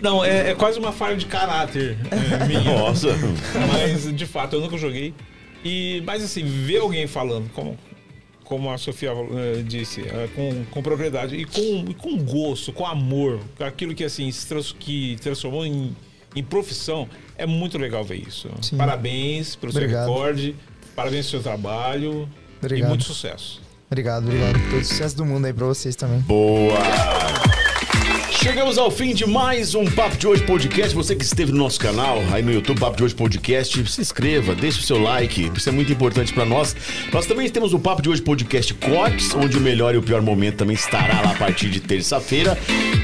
Não, 0.00 0.22
é, 0.22 0.50
é 0.50 0.54
quase 0.54 0.78
uma 0.78 0.92
falha 0.92 1.16
de 1.16 1.24
caráter 1.24 1.96
é, 2.10 2.44
minha. 2.46 2.60
Nossa. 2.78 3.08
Mas, 3.72 4.14
de 4.14 4.26
fato, 4.26 4.56
eu 4.56 4.60
nunca 4.60 4.76
joguei. 4.76 5.14
E, 5.64 6.02
mas, 6.04 6.22
assim, 6.22 6.44
ver 6.44 6.80
alguém 6.80 7.06
falando, 7.06 7.50
como, 7.54 7.78
como 8.44 8.70
a 8.70 8.76
Sofia 8.76 9.10
eh, 9.10 9.62
disse, 9.66 10.02
eh, 10.02 10.28
com, 10.36 10.62
com 10.70 10.82
propriedade 10.82 11.34
e 11.34 11.46
com, 11.46 11.84
e 11.88 11.94
com 11.94 12.14
gosto, 12.18 12.72
com 12.74 12.84
amor, 12.84 13.40
com 13.56 13.64
aquilo 13.64 13.94
que, 13.94 14.04
assim, 14.04 14.30
se 14.30 14.46
trans, 14.46 14.70
que 14.78 15.16
transformou 15.22 15.64
em, 15.64 15.96
em 16.36 16.42
profissão, 16.42 17.08
é 17.36 17.46
muito 17.46 17.78
legal 17.78 18.04
ver 18.04 18.26
isso. 18.26 18.48
Sim. 18.62 18.76
Parabéns 18.76 19.56
pelo 19.56 19.72
Obrigado. 19.72 20.04
seu 20.04 20.14
recorde, 20.14 20.56
parabéns 20.94 21.30
pelo 21.30 21.42
seu 21.42 21.50
trabalho 21.50 22.28
Obrigado. 22.58 22.86
e 22.86 22.88
muito 22.88 23.04
sucesso. 23.04 23.60
Obrigado, 23.90 24.24
obrigado. 24.24 24.54
Todo 24.70 24.84
sucesso 24.84 25.16
do 25.16 25.24
mundo 25.24 25.46
aí 25.46 25.52
pra 25.52 25.66
vocês 25.66 25.96
também. 25.96 26.20
Boa! 26.20 27.55
Chegamos 28.46 28.78
ao 28.78 28.92
fim 28.92 29.12
de 29.12 29.26
mais 29.26 29.74
um 29.74 29.84
Papo 29.84 30.16
de 30.16 30.24
Hoje 30.24 30.40
Podcast. 30.44 30.94
Você 30.94 31.16
que 31.16 31.24
esteve 31.24 31.50
no 31.50 31.58
nosso 31.58 31.80
canal, 31.80 32.22
aí 32.32 32.44
no 32.44 32.52
YouTube, 32.52 32.78
Papo 32.78 32.96
de 32.96 33.02
Hoje 33.02 33.12
Podcast, 33.12 33.90
se 33.90 34.00
inscreva, 34.00 34.54
deixe 34.54 34.78
o 34.78 34.82
seu 34.84 35.02
like, 35.02 35.50
isso 35.52 35.68
é 35.68 35.72
muito 35.72 35.92
importante 35.92 36.32
pra 36.32 36.44
nós. 36.44 36.76
Nós 37.12 37.26
também 37.26 37.50
temos 37.50 37.74
o 37.74 37.78
Papo 37.80 38.02
de 38.02 38.08
Hoje 38.08 38.22
Podcast 38.22 38.72
Cortes, 38.74 39.34
onde 39.34 39.58
o 39.58 39.60
melhor 39.60 39.96
e 39.96 39.98
o 39.98 40.02
pior 40.02 40.22
momento 40.22 40.58
também 40.58 40.76
estará 40.76 41.22
lá 41.22 41.32
a 41.32 41.34
partir 41.34 41.68
de 41.70 41.80
terça-feira. 41.80 42.56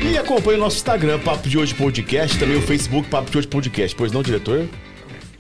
E 0.09 0.17
acompanhe 0.17 0.59
o 0.59 0.61
nosso 0.61 0.77
Instagram, 0.77 1.19
Papo 1.19 1.49
de 1.49 1.59
Hoje 1.59 1.75
Podcast, 1.75 2.39
também 2.39 2.57
o 2.57 2.63
Facebook, 2.63 3.09
Papo 3.09 3.29
de 3.29 3.39
Hoje 3.39 3.49
Podcast. 3.49 3.97
Pois 3.97 4.13
não, 4.13 4.23
diretor? 4.23 4.69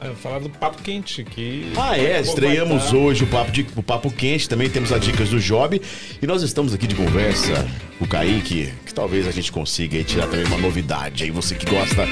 É, 0.04 0.12
falar 0.14 0.40
do 0.40 0.50
Papo 0.50 0.82
Quente, 0.82 1.22
que... 1.22 1.72
Ah, 1.76 1.96
é, 1.96 2.20
estreamos 2.20 2.92
hoje 2.92 3.22
o 3.22 3.26
papo, 3.28 3.52
de, 3.52 3.64
o 3.76 3.82
papo 3.82 4.10
Quente, 4.10 4.48
também 4.48 4.68
temos 4.68 4.92
as 4.92 5.00
dicas 5.00 5.28
do 5.28 5.38
Job. 5.38 5.80
E 6.20 6.26
nós 6.26 6.42
estamos 6.42 6.74
aqui 6.74 6.88
de 6.88 6.96
conversa 6.96 7.64
com 7.98 8.04
o 8.04 8.08
Kaique, 8.08 8.72
que 8.84 8.92
talvez 8.92 9.28
a 9.28 9.30
gente 9.30 9.52
consiga 9.52 10.02
tirar 10.02 10.26
também 10.26 10.44
uma 10.46 10.58
novidade 10.58 11.22
aí, 11.22 11.30
você 11.30 11.54
que 11.54 11.70
gosta 11.70 12.08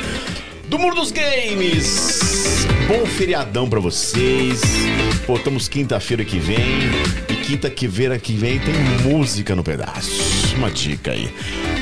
do 0.68 0.78
mundo 0.78 0.94
dos 0.94 1.10
games. 1.10 2.64
Bom 2.86 3.04
feriadão 3.06 3.68
pra 3.68 3.80
vocês. 3.80 4.60
Pô, 5.26 5.34
estamos 5.34 5.66
quinta-feira 5.66 6.24
que 6.24 6.38
vem. 6.38 6.58
E 7.28 7.34
quinta-feira 7.44 8.16
que 8.20 8.34
vem 8.34 8.60
tem 8.60 8.74
música 9.02 9.56
no 9.56 9.64
pedaço. 9.64 10.54
Uma 10.56 10.70
dica 10.70 11.10
aí. 11.10 11.28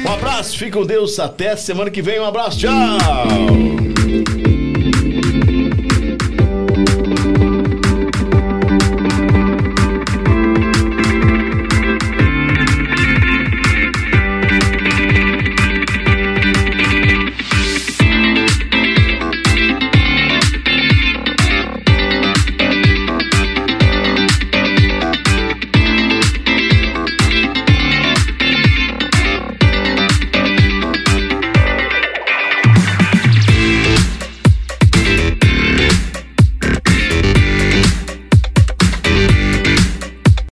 Um 0.07 0.11
abraço, 0.11 0.57
fique 0.57 0.71
com 0.71 0.87
Deus. 0.87 1.19
Até 1.19 1.55
semana 1.55 1.91
que 1.91 2.01
vem. 2.01 2.19
Um 2.19 2.25
abraço, 2.25 2.59
tchau! 2.59 3.98